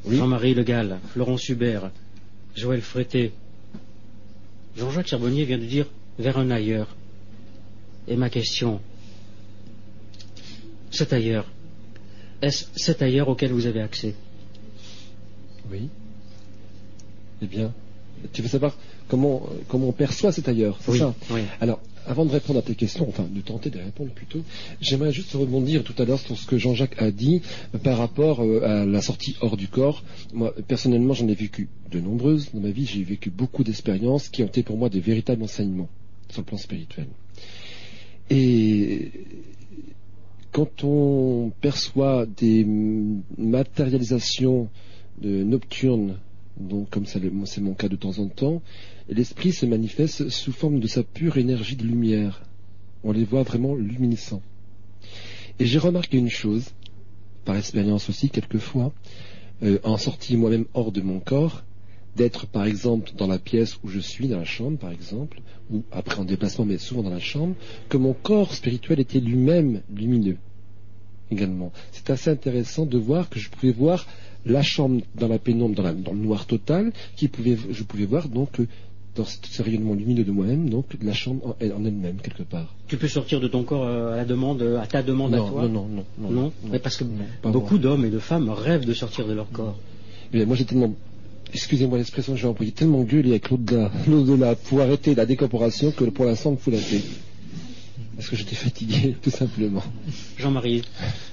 Oui. 0.06 0.16
Jean-Marie 0.18 0.54
Le 0.54 0.64
Gall, 0.64 0.98
Florence 1.12 1.48
Hubert, 1.48 1.90
Joël 2.56 2.82
Frété. 2.82 3.32
Jean-Jacques 4.76 5.06
Charbonnier 5.08 5.44
vient 5.44 5.58
de 5.58 5.64
dire 5.66 5.86
vers 6.18 6.38
un 6.38 6.50
ailleurs. 6.50 6.94
Et 8.08 8.16
ma 8.16 8.28
question, 8.28 8.80
cet 10.90 11.12
ailleurs, 11.12 11.46
est-ce 12.42 12.66
cet 12.76 13.02
ailleurs 13.02 13.28
auquel 13.28 13.52
vous 13.52 13.66
avez 13.66 13.80
accès? 13.80 14.14
Oui. 15.70 15.88
Eh 17.42 17.46
bien, 17.46 17.72
tu 18.32 18.42
veux 18.42 18.48
savoir 18.48 18.76
comment, 19.08 19.48
comment 19.68 19.88
on 19.88 19.92
perçoit 19.92 20.32
cet 20.32 20.48
ailleurs, 20.48 20.78
c'est 20.80 20.90
Oui, 20.92 20.98
ça? 20.98 21.14
oui. 21.30 21.42
Alors, 21.60 21.80
avant 22.06 22.24
de 22.24 22.30
répondre 22.30 22.58
à 22.58 22.62
tes 22.62 22.74
questions, 22.74 23.08
enfin 23.08 23.26
de 23.30 23.40
tenter 23.40 23.70
de 23.70 23.78
répondre 23.78 24.12
plutôt, 24.12 24.40
j'aimerais 24.80 25.12
juste 25.12 25.32
rebondir 25.32 25.84
tout 25.84 25.94
à 25.98 26.04
l'heure 26.04 26.18
sur 26.18 26.36
ce 26.36 26.46
que 26.46 26.58
Jean-Jacques 26.58 27.00
a 27.00 27.10
dit 27.10 27.42
euh, 27.74 27.78
par 27.78 27.98
rapport 27.98 28.42
euh, 28.42 28.62
à 28.64 28.84
la 28.84 29.02
sortie 29.02 29.36
hors 29.40 29.56
du 29.56 29.68
corps. 29.68 30.02
Moi, 30.32 30.54
personnellement, 30.66 31.14
j'en 31.14 31.28
ai 31.28 31.34
vécu 31.34 31.68
de 31.90 32.00
nombreuses 32.00 32.50
dans 32.52 32.60
ma 32.60 32.70
vie. 32.70 32.86
J'ai 32.86 33.02
vécu 33.02 33.30
beaucoup 33.30 33.64
d'expériences 33.64 34.28
qui 34.28 34.42
ont 34.42 34.46
été 34.46 34.62
pour 34.62 34.76
moi 34.76 34.88
des 34.88 35.00
véritables 35.00 35.42
enseignements 35.42 35.88
sur 36.28 36.42
le 36.42 36.46
plan 36.46 36.58
spirituel. 36.58 37.06
Et 38.30 39.12
quand 40.52 40.84
on 40.84 41.52
perçoit 41.60 42.26
des 42.26 42.64
matérialisations 43.36 44.68
nocturnes, 45.20 46.18
donc 46.58 46.90
comme 46.90 47.06
c'est 47.06 47.60
mon 47.60 47.74
cas 47.74 47.88
de 47.88 47.96
temps 47.96 48.18
en 48.18 48.28
temps, 48.28 48.62
l'esprit 49.08 49.52
se 49.52 49.66
manifeste 49.66 50.28
sous 50.28 50.52
forme 50.52 50.80
de 50.80 50.86
sa 50.86 51.02
pure 51.02 51.36
énergie 51.36 51.76
de 51.76 51.84
lumière. 51.84 52.42
On 53.02 53.12
les 53.12 53.24
voit 53.24 53.42
vraiment 53.42 53.74
luminescents. 53.74 54.42
Et 55.58 55.66
j'ai 55.66 55.78
remarqué 55.78 56.16
une 56.18 56.30
chose, 56.30 56.70
par 57.44 57.56
expérience 57.56 58.08
aussi 58.08 58.30
quelquefois, 58.30 58.92
euh, 59.62 59.78
en 59.84 59.98
sortie 59.98 60.36
moi-même 60.36 60.66
hors 60.74 60.90
de 60.90 61.00
mon 61.00 61.20
corps, 61.20 61.62
d'être 62.16 62.46
par 62.46 62.64
exemple 62.64 63.12
dans 63.16 63.26
la 63.26 63.38
pièce 63.38 63.78
où 63.82 63.88
je 63.88 64.00
suis, 64.00 64.28
dans 64.28 64.38
la 64.38 64.44
chambre 64.44 64.78
par 64.78 64.90
exemple, 64.90 65.40
ou 65.70 65.82
après 65.92 66.20
en 66.20 66.24
déplacement 66.24 66.64
mais 66.64 66.78
souvent 66.78 67.02
dans 67.02 67.10
la 67.10 67.20
chambre, 67.20 67.54
que 67.88 67.96
mon 67.96 68.14
corps 68.14 68.54
spirituel 68.54 69.00
était 69.00 69.20
lui-même 69.20 69.82
lumineux 69.94 70.38
également. 71.30 71.72
C'est 71.92 72.10
assez 72.10 72.30
intéressant 72.30 72.86
de 72.86 72.98
voir 72.98 73.28
que 73.28 73.38
je 73.38 73.50
pouvais 73.50 73.72
voir 73.72 74.06
la 74.44 74.62
chambre 74.62 75.02
dans 75.14 75.28
la 75.28 75.38
pénombre, 75.38 75.74
dans, 75.74 75.92
dans 75.92 76.12
le 76.12 76.18
noir 76.18 76.46
total, 76.46 76.92
qui 77.16 77.30
je 77.70 77.82
pouvais 77.82 78.04
voir 78.04 78.28
donc 78.28 78.60
euh, 78.60 78.68
dans 79.16 79.24
ce, 79.24 79.36
ce 79.48 79.62
rayonnement 79.62 79.94
lumineux 79.94 80.24
de 80.24 80.30
moi-même, 80.32 80.68
donc 80.68 80.86
la 81.02 81.12
chambre 81.12 81.46
en, 81.48 81.56
elle- 81.60 81.72
en 81.72 81.84
elle-même 81.84 82.16
quelque 82.22 82.42
part. 82.42 82.74
Tu 82.88 82.96
peux 82.96 83.08
sortir 83.08 83.40
de 83.40 83.48
ton 83.48 83.62
corps 83.62 83.84
euh, 83.84 84.12
à 84.14 84.16
la 84.16 84.24
demande, 84.24 84.60
euh, 84.62 84.78
à 84.80 84.86
ta 84.86 85.02
demande 85.02 85.32
non, 85.32 85.46
à 85.46 85.48
toi 85.50 85.68
non, 85.68 85.86
non, 85.86 86.04
non, 86.18 86.30
Non, 86.30 86.52
mais 86.70 86.78
parce 86.78 86.96
que 86.96 87.04
non, 87.04 87.50
beaucoup 87.52 87.78
d'hommes 87.78 88.04
et 88.04 88.10
de 88.10 88.18
femmes 88.18 88.48
rêvent 88.50 88.84
de 88.86 88.94
sortir 88.94 89.26
de 89.26 89.32
leur 89.32 89.48
corps. 89.50 89.78
Eh 90.32 90.38
bien, 90.38 90.46
moi 90.46 90.56
j'ai 90.56 90.64
tellement, 90.64 90.92
excusez-moi 91.52 91.98
l'expression 91.98 92.32
que 92.34 92.38
j'ai 92.40 92.46
employée, 92.48 92.72
tellement 92.72 93.02
gueulé 93.04 93.30
avec 93.30 93.50
l'au-delà, 93.50 93.90
l'au-delà 94.08 94.56
pour 94.56 94.80
arrêter 94.80 95.14
la 95.14 95.26
décorporation 95.26 95.92
que 95.92 96.04
pour 96.04 96.24
l'instant 96.24 96.52
me 96.52 96.56
fout 96.56 96.72
la 96.74 96.80
paix. 96.80 97.00
Parce 98.16 98.28
que 98.28 98.36
j'étais 98.36 98.54
fatigué, 98.54 99.16
tout 99.22 99.30
simplement. 99.30 99.82
Jean-Marie, 100.38 100.82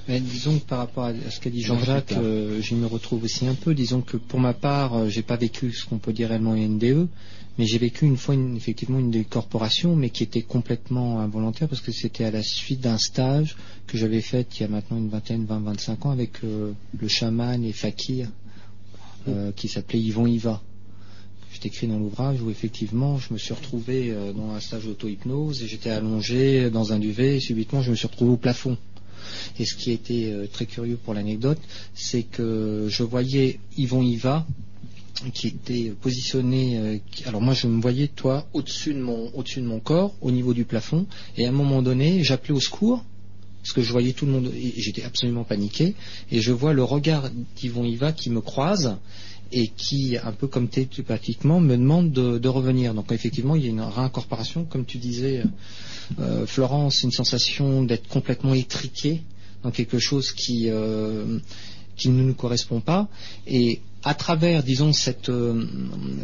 Mais 0.08 0.20
disons 0.20 0.58
que 0.60 0.66
par 0.66 0.80
rapport 0.80 1.06
à 1.06 1.14
ce 1.30 1.40
qu'a 1.40 1.50
dit 1.50 1.62
Jean-Jacques, 1.62 2.08
Pierre. 2.08 2.22
euh, 2.24 2.62
je 2.62 2.76
me 2.76 2.86
retrouve 2.88 3.24
aussi 3.24 3.46
un 3.48 3.54
peu. 3.56 3.74
Disons 3.74 4.02
que 4.02 4.18
pour 4.18 4.40
ma 4.40 4.54
part, 4.54 4.96
euh, 4.96 5.08
j'ai 5.10 5.22
pas 5.22 5.36
vécu 5.38 5.72
ce 5.74 5.86
qu'on 5.86 6.00
peut 6.00 6.14
dire 6.14 6.30
réellement 6.30 6.56
une 6.56 6.76
NDE, 6.78 7.08
mais 7.58 7.66
j'ai 7.66 7.78
vécu 7.78 8.06
une 8.06 8.18
fois 8.18 8.34
une- 8.36 8.56
effectivement 8.58 8.98
une 9.00 9.12
décorporation, 9.12 9.96
mais 9.96 10.10
qui 10.10 10.24
était 10.24 10.42
complètement 10.42 11.20
involontaire 11.20 11.68
parce 11.68 11.82
que 11.82 11.92
c'était 11.92 12.24
à 12.24 12.32
la 12.32 12.42
suite 12.44 12.80
d'un 12.82 12.98
stage 12.98 13.56
que 13.88 13.98
j'avais 13.98 14.22
fait 14.22 14.48
il 14.58 14.62
y 14.62 14.66
a 14.66 14.68
maintenant 14.70 14.98
une 14.98 15.10
vingtaine, 15.10 15.46
20, 15.46 15.60
25 15.60 16.06
ans 16.06 16.12
avec 16.12 16.44
euh, 16.44 16.72
le 17.00 17.08
chaman 17.08 17.64
et 17.64 17.74
fakir 17.74 18.30
euh, 19.28 19.52
qui 19.56 19.68
s'appelait 19.68 20.00
Yvon 20.00 20.26
Iva. 20.26 20.62
Écrit 21.64 21.86
dans 21.88 22.00
l'ouvrage 22.00 22.42
où 22.42 22.50
effectivement 22.50 23.20
je 23.20 23.34
me 23.34 23.38
suis 23.38 23.54
retrouvé 23.54 24.10
euh, 24.10 24.34
dans 24.34 24.50
un 24.50 24.60
stage 24.60 24.86
d'auto-hypnose 24.86 25.62
et 25.62 25.68
j'étais 25.68 25.92
allongé 25.92 26.72
dans 26.72 26.92
un 26.92 26.98
duvet 26.98 27.38
et 27.38 27.40
subitement 27.40 27.84
je 27.84 27.92
me 27.92 27.96
suis 27.96 28.08
retrouvé 28.08 28.32
au 28.32 28.38
plafond. 28.38 28.78
Et 29.60 29.66
ce 29.66 29.76
qui 29.76 29.92
était 29.92 30.32
euh, 30.32 30.48
très 30.48 30.66
curieux 30.66 30.98
pour 30.98 31.14
l'anecdote, 31.14 31.60
c'est 31.94 32.24
que 32.24 32.88
je 32.90 33.04
voyais 33.04 33.60
Yvon 33.78 34.02
Iva 34.02 34.48
qui 35.36 35.48
était 35.50 35.94
positionné. 36.02 36.80
euh, 36.80 36.98
alors 37.28 37.42
moi 37.42 37.54
je 37.54 37.68
me 37.68 37.80
voyais 37.80 38.08
toi 38.08 38.48
au-dessus 38.54 38.96
de 38.96 39.00
mon 39.00 39.30
au-dessus 39.36 39.62
de 39.62 39.68
mon 39.68 39.80
corps, 39.80 40.16
au 40.22 40.32
niveau 40.32 40.56
du 40.56 40.66
plafond, 40.66 41.06
et 41.38 41.46
à 41.46 41.50
un 41.50 41.54
moment 41.54 41.84
donné 41.84 42.24
j'appelais 42.24 42.56
au 42.56 42.60
secours 42.60 43.06
parce 43.62 43.74
que 43.74 43.84
je 43.84 43.92
voyais 43.92 44.14
tout 44.14 44.26
le 44.26 44.32
monde 44.32 44.52
et 44.56 44.74
j'étais 44.78 45.04
absolument 45.04 45.44
paniqué 45.44 45.94
et 46.32 46.42
je 46.42 46.52
vois 46.52 46.74
le 46.74 46.84
regard 46.84 47.30
d'Yvon 47.56 47.84
Iva 47.84 48.12
qui 48.12 48.32
me 48.32 48.42
croise 48.42 48.98
et 49.52 49.68
qui, 49.68 50.18
un 50.18 50.32
peu 50.32 50.48
comme 50.48 50.68
télépathiquement, 50.68 51.60
me 51.60 51.76
demande 51.76 52.12
de, 52.12 52.48
revenir. 52.48 52.94
Donc 52.94 53.12
effectivement, 53.12 53.56
il 53.56 53.64
y 53.64 53.68
a 53.68 53.70
une 53.70 53.82
réincorporation, 53.82 54.66
comme 54.66 54.86
tu 54.86 54.98
disais, 54.98 55.44
euh, 56.20 56.46
Florence, 56.46 57.04
une 57.04 57.12
sensation 57.12 57.84
d'être 57.84 58.08
complètement 58.08 58.54
étriqué 58.54 59.22
dans 59.64 59.72
quelque 59.72 60.00
chose 60.00 60.32
qui, 60.32 60.70
euh, 60.70 61.40
qui 61.96 62.10
ne 62.10 62.24
nous 62.24 62.34
correspond 62.34 62.82
pas. 62.82 63.08
Et 63.46 63.82
à 64.04 64.14
travers, 64.14 64.64
disons, 64.64 64.94
cette, 64.94 65.30
euh, 65.30 65.66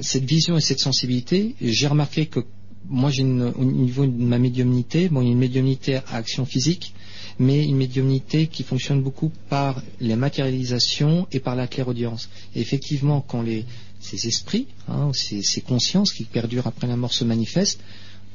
cette 0.01 0.25
vision 0.25 0.57
et 0.57 0.61
cette 0.61 0.79
sensibilité, 0.79 1.55
j'ai 1.61 1.87
remarqué 1.87 2.25
que 2.25 2.41
moi, 2.89 3.09
j'ai 3.09 3.23
au 3.23 3.65
niveau 3.65 4.05
de 4.05 4.11
ma 4.11 4.39
médiumnité, 4.39 5.09
bon, 5.09 5.21
il 5.21 5.25
y 5.25 5.27
a 5.29 5.31
une 5.33 5.39
médiumnité 5.39 5.95
à 5.95 6.15
action 6.15 6.45
physique, 6.45 6.93
mais 7.39 7.63
une 7.63 7.77
médiumnité 7.77 8.47
qui 8.47 8.63
fonctionne 8.63 9.01
beaucoup 9.01 9.31
par 9.49 9.81
la 10.01 10.15
matérialisation 10.15 11.27
et 11.31 11.39
par 11.39 11.55
la 11.55 11.67
clairaudience. 11.67 12.29
Effectivement, 12.55 13.21
quand 13.21 13.41
les, 13.41 13.65
ces 13.99 14.27
esprits, 14.27 14.67
hein, 14.87 15.11
ces, 15.13 15.41
ces 15.43 15.61
consciences 15.61 16.11
qui 16.11 16.23
perdurent 16.23 16.67
après 16.67 16.87
la 16.87 16.95
mort 16.97 17.13
se 17.13 17.23
manifestent, 17.23 17.81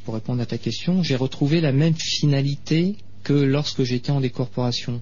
pour 0.04 0.14
répondre 0.14 0.42
à 0.42 0.46
ta 0.46 0.58
question, 0.58 1.02
j'ai 1.02 1.16
retrouvé 1.16 1.60
la 1.60 1.72
même 1.72 1.94
finalité 1.94 2.96
que 3.22 3.32
lorsque 3.32 3.84
j'étais 3.84 4.10
en 4.10 4.20
décorporation. 4.20 5.00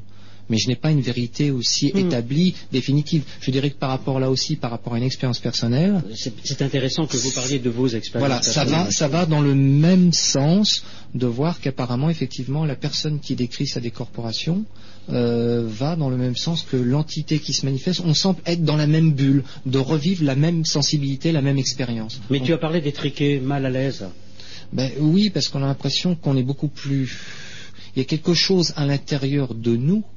Mais 0.51 0.59
je 0.59 0.69
n'ai 0.69 0.77
pas 0.77 0.91
une 0.91 1.01
vérité 1.01 1.51
aussi 1.51 1.93
Hmm. 1.95 1.99
établie, 1.99 2.55
définitive. 2.73 3.23
Je 3.41 3.51
dirais 3.51 3.71
que 3.71 3.77
par 3.77 3.89
rapport 3.91 4.21
là 4.21 4.31
aussi, 4.31 4.57
par 4.57 4.71
rapport 4.71 4.93
à 4.95 4.99
une 4.99 5.05
expérience 5.05 5.39
personnelle, 5.39 6.03
c'est 6.15 6.35
c'est 6.45 6.61
intéressant 6.61 7.07
que 7.07 7.17
vous 7.17 7.31
parliez 7.31 7.59
de 7.59 7.71
vos 7.71 7.89
expériences. 7.89 8.29
voilà, 8.29 8.43
ça 8.43 8.65
va, 8.65 8.91
ça 8.91 9.09
va 9.09 9.25
dans 9.27 9.41
le 9.41 9.55
même 9.55 10.13
sens 10.13 10.85
de 11.15 11.27
voir 11.27 11.61
qu'apparemment, 11.61 12.11
effectivement, 12.11 12.65
la 12.65 12.77
personne 12.77 13.19
qui 13.21 13.35
décrit 13.35 13.67
sa 13.67 13.81
décorporation 13.81 14.65
euh, 15.11 15.65
va 15.67 15.97
dans 15.97 16.11
le 16.11 16.17
même 16.17 16.37
sens 16.37 16.63
que 16.71 16.77
l'entité 16.77 17.39
qui 17.39 17.53
se 17.53 17.65
manifeste. 17.67 18.01
On 18.05 18.15
semble 18.15 18.41
être 18.47 18.65
dans 18.65 18.77
la 18.77 18.87
même 18.87 19.13
bulle, 19.13 19.43
de 19.67 19.79
revivre 19.79 20.25
la 20.25 20.37
même 20.37 20.65
sensibilité, 20.65 21.33
la 21.33 21.43
même 21.43 21.59
expérience. 21.59 22.21
Mais 22.31 22.41
tu 22.41 22.53
as 22.53 22.59
parlé 22.59 22.81
d'étriquer 22.81 23.41
mal 23.41 23.67
à 23.67 23.71
l'aise. 23.71 24.05
ben, 24.73 24.91
oui, 25.01 25.31
parce 25.31 25.49
qu'on 25.49 25.63
a 25.63 25.67
l'impression 25.67 26.15
qu'on 26.15 26.37
est 26.37 26.45
beaucoup 26.45 26.69
plus. 26.69 27.19
Il 27.97 27.99
y 27.99 28.03
a 28.03 28.05
quelque 28.05 28.35
chose 28.35 28.73
à 28.77 28.87
l'intérieur 28.87 29.55
de 29.55 29.75
nous 29.77 30.05
euh, 30.05 30.10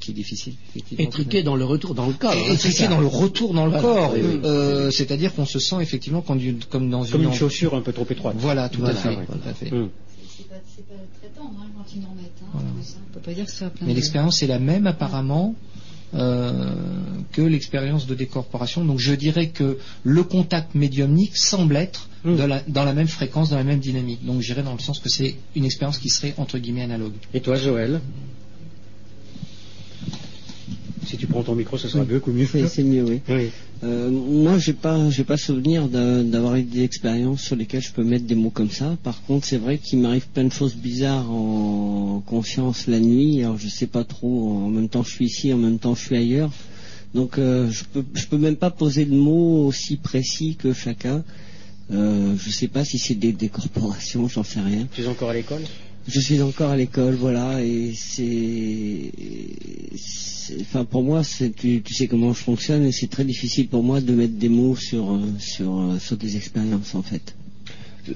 qui 0.00 0.10
est 0.10 0.14
difficile, 0.14 0.54
effectivement. 0.70 1.04
Étriqué 1.04 1.42
dans 1.42 1.56
le 1.56 1.64
retour 1.64 1.94
dans 1.94 2.06
le 2.06 2.12
corps. 2.14 2.32
hein, 2.32 2.52
Étriqué 2.52 2.84
ça. 2.84 2.88
dans 2.88 3.00
le 3.00 3.06
retour 3.06 3.54
dans 3.54 3.64
le 3.66 3.70
Voilà, 3.72 3.82
corps. 3.82 4.12
oui, 4.14 4.20
oui. 4.24 4.40
Euh, 4.44 4.90
C'est-à-dire 4.90 5.34
qu'on 5.34 5.46
se 5.46 5.58
sent 5.58 5.76
effectivement 5.80 6.20
comme, 6.22 6.40
comme 6.70 6.90
dans 6.90 7.04
Comme 7.04 7.22
une. 7.22 7.28
une 7.28 7.34
chaussure 7.34 7.74
un 7.74 7.80
peu 7.80 7.92
trop 7.92 8.06
étroite. 8.10 8.36
Voilà, 8.38 8.68
tout 8.68 8.80
Voilà, 8.80 8.94
à 8.98 9.02
fait. 9.02 9.08
ouais. 9.16 9.26
tout 9.26 9.48
à 9.48 9.54
fait. 9.54 9.72
Hum. 9.72 9.90
C'est 10.36 10.48
pas, 10.48 10.54
c'est 10.74 10.86
pas 10.86 10.94
très 11.20 11.28
tendre 11.28 11.54
hein, 11.60 11.66
quand 11.76 11.84
ils 11.94 12.00
nous 12.00 12.08
remettent. 12.08 12.30
Hein, 12.42 12.46
Voilà. 12.52 12.68
en 12.68 12.72
plus, 12.72 12.94
hein. 12.96 13.02
On 13.10 13.14
peut 13.14 13.20
pas 13.20 13.32
dire 13.32 13.44
que 13.44 13.50
ce 13.50 13.58
soit 13.58 13.70
plein 13.70 13.86
Mais 13.86 13.92
de- 13.92 13.96
l'expérience 13.96 14.42
est 14.42 14.46
la 14.46 14.58
même 14.58 14.86
apparemment 14.86 15.54
euh, 16.14 16.74
que 17.32 17.40
l'expérience 17.40 18.06
de 18.06 18.14
décorporation. 18.14 18.84
Donc 18.84 18.98
je 18.98 19.14
dirais 19.14 19.48
que 19.48 19.78
le 20.04 20.22
contact 20.24 20.74
médiumnique 20.74 21.36
semble 21.38 21.74
être 21.76 22.08
Mm. 22.24 22.36
de 22.36 22.42
la- 22.44 22.60
dans 22.68 22.84
la 22.84 22.92
même 22.92 23.08
fréquence, 23.08 23.48
dans 23.50 23.56
la 23.56 23.64
même 23.64 23.78
dynamique. 23.80 24.22
Donc 24.24 24.42
j'irais 24.42 24.62
dans 24.62 24.74
le 24.74 24.78
sens 24.78 24.98
que 25.00 25.08
c'est 25.08 25.36
une 25.56 25.64
expérience 25.64 25.96
qui 25.98 26.10
serait 26.10 26.34
entre 26.36 26.58
guillemets 26.58 26.82
analogue. 26.82 27.14
Et 27.32 27.40
toi, 27.40 27.56
Joël? 27.56 28.00
Si 31.12 31.18
tu 31.18 31.26
prends 31.26 31.42
ton 31.42 31.54
micro, 31.54 31.76
ce 31.76 31.88
sera 31.88 32.04
beaucoup 32.04 32.32
mieux. 32.32 32.46
C'est 32.50 32.66
c'est 32.68 32.82
mieux, 32.82 33.04
oui. 33.04 33.20
Oui. 33.28 33.50
Euh, 33.84 34.08
moi, 34.10 34.56
j'ai 34.56 34.72
pas, 34.72 35.10
j'ai 35.10 35.24
pas 35.24 35.36
souvenir 35.36 35.86
d'avoir 35.88 36.56
eu 36.56 36.62
des 36.62 36.84
expériences 36.84 37.42
sur 37.42 37.54
lesquelles 37.54 37.82
je 37.82 37.92
peux 37.92 38.02
mettre 38.02 38.24
des 38.24 38.34
mots 38.34 38.48
comme 38.48 38.70
ça. 38.70 38.96
Par 39.02 39.22
contre, 39.24 39.46
c'est 39.46 39.58
vrai 39.58 39.76
qu'il 39.76 39.98
m'arrive 39.98 40.26
plein 40.28 40.44
de 40.44 40.52
choses 40.52 40.74
bizarres 40.74 41.30
en 41.30 42.22
conscience 42.24 42.86
la 42.86 42.98
nuit. 42.98 43.42
Alors, 43.42 43.58
je 43.58 43.68
sais 43.68 43.88
pas 43.88 44.04
trop. 44.04 44.54
En 44.56 44.70
même 44.70 44.88
temps, 44.88 45.02
je 45.02 45.10
suis 45.10 45.26
ici, 45.26 45.52
en 45.52 45.58
même 45.58 45.78
temps, 45.78 45.94
je 45.94 46.00
suis 46.00 46.16
ailleurs. 46.16 46.50
Donc, 47.14 47.36
euh, 47.36 47.70
je 47.70 47.84
peux, 47.84 48.04
je 48.14 48.24
peux 48.24 48.38
même 48.38 48.56
pas 48.56 48.70
poser 48.70 49.04
de 49.04 49.14
mots 49.14 49.66
aussi 49.66 49.98
précis 49.98 50.56
que 50.58 50.72
chacun. 50.72 51.24
Euh, 51.90 52.34
je 52.38 52.50
sais 52.50 52.68
pas 52.68 52.86
si 52.86 52.96
c'est 52.96 53.16
des, 53.16 53.32
des 53.32 53.50
corporations, 53.50 54.28
j'en 54.28 54.44
sais 54.44 54.60
rien. 54.60 54.88
Tu 54.94 55.02
es 55.02 55.06
encore 55.06 55.28
à 55.28 55.34
l'école? 55.34 55.60
Je 56.08 56.20
suis 56.20 56.42
encore 56.42 56.70
à 56.70 56.76
l'école, 56.76 57.14
voilà, 57.14 57.62
et 57.62 57.92
c'est, 57.94 59.12
enfin 60.60 60.84
pour 60.84 61.02
moi, 61.04 61.22
tu, 61.56 61.80
tu 61.82 61.94
sais 61.94 62.08
comment 62.08 62.32
je 62.32 62.40
fonctionne, 62.40 62.84
et 62.84 62.92
c'est 62.92 63.06
très 63.08 63.24
difficile 63.24 63.68
pour 63.68 63.84
moi 63.84 64.00
de 64.00 64.12
mettre 64.12 64.34
des 64.34 64.48
mots 64.48 64.74
sur 64.74 65.12
euh, 65.12 65.20
sur 65.38 65.78
euh, 65.78 65.98
sur 66.00 66.16
des 66.16 66.36
expériences 66.36 66.94
en 66.96 67.02
fait. 67.02 67.34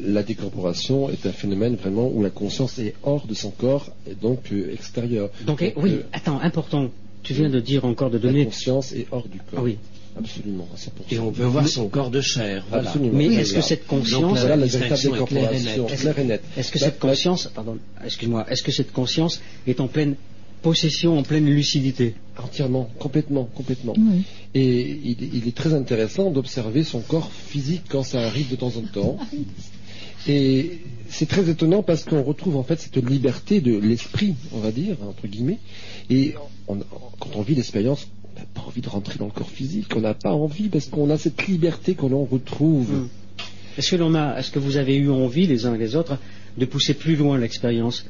La 0.03 0.25
décorporation 0.25 1.11
est 1.11 1.27
un 1.27 1.33
phénomène 1.33 1.77
vraiment 1.77 2.11
où 2.13 2.23
la 2.23 2.31
conscience 2.31 2.81
est 2.81 2.95
hors 3.05 3.25
de 3.27 3.35
son 3.35 3.53
corps 3.53 3.93
et 4.11 4.15
donc 4.15 4.51
euh, 4.53 4.73
extérieure. 4.73 5.31
Donc, 5.47 5.63
eh, 5.63 5.73
oui, 5.77 5.93
euh, 5.93 6.03
attends, 6.13 6.41
important. 6.41 6.91
Tu 7.23 7.35
viens 7.35 7.49
de 7.49 7.61
dire 7.61 7.85
encore 7.85 8.11
de 8.11 8.17
la 8.19 8.23
donner. 8.23 8.45
conscience 8.47 8.93
est 8.93 9.07
hors 9.13 9.29
du 9.29 9.39
corps. 9.39 9.59
Ah 9.59 9.63
oui. 9.63 9.79
Absolument, 10.19 10.67
à 10.75 10.77
100%. 10.79 11.15
Et 11.15 11.19
on 11.19 11.31
peut 11.31 11.45
voir 11.45 11.69
son 11.69 11.89
corps 11.89 12.11
de 12.11 12.21
chair. 12.21 12.65
Voilà. 12.71 12.89
Absolument. 12.89 13.13
Mais 13.19 13.27
est-ce 13.27 13.55
que 13.55 13.61
cette 13.61 13.81
Donc, 13.89 14.01
conscience, 14.01 14.39
Voilà 14.41 14.57
la 14.57 14.65
distinction 14.65 15.13
véritable 15.13 15.23
est 15.23 15.97
claire 15.97 16.19
et 16.19 16.25
nette. 16.25 16.43
est-ce 16.57 16.73
que 16.73 16.79
La- 16.79 16.87
cette 16.87 17.03
la- 17.03 17.09
conscience, 17.11 17.51
pardon, 17.55 17.79
excuse-moi, 18.05 18.47
est-ce 18.51 18.63
que 18.63 18.73
cette 18.73 18.93
conscience 18.93 19.41
est 19.67 19.79
en 19.81 19.89
pleine 19.89 20.15
possession, 20.63 21.19
en 21.19 21.23
pleine 21.23 21.45
lucidité? 21.47 22.15
Entièrement, 22.43 22.89
complètement, 22.99 23.45
complètement. 23.45 23.95
Oui. 23.97 24.23
Et 24.55 24.81
il, 25.05 25.17
il 25.35 25.49
est 25.49 25.55
très 25.57 25.75
intéressant 25.75 26.31
d'observer 26.31 26.83
son 26.83 27.01
corps 27.01 27.31
physique 27.31 27.83
quand 27.89 28.03
ça 28.03 28.21
arrive 28.23 28.51
de 28.51 28.57
temps 28.57 28.73
en 28.77 28.83
temps. 28.83 29.19
Et 30.29 30.81
c'est 31.09 31.29
très 31.29 31.49
étonnant 31.49 31.83
parce 31.85 32.03
qu'on 32.05 32.23
retrouve 32.23 32.57
en 32.57 32.65
fait 32.65 32.81
cette 32.81 32.97
liberté 32.97 33.61
de 33.61 33.77
l'esprit, 33.79 34.35
on 34.53 34.59
va 34.59 34.73
dire, 34.73 34.97
entre 35.09 35.29
guillemets. 35.29 35.59
Et 36.11 36.35
on- 36.67 36.79
quand 37.21 37.31
on 37.37 37.43
vit 37.43 37.55
l'expérience, 37.55 38.09
n'a 38.41 38.47
pas 38.55 38.63
envie 38.67 38.81
de 38.81 38.89
rentrer 38.89 39.19
dans 39.19 39.27
le 39.27 39.31
corps 39.33 39.51
physique. 39.51 39.87
On 39.97 40.01
n'a 40.01 40.15
pas 40.15 40.33
envie 40.33 40.69
parce 40.69 40.87
qu'on 40.87 41.11
a 41.11 41.19
cette 41.19 41.47
liberté 41.47 41.95
que 41.95 42.07
l'on 42.07 42.25
retrouve. 42.25 42.91
Hmm. 42.93 43.09
Est-ce 43.79 43.91
que 43.93 43.97
l'on 43.97 44.15
a, 44.15 44.39
est-ce 44.39 44.51
que 44.51 44.59
vous 44.59 44.77
avez 44.77 44.97
eu 44.97 45.11
envie 45.11 45.47
les 45.47 45.67
uns 45.67 45.75
et 45.75 45.79
les 45.79 45.97
autres 45.97 46.19
de 46.57 46.65
pousser 46.65 46.95
plus 46.95 47.17
loin 47.17 47.39
l'expérience? 47.39 48.07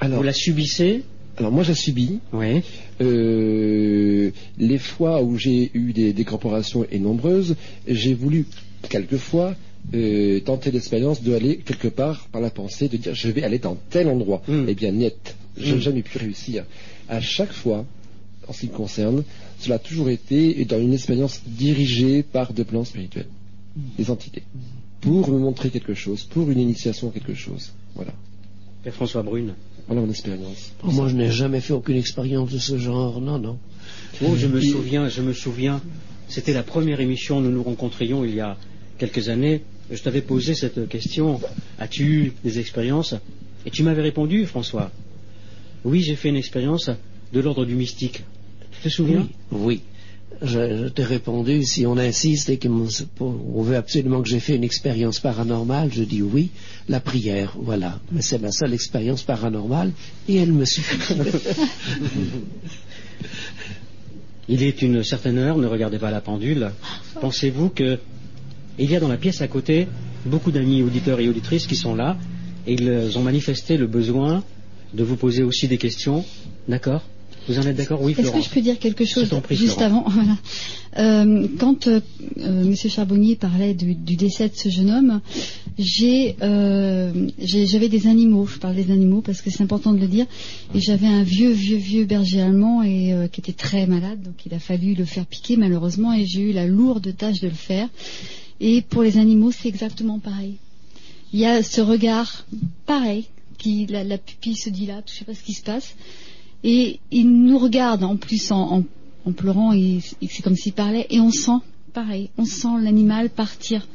Alors, 0.00 0.18
Vous 0.18 0.24
la 0.24 0.32
subissez? 0.32 1.02
Alors 1.38 1.52
moi 1.52 1.62
j'ai 1.62 1.74
subi. 1.74 2.18
Oui. 2.32 2.62
Euh, 3.02 4.30
les 4.58 4.78
fois 4.78 5.22
où 5.22 5.36
j'ai 5.36 5.70
eu 5.74 5.92
des 5.92 6.12
décorporations 6.14 6.86
et 6.90 6.98
nombreuses, 6.98 7.56
j'ai 7.86 8.14
voulu 8.14 8.46
quelquefois 8.88 9.54
euh, 9.94 10.40
tenter 10.40 10.70
l'expérience 10.70 11.22
de 11.22 11.34
aller 11.34 11.58
quelque 11.58 11.88
part 11.88 12.26
par 12.32 12.40
la 12.40 12.50
pensée, 12.50 12.88
de 12.88 12.96
dire 12.96 13.14
je 13.14 13.28
vais 13.30 13.42
aller 13.42 13.58
dans 13.58 13.76
tel 13.90 14.08
endroit. 14.08 14.42
Mm. 14.48 14.64
Eh 14.68 14.74
bien 14.74 14.92
net, 14.92 15.36
je 15.58 15.72
n'ai 15.72 15.76
Mm. 15.76 15.80
jamais 15.80 16.02
pu 16.02 16.18
réussir. 16.18 16.64
À 17.08 17.20
chaque 17.20 17.52
fois, 17.52 17.84
en 18.48 18.52
ce 18.52 18.60
qui 18.60 18.66
me 18.68 18.72
concerne, 18.72 19.24
cela 19.58 19.76
a 19.76 19.78
toujours 19.78 20.08
été 20.08 20.64
dans 20.64 20.80
une 20.80 20.94
expérience 20.94 21.42
dirigée 21.46 22.22
par 22.22 22.52
des 22.52 22.64
plans 22.64 22.84
spirituels, 22.84 23.26
des 23.98 24.10
entités, 24.10 24.42
pour 25.00 25.28
me 25.30 25.38
montrer 25.38 25.70
quelque 25.70 25.94
chose, 25.94 26.24
pour 26.24 26.50
une 26.50 26.60
initiation 26.60 27.08
à 27.08 27.12
quelque 27.12 27.34
chose. 27.34 27.72
Voilà. 27.94 28.12
Père 28.82 28.94
François 28.94 29.22
Brune. 29.22 29.54
Voilà 29.86 30.02
mon 30.02 30.10
expérience. 30.10 30.72
Oh, 30.82 30.90
Moi, 30.90 31.08
je 31.08 31.14
n'ai 31.14 31.30
jamais 31.30 31.60
fait 31.60 31.72
aucune 31.72 31.96
expérience 31.96 32.50
de 32.50 32.58
ce 32.58 32.76
genre. 32.76 33.20
Non, 33.20 33.38
non. 33.38 33.58
Oh, 34.22 34.34
je 34.36 34.46
me 34.46 34.60
souviens, 34.60 35.08
je 35.08 35.22
me 35.22 35.32
souviens. 35.32 35.80
C'était 36.28 36.52
la 36.52 36.64
première 36.64 37.00
émission 37.00 37.38
où 37.38 37.40
nous 37.40 37.52
nous 37.52 37.62
rencontrions 37.62 38.24
il 38.24 38.34
y 38.34 38.40
a 38.40 38.56
quelques 38.98 39.28
années. 39.28 39.62
Je 39.90 40.02
t'avais 40.02 40.22
posé 40.22 40.54
cette 40.54 40.88
question. 40.88 41.40
As-tu 41.78 42.04
eu 42.04 42.32
des 42.42 42.58
expériences? 42.58 43.14
Et 43.64 43.70
tu 43.70 43.84
m'avais 43.84 44.02
répondu, 44.02 44.44
François. 44.46 44.90
Oui, 45.84 46.02
j'ai 46.02 46.16
fait 46.16 46.30
une 46.30 46.36
expérience 46.36 46.90
de 47.32 47.40
l'ordre 47.40 47.64
du 47.64 47.76
mystique. 47.76 48.24
Tu 48.86 48.90
te 48.92 48.94
souviens 48.94 49.26
Oui. 49.50 49.58
oui. 49.58 49.80
Je, 50.42 50.84
je 50.84 50.88
t'ai 50.88 51.02
répondu, 51.02 51.64
si 51.64 51.86
on 51.86 51.96
insiste 51.96 52.50
et 52.50 52.58
qu'on 52.58 52.86
on 53.20 53.62
veut 53.62 53.74
absolument 53.74 54.22
que 54.22 54.28
j'ai 54.28 54.38
fait 54.38 54.54
une 54.54 54.62
expérience 54.62 55.18
paranormale, 55.18 55.90
je 55.92 56.04
dis 56.04 56.22
oui, 56.22 56.50
la 56.88 57.00
prière, 57.00 57.56
voilà. 57.58 57.98
Mais 58.12 58.22
c'est 58.22 58.38
ma 58.38 58.52
seule 58.52 58.74
expérience 58.74 59.24
paranormale 59.24 59.90
et 60.28 60.36
elle 60.36 60.52
me 60.52 60.64
suffit. 60.64 61.14
Il 64.48 64.62
est 64.62 64.82
une 64.82 65.02
certaine 65.02 65.38
heure, 65.38 65.58
ne 65.58 65.66
regardez 65.66 65.98
pas 65.98 66.12
la 66.12 66.20
pendule. 66.20 66.70
Pensez-vous 67.20 67.70
que 67.70 67.98
il 68.78 68.88
y 68.88 68.94
a 68.94 69.00
dans 69.00 69.08
la 69.08 69.16
pièce 69.16 69.40
à 69.40 69.48
côté 69.48 69.88
beaucoup 70.26 70.52
d'amis 70.52 70.82
auditeurs 70.82 71.18
et 71.18 71.28
auditrices 71.28 71.66
qui 71.66 71.74
sont 71.74 71.96
là 71.96 72.16
et 72.68 72.74
ils 72.74 73.18
ont 73.18 73.22
manifesté 73.22 73.78
le 73.78 73.88
besoin 73.88 74.44
de 74.94 75.02
vous 75.02 75.16
poser 75.16 75.42
aussi 75.42 75.66
des 75.66 75.78
questions. 75.78 76.24
D'accord? 76.68 77.02
Vous 77.48 77.58
en 77.58 77.62
êtes 77.62 77.76
d'accord 77.76 78.02
Oui, 78.02 78.14
Est-ce 78.18 78.30
que 78.30 78.40
je 78.40 78.50
peux 78.50 78.60
dire 78.60 78.78
quelque 78.78 79.04
chose 79.04 79.28
prie, 79.42 79.56
juste 79.56 79.80
avant 79.80 80.04
voilà. 80.08 80.36
Euh, 80.98 81.46
Quand 81.58 81.86
euh, 81.86 82.00
euh, 82.38 82.64
Monsieur 82.64 82.88
Charbonnier 82.88 83.36
parlait 83.36 83.74
du, 83.74 83.94
du 83.94 84.16
décès 84.16 84.48
de 84.48 84.56
ce 84.56 84.68
jeune 84.68 84.90
homme, 84.90 85.20
euh, 86.42 87.28
j'avais 87.38 87.88
des 87.88 88.06
animaux. 88.06 88.46
Je 88.46 88.58
parle 88.58 88.74
des 88.74 88.90
animaux 88.90 89.20
parce 89.20 89.42
que 89.42 89.50
c'est 89.50 89.62
important 89.62 89.92
de 89.92 90.00
le 90.00 90.08
dire. 90.08 90.26
Et 90.74 90.80
j'avais 90.80 91.06
un 91.06 91.22
vieux, 91.22 91.52
vieux, 91.52 91.76
vieux 91.76 92.04
berger 92.04 92.40
allemand 92.40 92.82
et 92.82 93.14
qui 93.30 93.40
était 93.40 93.52
très 93.52 93.86
malade, 93.86 94.22
donc 94.22 94.34
il 94.46 94.54
a 94.54 94.58
fallu 94.58 94.94
le 94.94 95.04
faire 95.04 95.26
piquer 95.26 95.56
malheureusement 95.56 96.12
et 96.12 96.26
j'ai 96.26 96.40
eu 96.40 96.52
la 96.52 96.66
lourde 96.66 97.14
tâche 97.16 97.40
de 97.40 97.48
le 97.48 97.54
faire. 97.54 97.88
Et 98.60 98.80
pour 98.82 99.02
les 99.02 99.18
animaux, 99.18 99.52
c'est 99.52 99.68
exactement 99.68 100.18
pareil. 100.18 100.56
Il 101.32 101.40
y 101.40 101.46
a 101.46 101.62
ce 101.62 101.80
regard 101.80 102.46
pareil, 102.86 103.26
qui 103.58 103.86
la, 103.86 104.04
la 104.04 104.18
pupille 104.18 104.56
se 104.56 104.70
dilate, 104.70 105.04
je 105.08 105.14
ne 105.14 105.18
sais 105.18 105.24
pas 105.24 105.34
ce 105.34 105.42
qui 105.42 105.52
se 105.52 105.62
passe. 105.62 105.94
Et 106.68 106.98
il 107.12 107.30
nous 107.30 107.58
regarde 107.58 108.02
en 108.02 108.16
plus 108.16 108.50
en, 108.50 108.78
en- 108.78 108.84
en 109.24 109.32
pleurant, 109.32 109.72
et, 109.72 110.00
et 110.20 110.28
c'est 110.28 110.42
comme 110.42 110.56
s'il 110.56 110.72
parlait, 110.72 111.06
et 111.10 111.20
on 111.20 111.30
sent, 111.30 111.58
pareil, 111.94 112.28
on 112.38 112.44
sent 112.44 112.68
l'animal 112.82 113.30
partir. 113.30 113.86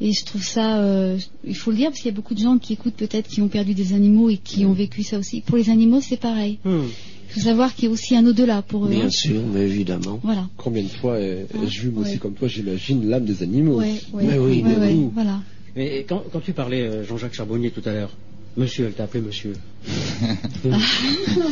Et 0.00 0.12
je 0.14 0.24
trouve 0.24 0.42
ça, 0.42 0.78
euh, 0.78 1.18
il 1.44 1.54
faut 1.54 1.70
le 1.70 1.76
dire, 1.76 1.88
parce 1.90 1.98
qu'il 2.00 2.10
y 2.10 2.14
a 2.14 2.16
beaucoup 2.16 2.34
de 2.34 2.40
gens 2.40 2.56
qui 2.56 2.72
écoutent 2.72 2.94
peut-être, 2.94 3.28
qui 3.28 3.42
ont 3.42 3.48
perdu 3.48 3.74
des 3.74 3.92
animaux 3.92 4.30
et 4.30 4.38
qui 4.38 4.64
ont 4.64 4.72
vécu 4.72 5.02
ça 5.02 5.18
aussi. 5.18 5.42
Pour 5.42 5.58
les 5.58 5.68
animaux, 5.68 6.00
c'est 6.00 6.16
pareil. 6.18 6.58
Hmm. 6.64 6.84
Il 7.28 7.34
faut 7.34 7.40
savoir 7.40 7.74
qu'il 7.74 7.84
y 7.84 7.88
a 7.88 7.90
aussi 7.90 8.16
un 8.16 8.26
au-delà 8.26 8.62
pour 8.62 8.86
eux. 8.86 8.88
Bien 8.88 9.04
hein. 9.06 9.10
sûr, 9.10 9.42
mais 9.52 9.60
évidemment. 9.68 10.18
Voilà. 10.22 10.48
Combien 10.56 10.82
de 10.82 10.88
fois 10.88 11.20
ai- 11.20 11.46
ai-je 11.62 11.82
vu, 11.82 11.90
moi 11.90 12.02
aussi 12.04 12.18
comme 12.18 12.32
toi, 12.32 12.48
j'imagine 12.48 13.08
l'âme 13.10 13.24
des 13.26 13.42
animaux. 13.42 13.76
Ouais, 13.78 14.00
ouais, 14.14 14.24
Mais 14.26 14.38
oui, 14.38 14.62
mais 14.64 14.76
ouais, 14.76 14.94
oui. 14.94 15.08
voilà. 15.14 15.40
Et 15.76 16.04
quand, 16.08 16.24
quand 16.32 16.40
tu 16.40 16.52
parlais, 16.54 16.80
euh, 16.80 17.04
Jean-Jacques 17.04 17.34
Charbonnier, 17.34 17.70
tout 17.70 17.82
à 17.88 17.92
l'heure, 17.92 18.10
monsieur, 18.56 18.86
elle 18.86 18.92
t'a 18.92 19.04
appelé 19.04 19.22
monsieur. 19.22 19.54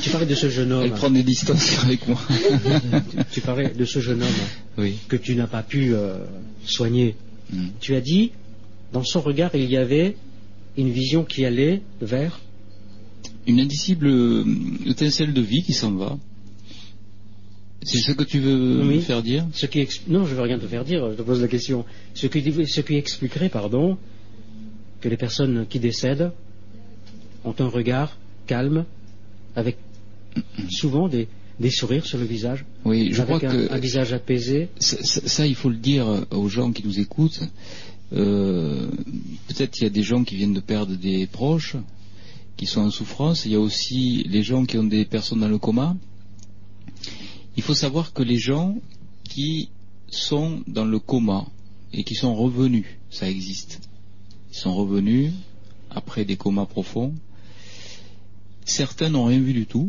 tu 0.03 0.11
parlais 0.11 0.27
de 0.27 0.35
ce 0.35 0.49
jeune 0.49 0.73
homme. 0.73 0.85
Elle 0.85 0.93
prend 0.93 1.11
des 1.11 1.23
distances 1.23 1.83
avec 1.85 2.07
moi. 2.09 2.19
Tu 3.33 3.41
parlais 3.41 3.71
de 3.71 3.85
ce 3.85 4.01
jeune 4.01 4.23
homme 4.23 4.29
oui. 4.77 4.97
que 5.09 5.17
tu 5.17 5.35
n'as 5.35 5.47
pas 5.47 5.63
pu 5.63 5.95
euh, 5.95 6.19
soigner. 6.65 7.15
Mm. 7.53 7.67
Tu 7.81 7.95
as 7.95 8.01
dit, 8.01 8.33
dans 8.93 9.05
son 9.05 9.21
regard, 9.21 9.51
il 9.55 9.71
y 9.71 9.77
avait 9.77 10.17
une 10.77 10.91
vision 10.91 11.25
qui 11.25 11.45
allait 11.45 11.83
vers. 12.01 12.41
Une 13.47 13.61
indicible 13.61 14.09
euh, 14.09 14.45
étincelle 14.87 15.33
de 15.33 15.41
vie 15.41 15.63
qui 15.63 15.73
s'en 15.73 15.93
va. 15.93 16.19
C'est 17.83 17.99
ce 17.99 18.13
que 18.13 18.25
tu 18.25 18.41
veux 18.41 18.83
Oui. 18.83 18.97
me 18.97 19.01
faire 19.01 19.23
dire? 19.23 19.47
Ce 19.55 19.65
qui 19.67 19.81
ex- 19.81 20.03
Non, 20.09 20.25
je 20.27 20.33
ne 20.33 20.37
veux 20.37 20.43
rien 20.43 20.59
te 20.59 20.67
faire 20.67 20.85
dire, 20.85 21.11
je 21.11 21.17
te 21.17 21.23
pose 21.23 21.41
la 21.41 21.49
question. 21.49 21.85
Ce 22.13 22.27
qui, 22.27 22.43
ce 22.67 22.81
qui 22.81 22.97
expliquerait, 22.97 23.49
pardon, 23.49 23.97
que 25.01 25.09
les 25.09 25.17
personnes 25.17 25.65
qui 25.69 25.79
décèdent 25.79 26.33
ont 27.45 27.55
un 27.59 27.69
regard 27.69 28.17
calme, 28.47 28.85
avec 29.57 29.77
souvent 30.71 31.09
des, 31.09 31.29
des 31.61 31.71
sourires 31.71 32.07
sur 32.07 32.19
le 32.19 32.25
visage, 32.25 32.65
Oui, 32.85 33.11
je 33.13 33.23
avec 33.23 33.37
crois 33.39 33.51
un, 33.51 33.53
que 33.69 33.73
un 33.73 33.79
visage 33.79 34.13
apaisé. 34.13 34.69
ça, 34.79 34.97
ça- 35.03 35.27
ça, 35.27 35.47
il 35.47 35.55
faut 35.55 35.69
le 35.71 35.77
dire 35.77 36.27
aux 36.31 36.49
gens 36.49 36.73
qui 36.73 36.85
nous 36.85 36.99
écoutent. 37.01 37.41
Euh, 38.13 38.89
Peut-être 39.49 39.79
il 39.81 39.83
y 39.85 39.87
a 39.87 39.91
des 39.91 40.03
gens 40.03 40.25
qui 40.25 40.37
viennent 40.37 40.55
de 40.55 40.61
perdre 40.61 40.95
des 40.95 41.27
proches, 41.27 41.77
qui 42.57 42.67
sont 42.67 42.81
en 42.83 42.91
souffrance. 42.91 43.45
Il 43.45 43.53
y 43.53 43.55
a 43.55 43.61
aussi 43.61 44.25
les 44.29 44.43
gens 44.43 44.65
qui 44.65 44.79
ont 44.79 44.85
des 44.85 45.05
personnes 45.05 45.41
dans 45.41 45.49
le 45.49 45.59
coma. 45.59 45.97
Il 47.57 47.63
faut 47.63 47.75
savoir 47.75 48.13
que 48.13 48.23
les 48.23 48.39
gens 48.39 48.77
qui 49.25 49.69
sont 50.09 50.63
dans 50.67 50.85
le 50.85 50.99
coma 50.99 51.47
et 51.93 52.05
qui 52.05 52.15
sont 52.15 52.35
revenus, 52.35 52.87
ça 53.11 53.29
existe. 53.29 53.81
Ils 54.53 54.57
sont 54.57 54.75
revenus 54.75 55.33
après 55.91 56.25
des 56.25 56.37
comas 56.37 56.67
profonds. 56.67 57.13
Certains 58.69 59.09
n'ont 59.09 59.25
rien 59.25 59.41
vu 59.41 59.55
du 59.55 59.65
tout, 59.65 59.87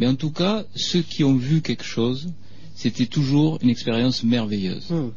mais 0.00 0.08
en 0.08 0.16
tout 0.16 0.32
cas, 0.32 0.64
ceux 0.74 1.02
qui 1.02 1.22
ont 1.22 1.36
vu 1.36 1.62
quelque 1.62 1.84
chose, 1.84 2.32
c'était 2.74 3.06
toujours 3.06 3.60
une 3.62 3.70
expérience 3.70 4.24
merveilleuse. 4.24 4.90
Hmm. 4.90 5.10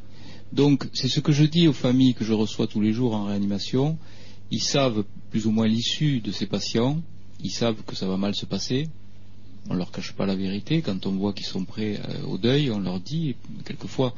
Donc, 0.54 0.88
c'est 0.94 1.08
ce 1.08 1.20
que 1.20 1.32
je 1.32 1.44
dis 1.44 1.68
aux 1.68 1.74
familles 1.74 2.14
que 2.14 2.24
je 2.24 2.34
reçois 2.34 2.68
tous 2.68 2.80
les 2.80 2.94
jours 2.94 3.16
en 3.16 3.26
réanimation. 3.26 3.98
Ils 4.52 4.62
savent 4.62 5.04
plus 5.32 5.48
ou 5.48 5.52
moins 5.52 5.68
l'issue 5.68 6.20
de 6.20 6.32
ces 6.32 6.46
patients. 6.46 7.02
Ils 7.44 7.50
savent 7.50 7.82
que 7.88 7.96
ça 7.96 8.06
va 8.06 8.18
mal 8.18 8.36
se 8.36 8.46
passer. 8.46 8.88
on 9.68 9.74
leur 9.74 9.92
cache 9.92 10.12
pas 10.12 10.28
la 10.28 10.36
vérité. 10.36 10.84
Quand 10.84 11.08
on 11.08 11.14
voit 11.14 11.34
qu'ils 11.34 11.48
sont 11.48 11.66
prêts 11.66 12.00
euh, 12.08 12.28
au 12.28 12.38
deuil, 12.38 12.70
on 12.70 12.80
leur 12.80 13.00
dit. 13.00 13.36
Quelquefois, 13.66 14.14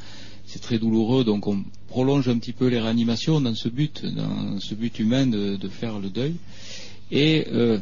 c'est 0.45 0.61
très 0.61 0.77
douloureux, 0.77 1.23
donc 1.23 1.47
on 1.47 1.63
prolonge 1.87 2.27
un 2.27 2.37
petit 2.37 2.51
peu 2.51 2.67
les 2.67 2.81
réanimations 2.81 3.39
dans 3.39 3.55
ce 3.55 3.69
but, 3.69 4.05
dans 4.05 4.59
ce 4.59 4.75
but 4.75 4.99
humain 4.99 5.25
de, 5.25 5.55
de 5.55 5.69
faire 5.69 5.99
le 5.99 6.09
deuil. 6.09 6.35
Et 7.11 7.47
euh, 7.53 7.79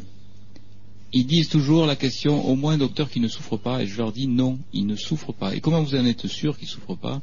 ils 1.12 1.26
disent 1.26 1.48
toujours 1.48 1.86
la 1.86 1.96
question, 1.96 2.46
au 2.46 2.56
moins 2.56 2.78
docteur 2.78 3.10
qui 3.10 3.20
ne 3.20 3.28
souffre 3.28 3.56
pas, 3.56 3.82
et 3.82 3.86
je 3.86 3.98
leur 3.98 4.12
dis 4.12 4.26
non, 4.26 4.58
ils 4.72 4.86
ne 4.86 4.96
souffrent 4.96 5.34
pas. 5.34 5.54
Et 5.54 5.60
comment 5.60 5.82
vous 5.82 5.94
en 5.94 6.06
êtes 6.06 6.26
sûr 6.26 6.56
qu'ils 6.56 6.68
ne 6.68 6.72
souffrent 6.72 6.96
pas? 6.96 7.20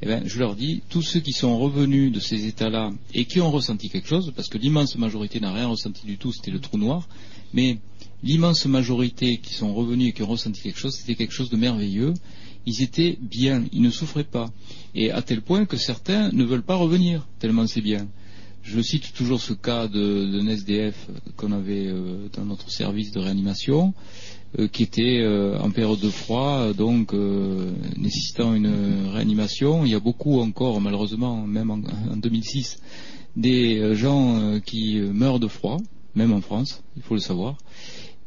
Eh 0.00 0.06
bien, 0.06 0.22
je 0.24 0.38
leur 0.38 0.56
dis, 0.56 0.82
tous 0.88 1.02
ceux 1.02 1.20
qui 1.20 1.32
sont 1.32 1.58
revenus 1.58 2.10
de 2.12 2.18
ces 2.18 2.46
états-là 2.46 2.92
et 3.14 3.24
qui 3.24 3.40
ont 3.40 3.50
ressenti 3.50 3.88
quelque 3.88 4.08
chose, 4.08 4.32
parce 4.34 4.48
que 4.48 4.58
l'immense 4.58 4.96
majorité 4.96 5.38
n'a 5.38 5.52
rien 5.52 5.68
ressenti 5.68 6.06
du 6.06 6.18
tout, 6.18 6.32
c'était 6.32 6.50
le 6.50 6.58
trou 6.58 6.76
noir, 6.76 7.08
mais 7.52 7.78
l'immense 8.24 8.66
majorité 8.66 9.38
qui 9.38 9.54
sont 9.54 9.74
revenus 9.74 10.08
et 10.08 10.12
qui 10.12 10.22
ont 10.22 10.26
ressenti 10.26 10.60
quelque 10.60 10.78
chose, 10.78 10.94
c'était 10.94 11.14
quelque 11.14 11.32
chose 11.32 11.50
de 11.50 11.56
merveilleux. 11.56 12.14
Ils 12.66 12.82
étaient 12.82 13.18
bien, 13.20 13.64
ils 13.72 13.82
ne 13.82 13.90
souffraient 13.90 14.24
pas. 14.24 14.50
Et 14.94 15.10
à 15.10 15.22
tel 15.22 15.42
point 15.42 15.66
que 15.66 15.76
certains 15.76 16.30
ne 16.32 16.44
veulent 16.44 16.62
pas 16.62 16.76
revenir, 16.76 17.26
tellement 17.40 17.66
c'est 17.66 17.80
bien. 17.80 18.06
Je 18.64 18.80
cite 18.80 19.12
toujours 19.12 19.40
ce 19.40 19.54
cas 19.54 19.88
d'un 19.88 20.46
SDF 20.46 21.08
qu'on 21.36 21.50
avait 21.50 21.88
euh, 21.88 22.28
dans 22.32 22.44
notre 22.44 22.70
service 22.70 23.10
de 23.10 23.18
réanimation, 23.18 23.92
euh, 24.58 24.68
qui 24.68 24.84
était 24.84 25.20
euh, 25.20 25.58
en 25.58 25.70
période 25.72 25.98
de 25.98 26.08
froid, 26.08 26.72
donc 26.72 27.12
nécessitant 27.96 28.54
une 28.54 29.08
réanimation. 29.12 29.84
Il 29.84 29.90
y 29.90 29.96
a 29.96 30.00
beaucoup 30.00 30.40
encore, 30.40 30.80
malheureusement, 30.80 31.44
même 31.44 31.72
en, 31.72 31.80
en 32.12 32.16
2006, 32.16 32.78
des 33.34 33.96
gens 33.96 34.60
qui 34.64 35.00
meurent 35.00 35.40
de 35.40 35.48
froid, 35.48 35.78
même 36.14 36.32
en 36.32 36.40
France, 36.40 36.84
il 36.96 37.02
faut 37.02 37.14
le 37.14 37.20
savoir. 37.20 37.56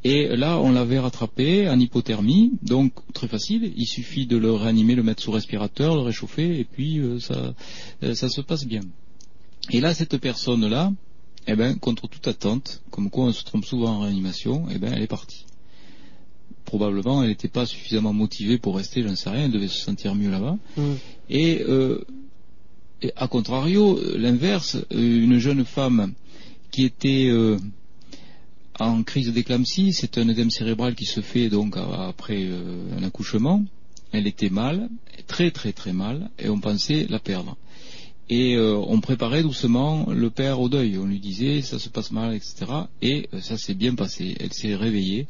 Et 0.04 0.28
là, 0.36 0.60
on 0.60 0.72
l'avait 0.72 1.00
rattrapé 1.00 1.70
en 1.70 1.80
hypothermie, 1.80 2.52
donc 2.62 2.92
très 3.14 3.28
facile. 3.28 3.72
Il 3.78 3.88
suffit 3.88 4.28
de 4.28 4.38
le 4.38 4.52
réanimer, 4.52 4.96
le 4.96 5.04
mettre 5.04 5.24
sous 5.24 5.32
respirateur, 5.32 5.96
le 5.96 6.02
réchauffer, 6.02 6.60
et 6.60 6.66
puis 6.66 7.02
ça 7.22 8.30
se 8.30 8.42
passe 8.42 8.66
bien. 8.66 8.82
Et 9.72 9.82
là, 9.82 9.94
cette 9.94 10.18
personne-là, 10.18 10.92
eh 11.48 11.56
ben, 11.56 11.78
contre 11.78 12.08
toute 12.08 12.28
attente, 12.28 12.82
comme 12.92 13.10
quoi 13.10 13.26
on 13.26 13.34
se 13.34 13.44
trompe 13.44 13.66
souvent 13.66 13.98
en 13.98 14.00
réanimation, 14.02 14.66
eh 14.72 14.78
ben, 14.78 14.94
elle 14.94 15.04
est 15.04 15.08
partie. 15.08 15.46
Probablement, 16.66 17.22
elle 17.22 17.30
n'était 17.30 17.48
pas 17.48 17.66
suffisamment 17.66 18.14
motivée 18.14 18.58
pour 18.58 18.76
rester, 18.76 19.04
j'en 19.04 19.16
sais 19.16 19.30
rien, 19.30 19.46
elle 19.46 19.52
devait 19.52 19.68
se 19.68 19.80
sentir 19.80 20.16
mieux 20.16 20.32
là-bas. 20.32 20.58
Mm. 20.78 20.94
Et, 21.30 21.64
euh, 21.68 22.04
et 23.02 23.12
à 23.16 23.28
contrario, 23.28 24.00
euh, 24.00 24.18
l'inverse, 24.18 24.78
euh, 24.92 25.24
une 25.24 25.38
jeune 25.38 25.66
femme 25.66 26.14
qui 26.72 26.84
était 26.86 27.28
euh, 27.28 27.58
en 28.80 29.04
crise 29.04 29.32
d'éclampsie, 29.32 29.94
c'est 29.94 30.18
un 30.18 30.28
œdème 30.28 30.50
cérébral 30.50 30.96
qui 30.96 31.06
se 31.06 31.22
fait 31.22 31.50
donc 31.50 31.78
après 31.78 32.44
euh, 32.44 32.98
un 32.98 33.04
accouchement. 33.04 33.64
Elle 34.12 34.28
était 34.28 34.50
mal, 34.50 34.90
très 35.28 35.52
très 35.52 35.74
très 35.74 35.94
mal, 35.94 36.30
et 36.40 36.50
on 36.50 36.60
pensait 36.60 37.06
la 37.10 37.20
perdre. 37.20 37.58
Et 38.30 38.56
euh, 38.56 38.76
on 38.88 39.02
préparait 39.02 39.44
doucement 39.44 40.08
le 40.10 40.30
père 40.30 40.60
au 40.60 40.68
deuil. 40.68 40.98
On 40.98 41.06
lui 41.06 41.20
disait 41.20 41.62
ça 41.62 41.78
se 41.78 41.90
passe 41.90 42.12
mal, 42.12 42.34
etc. 42.34 42.66
Et 43.02 43.30
euh, 43.34 43.42
ça 43.42 43.58
s'est 43.58 43.76
bien 43.76 43.94
passé. 43.94 44.36
Elle 44.40 44.54
s'est 44.54 44.76
réveillée 44.76 45.28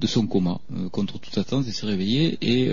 de 0.00 0.06
son 0.06 0.26
coma. 0.26 0.60
Euh, 0.76 0.88
contre 0.88 1.18
toute 1.18 1.36
attente, 1.36 1.64
elle 1.66 1.72
s'est 1.72 1.86
réveillée 1.86 2.38
et 2.40 2.70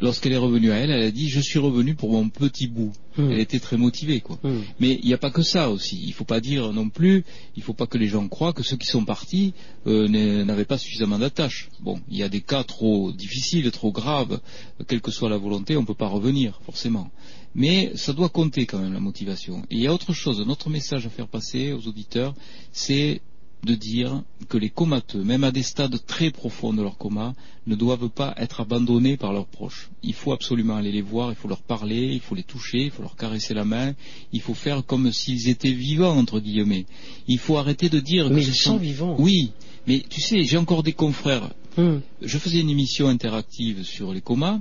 lorsqu'elle 0.00 0.32
est 0.32 0.38
revenue 0.38 0.72
à 0.72 0.76
elle, 0.76 0.90
elle 0.90 1.02
a 1.02 1.10
dit 1.10 1.28
je 1.28 1.40
suis 1.40 1.58
revenue 1.58 1.94
pour 1.94 2.10
mon 2.10 2.28
petit 2.28 2.66
bout. 2.66 2.92
Mm. 3.16 3.30
Elle 3.30 3.38
était 3.40 3.60
très 3.60 3.76
motivée, 3.76 4.20
quoi. 4.20 4.38
Mm. 4.42 4.58
Mais 4.80 4.98
il 5.02 5.06
n'y 5.06 5.14
a 5.14 5.18
pas 5.18 5.30
que 5.30 5.42
ça 5.42 5.70
aussi. 5.70 6.00
Il 6.02 6.08
ne 6.08 6.14
faut 6.14 6.24
pas 6.24 6.40
dire 6.40 6.72
non 6.72 6.88
plus, 6.88 7.24
il 7.56 7.60
ne 7.60 7.64
faut 7.64 7.74
pas 7.74 7.86
que 7.86 7.98
les 7.98 8.08
gens 8.08 8.26
croient 8.28 8.54
que 8.54 8.62
ceux 8.62 8.76
qui 8.76 8.86
sont 8.86 9.04
partis 9.04 9.52
n'a- 9.86 10.44
n'avaient 10.44 10.64
pas 10.64 10.78
suffisamment 10.78 11.18
d'attache. 11.18 11.68
Bon, 11.80 12.00
il 12.10 12.16
y 12.16 12.22
a 12.22 12.28
des 12.30 12.40
cas 12.40 12.64
trop 12.64 13.12
difficiles, 13.12 13.70
trop 13.70 13.92
graves, 13.92 14.40
quelle 14.88 15.02
que 15.02 15.10
soit 15.10 15.28
la 15.28 15.36
volonté, 15.36 15.76
on 15.76 15.82
ne 15.82 15.86
peut 15.86 15.94
pas 15.94 16.08
revenir, 16.08 16.60
forcément. 16.64 17.10
Mais 17.54 17.92
ça 17.94 18.12
doit 18.12 18.28
compter 18.28 18.66
quand 18.66 18.78
même 18.78 18.92
la 18.92 19.00
motivation. 19.00 19.62
Et 19.70 19.76
il 19.76 19.80
y 19.80 19.86
a 19.86 19.92
autre 19.92 20.12
chose, 20.12 20.44
notre 20.46 20.70
message 20.70 21.06
à 21.06 21.10
faire 21.10 21.28
passer 21.28 21.72
aux 21.72 21.86
auditeurs, 21.86 22.34
c'est 22.72 23.20
de 23.64 23.74
dire 23.74 24.22
que 24.48 24.58
les 24.58 24.68
comateux, 24.68 25.24
même 25.24 25.44
à 25.44 25.50
des 25.50 25.62
stades 25.62 25.98
très 26.06 26.30
profonds 26.30 26.72
de 26.72 26.82
leur 26.82 26.98
coma, 26.98 27.34
ne 27.66 27.74
doivent 27.74 28.08
pas 28.08 28.34
être 28.36 28.60
abandonnés 28.60 29.16
par 29.16 29.32
leurs 29.32 29.46
proches. 29.46 29.90
Il 30.02 30.12
faut 30.12 30.32
absolument 30.32 30.76
aller 30.76 30.92
les 30.92 31.02
voir, 31.02 31.30
il 31.30 31.34
faut 31.34 31.48
leur 31.48 31.62
parler, 31.62 32.10
il 32.12 32.20
faut 32.20 32.34
les 32.34 32.42
toucher, 32.42 32.84
il 32.84 32.90
faut 32.90 33.02
leur 33.02 33.16
caresser 33.16 33.54
la 33.54 33.64
main, 33.64 33.94
il 34.32 34.40
faut 34.40 34.54
faire 34.54 34.84
comme 34.84 35.10
s'ils 35.12 35.48
étaient 35.48 35.72
vivants, 35.72 36.16
entre 36.16 36.40
guillemets. 36.40 36.86
Il 37.26 37.38
faut 37.38 37.56
arrêter 37.56 37.88
de 37.88 38.00
dire 38.00 38.28
Mais 38.30 38.42
que 38.42 38.48
ils 38.48 38.54
sont 38.54 38.76
vivants. 38.76 39.16
Oui, 39.18 39.52
mais 39.86 40.02
tu 40.08 40.20
sais, 40.20 40.42
j'ai 40.42 40.58
encore 40.58 40.82
des 40.82 40.92
confrères. 40.92 41.50
Mm. 41.76 41.98
Je 42.22 42.38
faisais 42.38 42.60
une 42.60 42.70
émission 42.70 43.08
interactive 43.08 43.82
sur 43.82 44.12
les 44.12 44.20
comas, 44.20 44.60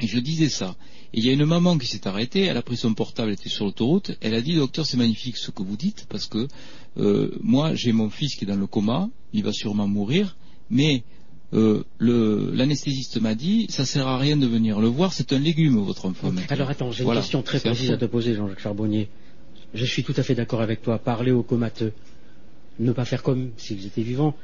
et 0.00 0.06
je 0.06 0.18
disais 0.18 0.48
ça. 0.48 0.76
Et 1.14 1.18
il 1.18 1.24
y 1.26 1.30
a 1.30 1.32
une 1.32 1.44
maman 1.44 1.78
qui 1.78 1.86
s'est 1.86 2.08
arrêtée, 2.08 2.42
elle 2.42 2.56
a 2.56 2.62
pris 2.62 2.76
son 2.76 2.92
portable, 2.92 3.28
elle 3.28 3.34
était 3.34 3.48
sur 3.48 3.64
l'autoroute, 3.64 4.16
elle 4.20 4.34
a 4.34 4.42
dit 4.42 4.56
docteur 4.56 4.84
c'est 4.84 4.96
magnifique 4.96 5.36
ce 5.36 5.52
que 5.52 5.62
vous 5.62 5.76
dites, 5.76 6.06
parce 6.08 6.26
que 6.26 6.48
euh, 6.98 7.30
moi 7.40 7.74
j'ai 7.76 7.92
mon 7.92 8.10
fils 8.10 8.34
qui 8.34 8.44
est 8.44 8.48
dans 8.48 8.56
le 8.56 8.66
coma, 8.66 9.08
il 9.32 9.44
va 9.44 9.52
sûrement 9.52 9.86
mourir, 9.86 10.36
mais 10.70 11.04
euh, 11.52 11.84
l'anesthésiste 12.00 13.20
m'a 13.20 13.36
dit 13.36 13.66
ça 13.68 13.86
sert 13.86 14.08
à 14.08 14.18
rien 14.18 14.36
de 14.36 14.46
venir 14.46 14.80
le 14.80 14.88
voir, 14.88 15.12
c'est 15.12 15.32
un 15.32 15.38
légume 15.38 15.76
votre 15.78 16.06
enfant. 16.06 16.32
maintenant. 16.32 16.46
Alors 16.50 16.68
attends, 16.70 16.90
j'ai 16.90 17.04
Voilà, 17.04 17.20
une 17.20 17.22
question 17.22 17.42
très 17.42 17.60
précise 17.60 17.92
à 17.92 17.96
te 17.96 18.06
poser, 18.06 18.34
Jean-Jacques 18.34 18.60
Charbonnier. 18.60 19.08
Je 19.72 19.84
suis 19.84 20.02
tout 20.02 20.14
à 20.16 20.24
fait 20.24 20.34
d'accord 20.34 20.62
avec 20.62 20.82
toi. 20.82 20.98
Parler 20.98 21.30
aux 21.30 21.44
comateux, 21.44 21.92
ne 22.80 22.90
pas 22.92 23.04
faire 23.04 23.22
comme 23.22 23.50
s'ils 23.56 23.86
étaient 23.86 24.02
vivants, 24.02 24.34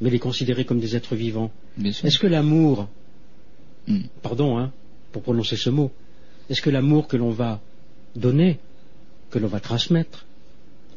mais 0.00 0.08
les 0.08 0.18
considérer 0.18 0.64
comme 0.64 0.80
des 0.80 0.96
êtres 0.96 1.16
vivants. 1.16 1.50
Est-ce 1.84 2.18
que 2.18 2.26
l'amour, 2.26 2.88
Hmm. 3.86 4.02
pardon, 4.22 4.58
hein, 4.58 4.70
pour 5.18 5.24
prononcer 5.34 5.56
ce 5.56 5.68
mot, 5.70 5.90
est-ce 6.48 6.62
que 6.62 6.70
l'amour 6.70 7.08
que 7.08 7.16
l'on 7.16 7.30
va 7.30 7.60
donner, 8.14 8.58
que 9.30 9.38
l'on 9.40 9.48
va 9.48 9.58
transmettre, 9.58 10.26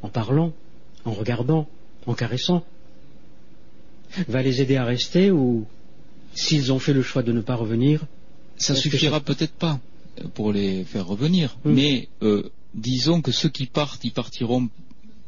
en 0.04 0.10
parlant, 0.10 0.54
en 1.06 1.12
regardant, 1.14 1.68
en 2.06 2.14
caressant, 2.14 2.64
va 4.28 4.44
les 4.44 4.62
aider 4.62 4.76
à 4.78 4.86
rester 4.86 5.32
ou 5.32 5.66
s'ils 6.36 6.72
ont 6.72 6.78
fait 6.80 6.94
le 6.94 7.02
choix 7.02 7.24
de 7.24 7.32
ne 7.32 7.42
pas 7.42 7.56
revenir, 7.56 8.06
Ça 8.58 8.76
suffira 8.76 9.18
ça- 9.18 9.24
peut-être 9.24 9.54
pas 9.54 9.80
euh, 10.20 10.28
pour 10.36 10.52
les 10.54 10.84
faire 10.84 11.08
revenir, 11.08 11.58
Hmm. 11.66 11.72
mais 11.74 12.08
euh, 12.22 12.44
disons 12.76 13.22
que 13.22 13.32
ceux 13.32 13.50
qui 13.50 13.66
partent, 13.66 14.04
ils 14.04 14.12
partiront 14.14 14.70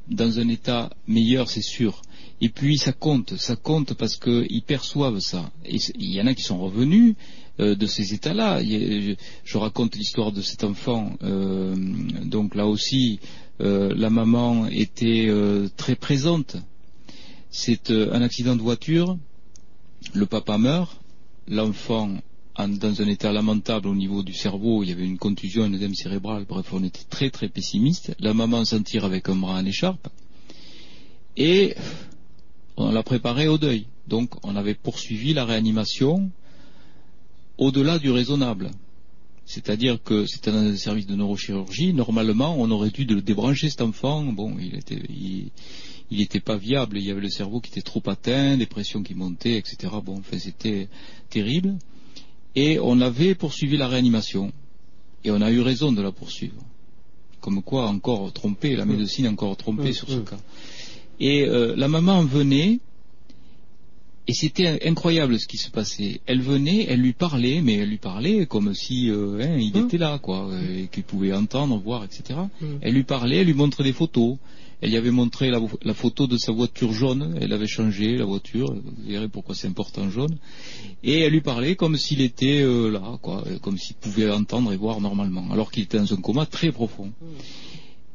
dans 0.07 0.37
un 0.39 0.47
état 0.49 0.91
meilleur, 1.07 1.49
c'est 1.49 1.63
sûr. 1.63 2.01
Et 2.41 2.49
puis 2.49 2.77
ça 2.77 2.91
compte, 2.93 3.35
ça 3.37 3.55
compte 3.55 3.93
parce 3.95 4.17
qu'ils 4.17 4.61
perçoivent 4.61 5.19
ça. 5.19 5.49
Et 5.65 5.77
il 5.97 6.11
y 6.13 6.21
en 6.21 6.27
a 6.27 6.33
qui 6.35 6.43
sont 6.43 6.59
revenus 6.59 7.15
euh, 7.59 7.75
de 7.75 7.85
ces 7.85 8.13
états-là. 8.13 8.61
Je, 8.63 9.57
raconte 9.57 9.95
l'histoire 9.95 10.31
de 10.31 10.41
cet 10.41 10.63
enfant. 10.63 11.13
euh, 11.23 11.75
donc 12.25 12.55
là 12.55 12.67
aussi, 12.67 13.19
euh, 13.61 13.93
la 13.95 14.09
maman 14.09 14.67
était 14.67 15.29
très 15.77 15.95
présente. 15.95 16.57
C'est 17.49 17.91
un 17.91 18.21
accident 18.21 18.55
de 18.55 18.61
voiture. 18.61 19.17
Le 20.13 20.25
papa 20.25 20.57
meurt. 20.57 20.99
L'enfant 21.47 22.09
en- 22.55 22.67
dans 22.67 23.01
un 23.01 23.07
état 23.07 23.31
lamentable 23.31 23.87
au 23.87 23.95
niveau 23.95 24.23
du 24.23 24.33
cerveau, 24.33 24.83
il 24.83 24.89
y 24.89 24.91
avait 24.91 25.05
une 25.05 25.17
contusion, 25.17 25.63
un 25.63 25.73
œdème 25.73 25.93
cérébral, 25.95 26.45
bref, 26.47 26.67
on 26.71 26.83
était 26.83 27.03
très 27.09 27.29
très 27.29 27.49
pessimiste. 27.49 28.15
La 28.19 28.33
maman 28.33 28.63
s'en 28.65 28.81
tire 28.81 29.05
avec 29.05 29.27
un 29.29 29.35
bras 29.35 29.59
en 29.59 29.65
écharpe, 29.65 30.07
et 31.35 31.75
on 32.77 32.91
l'a 32.91 33.03
préparé 33.03 33.47
au 33.47 33.57
deuil. 33.57 33.87
Donc 34.07 34.31
on 34.43 34.55
avait 34.55 34.75
poursuivi 34.75 35.33
la 35.33 35.45
réanimation 35.45 36.29
au-delà 37.57 37.99
du 37.99 38.11
raisonnable. 38.11 38.71
C'est-à-dire 39.45 40.01
que 40.01 40.25
c'était 40.25 40.51
dans 40.51 40.59
un 40.59 40.75
service 40.75 41.05
de 41.05 41.15
neurochirurgie, 41.15 41.93
normalement 41.93 42.55
on 42.57 42.71
aurait 42.71 42.91
dû 42.91 43.03
le 43.05 43.21
débrancher 43.21 43.69
cet 43.69 43.81
enfant, 43.81 44.23
bon, 44.23 44.55
il 44.57 44.75
était, 44.75 45.01
il, 45.09 45.51
il 46.13 46.19
n'était 46.19 46.39
pas 46.39 46.57
viable, 46.57 46.97
il 46.97 47.03
y 47.03 47.11
avait 47.11 47.21
le 47.21 47.29
cerveau 47.29 47.59
qui 47.59 47.71
était 47.71 47.81
trop 47.81 48.01
atteint, 48.05 48.55
des 48.55 48.65
pressions 48.65 49.01
qui 49.03 49.15
montaient, 49.15 49.57
etc. 49.57 49.93
Bon, 50.03 50.19
enfin, 50.19 50.37
c'était 50.37 50.87
terrible. 51.29 51.75
Et 52.55 52.79
on 52.79 53.01
avait 53.01 53.33
poursuivi 53.35 53.77
la 53.77 53.87
réanimation. 53.87 54.53
Et 55.23 55.31
on 55.31 55.41
a 55.41 55.51
eu 55.51 55.61
raison 55.61 55.91
de 55.91 56.01
la 56.01 56.11
poursuivre. 56.11 56.61
Comme 57.41 57.63
quoi, 57.63 57.87
encore 57.87 58.31
trompé, 58.31 58.75
la 58.75 58.85
médecine 58.85 59.25
a 59.25 59.31
encore 59.31 59.57
trompé 59.57 59.89
Mm, 59.89 59.93
sur 59.93 60.09
ce 60.09 60.17
mm. 60.17 60.25
cas. 60.25 60.39
Et 61.19 61.45
euh, 61.45 61.75
la 61.75 61.87
maman 61.87 62.23
venait, 62.23 62.79
et 64.27 64.33
c'était 64.33 64.87
incroyable 64.87 65.37
ce 65.39 65.47
qui 65.47 65.57
se 65.57 65.69
passait. 65.69 66.21
Elle 66.25 66.41
venait, 66.41 66.85
elle 66.89 67.01
lui 67.01 67.13
parlait, 67.13 67.61
mais 67.61 67.75
elle 67.75 67.89
lui 67.89 67.97
parlait 67.97 68.45
comme 68.45 68.73
si 68.73 69.09
euh, 69.09 69.39
hein, 69.41 69.57
il 69.57 69.73
Mm. 69.73 69.85
était 69.85 69.97
là, 69.97 70.17
quoi, 70.19 70.47
euh, 70.49 70.83
et 70.83 70.87
qu'il 70.87 71.03
pouvait 71.03 71.33
entendre, 71.33 71.77
voir, 71.77 72.03
etc. 72.05 72.39
Mm. 72.61 72.65
Elle 72.81 72.93
lui 72.93 73.03
parlait, 73.03 73.37
elle 73.37 73.47
lui 73.47 73.53
montrait 73.53 73.83
des 73.83 73.93
photos. 73.93 74.37
Elle 74.81 74.89
lui 74.89 74.97
avait 74.97 75.11
montré 75.11 75.49
la, 75.49 75.61
la 75.83 75.93
photo 75.93 76.27
de 76.27 76.35
sa 76.37 76.51
voiture 76.51 76.91
jaune. 76.93 77.37
Elle 77.39 77.53
avait 77.53 77.67
changé 77.67 78.17
la 78.17 78.25
voiture. 78.25 78.73
Vous 78.73 79.07
verrez 79.07 79.29
pourquoi 79.29 79.55
c'est 79.55 79.67
important 79.67 80.09
jaune. 80.09 80.35
Et 81.03 81.19
elle 81.21 81.31
lui 81.31 81.39
parlait 81.41 81.75
comme 81.77 81.95
s'il 81.97 82.19
était 82.21 82.61
euh, 82.61 82.89
là, 82.89 83.17
quoi, 83.21 83.43
comme 83.61 83.77
s'il 83.77 83.95
pouvait 83.95 84.29
entendre 84.29 84.73
et 84.73 84.77
voir 84.77 84.99
normalement, 84.99 85.45
alors 85.51 85.71
qu'il 85.71 85.83
était 85.83 85.97
dans 85.99 86.13
un 86.13 86.17
coma 86.17 86.45
très 86.45 86.71
profond. 86.73 87.11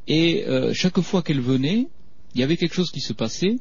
Et 0.07 0.45
euh, 0.47 0.73
chaque 0.73 0.99
fois 1.01 1.21
qu'elle 1.21 1.41
venait, 1.41 1.87
il 2.35 2.41
y 2.41 2.43
avait 2.43 2.57
quelque 2.57 2.75
chose 2.75 2.91
qui 2.91 3.01
se 3.01 3.13
passait. 3.13 3.55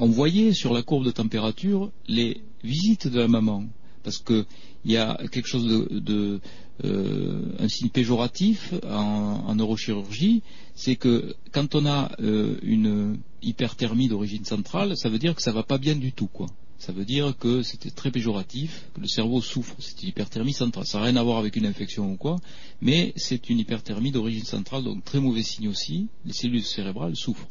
On 0.00 0.08
voyait 0.08 0.52
sur 0.52 0.72
la 0.72 0.82
courbe 0.82 1.04
de 1.04 1.10
température 1.10 1.92
les 2.08 2.40
visites 2.64 3.06
de 3.06 3.20
la 3.20 3.28
maman. 3.28 3.64
Parce 4.02 4.18
qu'il 4.18 4.46
y 4.86 4.96
a 4.96 5.18
quelque 5.30 5.46
chose 5.46 5.66
de, 5.90 6.40
euh, 6.84 7.42
un 7.58 7.68
signe 7.68 7.90
péjoratif 7.90 8.72
en, 8.88 9.54
neurochirurgie, 9.54 10.42
c'est 10.74 10.96
que 10.96 11.34
quand 11.52 11.74
on 11.74 11.84
a 11.84 12.10
euh, 12.22 12.56
une 12.62 13.18
hyperthermie 13.42 14.08
d'origine 14.08 14.46
centrale, 14.46 14.96
ça 14.96 15.10
veut 15.10 15.18
dire 15.18 15.34
que 15.34 15.42
ça 15.42 15.52
va 15.52 15.62
pas 15.62 15.76
bien 15.76 15.96
du 15.96 16.12
tout. 16.12 16.30
Ça 16.78 16.92
veut 16.92 17.04
dire 17.04 17.36
que 17.38 17.62
c'était 17.62 17.90
très 17.90 18.10
péjoratif, 18.10 18.86
que 18.94 19.02
le 19.02 19.06
cerveau 19.06 19.42
souffre, 19.42 19.76
c'est 19.80 20.02
une 20.02 20.08
hyperthermie 20.08 20.54
centrale. 20.54 20.86
Ça 20.86 20.98
n'a 20.98 21.04
rien 21.04 21.16
à 21.16 21.22
voir 21.22 21.36
avec 21.36 21.56
une 21.56 21.66
infection 21.66 22.10
ou 22.10 22.16
quoi, 22.16 22.36
mais 22.80 23.12
c'est 23.16 23.50
une 23.50 23.58
hyperthermie 23.58 24.12
d'origine 24.12 24.44
centrale, 24.44 24.84
donc 24.84 25.04
très 25.04 25.20
mauvais 25.20 25.42
signe 25.42 25.68
aussi, 25.68 26.08
les 26.24 26.32
cellules 26.32 26.64
cérébrales 26.64 27.16
souffrent. 27.16 27.48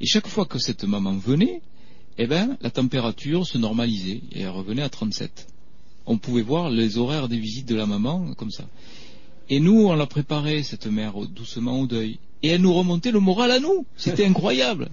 Et 0.00 0.06
chaque 0.06 0.26
fois 0.26 0.44
que 0.44 0.58
cette 0.58 0.84
maman 0.84 1.14
venait, 1.14 1.62
eh 2.18 2.26
ben, 2.26 2.56
la 2.60 2.70
température 2.70 3.46
se 3.46 3.58
normalisait 3.58 4.20
et 4.32 4.42
elle 4.42 4.50
revenait 4.50 4.82
à 4.82 4.88
37. 4.88 5.48
On 6.06 6.18
pouvait 6.18 6.42
voir 6.42 6.70
les 6.70 6.98
horaires 6.98 7.28
des 7.28 7.38
visites 7.38 7.68
de 7.68 7.74
la 7.74 7.86
maman 7.86 8.34
comme 8.36 8.50
ça. 8.50 8.64
Et 9.48 9.60
nous, 9.60 9.86
on 9.86 9.94
la 9.94 10.06
préparait, 10.06 10.62
cette 10.62 10.86
mère, 10.86 11.14
doucement 11.28 11.80
au 11.80 11.86
deuil. 11.86 12.18
Et 12.42 12.48
elle 12.48 12.62
nous 12.62 12.74
remontait 12.74 13.10
le 13.10 13.20
moral 13.20 13.50
à 13.50 13.60
nous. 13.60 13.86
C'était 13.96 14.24
incroyable. 14.32 14.88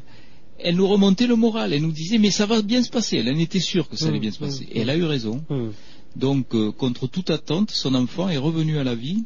Elle 0.59 0.75
nous 0.75 0.87
remontait 0.87 1.27
le 1.27 1.35
moral. 1.35 1.73
Elle 1.73 1.81
nous 1.81 1.91
disait, 1.91 2.17
mais 2.17 2.31
ça 2.31 2.45
va 2.45 2.61
bien 2.61 2.83
se 2.83 2.89
passer. 2.89 3.17
Elle 3.17 3.29
en 3.29 3.37
était 3.37 3.59
sûre 3.59 3.89
que 3.89 3.97
ça 3.97 4.07
allait 4.07 4.19
bien 4.19 4.31
se 4.31 4.39
passer. 4.39 4.67
Et 4.71 4.81
elle 4.81 4.89
a 4.89 4.95
eu 4.95 5.03
raison. 5.03 5.43
Donc, 6.15 6.53
euh, 6.53 6.71
contre 6.71 7.07
toute 7.07 7.31
attente, 7.31 7.71
son 7.71 7.95
enfant 7.95 8.29
est 8.29 8.37
revenu 8.37 8.77
à 8.77 8.83
la 8.83 8.95
vie 8.95 9.23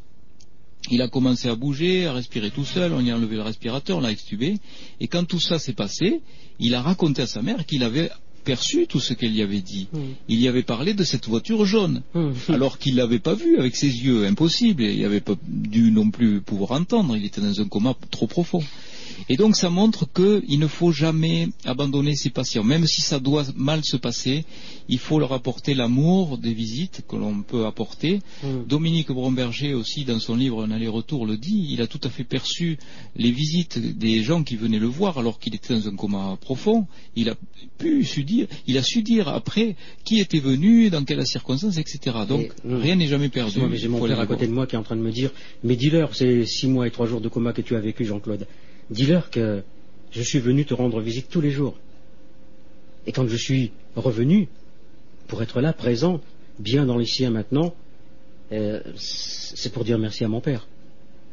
il 0.92 1.02
a 1.02 1.08
commencé 1.08 1.48
à 1.50 1.56
bouger, 1.56 2.06
à 2.06 2.14
respirer 2.14 2.52
tout 2.52 2.66
seul, 2.66 2.94
on 2.94 3.02
y 3.02 3.12
a 3.12 3.16
enlevé 3.16 3.36
le 3.36 3.42
respirateur, 3.42 3.98
on 3.98 4.02
l'a 4.02 4.12
extubé, 4.12 4.58
et 5.00 5.08
quand 5.08 5.26
tout 5.26 5.40
ça 5.40 5.60
s'est 5.60 5.74
passé, 5.74 6.22
il 6.60 6.76
a 6.76 6.82
raconté 6.82 7.22
à 7.22 7.28
sa 7.28 7.42
mère 7.42 7.66
qu'il 7.66 7.84
avait 7.84 8.10
perçu 8.44 8.88
tout 8.88 9.02
ce 9.02 9.14
qu'elle 9.14 9.34
lui 9.34 9.42
avait 9.42 9.60
dit. 9.60 9.90
Hmm. 9.92 10.14
Il 10.30 10.40
y 10.40 10.48
avait 10.48 10.64
parlé 10.64 10.94
de 10.94 11.04
cette 11.04 11.28
voiture 11.28 11.66
jaune, 11.66 12.02
hmm. 12.14 12.32
alors 12.54 12.80
qu'il 12.80 12.94
ne 12.94 13.00
l'avait 13.00 13.20
pas 13.20 13.36
vue 13.36 13.58
avec 13.58 13.76
ses 13.76 13.88
yeux, 13.88 14.26
impossible, 14.26 14.84
il 14.84 15.02
n'avait 15.02 15.20
pas 15.22 15.36
dû 15.48 15.92
non 15.92 16.10
plus 16.10 16.40
pouvoir 16.42 16.72
entendre, 16.72 17.18
il 17.18 17.26
était 17.26 17.42
dans 17.42 17.60
un 17.60 17.68
coma 17.68 17.94
trop 18.10 18.28
profond. 18.28 18.64
Et 19.30 19.38
donc 19.38 19.56
ça 19.56 19.70
montre 19.70 20.08
qu'il 20.12 20.60
ne 20.60 20.68
faut 20.68 20.92
jamais 20.92 21.50
abandonner 21.66 22.16
ses 22.16 22.30
patients. 22.30 22.64
Même 22.64 22.86
si 22.86 23.02
ça 23.02 23.20
doit 23.20 23.46
mal 23.56 23.84
se 23.84 23.98
passer, 23.98 24.46
il 24.90 25.00
faut 25.00 25.20
leur 25.20 25.34
apporter 25.34 25.74
l'amour 25.74 26.38
des 26.38 26.54
visites 26.54 27.02
que 27.08 27.16
l'on 27.16 27.42
peut 27.42 27.66
apporter. 27.66 28.22
Mm. 28.44 28.66
Dominique 28.68 29.12
Bromberger 29.12 29.74
aussi, 29.74 30.06
dans 30.06 30.20
son 30.20 30.36
livre 30.36 30.64
Un 30.64 30.72
aller-retour, 30.72 31.26
le 31.26 31.38
dit, 31.38 31.68
il 31.72 31.82
a 31.82 31.88
tout 31.88 32.02
à 32.04 32.10
fait 32.10 32.24
perçu 32.24 32.78
les 33.16 33.32
visites 33.32 33.98
des 33.98 34.24
gens 34.24 34.44
qui 34.44 34.56
venaient 34.56 34.80
le 34.80 34.88
voir 34.88 35.18
alors 35.18 35.40
qu'il 35.40 35.56
était 35.56 35.74
dans 35.74 35.88
un 35.88 35.96
coma 35.96 36.38
profond. 36.40 36.88
Il 37.16 37.30
a 37.30 37.36
pu 37.78 38.04
su 38.04 38.24
dire, 38.24 38.48
il 38.68 38.78
a 38.78 38.84
su 38.84 39.02
dire 39.02 39.28
après 39.28 39.76
qui 40.04 40.20
était 40.20 40.40
venu, 40.40 40.90
dans 40.90 41.04
quelles 41.04 41.26
circonstances, 41.26 41.78
etc. 41.78 42.18
Donc 42.28 42.52
rien 42.66 42.96
n'est 42.96 43.08
jamais 43.08 43.30
perdu. 43.30 43.60
mais 43.70 43.78
j'ai 43.78 43.88
mon 43.88 44.06
père 44.06 44.20
à 44.20 44.28
côté 44.28 44.48
de 44.48 44.54
moi 44.54 44.68
qui 44.68 44.76
est 44.76 44.80
en 44.80 44.84
train 44.84 44.96
de 44.96 45.02
me 45.02 45.12
dire, 45.12 45.32
mais 45.64 45.76
dis-leur, 45.76 46.16
c'est 46.16 46.46
six 46.46 46.68
mois 46.68 46.88
et 46.88 46.92
trois 46.92 47.08
jours 47.08 47.22
de 47.22 47.30
coma 47.30 47.54
que 47.54 47.62
tu 47.62 47.76
as 47.76 47.80
vécu, 47.80 48.06
Jean-Claude. 48.06 48.48
Dis-leur 48.90 49.30
que 49.30 49.64
je 50.12 50.22
suis 50.22 50.40
venu 50.40 50.66
te 50.66 50.74
rendre 50.74 51.02
visite 51.02 51.30
tous 51.30 51.42
les 51.42 51.52
jours. 51.52 51.78
Et 53.06 53.12
quand 53.12 53.28
je 53.28 53.36
suis 53.36 53.72
revenu, 53.96 54.48
pour 55.28 55.42
être 55.42 55.62
là, 55.62 55.74
présent, 55.74 56.22
bien 56.60 56.86
dans 56.86 56.98
les 56.98 57.06
siens 57.06 57.30
maintenant, 57.30 57.74
euh, 58.52 58.82
c'est 58.96 59.72
pour 59.72 59.84
dire 59.84 59.98
merci 59.98 60.24
à 60.24 60.28
mon 60.28 60.42
père. 60.42 60.68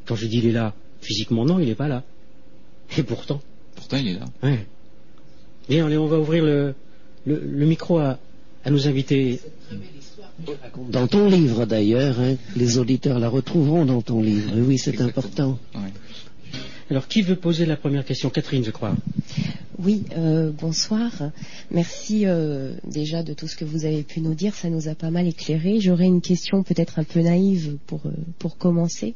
Quand 0.07 0.17
je 0.17 0.27
dis 0.27 0.39
il 0.39 0.47
est 0.47 0.53
là, 0.53 0.75
physiquement 1.01 1.45
non, 1.45 1.59
il 1.59 1.69
n'est 1.69 1.75
pas 1.75 1.89
là. 1.89 2.03
Et 2.97 3.03
pourtant. 3.03 3.41
Pourtant 3.75 3.97
il 3.97 4.09
est 4.09 4.19
là. 4.19 4.27
Ouais. 4.43 4.67
Bien, 5.69 5.87
allez, 5.87 5.97
on 5.97 6.07
va 6.07 6.19
ouvrir 6.19 6.45
le, 6.45 6.75
micro 7.27 7.99
à, 7.99 8.19
nos 8.69 8.87
invités. 8.87 9.41
Dans 10.91 11.07
ton 11.07 11.29
livre 11.29 11.65
d'ailleurs, 11.65 12.21
hein, 12.21 12.35
les 12.57 12.79
auditeurs 12.79 13.19
la 13.19 13.29
retrouveront 13.29 13.85
dans 13.85 14.03
ton 14.03 14.21
livre. 14.21 14.51
Oui, 14.57 14.79
c'est 14.79 15.01
important. 15.01 15.59
Alors, 16.91 17.09
qui 17.09 17.23
veut 17.23 17.37
poser 17.37 17.65
la 17.65 17.77
première 17.77 18.05
question? 18.05 18.29
Catherine, 18.29 18.63
je 18.63 18.71
crois. 18.71 18.95
Oui, 19.79 20.05
euh, 20.17 20.53
bonsoir. 20.53 21.11
Merci 21.71 22.27
euh, 22.27 22.75
déjà 22.87 23.23
de 23.23 23.33
tout 23.33 23.49
ce 23.49 23.57
que 23.57 23.65
vous 23.65 23.87
avez 23.87 24.03
pu 24.03 24.21
nous 24.21 24.35
dire. 24.35 24.55
Ça 24.55 24.69
nous 24.69 24.89
a 24.89 24.95
pas 24.95 25.11
mal 25.11 25.27
éclairé. 25.27 25.81
J'aurais 25.81 26.05
une 26.05 26.21
question 26.21 26.63
peut-être 26.63 26.99
un 26.99 27.05
peu 27.05 27.21
naïve 27.21 27.79
pour, 27.87 28.03
euh, 28.07 28.11
pour 28.39 28.59
commencer, 28.59 29.15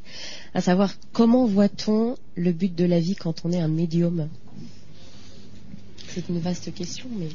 à 0.54 0.62
savoir 0.62 0.94
comment 1.12 1.44
voit-on 1.44 2.16
le 2.36 2.52
but 2.52 2.74
de 2.74 2.86
la 2.86 3.00
vie 3.00 3.14
quand 3.14 3.44
on 3.44 3.52
est 3.52 3.60
un 3.60 3.68
médium? 3.68 4.28
C'est 6.08 6.28
une 6.30 6.38
vaste 6.38 6.72
question, 6.74 7.06
mais. 7.18 7.28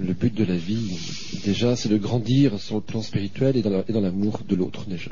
Le 0.00 0.14
but 0.14 0.32
de 0.32 0.44
la 0.44 0.56
vie, 0.56 0.96
déjà, 1.44 1.76
c'est 1.76 1.88
de 1.88 1.98
grandir 1.98 2.58
sur 2.60 2.76
le 2.76 2.80
plan 2.80 3.02
spirituel 3.02 3.56
et 3.56 3.62
dans 3.62 4.00
l'amour 4.00 4.40
de 4.48 4.54
l'autre, 4.54 4.86
déjà, 4.86 5.10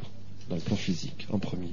dans 0.49 0.57
le 0.57 0.63
plan 0.63 0.77
physique, 0.77 1.27
en 1.31 1.39
premier. 1.39 1.73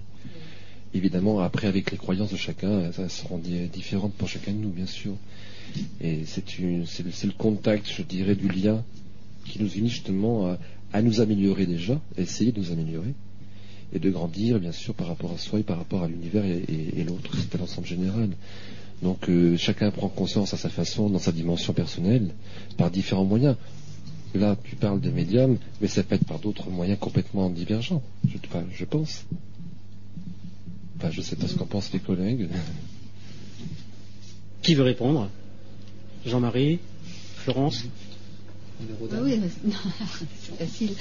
Évidemment, 0.93 1.39
après, 1.39 1.67
avec 1.67 1.91
les 1.91 1.97
croyances 1.97 2.31
de 2.31 2.37
chacun, 2.37 2.91
ça 2.91 3.07
seront 3.07 3.37
différentes 3.37 4.13
pour 4.13 4.27
chacun 4.27 4.51
de 4.51 4.57
nous, 4.57 4.71
bien 4.71 4.85
sûr. 4.85 5.13
Et 6.01 6.25
c'est 6.25 6.43
le, 6.59 7.31
contact, 7.37 7.89
je 7.89 8.03
dirais, 8.03 8.35
du 8.35 8.49
lien 8.49 8.83
qui 9.45 9.61
nous 9.61 9.69
unit 9.69 9.89
justement 9.89 10.57
à, 10.91 11.01
nous 11.01 11.21
améliorer 11.21 11.65
déjà, 11.65 11.99
à 12.17 12.21
essayer 12.21 12.51
de 12.51 12.59
nous 12.59 12.71
améliorer, 12.71 13.13
et 13.93 13.99
de 13.99 14.09
grandir, 14.09 14.59
bien 14.59 14.73
sûr, 14.73 14.93
par 14.93 15.07
rapport 15.07 15.31
à 15.31 15.37
soi 15.37 15.59
et 15.59 15.63
par 15.63 15.77
rapport 15.77 16.03
à 16.03 16.07
l'univers 16.09 16.43
et, 16.43 17.03
l'autre. 17.05 17.31
C'est 17.49 17.57
l'ensemble 17.57 17.87
général. 17.87 18.29
Donc, 19.01 19.29
euh, 19.29 19.57
chacun 19.57 19.91
prend 19.91 20.09
conscience 20.09 20.53
à 20.53 20.57
sa 20.57 20.69
façon, 20.69 21.09
dans 21.09 21.19
sa 21.19 21.31
dimension 21.31 21.71
personnelle, 21.71 22.33
par 22.77 22.91
différents 22.91 23.25
moyens. 23.25 23.55
Là, 24.35 24.57
tu 24.63 24.75
parles 24.75 25.01
de 25.01 25.09
médium, 25.09 25.57
mais 25.81 25.87
ça 25.87 26.03
peut 26.03 26.15
être 26.15 26.25
par 26.25 26.39
d'autres 26.39 26.69
moyens 26.69 26.99
complètement 26.99 27.49
divergents, 27.49 28.01
je 28.25 28.85
pense 28.85 29.25
je 31.09 31.17
ne 31.17 31.23
sais 31.23 31.35
pas 31.35 31.47
ce 31.47 31.55
qu'en 31.55 31.65
pensent 31.65 31.91
les 31.93 31.99
collègues. 31.99 32.49
Qui 34.61 34.75
veut 34.75 34.83
répondre? 34.83 35.29
Jean-Marie 36.25 36.79
Florence? 37.37 37.85
Ah 39.11 39.17
oui, 39.23 39.39
c'est 40.41 40.57
facile. 40.57 40.91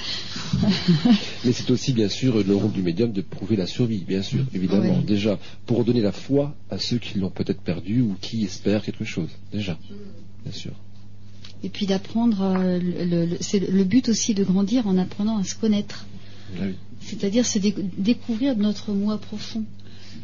Mais 1.45 1.51
c'est 1.51 1.69
aussi 1.71 1.93
bien 1.93 2.09
sûr 2.09 2.43
le 2.43 2.55
rôle 2.55 2.71
du 2.71 2.83
médium 2.83 3.11
de 3.11 3.21
prouver 3.21 3.55
la 3.55 3.65
survie, 3.65 4.03
bien 4.07 4.21
sûr, 4.21 4.45
évidemment. 4.53 5.01
Déjà, 5.01 5.39
pour 5.65 5.83
donner 5.83 6.01
la 6.01 6.11
foi 6.11 6.55
à 6.69 6.77
ceux 6.77 6.97
qui 6.97 7.17
l'ont 7.17 7.31
peut-être 7.31 7.61
perdu 7.61 8.01
ou 8.01 8.15
qui 8.21 8.43
espèrent 8.43 8.83
quelque 8.83 9.05
chose. 9.05 9.29
Déjà, 9.51 9.77
bien 10.43 10.53
sûr. 10.53 10.73
Et 11.63 11.69
puis 11.69 11.85
d'apprendre, 11.85 12.41
euh, 12.41 13.27
c'est 13.39 13.59
le 13.59 13.83
but 13.83 14.09
aussi 14.09 14.33
de 14.33 14.43
grandir 14.43 14.87
en 14.87 14.97
apprenant 14.97 15.37
à 15.37 15.43
se 15.43 15.55
connaître. 15.55 16.05
Ah 16.59 16.65
C'est-à-dire 17.01 17.45
se 17.45 17.59
découvrir 17.59 18.57
notre 18.57 18.91
moi 18.93 19.17
profond 19.17 19.63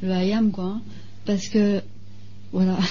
le 0.01 0.13
I 0.13 0.51
quoi. 0.51 0.65
Hein. 0.65 0.81
parce 1.25 1.47
que, 1.47 1.81
voilà. 2.51 2.77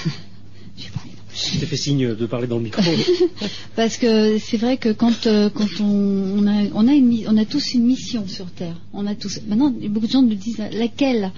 Je 1.37 1.59
t'ai 1.59 1.67
fait 1.67 1.77
signe 1.77 2.15
de 2.15 2.27
parler 2.27 2.47
dans 2.47 2.57
le 2.57 2.65
micro. 2.65 2.83
parce 3.77 3.99
que 3.99 4.39
c'est 4.39 4.57
vrai 4.57 4.79
que 4.79 4.89
quand, 4.91 5.27
euh, 5.27 5.51
quand 5.51 5.69
on, 5.81 6.47
a, 6.47 6.65
on, 6.75 6.89
a 6.89 6.95
une, 6.95 7.25
on 7.29 7.37
a 7.37 7.45
tous 7.45 7.75
une 7.75 7.85
mission 7.85 8.27
sur 8.27 8.51
Terre. 8.51 8.77
On 8.95 9.07
a 9.07 9.15
tous. 9.15 9.41
Maintenant, 9.47 9.71
beaucoup 9.71 10.07
de 10.07 10.13
gens 10.13 10.23
nous 10.23 10.35
disent 10.35 10.63
laquelle. 10.73 11.33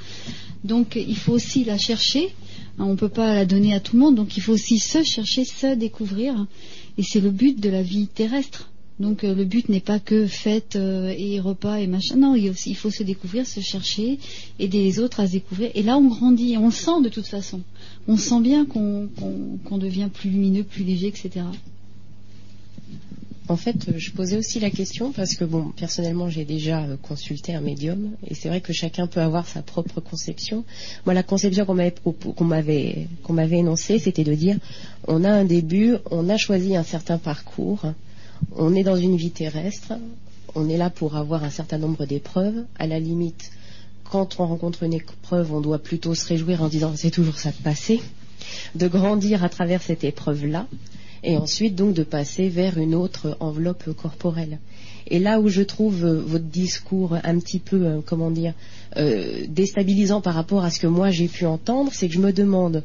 Donc, 0.62 0.95
il 0.97 1.16
faut 1.16 1.32
aussi 1.32 1.65
la 1.65 1.78
chercher. 1.78 2.28
On 2.78 2.90
ne 2.90 2.95
peut 2.95 3.09
pas 3.09 3.35
la 3.35 3.45
donner 3.45 3.74
à 3.74 3.81
tout 3.81 3.97
le 3.97 4.03
monde. 4.03 4.15
Donc, 4.15 4.36
il 4.36 4.43
faut 4.43 4.53
aussi 4.53 4.78
se 4.78 5.03
chercher, 5.03 5.45
se 5.45 5.74
découvrir. 5.74 6.47
Et 6.97 7.03
c'est 7.03 7.20
le 7.20 7.31
but 7.31 7.59
de 7.59 7.69
la 7.69 7.82
vie 7.82 8.07
terrestre. 8.07 8.70
Donc 9.01 9.23
euh, 9.23 9.35
le 9.35 9.45
but 9.45 9.69
n'est 9.69 9.81
pas 9.81 10.01
que 10.01 10.27
fête 10.27 10.75
euh, 10.75 11.15
et 11.16 11.39
repas 11.39 11.77
et 11.77 11.87
machin. 11.87 12.16
Non, 12.16 12.35
il, 12.35 12.77
faut 12.77 12.91
se 12.91 13.03
découvrir, 13.03 13.47
se 13.47 13.61
chercher, 13.61 14.19
aider 14.59 14.83
les 14.83 14.99
autres 14.99 15.20
à 15.20 15.27
se 15.27 15.33
découvrir. 15.33 15.70
Et 15.75 15.83
là, 15.83 15.97
on 15.97 16.09
grandit, 16.09 16.57
on 16.57 16.66
le 16.66 16.73
sent 16.73 17.01
de 17.05 17.09
toute 17.09 17.27
façon. 17.27 17.61
On 18.09 18.16
sent 18.16 18.41
bien 18.41 18.66
qu'on 18.66 19.79
devient 19.79 20.09
plus 20.12 20.31
lumineux, 20.31 20.65
plus 20.65 20.83
léger, 20.83 21.09
etc. 21.09 21.45
En 23.51 23.57
fait, 23.57 23.97
je 23.97 24.11
posais 24.11 24.37
aussi 24.37 24.61
la 24.61 24.69
question 24.69 25.11
parce 25.11 25.35
que, 25.35 25.45
bon, 25.45 25.73
personnellement, 25.75 26.29
j'ai 26.29 26.45
déjà 26.45 26.83
euh, 26.83 26.97
consulté 27.01 27.55
un 27.55 27.62
médium 27.62 28.11
et 28.27 28.35
c'est 28.35 28.49
vrai 28.49 28.61
que 28.61 28.75
chacun 28.75 29.07
peut 29.07 29.20
avoir 29.20 29.47
sa 29.47 29.62
propre 29.62 30.01
conception. 30.01 30.65
Moi, 31.07 31.15
la 31.15 31.23
conception 31.23 31.65
qu'on 31.65 31.75
m'avait 32.45 33.07
qu'on 33.23 33.33
m'avait 33.33 33.59
énoncée, 33.59 34.01
c'était 34.01 34.25
de 34.25 34.35
dire 34.35 34.59
on 35.07 35.23
a 35.23 35.31
un 35.31 35.45
début, 35.45 35.95
on 36.11 36.29
a 36.29 36.37
choisi 36.37 36.77
un 36.77 36.83
certain 36.83 37.16
parcours, 37.16 37.87
on 38.56 38.74
est 38.74 38.82
dans 38.82 38.97
une 38.97 39.16
vie 39.16 39.31
terrestre, 39.31 39.94
on 40.55 40.69
est 40.69 40.77
là 40.77 40.90
pour 40.90 41.16
avoir 41.16 41.44
un 41.44 41.51
certain 41.51 41.78
nombre 41.78 42.06
d'épreuves. 42.06 42.65
À 42.78 42.86
la 42.86 42.98
limite, 42.98 43.51
quand 44.10 44.40
on 44.40 44.47
rencontre 44.47 44.82
une 44.82 44.94
épreuve, 44.94 45.52
on 45.52 45.60
doit 45.60 45.78
plutôt 45.78 46.15
se 46.15 46.27
réjouir 46.27 46.62
en 46.62 46.69
disant 46.69 46.93
c'est 46.97 47.10
toujours 47.10 47.39
ça 47.39 47.51
de 47.51 47.62
passer, 47.62 48.01
de 48.74 48.89
grandir 48.89 49.44
à 49.44 49.48
travers 49.48 49.82
cette 49.82 50.05
épreuve-là, 50.05 50.66
et 51.23 51.36
ensuite 51.36 51.74
donc 51.74 51.94
de 51.94 52.02
passer 52.02 52.48
vers 52.48 52.78
une 52.78 52.94
autre 52.94 53.36
enveloppe 53.40 53.93
corporelle. 53.94 54.59
Et 55.10 55.19
là 55.19 55.40
où 55.40 55.48
je 55.48 55.62
trouve 55.62 56.05
euh, 56.05 56.20
votre 56.20 56.44
discours 56.44 57.16
un 57.24 57.39
petit 57.39 57.59
peu, 57.59 57.86
euh, 57.86 58.01
comment 58.05 58.31
dire, 58.31 58.52
euh, 58.97 59.47
déstabilisant 59.48 60.21
par 60.21 60.35
rapport 60.35 60.64
à 60.64 60.71
ce 60.71 60.79
que 60.79 60.87
moi 60.87 61.11
j'ai 61.11 61.29
pu 61.29 61.46
entendre, 61.46 61.90
c'est 61.95 62.09
que 62.09 62.14
je 62.14 62.21
me 62.21 62.32
demande 62.32 62.82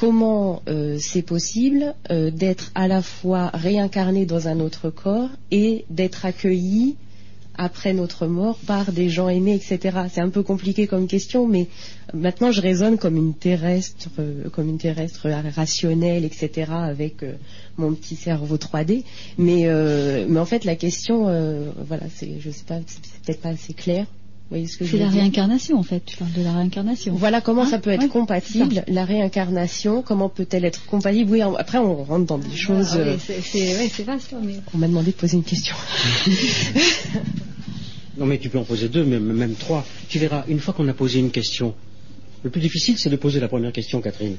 comment 0.00 0.62
euh, 0.66 0.96
c'est 0.98 1.20
possible 1.20 1.94
euh, 2.10 2.30
d'être 2.30 2.72
à 2.74 2.88
la 2.88 3.02
fois 3.02 3.50
réincarné 3.52 4.24
dans 4.24 4.48
un 4.48 4.58
autre 4.60 4.88
corps 4.88 5.28
et 5.50 5.84
d'être 5.90 6.24
accueilli 6.24 6.96
après 7.54 7.92
notre 7.92 8.26
mort 8.26 8.56
par 8.66 8.92
des 8.92 9.10
gens 9.10 9.28
aimés, 9.28 9.54
etc. 9.54 9.98
C'est 10.10 10.22
un 10.22 10.30
peu 10.30 10.42
compliqué 10.42 10.86
comme 10.86 11.06
question, 11.06 11.46
mais 11.46 11.66
maintenant 12.14 12.50
je 12.50 12.62
raisonne 12.62 12.96
comme 12.96 13.16
une 13.16 13.34
terrestre, 13.34 14.08
euh, 14.18 14.48
comme 14.48 14.70
une 14.70 14.78
terrestre 14.78 15.28
rationnelle, 15.54 16.24
etc. 16.24 16.72
avec 16.72 17.16
mon 17.76 17.92
petit 17.92 18.16
cerveau 18.16 18.56
3D. 18.56 19.04
Mais, 19.36 19.68
mais 20.26 20.40
en 20.40 20.46
fait 20.46 20.64
la 20.64 20.76
question, 20.76 21.24
voilà, 21.86 22.04
c'est, 22.14 22.40
je 22.40 22.50
sais 22.50 22.64
pas, 22.66 22.78
c'est 22.86 23.02
peut-être 23.22 23.42
pas 23.42 23.50
assez 23.50 23.74
clair. 23.74 24.06
Vous 24.50 24.56
voyez 24.56 24.66
ce 24.66 24.78
que 24.78 24.84
je 24.84 24.90
C'est 24.90 24.96
la 24.98 25.06
dire 25.10 25.20
réincarnation 25.20 25.78
en 25.78 25.84
fait. 25.84 26.02
Tu 26.04 26.16
parles 26.16 26.32
de 26.32 26.42
la 26.42 26.52
réincarnation. 26.52 27.14
voilà 27.14 27.40
comment 27.40 27.62
Hein 27.62 27.66
ça 27.70 27.78
peut 27.78 27.90
être 27.90 28.02
Ouais, 28.02 28.08
compatible, 28.08 28.82
la 28.88 29.04
réincarnation, 29.04 30.02
comment 30.02 30.28
peut-elle 30.28 30.64
être 30.64 30.84
compatible? 30.86 31.30
Oui, 31.30 31.40
après 31.40 31.78
on 31.78 32.02
rentre 32.02 32.26
dans 32.26 32.38
des 32.38 32.56
choses. 32.56 32.90
Ah, 32.94 32.98
euh, 32.98 33.14
oui, 33.14 33.20
c'est 33.24 33.40
c'est- 33.42 33.78
ouais, 33.78 33.88
c'est 33.88 34.02
vaste. 34.02 34.32
hein, 34.34 34.40
mais- 34.44 34.56
On 34.74 34.78
m'a 34.78 34.88
demandé 34.88 35.12
de 35.12 35.16
poser 35.16 35.36
une 35.36 35.44
question. 35.44 35.76
Non, 38.18 38.26
mais 38.26 38.38
tu 38.38 38.50
peux 38.50 38.58
en 38.58 38.64
poser 38.64 38.88
deux, 38.88 39.04
même, 39.04 39.32
même 39.32 39.54
trois. 39.54 39.86
Tu 40.08 40.18
verras, 40.18 40.44
une 40.48 40.58
fois 40.58 40.74
qu'on 40.74 40.86
a 40.88 40.92
posé 40.92 41.20
une 41.20 41.30
question, 41.30 41.74
le 42.42 42.50
plus 42.50 42.60
difficile, 42.60 42.98
c'est 42.98 43.08
de 43.08 43.16
poser 43.16 43.40
la 43.40 43.48
première 43.48 43.72
question, 43.72 44.02
Catherine. 44.02 44.36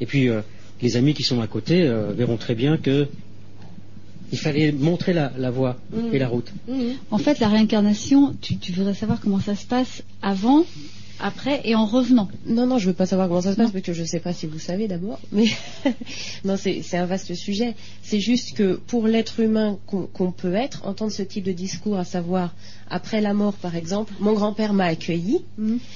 Et 0.00 0.06
puis, 0.06 0.28
euh, 0.28 0.40
les 0.82 0.96
amis 0.96 1.14
qui 1.14 1.22
sont 1.22 1.40
à 1.40 1.46
côté 1.46 1.82
euh, 1.82 2.12
verront 2.12 2.36
très 2.38 2.54
bien 2.56 2.76
que 2.76 3.06
il 4.32 4.38
fallait 4.38 4.72
montrer 4.72 5.12
la, 5.12 5.32
la 5.36 5.50
voie 5.50 5.76
et 6.12 6.18
la 6.18 6.28
route. 6.28 6.52
En 7.10 7.18
fait, 7.18 7.38
la 7.40 7.48
réincarnation, 7.48 8.34
tu, 8.40 8.56
tu 8.56 8.72
voudrais 8.72 8.94
savoir 8.94 9.20
comment 9.20 9.40
ça 9.40 9.56
se 9.56 9.66
passe 9.66 10.02
avant, 10.22 10.64
après 11.20 11.60
et 11.64 11.74
en 11.74 11.86
revenant. 11.86 12.28
Non, 12.46 12.66
non, 12.66 12.78
je 12.78 12.86
veux 12.86 12.94
pas 12.94 13.06
savoir 13.06 13.28
comment 13.28 13.42
ça 13.42 13.52
se 13.52 13.56
passe 13.56 13.70
parce 13.70 13.84
que 13.84 13.92
je 13.92 14.04
sais 14.04 14.20
pas 14.20 14.32
si 14.32 14.46
vous 14.46 14.58
savez 14.58 14.88
d'abord. 14.88 15.18
Mais 15.32 15.46
non, 16.44 16.56
c'est 16.56 16.96
un 16.96 17.06
vaste 17.06 17.34
sujet. 17.34 17.74
C'est 18.02 18.20
juste 18.20 18.56
que 18.56 18.76
pour 18.86 19.06
l'être 19.06 19.40
humain 19.40 19.78
qu'on 19.86 20.32
peut 20.32 20.54
être, 20.54 20.86
entendre 20.86 21.12
ce 21.12 21.22
type 21.22 21.44
de 21.44 21.52
discours, 21.52 21.98
à 21.98 22.04
savoir 22.04 22.54
après 22.88 23.20
la 23.20 23.34
mort, 23.34 23.54
par 23.54 23.76
exemple, 23.76 24.12
mon 24.20 24.32
grand-père 24.32 24.72
m'a 24.72 24.86
accueilli 24.86 25.40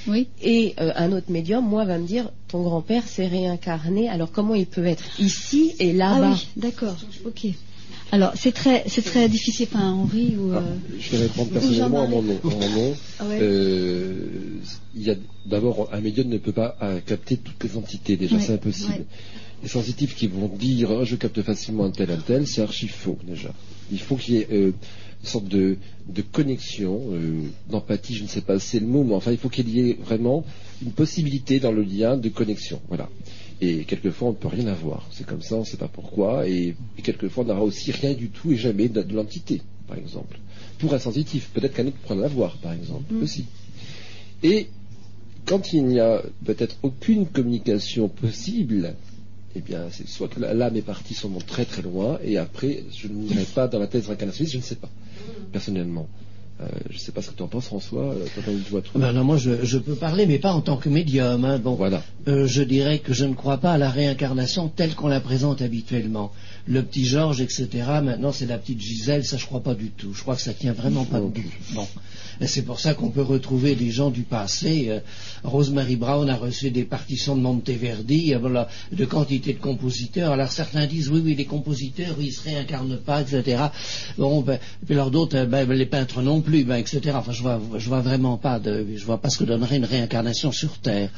Oui. 0.07 0.29
et 0.43 0.75
euh, 0.81 0.93
un 0.97 1.13
autre 1.13 1.31
médium, 1.31 1.67
moi, 1.67 1.85
va 1.85 1.99
me 1.99 2.07
dire 2.07 2.31
ton 2.49 2.63
grand-père 2.63 3.07
s'est 3.07 3.27
réincarné. 3.27 4.09
Alors 4.09 4.31
comment 4.31 4.55
il 4.55 4.67
peut 4.67 4.85
être 4.85 5.05
ici 5.19 5.73
et 5.81 5.91
Ah 6.01 6.19
là-bas 6.19 6.33
oui, 6.35 6.49
d'accord. 6.57 6.97
Ok. 7.25 7.47
Alors 8.15 8.33
c'est 8.37 8.53
très, 8.53 8.85
c'est 8.87 9.03
très 9.03 9.29
difficile. 9.29 9.67
Enfin, 9.73 9.91
Henri 9.91 10.37
ou. 10.39 10.53
euh, 10.53 10.61
Je 11.01 11.11
vais 11.17 11.23
répondre 11.25 11.51
personnellement 11.51 12.05
à 12.05 12.07
mon 12.07 12.23
nom. 12.23 12.39
à 12.45 12.47
mon 12.47 12.69
nom. 12.71 12.95
Ah 13.19 13.27
ouais. 13.27 13.39
Euh, 13.43 14.61
il 14.95 15.03
y 15.03 15.11
a 15.11 15.17
d'abord 15.47 15.89
un 15.93 16.01
médium 16.01 16.29
ne 16.29 16.39
peut 16.39 16.53
pas 16.53 16.77
euh, 16.81 17.01
capter 17.05 17.37
toutes 17.39 17.63
les 17.65 17.77
entités. 17.77 18.17
Déjà, 18.17 18.37
Ouais, 18.37 18.43
c'est 18.43 18.53
impossible. 18.53 18.93
ouais. 18.93 19.05
Les 19.65 19.69
sensitifs 19.69 20.15
qui 20.15 20.29
vont 20.29 20.47
dire 20.47 20.91
oh, 20.93 21.05
je 21.05 21.17
capte 21.17 21.43
facilement 21.43 21.87
un 21.87 21.91
tel 21.91 22.09
un 22.13 22.19
tel, 22.19 22.47
c'est 22.47 22.63
archi 22.63 22.87
faux 22.87 23.19
déjà. 23.27 23.51
Il 23.91 23.99
faut 23.99 24.15
qu'il 24.15 24.35
y 24.35 24.39
ait 24.39 24.49
une 24.61 24.73
sorte 25.25 25.49
de, 25.49 25.77
de 26.09 26.23
connexion, 26.23 27.01
d'empathie, 27.71 28.15
je 28.15 28.23
ne 28.23 28.29
sais 28.29 28.43
pas 28.43 28.59
c'est 28.61 28.79
le 28.79 28.87
mot, 28.87 29.03
mais 29.03 29.15
enfin 29.15 29.33
il 29.33 29.39
faut 29.39 29.49
qu'il 29.49 29.69
y 29.71 29.81
ait 29.91 29.99
vraiment 30.05 30.45
une 30.85 30.93
possibilité 30.93 31.59
dans 31.59 31.73
le 31.73 31.83
lien 31.83 32.17
de 32.17 32.29
connexion. 32.29 32.81
Voilà. 32.89 33.09
Et 33.65 33.85
quelquefois 33.85 34.29
on 34.29 34.31
ne 34.33 34.37
peut 34.37 34.49
rien 34.49 34.67
avoir. 34.67 35.07
C'est 35.11 35.27
comme 35.27 35.43
ça, 35.43 35.57
on 35.57 35.61
ne 35.61 35.65
sait 35.65 35.77
pas 35.77 35.89
pourquoi. 35.89 36.47
Et, 36.49 36.75
et 36.99 37.03
quelquefois 37.03 37.45
on 37.45 37.47
n'aura 37.47 37.63
aussi 37.63 37.93
rien 37.93 38.13
du 38.13 38.29
tout 38.29 38.53
et 38.53 38.57
jamais 38.57 38.89
de, 38.89 39.03
de 39.03 39.15
l'entité, 39.15 39.63
par 39.89 39.97
exemple. 39.97 40.39
Pour 40.79 40.93
un 40.93 40.99
sensitif, 40.99 41.51
peut-être 41.55 41.75
qu'un 41.75 41.87
autre 41.87 41.97
pourra 42.03 42.15
l'avoir, 42.17 42.57
par 42.59 42.73
exemple, 42.73 43.15
aussi. 43.23 43.45
Et 44.43 44.69
quand 45.47 45.73
il 45.73 45.87
n'y 45.87 46.01
a 46.01 46.23
peut-être 46.45 46.77
aucune 46.83 47.27
communication 47.27 48.09
possible, 48.09 48.95
eh 49.57 49.61
bien, 49.61 49.87
c'est 49.91 50.09
soit 50.09 50.29
que 50.29 50.41
l'âme 50.41 50.77
est 50.77 50.83
partie 50.83 51.15
sûrement 51.15 51.41
très 51.41 51.65
très 51.65 51.83
loin, 51.83 52.19
et 52.25 52.39
après, 52.39 52.85
je 52.95 53.09
n'irai 53.09 53.45
pas 53.45 53.69
dans 53.69 53.79
la 53.79 53.87
thèse 53.87 54.07
réincarnationniste, 54.07 54.53
je 54.53 54.59
ne 54.59 54.63
sais 54.63 54.75
pas, 54.77 54.91
personnellement. 55.53 56.09
Euh, 56.61 56.67
je 56.89 56.95
ne 56.95 56.99
sais 57.01 57.11
pas 57.11 57.21
ce 57.21 57.31
que 57.31 57.37
tu 57.37 57.43
en 57.43 57.49
penses, 57.49 57.67
François, 57.67 58.13
euh, 58.13 58.27
toi, 58.33 58.43
tu 58.47 58.71
vois 58.71 58.81
tout. 58.81 58.97
Ben 58.97 59.13
non, 59.13 59.25
moi, 59.25 59.37
je, 59.37 59.65
je 59.65 59.77
peux 59.77 59.97
parler, 59.97 60.25
mais 60.25 60.39
pas 60.39 60.53
en 60.53 60.61
tant 60.61 60.77
que 60.77 60.89
médium. 60.89 61.45
hein. 61.45 61.59
Bon, 61.59 61.75
Voilà. 61.75 62.03
Euh, 62.29 62.47
je 62.47 62.63
dirais 62.63 63.01
que 63.01 63.13
je 63.13 63.25
ne 63.25 63.35
crois 63.35 63.59
pas 63.59 63.73
à 63.73 63.79
la 63.79 63.91
réincarnation 63.91 64.69
telle 64.69 64.95
qu'on 64.95 65.09
la 65.09 65.21
présente 65.21 65.63
habituellement. 65.63 66.33
Le 66.69 66.83
petit 66.85 67.05
Georges, 67.07 67.41
etc. 67.41 67.69
Maintenant, 68.03 68.31
c'est 68.31 68.47
la 68.47 68.57
petite 68.59 68.81
Gisèle. 68.81 69.25
Ça, 69.25 69.37
je 69.37 69.47
crois 69.47 69.63
pas 69.65 69.75
du 69.75 69.91
tout. 69.91 70.15
Je 70.15 70.23
crois 70.23 70.37
que 70.37 70.43
ça 70.43 70.55
tient 70.55 70.73
vraiment 70.73 71.05
pas 71.05 71.19
debout. 71.19 71.43
Bon. 71.75 71.87
Et 72.41 72.47
c'est 72.47 72.63
pour 72.63 72.81
ça 72.81 72.95
qu'on 72.95 73.11
peut 73.11 73.23
retrouver 73.23 73.75
des 73.75 73.91
gens 73.91 74.11
du 74.11 74.23
passé. 74.23 74.87
Euh, 74.89 75.01
Rosemary 75.45 75.97
Brown 75.97 76.29
a 76.29 76.37
reçu 76.37 76.71
des 76.71 76.85
partitions 76.85 77.37
de 77.37 77.41
Monteverdi, 77.41 78.35
euh, 78.35 78.65
de 78.93 79.05
quantité 79.05 79.53
de 79.53 79.59
compositeurs. 79.59 80.33
Alors 80.33 80.51
certains 80.51 80.87
disent 80.87 81.09
oui, 81.09 81.23
oui, 81.25 81.35
les 81.35 81.45
compositeurs, 81.45 82.17
ils 82.21 82.33
se 82.33 82.43
réincarnent 82.45 82.99
pas, 82.99 83.23
etc. 83.23 83.65
Bon, 84.19 84.41
ben, 84.41 84.59
puis 84.85 84.95
alors 84.95 85.11
d'autres, 85.11 85.37
euh, 85.37 85.47
ben, 85.47 85.71
les 85.71 85.87
peintres 85.87 86.23
non 86.23 86.41
plus, 86.41 86.65
ben, 86.65 86.77
etc. 86.77 87.13
Enfin, 87.15 87.33
je 87.33 87.43
vois, 87.43 87.59
vois 87.59 88.01
vraiment 88.01 88.37
pas 88.37 88.61
je 88.65 89.05
vois 89.05 89.19
pas 89.19 89.31
ce 89.31 89.39
que 89.39 89.45
donnerait 89.45 89.77
une 89.77 89.85
réincarnation 89.85 90.53
sur 90.53 90.79
Terre. 90.79 91.11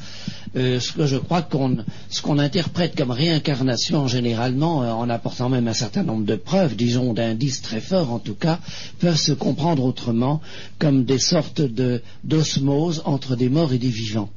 Ce 0.55 0.91
que 0.91 1.05
je 1.05 1.17
crois 1.17 1.41
qu'on, 1.41 1.77
ce 2.09 2.21
qu'on 2.21 2.39
interprète 2.39 2.95
comme 2.95 3.11
réincarnation 3.11 4.07
généralement, 4.07 4.79
en 4.79 5.09
apportant 5.09 5.49
même 5.49 5.67
un 5.67 5.73
certain 5.73 6.03
nombre 6.03 6.25
de 6.25 6.35
preuves, 6.35 6.75
disons 6.75 7.13
d'indices 7.13 7.61
très 7.61 7.79
forts 7.79 8.11
en 8.11 8.19
tout 8.19 8.33
cas, 8.33 8.59
peuvent 8.99 9.17
se 9.17 9.31
comprendre 9.31 9.83
autrement 9.83 10.41
comme 10.79 11.05
des 11.07 11.19
sortes 11.19 11.61
de 11.61 12.01
d'osmose 12.23 13.01
entre 13.05 13.35
des 13.35 13.49
morts 13.49 13.73
et 13.73 13.79
des 13.79 13.89
vivants. 13.89 14.29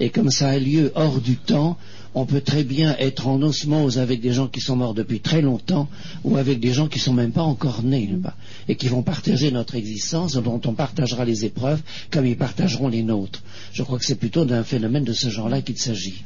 Et 0.00 0.08
comme 0.08 0.30
ça 0.30 0.48
a 0.48 0.58
lieu 0.58 0.92
hors 0.94 1.20
du 1.20 1.36
temps, 1.36 1.76
on 2.14 2.24
peut 2.24 2.40
très 2.40 2.64
bien 2.64 2.96
être 2.98 3.28
en 3.28 3.40
osmose 3.42 3.98
avec 3.98 4.20
des 4.20 4.32
gens 4.32 4.48
qui 4.48 4.60
sont 4.60 4.74
morts 4.74 4.94
depuis 4.94 5.20
très 5.20 5.42
longtemps 5.42 5.88
ou 6.24 6.36
avec 6.38 6.58
des 6.58 6.72
gens 6.72 6.88
qui 6.88 6.98
sont 6.98 7.12
même 7.12 7.32
pas 7.32 7.42
encore 7.42 7.82
nés 7.82 8.08
et 8.66 8.76
qui 8.76 8.88
vont 8.88 9.02
partager 9.02 9.50
notre 9.50 9.74
existence, 9.76 10.34
dont 10.34 10.60
on 10.64 10.72
partagera 10.72 11.24
les 11.24 11.44
épreuves 11.44 11.82
comme 12.10 12.26
ils 12.26 12.36
partageront 12.36 12.88
les 12.88 13.02
nôtres. 13.02 13.42
Je 13.72 13.82
crois 13.82 13.98
que 13.98 14.06
c'est 14.06 14.18
plutôt 14.18 14.44
d'un 14.46 14.64
phénomène 14.64 15.04
de 15.04 15.12
ce 15.12 15.28
genre-là 15.28 15.60
qu'il 15.60 15.78
s'agit. 15.78 16.24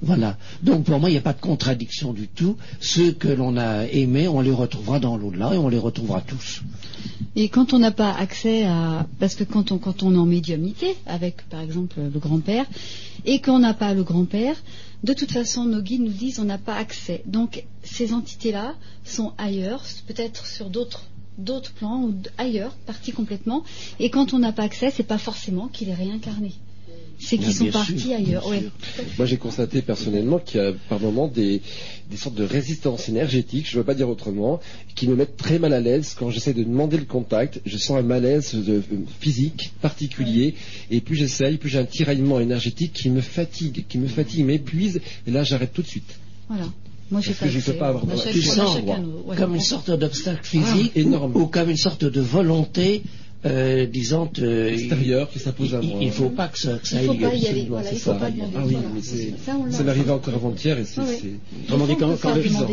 Voilà. 0.00 0.36
Donc 0.62 0.84
pour 0.84 1.00
moi, 1.00 1.10
il 1.10 1.12
n'y 1.12 1.18
a 1.18 1.22
pas 1.22 1.32
de 1.32 1.40
contradiction 1.40 2.12
du 2.12 2.28
tout. 2.28 2.56
Ceux 2.80 3.12
que 3.12 3.28
l'on 3.28 3.56
a 3.56 3.84
aimés, 3.86 4.28
on 4.28 4.40
les 4.40 4.52
retrouvera 4.52 5.00
dans 5.00 5.16
l'au-delà 5.16 5.54
et 5.54 5.58
on 5.58 5.68
les 5.68 5.78
retrouvera 5.78 6.20
tous. 6.20 6.62
Et 7.34 7.48
quand 7.48 7.72
on 7.72 7.78
n'a 7.78 7.90
pas 7.90 8.12
accès 8.12 8.64
à, 8.64 9.06
parce 9.18 9.34
que 9.34 9.44
quand 9.44 9.72
on 9.72 10.14
est 10.14 10.18
en 10.18 10.26
médiumnité 10.26 10.96
avec 11.06 11.48
par 11.48 11.60
exemple 11.60 12.00
le 12.00 12.18
grand-père 12.18 12.66
et 13.24 13.40
qu'on 13.40 13.58
n'a 13.58 13.74
pas 13.74 13.92
le 13.94 14.04
grand-père, 14.04 14.56
de 15.02 15.12
toute 15.12 15.32
façon 15.32 15.64
nos 15.64 15.82
guides 15.82 16.02
nous 16.02 16.12
disent 16.12 16.38
on 16.38 16.44
n'a 16.44 16.58
pas 16.58 16.76
accès. 16.76 17.22
Donc 17.26 17.64
ces 17.82 18.12
entités-là 18.12 18.74
sont 19.04 19.32
ailleurs, 19.36 19.82
peut-être 20.06 20.46
sur 20.46 20.70
d'autres 20.70 21.04
d'autres 21.38 21.72
plans 21.72 22.02
ou 22.02 22.14
ailleurs, 22.36 22.72
partis 22.86 23.12
complètement. 23.12 23.62
Et 24.00 24.10
quand 24.10 24.34
on 24.34 24.40
n'a 24.40 24.52
pas 24.52 24.64
accès, 24.64 24.90
c'est 24.90 25.04
pas 25.04 25.18
forcément 25.18 25.68
qu'il 25.68 25.88
est 25.88 25.94
réincarné. 25.94 26.52
C'est 27.20 27.36
qu'ils 27.36 27.52
sont 27.52 27.66
partis 27.66 28.14
ailleurs. 28.14 28.46
Ouais. 28.46 28.62
Moi, 29.18 29.26
j'ai 29.26 29.36
constaté 29.36 29.82
personnellement 29.82 30.38
qu'il 30.38 30.60
y 30.60 30.64
a 30.64 30.72
par 30.88 31.00
moments 31.00 31.26
des, 31.28 31.60
des 32.10 32.16
sortes 32.16 32.36
de 32.36 32.44
résistances 32.44 33.08
énergétiques, 33.08 33.66
je 33.68 33.76
ne 33.76 33.80
veux 33.80 33.84
pas 33.86 33.94
dire 33.94 34.08
autrement, 34.08 34.60
qui 34.94 35.08
me 35.08 35.16
mettent 35.16 35.36
très 35.36 35.58
mal 35.58 35.72
à 35.72 35.80
l'aise 35.80 36.14
quand 36.18 36.30
j'essaie 36.30 36.54
de 36.54 36.62
demander 36.62 36.96
le 36.96 37.04
contact. 37.06 37.60
Je 37.66 37.76
sens 37.76 37.98
un 37.98 38.02
malaise 38.02 38.54
de- 38.54 38.74
euh, 38.74 38.82
physique 39.20 39.72
particulier, 39.82 40.54
et 40.90 41.00
plus 41.00 41.16
j'essaye, 41.16 41.56
plus 41.56 41.68
j'ai 41.68 41.78
un 41.78 41.84
tiraillement 41.84 42.38
énergétique 42.40 42.92
qui 42.92 43.10
me 43.10 43.20
fatigue, 43.20 43.84
qui 43.88 43.98
me 43.98 44.06
fatigue, 44.06 44.44
m'épuise, 44.44 45.00
et 45.26 45.30
là, 45.30 45.42
j'arrête 45.42 45.72
tout 45.72 45.82
de 45.82 45.88
suite. 45.88 46.18
Voilà. 46.48 46.64
Moi, 47.10 47.20
j'ai 47.22 47.28
Parce 47.30 47.38
pas 47.40 47.46
que 47.46 47.52
je 47.52 47.58
accès. 47.58 47.72
peux 47.72 47.78
pas 47.78 47.88
avoir- 47.88 48.04
Tu 48.32 48.42
sens, 48.42 48.76
ouais. 49.26 49.36
comme 49.36 49.54
une 49.54 49.60
sorte 49.60 49.90
d'obstacle 49.90 50.44
physique 50.44 50.92
Ah, 50.94 50.98
énorme. 51.00 51.34
ou 51.36 51.46
comme 51.46 51.70
une 51.70 51.76
sorte 51.76 52.04
de 52.04 52.20
volonté, 52.20 53.02
euh, 53.46 53.86
disant 53.86 54.30
euh, 54.40 54.72
Extérieur 54.72 55.30
qui 55.30 55.38
s'impose 55.38 55.74
à 55.74 55.80
il- 55.80 55.88
moi. 55.90 55.98
Il 56.00 56.06
ne 56.08 56.12
faut 56.12 56.28
pas 56.30 56.48
que 56.48 56.58
ça, 56.58 56.78
que 56.78 56.88
ça 56.88 57.00
Il 57.00 57.06
faut 57.06 57.14
ait 57.14 57.18
pas 57.18 57.34
y 57.34 57.46
aller. 57.46 57.66
Voilà, 57.68 57.92
il 57.92 57.98
faut 57.98 58.10
ça. 58.12 58.16
pas 58.16 58.30
demander. 58.30 58.52
Ah 58.56 58.62
oui, 58.66 58.72
Voilà. 58.72 58.88
mais 58.94 59.00
c'est- 59.02 59.34
Ça, 59.44 60.12
encore 60.14 60.34
avant-hier, 60.34 60.78
et 60.78 60.84
c'est... 60.84 61.00
Ah. 61.00 61.04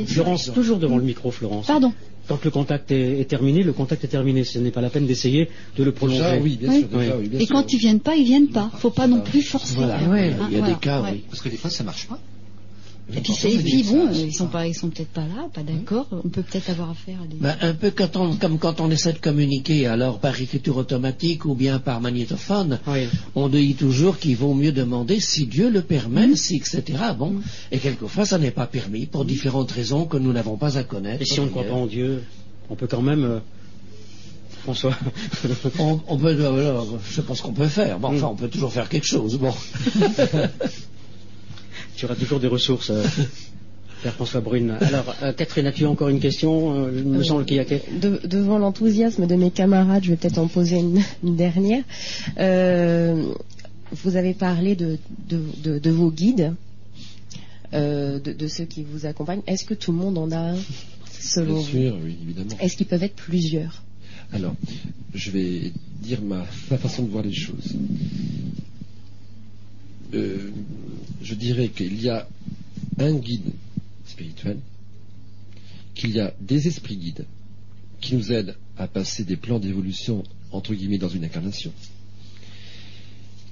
Florence, 0.08 0.52
toujours 0.54 0.78
devant 0.80 0.98
le 0.98 1.04
micro, 1.04 1.32
Florence. 1.32 1.68
Pardon. 1.68 1.94
Quand 2.28 2.44
le 2.44 2.50
contact 2.50 2.92
est, 2.92 3.20
est 3.22 3.26
terminé, 3.26 3.62
le 3.62 3.74
contact 3.74 4.04
est 4.04 4.08
terminé. 4.08 4.44
Ce 4.44 4.58
n'est 4.58 4.72
pas 4.72 4.82
la 4.82 4.90
peine 4.90 5.06
d'essayer 5.06 5.48
de 5.78 5.84
le 5.84 5.92
prolonger. 5.92 6.18
Déjà, 6.18 6.38
oui, 6.38 6.58
bien 6.60 6.70
Oui. 6.72 6.80
sûr, 6.80 6.88
déjà, 6.88 7.16
Oui. 7.18 7.22
oui, 7.22 7.30
bien 7.30 7.40
Et 7.40 7.46
sûr. 7.46 7.56
quand 7.56 7.72
ils 7.74 7.78
viennent 7.78 8.00
pas, 8.00 8.16
ils 8.16 8.26
viennent 8.26 8.48
pas. 8.48 8.72
Faut 8.80 8.90
pas 8.90 9.06
non 9.08 9.22
plus 9.22 9.44
forcer. 9.44 9.76
Voilà, 9.76 10.00
ouais, 10.10 10.34
il 10.50 10.58
y 10.58 10.62
a 10.62 10.66
des 10.66 10.74
cas. 10.74 11.04
Parce 11.30 11.42
que 11.44 11.50
des 11.50 11.58
fois, 11.58 11.70
ça 11.70 11.84
marche 11.84 12.08
pas. 12.08 12.20
Et 13.14 13.22
puis, 13.22 13.34
c'est- 13.34 13.52
et 13.54 13.60
puis 13.60 13.84
bon, 13.84 14.10
ils 14.12 14.34
sont 14.34 14.48
pas, 14.48 14.66
ils 14.66 14.74
sont 14.74 14.90
peut-être 14.90 15.10
pas 15.12 15.22
là, 15.22 15.48
pas 15.54 15.62
d'accord. 15.62 16.08
On 16.12 16.28
peut 16.28 16.42
peut-être 16.42 16.72
avoir 16.72 16.90
affaire 16.90 17.20
à 17.24 17.28
des. 17.28 17.36
Ben, 17.36 17.56
un 17.62 17.74
peu 17.76 17.92
quand 17.92 18.16
on- 18.18 18.36
comme 18.36 18.58
quand 18.58 18.82
on 18.82 18.90
essaie 18.90 19.14
de 19.14 19.20
communiquer, 19.20 19.86
alors 19.86 20.18
par 20.20 20.42
écriture 20.42 20.78
automatique 20.78 21.46
ou 21.46 21.54
bien 21.54 21.78
par 21.78 22.02
magnétophone, 22.02 22.80
Oui. 22.88 23.08
on 23.36 23.48
dit 23.48 23.76
toujours 23.76 24.18
qu'il 24.18 24.36
vaut 24.36 24.56
mieux 24.56 24.72
demander 24.72 25.20
si 25.20 25.46
Dieu 25.46 25.70
le 25.70 25.82
permet, 25.84 26.36
si, 26.36 26.56
etc. 26.56 26.82
Bon, 27.18 27.36
et 27.72 27.78
quelquefois 27.78 28.26
ça 28.26 28.40
n'est 28.40 28.50
pas 28.52 28.66
permis 28.66 29.06
pour 29.06 29.24
différentes 29.24 29.72
raisons 29.72 30.06
que 30.06 30.18
nous 30.18 30.34
n'avons 30.34 30.58
pas 30.58 30.80
à 30.80 30.84
connaître. 30.84 31.22
Et 31.22 31.26
si 31.26 31.40
on 31.40 31.46
ne 31.46 31.50
croit 31.50 31.64
pas 31.64 31.74
en 31.76 31.86
Dieu, 31.86 32.24
on 32.72 32.76
peut 32.76 32.88
quand 32.88 33.04
même. 33.04 33.24
euh, 33.24 33.40
François. 34.64 34.98
on, 35.78 36.00
on 36.08 36.18
peut, 36.18 36.36
euh, 36.40 36.70
alors, 36.72 36.98
je 37.08 37.22
ce 37.22 37.42
qu'on 37.44 37.54
peut 37.54 37.68
faire. 37.68 38.00
Bon, 38.00 38.16
enfin, 38.16 38.30
on 38.32 38.36
peut 38.36 38.48
toujours 38.48 38.74
faire 38.74 38.90
quelque 38.90 39.06
chose. 39.06 39.38
Bon, 39.38 39.54
Tu 41.96 42.06
auras 42.06 42.16
toujours 42.16 42.40
des 42.40 42.48
ressources. 42.48 42.90
euh, 42.90 43.04
Père 44.04 44.14
François 44.14 44.42
Brune. 44.42 44.78
Alors, 44.82 45.16
euh, 45.24 45.34
Catherine, 45.34 45.66
as-tu 45.68 45.86
encore 45.86 46.10
une 46.10 46.20
question 46.20 46.86
Euh, 46.86 46.92
Il 46.96 47.06
me 47.06 47.20
Euh, 47.20 47.24
semble 47.24 47.46
qu'il 47.46 47.58
y 47.58 47.60
a 47.60 47.66
De- 47.66 48.20
devant 48.26 48.60
l'enthousiasme 48.60 49.26
de 49.26 49.36
mes 49.36 49.50
camarades, 49.52 50.04
je 50.04 50.12
vais 50.12 50.18
peut-être 50.18 50.38
en 50.38 50.48
poser 50.48 50.78
une, 50.78 51.02
une 51.24 51.36
dernière. 51.36 51.84
Euh, 52.38 53.24
vous 53.92 54.16
avez 54.16 54.34
parlé 54.34 54.76
de, 54.76 54.98
de- 55.30 55.42
de- 55.64 55.80
de 55.80 55.90
vos 55.90 56.12
guides, 56.12 56.54
euh, 57.74 58.20
de, 58.20 58.32
de 58.34 58.48
ceux 58.48 58.66
qui 58.66 58.84
vous 58.84 59.06
accompagnent. 59.06 59.42
Est-ce 59.48 59.66
que 59.66 59.74
tout 59.74 59.92
le 59.92 59.98
monde 59.98 60.18
en 60.18 60.32
a 60.32 60.38
un, 60.54 60.56
selon 61.20 61.54
Bien 61.54 61.62
vous 61.64 61.68
sûr, 61.68 61.98
oui, 62.04 62.16
évidemment. 62.24 62.50
Est-ce 62.60 62.78
qu'ils 62.78 62.86
peuvent 62.88 63.04
être 63.04 63.16
plusieurs? 63.16 63.82
Alors, 64.34 64.56
je 65.14 65.32
vais 65.32 65.72
dire 66.02 66.22
ma, 66.22 66.46
ma 66.70 66.78
façon 66.78 67.04
de 67.04 67.10
voir 67.10 67.24
les 67.24 67.34
choses. 67.34 67.74
Euh, 70.14 70.52
je 71.22 71.34
dirais 71.34 71.70
qu'il 71.70 72.02
y 72.02 72.10
a 72.10 72.28
un 73.00 73.14
guide 73.16 73.52
spirituel, 74.06 74.58
qu'il 75.94 76.12
y 76.12 76.20
a 76.20 76.34
des 76.40 76.68
esprits 76.68 76.98
guides 76.98 77.26
qui 78.02 78.16
nous 78.16 78.32
aident 78.32 78.56
à 78.78 78.88
passer 78.88 79.24
des 79.24 79.36
plans 79.36 79.60
d'évolution, 79.60 80.24
entre 80.52 80.74
guillemets, 80.74 80.98
dans 80.98 81.10
une 81.10 81.24
incarnation, 81.24 81.74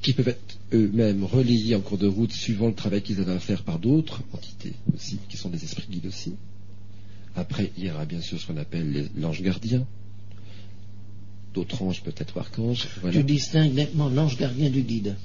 qui 0.02 0.14
peuvent 0.14 0.28
être 0.28 0.58
eux-mêmes 0.74 1.24
relayés 1.24 1.76
en 1.76 1.82
cours 1.82 1.98
de 1.98 2.08
route 2.08 2.32
suivant 2.32 2.68
le 2.68 2.74
travail 2.74 3.02
qu'ils 3.02 3.20
avaient 3.20 3.34
à 3.34 3.40
faire 3.40 3.64
par 3.64 3.80
d'autres 3.80 4.22
entités 4.34 4.74
aussi, 4.94 5.18
qui 5.30 5.38
sont 5.38 5.50
des 5.50 5.64
esprits 5.64 5.88
guides 5.90 6.06
aussi. 6.06 6.34
Après, 7.36 7.72
il 7.78 7.86
y 7.86 7.92
aura 7.92 8.06
bien 8.06 8.22
sûr 8.22 8.40
ce 8.40 8.46
qu'on 8.46 8.58
appelle 8.58 9.10
l'ange 9.18 9.42
gardien, 9.42 9.86
d'autres 11.54 11.82
anges 11.82 12.04
peut-être 12.04 12.38
archanges. 12.38 12.88
Voilà. 13.02 13.18
Tu 13.18 13.24
distingues 13.24 13.74
nettement 13.74 14.10
l'ange 14.10 14.38
gardien 14.38 14.70
du 14.70 14.82
guide. 14.82 15.16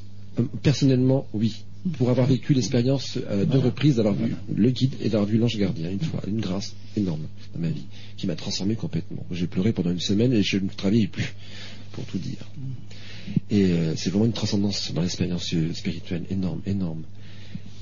Personnellement, 0.62 1.26
oui. 1.32 1.64
Pour 1.96 2.10
avoir 2.10 2.26
vécu 2.26 2.54
l'expérience 2.54 3.16
euh, 3.16 3.44
deux 3.44 3.52
Voilà. 3.52 3.64
reprises 3.66 3.96
d'avoir 3.96 4.14
vu 4.14 4.34
le 4.54 4.70
guide 4.70 4.94
et 5.00 5.08
d'avoir 5.08 5.26
vu 5.28 5.38
l'ange 5.38 5.56
gardien 5.56 5.90
une 5.90 6.00
fois, 6.00 6.20
une 6.26 6.40
grâce 6.40 6.74
énorme 6.96 7.22
dans 7.54 7.60
ma 7.60 7.68
vie, 7.68 7.86
qui 8.16 8.26
m'a 8.26 8.34
transformé 8.34 8.74
complètement. 8.74 9.24
J'ai 9.30 9.46
pleuré 9.46 9.72
pendant 9.72 9.90
une 9.90 10.00
semaine 10.00 10.32
et 10.32 10.42
je 10.42 10.58
ne 10.58 10.68
travaillais 10.68 11.06
plus, 11.06 11.34
pour 11.92 12.04
tout 12.04 12.18
dire. 12.18 12.46
Et 13.50 13.66
euh, 13.66 13.94
c'est 13.96 14.10
vraiment 14.10 14.26
une 14.26 14.32
transcendance 14.32 14.92
dans 14.92 15.02
l'expérience 15.02 15.54
spirituelle 15.74 16.24
énorme, 16.30 16.60
énorme. 16.66 17.02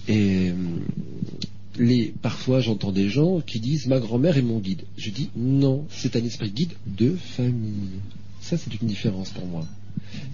Et 0.09 0.51
euh, 0.51 0.55
les, 1.79 2.13
parfois, 2.23 2.61
j'entends 2.61 2.93
des 2.93 3.09
gens 3.09 3.41
qui 3.41 3.61
disent 3.61 3.87
ma 3.87 3.99
grand-mère 3.99 4.37
est 4.37 4.43
mon 4.43 4.59
guide. 4.59 4.83
Je 4.97 5.11
dis 5.11 5.31
non, 5.37 5.85
c'est 5.91 6.17
un 6.17 6.25
esprit 6.25 6.51
guide 6.51 6.73
de 6.87 7.17
famille. 7.17 8.01
Ça, 8.41 8.57
c'est 8.57 8.75
une 8.81 8.87
différence 8.89 9.31
pour 9.31 9.47
moi. 9.47 9.67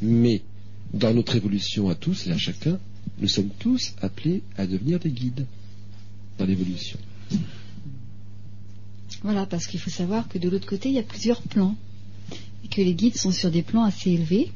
Mais 0.02 0.42
dans 0.94 1.14
notre 1.14 1.36
évolution 1.36 1.88
à 1.88 1.94
tous 1.94 2.26
et 2.26 2.32
à 2.32 2.38
chacun, 2.38 2.78
nous 3.18 3.28
sommes 3.28 3.50
tous 3.58 3.94
appelés 4.00 4.42
à 4.56 4.66
devenir 4.66 4.98
des 4.98 5.10
guides 5.10 5.46
dans 6.38 6.44
l'évolution. 6.44 6.98
Voilà, 9.22 9.46
parce 9.46 9.66
qu'il 9.66 9.80
faut 9.80 9.90
savoir 9.90 10.28
que 10.28 10.38
de 10.38 10.48
l'autre 10.48 10.66
côté, 10.66 10.88
il 10.88 10.94
y 10.94 10.98
a 10.98 11.04
plusieurs 11.04 11.42
plans. 11.42 11.76
Et 12.64 12.68
que 12.68 12.80
les 12.80 12.94
guides 12.94 13.16
sont 13.16 13.30
sur 13.30 13.50
des 13.50 13.62
plans 13.62 13.84
assez 13.84 14.10
élevés. 14.10 14.50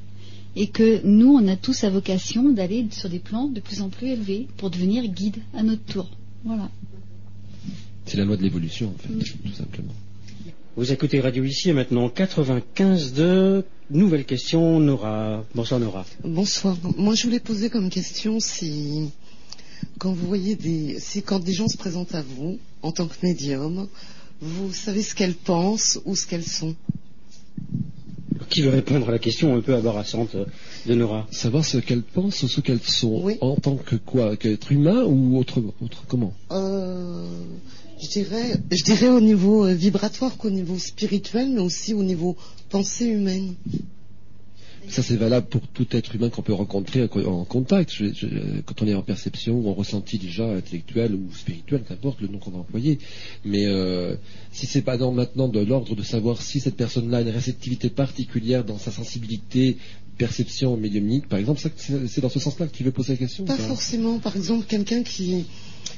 Et 0.57 0.69
que 0.69 1.07
nous, 1.07 1.33
on 1.33 1.47
a 1.49 1.57
tous 1.57 1.85
à 1.85 1.91
vocation 1.91 2.51
d'aller 2.51 2.87
sur 2.91 3.09
des 3.09 3.19
plans 3.19 3.49
de 3.49 3.61
plus 3.61 3.81
en 3.81 3.91
plus 3.91 4.09
élevés 4.09 4.49
pour 4.57 4.71
devenir 4.71 5.07
guide 5.07 5.37
à 5.55 5.63
notre 5.63 5.85
tour. 5.85 6.11
Voilà. 6.45 6.71
C'est 8.07 8.17
la 8.17 8.25
loi 8.25 8.37
de 8.37 8.43
l'évolution, 8.43 8.89
en 8.95 8.99
fait, 8.99 9.13
tout 9.13 9.53
simplement. 9.53 9.93
Vous 10.77 10.93
écoutez 10.93 11.21
Radio 11.21 11.45
ici 11.45 11.71
et 11.71 11.73
maintenant 11.73 12.09
95 12.09 13.13
de 13.15 13.65
nouvelles 13.91 14.25
questions. 14.25 14.81
Nora. 14.81 15.45
Bonsoir 15.55 15.81
Nora. 15.81 16.05
Bonsoir. 16.25 16.77
Moi, 16.97 17.15
je 17.15 17.25
voulais 17.25 17.41
poser 17.41 17.71
comme 17.71 17.91
question 17.91 18.41
si, 18.41 19.11
quand 19.99 20.13
vous 20.13 20.27
voyez 20.27 20.55
des, 20.57 20.99
si 21.01 21.23
quand 21.23 21.39
des 21.39 21.53
gens 21.53 21.69
se 21.69 21.77
présentent 21.77 22.15
à 22.15 22.23
vous 22.23 22.59
en 22.83 22.93
tant 22.93 23.07
que 23.07 23.15
médium, 23.23 23.89
vous 24.41 24.73
savez 24.73 25.03
ce 25.03 25.15
qu'elles 25.15 25.35
pensent 25.35 26.01
ou 26.05 26.15
ce 26.17 26.27
qu'elles 26.27 26.45
sont? 26.47 26.75
Qui 28.51 28.63
veut 28.63 28.71
répondre 28.71 29.09
à 29.09 29.13
la 29.13 29.19
question 29.19 29.57
un 29.57 29.61
peu 29.61 29.75
embarrassante 29.75 30.37
de 30.87 30.95
Nora? 30.95 31.27
Savoir 31.31 31.65
ce 31.65 31.79
qu'elles 31.79 32.03
pensent 32.03 32.43
ou 32.43 32.49
ce 32.49 32.61
qu'elles 32.61 32.83
sont 32.83 33.21
Oui. 33.25 33.39
en 33.41 33.57
tant 33.57 33.77
que 33.77 33.97
quoi? 33.97 34.37
Qu'être 34.37 34.71
humain 34.73 35.05
ou 35.05 35.39
autre, 35.39 35.63
autre 35.83 36.05
comment? 36.07 36.33
Euh, 36.53 37.27
je 38.01 38.09
dirais, 38.09 38.61
je 38.71 38.85
dirais 38.85 39.09
au 39.09 39.21
niveau 39.21 39.65
euh, 39.65 39.73
vibratoire 39.73 40.37
qu'au 40.37 40.51
niveau 40.51 40.79
spirituel, 40.79 41.49
mais 41.51 41.61
aussi 41.61 41.95
au 41.95 42.03
niveau 42.03 42.37
pensée 42.77 43.07
humaine. 43.07 43.55
Ça, 44.89 45.03
c'est 45.03 45.17
valable 45.17 45.49
pour 45.49 45.63
tout 45.77 45.87
être 45.91 46.15
humain 46.15 46.29
qu'on 46.31 46.43
peut 46.43 46.53
rencontrer 46.53 47.09
en 47.27 47.45
contact. 47.45 47.91
Je- 47.93 48.13
je- 48.21 48.61
quand 48.67 48.83
on 48.83 48.87
est 48.87 48.95
en 48.95 49.03
perception 49.03 49.55
ou 49.59 49.69
en 49.69 49.75
ressenti 49.75 50.17
déjà 50.19 50.47
intellectuel 50.61 51.15
ou 51.15 51.23
spirituel, 51.35 51.83
qu'importe 51.89 52.21
le 52.21 52.29
nom 52.29 52.39
qu'on 52.39 52.53
va 52.53 52.59
employer. 52.59 52.99
Mais 53.45 53.65
euh, 53.67 54.15
si 54.53 54.67
c'est 54.67 54.83
pas 54.83 54.97
dans, 54.97 55.11
maintenant 55.11 55.49
de 55.49 55.59
l'ordre 55.59 55.97
de 55.97 56.03
savoir 56.05 56.41
si 56.41 56.61
cette 56.61 56.77
personne-là 56.77 57.19
a 57.19 57.23
une 57.23 57.31
réceptivité 57.31 57.89
particulière 57.91 58.63
dans 58.65 58.79
sa 58.79 58.93
sensibilité, 58.93 59.77
perception 60.19 60.77
médiumnique, 60.77 61.29
par 61.29 61.39
exemple, 61.41 61.61
c'est 61.77 62.21
dans 62.21 62.29
ce 62.31 62.39
sens-là 62.39 62.67
que 62.69 62.77
tu 62.77 62.85
veux 62.85 62.93
poser 62.93 63.15
la 63.15 63.19
question 63.19 63.45
Pas 63.45 63.57
forcément, 63.57 64.19
par 64.19 64.37
exemple, 64.37 64.67
quelqu'un 64.67 65.03
qui, 65.03 65.47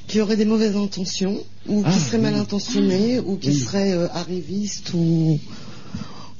qui 0.09 0.21
aurait 0.23 0.37
des 0.37 0.47
mauvaises 0.47 0.77
intentions, 0.77 1.37
ou 1.69 1.83
Ah, 1.85 1.93
qui 1.93 2.01
serait 2.01 2.17
oui. 2.17 2.23
mal 2.25 2.35
intentionné, 2.37 3.21
ou 3.21 3.37
qui 3.37 3.49
Oui. 3.51 3.55
serait 3.55 3.93
euh, 3.93 4.09
arriviste, 4.13 4.93
ou, 4.95 5.39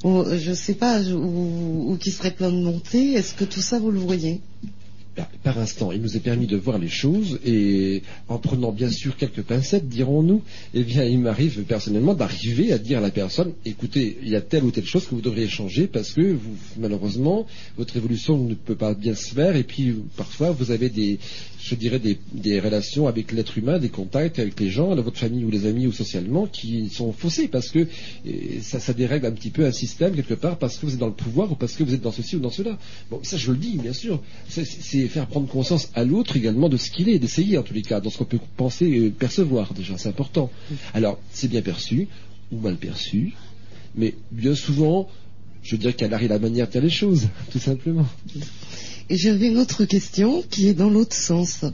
ou, 0.03 0.19
euh, 0.19 0.37
je 0.37 0.53
sais 0.53 0.75
pas, 0.75 1.01
ou, 1.01 1.91
ou 1.91 1.97
qui 1.97 2.11
serait 2.11 2.31
plein 2.31 2.51
de 2.51 2.61
montées. 2.61 3.13
Est-ce 3.13 3.33
que 3.33 3.45
tout 3.45 3.61
ça, 3.61 3.79
vous 3.79 3.91
le 3.91 3.99
voyez? 3.99 4.41
Par- 5.43 5.59
instant, 5.59 5.91
il 5.91 6.01
nous 6.01 6.15
est 6.15 6.21
permis 6.21 6.47
de 6.47 6.55
voir 6.55 6.77
les 6.77 6.87
choses 6.87 7.39
et 7.45 8.01
en 8.27 8.37
prenant 8.37 8.71
bien 8.71 8.89
sûr 8.89 9.17
quelques 9.17 9.41
pincettes, 9.41 9.89
dirons-nous, 9.89 10.41
eh 10.73 10.83
bien, 10.83 11.03
il 11.03 11.19
m'arrive 11.19 11.63
personnellement 11.63 12.13
d'arriver 12.13 12.71
à 12.71 12.77
dire 12.77 12.99
à 12.99 13.01
la 13.01 13.09
personne, 13.09 13.53
écoutez, 13.65 14.17
il 14.21 14.29
y 14.29 14.35
a 14.35 14.41
telle 14.41 14.63
ou 14.63 14.71
telle 14.71 14.85
chose 14.85 15.05
que 15.05 15.15
vous 15.15 15.21
devriez 15.21 15.47
changer 15.47 15.87
parce 15.87 16.11
que 16.13 16.37
malheureusement, 16.77 17.45
votre 17.77 17.97
évolution 17.97 18.37
ne 18.37 18.53
peut 18.53 18.75
pas 18.75 18.93
bien 18.93 19.15
se 19.15 19.33
faire 19.33 19.55
et 19.55 19.63
puis 19.63 19.95
parfois 20.15 20.51
vous 20.51 20.71
avez 20.71 20.89
des, 20.89 21.19
je 21.61 21.75
dirais, 21.75 21.99
des, 21.99 22.59
relations 22.59 23.07
avec 23.07 23.31
l'être 23.31 23.57
humain, 23.57 23.79
des 23.79 23.89
contacts 23.89 24.39
avec 24.39 24.59
les 24.59 24.69
gens, 24.69 24.95
votre 24.95 25.17
famille 25.17 25.45
ou 25.45 25.49
les 25.49 25.65
amis 25.65 25.87
ou 25.87 25.91
socialement 25.91 26.45
qui 26.47 26.89
sont 26.89 27.11
faussés 27.11 27.47
parce 27.47 27.69
que 27.69 27.87
eh, 28.25 28.59
ça, 28.61 28.79
ça 28.79 28.93
dérègle 28.93 29.25
un 29.25 29.31
petit 29.31 29.49
peu 29.49 29.65
un 29.65 29.71
système 29.71 30.15
quelque 30.15 30.33
part 30.33 30.57
parce 30.57 30.77
que 30.77 30.85
vous 30.85 30.93
êtes 30.93 30.99
dans 30.99 31.07
le 31.07 31.13
pouvoir 31.13 31.51
ou 31.51 31.55
parce 31.55 31.73
que 31.73 31.83
vous 31.83 31.93
êtes 31.93 32.01
dans 32.01 32.11
ceci 32.11 32.35
ou 32.35 32.39
dans 32.39 32.49
cela. 32.49 32.77
Bon, 33.09 33.19
ça 33.23 33.37
je 33.37 33.51
le 33.51 33.57
dis, 33.57 33.77
bien 33.77 33.93
sûr. 33.93 34.21
C'est 34.47 35.07
faire 35.09 35.27
prendre 35.27 35.47
conscience 35.47 35.89
à 35.95 36.03
l'autre 36.03 36.37
également 36.37 36.69
de 36.69 36.77
ce 36.77 36.89
qu'il 36.89 37.09
est, 37.09 37.19
d'essayer 37.19 37.57
en 37.57 37.63
tous 37.63 37.73
les 37.73 37.81
cas, 37.81 37.99
dans 37.99 38.09
ce 38.09 38.17
qu'on 38.17 38.25
peut 38.25 38.39
penser, 38.57 38.85
euh, 38.85 39.09
percevoir 39.09 39.73
déjà, 39.73 39.97
c'est 39.97 40.09
important. 40.09 40.49
Alors, 40.93 41.19
c'est 41.31 41.47
bien 41.47 41.61
perçu 41.61 42.07
ou 42.51 42.59
mal 42.59 42.77
perçu, 42.77 43.33
mais 43.95 44.15
bien 44.31 44.55
souvent, 44.55 45.09
je 45.63 45.75
dirais 45.75 45.93
qu'elle 45.93 46.13
arrive 46.13 46.29
la 46.29 46.39
manière 46.39 46.67
de 46.67 46.71
faire 46.71 46.81
les 46.81 46.89
choses, 46.89 47.27
tout 47.51 47.59
simplement. 47.59 48.05
Et 49.09 49.17
j'avais 49.17 49.47
une 49.47 49.57
autre 49.57 49.85
question 49.85 50.43
qui 50.49 50.67
est 50.67 50.73
dans 50.73 50.89
l'autre 50.89 51.15
sens. 51.15 51.65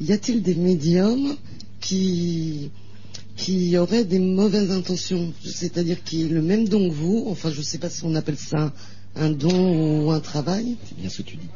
Y 0.00 0.12
a-t-il 0.12 0.42
des 0.42 0.54
médiums 0.54 1.36
qui, 1.80 2.70
qui 3.36 3.76
auraient 3.76 4.04
des 4.04 4.18
mauvaises 4.18 4.70
intentions? 4.70 5.32
C'est-à-dire 5.44 6.02
qui 6.02 6.22
aient 6.22 6.28
le 6.28 6.42
même 6.42 6.68
don 6.68 6.88
que 6.88 6.94
vous 6.94 7.26
Enfin, 7.28 7.50
je 7.50 7.58
ne 7.58 7.64
sais 7.64 7.78
pas 7.78 7.90
si 7.90 8.04
on 8.04 8.14
appelle 8.14 8.38
ça 8.38 8.72
un 9.16 9.30
don 9.30 10.06
ou 10.06 10.10
un 10.10 10.20
travail. 10.20 10.76
C'est 10.88 10.98
bien 10.98 11.10
ce 11.10 11.18
que 11.18 11.22
tu 11.22 11.36
dis. 11.36 11.48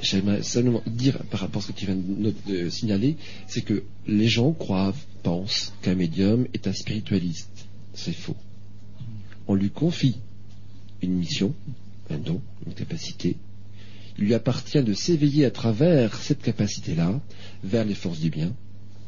J'aimerais 0.00 0.42
seulement 0.42 0.82
dire 0.86 1.18
par 1.30 1.40
rapport 1.40 1.62
à 1.62 1.66
ce 1.66 1.72
que 1.72 1.78
tu 1.78 1.86
viens 1.86 1.96
de, 1.96 2.68
signaler, 2.68 3.16
c'est 3.46 3.62
que 3.62 3.82
les 4.06 4.28
gens 4.28 4.52
croient, 4.52 4.94
pensent 5.22 5.72
qu'un 5.82 5.96
médium 5.96 6.46
est 6.54 6.66
un 6.66 6.72
spiritualiste. 6.72 7.66
C'est 7.94 8.12
faux. 8.12 8.36
On 9.48 9.54
lui 9.54 9.70
confie 9.70 10.18
une 11.02 11.14
mission, 11.14 11.54
un 12.10 12.18
don, 12.18 12.40
une 12.66 12.74
capacité. 12.74 13.36
Il 14.18 14.24
lui 14.24 14.34
appartient 14.34 14.82
de 14.82 14.94
s'éveiller 14.94 15.44
à 15.44 15.50
travers 15.50 16.16
cette 16.16 16.42
capacité-là 16.42 17.20
vers 17.64 17.84
les 17.84 17.94
forces 17.94 18.20
du 18.20 18.30
bien 18.30 18.54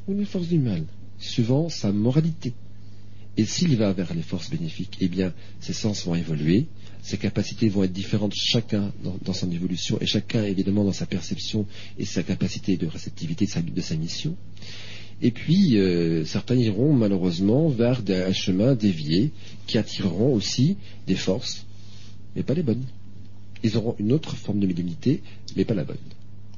ou 0.08 0.14
les 0.14 0.24
forces 0.24 0.48
du 0.48 0.58
mal, 0.58 0.84
suivant 1.18 1.68
sa 1.68 1.92
moralité. 1.92 2.52
Et 3.40 3.46
s'il 3.46 3.74
va 3.76 3.90
vers 3.94 4.12
les 4.12 4.20
forces 4.20 4.50
bénéfiques, 4.50 4.98
eh 5.00 5.08
bien, 5.08 5.32
ses 5.60 5.72
sens 5.72 6.04
vont 6.04 6.14
évoluer, 6.14 6.66
ses 7.00 7.16
capacités 7.16 7.70
vont 7.70 7.84
être 7.84 7.92
différentes 8.02 8.34
chacun 8.34 8.92
dans, 9.02 9.16
dans 9.24 9.32
son 9.32 9.50
évolution 9.50 9.96
et 10.02 10.04
chacun 10.06 10.44
évidemment 10.44 10.84
dans 10.84 10.92
sa 10.92 11.06
perception 11.06 11.64
et 11.98 12.04
sa 12.04 12.22
capacité 12.22 12.76
de 12.76 12.86
réceptivité 12.86 13.46
de 13.46 13.50
sa, 13.50 13.62
de 13.62 13.80
sa 13.80 13.96
mission. 13.96 14.36
Et 15.22 15.30
puis, 15.30 15.78
euh, 15.78 16.22
certains 16.26 16.56
iront 16.56 16.92
malheureusement 16.92 17.68
vers 17.70 18.02
des- 18.02 18.22
un 18.32 18.34
chemin 18.34 18.74
dévié 18.74 19.30
qui 19.66 19.78
attireront 19.78 20.34
aussi 20.34 20.76
des 21.06 21.14
forces, 21.16 21.64
mais 22.36 22.42
pas 22.42 22.52
les 22.54 22.62
bonnes. 22.62 22.84
Ils 23.62 23.74
auront 23.78 23.96
une 23.98 24.12
autre 24.12 24.36
forme 24.36 24.60
de 24.60 24.66
médiumnité, 24.66 25.22
mais 25.56 25.64
pas 25.64 25.74
la 25.74 25.84
bonne. 25.84 25.96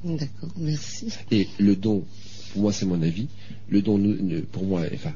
D'accord, 0.03 0.51
merci. 0.57 1.07
Et 1.31 1.47
le 1.59 1.77
don, 1.77 2.03
pour 2.51 2.61
moi 2.63 2.73
c'est 2.73 2.85
mon 2.85 3.01
avis, 3.01 3.27
le 3.69 3.81
don 3.81 3.97
pour 4.51 4.65
moi 4.65 4.81
enfin, 4.93 5.13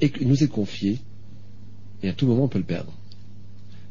est- 0.00 0.20
nous 0.22 0.42
est 0.42 0.48
confié 0.48 0.98
et 2.02 2.08
à 2.08 2.12
tout 2.12 2.26
moment 2.26 2.44
on 2.44 2.48
peut 2.48 2.58
le 2.58 2.64
perdre. 2.64 2.92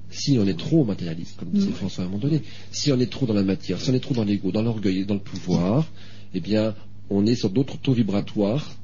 Si 0.10 0.38
on 0.40 0.46
est 0.48 0.58
trop 0.58 0.84
matérialiste, 0.86 1.38
comme 1.38 1.50
disait 1.50 1.72
François 1.72 2.04
à 2.04 2.08
un 2.08 2.10
moment 2.10 2.22
donné, 2.22 2.42
si 2.72 2.92
on 2.92 3.00
est 3.00 3.10
trop 3.12 3.26
dans 3.26 3.34
la 3.34 3.42
matière, 3.44 3.82
si 3.82 3.90
on 3.90 3.94
est 3.96 4.00
trop 4.00 4.14
dans 4.14 4.24
l'ego, 4.24 4.52
dans 4.52 4.62
l'orgueil 4.62 5.00
et 5.00 5.06
dans 5.06 5.16
le 5.16 5.20
pouvoir, 5.20 5.88
eh 6.36 6.40
bien 6.40 6.76
on 7.10 7.26
est 7.26 7.36
sur 7.36 7.50
d'autres 7.50 7.78
taux 7.78 7.94
vibratoires, 7.94 8.76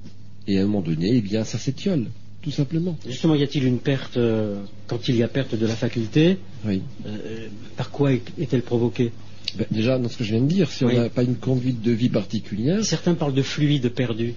et 0.47 0.57
à 0.57 0.61
un 0.61 0.65
moment 0.65 0.81
donné, 0.81 1.11
eh 1.15 1.21
bien, 1.21 1.43
ça 1.43 1.57
s'étiole, 1.57 2.07
tout 2.41 2.51
simplement. 2.51 2.97
Justement, 3.07 3.35
y 3.35 3.43
a-t-il 3.43 3.63
une 3.65 3.77
perte, 3.79 4.17
euh, 4.17 4.61
quand 4.87 5.07
il 5.07 5.15
y 5.15 5.23
a 5.23 5.27
perte 5.27 5.55
de 5.55 5.65
la 5.65 5.75
faculté, 5.75 6.37
Oui. 6.65 6.81
euh, 7.05 7.47
par 7.77 7.91
quoi 7.91 8.11
est- 8.13 8.23
est-elle 8.39 8.61
provoquée? 8.63 9.11
Ben, 9.57 9.65
déjà, 9.71 9.97
dans 9.97 10.09
ce 10.09 10.17
que 10.17 10.23
je 10.23 10.31
viens 10.33 10.41
de 10.41 10.47
dire, 10.47 10.69
si 10.69 10.83
Oui. 10.85 10.93
on 10.95 11.01
n'a 11.01 11.09
pas 11.09 11.23
une 11.23 11.35
conduite 11.37 11.81
de 11.81 11.91
vie 11.91 12.09
particulière, 12.09 12.83
Certains 12.83 13.13
parlent 13.13 13.33
de 13.33 13.41
fluide 13.41 13.89
perdu. 13.89 14.33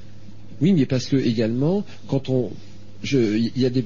Oui, 0.60 0.72
mais 0.72 0.86
parce 0.86 1.06
que 1.06 1.16
également, 1.16 1.84
quand 2.06 2.28
on, 2.28 2.50
il 3.04 3.52
y 3.56 3.66
a 3.66 3.70
des 3.70 3.84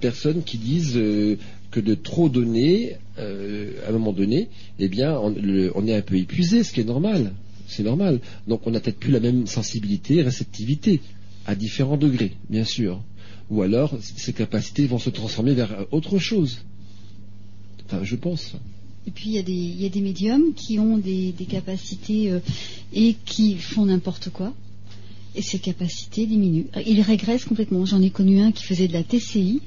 personnes 0.00 0.42
qui 0.42 0.58
disent 0.58 0.96
euh, 0.96 1.36
que 1.70 1.80
de 1.80 1.94
trop 1.94 2.28
donner, 2.28 2.96
euh, 3.18 3.72
à 3.86 3.90
un 3.90 3.92
moment 3.92 4.12
donné, 4.12 4.48
eh 4.78 4.88
bien, 4.88 5.18
on, 5.18 5.86
est 5.86 5.94
un 5.94 6.02
peu 6.02 6.16
épuisé, 6.16 6.64
ce 6.64 6.72
qui 6.72 6.80
est 6.80 6.84
normal. 6.84 7.32
C'est 7.68 7.84
normal. 7.84 8.20
Donc, 8.48 8.66
on 8.66 8.72
n'a 8.72 8.80
peut-être 8.80 8.98
plus 8.98 9.12
la 9.12 9.20
même 9.20 9.46
sensibilité, 9.46 10.22
réceptivité, 10.22 11.00
à 11.46 11.54
différents 11.54 11.96
degrés, 11.96 12.32
bien 12.48 12.64
sûr. 12.64 13.00
Ou 13.50 13.62
alors, 13.62 13.96
ces 14.00 14.32
capacités 14.32 14.86
vont 14.86 14.98
se 14.98 15.10
transformer 15.10 15.54
vers 15.54 15.86
autre 15.92 16.18
chose. 16.18 16.62
Enfin, 17.86 18.02
je 18.02 18.16
pense. 18.16 18.54
Et 19.06 19.10
puis 19.10 19.30
il 19.30 19.34
y, 19.80 19.86
a 19.86 19.88
des, 19.88 20.00
médiums 20.00 20.52
qui 20.54 20.78
ont 20.78 20.98
des, 20.98 21.32
des 21.32 21.46
capacités 21.46 22.30
euh, 22.30 22.38
et 22.92 23.16
qui 23.24 23.56
font 23.56 23.86
n'importe 23.86 24.28
quoi. 24.28 24.52
Et 25.36 25.42
ces 25.42 25.58
capacités 25.58 26.26
diminuent. 26.26 26.66
Ils 26.86 27.00
régressent 27.02 27.44
complètement. 27.44 27.84
J'en 27.86 28.02
ai 28.02 28.10
connu 28.10 28.40
un 28.40 28.50
qui 28.52 28.64
faisait 28.64 28.88
de 28.88 28.92
la 28.92 29.02
TCI. 29.02 29.60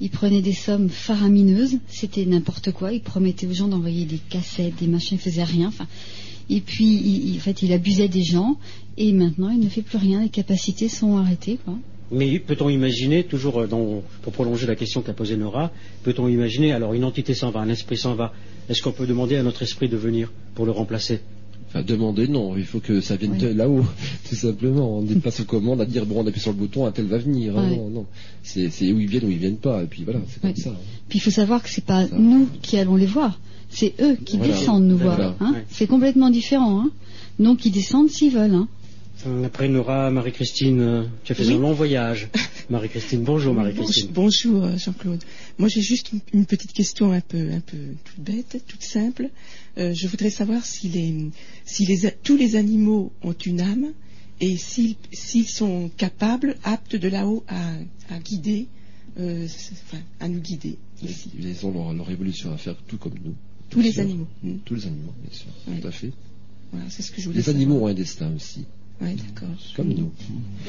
Il 0.00 0.10
prenait 0.10 0.42
des 0.42 0.52
sommes 0.52 0.88
faramineuses. 0.88 1.78
C'était 1.88 2.24
n'importe 2.26 2.72
quoi. 2.72 2.92
Il 2.92 3.00
promettait 3.00 3.46
aux 3.46 3.54
gens 3.54 3.68
d'envoyer 3.68 4.04
des 4.04 4.18
cassettes, 4.18 4.74
des 4.80 4.86
machins. 4.88 5.16
Il 5.18 5.20
faisait 5.22 5.44
rien. 5.44 5.72
Et 6.50 6.60
puis, 6.60 6.84
il, 6.84 7.30
il- 7.30 7.36
en 7.38 7.40
fait, 7.40 7.62
il 7.62 7.72
abusait 7.72 8.08
des 8.08 8.22
gens. 8.24 8.56
Et 8.98 9.12
maintenant, 9.12 9.50
il 9.50 9.60
ne 9.60 9.68
fait 9.68 9.82
plus 9.82 9.98
rien. 9.98 10.22
Les 10.22 10.28
capacités 10.28 10.88
sont 10.88 11.16
arrêtées. 11.16 11.58
Mais 12.10 12.38
peut-on 12.38 12.68
imaginer, 12.68 13.24
toujours 13.24 13.60
euh, 13.60 13.66
pour 14.20 14.32
prolonger 14.34 14.66
la 14.66 14.76
question 14.76 15.00
qu'a 15.00 15.14
posée 15.14 15.36
Nora, 15.36 15.72
peut-on 16.02 16.28
imaginer, 16.28 16.72
alors 16.72 16.92
une 16.92 17.04
entité 17.04 17.32
s'en 17.32 17.50
va, 17.50 17.60
un 17.60 17.70
esprit 17.70 17.96
s'en 17.96 18.14
va, 18.14 18.34
est-ce 18.68 18.82
qu'on 18.82 18.92
peut 18.92 19.06
demander 19.06 19.36
à 19.36 19.42
notre 19.42 19.62
esprit 19.62 19.88
de 19.88 19.96
venir 19.96 20.30
pour 20.54 20.66
le 20.66 20.72
remplacer? 20.72 21.20
Enfin, 21.74 21.82
demander, 21.82 22.28
non, 22.28 22.54
il 22.56 22.64
faut 22.66 22.80
que 22.80 23.00
ça 23.00 23.16
vienne 23.16 23.32
Oui. 23.40 23.54
là-haut, 23.54 23.84
tout 24.28 24.34
simplement. 24.34 24.98
On 24.98 25.02
n'est 25.02 25.14
pas 25.14 25.30
sous 25.30 25.46
commande 25.46 25.80
à 25.80 25.86
dire, 25.86 26.04
bon, 26.04 26.22
on 26.22 26.26
appuie 26.26 26.40
sur 26.40 26.52
le 26.52 26.58
bouton, 26.58 26.84
un 26.84 26.92
tel 26.92 27.06
va 27.06 27.16
venir. 27.16 27.54
Ouais. 27.56 27.76
Non, 27.76 27.88
non. 27.88 28.06
C'est 28.42 28.68
c'est 28.68 28.92
où 28.92 29.00
ils 29.00 29.06
viennent, 29.08 29.24
où 29.24 29.30
ils 29.30 29.38
viennent 29.38 29.56
pas, 29.56 29.82
et 29.82 29.86
puis 29.86 30.04
voilà, 30.04 30.20
c'est 30.28 30.44
Ouais. 30.44 30.52
comme 30.52 30.62
ça. 30.62 30.76
Puis 31.08 31.18
il 31.18 31.22
faut 31.22 31.30
savoir 31.30 31.62
que 31.62 31.70
c'est 31.70 31.84
pas 31.84 32.06
Ça. 32.06 32.14
nous 32.18 32.46
qui 32.60 32.76
allons 32.76 32.96
les 32.96 33.06
voir, 33.06 33.40
c'est 33.70 33.94
eux 34.02 34.16
qui 34.22 34.36
Voilà. 34.36 34.52
descendent 34.52 34.84
nous 34.84 34.98
Voilà. 34.98 35.30
voir. 35.30 35.36
hein. 35.40 35.52
Ouais. 35.54 35.64
C'est 35.70 35.86
complètement 35.86 36.28
différent. 36.28 36.78
Hein. 36.80 36.90
Donc 37.38 37.64
ils 37.64 37.70
descendent 37.72 38.10
s'ils 38.10 38.32
veulent. 38.32 38.54
Hein. 38.54 38.68
Euh, 39.26 39.44
Après 39.44 39.68
Nora, 39.68 40.10
Marie-Christine, 40.10 40.80
euh, 40.80 41.02
tu 41.24 41.32
as 41.32 41.34
fait 41.36 41.46
Oui. 41.46 41.54
un 41.54 41.58
long 41.60 41.72
voyage. 41.72 42.28
Marie-Christine, 42.70 43.22
bonjour 43.22 43.54
Marie-Christine. 43.54 44.08
Bonjour, 44.12 44.52
bonjour, 44.60 44.64
euh, 44.74 44.76
Jean-Claude. 44.76 45.22
Moi 45.58 45.68
j'ai 45.68 45.80
juste 45.80 46.12
une, 46.12 46.20
une 46.34 46.44
petite 46.44 46.72
question 46.72 47.12
un 47.12 47.20
peu, 47.20 47.38
un 47.38 47.60
peu 47.60 47.76
toute 48.04 48.20
bête, 48.24 48.62
toute 48.66 48.82
simple. 48.82 49.30
Euh, 49.78 49.94
je 49.94 50.06
voudrais 50.06 50.30
savoir 50.30 50.64
si, 50.64 50.88
les, 50.88 51.30
si 51.64 51.86
les, 51.86 52.06
a- 52.06 52.10
tous 52.10 52.36
les 52.36 52.56
animaux 52.56 53.12
ont 53.22 53.32
une 53.32 53.60
âme 53.60 53.92
et 54.40 54.56
s'ils 54.56 55.48
sont 55.48 55.90
capables, 55.96 56.56
aptes 56.64 56.96
de 56.96 57.08
là-haut 57.08 57.42
à, 57.48 57.72
à 58.10 58.18
guider, 58.18 58.66
euh, 59.18 59.46
enfin, 59.72 60.02
à 60.20 60.28
nous 60.28 60.40
guider 60.40 60.76
ici. 61.02 61.30
Ils 61.38 61.64
ont 61.66 61.72
leur, 61.72 61.92
leur 61.94 62.10
évolution 62.10 62.52
à 62.52 62.56
faire, 62.58 62.76
tout 62.86 62.98
comme 62.98 63.14
nous. 63.24 63.34
Tous 63.70 63.80
les 63.80 63.92
sûr. 63.92 64.02
animaux. 64.02 64.26
Mm. 64.42 64.56
Tous 64.64 64.74
les 64.74 64.86
animaux, 64.86 65.14
bien 65.22 65.32
sûr, 65.32 65.48
Oui. 65.68 65.80
tout 65.80 65.88
à 65.88 65.90
fait. 65.90 66.10
Voilà, 66.72 66.90
c'est 66.90 67.02
ce 67.02 67.10
que 67.10 67.20
je 67.22 67.26
voulais 67.26 67.38
Les 67.38 67.42
savoir. 67.42 67.56
animaux 67.62 67.80
ont 67.84 67.86
un 67.86 67.94
destin 67.94 68.30
aussi, 68.34 68.64
Ouais, 69.02 69.14
d'accord. 69.16 69.48
comme 69.76 69.88
nous. 69.88 70.10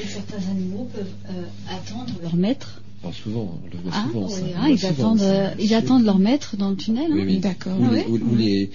Et 0.02 0.06
certains 0.06 0.50
animaux 0.50 0.88
peuvent 0.92 1.06
euh, 1.30 1.42
attendre 1.70 2.12
leur 2.22 2.34
maître. 2.36 2.80
Alors 3.02 3.14
souvent, 3.14 3.60
on 3.62 3.66
le 3.76 3.82
voit 3.82 3.92
Hein, 3.94 4.06
souvent. 4.10 4.28
ça. 4.28 4.42
oui, 4.42 4.50
hein, 4.54 4.60
voit 4.60 4.70
ils, 4.70 4.78
souvent, 4.78 4.92
attendent, 4.92 5.18
ça. 5.18 5.24
euh, 5.24 5.54
ils 5.60 5.74
attendent 5.74 6.04
leur 6.04 6.18
maître 6.18 6.56
dans 6.56 6.70
le 6.70 6.76
tunnel. 6.76 7.10
Oui, 7.12 7.20
hein. 7.20 7.24
oui. 7.26 7.38
D'accord. 7.38 7.78
Ou, 7.78 7.84
Ah 7.86 7.90
les, 7.92 7.96
ouais 8.00 8.06
ou- 8.08 8.16
ou 8.32 8.36
les, 8.36 8.70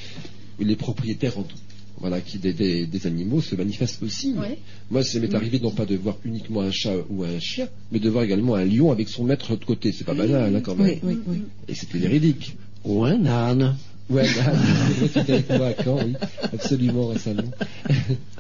ou 0.60 0.64
les 0.64 0.76
propriétaires 0.76 1.38
en 1.38 1.44
tout. 1.44 1.58
Voilà, 2.02 2.22
qui 2.22 2.38
des, 2.38 2.54
des- 2.54 2.86
des 2.86 3.08
animaux 3.08 3.42
se 3.42 3.56
manifestent 3.56 4.02
aussi. 4.04 4.32
Ouais. 4.34 4.58
Moi, 4.90 5.04
ça 5.04 5.20
m'est 5.20 5.36
arrivé 5.36 5.60
non 5.60 5.72
pas 5.72 5.86
de 5.86 5.98
voir 5.98 6.16
uniquement 6.24 6.62
un 6.62 6.72
chat 6.72 6.94
ou 7.10 7.24
un 7.26 7.40
chien, 7.40 7.68
mais 7.92 8.00
de 8.00 8.10
voir 8.10 8.24
également 8.24 8.56
un 8.56 8.64
lion 8.64 8.90
avec 8.92 9.10
son 9.10 9.26
maître 9.26 9.48
de 9.48 9.52
l'autre 9.54 9.68
côté. 9.68 9.92
C'est 9.92 10.06
pas 10.06 10.14
banal, 10.14 10.56
hein, 10.56 10.62
quand 10.62 10.76
même. 10.76 10.88
Oui, 10.88 11.00
oui, 11.04 11.20
oui. 11.28 11.42
Et 11.68 11.74
c'était 11.76 11.98
véridique. 11.98 12.56
Ou 12.86 13.04
un 13.04 13.26
âne. 13.26 13.76
Ouais, 14.10 14.26
bah, 14.38 14.54
avec 15.28 15.50
moi 15.50 15.68
à 15.68 15.84
Caen, 15.84 16.00
oui, 16.06 16.14
absolument 16.54 17.08
récemment. 17.08 17.44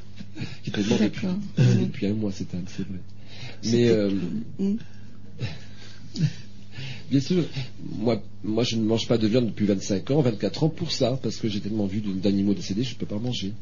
qui 0.64 0.72
mort 0.72 1.00
depuis, 1.00 1.28
D'accord. 1.28 1.40
depuis 1.82 2.08
un 2.08 2.14
mois, 2.14 2.32
c'est 2.32 2.50
vrai. 2.52 2.62
Mais 3.66 3.90
euh, 3.90 4.12
bien 7.10 7.20
sûr, 7.20 7.44
moi, 7.98 8.22
moi 8.44 8.64
je 8.64 8.76
ne 8.76 8.84
mange 8.84 9.08
pas 9.08 9.18
de 9.18 9.28
viande 9.28 9.48
depuis 9.48 9.66
25 9.66 10.12
ans, 10.12 10.22
24 10.22 10.64
ans 10.64 10.70
pour 10.70 10.92
ça, 10.92 11.20
parce 11.22 11.38
que 11.38 11.50
j'ai 11.50 11.60
tellement 11.60 11.88
vu 11.88 12.02
d'animaux 12.02 12.54
décédés, 12.54 12.84
je 12.84 12.94
ne 12.94 13.00
peux 13.00 13.06
pas 13.06 13.20
manger. 13.20 13.54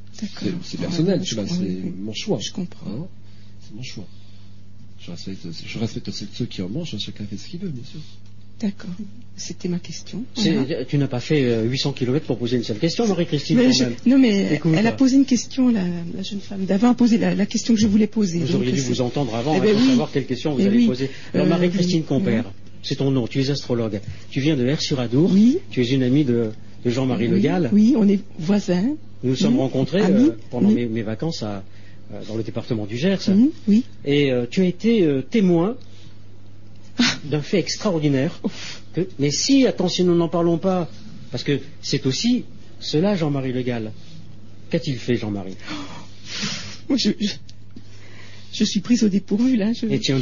C'est 0.64 0.80
personnel, 0.80 1.22
tu 1.22 1.36
vois, 1.36 1.48
c'est 1.48 1.82
mon 2.00 2.14
choix. 2.14 2.40
Je 2.40 2.52
comprends. 2.52 2.90
Hein 2.90 3.08
c'est 3.68 3.76
mon 3.76 3.84
choix. 3.84 4.08
Je 5.00 5.12
respecte, 5.12 5.48
je 5.66 5.80
respecte 5.80 6.12
ceux, 6.12 6.46
qui 6.46 6.62
en 6.62 6.70
mangent, 6.70 6.98
chacun 6.98 7.26
fait 7.26 7.38
ce 7.38 7.48
qu'il 7.48 7.60
veut, 7.60 7.70
bien 7.70 7.84
sûr. 7.84 8.00
D'accord. 8.62 8.90
C'était 9.36 9.68
ma 9.68 9.78
question. 9.78 10.24
Tu 10.36 10.98
n'as 10.98 11.08
pas 11.08 11.20
fait 11.20 11.44
euh, 11.44 11.64
800 11.66 11.92
km 11.94 12.26
pour 12.26 12.40
poser 12.40 12.58
une 12.58 12.64
seule 12.64 12.80
question, 12.80 13.08
Marie-Christine, 13.08 13.60
non, 14.08 14.18
mais 14.18 14.56
Écoute, 14.56 14.74
elle 14.76 14.88
a 14.88 14.92
posé 14.92 15.16
une 15.16 15.26
question, 15.26 15.70
la, 15.70 15.82
la 16.16 16.24
jeune 16.24 16.40
femme 16.40 16.66
d'avant 16.66 16.90
a 16.90 16.96
posé 16.96 17.20
la, 17.20 17.36
la 17.36 17.46
question 17.46 17.76
que 17.76 17.80
je 17.80 17.86
voulais 17.86 18.08
poser. 18.08 18.40
Vous 18.40 18.56
auriez 18.56 18.72
dû 18.72 18.82
vous 18.82 19.02
entendre 19.02 19.36
avant 19.36 19.54
Eh 19.54 19.58
hein, 19.58 19.62
ben 19.64 19.74
pour 19.74 19.82
oui. 19.84 19.88
savoir 19.90 20.12
quelle 20.12 20.26
question 20.26 20.54
vous 20.56 20.62
Eh 20.62 20.66
allez 20.68 20.78
oui. 20.78 20.88
poser. 20.88 21.12
Alors 21.36 21.46
Euh, 21.46 21.50
Marie-Christine 21.50 22.00
oui. 22.00 22.06
Compère, 22.08 22.46
c'est 22.82 22.96
ton 22.96 23.12
nom, 23.12 23.28
tu 23.28 23.40
es 23.40 23.50
astrologue. 23.52 24.00
Tu 24.32 24.40
viens 24.40 24.56
de 24.56 24.66
Air-sur-Adour, 24.66 25.30
Oui. 25.32 25.60
tu 25.70 25.84
es 25.84 25.88
une 25.90 26.02
amie 26.02 26.24
de, 26.24 26.50
de 26.84 26.90
Jean-Marie 26.90 27.28
Le 27.28 27.36
oui, 27.36 27.42
Gall. 27.42 27.70
Oui, 27.72 27.94
on 27.96 28.10
est 28.10 28.20
voisins. 28.40 28.96
Nous 29.24 29.32
nous 29.32 29.36
sommes 29.36 29.60
rencontrés 29.60 30.02
euh, 30.02 30.32
pendant 30.50 30.70
mes, 30.70 30.88
mes 30.88 31.04
vacances 31.04 31.44
à- 31.44 31.64
euh, 32.12 32.22
dans 32.28 32.36
le 32.38 32.44
département 32.44 32.86
du 32.88 32.98
Gers. 32.98 33.20
Oui. 33.68 33.84
Et 34.04 34.32
euh, 34.32 34.46
tu 34.50 34.62
as 34.62 34.66
été 34.66 35.04
euh, 35.04 35.22
témoin 35.22 35.76
d'un 37.26 37.42
fait 37.42 37.60
extraordinaire. 37.60 38.40
que- 38.94 39.08
mais 39.20 39.32
si, 39.32 39.66
attention, 39.68 40.06
nous 40.06 40.16
n'en 40.16 40.30
parlons 40.30 40.58
pas, 40.58 40.90
parce 41.32 41.44
que 41.44 41.60
c'est 41.82 42.06
aussi 42.06 42.46
cela, 42.80 43.16
Jean-Marie 43.16 43.54
Le 43.54 43.62
Gall. 43.62 43.92
Qu'a-t-il 44.70 44.98
fait, 44.98 45.16
Jean-Marie? 45.16 45.56
Moi, 46.90 46.98
je, 46.98 47.12
je, 47.20 47.30
je 48.54 48.64
suis 48.64 48.80
prise 48.82 49.04
au 49.04 49.10
dépourvu, 49.10 49.56
là. 49.56 49.72
Je, 49.74 49.86
Et 49.88 50.00
tiens, 50.00 50.20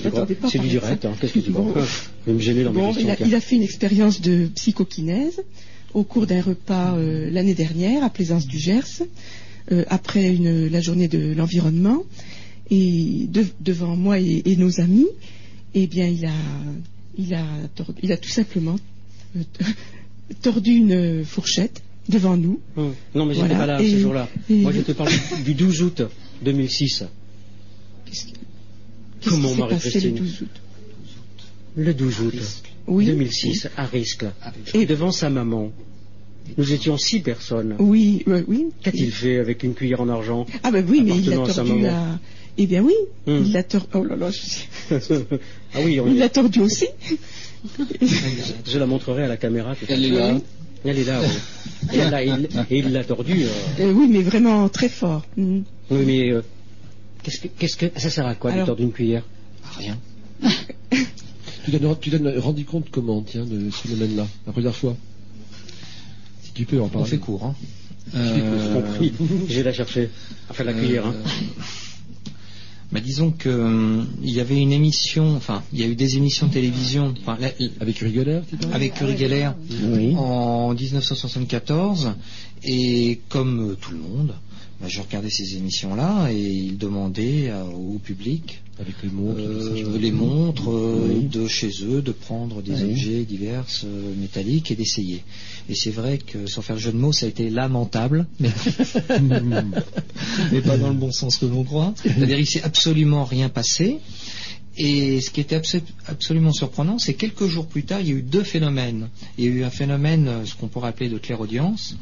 c'est 0.49 0.59
du 0.59 0.67
direct. 0.67 1.05
hein. 1.05 1.13
Qu'est-ce 1.19 1.33
que 1.33 1.39
tu 1.39 1.51
Bon. 1.51 1.63
vois 1.63 1.83
Je 2.25 2.31
vais 2.31 2.33
me 2.37 2.41
gêner 2.41 2.63
dans 2.63 2.71
mes 2.71 2.79
Bon, 2.81 2.87
questions. 2.87 3.07
il, 3.07 3.11
a, 3.11 3.15
tiens. 3.15 3.27
il 3.27 3.35
a 3.35 3.39
fait 3.41 3.55
une 3.55 3.63
expérience 3.63 4.21
de 4.21 4.47
psychokinèse 4.55 5.41
au 5.93 6.03
cours 6.03 6.27
d'un 6.27 6.41
repas 6.41 6.95
euh, 6.97 7.29
l'année 7.31 7.53
dernière 7.53 8.03
à 8.03 8.09
Plaisance 8.09 8.45
du 8.47 8.59
Gers, 8.59 9.03
euh, 9.71 9.83
après 9.87 10.27
une- 10.33 10.67
la 10.67 10.81
journée 10.81 11.07
de 11.07 11.33
l'environnement, 11.33 12.03
et 12.69 13.27
de- 13.29 13.45
devant 13.61 13.95
moi 13.95 14.19
et, 14.19 14.41
et 14.45 14.55
nos 14.57 14.79
amis, 14.81 15.07
eh 15.75 15.87
bien, 15.87 16.07
il 16.07 16.25
a, 16.25 16.31
il 17.17 17.33
a, 17.33 17.45
tordu- 17.75 17.99
il 18.01 18.11
a 18.11 18.17
tout 18.17 18.29
simplement 18.29 18.75
euh, 19.37 19.41
tordu 20.41 20.71
une 20.71 21.23
fourchette 21.25 21.81
devant 22.09 22.37
nous. 22.37 22.59
Hum. 22.77 22.93
Non, 23.13 23.25
mais 23.25 23.33
Voilà. 23.35 23.49
j'étais 23.49 23.59
pas 23.59 23.65
là 23.67 23.81
Et- 23.81 23.91
ce 23.91 23.97
jour-là. 23.99 24.29
Moi, 24.49 24.71
je 24.71 24.81
te 24.81 24.91
parle 24.93 25.11
du 25.43 25.53
12 25.53 25.81
août 25.83 26.01
2006. 26.43 27.03
Qu'est-ce 28.05 28.25
qui 28.27 28.33
Comment, 29.23 29.49
passé 29.49 29.55
le 29.55 29.59
Marie-Christine 29.59 30.15
12 30.15 30.41
août? 30.43 30.49
Le 31.77 31.93
12 31.93 32.19
août 32.21 32.33
Oui. 32.87 33.05
2006, 33.07 33.67
à 33.75 33.85
Riscle. 33.85 34.31
Et 34.73 34.85
devant 34.85 35.11
sa 35.11 35.29
maman, 35.29 35.71
nous 36.57 36.71
étions 36.71 36.97
six 36.97 37.21
personnes. 37.21 37.75
Oui, 37.79 38.23
oui. 38.27 38.67
Qu'a-t-il 38.83 39.11
fait 39.11 39.39
avec 39.39 39.63
une 39.63 39.73
cuillère 39.73 39.99
en 40.01 40.09
argent 40.09 40.45
Ah 40.63 40.69
ben 40.71 40.85
oui, 40.87 41.01
mais 41.03 41.17
il 41.17 41.29
l'a 41.29 41.43
sa 41.47 41.63
tordu 41.63 41.85
à... 41.87 42.19
Eh 42.57 42.67
bien 42.67 42.81
oui, 42.83 42.93
Hmm. 43.27 43.41
il 43.45 43.51
l'a 43.51 43.63
tordu... 43.63 43.87
Oh 43.95 44.03
là 44.03 44.15
là, 44.15 44.29
je... 44.31 44.39
Ah 45.73 45.79
oui, 45.83 45.99
on 45.99 46.07
il 46.07 46.17
l'a 46.17 46.29
tordu 46.29 46.59
aussi. 46.61 46.87
je 48.65 48.77
la 48.77 48.85
montrerai 48.85 49.23
à 49.23 49.27
la 49.27 49.37
caméra 49.37 49.75
tout 49.75 49.85
Elle 49.89 50.05
est 50.05 50.09
là. 50.09 50.37
Elle 50.85 50.99
est 50.99 51.03
là, 51.03 51.19
oui. 51.21 51.27
Et, 51.93 51.97
là, 52.09 52.23
il, 52.23 52.47
et 52.69 52.77
il 52.79 52.91
l'a 52.93 53.03
tordu. 53.03 53.43
euh. 53.43 53.47
Euh, 53.81 53.91
oui, 53.91 54.07
mais 54.09 54.21
vraiment 54.21 54.69
très 54.69 54.87
fort. 54.89 55.25
Hmm. 55.35 55.61
Oui, 55.89 56.03
mais 56.05 56.29
euh, 56.31 56.41
qu'est-ce 57.23 57.39
que, 57.41 57.47
qu'est-ce 57.47 57.75
que 57.77 57.87
ça 57.99 58.09
sert 58.09 58.25
à 58.27 58.35
quoi 58.35 58.51
de 58.51 58.55
Alors- 58.57 58.67
tordre 58.67 58.83
une 58.83 58.91
cuillère? 58.91 59.23
Rien. 59.77 59.97
Tu 61.65 61.71
t'en 61.79 61.95
tu 61.95 62.11
rendu 62.37 62.63
compte 62.63 62.91
comment, 62.91 63.23
tiens, 63.23 63.43
de 63.43 63.71
ce 63.71 63.87
phénomène-là, 63.87 64.27
la 64.45 64.51
première 64.53 64.75
fois? 64.75 64.95
Si 66.43 66.51
tu 66.51 66.63
peux 66.65 66.79
en 66.79 66.85
On 66.85 66.89
parler. 66.89 67.09
fait 67.09 67.17
court. 67.17 67.43
Hein. 67.43 67.55
J'ai 68.13 68.41
compris. 68.71 69.13
Je 69.49 69.55
vais 69.55 69.63
la 69.63 69.73
chercher. 69.73 70.11
Enfin, 70.47 70.63
la 70.63 70.73
cuillère. 70.73 71.07
Hein. 71.07 71.15
Euh, 72.95 72.99
bah, 72.99 73.01
disons 73.05 73.31
que 73.31 73.49
hum, 73.49 74.07
il 74.23 74.31
y 74.31 74.39
avait 74.39 74.57
une 74.57 74.71
émission, 74.71 75.35
enfin, 75.35 75.63
il 75.73 75.79
y 75.79 75.83
a 75.83 75.87
eu 75.87 75.95
des 75.95 76.15
émissions 76.17 76.47
de 76.47 76.53
télévision 76.53 77.13
enfin, 77.21 77.37
la- 77.39 77.49
la- 77.59 77.67
Avec 77.81 78.01
Uri 78.01 78.13
Geller, 78.13 78.39
avec 78.73 78.99
Uri 79.01 79.17
Geller 79.17 79.49
Oui. 79.83 80.15
en 80.17 80.73
1974 80.73 82.13
Et 82.63 83.19
comme 83.29 83.71
euh, 83.71 83.75
tout 83.79 83.91
le 83.91 83.97
monde, 83.99 84.33
je 84.87 85.01
regardais 85.01 85.29
ces 85.29 85.55
émissions-là 85.55 86.29
et 86.31 86.37
ils 86.39 86.77
demandaient 86.77 87.49
euh, 87.49 87.63
au 87.63 87.97
public 87.97 88.61
Avec 88.79 88.95
les 89.03 89.09
montres, 89.09 89.39
euh, 89.39 89.97
les 89.97 90.11
montres 90.11 90.69
euh, 90.69 91.07
Oui. 91.09 91.23
de 91.27 91.47
chez 91.47 91.69
eux, 91.83 92.01
de 92.01 92.11
prendre 92.11 92.61
des 92.61 92.83
Oui. 92.83 92.91
objets 92.91 93.23
divers 93.23 93.65
euh, 93.85 94.13
métalliques 94.19 94.71
et 94.71 94.75
d'essayer. 94.75 95.23
Et 95.69 95.75
c'est 95.75 95.91
vrai 95.91 96.17
que, 96.19 96.45
sans 96.45 96.61
faire 96.61 96.77
jeu 96.77 96.91
de 96.91 96.97
mots, 96.97 97.13
ça 97.13 97.25
a 97.25 97.29
été 97.29 97.49
lamentable, 97.49 98.27
mais, 98.39 98.49
mais 100.51 100.61
pas 100.61 100.77
dans 100.77 100.89
le 100.89 100.95
bon 100.95 101.11
sens 101.11 101.37
que 101.37 101.45
l'on 101.45 101.63
croit. 101.63 101.93
C'est-à-dire, 102.03 102.39
il 102.39 102.45
s'est 102.47 102.63
absolument 102.63 103.23
rien 103.23 103.49
passé. 103.49 103.97
Et 104.77 105.21
ce 105.21 105.31
qui 105.31 105.39
était 105.39 105.57
abso- 105.57 105.81
absolument 106.05 106.51
surprenant, 106.51 106.99
c'est 106.99 107.13
quelques 107.13 107.47
jours 107.47 107.65
plus 107.65 107.83
tard, 107.83 108.01
il 108.01 108.07
y 108.07 108.11
a 108.11 108.15
eu 108.15 108.21
deux 108.21 108.43
phénomènes. 108.43 109.07
Il 109.37 109.45
y 109.45 109.47
a 109.47 109.51
eu 109.51 109.63
un 109.63 109.69
phénomène, 109.69 110.29
ce 110.45 110.53
qu'on 110.53 110.67
pourrait 110.67 110.89
appeler 110.89 111.09
de 111.09 111.17
clairaudience. 111.17 111.95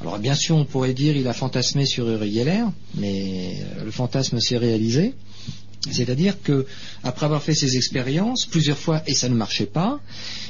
Alors 0.00 0.18
bien 0.18 0.34
sûr, 0.34 0.56
on 0.56 0.64
pourrait 0.64 0.94
dire 0.94 1.16
il 1.16 1.28
a 1.28 1.34
fantasmé 1.34 1.84
sur 1.84 2.08
Uri 2.08 2.32
Geller, 2.32 2.64
mais 2.94 3.56
euh, 3.60 3.84
le 3.84 3.90
fantasme 3.90 4.40
s'est 4.40 4.56
réalisé. 4.56 5.14
C'est-à-dire 5.90 6.42
que 6.42 6.66
après 7.02 7.26
avoir 7.26 7.42
fait 7.42 7.54
ces 7.54 7.76
expériences 7.76 8.46
plusieurs 8.46 8.78
fois 8.78 9.02
et 9.06 9.14
ça 9.14 9.28
ne 9.28 9.34
marchait 9.34 9.66
pas, 9.66 10.00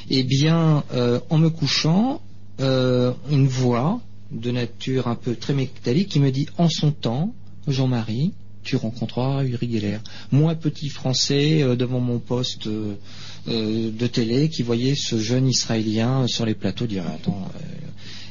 eh 0.09 0.23
bien, 0.23 0.85
euh, 0.93 1.21
en 1.31 1.39
me 1.39 1.51
couchant, 1.51 2.21
euh, 2.61 3.13
une 3.31 3.47
voix 3.47 4.01
de 4.31 4.51
nature 4.51 5.09
un 5.09 5.15
peu 5.17 5.35
très 5.35 5.55
métallique 5.55 6.09
qui 6.09 6.21
me 6.21 6.31
dit 6.31 6.47
en 6.59 6.69
son 6.69 6.93
temps, 6.93 7.35
Jean-Marie, 7.67 8.33
tu 8.63 8.77
rencontreras 8.77 9.45
Uri 9.45 9.73
Geller. 9.73 9.99
Moi, 10.31 10.55
petit 10.55 10.89
Français, 10.89 11.65
devant 11.77 12.01
mon 12.01 12.19
poste 12.19 12.69
de 12.69 14.07
télé, 14.07 14.49
qui 14.49 14.63
voyait 14.63 14.95
ce 14.95 15.19
jeune 15.19 15.49
Israélien 15.49 16.27
sur 16.27 16.45
les 16.45 16.55
plateaux, 16.55 16.87
dire 16.87 17.05
attends. 17.07 17.51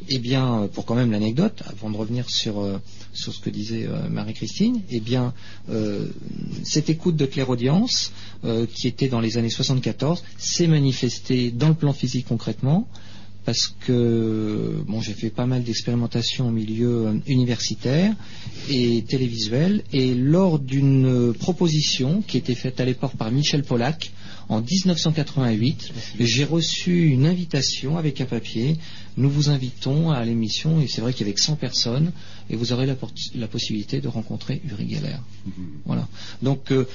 Eh 0.09 0.19
bien, 0.19 0.69
pour 0.73 0.85
quand 0.85 0.95
même 0.95 1.11
l'anecdote, 1.11 1.63
avant 1.67 1.89
de 1.89 1.97
revenir 1.97 2.29
sur, 2.29 2.59
euh, 2.59 2.77
ce 3.13 3.29
que 3.39 3.49
disait 3.49 3.85
euh, 3.85 4.09
Marie-Christine, 4.09 4.81
eh 4.89 4.99
bien, 4.99 5.33
euh, 5.69 6.07
cette 6.63 6.89
écoute 6.89 7.15
de 7.15 7.25
clairaudience, 7.25 8.11
qui 8.73 8.87
était 8.87 9.09
dans 9.09 9.19
les 9.19 9.37
années 9.37 9.49
74, 9.49 10.23
s'est 10.37 10.67
manifestée 10.67 11.51
dans 11.51 11.67
le 11.67 11.73
plan 11.73 11.91
physique 11.91 12.25
concrètement, 12.29 12.87
parce 13.43 13.67
que 13.85 14.81
bon, 14.87 15.01
j'ai 15.01 15.11
fait 15.11 15.29
pas 15.29 15.45
mal 15.45 15.63
d'expérimentations 15.63 16.47
au 16.47 16.51
milieu 16.51 17.19
universitaire 17.27 18.15
et 18.69 19.03
télévisuel, 19.09 19.83
et 19.91 20.15
lors 20.15 20.57
d'une 20.57 21.33
proposition 21.33 22.21
qui 22.25 22.37
était 22.37 22.55
faite 22.55 22.79
à 22.79 22.85
l'époque 22.85 23.17
par 23.17 23.29
Michel 23.29 23.63
Pollack, 23.63 24.13
en 24.49 24.61
1988, 24.61 25.93
j'ai 26.19 26.43
reçu 26.43 27.09
une 27.09 27.27
invitation 27.27 27.97
avec 27.97 28.19
un 28.19 28.25
papier. 28.25 28.77
Nous 29.15 29.29
vous 29.29 29.49
invitons 29.49 30.09
à 30.09 30.25
l'émission, 30.25 30.81
et 30.81 30.87
c'est 30.87 31.01
vrai 31.01 31.13
qu'il 31.13 31.27
y 31.27 31.29
avait 31.29 31.35
que 31.35 31.41
100 31.41 31.55
personnes, 31.55 32.11
et 32.49 32.55
vous 32.55 32.73
aurez 32.73 32.87
la, 32.87 33.47
possibilité 33.47 34.01
de 34.01 34.07
rencontrer 34.07 34.61
Uri 34.67 34.89
Geller. 34.89 35.17
Voilà. 35.85 36.07
Donc, 36.41 36.71
euh, 36.71 36.87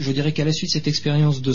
je 0.00 0.10
dirais 0.10 0.32
qu'à 0.32 0.44
la 0.44 0.52
suite 0.52 0.70
de 0.70 0.72
cette 0.72 0.88
expérience 0.88 1.40
de 1.40 1.52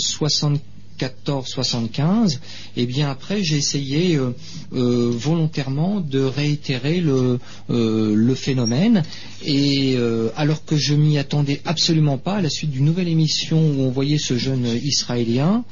74-75, 1.00 2.40
eh 2.76 2.86
bien 2.86 3.10
après, 3.10 3.44
j'ai 3.44 3.58
essayé 3.58 4.16
euh, 4.16 4.32
euh, 4.74 5.12
volontairement 5.14 6.00
de 6.00 6.20
réitérer 6.20 7.00
le, 7.00 7.40
euh, 7.70 8.36
phénomène, 8.36 9.04
et 9.46 9.98
alors 10.36 10.64
que 10.66 10.76
je 10.76 10.94
m'y 10.94 11.18
attendais 11.18 11.62
absolument 11.66 12.18
pas, 12.18 12.36
à 12.36 12.42
la 12.42 12.50
suite 12.50 12.72
d'une 12.72 12.86
nouvelle 12.86 13.08
émission 13.08 13.58
où 13.58 13.82
on 13.82 13.90
voyait 13.90 14.18
ce 14.18 14.38
jeune 14.38 14.66
Israélien, 14.84 15.64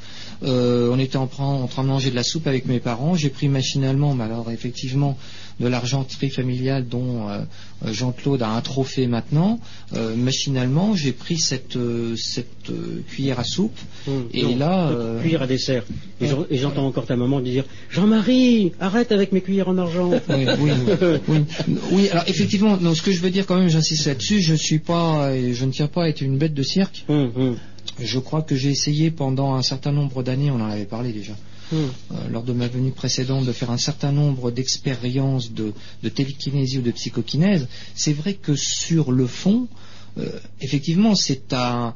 on 0.42 1.00
était 1.00 1.18
en, 1.18 1.30
en 1.40 1.68
train 1.68 1.84
de 1.84 1.88
manger 1.90 2.10
de 2.10 2.16
la 2.16 2.24
soupe 2.24 2.48
avec 2.48 2.66
mes 2.66 2.80
parents. 2.80 3.16
J'ai 3.16 3.30
pris 3.30 3.48
machinalement, 3.50 4.16
mais 4.16 4.24
alors 4.24 4.52
effectivement, 4.52 5.18
de 5.60 5.68
l'argenterie 5.68 6.30
familiale 6.30 6.86
dont 6.88 7.30
euh, 7.30 7.40
euh, 7.86 7.94
Jean-Claude 7.94 8.42
a 8.42 8.50
un 8.50 8.62
trophée 8.62 9.08
maintenant. 9.08 9.60
Euh, 9.94 10.16
machinalement, 10.16 10.96
j'ai 10.96 11.12
pris 11.14 11.38
cette, 11.38 11.78
cette 12.18 12.72
cuillère 13.08 13.40
à 13.40 13.44
soupe. 13.44 13.78
Et 14.34 14.44
Non, 14.44 14.56
là, 14.58 14.92
cuillère 15.22 15.44
à 15.44 15.48
dessert. 15.48 15.84
Et 16.22 16.28
j'en- 16.28 16.46
et 16.50 16.58
j'entends 16.58 16.86
encore 16.86 17.06
ta 17.06 17.16
maman 17.16 17.40
dire 17.40 17.64
Jean-Marie, 17.90 18.74
arrête 18.80 19.12
avec 19.12 19.32
mes 19.32 19.42
cuillères 19.42 19.70
en 19.70 19.78
argent. 19.78 20.12
oui, 20.30 20.46
oui, 20.60 20.72
oui, 21.28 21.40
oui. 21.92 22.10
Alors 22.10 22.24
effectivement, 22.28 22.78
non, 22.78 22.94
ce 22.94 23.02
que 23.02 23.12
je 23.12 23.22
veux 23.22 23.30
dire 23.32 23.46
quand 23.46 23.58
même, 23.58 23.70
j'insiste 23.70 24.06
là-dessus, 24.08 24.42
je 24.42 24.54
suis 24.56 24.80
pas, 24.80 25.34
et 25.36 25.54
je 25.54 25.66
ne 25.66 25.72
tiens 25.72 25.88
pas 25.88 26.04
à 26.04 26.10
être 26.10 26.22
une 26.22 26.38
bête 26.38 26.54
de 26.54 26.64
cirque. 26.64 27.06
Hum, 27.10 27.32
hum, 27.36 27.58
Je 28.02 28.20
crois 28.20 28.42
que 28.42 28.56
j'ai 28.56 28.70
essayé 28.72 29.10
pendant 29.12 29.54
un 29.56 29.62
certain 29.62 29.92
nombre 29.94 30.22
d'années, 30.24 30.52
on 30.52 30.56
en 30.62 30.70
avait 30.70 30.86
parlé 30.86 31.14
déjà, 31.14 31.34
euh, 31.74 31.88
lors 32.30 32.44
de 32.44 32.54
ma 32.54 32.68
venue 32.68 32.92
précédente, 32.92 33.46
de 33.46 33.52
faire 33.52 33.72
un 33.72 33.78
certain 33.78 34.12
nombre 34.12 34.52
d'expériences 34.52 35.52
de, 35.52 35.74
télékinésie 36.10 36.80
ou 36.80 36.82
de 36.82 36.92
psychokinèse. 36.92 37.68
C'est 37.96 38.14
vrai 38.14 38.34
que 38.36 38.56
sur 38.56 39.12
le 39.12 39.28
fond, 39.28 39.68
euh, 40.18 40.30
effectivement, 40.62 41.14
euh, 41.14 41.92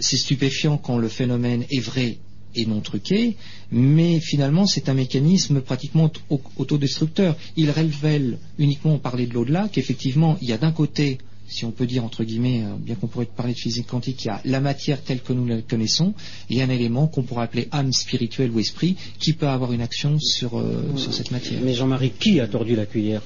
c'est 0.00 0.16
stupéfiant 0.16 0.78
quand 0.78 0.98
le 0.98 1.08
phénomène 1.08 1.64
est 1.70 1.80
vrai 1.80 2.18
et 2.56 2.66
non 2.66 2.80
truqué, 2.80 3.36
mais 3.72 4.20
finalement 4.20 4.66
c'est 4.66 4.88
un 4.88 4.94
mécanisme 4.94 5.60
pratiquement 5.60 6.10
au- 6.30 6.40
autodestructeur. 6.56 7.36
Il 7.56 7.70
révèle 7.70 8.38
uniquement, 8.58 8.94
on 8.94 8.98
parlait 8.98 9.26
de 9.26 9.34
l'au-delà, 9.34 9.68
qu'effectivement 9.72 10.38
il 10.40 10.48
y 10.48 10.52
a 10.52 10.58
d'un 10.58 10.72
côté, 10.72 11.18
si 11.54 11.64
on 11.64 11.70
peut 11.70 11.86
dire 11.86 12.04
entre 12.04 12.24
guillemets, 12.24 12.62
euh, 12.64 12.74
bien 12.78 12.94
qu'on 12.96 13.06
pourrait 13.06 13.26
parler 13.26 13.54
de 13.54 13.58
physique 13.58 13.86
quantique, 13.86 14.24
il 14.24 14.28
y 14.28 14.30
a 14.30 14.40
la 14.44 14.60
matière 14.60 15.00
telle 15.02 15.20
que 15.22 15.32
nous 15.32 15.46
la 15.46 15.62
connaissons, 15.62 16.14
et 16.50 16.62
un 16.62 16.68
élément 16.70 17.06
qu'on 17.06 17.22
pourrait 17.22 17.44
appeler 17.44 17.68
âme 17.72 17.92
spirituelle 17.92 18.50
ou 18.50 18.58
esprit, 18.60 18.96
qui 19.18 19.32
peut 19.32 19.48
avoir 19.48 19.72
une 19.72 19.80
action 19.82 20.18
sur, 20.18 20.58
euh, 20.58 20.82
sur 20.96 21.14
cette 21.14 21.30
matière. 21.30 21.60
Mais 21.62 21.74
Jean-Marie, 21.74 22.10
qui 22.18 22.40
a 22.40 22.46
tordu 22.48 22.74
la 22.76 22.86
cuillère? 22.86 23.22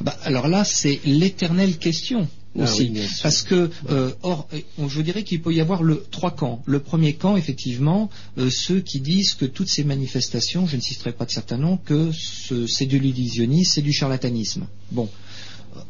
Bah, 0.00 0.16
alors 0.24 0.48
là, 0.48 0.64
c'est 0.64 1.00
l'éternelle 1.04 1.76
question 1.78 2.28
Ah 2.58 2.62
aussi, 2.64 2.90
oui, 2.94 3.00
parce 3.22 3.42
que 3.42 3.70
euh, 3.90 4.12
or, 4.22 4.48
je 4.88 5.00
dirais 5.00 5.22
qu'il 5.22 5.40
peut 5.40 5.52
y 5.54 5.60
avoir 5.60 5.82
le 5.82 6.04
trois 6.10 6.30
camps. 6.30 6.62
Le 6.66 6.80
premier 6.80 7.14
camp, 7.14 7.36
effectivement, 7.36 8.10
euh, 8.38 8.50
ceux 8.50 8.80
qui 8.80 9.00
disent 9.00 9.34
que 9.34 9.44
toutes 9.46 9.68
ces 9.68 9.84
manifestations, 9.84 10.66
je 10.66 10.76
ne 10.76 10.80
citerai 10.82 11.12
pas 11.12 11.24
de 11.24 11.30
certains 11.30 11.58
noms, 11.58 11.78
que 11.78 12.10
ce- 12.12 12.66
c'est 12.66 12.86
de 12.86 12.98
l'illusionnisme, 12.98 13.72
c'est 13.74 13.82
du 13.82 13.92
charlatanisme. 13.92 14.66
Bon. 14.90 15.08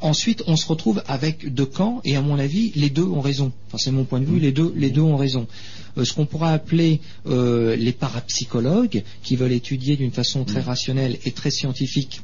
Ensuite, 0.01 0.43
on 0.47 0.57
se 0.57 0.67
retrouve 0.67 1.03
avec 1.07 1.53
deux 1.53 1.67
camps, 1.67 2.01
et 2.05 2.17
à 2.17 2.21
mon 2.21 2.39
avis, 2.39 2.73
les 2.75 2.91
deux 2.91 3.05
ont 3.05 3.21
raison. 3.21 3.53
Enfin, 3.69 3.79
c'est 3.79 3.91
mon 3.91 4.05
point 4.05 4.21
de 4.21 4.25
vue, 4.25 4.39
les 4.39 4.53
deux, 4.53 4.73
les 4.77 4.91
deux 4.91 5.01
ont 5.01 5.17
raison. 5.17 5.47
Euh, 5.99 6.05
ce 6.05 6.13
qu'on 6.13 6.27
pourrait 6.27 6.53
appeler 6.53 7.01
euh, 7.27 7.77
les 7.77 7.93
parapsychologues, 7.93 9.03
qui 9.23 9.37
veulent 9.37 9.53
étudier 9.53 9.97
d'une 9.97 10.13
façon 10.13 10.45
très 10.45 10.61
rationnelle 10.61 11.19
et 11.25 11.33
très 11.33 11.51
scientifique 11.51 12.23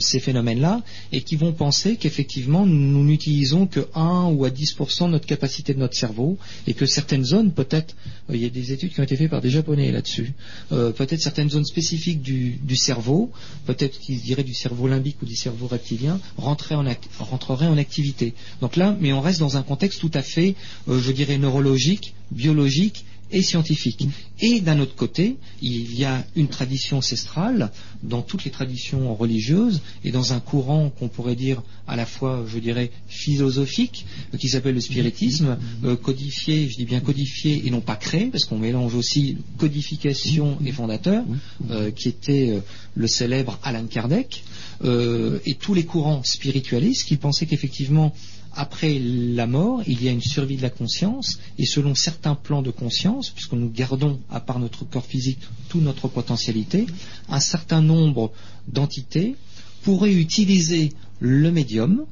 ces 0.00 0.20
phénomènes-là 0.20 0.82
et 1.12 1.22
qui 1.22 1.36
vont 1.36 1.52
penser 1.52 1.96
qu'effectivement 1.96 2.66
nous 2.66 3.04
n'utilisons 3.04 3.66
que 3.66 3.86
1 3.94 4.26
ou 4.32 4.44
à 4.44 4.50
10% 4.50 5.06
de 5.06 5.10
notre 5.10 5.26
capacité 5.26 5.74
de 5.74 5.78
notre 5.78 5.94
cerveau 5.94 6.38
et 6.66 6.74
que 6.74 6.86
certaines 6.86 7.24
zones, 7.24 7.52
peut-être, 7.52 7.94
euh, 8.30 8.36
il 8.36 8.42
y 8.42 8.46
a 8.46 8.50
des 8.50 8.72
études 8.72 8.92
qui 8.92 9.00
ont 9.00 9.04
été 9.04 9.16
faites 9.16 9.30
par 9.30 9.40
des 9.40 9.50
Japonais 9.50 9.90
là-dessus, 9.92 10.32
euh, 10.72 10.92
peut-être 10.92 11.20
certaines 11.20 11.50
zones 11.50 11.64
spécifiques 11.64 12.22
du, 12.22 12.76
cerveau, 12.76 13.30
peut-être 13.66 13.98
qu'ils 13.98 14.20
diraient 14.20 14.44
du 14.44 14.54
cerveau 14.54 14.88
limbique 14.88 15.16
ou 15.22 15.26
du 15.26 15.36
cerveau 15.36 15.66
reptilien, 15.66 16.20
rentreraient 16.36 16.74
en, 16.74 17.76
activité. 17.76 18.34
Donc 18.60 18.76
là, 18.76 18.96
mais 19.00 19.12
on 19.12 19.20
reste 19.20 19.40
dans 19.40 19.56
un 19.56 19.62
contexte 19.62 20.00
tout 20.00 20.10
à 20.14 20.22
fait, 20.22 20.54
euh, 20.88 21.00
je 21.00 21.12
dirais, 21.12 21.38
neurologique, 21.38 22.14
biologique 22.30 23.04
et 23.34 23.42
scientifique. 23.42 24.08
Et 24.40 24.60
d'un 24.60 24.78
autre 24.80 24.94
côté, 24.94 25.36
il 25.60 25.94
y 25.94 26.04
a 26.04 26.24
une 26.36 26.48
tradition 26.48 26.98
ancestrale 26.98 27.70
dans 28.02 28.22
toutes 28.22 28.44
les 28.44 28.50
traditions 28.50 29.14
religieuses 29.14 29.82
et 30.04 30.12
dans 30.12 30.32
un 30.32 30.40
courant 30.40 30.90
qu'on 30.90 31.08
pourrait 31.08 31.34
dire 31.34 31.62
à 31.86 31.96
la 31.96 32.06
fois, 32.06 32.44
je 32.46 32.58
dirais, 32.58 32.90
philosophique, 33.08 34.06
qui 34.38 34.48
s'appelle 34.48 34.74
le 34.74 34.80
spiritisme, 34.80 35.58
euh, 35.84 35.96
codifié, 35.96 36.68
je 36.70 36.76
dis 36.76 36.84
bien 36.84 37.00
codifié 37.00 37.66
et 37.66 37.70
non 37.70 37.80
pas 37.80 37.96
créé, 37.96 38.26
parce 38.26 38.44
qu'on 38.44 38.58
mélange 38.58 38.94
aussi 38.94 39.36
codification 39.58 40.56
et 40.64 40.72
fondateur, 40.72 41.24
euh, 41.70 41.90
qui 41.90 42.08
était 42.08 42.50
euh, 42.50 42.60
le 42.94 43.06
célèbre 43.06 43.58
Alan 43.62 43.86
Kardec, 43.86 44.44
euh, 44.82 45.38
et 45.46 45.54
tous 45.54 45.74
les 45.74 45.84
courants 45.84 46.22
spiritualistes 46.24 47.06
qui 47.06 47.16
pensaient 47.16 47.46
qu'effectivement, 47.46 48.14
après 48.56 48.98
la 48.98 49.46
mort, 49.46 49.82
il 49.86 50.02
y 50.02 50.08
a 50.08 50.12
une 50.12 50.20
survie 50.20 50.56
de 50.56 50.62
la 50.62 50.70
conscience, 50.70 51.38
et 51.58 51.66
selon 51.66 51.94
certains 51.94 52.34
plans 52.34 52.62
de 52.62 52.70
conscience, 52.70 53.30
puisque 53.30 53.52
nous 53.52 53.70
gardons, 53.70 54.20
à 54.30 54.40
part 54.40 54.58
notre 54.58 54.84
corps 54.84 55.04
physique, 55.04 55.40
toute 55.68 55.82
notre 55.82 56.08
potentialité, 56.08 56.86
un 57.28 57.40
certain 57.40 57.82
nombre 57.82 58.32
d'entités 58.68 59.36
pourraient 59.82 60.14
utiliser 60.14 60.92
le 61.20 61.50
médium 61.50 62.04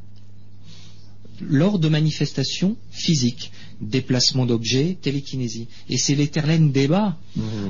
lors 1.40 1.78
de 1.78 1.88
manifestations 1.88 2.76
physiques, 2.90 3.50
déplacement 3.82 4.46
d'objets, 4.46 4.96
télékinésie. 5.00 5.66
Et 5.90 5.98
c'est 5.98 6.14
l'éternel 6.14 6.70
débat 6.72 7.18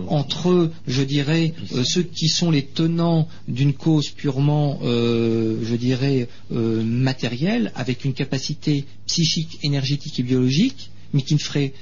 entre, 0.08 0.70
je 0.86 1.02
dirais, 1.02 1.54
euh, 1.74 1.84
ceux 1.84 2.02
qui 2.02 2.28
sont 2.28 2.50
les 2.50 2.62
tenants 2.62 3.28
d'une 3.48 3.72
cause 3.72 4.10
purement, 4.10 4.78
euh, 4.82 5.58
je 5.64 5.74
dirais, 5.74 6.28
euh, 6.52 6.82
matérielle, 6.84 7.72
avec 7.74 8.04
une 8.04 8.12
capacité 8.12 8.84
psychique, 9.06 9.58
énergétique 9.62 10.20
et 10.20 10.22
biologique, 10.22 10.90
mais 11.12 11.22
qui 11.22 11.34
ne 11.34 11.38
ferait 11.38 11.72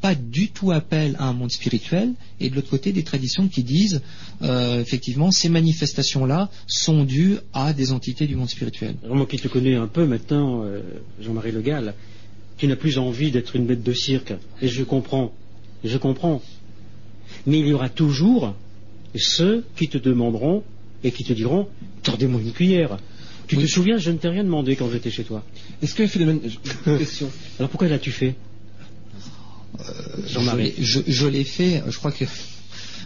pas 0.00 0.14
du 0.14 0.48
tout 0.48 0.70
appel 0.70 1.16
à 1.18 1.26
un 1.26 1.32
monde 1.32 1.50
spirituel, 1.50 2.12
et 2.40 2.50
de 2.50 2.54
l'autre 2.54 2.70
côté 2.70 2.92
des 2.92 3.02
traditions 3.02 3.48
qui 3.48 3.62
disent 3.62 4.00
euh, 4.42 4.80
effectivement 4.80 5.30
ces 5.30 5.48
manifestations-là 5.48 6.50
sont 6.66 7.04
dues 7.04 7.38
à 7.52 7.72
des 7.72 7.92
entités 7.92 8.26
du 8.26 8.36
monde 8.36 8.48
spirituel. 8.48 8.94
Alors, 9.02 9.16
moi 9.16 9.26
qui 9.26 9.38
te 9.38 9.48
connais 9.48 9.74
un 9.74 9.88
peu 9.88 10.06
maintenant, 10.06 10.62
euh, 10.64 10.80
Jean-Marie 11.20 11.52
Le 11.52 11.62
Gall, 11.62 11.94
tu 12.58 12.66
n'as 12.66 12.76
plus 12.76 12.98
envie 12.98 13.30
d'être 13.30 13.56
une 13.56 13.66
bête 13.66 13.82
de 13.82 13.92
cirque. 13.92 14.34
Et 14.60 14.68
je 14.68 14.82
comprends. 14.82 15.32
Je 15.84 15.96
comprends. 15.96 16.42
Mais 17.46 17.60
il 17.60 17.66
y 17.68 17.72
aura 17.72 17.88
toujours 17.88 18.54
ceux 19.14 19.64
qui 19.76 19.88
te 19.88 19.96
demanderont 19.98 20.62
et 21.04 21.10
qui 21.12 21.24
te 21.24 21.32
diront 21.32 21.68
Tordez-moi 22.02 22.40
une 22.40 22.52
cuillère. 22.52 22.98
Tu 23.46 23.56
Oui. 23.56 23.62
te 23.62 23.68
souviens, 23.68 23.96
je 23.96 24.10
ne 24.10 24.18
t'ai 24.18 24.28
rien 24.28 24.44
demandé 24.44 24.76
quand 24.76 24.90
j'étais 24.90 25.10
chez 25.10 25.24
toi. 25.24 25.42
Est-ce 25.82 25.94
que 25.94 26.02
le 26.02 26.08
phénomène. 26.08 26.40
Question. 26.84 27.30
Alors 27.58 27.70
pourquoi 27.70 27.88
l'as-tu 27.88 28.10
fait? 28.12 28.34
Jean-Marie. 30.26 30.74
Je, 30.78 31.00
je- 31.06 31.12
je 31.12 31.26
l'ai 31.26 31.44
fait, 31.44 31.82
je 31.88 31.96
crois 31.98 32.12
que 32.12 32.24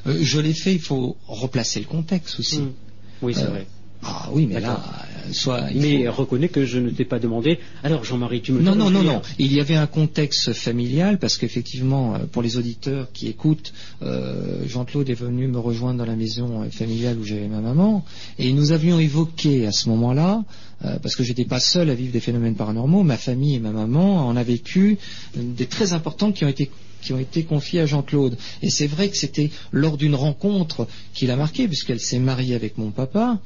euh, 0.07 0.19
je 0.21 0.41
l'ai 0.41 0.55
fait, 0.55 0.73
il 0.75 0.81
faut 0.81 1.17
replacer 1.27 1.81
le 1.81 1.87
contexte 1.87 2.39
aussi. 2.41 2.59
Hmm. 2.61 2.73
Oui, 3.21 3.35
c'est 3.35 3.43
Euh, 3.43 3.49
vrai. 3.51 3.67
Ah 4.05 4.29
oui, 4.33 4.47
mais 4.47 4.61
là, 4.61 4.83
euh, 5.29 5.33
soit. 5.33 5.63
Mais 5.75 6.07
faut- 6.07 6.13
reconnais 6.23 6.49
que 6.49 6.65
je 6.65 6.79
ne 6.79 6.91
t'ai 6.91 7.05
pas 7.05 7.19
demandé. 7.19 7.59
Alors, 7.85 8.05
Jean-Marie, 8.05 8.43
tu 8.43 8.53
me 8.53 8.61
Non, 8.61 8.75
non, 8.75 8.91
non, 8.91 9.03
non. 9.03 9.23
Il 9.39 9.53
y 9.53 9.61
avait 9.61 9.77
un 9.77 9.87
contexte 9.87 10.53
familial 10.53 11.19
parce 11.19 11.39
qu'effectivement, 11.39 12.15
euh, 12.15 12.19
pour 12.31 12.43
les 12.43 12.57
auditeurs 12.57 13.09
qui 13.13 13.29
écoutent, 13.29 13.73
euh, 14.03 14.65
Jean-Claude 14.67 15.09
est 15.09 15.15
venu 15.15 15.47
me 15.47 15.59
rejoindre 15.59 15.99
dans 15.99 16.07
la 16.07 16.17
maison 16.17 16.69
familiale 16.71 17.19
où 17.19 17.25
j'avais 17.25 17.49
ma 17.49 17.61
maman 17.61 18.05
et 18.39 18.53
nous 18.53 18.73
avions 18.73 18.99
évoqué 18.99 19.67
à 19.67 19.73
ce 19.73 19.89
moment-là, 19.91 20.43
euh, 20.85 20.99
parce 21.01 21.15
que 21.15 21.23
j'étais 21.23 21.45
pas 21.45 21.61
seul 21.61 21.91
à 21.91 21.95
vivre 21.95 22.13
des 22.13 22.21
phénomènes 22.21 22.57
paranormaux, 22.57 23.05
ma 23.05 23.17
famille 23.17 23.55
et 23.55 23.61
ma 23.61 23.71
maman 23.71 24.27
en 24.27 24.37
a 24.37 24.43
vécu 24.43 24.99
des 25.37 25.67
très 25.67 25.93
importants 25.93 26.33
qui 26.33 26.45
ont 26.45 26.49
été 26.49 26.71
qui 27.03 27.13
ont 27.13 27.19
été 27.19 27.43
confiés 27.45 27.81
à 27.81 27.87
Jean-Claude. 27.87 28.37
Et 28.63 28.71
c'est 28.71 28.87
vrai 28.87 29.09
que 29.09 29.17
c'était 29.17 29.51
lors 29.73 29.97
d'une 29.97 30.15
rencontre 30.15 30.87
qu'il 31.13 31.31
a 31.31 31.37
marqué, 31.37 31.69
puisqu'elle 31.69 32.01
s'est 32.01 32.19
mariée 32.19 32.55
avec 32.55 32.79
mon 32.79 32.91
papa, 32.91 33.39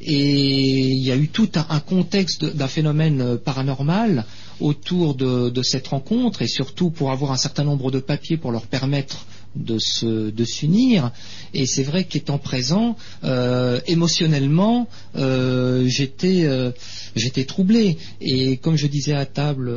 et 0.00 0.78
il 0.78 1.02
y 1.02 1.10
a 1.10 1.16
eu 1.16 1.28
tout 1.28 1.50
un, 1.54 1.80
contexte 1.80 2.44
d'un 2.44 2.68
phénomène 2.68 3.20
euh, 3.20 3.36
paranormal 3.36 4.24
autour 4.60 5.14
de, 5.14 5.62
cette 5.62 5.88
rencontre, 5.88 6.42
et 6.42 6.48
surtout 6.48 6.90
pour 6.90 7.10
avoir 7.10 7.32
un 7.32 7.36
certain 7.36 7.64
nombre 7.64 7.90
de 7.90 7.98
papiers 7.98 8.36
pour 8.36 8.52
leur 8.52 8.66
permettre 8.66 9.26
de 9.56 10.44
s'unir. 10.44 11.10
Et 11.54 11.66
c'est 11.66 11.82
vrai 11.82 12.04
qu'étant 12.04 12.38
présent, 12.38 12.96
euh, 13.24 13.80
émotionnellement, 13.86 14.88
euh, 15.16 15.86
j'étais 15.88 16.44
euh, 16.44 16.70
j'étais 17.16 17.44
troublé. 17.44 17.96
Et 18.20 18.58
comme 18.58 18.76
je 18.76 18.86
disais 18.86 19.14
à 19.14 19.26
table 19.26 19.74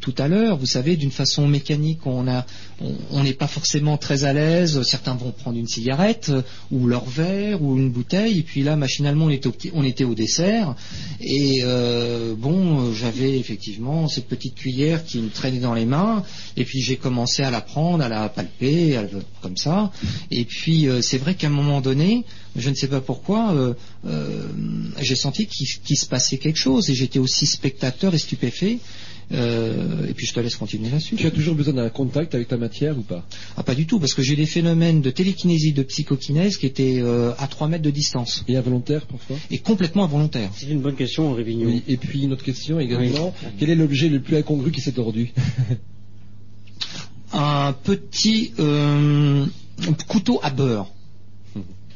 tout 0.00 0.14
à 0.18 0.26
l'heure, 0.26 0.56
vous 0.56 0.66
savez, 0.66 0.96
d'une 0.96 1.12
façon 1.12 1.46
mécanique, 1.46 2.06
on 2.06 2.26
a 2.26 2.44
on- 3.10 3.22
n'est 3.22 3.32
pas 3.32 3.46
forcément 3.46 3.96
très 3.96 4.24
à 4.24 4.32
l'aise. 4.32 4.82
Certains 4.82 5.14
vont 5.14 5.30
prendre 5.30 5.58
une 5.58 5.68
cigarette 5.68 6.30
euh, 6.30 6.42
ou 6.70 6.86
leur 6.86 7.04
verre 7.04 7.62
ou 7.62 7.76
une 7.76 7.90
bouteille, 7.90 8.38
et 8.38 8.42
puis 8.42 8.62
là, 8.62 8.76
machinalement, 8.76 9.26
on 9.26 9.84
était 9.84 10.04
au, 10.04 10.14
dessert. 10.14 10.74
Et 11.20 11.60
euh, 11.62 12.34
bon, 12.36 12.92
j'avais 12.92 13.38
effectivement 13.38 14.08
cette 14.08 14.26
petite 14.26 14.56
cuillère 14.56 15.04
qui 15.04 15.18
me 15.18 15.30
traînait 15.30 15.60
dans 15.60 15.74
les 15.74 15.84
mains, 15.84 16.24
et 16.56 16.64
puis 16.64 16.80
j'ai 16.80 16.96
commencé 16.96 17.42
à 17.42 17.50
la 17.50 17.60
prendre, 17.60 18.02
à 18.02 18.08
la 18.08 18.28
palper, 18.28 18.98
comme 19.40 19.56
ça. 19.56 19.90
Et 20.30 20.44
puis 20.44 20.88
euh, 20.88 21.00
c'est 21.02 21.18
vrai 21.18 21.34
qu'à 21.34 21.46
un 21.46 21.50
moment 21.50 21.80
donné, 21.80 22.24
je 22.56 22.68
ne 22.68 22.74
sais 22.74 22.88
pas 22.88 23.00
pourquoi, 23.00 23.54
j'ai 25.00 25.16
senti 25.16 25.46
qu'il 25.46 25.96
se 25.96 26.06
passait 26.06 26.38
quelque 26.38 26.58
chose, 26.58 26.90
et 26.90 26.94
j'étais 26.94 27.18
aussi 27.18 27.46
spectateur 27.46 28.14
et 28.14 28.18
stupéfait. 28.18 28.78
Euh, 29.32 30.06
et 30.08 30.14
puis 30.14 30.26
je 30.26 30.34
te 30.34 30.40
laisse 30.40 30.56
continuer 30.56 30.90
là-dessus. 30.90 31.16
Tu 31.16 31.26
as 31.26 31.30
toujours 31.30 31.54
besoin 31.54 31.74
d'un 31.74 31.88
contact 31.88 32.34
avec 32.34 32.50
la 32.50 32.56
matière 32.56 32.98
ou 32.98 33.02
pas? 33.02 33.24
Ah, 33.56 33.62
pas 33.62 33.74
du 33.74 33.86
tout, 33.86 33.98
parce 33.98 34.14
que 34.14 34.22
j'ai 34.22 34.36
des 34.36 34.46
phénomènes 34.46 35.00
de 35.00 35.10
télékinésie, 35.10 35.72
de 35.72 35.82
psychokinèse 35.82 36.56
qui 36.56 36.66
étaient 36.66 37.00
euh, 37.00 37.32
à 37.38 37.46
3 37.46 37.68
mètres 37.68 37.84
de 37.84 37.90
distance 37.90 38.44
Et 38.48 38.56
involontaire 38.56 39.06
parfois 39.06 39.36
et 39.50 39.58
complètement 39.58 40.04
involontaires. 40.04 40.50
C'est 40.54 40.68
une 40.68 40.80
bonne 40.80 40.96
question, 40.96 41.32
Révignon. 41.32 41.66
Oui. 41.66 41.82
Et 41.88 41.96
puis 41.96 42.22
une 42.22 42.32
autre 42.32 42.44
question 42.44 42.78
également. 42.80 43.34
Oui. 43.42 43.48
Quel 43.58 43.70
est 43.70 43.74
l'objet 43.74 44.08
le 44.08 44.20
plus 44.20 44.36
incongru 44.36 44.70
qui 44.70 44.80
s'est 44.80 44.92
tordu? 44.92 45.32
Un 47.34 47.72
petit 47.72 48.52
euh, 48.58 49.46
couteau 50.06 50.38
à 50.42 50.50
beurre. 50.50 50.92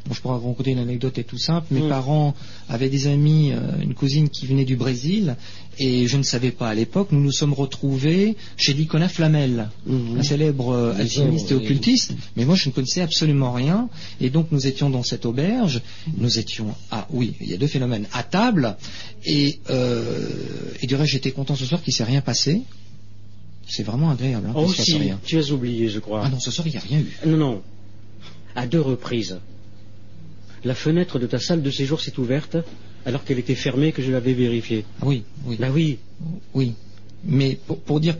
Bon, 0.06 0.14
je 0.14 0.20
pourrais 0.20 0.38
vous 0.38 0.48
raconter 0.48 0.70
une 0.70 0.78
anecdote 0.78 1.18
et 1.18 1.24
tout 1.24 1.38
simple. 1.38 1.66
Mes 1.72 1.88
parents 1.88 2.34
avaient 2.68 2.88
des 2.88 3.08
amis, 3.08 3.50
euh, 3.52 3.58
une 3.82 3.94
cousine 3.94 4.28
qui 4.28 4.46
venait 4.46 4.64
du 4.64 4.76
Brésil, 4.76 5.36
et 5.78 6.06
je 6.06 6.16
ne 6.16 6.22
savais 6.22 6.52
pas 6.52 6.68
à 6.68 6.74
l'époque. 6.74 7.08
Nous 7.10 7.20
nous 7.20 7.32
sommes 7.32 7.52
retrouvés 7.52 8.36
chez 8.56 8.74
Nicolas 8.74 9.08
Flamel, 9.08 9.68
Mhm. 9.86 10.18
un 10.18 10.22
célèbre 10.22 10.70
euh, 10.72 10.94
alchimiste 10.96 11.50
et 11.50 11.54
occultiste. 11.54 12.12
Mais 12.36 12.44
moi, 12.44 12.54
je 12.54 12.68
ne 12.68 12.72
connaissais 12.74 13.00
absolument 13.02 13.52
rien. 13.52 13.88
Et 14.20 14.30
donc, 14.30 14.48
nous 14.52 14.66
étions 14.66 14.90
dans 14.90 15.02
cette 15.02 15.26
auberge. 15.26 15.82
Nous 16.16 16.38
étions, 16.38 16.74
ah 16.92 17.06
oui, 17.10 17.34
il 17.40 17.50
y 17.50 17.54
a 17.54 17.56
deux 17.56 17.66
phénomènes, 17.66 18.06
à 18.12 18.22
table. 18.22 18.76
Et, 19.24 19.58
euh, 19.70 20.28
et 20.82 20.86
du 20.86 20.94
reste, 20.94 21.12
j'étais 21.12 21.32
content 21.32 21.56
ce 21.56 21.64
soir 21.66 21.82
qu'il 21.82 21.92
ne 21.92 21.96
s'est 21.96 22.04
rien 22.04 22.20
passé. 22.20 22.62
C'est 23.68 23.82
vraiment 23.82 24.10
agréable. 24.10 24.46
Hein, 24.48 24.52
Oh, 24.54 24.72
si, 24.72 24.96
rien. 24.96 25.18
tu 25.24 25.36
as 25.38 25.50
oublié, 25.50 25.88
je 25.88 25.98
crois. 25.98 26.22
Ah 26.24 26.28
non, 26.28 26.38
ce 26.38 26.52
soir, 26.52 26.64
il 26.68 26.70
n'y 26.70 26.76
a 26.76 26.80
rien 26.80 27.00
eu. 27.00 27.16
Non, 27.28 27.36
non. 27.36 27.62
À 28.54 28.68
deux 28.68 28.80
reprises. 28.80 29.38
La 30.66 30.74
fenêtre 30.74 31.20
de 31.20 31.26
ta 31.26 31.38
salle 31.38 31.62
de 31.62 31.70
séjour 31.70 32.00
s'est 32.00 32.18
ouverte 32.18 32.56
alors 33.04 33.22
qu'elle 33.24 33.38
était 33.38 33.54
fermée 33.54 33.92
que 33.92 34.02
je 34.02 34.10
l'avais 34.10 34.32
vérifiée. 34.32 34.84
Ah 35.00 35.04
oui, 35.06 35.22
oui, 35.46 35.56
Bah 35.60 35.68
oui. 35.72 35.98
oui. 36.54 36.72
Mais 37.24 37.56
pour, 37.68 37.78
pour 37.78 38.00
dire... 38.00 38.16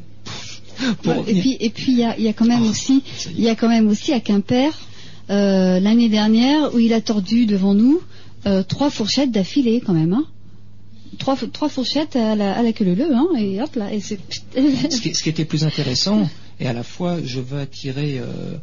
Pour 1.02 1.26
et 1.26 1.34
puis, 1.40 1.56
et 1.58 1.70
puis 1.70 1.90
il 1.90 1.98
y 1.98 2.04
a, 2.04 2.16
il 2.16 2.22
y 2.22 2.28
a 2.28 2.32
quand 2.32 2.44
même 2.44 2.62
Oh, 2.62 2.70
aussi, 2.70 3.02
il 3.36 3.40
y 3.40 3.48
a 3.48 3.56
quand 3.56 3.68
même 3.68 3.88
aussi 3.88 4.12
à 4.12 4.20
Quimper 4.20 4.70
euh, 5.28 5.80
l'année 5.80 6.08
dernière 6.08 6.72
où 6.72 6.78
il 6.78 6.92
a 6.92 7.00
tordu 7.00 7.46
devant 7.46 7.74
nous 7.74 8.00
euh, 8.46 8.62
trois 8.62 8.90
fourchettes 8.90 9.32
d'affilée 9.32 9.82
quand 9.84 9.94
même. 9.94 10.12
Hein. 10.12 10.24
Trois, 11.18 11.36
trois 11.52 11.68
fourchettes 11.68 12.14
à 12.14 12.36
la, 12.36 12.56
à 12.56 12.62
la 12.62 12.72
queue 12.72 12.84
leu, 12.84 13.12
hein, 13.12 13.26
et 13.36 13.60
hop 13.60 13.74
là, 13.74 13.92
et 13.92 14.00
c'est. 14.00 14.20
ce, 14.54 15.00
qui, 15.00 15.14
ce 15.14 15.22
qui 15.22 15.30
était 15.30 15.46
plus 15.46 15.64
intéressant, 15.64 16.28
et 16.60 16.68
à 16.68 16.72
la 16.72 16.84
fois 16.84 17.16
je 17.24 17.40
veux 17.40 17.58
attirer 17.58 18.18
euh, 18.20 18.56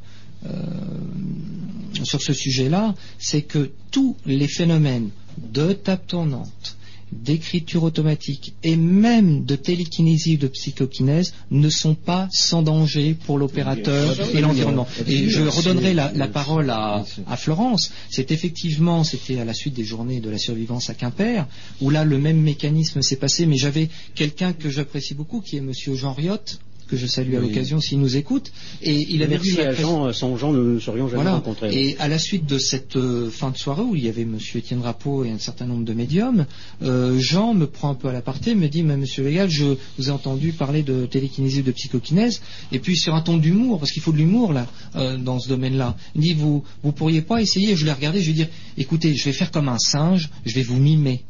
sur 2.03 2.21
ce 2.21 2.33
sujet-là, 2.33 2.95
c'est 3.19 3.43
que 3.43 3.71
tous 3.91 4.15
les 4.25 4.47
phénomènes 4.47 5.09
de 5.37 5.73
table 5.73 6.03
tournante, 6.07 6.77
d'écriture 7.21 7.83
automatique 7.83 8.55
et 8.63 8.75
même 8.75 9.45
de 9.45 9.55
télékinésie 9.55 10.35
ou 10.35 10.37
de 10.37 10.47
psychokinèse 10.47 11.33
ne 11.51 11.69
sont 11.69 11.95
pas 11.95 12.27
sans 12.31 12.63
danger 12.63 13.13
pour 13.13 13.37
l'opérateur 13.37 14.15
et 14.35 14.41
l'environnement. 14.41 14.87
Et 15.07 15.29
je 15.29 15.43
redonnerai 15.43 15.93
la, 15.93 16.11
la 16.13 16.27
parole 16.27 16.69
à, 16.69 17.05
à 17.27 17.37
Florence. 17.37 17.91
C'est 18.09 18.31
effectivement, 18.31 19.03
c'était 19.03 19.39
à 19.39 19.45
la 19.45 19.53
suite 19.53 19.75
des 19.75 19.85
journées 19.85 20.21
de 20.21 20.29
la 20.29 20.37
survivance 20.37 20.89
à 20.89 20.95
Quimper, 20.95 21.45
où 21.81 21.89
là 21.89 22.03
le 22.03 22.17
même 22.17 22.41
mécanisme 22.41 23.01
s'est 23.01 23.17
passé, 23.17 23.45
mais 23.45 23.57
j'avais 23.57 23.89
quelqu'un 24.15 24.53
que 24.53 24.69
j'apprécie 24.69 25.13
beaucoup, 25.13 25.41
qui 25.41 25.57
est 25.57 25.61
Monsieur 25.61 25.95
Jean 25.95 26.13
Riotte, 26.13 26.59
que 26.93 26.99
je 26.99 27.07
salue 27.07 27.33
à 27.35 27.39
Oui. 27.39 27.47
l'occasion 27.47 27.79
s'il 27.81 27.99
nous 27.99 28.17
écoute, 28.17 28.51
et 28.83 28.93
il 29.09 29.23
avait 29.23 29.39
la 29.57 29.69
à 29.69 29.73
Jean. 29.73 30.05
euh, 30.05 30.13
Sans 30.13 30.37
Jean, 30.37 30.53
nous 30.53 30.75
ne 30.75 30.79
serions 30.79 31.07
jamais 31.07 31.23
voilà. 31.23 31.37
rencontrés. 31.37 31.73
Et 31.73 31.97
à 31.97 32.07
la 32.07 32.19
suite 32.19 32.45
de 32.45 32.59
cette 32.59 32.95
euh, 32.97 33.31
fin 33.31 33.49
de 33.49 33.57
soirée 33.57 33.81
où 33.81 33.95
il 33.95 34.03
y 34.03 34.09
avait 34.09 34.25
Monsieur 34.25 34.59
Étienne 34.59 34.81
Drapeau 34.81 35.23
et 35.23 35.31
un 35.31 35.39
certain 35.39 35.65
nombre 35.65 35.85
de 35.85 35.93
médiums, 35.93 36.45
euh, 36.83 37.17
Jean 37.19 37.55
me 37.55 37.65
prend 37.65 37.89
un 37.89 37.95
peu 37.95 38.09
à 38.09 38.13
l'aparté, 38.13 38.53
me 38.53 38.67
dit, 38.67 38.83
mais 38.83 38.95
Monsieur 38.95 39.23
Légal, 39.23 39.49
je 39.49 39.75
vous 39.97 40.07
ai 40.09 40.11
entendu 40.11 40.51
parler 40.51 40.83
de 40.83 41.07
télékinésie 41.07 41.61
ou 41.61 41.63
de 41.63 41.71
psychokinèse, 41.71 42.41
et 42.71 42.77
puis 42.77 42.95
sur 42.95 43.15
un 43.15 43.21
ton 43.21 43.37
d'humour, 43.37 43.79
parce 43.79 43.91
qu'il 43.91 44.03
faut 44.03 44.11
de 44.11 44.17
l'humour 44.17 44.53
là 44.53 44.67
euh, 44.95 45.17
dans 45.17 45.39
ce 45.39 45.49
domaine-là. 45.49 45.97
Il 46.15 46.21
me 46.21 46.25
dit, 46.25 46.33
vous 46.35 46.63
vous 46.83 46.91
pourriez 46.91 47.23
pas 47.23 47.41
essayer? 47.41 47.75
Je 47.75 47.85
l'ai 47.85 47.91
regardé, 47.91 48.21
je 48.21 48.31
lui 48.31 48.41
ai 48.41 48.43
dit, 48.45 48.51
écoutez, 48.77 49.15
je 49.15 49.25
vais 49.25 49.33
faire 49.33 49.49
comme 49.49 49.67
un 49.67 49.79
singe, 49.79 50.29
je 50.45 50.53
vais 50.53 50.61
vous 50.63 50.77
mimer. 50.79 51.23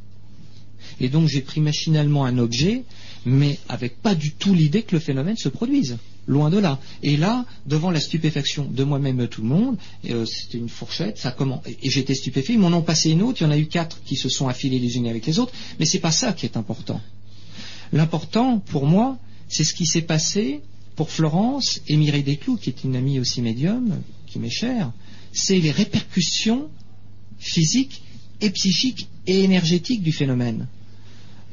Et 1.00 1.10
donc 1.10 1.28
j'ai 1.28 1.42
pris 1.42 1.62
machinalement 1.62 2.26
un 2.26 2.38
objet, 2.38 2.84
mais 3.26 3.58
avec 3.70 4.02
pas 4.02 4.16
du 4.16 4.32
tout 4.32 4.54
l'idée 4.54 4.84
que 4.84 4.96
le 4.96 5.00
phénomène 5.00 5.38
se 5.38 5.50
produise. 5.50 5.98
Loin 6.26 6.50
de 6.50 6.58
là. 6.58 6.80
Et 7.02 7.18
là, 7.18 7.46
devant 7.66 7.92
la 7.92 8.00
stupéfaction 8.00 8.66
de 8.66 8.84
moi-même 8.84 9.20
et 9.20 9.28
tout 9.28 9.42
le 9.42 9.48
monde, 9.48 9.78
euh, 10.10 10.26
c'était 10.26 10.58
une 10.58 10.70
fourchette, 10.70 11.18
ça 11.18 11.32
comment 11.32 11.62
Et, 11.66 11.78
et 11.84 11.90
j'étais 11.90 12.16
stupéfait. 12.16 12.54
Ils 12.54 12.60
m'en 12.60 12.72
ont 12.76 12.82
passé 12.82 13.12
une 13.12 13.22
autre. 13.22 13.42
Il 13.42 13.44
y 13.44 13.48
en 13.48 13.52
a 13.52 13.58
eu 13.58 13.66
quatre 13.66 14.02
qui 14.06 14.16
se 14.16 14.30
sont 14.30 14.48
affilés 14.48 14.80
les 14.80 14.96
unes 14.96 15.08
avec 15.08 15.26
les 15.26 15.40
autres. 15.40 15.52
Mais 15.80 15.86
c'est 15.86 16.00
pas 16.00 16.12
ça 16.12 16.32
qui 16.32 16.46
est 16.46 16.56
important. 16.56 17.02
L'important 17.92 18.60
pour 18.60 18.86
moi, 18.86 19.18
c'est 19.50 19.64
ce 19.64 19.74
qui 19.74 19.86
s'est 19.86 20.02
passé 20.02 20.62
pour 20.96 21.10
Florence 21.10 21.82
et 21.88 21.98
Mireille 21.98 22.24
Desclous, 22.24 22.58
qui 22.58 22.70
est 22.70 22.84
une 22.84 22.96
amie 22.96 23.20
aussi 23.20 23.42
médium, 23.42 24.02
qui 24.28 24.40
m'est 24.40 24.50
chère. 24.50 24.92
C'est 25.32 25.60
les 25.60 25.72
répercussions 25.72 26.70
physiques 27.40 28.02
et 28.42 28.50
psychiques 28.50 29.08
et 29.28 29.44
énergétiques 29.44 30.04
du 30.04 30.12
phénomène. 30.12 30.68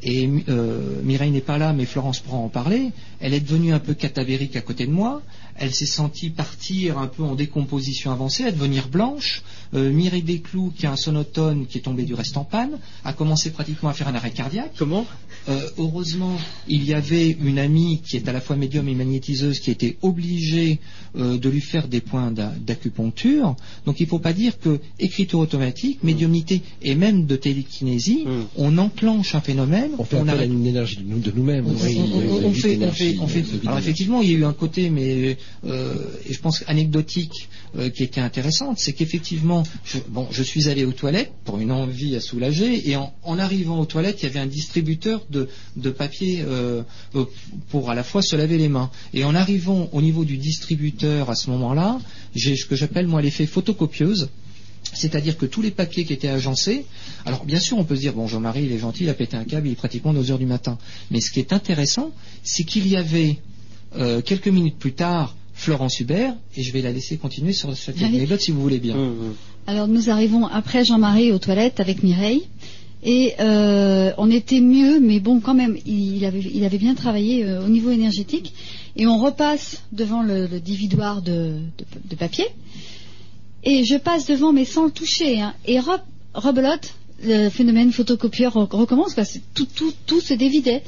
Et 0.02 0.28
euh, 0.48 1.02
Mireille 1.02 1.30
n'est 1.30 1.40
pas 1.40 1.58
là, 1.58 1.72
mais 1.72 1.84
Florence 1.84 2.20
pourra 2.20 2.38
en 2.38 2.48
parler, 2.48 2.90
elle 3.20 3.34
est 3.34 3.40
devenue 3.40 3.72
un 3.72 3.78
peu 3.78 3.94
catavérique 3.94 4.56
à 4.56 4.60
côté 4.60 4.86
de 4.86 4.92
moi, 4.92 5.22
elle 5.60 5.72
s'est 5.74 5.86
sentie 5.86 6.30
partir 6.30 6.98
un 6.98 7.06
peu 7.06 7.22
en 7.22 7.34
décomposition 7.34 8.10
avancée, 8.10 8.44
à 8.44 8.50
devenir 8.50 8.88
blanche. 8.88 9.42
Euh, 9.72 9.92
Mireille 9.92 10.22
Desclous, 10.24 10.72
qui 10.76 10.86
a 10.86 10.90
un 10.92 10.96
sonotone 10.96 11.66
qui 11.66 11.78
est 11.78 11.82
tombé 11.82 12.02
du 12.02 12.14
reste 12.14 12.36
en 12.36 12.44
panne, 12.44 12.78
a 13.04 13.12
commencé 13.12 13.50
pratiquement 13.50 13.88
à 13.90 13.92
faire 13.92 14.08
un 14.08 14.14
arrêt 14.16 14.32
cardiaque. 14.32 14.72
Comment? 14.76 15.06
Euh, 15.48 15.60
heureusement, 15.78 16.36
il 16.66 16.82
y 16.84 16.92
avait 16.92 17.30
une 17.40 17.58
amie 17.58 18.00
qui 18.04 18.16
est 18.16 18.26
à 18.28 18.32
la 18.32 18.40
fois 18.40 18.56
médium 18.56 18.88
et 18.88 18.94
magnétiseuse 18.94 19.60
qui 19.60 19.70
était 19.70 19.96
obligée 20.02 20.80
euh, 21.16 21.38
de 21.38 21.48
lui 21.48 21.60
faire 21.60 21.86
des 21.88 22.00
points 22.00 22.30
d'a- 22.32 22.52
d'acupuncture. 22.66 23.54
Donc 23.86 24.00
il 24.00 24.04
ne 24.04 24.08
faut 24.08 24.18
pas 24.18 24.32
dire 24.32 24.58
que 24.58 24.80
écriture 24.98 25.38
automatique, 25.38 26.02
médiumnité 26.02 26.62
et 26.82 26.94
même 26.94 27.26
de 27.26 27.36
télékinésie, 27.36 28.24
Mm. 28.26 28.42
on 28.56 28.78
enclenche 28.78 29.34
un 29.34 29.40
phénomène, 29.40 29.90
On 29.98 30.04
fait 30.04 30.16
on 30.16 30.22
appel 30.22 30.30
à 30.30 30.36
arrête- 30.38 30.50
une 30.52 30.66
énergie 30.66 30.96
de 30.96 31.02
nous- 31.04 31.18
de 31.20 31.30
nous-mêmes. 31.34 31.66
on, 31.66 31.70
on- 31.70 31.74
a 31.74 32.46
on- 32.46 32.52
fait, 32.52 32.76
fait, 32.76 33.16
fait- 33.26 33.66
Alors 33.66 33.78
effectivement, 33.78 34.20
il 34.20 34.30
y 34.30 34.34
a 34.34 34.38
eu 34.38 34.44
un 34.44 34.52
côté, 34.52 34.90
mais 34.90 35.30
euh, 35.30 35.34
et 35.64 36.32
je 36.32 36.40
pense 36.40 36.64
anecdotique, 36.66 37.48
euh, 37.78 37.88
qui 37.88 38.02
était 38.02 38.20
intéressante, 38.20 38.80
c'est 38.80 38.92
qu'effectivement, 38.92 39.62
je, 39.84 39.98
bon, 40.08 40.26
je 40.32 40.42
suis 40.42 40.68
allé 40.68 40.84
aux 40.84 40.92
toilettes 40.92 41.30
pour 41.44 41.60
une 41.60 41.70
envie 41.70 42.16
à 42.16 42.20
soulager, 42.20 42.90
et 42.90 42.96
en, 42.96 43.38
arrivant 43.38 43.78
aux 43.78 43.84
toilettes, 43.84 44.22
il 44.22 44.26
y 44.26 44.28
avait 44.28 44.40
un 44.40 44.48
distributeur 44.48 45.24
de, 45.30 45.48
de 45.76 45.90
papier 45.90 46.42
euh, 46.44 46.82
euh, 47.14 47.26
pour 47.68 47.88
à 47.88 47.94
la 47.94 48.02
fois 48.02 48.22
se 48.22 48.34
laver 48.34 48.58
les 48.58 48.68
mains. 48.68 48.90
Et 49.14 49.22
en 49.22 49.36
arrivant 49.36 49.88
au 49.92 50.02
niveau 50.02 50.24
du 50.24 50.36
distributeur 50.36 51.30
à 51.30 51.36
ce 51.36 51.48
moment-là, 51.50 52.00
j'ai 52.34 52.56
ce 52.56 52.66
que 52.66 52.74
j'appelle 52.74 53.06
moi 53.06 53.22
l'effet 53.22 53.46
photocopieuse. 53.46 54.30
C'est-à-dire 54.92 55.38
que 55.38 55.46
tous 55.46 55.62
les 55.62 55.70
papiers 55.70 56.04
qui 56.04 56.12
étaient 56.12 56.26
agencés, 56.26 56.86
alors 57.24 57.44
bien 57.44 57.60
sûr 57.60 57.78
on 57.78 57.84
peut 57.84 57.94
se 57.94 58.00
dire, 58.00 58.14
bon 58.14 58.26
Jean-Marie 58.26 58.64
il 58.64 58.72
est 58.72 58.78
gentil, 58.78 59.04
il 59.04 59.10
a 59.10 59.14
pété 59.14 59.36
un 59.36 59.44
câble, 59.44 59.68
il 59.68 59.72
est 59.72 59.76
pratiquement 59.76 60.12
2 60.12 60.32
heures 60.32 60.38
du 60.38 60.46
matin. 60.46 60.76
Mais 61.12 61.20
ce 61.20 61.30
qui 61.30 61.38
est 61.38 61.52
intéressant, 61.52 62.10
c'est 62.42 62.64
qu'il 62.64 62.88
y 62.88 62.96
avait 62.96 63.38
euh, 63.94 64.22
quelques 64.22 64.48
minutes 64.48 64.78
plus 64.78 64.92
tard 64.92 65.36
Florence 65.64 66.00
Hubert, 66.00 66.34
et 66.56 66.62
je 66.62 66.72
vais 66.72 66.80
la 66.80 66.90
laisser 66.90 67.16
continuer 67.18 67.52
sur 67.52 67.76
cette 67.76 67.96
oui. 67.98 68.04
anecdote 68.04 68.40
si 68.40 68.50
vous 68.50 68.62
voulez 68.62 68.78
bien. 68.78 68.96
Alors 69.66 69.88
nous 69.88 70.08
arrivons 70.08 70.46
après 70.46 70.84
Jean-Marie 70.86 71.32
aux 71.32 71.38
toilettes 71.38 71.80
avec 71.80 72.02
Mireille. 72.02 72.44
Et 73.02 73.32
euh, 73.40 74.12
on 74.18 74.30
était 74.30 74.60
mieux, 74.60 75.00
mais 75.00 75.20
bon, 75.20 75.40
quand 75.40 75.54
même, 75.54 75.76
il 75.86 76.22
avait, 76.24 76.40
il 76.40 76.64
avait 76.64 76.76
bien 76.78 76.94
travaillé 76.94 77.44
euh, 77.44 77.64
au 77.64 77.68
niveau 77.68 77.90
énergétique. 77.90 78.52
Et 78.96 79.06
on 79.06 79.18
repasse 79.18 79.82
devant 79.92 80.22
le, 80.22 80.46
le 80.46 80.60
dividoir 80.60 81.22
de, 81.22 81.32
de- 81.78 81.84
de 82.10 82.14
papier. 82.16 82.44
Et 83.64 83.84
je 83.84 83.96
passe 83.96 84.26
devant, 84.26 84.52
mais 84.52 84.64
sans 84.66 84.84
le 84.86 84.90
toucher. 84.90 85.40
hein. 85.40 85.54
et 85.66 85.78
re- 85.78 86.00
rebelote, 86.34 86.94
le 87.24 87.48
phénomène 87.48 87.90
photocopieur 87.92 88.54
re- 88.54 88.74
recommence. 88.76 89.14
Quoi. 89.14 89.24
Tout, 89.54 89.66
tout, 89.74 89.92
tout 90.06 90.20
se 90.20 90.34
dévidait. 90.34 90.82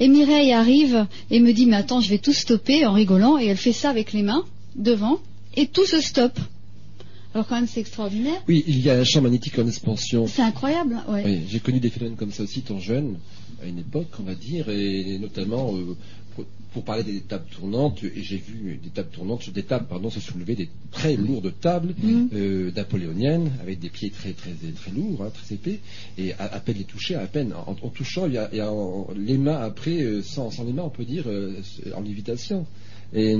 Et 0.00 0.08
Mireille 0.08 0.52
arrive 0.52 1.06
et 1.30 1.40
me 1.40 1.52
dit, 1.52 1.66
mais 1.66 1.76
attends, 1.76 2.00
je 2.00 2.08
vais 2.08 2.18
tout 2.18 2.32
stopper 2.32 2.86
en 2.86 2.92
rigolant. 2.92 3.38
Et 3.38 3.46
elle 3.46 3.58
fait 3.58 3.72
ça 3.72 3.90
avec 3.90 4.12
les 4.12 4.22
mains 4.22 4.44
devant. 4.74 5.20
Et 5.56 5.66
tout 5.66 5.84
se 5.84 6.00
stoppe. 6.00 6.40
Alors 7.34 7.46
quand 7.46 7.54
même, 7.54 7.68
c'est 7.68 7.80
extraordinaire. 7.80 8.42
Oui, 8.48 8.64
il 8.66 8.80
y 8.80 8.90
a 8.90 8.98
un 8.98 9.04
champ 9.04 9.20
magnétique 9.20 9.58
en 9.58 9.66
expansion. 9.66 10.26
C'est 10.26 10.42
incroyable, 10.42 11.00
ouais. 11.08 11.22
Oui, 11.24 11.40
j'ai 11.48 11.60
connu 11.60 11.78
des 11.78 11.90
phénomènes 11.90 12.16
comme 12.16 12.32
ça 12.32 12.42
aussi, 12.42 12.60
étant 12.60 12.80
jeune, 12.80 13.18
à 13.62 13.66
une 13.66 13.78
époque, 13.78 14.08
on 14.18 14.24
va 14.24 14.34
dire, 14.34 14.68
et 14.68 15.16
notamment 15.18 15.76
euh, 15.76 15.96
pour, 16.72 16.84
parler 16.84 17.02
des 17.02 17.20
tables 17.20 17.46
tournantes, 17.50 18.02
et 18.04 18.22
j'ai 18.22 18.36
vu 18.36 18.78
des 18.82 18.90
tables 18.90 19.10
tournantes, 19.10 19.50
des 19.50 19.64
tables, 19.64 19.86
pardon, 19.88 20.08
se 20.10 20.20
soulever 20.20 20.54
des 20.54 20.68
très 20.92 21.16
lourdes 21.16 21.52
tables 21.60 21.94
euh, 22.32 22.70
napoléoniennes, 22.76 23.50
avec 23.60 23.80
des 23.80 23.88
pieds 23.90 24.10
très 24.10 24.32
très 24.32 24.50
très 24.52 24.90
lourds, 24.92 25.24
hein, 25.24 25.30
très 25.34 25.54
épais, 25.56 25.80
et 26.16 26.32
à, 26.34 26.44
à 26.44 26.60
peine 26.60 26.76
les 26.78 26.84
toucher, 26.84 27.16
à 27.16 27.26
peine 27.26 27.52
en, 27.52 27.72
en 27.82 27.88
touchant, 27.88 28.26
il 28.26 28.34
y 28.34 28.38
a, 28.38 28.48
il 28.52 28.58
y 28.58 28.60
a 28.60 28.70
en- 28.72 29.08
les 29.16 29.36
mains 29.36 29.60
après, 29.60 30.00
euh, 30.02 30.22
sans, 30.22 30.50
sans 30.50 30.64
les 30.64 30.72
mains, 30.72 30.84
on 30.84 30.90
peut 30.90 31.04
dire, 31.04 31.24
euh, 31.26 31.54
en 31.94 32.00
lévitation. 32.02 32.66
Et, 33.12 33.36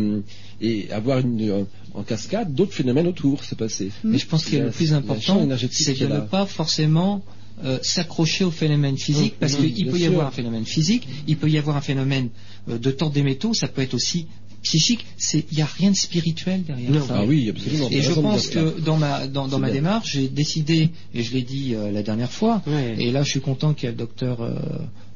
et 0.61 0.91
avoir 0.91 1.21
une, 1.21 1.65
en 1.95 2.03
cascade 2.03 2.53
d'autres 2.53 2.73
phénomènes 2.73 3.07
autour 3.07 3.45
se 3.45 3.55
passer. 3.55 3.93
Mais 4.03 4.19
je 4.19 4.27
pense 4.27 4.45
que 4.45 4.51
Il 4.51 4.59
y 4.59 4.61
a- 4.61 4.65
le 4.65 4.71
plus 4.73 4.93
important, 4.93 5.39
c'est 5.71 5.93
de 5.93 6.07
ne 6.07 6.21
pas 6.27 6.45
forcément 6.47 7.23
euh, 7.65 7.79
s'accrocher 7.83 8.45
au 8.45 8.51
phénomène 8.51 8.97
physique, 8.97 9.35
parce 9.39 9.55
qu'il 9.57 9.87
peut 9.89 9.97
y 9.99 10.03
sûr. 10.03 10.13
avoir 10.13 10.27
un 10.27 10.31
phénomène 10.31 10.65
physique, 10.65 11.07
il 11.27 11.37
peut 11.37 11.49
y 11.49 11.59
avoir 11.59 11.77
un 11.77 11.81
phénomène 11.81 12.29
euh, 12.69 12.79
de 12.79 12.91
tordre 12.91 13.15
des 13.15 13.23
métaux, 13.23 13.55
ça 13.55 13.69
peut 13.69 13.83
être 13.83 13.95
aussi 13.95 14.27
psychique. 14.63 15.07
Il 15.33 15.43
n'y 15.57 15.63
a 15.63 15.67
rien 15.67 15.91
de 15.91 15.97
spirituel 15.97 16.63
derrière 16.65 16.91
Non, 16.91 17.07
ça. 17.07 17.17
ah 17.21 17.25
oui, 17.27 17.49
absolument. 17.49 17.89
Et 17.91 18.03
je 18.03 18.13
pense 18.13 18.49
que 18.49 18.79
dans 18.81 18.99
ma, 18.99 19.27
dans, 19.27 19.59
ma 19.59 19.71
démarche, 19.71 20.13
j'ai 20.13 20.29
décidé, 20.29 20.91
et 21.15 21.23
je 21.23 21.33
l'ai 21.33 21.43
dit 21.43 21.75
euh, 21.75 21.91
la 21.91 22.03
dernière 22.03 22.31
fois, 22.31 22.63
et 22.99 23.11
là 23.11 23.23
je 23.23 23.31
suis 23.31 23.41
content 23.41 23.73
qu'il 23.75 23.85
y 23.85 23.89
ait 23.89 23.93
le 23.93 23.99
docteur, 23.99 24.41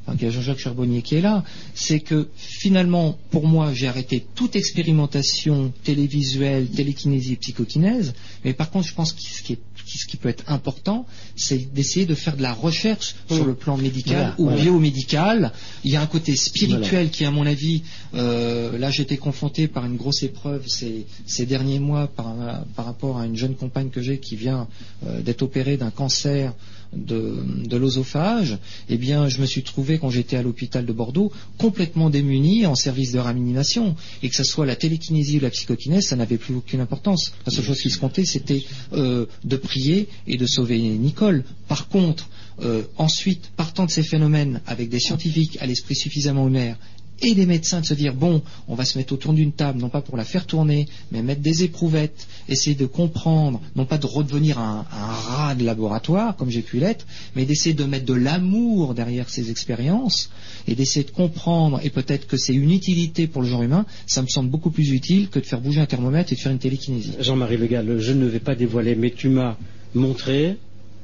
enfin, 0.07 0.17
qu'il 0.17 0.27
y 0.27 0.31
a 0.31 0.33
Jean-Jacques 0.33 0.59
Charbonnier 0.59 1.03
qui 1.03 1.17
est 1.17 1.21
là, 1.21 1.45
c'est 1.75 2.01
que 2.01 2.29
finalement, 2.37 3.19
pour 3.31 3.47
moi, 3.47 3.73
j'ai 3.75 3.87
arrêté 3.87 4.25
toute 4.35 4.57
expérimentation 4.57 5.73
télévisuelle, 5.83 6.69
télékinésie 6.69 7.35
et 7.35 7.37
psychokinèse, 7.37 8.15
mais 8.45 8.53
par 8.55 8.71
contre, 8.71 8.87
je 8.89 8.95
pense 8.95 9.13
que 9.13 9.21
ce 9.23 9.43
qui, 9.43 9.55
est- 9.55 9.59
ce 9.87 10.07
qui 10.07 10.17
peut 10.17 10.29
être 10.29 10.45
important, 10.49 11.07
c'est 11.37 11.73
d'essayer 11.73 12.07
de 12.07 12.15
faire 12.15 12.37
de 12.37 12.43
la 12.43 12.53
recherche 12.53 13.15
sur 13.31 13.45
le 13.45 13.55
plan 13.55 13.77
médical 13.77 14.17
Voilà, 14.17 14.35
ou 14.39 14.45
voilà. 14.45 14.63
biomédical. 14.63 15.53
Il 15.85 15.91
y 15.91 15.97
a 15.97 16.01
un 16.03 16.07
côté 16.07 16.35
spirituel 16.37 17.11
qui, 17.11 17.25
à 17.25 17.31
mon 17.31 17.47
avis, 17.47 17.83
euh, 18.15 18.79
là 18.79 18.91
j'étais 18.91 19.17
confronté 19.17 19.69
par 19.69 19.85
une 19.85 19.97
grosse 19.97 20.23
épreuve 20.23 20.67
ces, 20.67 21.07
ces 21.27 21.47
derniers 21.47 21.79
mois 21.79 22.07
par, 22.07 22.35
par 22.77 22.85
rapport 22.87 23.19
à 23.19 23.27
une 23.27 23.37
jeune 23.37 23.55
compagne 23.55 23.91
que 23.91 24.01
j'ai 24.03 24.19
qui 24.19 24.37
vient 24.37 24.67
euh, 25.07 25.21
d'être 25.21 25.43
opérée 25.43 25.77
d'un 25.77 25.91
cancer 25.91 26.53
de, 26.93 27.77
l'osophage, 27.77 28.59
eh 28.89 28.97
bien, 28.97 29.29
je 29.29 29.41
me 29.41 29.47
suis 29.47 29.63
trouvé 29.63 29.99
quand 29.99 30.11
j'étais 30.11 30.37
à 30.37 30.43
l'hôpital 30.43 30.87
de 30.87 30.93
Bordeaux 30.93 31.33
complètement 31.59 32.11
démuni 32.11 32.67
en 32.67 32.75
service 32.75 33.13
de 33.13 33.19
réanimation, 33.19 33.97
et 34.23 34.29
que 34.29 34.37
ce 34.37 34.45
soit 34.45 34.67
la 34.67 34.77
télékinésie 34.77 35.39
ou 35.39 35.41
la 35.41 35.51
psychokinèse, 35.51 36.07
ça 36.07 36.17
n'avait 36.17 36.39
plus 36.39 36.55
aucune 36.55 36.81
importance. 36.81 37.33
La 37.47 37.53
seule 37.53 37.65
chose 37.65 37.81
qui 37.81 37.91
se 37.91 37.99
comptait, 37.99 38.25
c'était 38.25 38.63
euh, 38.93 39.27
de 39.45 39.57
prier 39.57 40.09
et 40.27 40.37
de 40.37 40.47
sauver 40.47 40.79
Nicole. 40.79 41.45
Par 41.69 41.89
contre, 41.89 42.29
euh, 42.63 42.83
ensuite, 42.99 43.51
partant 43.57 43.87
de 43.87 43.91
ces 43.91 44.03
phénomènes, 44.03 44.61
avec 44.67 44.89
des 44.89 45.01
scientifiques 45.01 45.59
à 45.61 45.67
l'esprit 45.67 45.97
suffisamment 45.97 46.45
ouvert 46.45 46.77
et 47.23 47.34
des 47.34 47.47
médecins 47.47 47.81
de 47.81 47.86
se 47.86 47.94
dire 47.94 48.15
bon, 48.15 48.43
on 48.68 48.75
va 48.75 48.84
se 48.84 48.99
mettre 48.99 49.12
autour 49.12 49.33
d'une 49.33 49.52
table, 49.52 49.81
non 49.81 49.89
pas 49.89 50.01
pour 50.01 50.17
la 50.17 50.25
faire 50.25 50.47
tourner, 50.47 50.86
mais 51.12 51.23
mettre 51.23 51.41
des 51.41 51.62
éprouvettes, 51.62 52.26
essayer 52.49 52.76
de 52.76 52.86
comprendre, 52.86 53.60
non 53.76 53.84
pas 53.84 53.99
de 53.99 54.07
redevenir 54.07 54.59
un, 54.59 54.84
rat 54.91 55.55
de 55.55 55.65
laboratoire 55.65 56.36
comme 56.36 56.51
j'ai 56.51 56.62
pu 56.62 56.78
l'être, 56.78 57.07
mais 57.36 57.44
d'essayer 57.44 57.75
de 57.75 57.84
mettre 57.84 58.07
de 58.07 58.15
l'amour 58.15 58.94
derrière 58.94 59.28
ces 59.31 59.51
expériences 59.51 60.31
et 60.67 60.75
d'essayer 60.75 61.05
de 61.05 61.10
comprendre 61.10 61.81
et 61.83 61.91
peut-être 61.91 62.26
que 62.26 62.36
c'est 62.36 62.55
une 62.55 62.73
utilité 62.73 63.26
pour 63.26 63.43
le 63.43 63.49
genre 63.49 63.62
humain, 63.62 63.86
ça 64.07 64.23
me 64.23 64.28
semble 64.28 64.51
beaucoup 64.51 64.70
plus 64.70 64.91
utile 64.91 65.28
que 65.28 65.39
de 65.39 65.47
faire 65.47 65.60
bouger 65.60 65.81
un 65.81 65.86
thermomètre 65.86 66.33
et 66.33 66.36
de 66.36 66.41
faire 66.41 66.52
une 66.52 66.59
télékinésie. 66.59 67.12
Jean-Marie 67.20 67.57
Le 67.57 67.67
Gall, 67.67 67.99
je 67.99 68.12
ne 68.12 68.26
vais 68.26 68.41
pas 68.41 68.55
dévoiler, 68.55 68.94
mais 68.94 69.10
tu 69.10 69.28
m'as 69.28 69.57
montré 69.94 70.57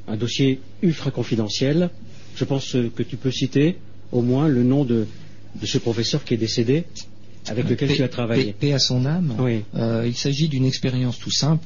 un 0.09 0.17
dossier 0.17 0.61
ultra 0.83 1.11
confidentiel. 1.11 1.91
Je 2.35 2.45
pense 2.45 2.73
que 2.73 3.03
tu 3.03 3.17
peux 3.17 3.31
citer 3.31 3.77
au 4.13 4.23
moins 4.23 4.49
le 4.49 4.63
nom 4.65 4.85
de, 4.85 5.07
de 5.55 5.67
ce 5.67 5.79
professeur 5.79 6.25
qui 6.25 6.35
est 6.35 6.39
décédé, 6.39 6.85
avec 7.47 7.69
lequel 7.69 7.89
Paix- 7.89 7.97
tu 7.97 8.03
as 8.03 8.09
travaillé. 8.09 8.45
paix- 8.47 8.55
paix 8.69 8.73
à 8.73 8.79
son 8.79 9.05
âme. 9.07 9.35
Oui. 9.39 9.63
Euh, 9.75 10.05
il 10.07 10.17
s'agit 10.17 10.49
d'une 10.49 10.65
expérience 10.67 11.19
tout 11.19 11.31
simple. 11.31 11.65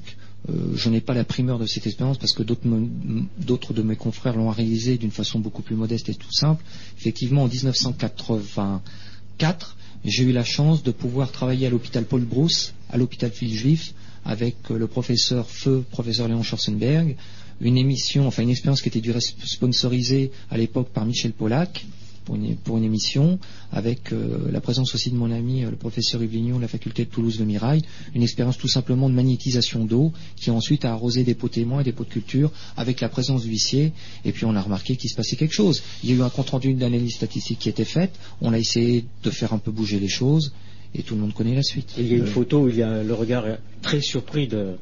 Euh, 0.51 0.53
je 0.77 0.91
n'ai 0.91 1.01
pas 1.01 1.15
la 1.15 1.25
primeur 1.25 1.59
de 1.59 1.65
cette 1.67 1.87
expérience 1.87 2.19
parce 2.19 2.33
que 2.35 2.43
d'autres 2.43 3.73
de 3.73 3.83
mes 3.83 3.97
confrères 3.97 4.37
l'ont 4.37 4.51
réalisée 4.51 4.99
d'une 4.99 5.11
façon 5.11 5.39
beaucoup 5.39 5.63
plus 5.63 5.75
modeste 5.75 6.11
et 6.11 6.15
tout 6.15 6.33
simple. 6.33 6.63
Effectivement, 6.99 7.45
en 7.45 7.49
1984, 7.49 9.77
j'ai 10.05 10.23
eu 10.25 10.33
la 10.33 10.45
chance 10.45 10.83
de 10.83 10.91
pouvoir 10.91 11.33
travailler 11.33 11.67
à 11.67 11.71
l'hôpital 11.71 12.05
Paul 12.05 12.23
Brousse, 12.23 12.75
à 12.91 12.99
l'hôpital 12.99 13.31
Phil-Juif, 13.31 13.95
avec 14.25 14.57
euh, 14.71 14.79
le 14.79 14.87
professeur 14.87 15.49
Feu, 15.49 15.85
professeur 15.91 16.29
Léon 16.29 16.43
Schwarzenberg, 16.43 17.17
une 17.61 17.79
émission, 17.79 18.27
enfin 18.27 18.43
une 18.43 18.51
expérience 18.51 18.83
qui 18.83 18.89
était 18.89 19.03
sponsorisée 19.45 20.31
à 20.51 20.59
l'époque 20.59 20.89
par 20.91 21.07
Michel 21.07 21.33
Pollack, 21.33 21.87
pour 22.25 22.37
une, 22.37 22.57
pour 22.57 22.79
une 22.79 22.85
émission, 22.85 23.39
avec 23.73 24.13
euh, 24.13 24.51
la 24.51 24.61
présence 24.61 24.95
aussi 24.95 25.11
de 25.11 25.17
mon 25.17 25.31
ami 25.31 25.65
euh, 25.65 25.71
le 25.71 25.77
professeur 25.77 26.23
Yves 26.23 26.33
Lignon 26.33 26.57
de 26.57 26.63
la 26.63 26.69
faculté 26.69 27.05
de 27.05 27.11
Toulouse 27.11 27.39
de 27.39 27.45
Mirail, 27.45 27.83
une 28.15 28.23
expérience 28.23 28.57
tout 28.59 28.69
simplement 28.69 29.11
de 29.11 29.15
magnétisation 29.15 29.85
d'eau 29.85 30.13
qui 30.37 30.51
ensuite 30.51 30.85
a 30.85 30.93
arrosé 30.93 31.23
des 31.25 31.35
pots 31.35 31.49
témoins 31.49 31.81
et 31.81 31.85
des 31.85 31.93
pots 31.93 32.05
de 32.05 32.09
culture 32.09 32.51
avec 32.77 33.01
la 33.01 33.09
présence 33.09 33.45
d'huissiers 33.45 33.93
et 34.25 34.33
puis 34.33 34.45
on 34.47 34.55
a 34.57 34.63
remarqué 34.63 34.97
qu'il 34.97 35.11
se 35.11 35.17
passait 35.17 35.37
quelque 35.37 35.55
chose. 35.55 35.83
Il 36.03 36.11
y 36.11 36.13
a 36.13 36.17
eu 36.17 36.23
un 36.23 36.31
compte 36.31 36.51
rendu 36.51 36.73
d'analyse 36.75 37.15
statistique 37.15 37.59
qui 37.59 37.69
était 37.69 37.85
faite, 37.85 38.13
on 38.41 38.53
a 38.53 38.59
essayé 38.59 39.05
de 39.23 39.31
faire 39.31 39.53
un 39.53 39.59
peu 39.59 39.71
bouger 39.71 40.01
les 40.01 40.09
choses 40.09 40.53
et 40.95 41.03
tout 41.03 41.15
le 41.17 41.21
monde 41.21 41.35
connaît 41.35 41.55
la 41.55 41.63
suite. 41.63 41.93
Il 41.99 42.07
y 42.07 42.15
a 42.15 42.17
une 42.17 42.23
Euh, 42.23 42.27
photo 42.27 42.63
où 42.63 42.69
il 42.69 42.77
y 42.77 42.83
a 42.83 43.03
le 43.03 43.15
regard 43.15 43.45
très 43.83 44.01
surpris 44.01 44.47
de, 44.49 44.77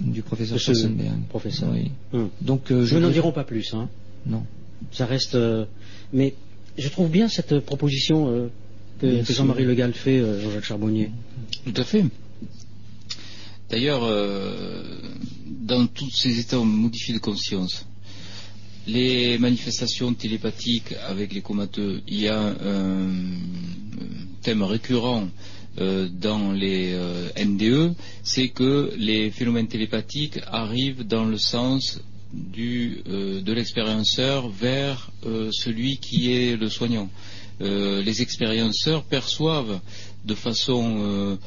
du 0.00 0.22
professeur 0.22 0.58
Schwarzenberg. 0.58 1.22
professeur. 1.28 1.70
Oui. 1.72 1.90
Hum. 2.12 2.28
Donc 2.40 2.70
euh, 2.70 2.84
Je 2.84 2.98
n'en 2.98 3.10
dirons 3.10 3.32
pas 3.32 3.44
plus. 3.44 3.72
Hein. 3.74 3.88
non. 4.26 4.42
Ça 4.92 5.06
reste. 5.06 5.34
euh, 5.34 5.64
mais 6.12 6.34
je 6.76 6.88
trouve 6.88 7.10
bien 7.10 7.28
cette 7.28 7.60
proposition 7.60 8.28
euh, 8.28 8.48
que. 9.00 9.22
Jean-Marie 9.24 9.64
Le 9.64 9.74
Gall 9.74 9.92
fait, 9.92 10.18
euh, 10.18 10.40
Jean-Jacques 10.40 10.64
Charbonnier. 10.64 11.10
Tout 11.64 11.80
à 11.80 11.84
fait. 11.84 12.04
D'ailleurs, 13.70 14.04
euh, 14.04 14.82
dans 15.46 15.86
tous 15.86 16.10
ces 16.10 16.38
états 16.38 16.58
modifiés 16.58 17.14
de 17.14 17.18
conscience, 17.18 17.86
les 18.86 19.36
manifestations 19.38 20.14
télépathiques 20.14 20.94
avec 21.06 21.34
les 21.34 21.42
comateux, 21.42 22.00
il 22.08 22.20
y 22.20 22.28
a 22.28 22.40
un, 22.40 23.10
thème 24.42 24.62
récurrent 24.62 25.28
euh, 25.78 26.08
dans 26.08 26.52
les 26.52 26.92
euh, 26.94 27.28
NDE, 27.36 27.94
c'est 28.22 28.48
que 28.48 28.90
les 28.96 29.30
phénomènes 29.30 29.68
télépathiques 29.68 30.40
arrivent 30.46 31.06
dans 31.06 31.26
le 31.26 31.36
sens 31.36 32.00
euh, 32.34 33.40
de 33.40 33.52
l'expérienceur 33.52 34.48
vers 34.48 35.10
celui 35.50 35.98
qui 35.98 36.32
est 36.32 36.56
le 36.56 36.68
soignant. 36.68 37.08
les 37.60 38.22
expérienceurs 38.22 39.02
perçoivent 39.04 39.80
de 40.24 40.34
façon 40.34 41.38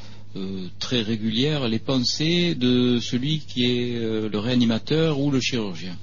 très 0.78 1.02
régulière 1.02 1.68
les 1.68 1.78
pensées 1.78 2.54
de 2.54 2.98
celui 3.00 3.40
qui 3.40 3.64
est 3.64 3.98
le 4.28 4.38
réanimateur 4.38 5.20
ou 5.20 5.30
le 5.30 5.40
chirurgien. 5.40 5.96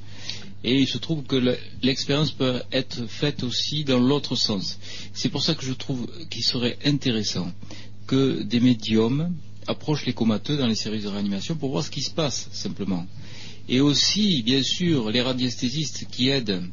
Et 0.63 0.77
il 0.79 0.87
se 0.87 0.97
trouve 0.97 1.23
que 1.23 1.57
l'expérience 1.81 2.31
peut 2.31 2.61
être 2.71 3.05
faite 3.07 3.43
aussi 3.43 3.85
dans 3.85 3.99
l'autre 3.99 4.35
sens. 4.35 4.77
C'est 5.13 5.29
pour 5.29 5.41
ça 5.41 5.55
que 5.55 5.65
je 5.65 5.73
trouve 5.73 6.07
qu'il 6.29 6.43
serait 6.43 6.77
intéressant 6.85 7.51
que 8.07 8.41
des 8.41 8.59
médiums 8.59 9.31
approchent 9.67 10.05
les 10.05 10.13
comateux 10.13 10.57
dans 10.57 10.67
les 10.67 10.75
services 10.75 11.03
de 11.03 11.09
réanimation 11.09 11.55
pour 11.55 11.69
voir 11.69 11.83
ce 11.83 11.91
qui 11.91 12.01
se 12.01 12.09
passe, 12.09 12.49
simplement. 12.51 13.05
Et 13.69 13.81
aussi, 13.81 14.41
bien 14.41 14.63
sûr, 14.63 15.11
les 15.11 15.21
radiesthésistes 15.21 16.07
qui 16.09 16.29
aident 16.29 16.63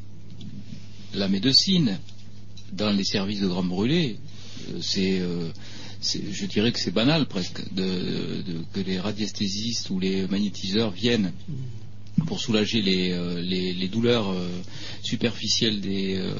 la 1.13 1.27
médecine 1.27 1.99
dans 2.73 2.91
les 2.91 3.03
services 3.03 3.39
de 3.39 3.47
grands 3.47 3.63
brûlés, 3.63 4.17
euh, 4.73 4.81
euh, 4.97 5.51
c'est, 6.01 6.33
je 6.33 6.45
dirais 6.47 6.71
que 6.71 6.79
c'est 6.79 6.91
banal 6.91 7.27
presque 7.27 7.61
que 7.75 8.79
les 8.79 8.99
radiesthésistes 8.99 9.91
ou 9.91 9.99
les 9.99 10.27
magnétiseurs 10.27 10.89
viennent 10.89 11.31
pour 12.25 12.39
soulager 12.39 12.81
les, 12.81 13.11
euh, 13.11 13.87
douleurs 13.87 14.31
euh, 14.31 14.47
superficielles 15.03 15.81
euh, 15.85 16.31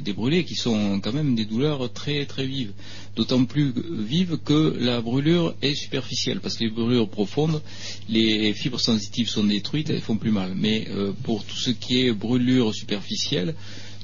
des, 0.00 0.12
brûlés, 0.12 0.44
qui 0.44 0.54
sont 0.54 1.00
quand 1.00 1.12
même 1.12 1.34
des 1.34 1.44
douleurs 1.44 1.92
très 1.92 2.26
très 2.26 2.46
vives. 2.46 2.72
D'autant 3.14 3.44
plus 3.44 3.72
vives 3.90 4.38
que 4.44 4.76
la 4.78 5.00
brûlure 5.00 5.54
est 5.62 5.74
superficielle, 5.74 6.40
parce 6.40 6.56
que 6.56 6.64
les 6.64 6.70
brûlures 6.70 7.08
profondes, 7.08 7.62
les 8.08 8.52
fibres 8.54 8.80
sensitives 8.80 9.28
sont 9.28 9.44
détruites, 9.44 9.90
elles 9.90 10.00
font 10.00 10.16
plus 10.16 10.30
mal. 10.30 10.54
Mais 10.56 10.88
pour 11.22 11.44
tout 11.44 11.56
ce 11.56 11.70
qui 11.70 12.00
est 12.00 12.12
brûlure 12.12 12.74
superficielle, 12.74 13.54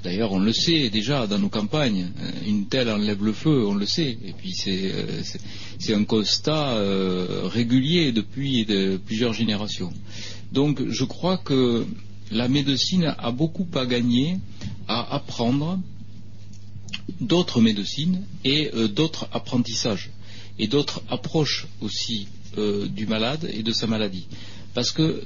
D'ailleurs, 0.05 0.31
on 0.31 0.39
le 0.39 0.53
sait 0.53 0.91
déjà 0.91 1.27
dans 1.27 1.41
nos 1.41 1.49
campagnes, 1.49 2.07
une 2.47 2.67
telle 2.67 2.89
enlève 2.89 3.25
le 3.25 3.33
feu, 3.33 3.67
on 3.67 3.75
le 3.75 3.85
sait. 3.85 4.17
Et 4.25 4.33
puis 4.33 4.53
c'est 4.53 5.93
un 5.95 6.05
constat 6.05 6.81
régulier 7.49 8.13
depuis 8.13 8.65
plusieurs 9.05 9.33
générations. 9.33 9.93
Donc 10.53 10.89
je 10.89 11.05
crois 11.05 11.39
que 11.39 11.87
la 12.31 12.49
médecine 12.49 13.15
a 13.19 13.31
beaucoup 13.31 13.67
à 13.75 13.87
gagner 13.87 14.39
à 14.87 15.15
apprendre 15.15 15.79
d'autres 17.21 17.61
médecines 17.61 18.23
et 18.45 18.71
euh, 18.75 18.89
d'autres 18.89 19.29
apprentissages 19.33 20.11
et 20.59 20.67
d'autres 20.67 21.03
approches 21.09 21.67
aussi 21.81 22.27
euh, 22.57 22.87
du 22.89 23.07
malade 23.07 23.49
et 23.53 23.63
de 23.63 23.73
sa 23.73 23.87
maladie. 23.87 24.27
Parce 24.75 24.91
que 24.91 25.23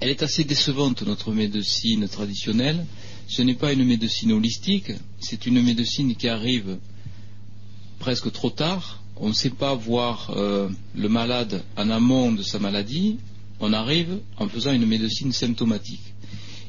elle 0.00 0.08
est 0.08 0.22
assez 0.22 0.44
décevante, 0.44 1.02
notre 1.02 1.30
médecine 1.32 2.08
traditionnelle. 2.08 2.86
Ce 3.28 3.42
n'est 3.42 3.54
pas 3.54 3.72
une 3.72 3.84
médecine 3.84 4.32
holistique, 4.32 4.92
c'est 5.20 5.46
une 5.46 5.60
médecine 5.62 6.16
qui 6.16 6.26
arrive 6.28 6.78
presque 7.98 8.32
trop 8.32 8.48
tard. 8.50 9.02
On 9.16 9.28
ne 9.28 9.34
sait 9.34 9.50
pas 9.50 9.74
voir 9.74 10.30
euh, 10.30 10.70
le 10.96 11.08
malade 11.10 11.62
en 11.76 11.90
amont 11.90 12.32
de 12.32 12.42
sa 12.42 12.58
maladie 12.58 13.18
on 13.60 13.72
arrive 13.72 14.18
en 14.38 14.48
faisant 14.48 14.72
une 14.72 14.86
médecine 14.86 15.32
symptomatique. 15.32 16.14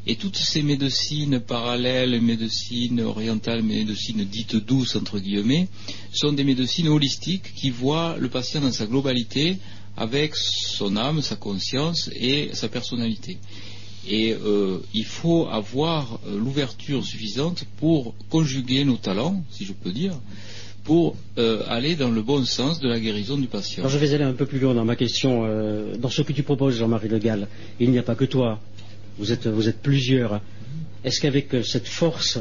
Et 0.07 0.15
toutes 0.15 0.37
ces 0.37 0.63
médecines 0.63 1.39
parallèles, 1.39 2.19
médecines 2.21 3.01
orientales, 3.01 3.61
médecines 3.61 4.23
dites 4.23 4.55
douces, 4.55 4.95
entre 4.95 5.19
guillemets, 5.19 5.67
sont 6.11 6.33
des 6.33 6.43
médecines 6.43 6.87
holistiques 6.87 7.53
qui 7.55 7.69
voient 7.69 8.17
le 8.17 8.27
patient 8.27 8.61
dans 8.61 8.71
sa 8.71 8.87
globalité 8.87 9.57
avec 9.95 10.35
son 10.35 10.97
âme, 10.97 11.21
sa 11.21 11.35
conscience 11.35 12.09
et 12.15 12.49
sa 12.53 12.67
personnalité. 12.67 13.37
Et 14.07 14.33
euh, 14.33 14.79
il 14.95 15.05
faut 15.05 15.47
avoir 15.47 16.19
euh, 16.25 16.39
l'ouverture 16.39 17.05
suffisante 17.05 17.65
pour 17.77 18.15
conjuguer 18.29 18.83
nos 18.83 18.97
talents, 18.97 19.43
si 19.51 19.63
je 19.65 19.73
peux 19.73 19.91
dire, 19.91 20.19
pour 20.91 21.15
euh, 21.37 21.63
aller 21.69 21.95
dans 21.95 22.09
le 22.09 22.21
bon 22.21 22.43
sens 22.43 22.81
de 22.81 22.89
la 22.89 22.99
guérison 22.99 23.37
du 23.37 23.47
patient. 23.47 23.87
je 23.87 23.97
vais 23.97 24.13
aller 24.13 24.25
un 24.25 24.33
peu 24.33 24.45
plus 24.45 24.59
loin 24.59 24.73
dans 24.73 24.83
ma 24.83 24.97
question. 24.97 25.45
Euh, 25.45 25.95
dans 25.95 26.09
ce 26.09 26.21
que 26.21 26.33
tu 26.33 26.43
proposes, 26.43 26.75
Jean-Marie 26.75 27.07
Le 27.07 27.17
Gall, 27.17 27.47
il 27.79 27.91
n'y 27.91 27.97
a 27.97 28.03
pas 28.03 28.15
que 28.15 28.25
toi. 28.25 28.59
Vous 29.17 29.31
êtes, 29.31 29.47
vous 29.47 29.69
êtes 29.69 29.81
plusieurs. 29.81 30.41
Est-ce 31.05 31.21
qu'avec 31.21 31.55
euh, 31.55 31.63
cette 31.63 31.87
force, 31.87 32.39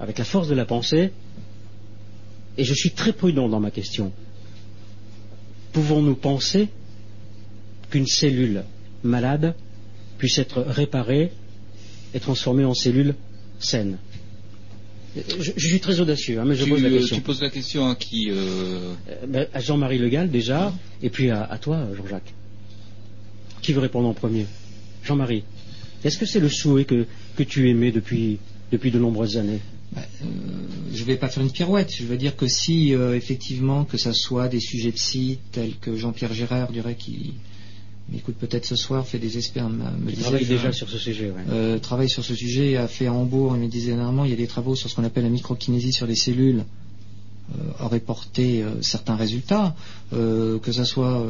avec 0.00 0.16
la 0.16 0.24
force 0.24 0.48
de 0.48 0.54
la 0.54 0.64
pensée, 0.64 1.12
et 2.56 2.64
je 2.64 2.72
suis 2.72 2.92
très 2.92 3.12
prudent 3.12 3.50
dans 3.50 3.60
ma 3.60 3.70
question, 3.70 4.10
pouvons-nous 5.74 6.16
penser 6.16 6.68
qu'une 7.90 8.06
cellule 8.06 8.64
malade 9.04 9.54
puisse 10.16 10.38
être 10.38 10.62
réparée 10.62 11.30
et 12.14 12.20
transformée 12.20 12.64
en 12.64 12.72
cellule 12.72 13.16
saine? 13.58 13.98
Je, 15.16 15.66
suis 15.66 15.80
très 15.80 16.00
audacieux, 16.00 16.40
hein, 16.40 16.44
mais 16.46 16.54
je 16.54 16.64
tu, 16.64 16.70
pose 16.70 16.82
la 16.82 16.90
question. 16.90 17.16
Tu 17.16 17.22
poses 17.22 17.42
la 17.42 17.50
question 17.50 17.88
à 17.88 17.94
qui 17.94 18.30
euh... 18.30 18.34
euh 19.08 19.26
ben, 19.26 19.46
À 19.52 19.60
Jean-Marie 19.60 19.98
Le 19.98 20.08
Gall, 20.08 20.30
déjà, 20.30 20.72
et 21.02 21.10
puis 21.10 21.30
à, 21.30 21.58
toi, 21.60 21.86
Jean-Jacques. 21.96 22.32
Qui 23.60 23.72
veut 23.72 23.80
répondre 23.80 24.08
en 24.08 24.14
premier? 24.14 24.46
Jean-Marie, 25.04 25.44
est-ce 26.04 26.18
que 26.18 26.26
c'est 26.26 26.40
le 26.40 26.48
souhait 26.48 26.84
que, 26.84 27.06
tu 27.42 27.68
aimais 27.68 27.92
depuis, 27.92 28.38
depuis 28.70 28.90
de 28.90 28.98
nombreuses 28.98 29.36
années? 29.36 29.60
Ben, 29.92 30.00
euh, 30.00 30.26
je 30.94 31.00
ne 31.00 31.04
vais 31.04 31.16
pas 31.16 31.28
faire 31.28 31.42
une 31.42 31.50
pirouette. 31.50 31.90
Je 31.94 32.04
veux 32.04 32.16
dire 32.16 32.34
que 32.34 32.46
si, 32.46 32.94
euh, 32.94 33.14
effectivement, 33.14 33.84
que 33.84 33.98
ça 33.98 34.14
soit 34.14 34.48
des 34.48 34.60
sujets 34.60 34.92
psy 34.92 35.38
tels 35.52 35.76
que 35.76 35.94
Jean-Pierre 35.96 36.32
Gérard 36.32 36.72
dirait 36.72 36.94
qu'il 36.94 37.34
écoute 38.18 38.36
peut-être 38.38 38.66
ce 38.66 38.76
soir, 38.76 39.06
fait 39.06 39.18
des 39.18 39.38
expériences. 39.38 39.72
il 40.08 40.16
travaille 40.16 40.46
déjà 40.46 40.72
sur 40.72 40.88
ce 40.88 40.98
sujet. 40.98 41.30
Ouais. 41.30 41.42
Euh, 41.50 41.78
travaille 41.78 42.10
sur 42.10 42.24
ce 42.24 42.34
sujet, 42.34 42.76
a 42.76 42.88
fait 42.88 43.06
à 43.06 43.12
Hambourg, 43.12 43.56
il 43.56 43.62
me 43.62 43.68
disait 43.68 43.92
dernièrement, 43.92 44.24
il 44.24 44.30
y 44.30 44.34
a 44.34 44.36
des 44.36 44.46
travaux 44.46 44.74
sur 44.74 44.90
ce 44.90 44.94
qu'on 44.94 45.04
appelle 45.04 45.24
la 45.24 45.30
microkinésie 45.30 45.92
sur 45.92 46.06
les 46.06 46.16
cellules, 46.16 46.64
euh, 47.50 47.84
aurait 47.84 48.00
porté 48.00 48.62
euh, 48.62 48.80
certains 48.82 49.16
résultats, 49.16 49.74
euh, 50.12 50.58
que 50.60 50.70
ce 50.70 50.84
soit 50.84 51.26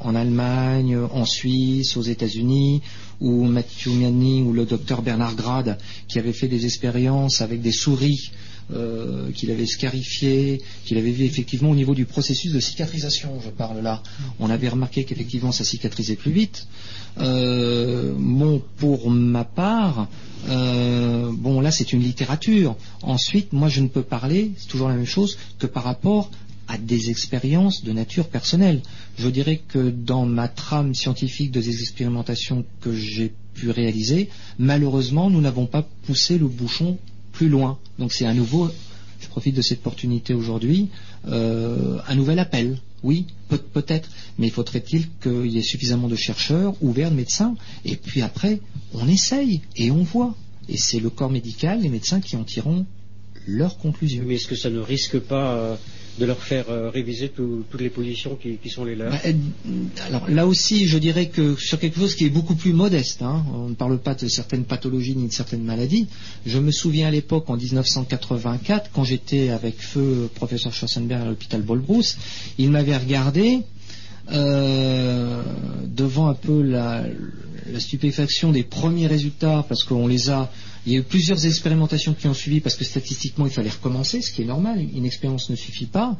en 0.00 0.14
Allemagne, 0.14 0.96
en 0.96 1.24
Suisse, 1.24 1.96
aux 1.96 2.02
États-Unis, 2.02 2.80
ou 3.20 3.44
Mathieu 3.44 3.92
Miani 3.92 4.42
ou 4.42 4.52
le 4.52 4.64
docteur 4.64 5.02
Bernard 5.02 5.36
Grade, 5.36 5.78
qui 6.08 6.18
avait 6.18 6.32
fait 6.32 6.48
des 6.48 6.64
expériences 6.64 7.42
avec 7.42 7.60
des 7.60 7.72
souris 7.72 8.32
euh, 8.72 9.30
qu'il 9.30 9.50
avait 9.52 9.66
scarifié, 9.66 10.60
qu'il 10.84 10.98
avait 10.98 11.12
vu 11.12 11.24
effectivement 11.24 11.70
au 11.70 11.74
niveau 11.76 11.94
du 11.94 12.04
processus 12.04 12.52
de 12.52 12.58
cicatrisation, 12.58 13.40
je 13.44 13.50
parle 13.50 13.80
là. 13.80 14.02
On 14.40 14.50
avait 14.50 14.68
remarqué 14.68 15.04
qu'effectivement 15.04 15.52
ça 15.52 15.64
cicatrisait 15.64 16.16
plus 16.16 16.32
vite. 16.32 16.66
Euh, 17.18 18.12
bon, 18.16 18.60
pour 18.76 19.08
ma 19.10 19.44
part, 19.44 20.08
euh, 20.48 21.30
bon 21.32 21.60
là 21.60 21.70
c'est 21.70 21.92
une 21.92 22.02
littérature. 22.02 22.76
Ensuite, 23.02 23.52
moi 23.52 23.68
je 23.68 23.80
ne 23.82 23.88
peux 23.88 24.02
parler, 24.02 24.50
c'est 24.56 24.68
toujours 24.68 24.88
la 24.88 24.96
même 24.96 25.06
chose, 25.06 25.38
que 25.60 25.66
par 25.66 25.84
rapport 25.84 26.30
à 26.68 26.78
des 26.78 27.10
expériences 27.10 27.84
de 27.84 27.92
nature 27.92 28.26
personnelle. 28.28 28.82
Je 29.16 29.28
dirais 29.28 29.60
que 29.68 29.90
dans 29.90 30.26
ma 30.26 30.48
trame 30.48 30.94
scientifique 30.94 31.52
de 31.52 31.60
des 31.60 31.80
expérimentations 31.82 32.64
que 32.80 32.92
j'ai 32.92 33.32
pu 33.54 33.70
réaliser, 33.70 34.28
malheureusement, 34.58 35.30
nous 35.30 35.40
n'avons 35.40 35.66
pas 35.66 35.82
poussé 36.06 36.38
le 36.38 36.48
bouchon 36.48 36.98
plus 37.36 37.48
loin. 37.48 37.78
Donc 37.98 38.12
c'est 38.12 38.26
un 38.26 38.34
nouveau, 38.34 38.70
je 39.20 39.28
profite 39.28 39.54
de 39.54 39.62
cette 39.62 39.80
opportunité 39.80 40.32
aujourd'hui, 40.32 40.88
euh, 41.28 41.98
un 42.08 42.14
nouvel 42.14 42.38
appel. 42.38 42.78
Oui, 43.02 43.26
peut, 43.48 43.60
être 43.88 44.08
mais 44.38 44.48
faudrait-il 44.48 45.08
qu'il 45.22 45.46
y 45.46 45.58
ait 45.58 45.62
suffisamment 45.62 46.08
de 46.08 46.16
chercheurs, 46.16 46.74
ouverts, 46.80 47.10
de 47.10 47.16
médecins, 47.16 47.54
et 47.84 47.96
puis 47.96 48.22
après, 48.22 48.60
on 48.94 49.06
essaye 49.06 49.60
et 49.76 49.90
on 49.90 50.02
voit. 50.02 50.34
Et 50.68 50.78
c'est 50.78 50.98
le 50.98 51.10
corps 51.10 51.30
médical, 51.30 51.82
les 51.82 51.90
médecins 51.90 52.20
qui 52.20 52.36
en 52.36 52.42
tireront 52.42 52.86
leurs 53.46 53.76
conclusions. 53.78 54.24
Mais 54.26 54.36
est-ce 54.36 54.48
que 54.48 54.56
ça 54.56 54.70
ne 54.70 54.80
risque 54.80 55.18
pas 55.20 55.52
euh, 55.52 55.76
de 56.18 56.24
leur 56.24 56.38
faire 56.38 56.66
euh, 56.70 56.90
réviser 56.90 57.28
toutes 57.28 57.80
les 57.80 57.90
positions 57.90 58.36
qui, 58.36 58.70
sont 58.70 58.84
les 58.84 58.96
leurs 58.96 59.12
bah, 59.12 60.22
là 60.28 60.46
aussi, 60.46 60.86
je 60.86 60.98
dirais 60.98 61.26
que 61.26 61.56
sur 61.56 61.78
quelque 61.78 61.98
chose 61.98 62.14
qui 62.14 62.24
est 62.24 62.30
beaucoup 62.30 62.54
plus 62.54 62.72
modeste, 62.72 63.22
hein, 63.22 63.44
on 63.54 63.68
ne 63.68 63.74
parle 63.74 63.98
pas 63.98 64.14
de 64.14 64.28
certaines 64.28 64.64
pathologies 64.64 65.16
ni 65.16 65.28
de 65.28 65.32
certaines 65.32 65.64
maladies. 65.64 66.06
Je 66.46 66.58
me 66.58 66.70
souviens 66.70 67.08
à 67.08 67.10
l'époque, 67.10 67.48
en 67.48 67.56
1984, 67.56 68.90
quand 68.92 69.04
j'étais 69.04 69.50
avec 69.50 69.80
feu 69.80 70.30
professeur 70.34 70.72
Schwarzenberg 70.72 71.22
à 71.22 71.24
l'hôpital 71.26 71.62
Bolbrousse, 71.62 72.16
il 72.58 72.70
m'avait 72.70 72.96
regardé 72.96 73.62
euh, 74.32 75.42
devant 75.86 76.28
un 76.28 76.34
peu 76.34 76.62
la, 76.62 77.04
stupéfaction 77.78 78.52
des 78.52 78.62
premiers 78.62 79.06
résultats, 79.06 79.64
parce 79.68 79.84
qu'on 79.84 80.06
les 80.06 80.30
a. 80.30 80.50
Il 80.86 80.92
y 80.92 80.96
a 80.96 81.00
eu 81.00 81.02
plusieurs 81.02 81.44
expérimentations 81.44 82.14
qui 82.14 82.28
ont 82.28 82.34
suivi 82.34 82.60
parce 82.60 82.76
que 82.76 82.84
statistiquement 82.84 83.46
il 83.46 83.52
fallait 83.52 83.70
recommencer, 83.70 84.22
ce 84.22 84.30
qui 84.30 84.42
est 84.42 84.46
normal, 84.46 84.80
une 84.80 85.04
expérience 85.04 85.50
ne 85.50 85.56
suffit 85.56 85.86
pas. 85.86 86.16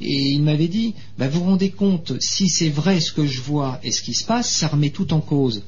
Et 0.00 0.30
il 0.30 0.42
m'avait 0.42 0.68
dit, 0.68 0.94
bah, 1.18 1.28
vous 1.28 1.40
vous 1.40 1.46
rendez 1.46 1.70
compte, 1.70 2.12
si 2.20 2.48
c'est 2.48 2.68
vrai 2.68 3.00
ce 3.00 3.12
que 3.12 3.26
je 3.26 3.40
vois 3.40 3.80
et 3.82 3.90
ce 3.90 4.02
qui 4.02 4.14
se 4.14 4.24
passe, 4.24 4.50
ça 4.50 4.68
remet 4.68 4.90
tout 4.90 5.12
en 5.12 5.20
cause. 5.20 5.64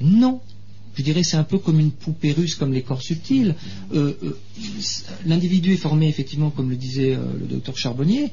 Non, 0.00 0.40
je 0.94 1.02
dirais 1.02 1.22
c'est 1.22 1.36
un 1.36 1.44
peu 1.44 1.58
comme 1.58 1.78
une 1.78 1.92
poupée 1.92 2.32
russe, 2.32 2.54
comme 2.54 2.72
les 2.72 2.82
corps 2.82 3.02
subtils. 3.02 3.54
Euh, 3.92 4.14
euh, 4.22 4.38
L'individu 5.26 5.74
est 5.74 5.76
formé 5.76 6.08
effectivement, 6.08 6.50
comme 6.50 6.70
le 6.70 6.76
disait 6.76 7.14
euh, 7.14 7.24
le 7.38 7.46
docteur 7.46 7.76
Charbonnier, 7.76 8.30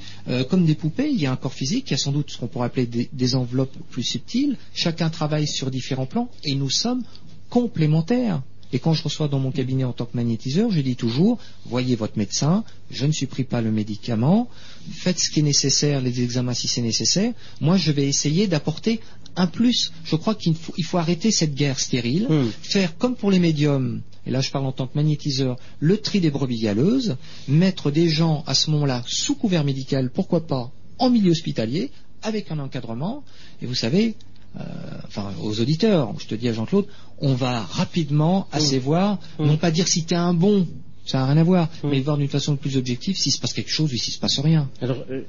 comme 0.49 0.65
des 0.65 0.75
poupées. 0.75 1.09
Il 1.09 1.19
y 1.19 1.25
a 1.25 1.31
un 1.31 1.35
corps 1.35 1.53
physique, 1.53 1.89
il 1.89 1.91
y 1.91 1.93
a 1.95 1.97
sans 1.97 2.11
doute 2.11 2.31
ce 2.31 2.37
qu'on 2.37 2.47
pourrait 2.47 2.67
appeler 2.67 3.09
des 3.11 3.35
enveloppes 3.35 3.77
plus 3.89 4.03
subtiles. 4.03 4.57
Chacun 4.73 5.09
travaille 5.09 5.47
sur 5.47 5.71
différents 5.71 6.05
plans 6.05 6.29
et 6.43 6.55
nous 6.55 6.69
sommes 6.69 7.03
complémentaires. 7.49 8.41
Et 8.73 8.79
quand 8.79 8.93
je 8.93 9.03
reçois 9.03 9.27
dans 9.27 9.39
mon 9.39 9.51
cabinet 9.51 9.83
en 9.83 9.93
tant 9.93 10.05
que 10.05 10.15
magnétiseur, 10.15 10.71
je 10.71 10.81
dis 10.81 10.95
toujours, 10.95 11.37
voyez 11.65 11.95
votre 11.95 12.17
médecin, 12.17 12.63
je 12.91 13.05
ne 13.05 13.11
supprime 13.11 13.45
pas 13.45 13.61
le 13.61 13.71
médicament, 13.71 14.49
faites 14.91 15.19
ce 15.19 15.29
qui 15.29 15.39
est 15.39 15.43
nécessaire, 15.43 16.01
les 16.01 16.21
examens 16.21 16.53
si 16.53 16.67
c'est 16.67 16.81
nécessaire. 16.81 17.33
Moi, 17.61 17.77
je 17.77 17.91
vais 17.91 18.07
essayer 18.07 18.47
d'apporter 18.47 18.99
un 19.37 19.47
plus. 19.47 19.91
Je 20.03 20.15
crois 20.15 20.35
qu'il 20.35 20.55
faut, 20.55 20.73
il 20.77 20.83
faut 20.83 20.97
arrêter 20.97 21.31
cette 21.31 21.55
guerre 21.55 21.79
stérile, 21.79 22.27
Hmm. 22.27 22.49
faire 22.61 22.97
comme 22.97 23.15
pour 23.15 23.31
les 23.31 23.39
médiums, 23.39 24.01
et 24.25 24.31
là 24.31 24.41
je 24.41 24.49
parle 24.51 24.65
en 24.65 24.71
tant 24.71 24.87
que 24.87 24.95
magnétiseur, 24.95 25.57
le 25.79 25.97
tri 25.97 26.19
des 26.19 26.31
brebis 26.31 26.59
galeuses, 26.59 27.15
mettre 27.47 27.91
des 27.91 28.09
gens 28.09 28.43
à 28.47 28.53
ce 28.53 28.71
moment-là 28.71 29.03
sous 29.07 29.35
couvert 29.35 29.63
médical, 29.63 30.09
pourquoi 30.09 30.45
pas 30.45 30.71
en 30.99 31.09
milieu 31.09 31.31
hospitalier, 31.31 31.91
avec 32.23 32.51
un 32.51 32.59
encadrement, 32.59 33.23
et 33.61 33.67
vous 33.67 33.75
savez, 33.75 34.15
euh, 34.59 34.63
enfin 35.07 35.31
aux 35.43 35.59
auditeurs, 35.61 36.13
je 36.19 36.27
te 36.27 36.35
dis 36.35 36.47
à 36.49 36.53
Jean-Claude, 36.53 36.85
on 37.19 37.33
va 37.33 37.61
rapidement 37.61 38.47
assez 38.51 38.79
voir, 38.79 39.19
Mm. 39.39 39.45
non 39.45 39.57
pas 39.57 39.71
dire 39.71 39.87
si 39.87 40.05
tu 40.05 40.13
es 40.13 40.17
un 40.17 40.33
bon, 40.33 40.67
ça 41.05 41.19
n'a 41.19 41.25
rien 41.27 41.37
à 41.37 41.43
voir, 41.43 41.69
Mm. 41.83 41.89
mais 41.89 41.99
voir 42.01 42.17
d'une 42.17 42.27
façon 42.27 42.55
plus 42.55 42.77
objective 42.77 43.15
s'il 43.15 43.31
se 43.31 43.39
passe 43.39 43.53
quelque 43.53 43.71
chose 43.71 43.93
ou 43.93 43.97
s'il 43.97 44.13
se 44.13 44.19
passe 44.19 44.39
rien. 44.39 44.69
Alors, 44.81 45.03
euh, 45.09 45.21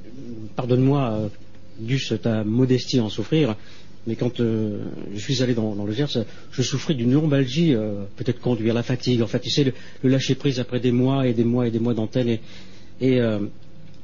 pardonne-moi, 0.56 1.10
euh, 1.12 1.28
dusse 1.80 2.12
ta 2.22 2.42
modestie 2.44 3.00
en 3.00 3.08
souffrir, 3.08 3.54
mais 4.06 4.16
quand 4.16 4.40
euh, 4.40 4.84
je 5.14 5.18
suis 5.20 5.42
allé 5.42 5.54
dans, 5.54 5.74
dans 5.74 5.84
le 5.84 5.92
Gers, 5.92 6.24
je 6.50 6.62
souffrais 6.62 6.94
d'une 6.94 7.12
lombalgie, 7.12 7.74
euh, 7.74 8.04
peut-être 8.16 8.40
conduire, 8.40 8.74
la 8.74 8.82
fatigue, 8.82 9.22
en 9.22 9.26
fait, 9.26 9.40
tu 9.40 9.50
sais, 9.50 9.64
le, 9.64 9.72
le 10.02 10.08
lâcher 10.10 10.34
prise 10.34 10.58
après 10.60 10.80
des 10.80 10.92
mois 10.92 11.26
et 11.28 11.34
des 11.34 11.44
mois 11.44 11.66
et 11.68 11.70
des 11.70 11.78
mois 11.78 11.94
d'antenne. 11.94 12.28
Et, 12.28 12.40
et, 13.00 13.20
euh, 13.20 13.38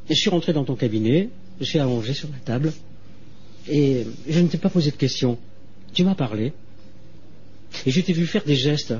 et 0.09 0.15
je 0.15 0.21
suis 0.21 0.31
rentré 0.31 0.53
dans 0.53 0.65
ton 0.65 0.77
cabinet, 0.77 1.31
je 1.59 1.65
suis 1.65 1.79
allongé 1.79 2.13
sur 2.15 2.29
la 2.29 2.39
table, 2.45 2.73
et 3.69 4.07
je 4.29 4.41
ne 4.41 4.49
t'ai 4.49 4.59
pas 4.59 4.71
posé 4.71 4.91
de 4.91 4.97
questions. 4.97 5.39
Tu 5.93 6.05
m'as 6.05 6.15
parlé, 6.15 6.53
et 7.87 7.91
je 7.91 8.01
t'ai 8.01 8.13
vu 8.13 8.27
faire 8.27 8.45
des 8.45 8.57
gestes, 8.57 8.95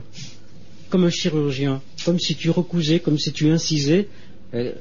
comme 0.91 1.05
un 1.05 1.11
chirurgien, 1.11 1.83
comme 2.05 2.19
si 2.19 2.35
tu 2.35 2.51
recousais, 2.51 3.01
comme 3.01 3.19
si 3.19 3.33
tu 3.33 3.51
incisais. 3.51 4.09
Euh, 4.55 4.73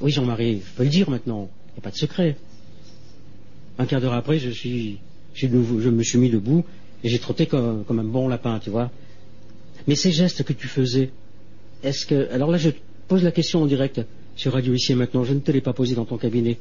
oui, 0.00 0.10
Jean-Marie, 0.10 0.62
je 0.64 0.76
peux 0.76 0.84
le 0.84 0.88
dire 0.90 1.08
maintenant, 1.10 1.48
il 1.68 1.72
n'y 1.74 1.78
a 1.78 1.82
pas 1.82 1.90
de 1.90 1.96
secret. 1.96 2.36
Un 3.78 3.86
quart 3.86 4.00
d'heure 4.00 4.14
après, 4.14 4.38
je, 4.38 4.50
suis, 4.50 4.98
je, 5.34 5.46
je 5.46 5.88
me 5.88 6.02
suis 6.02 6.18
mis 6.18 6.30
debout 6.30 6.64
et 7.02 7.08
j'ai 7.08 7.18
trotté 7.18 7.46
comme, 7.46 7.84
un 7.88 8.04
bon 8.04 8.28
lapin, 8.28 8.58
tu 8.58 8.70
vois. 8.70 8.90
Mais 9.86 9.94
ces 9.94 10.12
gestes 10.12 10.42
que 10.42 10.52
tu 10.52 10.68
faisais, 10.68 11.10
est-ce 11.82 12.06
que... 12.06 12.30
Alors 12.32 12.50
là, 12.50 12.58
je 12.58 12.70
pose 13.08 13.22
la 13.22 13.32
question 13.32 13.62
en 13.62 13.66
direct 13.66 14.00
sur 14.36 14.52
Radio 14.52 14.74
Ici 14.74 14.92
et 14.92 14.94
Maintenant, 14.94 15.24
je 15.24 15.34
ne 15.34 15.40
te 15.40 15.52
l'ai 15.52 15.60
pas 15.60 15.72
posée 15.72 15.94
dans 15.94 16.06
ton 16.06 16.16
cabinet. 16.16 16.58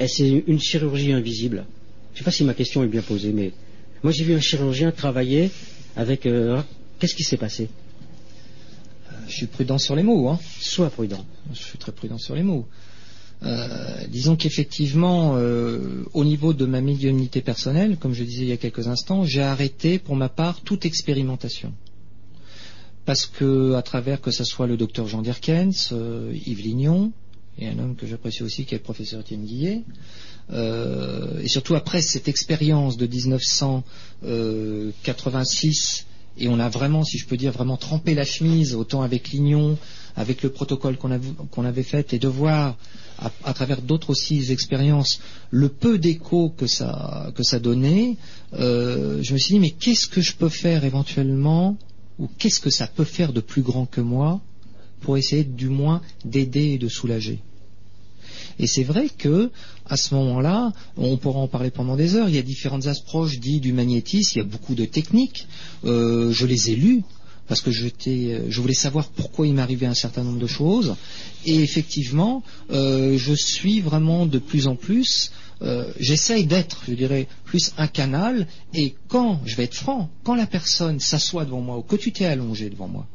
Est-ce 0.00 0.22
une 0.22 0.58
chirurgie 0.58 1.12
invisible 1.12 1.66
Je 2.12 2.14
ne 2.14 2.18
sais 2.18 2.24
pas 2.24 2.30
si 2.30 2.42
ma 2.42 2.54
question 2.54 2.82
est 2.82 2.88
bien 2.88 3.02
posée, 3.02 3.32
mais 3.32 3.52
moi 4.02 4.12
j'ai 4.12 4.24
vu 4.24 4.34
un 4.34 4.40
chirurgien 4.40 4.90
travailler 4.92 5.50
avec... 5.94 6.24
euh, 6.26 6.60
Qu'est-ce 6.98 7.14
qui 7.14 7.22
s'est 7.22 7.36
passé? 7.36 7.68
Je 9.28 9.32
suis 9.36 9.46
prudent 9.46 9.78
sur 9.78 9.94
les 9.94 10.02
mots, 10.02 10.28
hein. 10.28 10.38
Sois 10.60 10.90
prudent. 10.90 11.24
Je 11.52 11.58
suis 11.58 11.78
très 11.78 11.92
prudent 11.92 12.18
sur 12.18 12.34
les 12.34 12.42
mots. 12.42 12.66
Euh, 13.42 14.04
disons 14.08 14.36
qu'effectivement, 14.36 15.36
euh, 15.36 16.04
au 16.14 16.24
niveau 16.24 16.52
de 16.52 16.66
ma 16.66 16.80
médiumnité 16.80 17.40
personnelle, 17.42 17.96
comme 17.96 18.12
je 18.12 18.24
disais 18.24 18.42
il 18.42 18.48
y 18.48 18.52
a 18.52 18.56
quelques 18.56 18.88
instants, 18.88 19.24
j'ai 19.24 19.42
arrêté 19.42 19.98
pour 19.98 20.16
ma 20.16 20.28
part 20.28 20.60
toute 20.62 20.84
expérimentation. 20.84 21.72
Parce 23.06 23.26
que, 23.26 23.74
à 23.74 23.82
travers 23.82 24.20
que 24.20 24.30
ce 24.30 24.44
soit 24.44 24.66
le 24.66 24.76
docteur 24.76 25.06
Jean 25.06 25.22
Dirkens, 25.22 25.90
euh, 25.92 26.32
Yves 26.46 26.60
Lignon, 26.62 27.12
et 27.60 27.68
un 27.68 27.78
homme 27.78 27.94
que 27.96 28.06
j'apprécie 28.06 28.42
aussi 28.42 28.64
qui 28.64 28.74
est 28.74 28.78
le 28.78 28.82
professeur 28.84 29.20
Étienne 29.20 29.44
Guillet, 29.44 29.82
euh, 30.52 31.40
et 31.40 31.48
surtout 31.48 31.74
après 31.74 32.00
cette 32.02 32.28
expérience 32.28 32.96
de 32.96 33.06
1986, 33.06 36.06
et 36.38 36.48
on 36.48 36.58
a 36.58 36.68
vraiment, 36.68 37.04
si 37.04 37.18
je 37.18 37.26
peux 37.26 37.36
dire, 37.36 37.52
vraiment 37.52 37.76
trempé 37.76 38.14
la 38.14 38.24
chemise, 38.24 38.74
autant 38.74 39.02
avec 39.02 39.30
Lignon, 39.30 39.76
avec 40.16 40.42
le 40.42 40.50
protocole 40.50 40.96
qu'on 40.96 41.10
av- 41.10 41.34
qu'on 41.50 41.64
avait 41.64 41.82
fait, 41.82 42.12
et 42.14 42.18
de 42.18 42.28
voir, 42.28 42.76
à, 43.44 43.52
travers 43.52 43.82
d'autres 43.82 44.08
aussi 44.10 44.50
expériences, 44.50 45.20
le 45.50 45.68
peu 45.68 45.98
d'écho 45.98 46.48
que 46.56 46.66
ça, 46.66 47.30
que 47.34 47.42
ça 47.42 47.58
donnait, 47.58 48.16
euh, 48.54 49.18
je 49.22 49.34
me 49.34 49.38
suis 49.38 49.52
dit, 49.54 49.60
mais 49.60 49.70
qu'est-ce 49.70 50.06
que 50.06 50.22
je 50.22 50.34
peux 50.34 50.48
faire 50.48 50.84
éventuellement, 50.84 51.76
ou 52.18 52.28
qu'est-ce 52.38 52.60
que 52.60 52.70
ça 52.70 52.86
peut 52.86 53.04
faire 53.04 53.32
de 53.34 53.40
plus 53.40 53.62
grand 53.62 53.84
que 53.86 54.00
moi, 54.00 54.40
pour 55.00 55.18
essayer 55.18 55.44
du 55.44 55.68
moins 55.68 56.00
d'aider 56.24 56.72
et 56.74 56.78
de 56.78 56.88
soulager? 56.88 57.40
Et 58.62 58.66
c'est 58.66 58.82
vrai 58.84 59.08
que 59.08 59.50
à 59.86 59.96
ce 59.96 60.14
moment-là, 60.14 60.72
on 60.96 61.16
pourra 61.16 61.40
en 61.40 61.48
parler 61.48 61.70
pendant 61.70 61.96
des 61.96 62.14
heures. 62.14 62.28
Il 62.28 62.34
y 62.34 62.38
a 62.38 62.42
différentes 62.42 62.86
approches 62.86 63.40
dites 63.40 63.62
du 63.62 63.72
magnétisme. 63.72 64.32
Il 64.34 64.38
y 64.38 64.42
a 64.42 64.44
beaucoup 64.44 64.74
de 64.74 64.84
techniques. 64.84 65.48
Euh, 65.84 66.30
je 66.30 66.46
les 66.46 66.70
ai 66.70 66.76
lues 66.76 67.02
parce 67.48 67.62
que 67.62 67.72
j'étais- 67.72 68.42
je 68.48 68.60
voulais 68.60 68.74
savoir 68.74 69.08
pourquoi 69.08 69.46
il 69.48 69.54
m'arrivait 69.54 69.86
un 69.86 69.94
certain 69.94 70.22
nombre 70.22 70.38
de 70.38 70.46
choses. 70.46 70.94
Et 71.44 71.56
effectivement, 71.56 72.44
euh, 72.70 73.16
je 73.18 73.32
suis 73.34 73.80
vraiment 73.80 74.26
de 74.26 74.38
plus 74.38 74.68
en 74.68 74.76
plus. 74.76 75.32
euh, 75.62 75.92
J'essaye 75.98 76.44
d'être, 76.46 76.84
je 76.88 76.94
dirais, 76.94 77.26
plus 77.44 77.72
un 77.76 77.88
canal. 77.88 78.46
Et 78.74 78.94
quand, 79.08 79.40
je 79.44 79.56
vais 79.56 79.64
être 79.64 79.74
franc, 79.74 80.08
quand 80.22 80.34
la 80.36 80.46
personne 80.46 81.00
s'assoit 81.00 81.44
devant 81.44 81.60
moi 81.62 81.76
ou 81.78 81.82
que 81.82 81.96
tu 81.96 82.12
t'es 82.12 82.26
allongé 82.26 82.70
devant 82.70 82.88
moi, 82.88 83.06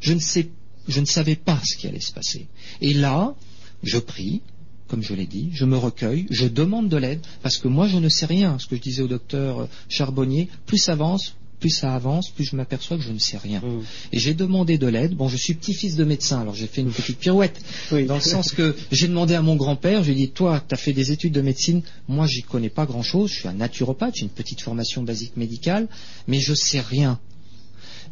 je 0.00 0.12
ne 0.12 0.20
sais, 0.20 0.48
je 0.88 1.00
ne 1.00 1.06
savais 1.06 1.36
pas 1.36 1.58
ce 1.64 1.76
qui 1.78 1.86
allait 1.86 2.00
se 2.00 2.12
passer. 2.12 2.46
Et 2.82 2.92
là, 2.92 3.34
je 3.82 3.98
prie, 3.98 4.42
comme 4.90 5.02
je 5.04 5.14
l'ai 5.14 5.26
dit, 5.26 5.50
je 5.52 5.64
me 5.64 5.76
recueille, 5.76 6.26
je 6.30 6.46
demande 6.48 6.88
de 6.88 6.96
l'aide, 6.96 7.20
parce 7.42 7.58
que 7.58 7.68
moi 7.68 7.86
je 7.86 7.98
ne 7.98 8.08
sais 8.08 8.26
rien. 8.26 8.58
Ce 8.58 8.66
que 8.66 8.74
je 8.74 8.80
disais 8.80 9.02
au 9.02 9.08
docteur 9.08 9.68
Charbonnier, 9.88 10.48
plus 10.66 10.78
ça 10.78 10.92
avance, 10.92 11.36
plus 11.60 11.70
ça 11.70 11.94
avance, 11.94 12.30
plus 12.30 12.44
je 12.44 12.56
m'aperçois 12.56 12.96
que 12.96 13.02
je 13.04 13.12
ne 13.12 13.18
sais 13.18 13.36
rien. 13.36 13.60
Mmh. 13.60 13.82
Et 14.12 14.18
j'ai 14.18 14.34
demandé 14.34 14.78
de 14.78 14.88
l'aide. 14.88 15.14
Bon, 15.14 15.28
je 15.28 15.36
suis 15.36 15.54
petit-fils 15.54 15.94
de 15.94 16.02
médecin, 16.02 16.40
alors 16.40 16.54
j'ai 16.54 16.66
fait 16.66 16.80
une 16.80 16.90
petite 16.90 17.18
pirouette, 17.18 17.60
Oui. 17.92 18.06
dans 18.06 18.16
le 18.16 18.20
sens 18.20 18.50
que 18.50 18.74
j'ai 18.90 19.06
demandé 19.06 19.34
à 19.34 19.42
mon 19.42 19.54
grand-père, 19.54 20.02
je 20.02 20.10
lui 20.10 20.22
ai 20.22 20.26
dit, 20.26 20.30
toi, 20.30 20.60
tu 20.66 20.74
as 20.74 20.78
fait 20.78 20.92
des 20.92 21.12
études 21.12 21.34
de 21.34 21.42
médecine, 21.42 21.82
moi 22.08 22.26
j'y 22.26 22.42
connais 22.42 22.70
pas 22.70 22.84
grand-chose, 22.84 23.30
je 23.30 23.40
suis 23.40 23.48
un 23.48 23.52
naturopathe, 23.52 24.16
j'ai 24.16 24.22
une 24.22 24.30
petite 24.30 24.60
formation 24.60 25.02
basique 25.02 25.36
médicale, 25.36 25.86
mais 26.26 26.40
je 26.40 26.54
sais 26.54 26.80
rien. 26.80 27.20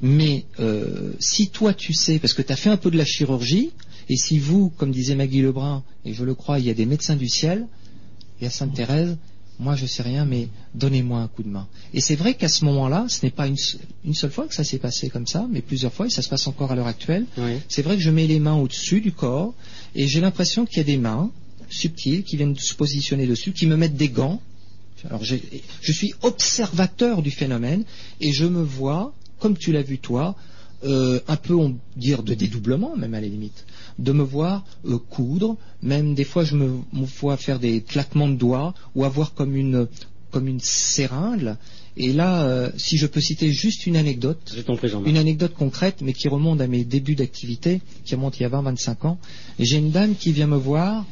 Mais 0.00 0.44
euh, 0.60 1.14
si 1.18 1.48
toi 1.48 1.74
tu 1.74 1.92
sais, 1.92 2.20
parce 2.20 2.34
que 2.34 2.42
tu 2.42 2.52
as 2.52 2.56
fait 2.56 2.70
un 2.70 2.76
peu 2.76 2.90
de 2.90 2.96
la 2.96 3.04
chirurgie, 3.04 3.70
et 4.08 4.16
si 4.16 4.38
vous, 4.38 4.70
comme 4.70 4.90
disait 4.90 5.14
Maggie 5.14 5.42
Lebrun, 5.42 5.82
et 6.04 6.14
je 6.14 6.24
le 6.24 6.34
crois, 6.34 6.58
il 6.58 6.66
y 6.66 6.70
a 6.70 6.74
des 6.74 6.86
médecins 6.86 7.16
du 7.16 7.28
ciel, 7.28 7.66
et 8.40 8.46
à 8.46 8.50
Sainte-Thérèse, 8.50 9.16
moi 9.60 9.74
je 9.74 9.86
sais 9.86 10.02
rien, 10.02 10.24
mais 10.24 10.48
donnez-moi 10.74 11.20
un 11.20 11.26
coup 11.28 11.42
de 11.42 11.48
main. 11.48 11.66
Et 11.92 12.00
c'est 12.00 12.14
vrai 12.14 12.34
qu'à 12.34 12.48
ce 12.48 12.64
moment-là, 12.64 13.06
ce 13.08 13.24
n'est 13.26 13.32
pas 13.32 13.46
une, 13.48 13.56
se- 13.56 13.76
une 14.04 14.14
seule 14.14 14.30
fois 14.30 14.46
que 14.46 14.54
ça 14.54 14.62
s'est 14.64 14.78
passé 14.78 15.08
comme 15.10 15.26
ça, 15.26 15.46
mais 15.50 15.60
plusieurs 15.62 15.92
fois, 15.92 16.06
et 16.06 16.10
ça 16.10 16.22
se 16.22 16.28
passe 16.28 16.46
encore 16.46 16.70
à 16.70 16.76
l'heure 16.76 16.86
actuelle. 16.86 17.26
Oui. 17.36 17.58
C'est 17.68 17.82
vrai 17.82 17.96
que 17.96 18.02
je 18.02 18.10
mets 18.10 18.26
les 18.26 18.38
mains 18.40 18.54
au-dessus 18.56 19.00
du 19.00 19.12
corps, 19.12 19.54
et 19.94 20.06
j'ai 20.06 20.20
l'impression 20.20 20.64
qu'il 20.64 20.78
y 20.78 20.80
a 20.80 20.84
des 20.84 20.96
mains 20.96 21.30
subtiles 21.68 22.22
qui 22.24 22.36
viennent 22.36 22.56
se 22.56 22.74
positionner 22.74 23.26
dessus, 23.26 23.52
qui 23.52 23.66
me 23.66 23.76
mettent 23.76 23.96
des 23.96 24.08
gants. 24.08 24.40
Alors 25.04 25.22
je 25.24 25.92
suis 25.92 26.12
observateur 26.22 27.22
du 27.22 27.30
phénomène, 27.30 27.84
et 28.20 28.32
je 28.32 28.44
me 28.46 28.62
vois, 28.62 29.12
comme 29.38 29.56
tu 29.56 29.72
l'as 29.72 29.82
vu 29.82 29.98
toi, 29.98 30.34
euh, 30.84 31.20
un 31.26 31.36
peu, 31.36 31.54
on 31.54 31.76
dire, 31.96 32.22
de 32.22 32.34
dédoublement, 32.34 32.96
même 32.96 33.14
à 33.14 33.20
la 33.20 33.26
limite, 33.26 33.64
de 33.98 34.12
me 34.12 34.22
voir 34.22 34.64
euh, 34.86 34.98
coudre, 34.98 35.56
même 35.82 36.14
des 36.14 36.24
fois 36.24 36.44
je 36.44 36.56
me, 36.56 36.80
me 36.92 37.04
vois 37.04 37.36
faire 37.36 37.58
des 37.58 37.80
claquements 37.80 38.28
de 38.28 38.36
doigts, 38.36 38.74
ou 38.94 39.04
avoir 39.04 39.34
comme 39.34 39.56
une, 39.56 39.88
comme 40.30 40.48
une 40.48 40.60
seringue. 40.60 41.56
Et 41.96 42.12
là, 42.12 42.44
euh, 42.44 42.70
si 42.76 42.96
je 42.96 43.06
peux 43.06 43.20
citer 43.20 43.50
juste 43.50 43.86
une 43.86 43.96
anecdote, 43.96 44.56
une 45.04 45.16
anecdote 45.16 45.54
concrète, 45.54 45.96
mais 46.00 46.12
qui 46.12 46.28
remonte 46.28 46.60
à 46.60 46.68
mes 46.68 46.84
débuts 46.84 47.16
d'activité, 47.16 47.80
qui 48.04 48.14
remonte 48.14 48.38
il 48.38 48.44
y 48.44 48.46
a 48.46 48.50
20-25 48.50 49.06
ans. 49.06 49.18
J'ai 49.58 49.78
une 49.78 49.90
dame 49.90 50.14
qui 50.14 50.32
vient 50.32 50.46
me 50.46 50.56
voir. 50.56 51.04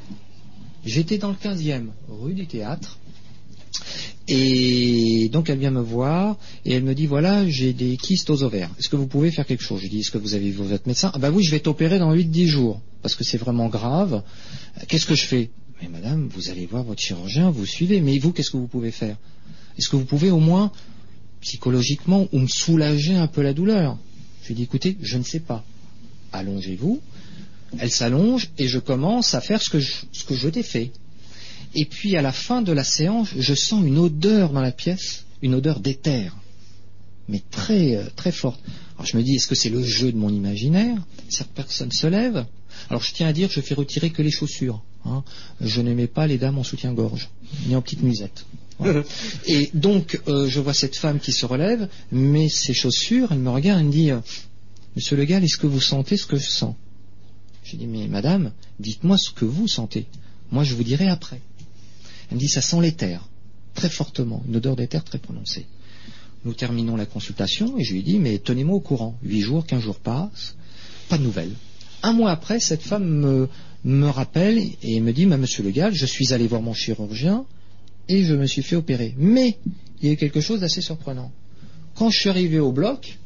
J'étais 0.84 1.18
dans 1.18 1.30
le 1.30 1.34
15e, 1.34 1.86
rue 2.08 2.34
du 2.34 2.46
Théâtre. 2.46 2.98
Et 4.28 5.28
donc 5.32 5.50
elle 5.50 5.58
vient 5.58 5.70
me 5.70 5.80
voir 5.80 6.36
et 6.64 6.72
elle 6.72 6.82
me 6.82 6.94
dit 6.94 7.06
voilà 7.06 7.48
j'ai 7.48 7.72
des 7.72 7.96
kystes 7.96 8.28
aux 8.30 8.42
ovaires. 8.42 8.70
Est-ce 8.78 8.88
que 8.88 8.96
vous 8.96 9.06
pouvez 9.06 9.30
faire 9.30 9.46
quelque 9.46 9.62
chose? 9.62 9.80
Je 9.82 9.88
dis 9.88 10.00
est-ce 10.00 10.10
que 10.10 10.18
vous 10.18 10.34
avez 10.34 10.50
vu 10.50 10.64
votre 10.64 10.88
médecin? 10.88 11.12
Ah 11.14 11.18
bah 11.18 11.30
oui 11.30 11.44
je 11.44 11.52
vais 11.52 11.60
t'opérer 11.60 11.98
dans 12.00 12.12
8-10 12.12 12.46
jours 12.46 12.80
parce 13.02 13.14
que 13.14 13.22
c'est 13.22 13.38
vraiment 13.38 13.68
grave. 13.68 14.22
Qu'est-ce 14.88 15.06
que 15.06 15.14
je 15.14 15.26
fais? 15.26 15.50
Mais 15.80 15.88
madame 15.88 16.28
vous 16.28 16.50
allez 16.50 16.66
voir 16.66 16.82
votre 16.82 17.00
chirurgien, 17.00 17.50
vous 17.50 17.66
suivez. 17.66 18.00
Mais 18.00 18.18
vous 18.18 18.32
qu'est-ce 18.32 18.50
que 18.50 18.56
vous 18.56 18.66
pouvez 18.66 18.90
faire? 18.90 19.16
Est-ce 19.78 19.88
que 19.88 19.96
vous 19.96 20.06
pouvez 20.06 20.30
au 20.30 20.40
moins 20.40 20.72
psychologiquement 21.40 22.26
ou 22.32 22.40
me 22.40 22.48
soulager 22.48 23.14
un 23.14 23.28
peu 23.28 23.42
la 23.42 23.52
douleur? 23.52 23.96
Je 24.42 24.48
lui 24.48 24.54
dis 24.56 24.62
écoutez 24.64 24.96
je 25.00 25.18
ne 25.18 25.22
sais 25.22 25.40
pas. 25.40 25.64
Allongez-vous. 26.32 27.00
Elle 27.78 27.92
s'allonge 27.92 28.50
et 28.58 28.66
je 28.66 28.80
commence 28.80 29.34
à 29.34 29.40
faire 29.40 29.62
ce 29.62 29.70
que 29.70 29.78
ce 29.78 30.24
que 30.24 30.34
je 30.34 30.48
t'ai 30.48 30.64
fait. 30.64 30.90
Et 31.78 31.84
puis 31.84 32.16
à 32.16 32.22
la 32.22 32.32
fin 32.32 32.62
de 32.62 32.72
la 32.72 32.84
séance, 32.84 33.28
je 33.38 33.54
sens 33.54 33.84
une 33.86 33.98
odeur 33.98 34.50
dans 34.52 34.62
la 34.62 34.72
pièce, 34.72 35.24
une 35.42 35.54
odeur 35.54 35.78
d'éther. 35.80 36.32
mais 37.28 37.42
très, 37.50 37.96
euh, 37.96 38.04
très 38.14 38.32
forte. 38.32 38.60
Alors 38.96 39.06
je 39.06 39.16
me 39.16 39.22
dis, 39.22 39.34
est-ce 39.34 39.46
que 39.48 39.54
c'est 39.56 39.68
le 39.68 39.82
jeu 39.82 40.10
de 40.12 40.16
mon 40.16 40.30
imaginaire? 40.30 40.96
Cette 41.28 41.48
personne 41.50 41.90
se 41.92 42.06
lève. 42.06 42.46
Alors 42.88 43.02
je 43.02 43.12
tiens 43.12 43.28
à 43.28 43.32
dire, 43.32 43.50
je 43.50 43.60
fais 43.60 43.74
retirer 43.74 44.10
que 44.10 44.22
les 44.22 44.30
chaussures. 44.30 44.80
hein. 45.04 45.22
Je 45.60 45.80
n'aimais 45.82 46.06
pas 46.06 46.26
les 46.26 46.38
dames 46.38 46.58
en 46.58 46.62
soutien-gorge, 46.64 47.28
ni 47.66 47.74
en 47.76 47.82
petite 47.82 48.02
musette. 48.02 48.46
Voilà. 48.78 49.02
Et 49.46 49.70
donc, 49.74 50.20
euh, 50.28 50.48
je 50.48 50.60
vois 50.60 50.74
cette 50.74 50.96
femme 50.96 51.18
qui 51.18 51.32
se 51.32 51.44
relève, 51.46 51.88
mais 52.12 52.48
ses 52.48 52.74
chaussures, 52.74 53.32
elle 53.32 53.38
me 53.40 53.50
regarde, 53.50 53.80
elle 53.80 53.86
me 53.86 53.92
dit, 53.92 54.10
euh, 54.12 54.20
Monsieur 54.94 55.16
Le 55.16 55.24
Gall, 55.24 55.42
est-ce 55.44 55.58
que 55.58 55.66
vous 55.66 55.80
sentez 55.80 56.16
ce 56.16 56.26
que 56.26 56.36
je 56.38 56.48
sens? 56.48 56.74
J'ai 57.64 57.76
dit, 57.76 57.86
mais 57.86 58.06
madame, 58.06 58.52
dites-moi 58.78 59.18
ce 59.18 59.30
que 59.30 59.44
vous 59.44 59.66
sentez. 59.68 60.06
Moi, 60.52 60.62
je 60.64 60.74
vous 60.74 60.84
dirai 60.84 61.08
après. 61.08 61.40
Elle 62.30 62.36
me 62.36 62.40
dit, 62.40 62.48
ça 62.48 62.62
sent 62.62 62.80
l'éther, 62.80 63.28
très 63.74 63.88
fortement, 63.88 64.42
une 64.48 64.56
odeur 64.56 64.76
d'éther 64.76 65.04
très 65.04 65.18
prononcée. 65.18 65.66
Nous 66.44 66.54
terminons 66.54 66.96
la 66.96 67.06
consultation 67.06 67.78
et 67.78 67.84
je 67.84 67.92
lui 67.92 68.02
dis, 68.02 68.18
mais 68.18 68.38
tenez-moi 68.38 68.76
au 68.76 68.80
courant. 68.80 69.16
Huit 69.22 69.40
jours, 69.40 69.66
quinze 69.66 69.82
jours 69.82 69.98
passent, 69.98 70.54
pas 71.08 71.18
de 71.18 71.22
nouvelles. 71.22 71.54
Un 72.02 72.12
mois 72.12 72.30
après, 72.30 72.60
cette 72.60 72.82
femme 72.82 73.04
me, 73.04 73.48
me 73.84 74.08
rappelle 74.08 74.62
et 74.82 75.00
me 75.00 75.12
dit, 75.12 75.26
bah, 75.26 75.36
monsieur 75.36 75.62
Le 75.62 75.70
Gall, 75.70 75.94
je 75.94 76.06
suis 76.06 76.32
allé 76.32 76.46
voir 76.46 76.62
mon 76.62 76.74
chirurgien 76.74 77.44
et 78.08 78.22
je 78.22 78.34
me 78.34 78.46
suis 78.46 78.62
fait 78.62 78.76
opérer. 78.76 79.14
Mais 79.16 79.58
il 80.00 80.06
y 80.06 80.10
a 80.10 80.12
eu 80.12 80.16
quelque 80.16 80.40
chose 80.40 80.60
d'assez 80.60 80.80
surprenant. 80.80 81.32
Quand 81.94 82.10
je 82.10 82.18
suis 82.18 82.28
arrivé 82.28 82.58
au 82.60 82.72
bloc, 82.72 83.18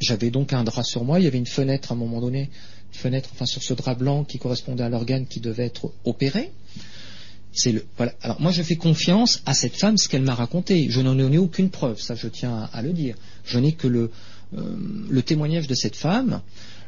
j'avais 0.00 0.30
donc 0.30 0.52
un 0.52 0.64
drap 0.64 0.84
sur 0.84 1.04
moi, 1.04 1.18
il 1.18 1.24
y 1.24 1.26
avait 1.26 1.38
une 1.38 1.46
fenêtre 1.46 1.92
à 1.92 1.94
un 1.94 1.98
moment 1.98 2.20
donné, 2.20 2.50
une 2.92 2.98
fenêtre 2.98 3.30
enfin 3.32 3.46
sur 3.46 3.62
ce 3.62 3.74
drap 3.74 3.94
blanc 3.94 4.24
qui 4.24 4.38
correspondait 4.38 4.84
à 4.84 4.88
l'organe 4.88 5.26
qui 5.26 5.40
devait 5.40 5.66
être 5.66 5.92
opéré. 6.04 6.52
Alors 8.20 8.40
moi 8.40 8.52
je 8.52 8.62
fais 8.62 8.76
confiance 8.76 9.42
à 9.46 9.54
cette 9.54 9.76
femme, 9.76 9.96
ce 9.96 10.08
qu'elle 10.08 10.22
m'a 10.22 10.34
raconté. 10.34 10.88
Je 10.90 11.00
n'en 11.00 11.18
ai 11.32 11.38
aucune 11.38 11.70
preuve, 11.70 12.00
ça 12.00 12.14
je 12.14 12.28
tiens 12.28 12.68
à, 12.72 12.82
le 12.82 12.92
dire. 12.92 13.16
Je 13.44 13.58
n'ai 13.58 13.72
que 13.72 13.86
le, 13.86 14.10
euh, 14.56 15.22
témoignage 15.22 15.66
de 15.66 15.74
cette 15.74 15.96
femme. 15.96 16.42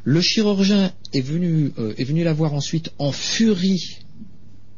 Le 0.04 0.20
chirurgien 0.20 0.92
est 1.12 1.20
venu, 1.20 1.72
euh, 1.78 1.94
est 1.96 2.04
venu 2.04 2.22
la 2.24 2.32
voir 2.32 2.54
ensuite 2.54 2.90
en 2.98 3.12
furie 3.12 3.98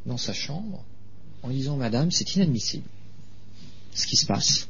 dans 0.06 0.16
sa 0.16 0.32
chambre 0.32 0.84
en 1.42 1.50
disant 1.50 1.76
Madame, 1.76 2.10
c'est 2.10 2.36
inadmissible 2.36 2.84
ce 3.94 4.06
qui 4.06 4.16
se 4.16 4.26
passe. 4.26 4.68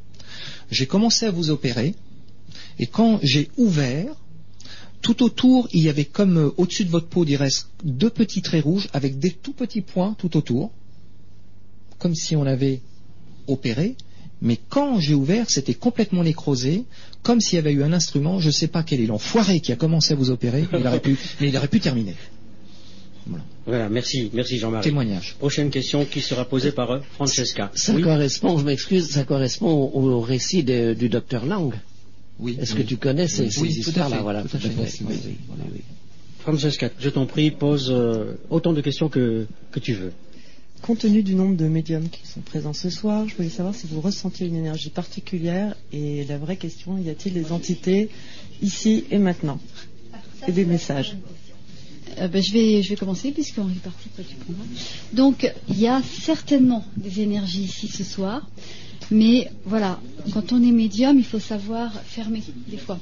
J'ai 0.71 0.87
commencé 0.87 1.27
à 1.27 1.31
vous 1.31 1.51
opérer 1.51 1.95
et 2.79 2.87
quand 2.87 3.21
j'ai 3.23 3.51
ouvert, 3.59 4.15
tout 5.03 5.23
autour, 5.23 5.69
il 5.73 5.83
y 5.83 5.89
avait 5.89 6.05
comme 6.05 6.39
euh, 6.39 6.51
au-dessus 6.57 6.85
de 6.85 6.91
votre 6.91 7.09
peau, 7.09 7.25
il 7.25 7.37
reste 7.37 7.69
deux 7.85 8.11
petits 8.11 8.43
traits 8.43 8.65
rouges 8.65 8.89
avec 8.93 9.19
des 9.19 9.31
tout 9.31 9.53
petits 9.53 9.81
points 9.81 10.15
tout 10.19 10.37
autour, 10.37 10.71
comme 12.01 12.17
si 12.17 12.35
on 12.35 12.45
avait 12.47 12.81
opéré. 13.47 13.95
Mais 14.43 14.59
quand 14.71 14.99
j'ai 15.01 15.15
ouvert, 15.15 15.51
c'était 15.51 15.75
complètement 15.75 16.25
nécrosé, 16.25 16.85
comme 17.23 17.41
s'il 17.41 17.57
y 17.57 17.59
avait 17.59 17.73
eu 17.73 17.83
un 17.85 17.93
instrument, 17.93 18.41
je 18.41 18.47
ne 18.47 18.53
sais 18.53 18.69
pas 18.69 18.83
quel 18.83 19.01
est 19.01 19.07
l'enfoiré 19.07 19.61
qui 19.61 19.71
a 19.71 19.77
commencé 19.77 20.15
à 20.15 20.17
vous 20.17 20.31
opérer, 20.31 20.65
mais 20.73 20.81
il 20.81 20.87
aurait 20.87 21.01
pu, 21.01 21.17
mais 21.41 21.49
il 21.51 21.57
aurait 21.57 21.69
pu 21.69 21.79
terminer. 21.79 22.15
Voilà, 23.67 23.89
merci, 23.91 24.31
merci 24.33 24.59
Jean-Marie. 24.59 24.83
Témoignage. 24.85 25.37
Prochaine 25.39 25.69
question 25.71 26.05
qui 26.07 26.23
sera 26.23 26.47
posée 26.47 26.73
par 26.73 26.91
euh, 26.91 27.01
Francesca. 27.17 27.71
Ça 27.75 27.93
Oui. 27.95 28.03
correspond, 28.03 28.59
je 28.59 28.65
m'excuse, 28.65 29.11
ça 29.11 29.25
correspond 29.25 29.71
au, 29.71 30.01
au 30.11 30.21
récit 30.21 30.63
de- 30.65 30.95
du 30.95 31.09
docteur 31.11 31.45
Lang. 31.45 31.75
Oui. 32.41 32.57
Est-ce 32.59 32.73
oui. 32.75 32.83
que 32.83 32.89
tu 32.89 32.97
connais 32.97 33.29
ces, 33.29 33.45
Oui, 33.61 33.71
ces 33.73 33.81
histoires-là 33.81 34.23
Voilà. 34.23 34.43
Francesca, 36.41 36.89
je 36.99 37.11
t'en 37.11 37.27
prie, 37.27 37.51
pose 37.51 37.91
euh, 37.91 38.33
autant 38.49 38.73
de 38.73 38.81
questions 38.81 39.11
que, 39.11 39.47
que 39.71 39.79
tu 39.79 39.93
veux. 39.93 40.13
Compte 40.83 40.99
tenu 41.01 41.23
du 41.23 41.35
nombre 41.35 41.57
de 41.57 41.67
médiums 41.67 42.09
qui 42.09 42.27
sont 42.27 42.41
présents 42.41 42.73
ce 42.73 42.91
soir, 42.91 43.29
je 43.29 43.37
voulais 43.37 43.49
savoir 43.51 43.75
si 43.75 43.87
vous 43.87 44.01
ressentiez 44.01 44.47
une 44.47 44.57
énergie 44.57 44.91
particulière 44.91 45.77
et 45.93 46.25
la 46.25 46.39
vraie 46.39 46.57
question, 46.57 46.97
y 46.99 47.11
a-t-il 47.11 47.35
des 47.35 47.53
entités 47.53 48.09
ici 48.63 49.05
et 49.11 49.19
maintenant 49.19 49.61
Et 50.49 50.53
des 50.53 50.65
messages 50.65 51.17
Euh, 52.19 52.29
ben, 52.29 52.43
je, 52.43 52.53
vais, 52.53 52.83
je 52.83 52.89
vais 52.91 52.97
commencer 52.97 53.31
puisqu'on 53.33 53.69
est 53.69 53.83
parti, 53.83 54.09
toi 54.15 54.25
tu 54.29 54.35
prendras. 54.37 54.65
Donc 55.13 55.53
il 55.69 55.79
y 55.79 55.87
a 55.87 56.03
certainement 56.03 56.85
des 56.97 57.21
énergies 57.21 57.63
ici 57.63 57.89
ce 57.89 58.05
soir, 58.05 58.49
mais 59.11 59.51
voilà, 59.65 60.01
quand 60.33 60.53
on 60.53 60.63
est 60.63 60.73
médium, 60.73 61.19
il 61.19 61.25
faut 61.25 61.39
savoir 61.39 61.93
fermer 62.03 62.43
des 62.69 62.77
fois. 62.79 62.99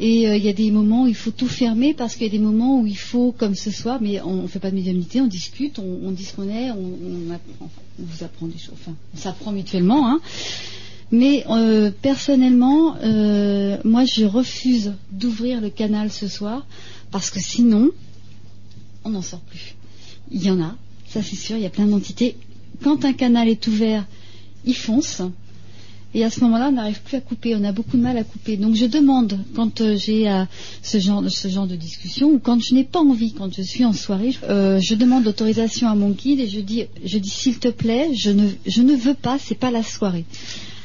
Et 0.00 0.26
euh, 0.26 0.36
il 0.36 0.42
y 0.42 0.48
a 0.48 0.54
des 0.54 0.70
moments 0.70 1.04
où 1.04 1.06
il 1.06 1.14
faut 1.14 1.30
tout 1.30 1.46
fermer 1.46 1.92
parce 1.92 2.14
qu'il 2.14 2.26
y 2.26 2.30
a 2.30 2.32
des 2.32 2.38
moments 2.38 2.80
où 2.80 2.86
il 2.86 2.96
faut, 2.96 3.32
comme 3.36 3.54
ce 3.54 3.70
soir, 3.70 3.98
mais 4.00 4.20
on 4.22 4.42
ne 4.42 4.48
fait 4.48 4.58
pas 4.58 4.70
de 4.70 4.74
médiumnité, 4.74 5.20
on 5.20 5.26
discute, 5.26 5.78
on, 5.78 6.10
dit 6.10 6.24
ce 6.24 6.34
qu'on 6.34 6.48
est, 6.48 6.70
on 6.70 7.38
vous 7.98 8.24
apprend 8.24 8.46
des 8.46 8.58
choses, 8.58 8.74
enfin, 8.80 8.96
on 9.14 9.18
s'apprend 9.18 9.52
mutuellement. 9.52 10.10
Hein. 10.10 10.20
Mais 11.12 11.44
euh, 11.50 11.90
personnellement, 11.90 12.96
euh, 13.02 13.76
moi 13.84 14.04
je 14.04 14.24
refuse 14.24 14.94
d'ouvrir 15.10 15.60
le 15.60 15.68
canal 15.68 16.10
ce 16.10 16.28
soir 16.28 16.66
parce 17.10 17.30
que 17.30 17.40
sinon, 17.40 17.90
on 19.04 19.10
n'en 19.10 19.22
sort 19.22 19.40
plus. 19.40 19.74
Il 20.30 20.42
y 20.42 20.50
en 20.50 20.60
a, 20.60 20.76
ça 21.08 21.22
c'est 21.22 21.36
sûr, 21.36 21.56
il 21.56 21.62
y 21.62 21.66
a 21.66 21.70
plein 21.70 21.86
d'entités. 21.86 22.36
Quand 22.82 23.04
un 23.04 23.12
canal 23.12 23.48
est 23.48 23.66
ouvert, 23.66 24.06
il 24.64 24.76
fonce. 24.76 25.20
Et 26.12 26.24
à 26.24 26.30
ce 26.30 26.40
moment-là, 26.40 26.68
on 26.70 26.72
n'arrive 26.72 27.00
plus 27.02 27.16
à 27.16 27.20
couper, 27.20 27.54
on 27.54 27.62
a 27.62 27.70
beaucoup 27.70 27.96
de 27.96 28.02
mal 28.02 28.18
à 28.18 28.24
couper. 28.24 28.56
Donc 28.56 28.74
je 28.74 28.86
demande, 28.86 29.38
quand 29.54 29.80
euh, 29.80 29.96
j'ai 29.96 30.28
euh, 30.28 30.44
ce, 30.82 30.98
genre, 30.98 31.22
de 31.22 31.76
discussion, 31.76 32.30
ou 32.30 32.40
quand 32.40 32.60
je 32.60 32.74
n'ai 32.74 32.82
pas 32.82 32.98
envie, 32.98 33.32
quand 33.32 33.54
je 33.54 33.62
suis 33.62 33.84
en 33.84 33.92
soirée, 33.92 34.34
euh, 34.48 34.80
je 34.80 34.96
demande 34.96 35.28
autorisation 35.28 35.88
à 35.88 35.94
mon 35.94 36.10
guide 36.10 36.40
et 36.40 36.48
je 36.48 36.60
dis, 36.60 36.86
je 37.04 37.18
dis 37.18 37.30
s'il 37.30 37.60
te 37.60 37.68
plaît, 37.68 38.10
je 38.14 38.30
ne, 38.30 38.48
je 38.66 38.82
ne 38.82 38.94
veux 38.94 39.14
pas, 39.14 39.38
c'est 39.38 39.54
pas 39.54 39.70
la 39.70 39.84
soirée. 39.84 40.24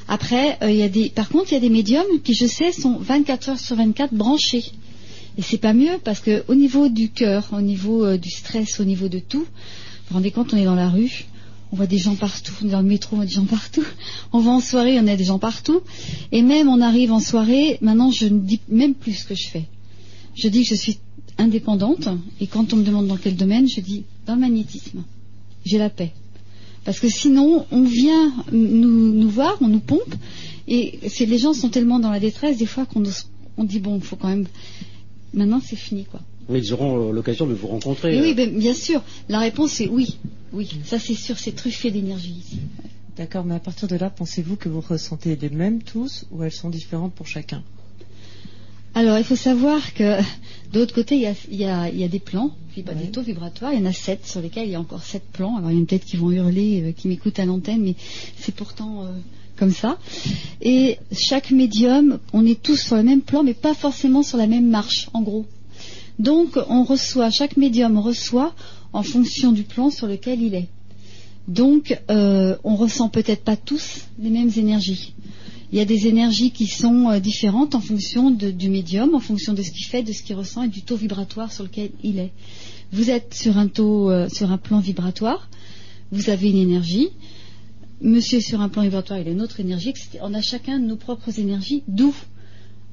Après, 0.07 0.59
il 0.61 0.75
y 0.75 0.83
a 0.83 0.89
des, 0.89 1.09
par 1.09 1.29
contre, 1.29 1.51
il 1.51 1.55
y 1.55 1.57
a 1.57 1.61
des 1.61 1.69
médiums 1.69 2.05
qui, 2.23 2.35
je 2.35 2.45
sais, 2.45 2.71
sont 2.71 2.99
24 2.99 3.49
heures 3.49 3.59
sur 3.59 3.75
24 3.75 4.13
branchés. 4.13 4.65
Et 5.39 5.41
c'est 5.41 5.57
pas 5.57 5.73
mieux 5.73 5.97
parce 6.03 6.19
que 6.19 6.43
au 6.47 6.53
niveau 6.53 6.87
du 6.87 7.09
cœur, 7.09 7.49
au 7.51 7.61
niveau 7.61 8.15
du 8.15 8.29
stress, 8.29 8.79
au 8.79 8.83
niveau 8.83 9.07
de 9.07 9.17
tout, 9.17 9.39
vous 9.39 9.45
vous 10.09 10.15
rendez 10.15 10.29
compte, 10.29 10.53
on 10.53 10.57
est 10.57 10.65
dans 10.65 10.75
la 10.75 10.89
rue, 10.89 11.25
on 11.71 11.75
voit 11.75 11.87
des 11.87 11.97
gens 11.97 12.15
partout, 12.15 12.53
on 12.61 12.67
est 12.67 12.71
dans 12.71 12.81
le 12.81 12.87
métro, 12.87 13.15
on 13.15 13.17
voit 13.17 13.25
des 13.25 13.33
gens 13.33 13.45
partout. 13.45 13.85
On 14.31 14.39
va 14.39 14.51
en 14.51 14.59
soirée, 14.59 14.99
on 14.99 15.07
a 15.07 15.15
des 15.15 15.25
gens 15.25 15.39
partout. 15.39 15.81
Et 16.31 16.41
même 16.41 16.69
on 16.69 16.81
arrive 16.81 17.11
en 17.11 17.19
soirée, 17.19 17.77
maintenant 17.81 18.11
je 18.11 18.27
ne 18.27 18.39
dis 18.39 18.61
même 18.69 18.93
plus 18.93 19.13
ce 19.13 19.25
que 19.25 19.35
je 19.35 19.47
fais. 19.47 19.65
Je 20.35 20.47
dis 20.47 20.63
que 20.63 20.69
je 20.69 20.75
suis 20.75 20.99
indépendante 21.37 22.07
et 22.39 22.47
quand 22.47 22.73
on 22.73 22.77
me 22.77 22.83
demande 22.83 23.07
dans 23.07 23.17
quel 23.17 23.35
domaine, 23.35 23.67
je 23.67 23.81
dis 23.81 24.03
dans 24.25 24.35
le 24.35 24.41
magnétisme. 24.41 25.03
J'ai 25.65 25.77
la 25.77 25.89
paix. 25.89 26.13
Parce 26.83 26.99
que 26.99 27.09
sinon, 27.09 27.65
on 27.71 27.81
vient 27.81 28.31
nous, 28.51 29.27
voir, 29.27 29.57
on 29.59 29.67
nous 29.67 29.79
pompe, 29.79 30.13
et 30.67 30.99
les 31.19 31.37
gens 31.39 31.53
sont 31.53 31.69
tellement 31.69 31.99
dans 31.99 32.11
la 32.11 32.19
détresse 32.19 32.57
des 32.57 32.67
fois 32.67 32.85
qu'on 32.85 33.01
dit 33.63 33.79
bon, 33.79 33.95
il 33.95 34.03
faut 34.03 34.15
quand 34.15 34.27
même. 34.27 34.45
Maintenant, 35.33 35.59
c'est 35.65 35.75
fini, 35.75 36.05
quoi. 36.05 36.21
Mais 36.49 36.59
ils 36.59 36.73
auront 36.73 37.09
euh, 37.09 37.11
l'occasion 37.11 37.47
de 37.47 37.53
vous 37.53 37.67
rencontrer. 37.67 38.19
Oui, 38.21 38.31
euh, 38.31 38.33
ben, 38.35 38.57
bien 38.57 38.73
sûr. 38.73 39.01
La 39.29 39.39
réponse 39.39 39.81
est 39.81 39.87
oui. 39.87 40.17
Oui, 40.53 40.69
ça 40.85 40.99
c'est 40.99 41.15
sûr, 41.15 41.37
c'est 41.37 41.53
truffé 41.55 41.91
d'énergie 41.91 42.35
ici. 42.39 42.59
D'accord, 43.17 43.45
mais 43.45 43.55
à 43.55 43.59
partir 43.59 43.87
de 43.87 43.95
là, 43.95 44.09
pensez-vous 44.09 44.55
que 44.55 44.69
vous 44.69 44.81
ressentez 44.81 45.35
les 45.35 45.49
mêmes 45.49 45.81
tous 45.81 46.25
ou 46.31 46.43
elles 46.43 46.51
sont 46.51 46.69
différentes 46.69 47.13
pour 47.13 47.27
chacun? 47.27 47.63
Alors, 48.93 49.17
il 49.17 49.23
faut 49.25 49.35
savoir 49.35 49.93
que 49.93 50.19
de 50.73 50.79
l'autre 50.79 50.93
côté, 50.93 51.15
il 51.15 51.21
y 51.21 51.25
a, 51.27 51.33
il 51.51 51.57
y 51.57 51.65
a- 51.65 51.89
il 51.89 51.99
y 51.99 52.03
a 52.03 52.07
des 52.07 52.19
plans, 52.19 52.51
des 52.77 53.11
taux 53.11 53.21
vibratoires. 53.21 53.73
Il 53.73 53.79
y 53.79 53.81
en 53.81 53.85
a 53.85 53.93
sept 53.93 54.25
sur 54.25 54.41
lesquels 54.41 54.67
il 54.67 54.71
y 54.71 54.75
a 54.75 54.79
encore 54.79 55.03
sept 55.03 55.23
plans. 55.33 55.57
Alors, 55.57 55.71
il 55.71 55.77
y 55.77 55.79
en 55.79 55.83
a 55.83 55.85
peut-être 55.85 56.05
qui 56.05 56.17
vont 56.17 56.31
hurler, 56.31 56.81
euh, 56.81 56.91
qui 56.91 57.07
m'écoutent 57.07 57.39
à 57.39 57.45
l'antenne, 57.45 57.81
mais 57.81 57.95
c'est 58.37 58.53
pourtant 58.55 59.03
euh, 59.03 59.07
comme 59.57 59.71
ça. 59.71 59.97
Et 60.61 60.97
chaque 61.11 61.51
médium, 61.51 62.19
on 62.33 62.45
est 62.45 62.61
tous 62.61 62.77
sur 62.77 62.95
le 62.95 63.03
même 63.03 63.21
plan, 63.21 63.43
mais 63.43 63.53
pas 63.53 63.73
forcément 63.73 64.23
sur 64.23 64.37
la 64.37 64.47
même 64.47 64.69
marche, 64.69 65.09
en 65.13 65.21
gros. 65.21 65.45
Donc, 66.19 66.57
on 66.69 66.83
reçoit, 66.83 67.29
chaque 67.29 67.57
médium 67.57 67.97
reçoit 67.97 68.53
en 68.93 69.03
fonction 69.03 69.51
du 69.51 69.63
plan 69.63 69.89
sur 69.89 70.07
lequel 70.07 70.41
il 70.41 70.55
est. 70.55 70.69
Donc, 71.47 71.99
euh, 72.09 72.55
on 72.63 72.75
ressent 72.75 73.09
peut-être 73.09 73.43
pas 73.43 73.57
tous 73.57 74.07
les 74.17 74.29
mêmes 74.29 74.51
énergies. 74.55 75.13
Il 75.71 75.77
y 75.77 75.81
a 75.81 75.85
des 75.85 76.07
énergies 76.07 76.51
qui 76.51 76.67
sont 76.67 77.09
euh, 77.09 77.19
différentes 77.19 77.75
en 77.75 77.81
fonction 77.81 78.31
du 78.31 78.69
médium, 78.69 79.13
en 79.13 79.19
fonction 79.19 79.53
de 79.53 79.61
ce 79.61 79.71
qu'il 79.71 79.85
fait, 79.85 80.03
de 80.03 80.13
ce 80.13 80.23
qu'il 80.23 80.35
ressent 80.35 80.63
et 80.63 80.69
du 80.69 80.81
taux 80.81 80.95
vibratoire 80.95 81.51
sur 81.51 81.63
lequel 81.63 81.89
il 82.03 82.17
est. 82.19 82.31
Vous 82.91 83.09
êtes 83.09 83.33
sur 83.33 83.57
un 83.57 83.67
taux, 83.67 84.09
euh, 84.09 84.29
sur 84.29 84.51
un 84.51 84.57
plan 84.57 84.79
vibratoire, 84.79 85.49
vous 86.11 86.29
avez 86.29 86.49
une 86.49 86.57
énergie. 86.57 87.09
Monsieur 88.01 88.39
sur 88.39 88.61
un 88.61 88.69
plan 88.69 88.83
vibratoire, 88.83 89.19
il 89.19 89.27
a 89.27 89.31
une 89.31 89.41
autre 89.41 89.59
énergie. 89.59 89.93
On 90.21 90.33
a 90.33 90.41
chacun 90.41 90.79
nos 90.79 90.95
propres 90.95 91.39
énergies, 91.39 91.83
d'où 91.87 92.13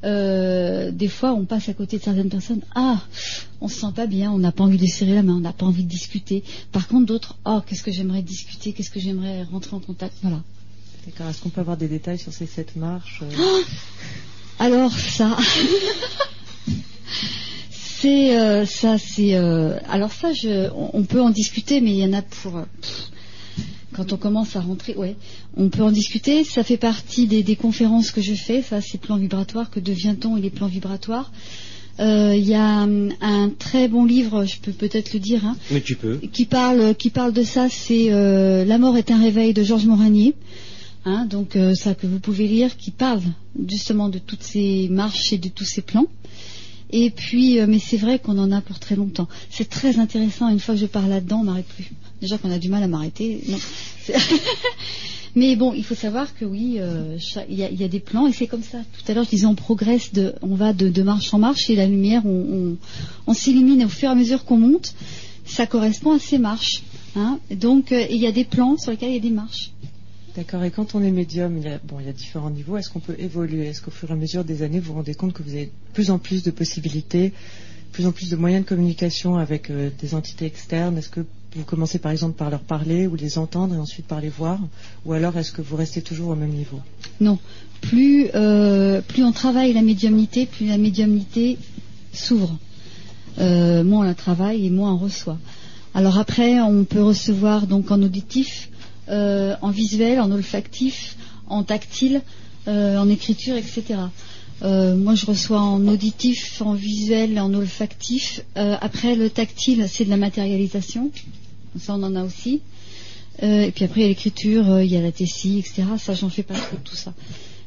euh, 0.05 0.91
des 0.91 1.09
fois 1.09 1.33
on 1.33 1.45
passe 1.45 1.69
à 1.69 1.75
côté 1.75 1.99
de 1.99 2.03
certaines 2.03 2.29
personnes. 2.29 2.63
Ah, 2.75 3.01
on 3.61 3.69
se 3.69 3.81
sent 3.81 3.93
pas 3.95 4.07
bien, 4.07 4.31
on 4.33 4.39
n'a 4.39 4.53
pas 4.53 4.65
envie 4.65 4.79
de 4.79 4.87
serrer 4.87 5.15
la 5.15 5.23
main, 5.23 5.35
on 5.35 5.41
n'a 5.41 5.53
pas 5.53 5.67
envie 5.67 5.85
de 5.85 5.89
discuter. 5.89 6.43
Par 6.73 6.89
contre, 6.89 7.07
d'autres, 7.07 7.37
oh, 7.45 7.61
qu'est-ce 7.67 7.83
que 7.83 7.93
j'aimerais 7.93 8.23
discuter, 8.23 8.73
qu'est-ce 8.73 8.91
que 8.91 9.01
j'aimerais 9.01 9.45
rentrer 9.45 9.77
en 9.77 9.81
contact. 9.81 10.15
Voilà. 10.23 10.43
D'accord, 11.07 11.29
est-ce 11.29 11.41
qu'on 11.41 11.49
peut 11.49 11.61
avoir 11.61 11.77
des 11.77 11.89
détails 11.89 12.19
sur 12.19 12.33
ces 12.33 12.47
sept 12.47 12.77
marches 12.77 13.23
euh, 13.23 13.35
Oh 13.39 13.61
Alors 14.59 14.93
ça, 14.93 15.37
c'est 17.71 18.39
euh, 18.39 18.67
ça, 18.67 18.99
c'est 18.99 19.35
euh, 19.35 19.79
alors 19.89 20.13
ça, 20.13 20.33
je, 20.33 20.71
on, 20.71 20.91
on 20.95 21.03
peut 21.05 21.21
en 21.21 21.31
discuter, 21.31 21.81
mais 21.81 21.91
il 21.91 21.99
y 21.99 22.05
en 22.05 22.13
a 22.13 22.23
pour. 22.23 22.53
pff, 22.53 23.09
quand 23.93 24.13
on 24.13 24.17
commence 24.17 24.57
à 24.57 24.61
rentrer, 24.61 24.95
ouais, 24.97 25.17
on 25.57 25.69
peut 25.69 25.83
en 25.83 25.93
discuter. 25.93 26.45
Ça 26.45 26.63
fait 26.65 26.77
partie 26.77 27.27
des, 27.27 27.43
des 27.43 27.57
conférences 27.57 28.11
que 28.11 28.21
je 28.23 28.35
fais. 28.35 28.63
Ça, 28.63 28.81
c'est 28.81 28.99
plan 29.01 29.17
vibratoire. 29.17 29.71
Que 29.71 29.81
devient-on? 29.81 30.37
Et 30.37 30.41
les 30.41 30.51
plans 30.51 30.67
vibratoires 30.69 31.31
Euh, 32.01 32.35
Il 32.35 32.49
y 32.49 32.55
a 32.55 32.85
hum, 32.85 33.13
un 33.21 33.51
très 33.51 33.87
bon 33.89 34.05
livre, 34.07 34.47
je 34.47 34.59
peux 34.61 34.73
peut-être 34.73 35.13
le 35.13 35.21
dire, 35.21 35.45
hein, 35.45 35.57
Mais 35.71 35.83
tu 35.83 35.95
peux. 35.95 36.17
qui 36.33 36.47
parle 36.47 36.95
qui 36.95 37.11
parle 37.11 37.33
de 37.35 37.43
ça. 37.43 37.69
C'est 37.69 38.07
euh, 38.13 38.65
La 38.65 38.79
mort 38.79 38.97
est 38.97 39.11
un 39.11 39.21
réveil 39.21 39.53
de 39.53 39.63
Georges 39.63 39.85
Moranier. 39.87 40.33
Hein, 41.05 41.27
donc 41.27 41.57
euh, 41.57 41.75
ça 41.75 41.95
que 41.95 42.07
vous 42.07 42.19
pouvez 42.21 42.47
lire, 42.49 42.77
qui 42.79 42.93
parle 42.93 43.21
justement 43.69 44.09
de 44.09 44.19
toutes 44.19 44.43
ces 44.43 44.89
marches 44.89 45.33
et 45.35 45.39
de 45.39 45.49
tous 45.51 45.65
ces 45.67 45.83
plans. 45.83 46.07
Et 46.95 47.11
puis, 47.11 47.59
mais 47.67 47.79
c'est 47.79 47.97
vrai 47.97 48.19
qu'on 48.19 48.39
en 48.39 48.53
a 48.53 48.61
pour 48.61 48.79
très 48.79 48.97
longtemps. 48.97 49.29
C'est 49.51 49.69
très 49.69 49.99
intéressant. 49.99 50.49
Une 50.51 50.61
fois 50.61 50.75
que 50.75 50.81
je 50.81 50.87
parle 50.87 51.09
là-dedans, 51.11 51.41
on 51.41 51.45
m'arrête 51.45 51.67
plus. 51.77 51.91
Déjà 52.23 52.39
qu'on 52.39 52.53
a 52.53 52.59
du 52.61 52.69
mal 52.69 52.85
à 52.85 52.87
m'arrêter. 52.87 53.41
Mais 55.35 55.57
bon, 55.57 55.73
il 55.75 55.85
faut 55.85 55.97
savoir 55.97 56.37
que 56.37 56.45
oui, 56.45 56.77
euh, 56.79 57.19
il 57.49 57.57
y, 57.57 57.65
a- 57.85 57.89
des 57.89 57.99
plans 57.99 58.29
et 58.29 58.33
c'est 58.33 58.47
comme 58.47 58.63
ça. 58.63 58.79
Tout 58.79 59.11
à 59.11 59.15
l'heure, 59.15 59.25
je 59.25 59.31
disais, 59.31 59.47
on 59.47 59.57
progresse, 59.57 60.13
on 60.41 60.55
va 60.55 60.73
de, 60.73 61.03
marche 61.03 61.35
en 61.35 61.39
marche 61.41 61.69
et 61.69 61.75
la 61.75 61.87
lumière, 61.87 62.25
on, 62.25 62.29
on, 62.31 62.77
on 63.27 63.35
s'illumine 63.35 63.85
au 63.85 63.89
fur 63.89 64.09
et 64.09 64.13
à 64.13 64.15
mesure 64.15 64.45
qu'on 64.45 64.59
monte. 64.59 64.95
Ça 65.45 65.67
correspond 65.67 66.13
à 66.13 66.21
ces 66.21 66.39
marches. 66.39 66.85
Hein. 67.17 67.41
Donc, 67.51 67.91
euh, 67.91 68.07
il 68.09 68.19
y 68.19 68.27
a 68.29 68.33
des 68.33 68.45
plans 68.45 68.77
sur 68.79 68.93
lesquels 68.93 69.09
il 69.11 69.15
y 69.15 69.19
a 69.19 69.21
des 69.21 69.31
marches. 69.31 69.73
D'accord. 70.37 70.63
Et 70.63 70.71
quand 70.71 70.95
on 70.95 71.03
est 71.03 71.11
médium, 71.11 71.59
il 71.59 71.65
y 71.65 71.69
a, 71.69 71.81
bon, 71.83 71.99
il 71.99 72.07
y 72.07 72.09
a 72.09 72.13
différents 72.13 72.51
niveaux. 72.51 72.77
Est-ce 72.77 72.89
qu'on 72.91 73.01
peut 73.01 73.17
évoluer? 73.19 73.67
Est-ce 73.67 73.83
qu'au 73.83 73.91
fur 73.91 74.11
et 74.11 74.13
à 74.13 74.17
mesure 74.17 74.45
des 74.45 74.63
années, 74.63 74.79
vous 74.79 74.93
vous 74.93 74.99
rendez 74.99 75.15
compte 75.15 75.33
que 75.33 75.43
vous 75.43 75.55
avez 75.55 75.67
de 75.67 75.71
plus 75.93 76.11
en 76.13 76.19
plus 76.19 76.45
de 76.45 76.53
possibilités, 76.53 77.33
plus 77.91 78.07
en 78.07 78.13
plus 78.13 78.31
de 78.31 78.37
moyens 78.37 78.65
de 78.65 78.69
communication 78.69 79.37
avec 79.39 79.71
euh, 79.71 79.91
des 80.01 80.15
entités 80.15 80.45
externes? 80.47 80.97
Est-ce 80.99 81.09
que 81.11 81.27
vous 81.55 81.65
commencez 81.65 81.99
par 81.99 82.13
exemple 82.13 82.37
par 82.37 82.51
leur 82.51 82.61
parler 82.61 83.07
ou 83.07 83.15
les 83.15 83.39
entendre 83.39 83.75
et 83.75 83.79
ensuite 83.79 84.07
par 84.07 84.21
les 84.21 84.29
voir 84.29 84.59
Ou 85.05 85.13
alors 85.13 85.37
est-ce 85.37 85.53
que 85.53 85.63
vous 85.63 85.77
restez 85.77 86.03
toujours 86.03 86.31
au 86.31 86.35
même 86.35 86.51
niveau? 86.51 86.81
Non. 87.21 87.39
Plus, 87.81 88.29
euh, 88.35 89.01
plus 89.01 89.25
on 89.25 89.33
travaille 89.33 89.73
la 89.73 89.83
médiumnité, 89.83 90.47
plus 90.47 90.67
la 90.67 90.79
médiumnité 90.79 91.59
s'ouvre. 92.13 92.57
Euh, 93.39 93.83
moins 93.83 94.01
on 94.01 94.03
la 94.03 94.15
travaille 94.15 94.67
et 94.67 94.71
moins 94.71 94.93
on 94.95 94.99
reçoit. 94.99 95.39
Alors 95.95 96.19
après, 96.19 96.61
on 96.61 96.85
peut 96.85 97.03
recevoir 97.03 97.67
donc 97.67 97.91
en 97.91 98.01
auditif, 98.03 98.71
euh, 99.09 99.55
en 99.61 99.71
visuel, 99.71 100.21
en 100.21 100.31
olfactif, 100.31 101.17
en 101.49 101.65
tactile, 101.65 102.23
en 102.67 103.09
écriture, 103.09 103.57
etc. 103.57 103.97
Euh, 104.65 104.95
moi, 104.95 105.15
je 105.15 105.27
reçois 105.27 105.61
en 105.61 105.87
auditif, 105.89 106.63
en 106.63 106.75
visuel, 106.75 107.39
en 107.41 107.53
olfactif. 107.53 108.43
Euh, 108.57 108.77
après, 108.81 109.17
le 109.17 109.29
tactile, 109.29 109.87
c'est 109.89 110.05
de 110.05 110.11
la 110.11 110.17
matérialisation. 110.17 111.11
Ça, 111.79 111.95
on 111.95 112.03
en 112.03 112.15
a 112.15 112.23
aussi. 112.23 112.61
Euh, 113.43 113.63
et 113.63 113.71
puis 113.73 113.85
après, 113.85 114.01
il 114.01 114.05
y 114.05 114.07
a 114.07 114.09
l'écriture, 114.09 114.81
il 114.81 114.91
y 114.91 114.97
a 114.97 115.01
la 115.01 115.11
tessie, 115.11 115.59
etc. 115.59 115.85
Ça, 115.99 116.15
j'en 116.15 116.29
fais 116.29 116.43
pas 116.43 116.55
trop 116.55 116.77
tout 116.85 116.97
ça. 116.97 117.13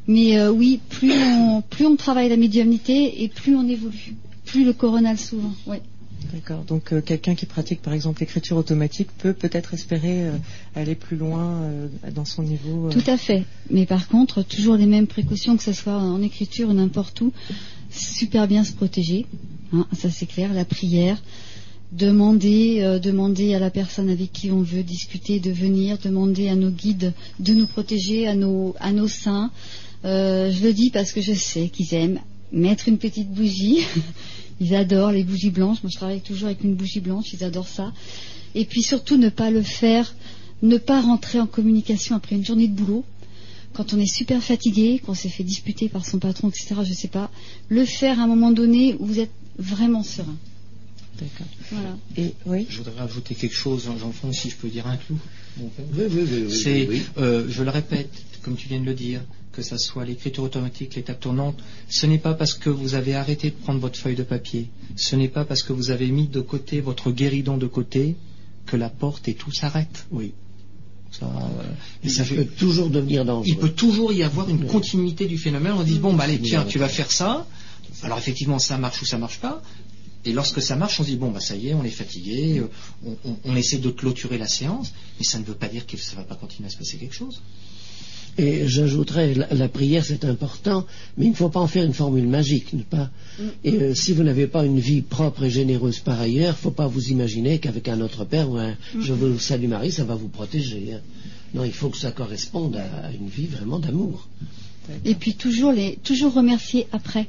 Mais 0.08 0.48
oui, 0.48 0.80
plus 0.90 1.14
on, 1.14 1.62
plus 1.62 1.88
on 1.88 1.96
travaille 1.96 2.30
la 2.30 2.38
médiumnité 2.38 3.24
et 3.24 3.28
plus 3.28 3.56
on 3.56 3.68
évolue. 3.68 4.16
Plus 4.46 4.64
le 4.64 4.74
coronal. 4.74 5.18
Ouais. 5.66 5.82
D'accord. 6.34 6.64
Donc 6.64 6.92
euh, 6.92 7.02
quelqu'un 7.02 7.36
qui 7.36 7.46
pratique 7.46 7.82
par 7.82 7.94
exemple 7.94 8.20
l'écriture 8.20 8.58
automatique 8.58 9.10
peut 9.18 9.34
peut-être 9.34 9.74
espérer 9.74 10.24
euh, 10.28 10.38
aller 10.76 10.96
plus 10.96 11.18
loin 11.18 11.62
euh, 11.62 11.88
dans 12.14 12.26
son 12.26 12.44
niveau. 12.44 12.90
Tout 12.90 13.04
à 13.08 13.18
fait. 13.18 13.44
Mais 13.70 13.86
par 13.86 14.08
contre, 14.08 14.42
toujours 14.42 14.76
les 14.76 14.86
mêmes 14.86 15.08
précautions, 15.08 15.58
que 15.58 15.64
ce 15.64 15.74
soit 15.74 15.98
en 15.98 16.22
écriture 16.22 16.70
ou 16.70 16.74
n'importe 16.74 17.22
où. 17.22 17.32
Super 17.92 18.48
bien 18.48 18.64
se 18.64 18.74
protéger. 18.74 19.26
hein, 19.74 19.88
ça, 19.94 20.10
c'est 20.10 20.26
clair. 20.26 20.54
La 20.54 20.66
prière. 20.66 21.22
Demander, 21.92 23.00
demander 23.02 23.54
à 23.54 23.60
la 23.60 23.70
personne 23.70 24.10
avec 24.10 24.34
qui 24.34 24.52
on 24.52 24.62
veut 24.62 24.84
discuter 24.84 25.40
de 25.40 25.52
venir, 25.52 25.98
demander 26.04 26.50
à 26.50 26.56
nos 26.56 26.72
guides 26.72 27.14
de 27.40 27.54
nous 27.54 27.68
protéger, 27.68 28.28
à 28.28 28.36
nos, 28.36 28.76
à 28.82 28.92
nos 28.92 29.08
saints. 29.08 29.50
Je 30.04 30.64
le 30.64 30.74
dis 30.74 30.90
parce 30.90 31.14
que 31.14 31.22
je 31.22 31.32
sais 31.32 31.70
qu'ils 31.70 31.94
aiment 31.94 32.20
mettre 32.52 32.90
une 32.90 32.98
petite 32.98 33.30
bougie. 33.30 33.86
Ils 34.60 34.76
adorent 34.76 35.12
les 35.12 35.24
bougies 35.24 35.50
blanches. 35.52 35.84
Moi, 35.84 35.90
je 35.92 35.98
travaille 35.98 36.22
toujours 36.22 36.48
avec 36.48 36.64
une 36.64 36.76
bougie 36.76 37.00
blanche. 37.02 37.34
Ils 37.34 37.44
adorent 37.44 37.68
ça. 37.68 37.92
Et 38.54 38.66
puis 38.66 38.82
surtout, 38.82 39.18
ne 39.18 39.30
pas 39.30 39.52
le 39.52 39.62
faire, 39.62 40.16
ne 40.62 40.78
pas 40.78 41.02
rentrer 41.02 41.40
en 41.40 41.48
communication 41.48 42.16
après 42.16 42.36
une 42.36 42.46
journée 42.46 42.68
de 42.68 42.74
boulot. 42.74 43.04
Quand 43.74 43.94
on 43.94 44.00
est 44.00 44.06
super 44.12 44.42
fatigué, 44.42 45.02
qu'on 45.06 45.14
s'est 45.14 45.28
fait 45.30 45.44
disputer 45.44 45.90
par 45.90 46.06
son 46.06 46.20
patron, 46.20 46.48
etc., 46.48 46.76
je 46.86 46.94
sais 46.94 47.10
pas, 47.10 47.30
le 47.68 47.84
faire 47.86 48.20
à 48.20 48.24
un 48.24 48.28
moment 48.28 48.52
donné 48.52 48.96
où 49.00 49.06
vous 49.06 49.20
êtes 49.20 49.32
vraiment 49.60 50.04
serein. 50.04 50.38
D'accord. 51.20 51.48
Voilà. 51.72 51.98
Et 52.18 52.34
oui. 52.46 52.66
Je 52.70 52.78
voudrais 52.78 53.00
rajouter 53.00 53.36
quelque 53.36 53.56
chose, 53.56 53.84
Jean-François, 53.84 54.34
si 54.34 54.50
je 54.50 54.56
peux 54.56 54.70
dire 54.70 54.88
un 54.88 54.98
clou. 54.98 55.18
Oui, 55.60 55.68
oui, 55.94 56.04
oui, 56.10 56.44
oui, 56.48 56.52
C'est, 56.54 56.88
oui, 56.88 56.88
oui. 56.90 57.02
euh, 57.18 57.46
je 57.50 57.64
le 57.64 57.70
répète, 57.70 58.12
comme 58.42 58.56
tu 58.56 58.68
viens 58.68 58.80
de 58.80 58.86
le 58.86 58.94
dire, 58.94 59.22
que 59.56 59.62
ça 59.62 59.78
soit 59.78 60.04
l'écriture 60.06 60.44
automatique, 60.44 60.96
l'étape 60.96 61.20
tournante, 61.20 61.58
ce 61.90 62.06
n'est 62.06 62.18
pas 62.18 62.34
parce 62.34 62.54
que 62.54 62.70
vous 62.70 62.94
avez 62.96 63.16
arrêté 63.16 63.50
de 63.52 63.56
prendre 63.56 63.80
votre 63.80 63.98
feuille 63.98 64.16
de 64.16 64.24
papier, 64.24 64.68
ce 64.98 65.16
n'est 65.16 65.30
pas 65.30 65.46
parce 65.46 65.64
que 65.64 65.72
vous 65.74 65.90
avez 65.92 66.08
mis 66.08 66.28
de 66.28 66.42
côté 66.42 66.82
votre 66.82 67.12
guéridon 67.12 67.58
de 67.58 67.68
côté 67.68 68.16
que 68.66 68.76
la 68.76 68.90
porte 68.90 69.28
et 69.28 69.34
tout 69.34 69.52
s'arrête. 69.52 70.06
Oui. 70.12 70.34
Ça, 71.12 71.26
euh, 71.28 71.64
et 72.04 72.10
Ça 72.10 72.26
fait- 72.26 72.36
peut 72.36 72.46
toujours 72.46 72.90
devenir 72.90 73.24
dangereux. 73.24 73.46
il 73.48 73.58
peut 73.58 73.70
toujours 73.70 74.12
y 74.12 74.24
avoir 74.24 74.50
une 74.50 74.66
continuité 74.66 75.26
du 75.28 75.38
phénomène. 75.38 75.74
On 75.78 75.84
dit 75.84 76.00
bon, 76.00 76.14
bah 76.14 76.26
allez, 76.26 76.40
tiens, 76.40 76.66
tu 76.66 76.78
vas 76.80 76.90
faire 76.90 77.12
ça. 77.12 77.48
Alors 78.04 78.18
effectivement, 78.18 78.60
ça 78.60 78.78
marche 78.78 79.02
ou 79.02 79.06
ça 79.06 79.18
marche 79.18 79.40
pas. 79.40 79.62
Et 80.26 80.34
lorsque 80.34 80.62
ça 80.62 80.76
marche, 80.76 81.00
on 81.00 81.04
se 81.04 81.10
dit 81.10 81.16
bon, 81.18 81.32
bah 81.32 81.40
ça 81.40 81.56
y 81.56 81.70
est, 81.70 81.74
on 81.74 81.84
est 81.86 81.90
fatigué. 81.92 82.60
euh, 82.60 82.68
On, 83.06 83.16
on- 83.30 83.38
on 83.46 83.56
essaie 83.56 83.78
de 83.78 83.92
clôturer 83.92 84.38
la 84.38 84.48
séance, 84.48 84.92
mais 85.18 85.24
ça 85.24 85.38
ne 85.40 85.46
veut 85.46 85.54
pas 85.54 85.68
dire 85.68 85.86
que 85.88 85.96
ça 85.96 86.16
va 86.18 86.24
pas 86.24 86.36
continuer 86.36 86.68
à 86.68 86.72
se 86.72 86.78
passer 86.78 86.98
quelque 86.98 87.16
chose. 87.16 87.42
Et 88.38 88.68
j'ajouterais, 88.68 89.34
la, 89.34 89.48
la 89.54 89.70
prière 89.70 90.04
c'est 90.04 90.26
important, 90.26 90.86
mais 91.18 91.26
il 91.26 91.30
ne 91.32 91.36
faut 91.36 91.48
pas 91.50 91.62
en 91.62 91.68
faire 91.68 91.86
une 91.86 91.94
formule 91.94 92.28
magique. 92.28 92.76
Pas. 92.90 93.10
Et 93.64 93.74
euh, 93.76 93.94
si 93.96 94.12
vous 94.12 94.24
n'avez 94.24 94.48
pas 94.48 94.66
une 94.66 94.80
vie 94.80 95.02
propre 95.02 95.44
et 95.46 95.50
généreuse 95.50 96.00
par 96.00 96.20
ailleurs, 96.20 96.48
il 96.54 96.58
ne 96.58 96.64
faut 96.64 96.72
pas 96.72 96.88
vous 96.88 97.08
imaginer 97.10 97.60
qu'avec 97.60 97.88
un 97.88 98.02
autre 98.02 98.26
Père 98.26 98.50
ou 98.50 98.58
un 98.58 98.76
Je 99.00 99.14
vous 99.14 99.40
salue 99.40 99.68
Marie, 99.70 99.92
ça 99.92 100.04
va 100.04 100.16
vous 100.16 100.28
protéger. 100.28 100.94
hein. 100.96 101.00
Non, 101.54 101.64
il 101.64 101.72
faut 101.72 101.88
que 101.90 101.98
ça 101.98 102.12
corresponde 102.12 102.76
à 102.76 103.12
une 103.14 103.30
vie 103.30 103.48
vraiment 103.48 103.80
d'amour. 103.80 104.28
Et 105.06 105.16
puis 105.16 105.36
toujours 105.36 105.72
les, 105.72 105.98
toujours 106.04 106.34
remercier 106.34 106.88
après. 106.92 107.28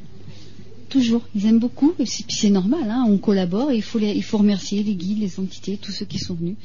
Toujours. 0.89 1.23
Ils 1.35 1.47
aiment 1.47 1.59
beaucoup. 1.61 1.95
Et 2.01 2.07
c'est- 2.07 2.25
puis 2.27 2.37
c'est 2.37 2.51
normal. 2.51 2.89
Hein, 2.91 3.05
on 3.09 3.19
collabore. 3.19 3.71
Et 3.71 3.77
il 3.77 3.83
faut 3.83 3.99
les, 3.99 4.13
il 4.13 4.23
faut 4.25 4.39
remercier 4.39 4.83
les 4.83 4.95
guides, 4.95 5.21
les 5.21 5.39
entités, 5.39 5.79
tous 5.81 5.93
ceux 5.93 6.05
qui 6.07 6.19
sont 6.19 6.35
venus. 6.35 6.57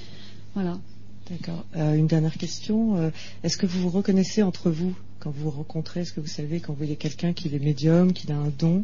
Voilà. 0.56 0.80
D'accord. 1.32 1.64
Euh, 1.78 1.94
une 1.94 2.08
dernière 2.08 2.38
question. 2.38 2.98
euh, 2.98 3.10
Est-ce 3.46 3.56
que 3.56 3.66
vous 3.66 3.80
vous 3.84 3.90
reconnaissez 3.90 4.44
entre 4.44 4.70
vous 4.70 4.94
quand 5.22 5.32
vous 5.32 5.44
vous 5.44 5.52
rencontrez? 5.52 6.02
Est-ce 6.02 6.12
que 6.12 6.20
vous 6.20 6.28
savez 6.28 6.60
quand 6.60 6.74
vous 6.74 6.78
voyez 6.78 6.98
quelqu'un 6.98 7.32
qui 7.32 7.48
est 7.48 7.60
médium, 7.60 8.12
qui 8.12 8.30
a 8.30 8.36
un 8.36 8.52
don 8.60 8.84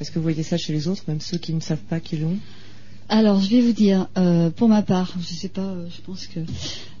Est-ce 0.00 0.12
que 0.12 0.20
vous 0.20 0.22
voyez 0.22 0.44
ça 0.44 0.56
chez 0.56 0.72
les 0.72 0.86
autres, 0.86 1.02
même 1.08 1.20
ceux 1.20 1.36
qui 1.36 1.52
ne 1.52 1.58
savent 1.58 1.82
pas 1.88 1.98
qu'ils 1.98 2.20
l'ont? 2.20 2.36
Alors, 3.08 3.40
je 3.40 3.50
vais 3.50 3.60
vous 3.60 3.72
dire, 3.72 4.06
euh, 4.16 4.50
pour 4.50 4.68
ma 4.68 4.82
part, 4.82 5.12
je 5.18 5.34
sais 5.34 5.48
pas, 5.48 5.74
je 5.88 6.00
pense 6.02 6.28
que 6.28 6.38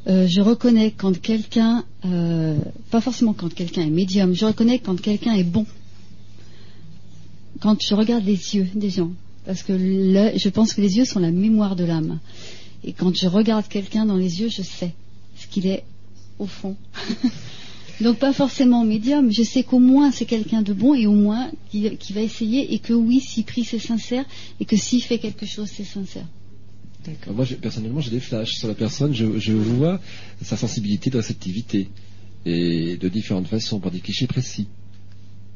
je 0.06 0.40
reconnais 0.40 0.90
quand 0.90 1.16
quelqu'un, 1.20 1.84
pas 2.90 3.00
forcément 3.00 3.32
quand 3.32 3.54
quelqu'un 3.54 3.82
est 3.82 3.90
médium, 3.90 4.34
je 4.34 4.44
reconnais 4.44 4.80
quand 4.80 5.00
quelqu'un 5.00 5.34
est 5.34 5.44
bon. 5.44 5.66
Quand 7.60 7.80
je 7.80 7.94
regarde 7.94 8.24
les 8.24 8.56
yeux 8.56 8.66
des 8.74 8.90
gens, 8.90 9.12
parce 9.46 9.62
que 9.62 9.78
je 9.78 10.48
pense 10.48 10.72
que 10.72 10.80
les 10.80 10.96
yeux 10.96 11.04
sont 11.04 11.20
la 11.20 11.30
mémoire 11.30 11.76
de 11.76 11.84
l'âme. 11.84 12.18
Et 12.84 12.92
quand 12.92 13.14
je 13.14 13.26
regarde 13.26 13.68
quelqu'un 13.68 14.06
dans 14.06 14.16
les 14.16 14.40
yeux, 14.40 14.48
je 14.48 14.62
sais 14.62 14.92
ce 15.36 15.46
qu'il 15.46 15.66
est 15.66 15.84
au 16.38 16.46
fond. 16.46 16.76
Donc 18.00 18.18
pas 18.18 18.32
forcément 18.32 18.84
médium, 18.84 19.30
je 19.30 19.42
sais 19.42 19.62
qu'au 19.62 19.78
moins 19.78 20.10
c'est 20.10 20.24
quelqu'un 20.24 20.62
de 20.62 20.72
bon 20.72 20.94
et 20.94 21.06
au 21.06 21.12
moins 21.12 21.50
qui, 21.70 22.12
va 22.14 22.22
essayer 22.22 22.72
et 22.72 22.78
que 22.78 22.94
oui, 22.94 23.20
s'il 23.20 23.44
prie 23.44 23.62
c'est 23.62 23.78
sincère 23.78 24.24
et 24.58 24.64
que 24.64 24.76
s'il 24.76 25.02
fait 25.02 25.18
quelque 25.18 25.44
chose 25.44 25.68
c'est 25.70 25.84
sincère. 25.84 26.26
D'accord. 27.04 27.34
Moi, 27.34 27.46
personnellement, 27.60 28.00
j'ai 28.00 28.10
des 28.10 28.20
flashs 28.20 28.56
sur 28.56 28.68
la 28.68 28.74
personne. 28.74 29.14
Je, 29.14 29.38
je 29.38 29.52
vois 29.52 30.00
sa 30.42 30.56
sensibilité 30.56 31.08
de 31.08 31.16
réceptivité 31.16 31.88
et 32.44 32.96
de 32.96 33.08
différentes 33.08 33.46
façons, 33.46 33.80
par 33.80 33.90
des 33.90 34.00
clichés 34.00 34.26
précis. 34.26 34.66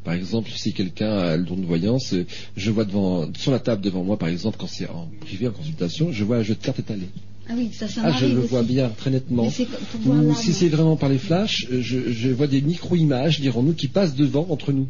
Par 0.05 0.15
exemple, 0.15 0.51
si 0.55 0.73
quelqu'un 0.73 1.11
a 1.19 1.37
le 1.37 1.45
don 1.45 1.57
de 1.57 1.65
voyance, 1.65 2.13
euh, 2.13 2.27
je 2.57 2.71
vois 2.71 2.85
devant, 2.85 3.27
sur 3.37 3.51
la 3.53 3.59
table 3.59 3.81
devant 3.83 4.05
moi, 4.05 4.19
par 4.19 4.29
exemple, 4.29 4.57
quand 4.61 4.67
c'est 4.67 4.89
en 4.89 5.09
privé, 5.21 5.49
en 5.49 5.53
consultation, 5.53 6.13
je 6.13 6.25
vois 6.25 6.37
un 6.39 6.43
jeu 6.43 6.55
de 6.55 6.61
cartes 6.63 6.79
étalé. 6.79 7.07
Ah 7.49 7.53
oui, 7.57 7.71
ça, 7.73 7.89
ça 7.89 8.01
Ah, 8.05 8.13
je 8.19 8.27
le 8.27 8.39
aussi. 8.39 8.49
vois 8.49 8.63
bien, 8.63 8.89
très 8.91 9.11
nettement. 9.11 9.47
Ou 9.47 10.35
si 10.35 10.53
c'est 10.53 10.69
vraiment 10.69 10.97
par 10.97 11.09
les 11.09 11.19
flashs, 11.19 11.67
euh, 11.73 11.81
je, 11.83 12.11
je 12.13 12.29
vois 12.31 12.47
des 12.47 12.61
micro-images, 12.63 13.41
dirons-nous, 13.41 13.73
qui 13.75 13.89
passent 13.89 14.15
devant 14.15 14.47
entre 14.51 14.73
nous. 14.73 14.87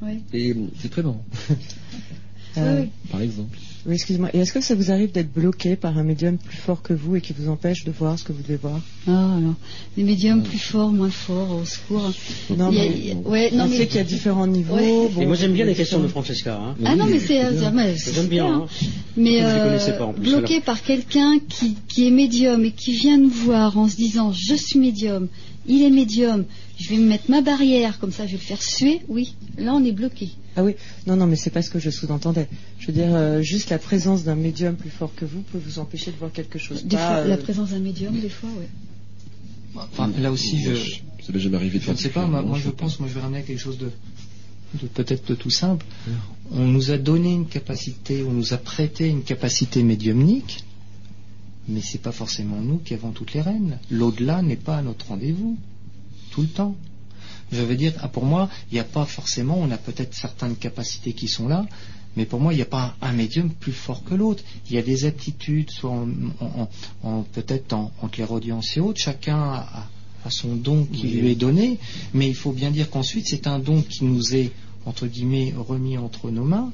Ouais. 0.00 0.18
Et 0.32 0.50
euh, 0.50 0.56
c'est 0.80 0.90
très 0.90 1.02
marrant. 1.02 1.24
Euh, 2.56 2.82
Oui, 2.82 2.88
par 3.10 3.20
exemple. 3.20 3.56
Oui, 3.84 3.94
excuse-moi. 3.94 4.28
Et 4.32 4.38
est-ce 4.38 4.52
que 4.52 4.60
ça 4.60 4.76
vous 4.76 4.92
arrive 4.92 5.10
d'être 5.10 5.32
bloqué 5.32 5.74
par 5.74 5.98
un 5.98 6.04
médium 6.04 6.38
plus 6.38 6.56
fort 6.56 6.82
que 6.82 6.92
vous 6.92 7.16
et 7.16 7.20
qui 7.20 7.32
vous 7.36 7.48
empêche 7.50 7.84
de 7.84 7.90
voir 7.90 8.16
ce 8.16 8.22
que 8.22 8.32
vous 8.32 8.42
devez 8.42 8.56
voir? 8.56 8.80
Ah, 9.08 9.34
alors, 9.36 9.54
les 9.96 10.04
médiums 10.04 10.42
plus 10.44 10.58
forts, 10.58 10.92
moins 10.92 11.10
forts, 11.10 11.58
au 11.60 11.64
secours. 11.64 12.12
Non, 12.56 12.70
Il 12.70 12.78
y 12.78 12.80
a- 12.80 12.84
mais 12.84 12.92
il 12.96 13.06
y 13.08 13.10
a- 13.10 13.14
ouais, 13.16 13.50
non, 13.52 13.64
on 13.64 13.68
mais- 13.68 13.76
sait 13.78 13.86
qu'il 13.88 13.96
y 13.96 14.00
a 14.00 14.04
différents 14.04 14.46
niveaux. 14.46 14.76
Ouais. 14.76 15.08
bon, 15.12 15.20
Et 15.22 15.26
moi 15.26 15.34
j'aime 15.34 15.52
bien 15.52 15.64
les 15.64 15.74
questions 15.74 15.98
de 16.00 16.06
Francesca. 16.06 16.60
Hein. 16.62 16.76
Ah 16.84 16.94
non, 16.94 17.06
mais 17.06 17.18
c'est, 17.18 17.40
bien. 17.40 17.50
J'aime 17.60 17.74
bien, 17.74 17.96
super, 17.96 18.44
hein. 18.46 18.66
Mais 19.16 19.42
euh, 19.42 19.64
connaissais 19.64 19.96
pas, 19.98 20.04
en 20.06 20.12
plus, 20.12 20.22
bloqué 20.30 20.54
alors. 20.54 20.64
par 20.64 20.82
quelqu'un 20.82 21.40
qui, 21.48 21.76
qui 21.88 22.06
est 22.06 22.10
médium 22.12 22.64
et 22.64 22.70
qui 22.70 22.92
vient 22.92 23.18
nous 23.18 23.30
voir 23.30 23.76
en 23.78 23.88
se 23.88 23.96
disant 23.96 24.32
je 24.32 24.54
suis 24.54 24.78
médium, 24.78 25.26
il 25.66 25.82
est 25.82 25.90
médium, 25.90 26.44
je 26.78 26.88
vais 26.88 26.96
me 26.98 27.08
mettre 27.08 27.28
ma 27.30 27.40
barrière, 27.40 27.98
comme 27.98 28.12
ça 28.12 28.26
je 28.26 28.32
vais 28.32 28.38
le 28.38 28.42
faire 28.44 28.62
suer, 28.62 29.00
oui, 29.08 29.34
là 29.58 29.74
on 29.74 29.84
est 29.84 29.90
bloqué. 29.92 30.28
Ah 30.56 30.62
oui, 30.64 30.74
non, 31.06 31.16
non, 31.16 31.26
mais 31.26 31.36
c'est 31.36 31.50
pas 31.50 31.62
ce 31.62 31.70
que 31.70 31.78
je 31.78 31.90
sous-entendais. 31.90 32.46
Je 32.78 32.86
veux 32.88 32.92
dire, 32.92 33.14
euh, 33.14 33.40
juste 33.42 33.70
la 33.70 33.78
présence 33.78 34.24
d'un 34.24 34.34
médium 34.34 34.76
plus 34.76 34.90
fort 34.90 35.14
que 35.14 35.24
vous 35.24 35.40
peut 35.42 35.58
vous 35.58 35.78
empêcher 35.78 36.10
de 36.10 36.16
voir 36.16 36.30
quelque 36.30 36.58
chose. 36.58 36.84
Des 36.84 36.96
Pas, 36.96 37.06
fois, 37.06 37.16
euh, 37.18 37.28
la 37.28 37.36
présence 37.38 37.70
d'un 37.70 37.78
médium, 37.78 38.18
des 38.18 38.28
fois, 38.28 38.50
oui. 38.58 38.66
Enfin, 39.74 40.10
là 40.20 40.30
aussi, 40.30 40.62
je, 40.62 40.74
Ça 41.24 41.32
m'est 41.32 41.38
jamais 41.40 41.56
arrivé 41.56 41.78
de 41.78 41.84
je 41.84 41.90
ne 41.90 41.96
sais 41.96 42.10
pas, 42.10 42.26
moi, 42.26 42.42
moi, 42.42 42.58
je 42.58 42.68
pense, 42.70 43.00
moi 43.00 43.08
je 43.08 43.14
vais 43.14 43.20
ramener 43.20 43.38
à 43.38 43.42
quelque 43.42 43.58
chose 43.60 43.78
de, 43.78 43.90
de 44.80 44.86
peut-être 44.88 45.26
de 45.28 45.34
tout 45.34 45.50
simple. 45.50 45.86
On 46.50 46.66
nous 46.66 46.90
a 46.90 46.98
donné 46.98 47.32
une 47.32 47.46
capacité, 47.46 48.22
on 48.22 48.32
nous 48.32 48.52
a 48.52 48.58
prêté 48.58 49.08
une 49.08 49.22
capacité 49.22 49.82
médiumnique, 49.82 50.64
mais 51.68 51.80
c'est 51.80 52.02
pas 52.02 52.12
forcément 52.12 52.60
nous 52.60 52.78
qui 52.78 52.92
avons 52.92 53.12
toutes 53.12 53.32
les 53.32 53.40
rênes. 53.40 53.78
L'au-delà 53.90 54.42
n'est 54.42 54.56
pas 54.56 54.76
à 54.76 54.82
notre 54.82 55.06
rendez-vous, 55.08 55.56
tout 56.30 56.42
le 56.42 56.48
temps. 56.48 56.76
Je 57.52 57.60
veux 57.62 57.76
dire, 57.76 57.92
ah, 58.00 58.08
pour 58.08 58.24
moi, 58.24 58.48
il 58.70 58.74
n'y 58.74 58.80
a 58.80 58.84
pas 58.84 59.04
forcément, 59.04 59.58
on 59.60 59.70
a 59.70 59.76
peut-être 59.76 60.14
certaines 60.14 60.56
capacités 60.56 61.12
qui 61.12 61.28
sont 61.28 61.48
là, 61.48 61.66
mais 62.16 62.24
pour 62.24 62.40
moi, 62.40 62.52
il 62.52 62.56
n'y 62.56 62.62
a 62.62 62.66
pas 62.66 62.94
un 63.02 63.12
médium 63.12 63.50
plus 63.50 63.72
fort 63.72 64.02
que 64.04 64.14
l'autre. 64.14 64.42
Il 64.68 64.74
y 64.74 64.78
a 64.78 64.82
des 64.82 65.04
aptitudes, 65.04 65.70
soit 65.70 65.90
en, 65.90 66.08
en- 66.40 66.68
en- 67.02 67.22
peut-être 67.22 67.72
en, 67.74 67.90
en 68.00 68.08
clairaudience 68.08 68.76
et 68.76 68.80
autres. 68.80 69.00
Chacun 69.00 69.38
a, 69.38 69.88
a 70.24 70.30
son 70.30 70.54
don 70.56 70.84
qui 70.84 71.08
lui 71.08 71.30
est 71.32 71.34
donné, 71.34 71.78
mais 72.14 72.28
il 72.28 72.34
faut 72.34 72.52
bien 72.52 72.70
dire 72.70 72.88
qu'ensuite, 72.90 73.26
c'est 73.28 73.46
un 73.46 73.58
don 73.58 73.82
qui 73.82 74.04
nous 74.04 74.34
est, 74.34 74.50
entre 74.86 75.06
guillemets, 75.06 75.54
remis 75.56 75.98
entre 75.98 76.30
nos 76.30 76.44
mains. 76.44 76.72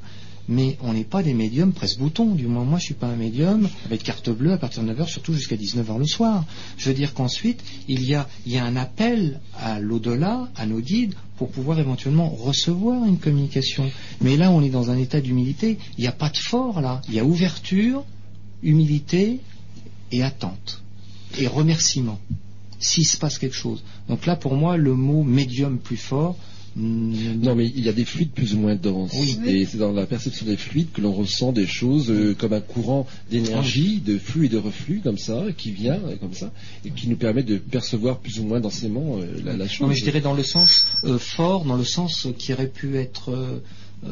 Mais 0.48 0.78
on 0.82 0.94
n'est 0.94 1.04
pas 1.04 1.22
des 1.22 1.34
médiums 1.34 1.72
presse-bouton. 1.72 2.34
Du 2.34 2.46
moins, 2.46 2.64
moi, 2.64 2.78
je 2.78 2.86
suis 2.86 2.94
pas 2.94 3.06
un 3.06 3.16
médium 3.16 3.68
avec 3.84 4.02
carte 4.02 4.30
bleue 4.30 4.52
à 4.52 4.58
partir 4.58 4.82
de 4.82 4.92
9h, 4.92 5.06
surtout 5.06 5.34
jusqu'à 5.34 5.56
19h 5.56 5.98
le 5.98 6.06
soir. 6.06 6.44
Je 6.78 6.88
veux 6.88 6.94
dire 6.94 7.12
qu'ensuite, 7.12 7.62
il 7.86 8.02
y 8.04 8.14
a, 8.14 8.26
il 8.46 8.52
y 8.52 8.58
a 8.58 8.64
un 8.64 8.76
appel 8.76 9.40
à 9.58 9.78
l'au-delà, 9.78 10.48
à 10.56 10.66
nos 10.66 10.80
guides, 10.80 11.14
pour 11.36 11.50
pouvoir 11.50 11.78
éventuellement 11.78 12.28
recevoir 12.30 13.04
une 13.04 13.18
communication. 13.18 13.90
Mais 14.20 14.36
là, 14.36 14.50
on 14.50 14.62
est 14.62 14.70
dans 14.70 14.90
un 14.90 14.96
état 14.96 15.20
d'humilité. 15.20 15.78
Il 15.98 16.00
n'y 16.00 16.08
a 16.08 16.12
pas 16.12 16.30
de 16.30 16.38
fort, 16.38 16.80
là. 16.80 17.02
Il 17.08 17.14
y 17.14 17.20
a 17.20 17.24
ouverture, 17.24 18.04
humilité 18.62 19.40
et 20.10 20.22
attente. 20.22 20.82
Et 21.38 21.46
remerciement. 21.46 22.18
S'il 22.80 23.06
se 23.06 23.18
passe 23.18 23.38
quelque 23.38 23.56
chose. 23.56 23.82
Donc 24.08 24.24
là, 24.24 24.36
pour 24.36 24.54
moi, 24.54 24.76
le 24.76 24.94
mot 24.94 25.24
médium 25.24 25.78
plus 25.78 25.96
fort, 25.96 26.36
Non, 26.78 27.57
mais 27.57 27.66
il 27.66 27.84
y 27.84 27.89
a 27.89 27.92
des 27.92 28.05
fluides 28.05 28.31
plus 28.31 28.55
ou 28.55 28.58
moins 28.58 28.76
denses. 28.76 29.12
Oui. 29.18 29.39
Et 29.47 29.66
c'est 29.66 29.78
dans 29.78 29.92
la 29.92 30.07
perception 30.07 30.47
des 30.47 30.57
fluides 30.57 30.92
que 30.92 31.00
l'on 31.00 31.12
ressent 31.12 31.50
des 31.52 31.66
choses 31.66 32.10
euh, 32.10 32.34
comme 32.39 32.52
un 32.52 32.60
courant 32.60 33.07
d'énergie, 33.31 34.00
de 34.00 34.16
flux 34.16 34.47
et 34.47 34.48
de 34.48 34.58
reflux, 34.58 35.00
comme 35.00 35.18
ça, 35.18 35.47
qui 35.57 35.73
vient, 35.73 36.00
euh, 36.07 36.16
comme 36.20 36.34
ça, 36.34 36.52
et 36.84 36.90
qui 36.90 37.08
nous 37.08 37.16
permet 37.16 37.42
de 37.42 37.57
percevoir 37.57 38.18
plus 38.18 38.39
ou 38.39 38.44
moins 38.44 38.60
densément 38.60 39.18
euh, 39.18 39.26
la, 39.44 39.57
la 39.57 39.66
chose. 39.66 39.81
Non, 39.81 39.89
mais 39.89 39.97
je 39.97 40.05
dirais 40.05 40.20
dans 40.20 40.34
le 40.34 40.44
sens 40.44 40.86
euh, 41.05 41.18
fort, 41.18 41.65
dans 41.65 41.76
le 41.76 41.84
sens 41.84 42.28
qui 42.39 42.52
aurait 42.52 42.68
pu 42.68 42.97
être 42.97 43.60
euh, 44.04 44.10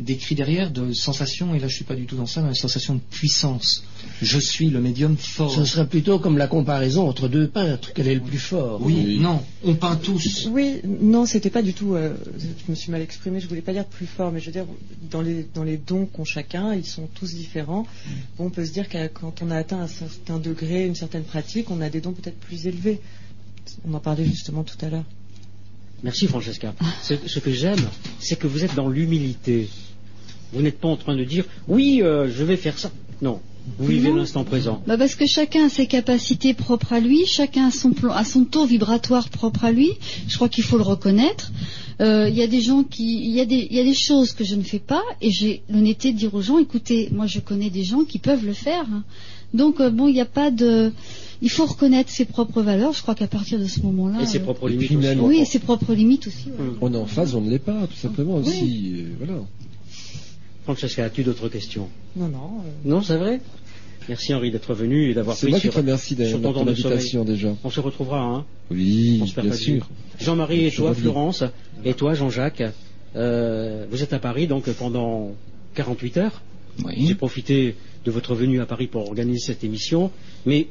décrit 0.00 0.34
derrière 0.34 0.70
de 0.70 0.92
sensation, 0.92 1.54
et 1.54 1.58
là 1.58 1.68
je 1.68 1.74
suis 1.76 1.84
pas 1.84 1.94
du 1.94 2.06
tout 2.06 2.16
dans 2.16 2.26
ça, 2.26 2.40
mais 2.42 2.48
une 2.48 2.54
sensation 2.54 2.94
de 2.94 3.00
puissance. 3.10 3.84
Je 4.22 4.38
suis 4.38 4.70
le 4.70 4.80
médium 4.80 5.16
fort. 5.16 5.52
Ce 5.52 5.64
serait 5.64 5.86
plutôt 5.86 6.18
comme 6.18 6.38
la 6.38 6.46
comparaison 6.46 7.06
entre 7.08 7.28
deux 7.28 7.48
peintres. 7.48 7.92
Quel 7.94 8.08
est 8.08 8.14
le 8.14 8.20
plus 8.22 8.38
fort? 8.38 8.80
Oui, 8.82 8.94
Oui. 9.06 9.18
non, 9.18 9.42
on 9.64 9.74
peint 9.74 9.96
tous. 9.96 10.48
Oui, 10.50 10.80
non, 10.84 11.26
c'était 11.26 11.50
pas 11.50 11.62
du 11.62 11.74
tout. 11.74 11.94
euh, 11.94 12.14
je 12.38 12.70
me 12.70 12.74
suis 12.74 12.90
mal 12.90 13.02
exprimée. 13.02 13.40
Je 13.40 13.48
voulais 13.48 13.60
pas 13.60 13.72
dire 13.72 13.84
plus 13.84 14.06
fort, 14.06 14.32
mais 14.32 14.40
je 14.40 14.46
veux 14.46 14.52
dire 14.52 14.66
dans 15.10 15.20
les 15.22 15.46
dans 15.54 15.64
les 15.64 15.76
dons 15.76 16.06
qu'ont 16.06 16.24
chacun, 16.24 16.74
ils 16.74 16.86
sont 16.86 17.08
tous 17.14 17.34
différents. 17.34 17.86
Bon, 18.38 18.46
on 18.46 18.50
peut 18.50 18.64
se 18.64 18.72
dire 18.72 18.88
que 18.88 19.06
quand 19.08 19.42
on 19.42 19.50
a 19.50 19.56
atteint 19.56 19.80
un 19.80 19.86
certain 19.88 20.38
degré, 20.38 20.86
une 20.86 20.94
certaine 20.94 21.24
pratique, 21.24 21.70
on 21.70 21.80
a 21.82 21.90
des 21.90 22.00
dons 22.00 22.12
peut-être 22.12 22.38
plus 22.38 22.66
élevés. 22.66 23.00
On 23.84 23.92
en 23.94 24.00
parlait 24.00 24.24
justement 24.24 24.64
tout 24.64 24.78
à 24.84 24.88
l'heure. 24.88 25.04
Merci 26.02 26.26
Francesca. 26.26 26.74
Ce, 27.02 27.14
ce 27.26 27.38
que 27.40 27.52
j'aime, 27.52 27.78
c'est 28.18 28.38
que 28.38 28.46
vous 28.46 28.64
êtes 28.64 28.74
dans 28.74 28.88
l'humilité. 28.88 29.68
Vous 30.52 30.62
n'êtes 30.62 30.78
pas 30.80 30.88
en 30.88 30.96
train 30.96 31.16
de 31.16 31.24
dire 31.24 31.44
oui, 31.68 32.00
euh, 32.02 32.28
je 32.30 32.42
vais 32.44 32.56
faire 32.56 32.78
ça. 32.78 32.90
Non, 33.22 33.40
vous 33.78 33.86
vivez 33.86 34.10
l'instant 34.10 34.42
présent. 34.44 34.82
Bah 34.86 34.96
parce 34.96 35.14
que 35.14 35.26
chacun 35.26 35.66
a 35.66 35.68
ses 35.68 35.86
capacités 35.86 36.54
propres 36.54 36.94
à 36.94 37.00
lui, 37.00 37.26
chacun 37.26 37.68
a 37.68 37.70
son, 37.70 37.90
plan, 37.92 38.12
a 38.12 38.24
son 38.24 38.44
taux 38.44 38.64
vibratoire 38.64 39.28
propre 39.28 39.64
à 39.66 39.72
lui. 39.72 39.90
Je 40.26 40.36
crois 40.36 40.48
qu'il 40.48 40.64
faut 40.64 40.78
le 40.78 40.82
reconnaître. 40.82 41.52
Euh, 42.00 42.28
Il 42.30 42.34
y 42.36 42.42
a 42.42 42.46
des 42.46 42.62
gens 42.62 42.82
qui, 42.82 43.22
il 43.26 43.30
y, 43.30 43.40
a 43.40 43.44
des- 43.44 43.68
il 43.70 43.76
y 43.76 43.80
a 43.80 43.84
des 43.84 43.94
choses 43.94 44.32
que 44.32 44.42
je 44.42 44.54
ne 44.54 44.62
fais 44.62 44.78
pas 44.78 45.02
et 45.20 45.30
j'ai 45.30 45.62
l'honnêteté 45.68 46.12
de 46.12 46.16
dire 46.16 46.32
aux 46.34 46.40
gens, 46.40 46.58
écoutez, 46.58 47.10
moi 47.12 47.26
je 47.26 47.40
connais 47.40 47.68
des 47.68 47.84
gens 47.84 48.04
qui 48.04 48.18
peuvent 48.18 48.46
le 48.46 48.54
faire. 48.54 48.86
Donc 49.52 49.80
euh, 49.80 49.90
bon, 49.90 50.08
il 50.08 50.14
n'y 50.14 50.20
a 50.22 50.24
pas 50.24 50.50
de, 50.50 50.92
il 51.42 51.50
faut 51.50 51.66
reconnaître 51.66 52.10
ses 52.10 52.24
propres 52.24 52.62
valeurs. 52.62 52.92
Je 52.92 53.02
crois 53.02 53.14
qu'à 53.14 53.26
partir 53.26 53.58
de 53.58 53.64
ce 53.66 53.80
moment-là, 53.80 54.22
Et 54.22 54.26
ses 54.26 54.40
propres 54.40 54.68
Et 54.68 54.72
limites 54.72 54.86
puis 54.88 54.96
aussi. 54.96 55.06
même- 55.06 55.20
oui, 55.22 55.38
et 55.40 55.44
ses 55.44 55.58
propres 55.58 55.94
limites 55.94 56.26
aussi. 56.26 56.46
ouais. 56.48 56.54
Hum. 56.60 56.78
On 56.80 56.92
est 56.92 56.96
en 56.96 57.06
phase, 57.06 57.34
on 57.34 57.40
ne 57.40 57.50
l'est 57.50 57.58
pas, 57.58 57.86
tout 57.86 57.96
simplement 57.96 58.36
Oui. 58.36 58.40
aussi. 58.48 58.94
euh, 58.98 59.04
voilà. 59.24 59.40
Francesca, 60.64 61.04
as-tu 61.04 61.22
d'autres 61.22 61.48
questions? 61.48 61.88
Non, 62.16 62.28
non. 62.28 62.38
euh, 62.38 62.88
Non, 62.88 63.02
c'est 63.02 63.16
vrai? 63.16 63.40
Merci 64.08 64.34
Henri 64.34 64.50
d'être 64.50 64.74
venu 64.74 65.10
et 65.10 65.14
d'avoir 65.14 65.36
C'est 65.36 65.46
pris 65.46 65.52
moi 65.52 65.58
qui 65.60 65.66
sur, 65.66 65.74
te 65.74 65.78
remercie 65.78 66.16
sur 66.16 66.40
ton 66.40 66.52
temps 66.52 66.64
de 66.64 67.24
déjà. 67.24 67.54
On 67.64 67.70
se 67.70 67.80
retrouvera, 67.80 68.20
hein 68.22 68.44
Oui, 68.70 69.20
On 69.22 69.26
se 69.26 69.34
perd 69.34 69.46
bien 69.46 69.54
pas 69.56 69.60
sûr. 69.60 69.88
Jean-Marie 70.18 70.66
et 70.66 70.70
toi. 70.70 70.94
Florence, 70.94 71.44
et 71.84 71.94
toi, 71.94 72.14
Jean-Jacques, 72.14 72.62
euh, 73.16 73.86
vous 73.90 74.02
êtes 74.02 74.12
à 74.12 74.18
Paris 74.18 74.46
donc 74.46 74.68
pendant 74.70 75.32
48 75.74 76.16
heures. 76.16 76.42
Oui. 76.84 76.94
J'ai 77.06 77.14
profité 77.14 77.76
de 78.04 78.10
votre 78.10 78.34
venue 78.34 78.60
à 78.60 78.66
Paris 78.66 78.86
pour 78.86 79.06
organiser 79.06 79.38
cette 79.38 79.64
émission. 79.64 80.10
Mais 80.46 80.68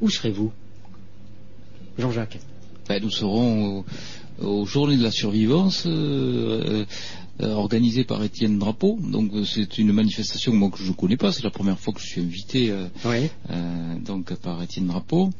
où 0.00 0.10
serez-vous 0.10 0.52
Jean-Jacques? 1.98 2.38
Ben, 2.88 3.02
nous 3.02 3.10
serons 3.10 3.84
aux, 4.40 4.46
aux 4.46 4.66
Journées 4.66 4.96
de 4.96 5.02
la 5.02 5.10
Survivance 5.10 5.84
euh, 5.86 6.84
euh, 7.40 7.52
organisées 7.52 8.04
par 8.04 8.22
Étienne 8.22 8.58
Drapeau. 8.58 8.98
Donc 9.02 9.32
euh, 9.34 9.44
c'est 9.44 9.78
une 9.78 9.92
manifestation 9.92 10.52
moi, 10.52 10.70
que 10.70 10.78
je 10.78 10.88
ne 10.88 10.94
connais 10.94 11.16
pas. 11.16 11.32
C'est 11.32 11.44
la 11.44 11.50
première 11.50 11.78
fois 11.78 11.92
que 11.92 12.00
je 12.00 12.06
suis 12.06 12.20
invité 12.20 12.70
euh, 12.70 12.86
Oui. 13.04 13.28
donc 14.04 14.32
par 14.36 14.62
Étienne 14.62 14.86
Drapeau. 14.86 15.30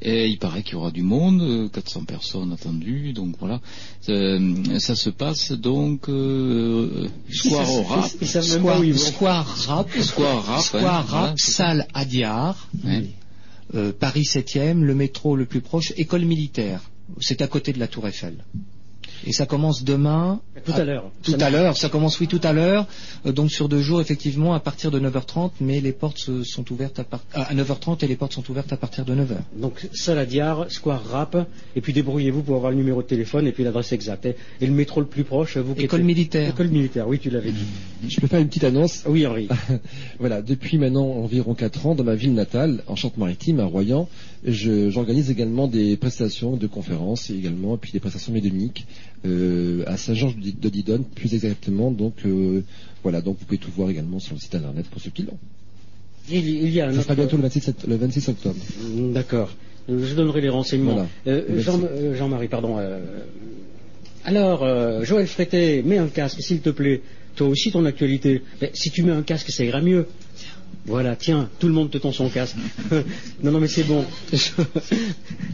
Et 0.00 0.28
il 0.28 0.38
paraît 0.38 0.62
qu'il 0.62 0.74
y 0.74 0.76
aura 0.76 0.92
du 0.92 1.02
monde, 1.02 1.42
euh, 1.42 1.68
400 1.68 2.04
personnes 2.04 2.52
attendues, 2.52 3.12
donc 3.12 3.34
voilà. 3.40 3.60
Euh, 4.08 4.78
ça 4.78 4.94
se 4.94 5.10
passe 5.10 5.50
donc 5.50 6.08
euh, 6.08 7.08
Square 7.28 7.68
au 7.72 7.82
Rap. 7.82 8.08
Square 8.22 8.78
Rap, 9.66 9.90
Square 10.00 10.44
Rap, 10.44 10.60
Square 10.62 11.08
Rap, 11.08 11.34
salle 11.40 11.88
Adiar, 11.94 12.68
Ouais. 12.84 13.06
Euh, 13.74 13.92
Paris 13.92 14.22
7e, 14.22 14.80
le 14.80 14.94
métro 14.94 15.36
le 15.36 15.46
plus 15.46 15.60
proche, 15.60 15.92
école 15.96 16.24
militaire. 16.24 16.90
C'est 17.20 17.42
à 17.42 17.46
côté 17.46 17.72
de 17.72 17.78
la 17.78 17.88
Tour 17.88 18.06
Eiffel. 18.08 18.44
Et 19.26 19.32
ça 19.32 19.46
commence 19.46 19.84
demain. 19.84 20.40
Tout 20.64 20.72
à 20.72 20.84
l'heure. 20.84 21.10
Tout 21.22 21.36
à 21.40 21.50
l'heure, 21.50 21.76
ça 21.76 21.88
commence 21.88 22.18
oui 22.20 22.26
tout 22.28 22.40
à 22.42 22.52
l'heure, 22.52 22.86
Euh, 23.26 23.32
donc 23.32 23.50
sur 23.50 23.68
deux 23.68 23.80
jours 23.80 24.00
effectivement 24.00 24.54
à 24.54 24.60
partir 24.60 24.90
de 24.90 24.98
9h30, 25.00 25.50
mais 25.60 25.80
les 25.80 25.92
portes 25.92 26.18
se- 26.18 26.42
sont 26.44 26.70
ouvertes 26.72 26.98
à, 26.98 27.04
part- 27.04 27.24
à 27.34 27.54
9h30 27.54 28.02
et 28.04 28.06
les 28.06 28.16
portes 28.16 28.32
sont 28.32 28.48
ouvertes 28.50 28.72
à 28.72 28.76
partir 28.76 29.04
de 29.04 29.14
9h. 29.14 29.36
Donc, 29.56 29.88
Saladiar, 29.92 30.66
Square 30.70 31.04
Rap, 31.10 31.48
et 31.76 31.80
puis 31.80 31.92
débrouillez-vous 31.92 32.42
pour 32.42 32.56
avoir 32.56 32.70
le 32.70 32.76
numéro 32.76 33.02
de 33.02 33.06
téléphone 33.06 33.46
et 33.46 33.52
puis 33.52 33.64
l'adresse 33.64 33.92
exacte. 33.92 34.26
Et, 34.26 34.36
et 34.60 34.66
le 34.66 34.72
métro 34.72 35.00
le 35.00 35.06
plus 35.06 35.24
proche, 35.24 35.56
vous 35.56 35.74
École 35.78 36.02
militaire. 36.02 36.50
École 36.50 36.68
militaire, 36.68 37.08
oui, 37.08 37.18
tu 37.18 37.30
l'avais 37.30 37.52
dit. 37.52 37.66
Je 38.08 38.20
peux 38.20 38.26
faire 38.26 38.40
une 38.40 38.48
petite 38.48 38.64
annonce? 38.64 39.02
Oui, 39.06 39.26
Henri. 39.26 39.48
Voilà, 40.18 40.42
depuis 40.42 40.78
maintenant 40.78 41.06
environ 41.06 41.54
4 41.54 41.86
ans, 41.86 41.94
dans 41.94 42.04
ma 42.04 42.14
ville 42.14 42.34
natale, 42.34 42.82
en 42.88 42.96
Charente-Maritime, 42.96 43.60
à 43.60 43.64
Royan, 43.64 44.08
j'organise 44.44 45.30
également 45.30 45.66
des 45.68 45.96
prestations 45.96 46.56
de 46.56 46.66
conférences 46.66 47.30
et 47.30 47.34
également, 47.34 47.74
et 47.74 47.78
puis 47.78 47.92
des 47.92 48.00
prestations 48.00 48.32
médoniques 48.32 48.86
euh, 49.26 49.82
à 49.86 49.96
Saint-Georges 49.96 50.36
de 50.36 50.68
Didonne, 50.68 51.04
plus 51.04 51.34
exactement. 51.34 51.90
Donc 51.90 52.14
euh, 52.24 52.62
voilà, 53.02 53.20
donc 53.20 53.36
vous 53.40 53.44
pouvez 53.46 53.58
tout 53.58 53.70
voir 53.76 53.90
également 53.90 54.18
sur 54.20 54.34
le 54.34 54.40
site 54.40 54.54
internet 54.54 54.86
pour 54.86 55.00
ceux 55.00 55.10
qui 55.10 55.22
l'ont. 55.22 55.38
Il, 56.30 56.46
il 56.46 56.68
y 56.70 56.80
a 56.80 56.88
un 56.88 56.92
Ça 56.92 57.02
sera 57.02 57.14
bientôt 57.14 57.36
le 57.36 57.42
26, 57.42 57.60
sept- 57.60 57.86
le 57.88 57.96
26 57.96 58.28
octobre. 58.28 58.56
Mm, 58.82 59.12
D'accord. 59.12 59.50
Je 59.88 60.14
donnerai 60.14 60.42
les 60.42 60.50
renseignements. 60.50 60.92
Voilà. 60.92 61.08
Euh. 61.26 61.60
Jean- 61.60 61.80
Jean-Marie, 62.14 62.48
pardon. 62.48 62.76
alors, 64.24 64.62
euh, 64.62 65.04
Joël 65.04 65.26
Frété, 65.26 65.82
mets 65.82 65.98
un 65.98 66.08
casque, 66.08 66.42
s'il 66.42 66.60
te 66.60 66.70
plaît. 66.70 67.00
Toi 67.36 67.48
aussi, 67.48 67.70
ton 67.70 67.84
actualité. 67.86 68.42
Mais 68.60 68.70
si 68.74 68.90
tu 68.90 69.02
mets 69.02 69.12
un 69.12 69.22
casque, 69.22 69.50
ça 69.50 69.64
ira 69.64 69.80
mieux. 69.80 70.06
Voilà, 70.86 71.16
tiens, 71.16 71.50
tout 71.58 71.66
le 71.68 71.74
monde 71.74 71.90
te 71.90 71.98
tend 71.98 72.12
son 72.12 72.28
casque. 72.30 72.56
non, 73.42 73.50
non, 73.52 73.60
mais 73.60 73.68
c'est 73.68 73.84
bon. 73.84 74.04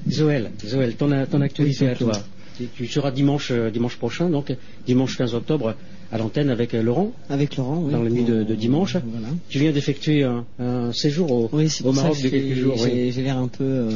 Joël, 0.07 0.51
Joël, 0.67 0.95
ton, 0.97 1.11
ton 1.31 1.41
actualité 1.41 1.89
à 1.89 1.95
toi. 1.95 2.13
Tu, 2.57 2.67
tu 2.73 2.87
seras 2.87 3.11
dimanche, 3.11 3.51
euh, 3.51 3.71
dimanche 3.71 3.97
prochain, 3.97 4.31
donc 4.31 4.55
dimanche 4.87 5.17
15 5.19 5.35
octobre, 5.35 5.75
à 6.13 6.19
l'antenne 6.19 6.51
avec 6.51 6.73
euh, 6.75 6.83
Laurent, 6.83 7.13
Avec 7.29 7.57
Laurent, 7.57 7.83
oui. 7.85 7.91
dans 7.93 8.03
la 8.03 8.11
nuit 8.11 8.23
de, 8.23 8.45
dimanche. 8.55 8.97
Voilà. 9.05 9.27
Tu 9.49 9.59
viens 9.59 9.73
d'effectuer 9.73 10.23
un, 10.23 10.45
un 10.61 10.93
séjour 10.93 11.33
au, 11.33 11.49
Oui, 11.53 11.69
Maroc 11.85 12.13
que 12.13 12.17
de 12.19 12.23
j'ai- 12.23 12.31
quelques 12.31 12.55
jours. 12.59 12.77
oui. 12.81 13.11
J'ai 13.11 13.23
l'air 13.23 13.39
un 13.39 13.49
peu, 13.49 13.65
euh, 13.65 13.91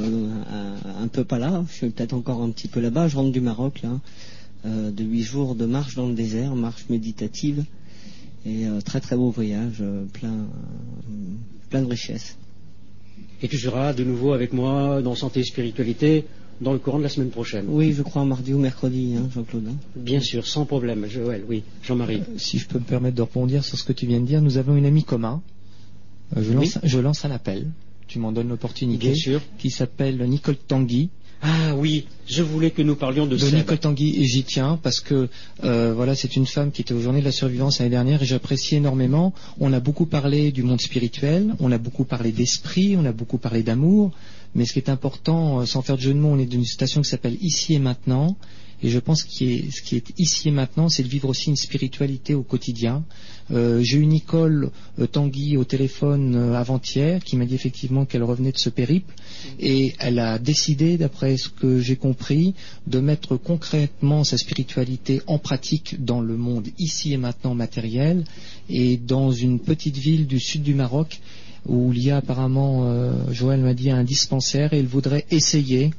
un, 0.99 1.05
un 1.05 1.07
peu 1.09 1.23
pas 1.23 1.39
là. 1.39 1.63
Je 1.71 1.75
suis 1.75 1.91
peut-être 1.91 2.15
encore 2.15 2.43
un 2.43 2.51
petit 2.51 2.67
peu 2.67 2.81
là-bas. 2.81 3.07
Je 3.07 3.15
rentre 3.17 3.31
du 3.31 3.41
Maroc 3.41 3.83
là, 3.85 4.01
euh, 4.67 4.91
de 4.91 5.05
huit 5.05 5.23
jours 5.23 5.55
de 5.55 5.65
marche 5.67 5.95
dans 5.95 6.09
le 6.09 6.15
désert, 6.15 6.57
marche 6.57 6.87
méditative 6.91 7.63
et 8.47 8.67
euh, 8.67 8.81
très 8.81 9.01
très 9.01 9.17
beau 9.17 9.31
voyage, 9.31 9.79
euh, 9.81 10.05
plein, 10.13 10.33
euh, 10.33 11.35
plein 11.71 11.83
de 11.83 11.87
richesses. 11.89 12.37
Et 13.43 13.49
tu 13.49 13.59
seras 13.59 13.93
de 13.93 14.05
nouveau 14.05 14.33
avec 14.33 14.53
moi 14.53 15.01
dans 15.03 15.15
Santé 15.15 15.41
et 15.41 15.45
Spiritualité 15.45 16.25
dans 16.61 16.73
le 16.73 16.79
courant 16.81 16.99
de 16.99 17.05
la 17.05 17.09
semaine 17.09 17.31
prochaine. 17.31 17.67
Oui, 17.69 17.93
je 17.93 18.03
crois 18.03 18.25
mardi 18.25 18.53
ou 18.53 18.59
mercredi, 18.59 19.15
hein, 19.17 19.29
Jean-Claude. 19.33 19.69
hein. 19.69 19.77
Bien 19.95 20.21
sûr, 20.21 20.47
sans 20.47 20.65
problème, 20.65 21.07
Joël, 21.07 21.45
oui. 21.49 21.63
Jean-Marie. 21.85 22.23
Si 22.37 22.59
je 22.59 22.67
peux 22.67 22.79
me 22.81 22.85
permettre 22.85 23.17
de 23.17 23.23
rebondir 23.23 23.65
sur 23.65 23.79
ce 23.79 23.85
que 23.85 23.93
tu 23.93 24.07
viens 24.07 24.21
de 24.21 24.27
dire, 24.27 24.43
nous 24.43 24.59
avons 24.59 24.75
une 24.75 24.87
amie 24.87 25.05
commun. 25.05 25.41
Euh, 26.37 26.43
je, 26.43 26.53
lance, 26.53 26.79
je 26.83 26.99
lance 26.99 27.25
un 27.25 27.31
appel. 27.31 27.71
Tu 28.09 28.19
m'en 28.19 28.33
donnes 28.33 28.49
l'opportunité. 28.49 29.09
Bien 29.09 29.15
sûr. 29.15 29.41
Qui 29.59 29.71
s'appelle 29.71 30.21
Nicole 30.29 30.57
Tanguy. 30.57 31.11
Ah 31.41 31.75
oui, 31.77 32.07
je 32.27 32.43
voulais 32.43 32.71
que 32.73 32.83
nous 32.83 32.97
parlions 32.97 33.27
de, 33.27 33.37
de 33.37 33.39
Seb. 33.39 33.55
Nicole 33.55 33.79
Tanguy 33.79 34.21
et 34.21 34.27
j'y 34.27 34.43
tiens 34.43 34.79
parce 34.83 34.99
que 35.01 35.29
euh, 35.63 35.93
voilà 35.95 36.17
c'est 36.17 36.35
une 36.35 36.47
femme 36.47 36.73
qui 36.73 36.83
était 36.83 36.95
aux 36.95 37.01
journées 37.01 37.21
de 37.21 37.25
la 37.25 37.33
survivance 37.33 37.79
l'année 37.79 37.91
dernière 37.91 38.23
et 38.23 38.27
j'apprécie 38.27 38.77
énormément. 38.77 39.33
On 39.61 39.73
a 39.73 39.79
beaucoup 39.79 40.07
parlé 40.07 40.51
du 40.51 40.65
monde 40.65 40.81
spirituel, 40.81 41.55
on 41.61 41.71
a 41.71 41.79
beaucoup 41.79 42.05
parlé 42.05 42.33
d'esprit, 42.33 42.97
on 42.97 43.05
a 43.05 43.13
beaucoup 43.13 43.39
parlé 43.39 43.63
d'amour, 43.63 44.11
mais 44.55 44.65
ce 44.65 44.73
qui 44.73 44.81
est 44.81 44.91
important, 44.91 45.61
euh, 45.61 45.67
sans 45.67 45.83
faire 45.83 45.97
de 45.97 46.03
jeu 46.03 46.13
de 46.13 46.19
mots, 46.19 46.31
on 46.31 46.39
est 46.39 46.47
dans 46.47 46.57
une 46.57 46.65
station 46.65 47.03
qui 47.03 47.09
s'appelle 47.11 47.37
Ici 47.41 47.75
et 47.75 47.79
Maintenant. 47.79 48.37
Et 48.83 48.91
je 48.91 48.99
pense 48.99 49.25
que 49.25 49.31
ce 49.31 49.83
qui 49.83 49.97
est 49.97 50.13
ici 50.19 50.49
et 50.49 50.53
maintenant, 50.53 50.89
c'est 50.89 51.03
de 51.03 51.09
vivre 51.09 51.29
aussi 51.29 51.51
une 51.51 51.57
spiritualité 51.57 52.35
au 52.35 52.43
quotidien. 52.43 53.05
Euh, 53.51 53.81
J'ai 53.83 53.99
eu 53.99 54.07
Nicole 54.07 54.71
euh, 54.99 55.07
Tanguy 55.07 55.57
au 55.57 55.65
téléphone 55.65 56.35
euh, 56.35 56.55
avant-hier 56.55 57.23
qui 57.25 57.37
m'a 57.37 57.47
dit 57.47 57.55
effectivement 57.55 58.05
qu'elle 58.05 58.23
revenait 58.23 58.53
de 58.53 58.59
ce 58.59 58.71
périple. 58.71 59.15
Et 59.59 59.95
elle 59.99 60.19
a 60.19 60.39
décidé, 60.39 60.99
d'après 60.99 61.37
ce 61.37 61.49
que 61.49 61.81
j'ai 61.81 61.97
compris, 61.97 62.55
de 62.87 63.01
mettre 63.01 63.37
concrètement 63.37 64.25
sa 64.25 64.37
spiritualité 64.37 65.23
en 65.27 65.39
pratique 65.39 66.05
dans 66.05 66.21
le 66.21 66.37
monde 66.37 66.69
ici 66.79 67.13
et 67.13 67.17
maintenant 67.17 67.55
matériel 67.55 68.25
et 68.69 68.97
dans 68.97 69.31
une 69.31 69.61
petite 69.61 69.97
ville 69.97 70.27
du 70.27 70.41
sud 70.41 70.63
du 70.63 70.75
Maroc 70.75 71.21
où 71.67 71.93
il 71.93 72.03
y 72.03 72.11
a 72.11 72.19
apparemment, 72.19 72.85
euh, 72.85 73.13
Joël 73.31 73.61
m'a 73.61 73.75
dit, 73.75 73.91
un 73.91 74.05
dispensaire 74.05 74.73
et 74.73 74.81
il 74.81 74.87
voudrait 74.87 75.27
essayer 75.31 75.91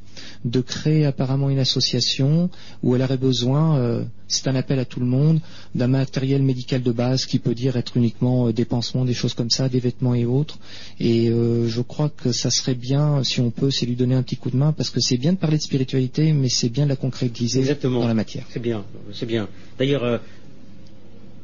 de 0.46 0.62
créer 0.62 1.06
apparemment 1.06 1.50
une 1.50 1.60
association 1.60 2.50
où 2.84 2.96
elle 2.96 3.02
aurait 3.02 3.18
besoin, 3.18 3.78
euh, 3.78 4.04
c'est 4.28 4.48
un 4.48 4.56
appel 4.56 4.80
à 4.80 4.86
tout 4.86 5.00
le 5.00 5.06
monde, 5.06 5.40
d'un 5.76 5.88
matériel 5.88 6.44
médical 6.44 6.82
de 6.82 6.92
base 6.92 7.26
qui 7.26 7.40
peut 7.40 7.56
dire 7.56 7.78
être 7.78 7.98
uniquement 7.98 8.48
euh, 8.48 8.54
des 8.54 8.66
pansements, 8.66 9.06
des 9.06 9.14
choses 9.14 9.34
comme 9.34 9.50
ça, 9.50 9.70
des 9.70 9.80
vêtements 9.80 10.16
et 10.16 10.26
autres. 10.26 10.60
Et 11.00 11.30
euh, 11.30 11.68
je 11.68 11.82
crois 11.82 12.10
que 12.10 12.32
ça 12.32 12.50
serait 12.50 12.76
bien, 12.76 13.24
si 13.24 13.42
on 13.42 13.52
peut, 13.52 13.72
c'est 13.72 13.86
lui 13.86 13.96
donner 13.96 14.16
un 14.16 14.24
petit 14.24 14.38
coup 14.38 14.50
de 14.50 14.58
main 14.58 14.72
parce 14.72 14.90
que 14.90 15.00
c'est 15.00 15.18
bien 15.18 15.34
de 15.34 15.38
parler 15.38 15.58
de 15.58 15.64
spiritualité, 15.64 16.34
mais 16.34 16.50
c'est 16.50 16.70
bien 16.70 16.86
de 16.86 16.90
la 16.90 16.96
concrétiser 16.96 17.60
Exactement. 17.60 18.02
dans 18.02 18.08
la 18.08 18.14
matière. 18.14 18.46
C'est 18.50 18.62
bien, 18.62 18.86
c'est 19.14 19.26
bien. 19.26 19.48
D'ailleurs, 19.78 20.22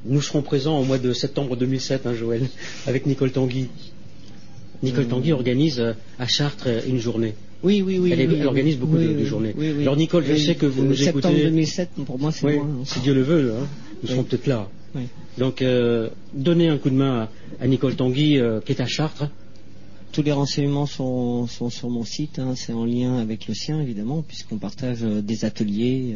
nous 0.05 0.21
serons 0.21 0.41
présents 0.41 0.79
au 0.79 0.83
mois 0.83 0.99
de 0.99 1.13
septembre 1.13 1.55
2007, 1.57 2.05
hein, 2.05 2.13
Joël, 2.13 2.47
avec 2.87 3.05
Nicole 3.05 3.31
Tanguy. 3.31 3.69
Nicole 4.83 5.05
Euh, 5.05 5.09
Tanguy 5.09 5.31
organise 5.31 5.79
euh, 5.79 5.93
à 6.19 6.27
Chartres 6.27 6.67
euh, 6.67 6.81
une 6.87 6.99
journée. 6.99 7.33
Oui, 7.63 7.81
oui, 7.81 7.97
oui. 7.99 8.11
Elle, 8.11 8.21
est- 8.21 8.27
oui, 8.27 8.33
elle 8.35 8.41
oui. 8.41 8.45
organise 8.47 8.77
beaucoup 8.77 8.97
Oui, 8.97 9.13
de, 9.13 9.25
journées. 9.25 9.53
oui. 9.57 9.81
Alors 9.81 9.95
Nicole, 9.97 10.23
je 10.25 10.35
sais 10.35 10.55
que 10.55 10.65
vous 10.65 10.83
nous 10.83 10.95
septembre 10.95 11.27
écoutez. 11.35 11.43
2007, 11.49 11.89
pour 12.05 12.19
moi, 12.19 12.31
c'est 12.31 12.51
loin. 12.51 12.69
si 12.85 12.99
Dieu 12.99 13.13
le 13.13 13.21
veut, 13.23 13.53
hein, 13.53 13.67
nous 14.03 14.09
serons 14.09 14.23
peut-être 14.23 14.47
là. 14.47 14.69
Donc, 15.37 15.61
euh, 15.61 16.09
donnez 16.33 16.69
un 16.69 16.77
coup 16.77 16.89
de 16.89 16.95
main 16.95 17.27
à, 17.59 17.63
à 17.63 17.67
Nicole 17.67 17.95
Tanguy, 17.95 18.37
euh, 18.39 18.61
qui 18.61 18.71
est 18.71 18.81
à 18.81 18.85
Chartres. 18.85 19.29
Tous 20.13 20.21
les 20.21 20.31
renseignements 20.31 20.85
sont, 20.85 21.47
sont 21.47 21.69
sur 21.69 21.89
mon 21.89 22.05
site. 22.05 22.39
hein. 22.39 22.53
C'est 22.55 22.71
en 22.71 22.85
lien 22.85 23.17
avec 23.17 23.47
le 23.49 23.53
sien, 23.53 23.81
évidemment, 23.81 24.21
puisqu'on 24.25 24.57
partage 24.57 24.99
euh, 25.03 25.21
des 25.21 25.43
ateliers. 25.43 26.15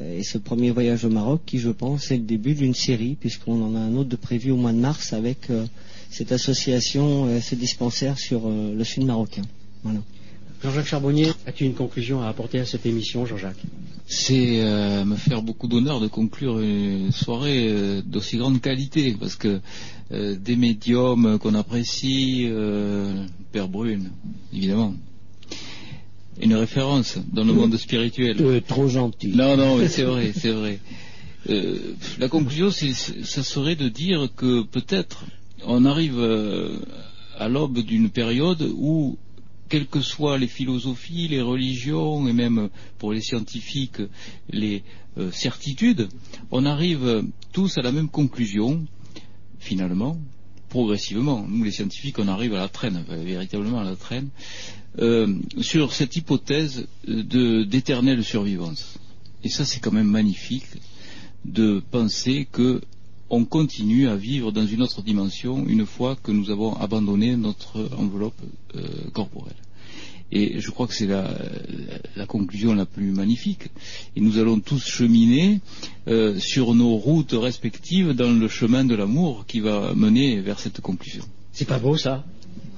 et 0.00 0.22
ce 0.22 0.38
premier 0.38 0.70
voyage 0.70 1.04
au 1.04 1.10
Maroc, 1.10 1.42
qui, 1.44 1.58
je 1.58 1.68
pense, 1.68 2.10
est 2.10 2.16
le 2.16 2.22
début 2.22 2.54
d'une 2.54 2.72
série, 2.74 3.16
puisqu'on 3.20 3.60
en 3.62 3.74
a 3.74 3.78
un 3.80 3.94
autre 3.96 4.08
de 4.08 4.16
prévu 4.16 4.50
au 4.52 4.56
mois 4.56 4.72
de 4.72 4.78
mars 4.78 5.12
avec 5.12 5.50
cette 6.10 6.32
association, 6.32 7.26
euh, 7.26 7.40
ce 7.40 7.54
dispensaire 7.54 8.18
sur 8.18 8.42
euh, 8.46 8.74
le 8.76 8.84
sud 8.84 9.04
marocain. 9.04 9.42
Voilà. 9.82 10.00
Jean-Jacques 10.62 10.86
Charbonnier, 10.86 11.28
as-tu 11.46 11.64
une 11.64 11.74
conclusion 11.74 12.20
à 12.20 12.28
apporter 12.28 12.58
à 12.58 12.66
cette 12.66 12.84
émission, 12.84 13.24
Jean-Jacques? 13.24 13.62
C'est 14.06 14.60
euh, 14.60 15.04
me 15.06 15.16
faire 15.16 15.40
beaucoup 15.40 15.68
d'honneur 15.68 16.00
de 16.00 16.08
conclure 16.08 16.60
une 16.60 17.12
soirée 17.12 17.68
euh, 17.68 18.02
d'aussi 18.02 18.36
grande 18.36 18.60
qualité, 18.60 19.16
parce 19.18 19.36
que 19.36 19.60
euh, 20.12 20.36
des 20.36 20.56
médiums 20.56 21.38
qu'on 21.38 21.54
apprécie, 21.54 22.46
euh, 22.50 23.24
Père 23.52 23.68
Brune, 23.68 24.10
évidemment, 24.52 24.94
une 26.42 26.54
référence 26.54 27.18
dans 27.32 27.44
le 27.44 27.52
monde 27.52 27.76
spirituel. 27.76 28.36
Euh, 28.40 28.60
trop 28.60 28.88
gentil. 28.88 29.28
Non, 29.28 29.56
non, 29.56 29.76
mais 29.76 29.88
c'est 29.88 30.02
vrai, 30.02 30.32
c'est 30.36 30.52
vrai. 30.52 30.78
Euh, 31.48 31.94
la 32.18 32.28
conclusion, 32.28 32.70
ça 32.70 33.42
serait 33.42 33.76
de 33.76 33.88
dire 33.88 34.28
que 34.36 34.62
peut-être 34.62 35.24
on 35.64 35.84
arrive 35.84 36.18
euh, 36.18 36.76
à 37.38 37.48
l'aube 37.48 37.80
d'une 37.80 38.10
période 38.10 38.70
où, 38.76 39.18
quelles 39.68 39.86
que 39.86 40.00
soient 40.00 40.38
les 40.38 40.48
philosophies, 40.48 41.28
les 41.28 41.40
religions 41.40 42.26
et 42.26 42.32
même 42.32 42.70
pour 42.98 43.12
les 43.12 43.20
scientifiques 43.20 44.02
les 44.50 44.82
euh, 45.18 45.30
certitudes, 45.30 46.08
on 46.50 46.66
arrive 46.66 47.24
tous 47.52 47.78
à 47.78 47.82
la 47.82 47.92
même 47.92 48.08
conclusion, 48.08 48.84
finalement, 49.58 50.16
progressivement. 50.68 51.46
Nous, 51.48 51.64
les 51.64 51.72
scientifiques, 51.72 52.18
on 52.18 52.28
arrive 52.28 52.54
à 52.54 52.58
la 52.58 52.68
traîne, 52.68 53.04
véritablement 53.08 53.80
à 53.80 53.84
la 53.84 53.96
traîne, 53.96 54.28
euh, 54.98 55.36
sur 55.60 55.92
cette 55.92 56.16
hypothèse 56.16 56.86
d'éternelle 57.06 58.24
survivance. 58.24 58.98
Et 59.44 59.48
ça, 59.48 59.64
c'est 59.64 59.80
quand 59.80 59.92
même 59.92 60.10
magnifique 60.10 60.66
de 61.44 61.82
penser 61.90 62.46
que 62.50 62.80
on 63.30 63.44
continue 63.44 64.08
à 64.08 64.16
vivre 64.16 64.52
dans 64.52 64.66
une 64.66 64.82
autre 64.82 65.02
dimension 65.02 65.64
une 65.66 65.86
fois 65.86 66.16
que 66.16 66.32
nous 66.32 66.50
avons 66.50 66.74
abandonné 66.76 67.36
notre 67.36 67.88
enveloppe 67.96 68.40
euh, 68.74 68.82
corporelle. 69.12 69.56
Et 70.32 70.60
je 70.60 70.70
crois 70.70 70.86
que 70.86 70.94
c'est 70.94 71.06
la, 71.08 72.26
conclusion 72.26 72.72
la 72.72 72.86
plus 72.86 73.10
magnifique. 73.10 73.64
Et 74.14 74.20
nous 74.20 74.38
allons 74.38 74.60
tous 74.60 74.84
cheminer 74.86 75.60
euh, 76.06 76.38
sur 76.38 76.74
nos 76.74 76.96
routes 76.96 77.32
respectives 77.32 78.12
dans 78.12 78.30
le 78.30 78.48
chemin 78.48 78.84
de 78.84 78.94
l'amour 78.94 79.44
qui 79.46 79.58
va 79.58 79.92
mener 79.94 80.40
vers 80.40 80.60
cette 80.60 80.80
conclusion. 80.80 81.24
C'est 81.52 81.66
pas 81.66 81.80
beau, 81.80 81.96
ça? 81.96 82.24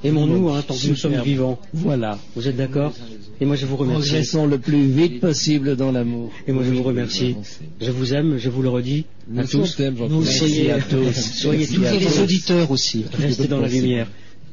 Aimons-nous, 0.04 0.48
hein, 0.50 0.62
tant 0.66 0.74
que 0.74 0.88
nous 0.88 0.96
sommes 0.96 1.20
vivants. 1.22 1.58
Voilà. 1.72 2.18
Vous 2.34 2.48
êtes 2.48 2.56
d'accord 2.56 2.92
Et 3.40 3.44
moi, 3.44 3.56
je 3.56 3.66
vous 3.66 3.76
remercie. 3.76 4.08
Progressons 4.08 4.46
le 4.46 4.58
plus 4.58 4.86
vite 4.86 5.20
possible 5.20 5.76
dans 5.76 5.92
l'amour. 5.92 6.32
Et 6.46 6.52
moi, 6.52 6.64
je 6.64 6.70
vous 6.70 6.82
remercie. 6.82 7.36
Je 7.80 7.90
vous 7.90 8.14
aime, 8.14 8.36
je 8.36 8.48
vous 8.48 8.62
le 8.62 8.68
redis. 8.68 9.04
À 9.36 9.42
Nous 9.42 9.46
tous. 9.46 9.78
Nous 9.80 10.24
soyez 10.24 10.72
à 10.72 10.80
tous. 10.80 11.12
Soyez 11.12 11.66
tous 11.66 11.80
les 11.80 12.20
auditeurs 12.20 12.70
aussi. 12.70 13.04
Restez 13.12 13.46
dans 13.46 13.60
la 13.60 13.68
lumière. 13.68 14.08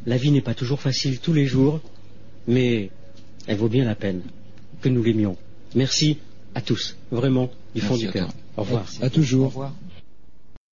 La 0.05 0.17
vie 0.17 0.31
n'est 0.31 0.41
pas 0.41 0.53
toujours 0.53 0.79
facile 0.79 1.19
tous 1.19 1.33
les 1.33 1.45
jours, 1.45 1.81
mais 2.47 2.89
elle 3.47 3.57
vaut 3.57 3.67
bien 3.67 3.85
la 3.85 3.95
peine 3.95 4.21
que 4.81 4.89
nous 4.89 5.03
l'aimions. 5.03 5.35
Merci 5.75 6.17
à 6.55 6.61
tous, 6.61 6.95
vraiment, 7.11 7.49
du 7.75 7.81
fond 7.81 7.95
Merci 7.95 8.05
du 8.05 8.11
cœur. 8.11 8.29
Au 8.57 8.61
revoir. 8.61 8.85
À 9.01 9.09
toujours. 9.09 9.45
Au 9.45 9.49
revoir. 9.49 9.73